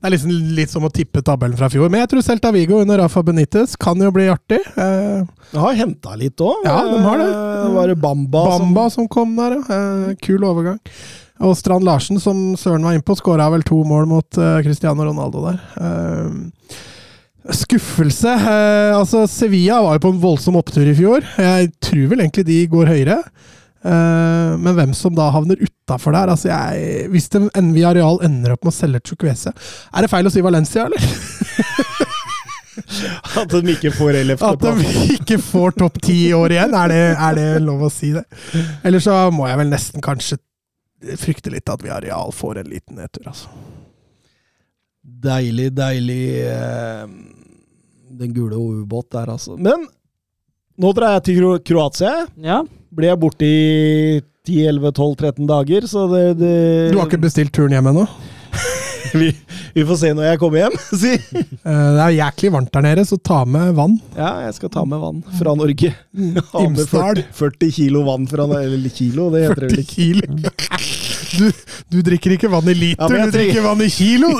det 0.00 0.08
er 0.08 0.12
liksom 0.14 0.30
litt 0.56 0.70
som 0.72 0.84
å 0.86 0.88
tippe 0.88 1.20
tabellen 1.20 1.58
fra 1.60 1.68
fjor. 1.68 1.90
Men 1.92 2.00
jeg 2.00 2.08
tror 2.08 2.22
Celta 2.24 2.48
Vigo 2.56 2.78
under 2.80 3.02
Rafa 3.02 3.20
Benitez 3.20 3.74
kan 3.76 4.00
jo 4.00 4.08
bli 4.16 4.30
artig. 4.32 4.56
Eh, 4.80 5.26
De 5.52 5.60
har 5.60 5.76
henta 5.76 6.14
litt 6.16 6.40
òg. 6.40 6.62
Ja, 6.64 6.78
de 6.88 7.02
har 7.04 7.20
det. 7.20 7.26
Var 7.74 7.90
det 7.92 7.96
Bamba, 8.00 8.44
Bamba 8.54 8.86
som 8.94 9.08
kom 9.12 9.34
der, 9.36 9.58
ja. 9.58 9.76
Eh, 9.76 10.14
kul 10.24 10.46
overgang. 10.48 10.78
Og 11.44 11.52
Strand 11.56 11.84
Larsen, 11.84 12.16
som 12.20 12.40
Søren 12.56 12.84
var 12.88 12.96
innpå, 12.96 13.12
skåra 13.20 13.50
vel 13.52 13.64
to 13.68 13.82
mål 13.84 14.08
mot 14.08 14.40
eh, 14.40 14.62
Cristiano 14.64 15.04
Ronaldo 15.04 15.44
der. 15.50 15.60
Eh, 15.76 16.80
skuffelse. 17.56 18.32
Eh, 18.34 18.96
altså, 18.96 19.26
Sevilla 19.30 19.80
var 19.84 19.94
jo 19.96 20.04
på 20.06 20.12
en 20.14 20.22
voldsom 20.22 20.58
opptur 20.60 20.86
i 20.86 20.96
fjor. 20.96 21.20
Jeg 21.40 21.72
tror 21.82 22.06
vel 22.12 22.20
egentlig 22.24 22.46
de 22.48 22.58
går 22.70 22.86
høyere. 22.92 23.18
Eh, 23.80 24.50
men 24.60 24.76
hvem 24.76 24.92
som 24.96 25.14
da 25.16 25.30
havner 25.32 25.60
utafor 25.60 26.12
der 26.12 26.28
altså 26.28 26.50
jeg, 26.50 27.06
Hvis 27.08 27.30
de, 27.32 27.46
en 27.56 27.70
via 27.72 27.94
Real 27.96 28.20
ender 28.26 28.52
opp 28.52 28.66
med 28.66 28.74
å 28.74 28.76
selge 28.76 29.00
Chukwese 29.08 29.54
Er 29.56 30.04
det 30.04 30.10
feil 30.12 30.28
å 30.28 30.32
si 30.34 30.42
Valencia, 30.44 30.84
eller? 30.84 31.00
At 33.40 33.48
de 33.54 33.72
ikke 33.72 33.94
får 33.96 34.20
At 34.36 34.66
de 34.66 34.74
ikke 35.16 35.40
får 35.40 35.78
topp 35.80 35.96
ti 36.04 36.18
i 36.26 36.36
år 36.36 36.52
igjen? 36.58 36.76
Er 36.76 36.92
det, 36.92 37.00
er 37.16 37.40
det 37.40 37.48
lov 37.64 37.88
å 37.88 37.92
si 37.92 38.12
det? 38.12 38.26
Eller 38.84 39.00
så 39.00 39.16
må 39.32 39.48
jeg 39.48 39.56
vel 39.62 39.72
nesten 39.72 40.04
kanskje 40.04 40.36
frykte 41.16 41.48
litt 41.52 41.68
at 41.72 41.80
vi 41.80 41.88
Real 41.88 42.36
får 42.36 42.60
en 42.60 42.68
liten 42.68 43.00
nedtur, 43.00 43.24
altså. 43.30 43.48
Deilig, 45.00 45.70
deilig 45.72 46.44
eh, 46.44 47.08
Den 48.20 48.34
gule 48.36 48.58
ubåt 48.58 49.08
der, 49.14 49.30
altså. 49.32 49.56
Men 49.56 49.86
nå 50.80 50.92
drar 50.96 51.16
jeg 51.18 51.26
til 51.30 51.46
Kroatia. 51.64 52.26
Ja. 52.40 52.60
Blir 52.92 53.12
jeg 53.12 53.20
borte 53.22 53.46
i 53.46 54.20
10-11-12-13 54.48 55.46
dager, 55.48 55.86
så 55.88 56.06
det, 56.10 56.24
det 56.40 56.54
Du 56.92 56.98
har 57.00 57.08
ikke 57.08 57.22
bestilt 57.22 57.52
turen 57.56 57.72
hjem 57.76 57.90
ennå? 57.92 58.06
vi, 59.20 59.30
vi 59.74 59.84
får 59.88 59.96
se 60.00 60.10
når 60.16 60.26
jeg 60.30 60.40
kommer 60.42 60.62
hjem, 60.64 60.76
si. 61.02 61.12
Eh, 61.14 61.88
Det 61.96 62.04
er 62.04 62.14
jæklig 62.18 62.52
varmt 62.54 62.72
der 62.74 62.84
nede, 62.86 63.04
så 63.08 63.18
ta 63.18 63.40
med 63.44 63.74
vann. 63.78 63.96
Ja, 64.16 64.32
jeg 64.46 64.54
skal 64.58 64.70
ta 64.74 64.84
med 64.88 65.00
vann 65.02 65.22
fra 65.38 65.54
Norge. 65.58 65.92
Ha 66.52 66.62
med 66.66 66.80
Imsdal. 66.82 67.20
40, 67.22 67.24
40 67.38 67.72
kilo 67.76 68.02
vann 68.06 68.26
fra 68.30 68.46
Eller 68.60 68.90
kilo, 68.94 69.28
det 69.34 69.44
heter 69.48 69.66
det 69.66 69.70
40 69.74 69.84
ikke. 69.84 69.94
kilo. 69.94 70.22
du, 71.38 71.50
du 71.94 71.98
drikker 72.06 72.34
ikke 72.36 72.50
vann 72.52 72.68
i 72.70 72.74
liter, 72.74 73.14
Ja, 73.16 73.26
du 73.26 73.34
drikker 73.34 73.62
vann 73.64 73.82
i 73.84 73.90
kilo! 73.92 74.30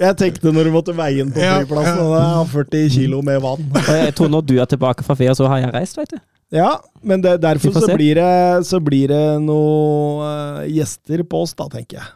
Jeg 0.00 0.16
tenkte 0.20 0.52
når 0.54 0.68
du 0.70 0.74
måtte 0.74 0.94
veie 0.96 1.18
den 1.22 1.32
på 1.34 1.42
Ja, 1.42 1.56
flyplassen, 1.60 1.98
ja. 1.98 2.04
og 2.04 2.12
det 2.14 2.22
er 2.26 2.52
40 2.52 2.92
kilo 2.96 3.22
med 3.26 3.40
vann. 3.44 3.64
Og 3.82 3.90
jeg 3.98 4.14
tror 4.18 4.30
når 4.32 4.46
du 4.48 4.54
er 4.62 4.70
tilbake 4.70 5.04
fra 5.06 5.16
ferie, 5.18 5.34
så 5.38 5.48
har 5.50 5.62
jeg 5.64 5.74
reist, 5.74 5.98
veit 5.98 6.14
du. 6.14 6.20
Ja, 6.52 6.74
men 7.02 7.22
det, 7.24 7.38
derfor 7.40 7.72
så 7.72 7.94
blir, 7.96 8.18
det, 8.20 8.66
så 8.68 8.76
blir 8.84 9.08
det 9.08 9.22
noen 9.40 10.66
gjester 10.68 11.22
på 11.24 11.40
oss, 11.46 11.54
da, 11.56 11.64
tenker 11.72 11.98
jeg. 12.02 12.10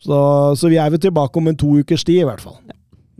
Så, 0.00 0.18
så 0.56 0.70
vi 0.72 0.78
er 0.80 0.90
vel 0.92 1.00
tilbake 1.02 1.40
om 1.40 1.50
en 1.50 1.58
to 1.60 1.74
ukers 1.80 2.04
tid, 2.06 2.22
i 2.22 2.26
hvert 2.28 2.40
fall. 2.40 2.56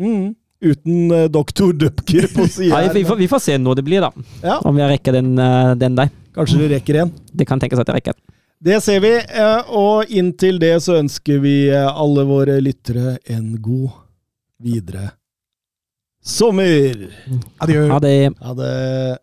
Mm. 0.00 0.32
Uten 0.64 1.12
uh, 1.12 1.26
doktor 1.32 1.72
Dupker 1.76 2.26
på 2.34 2.44
sida 2.54 2.82
Ja, 2.84 2.92
vi, 2.92 3.04
vi 3.04 3.28
får 3.28 3.44
se 3.44 3.56
når 3.60 3.80
det 3.80 3.84
blir, 3.86 4.04
da. 4.04 4.10
Ja, 4.44 4.58
Om 4.64 4.76
vi 4.76 4.88
rekker 4.94 5.16
den, 5.16 5.32
uh, 5.38 5.72
den 5.76 5.96
der. 5.96 6.12
kanskje 6.36 6.60
du 6.62 6.66
rekker 6.72 7.02
en. 7.04 7.14
Det 7.32 7.48
kan 7.48 7.60
tenkes 7.60 7.80
at 7.80 7.88
jeg 7.88 8.00
rekker. 8.00 8.18
Det 8.60 8.76
ser 8.84 9.00
vi, 9.00 9.14
eh, 9.16 9.70
og 9.72 10.10
inntil 10.12 10.58
det 10.60 10.74
så 10.84 10.98
ønsker 11.00 11.38
vi 11.40 11.54
alle 11.72 12.26
våre 12.28 12.58
lyttere 12.60 13.14
en 13.32 13.54
god 13.56 13.94
videre 14.60 15.14
sommer. 16.20 17.08
Adjø. 17.64 17.88
Ha 17.88 17.98
det. 17.98 19.18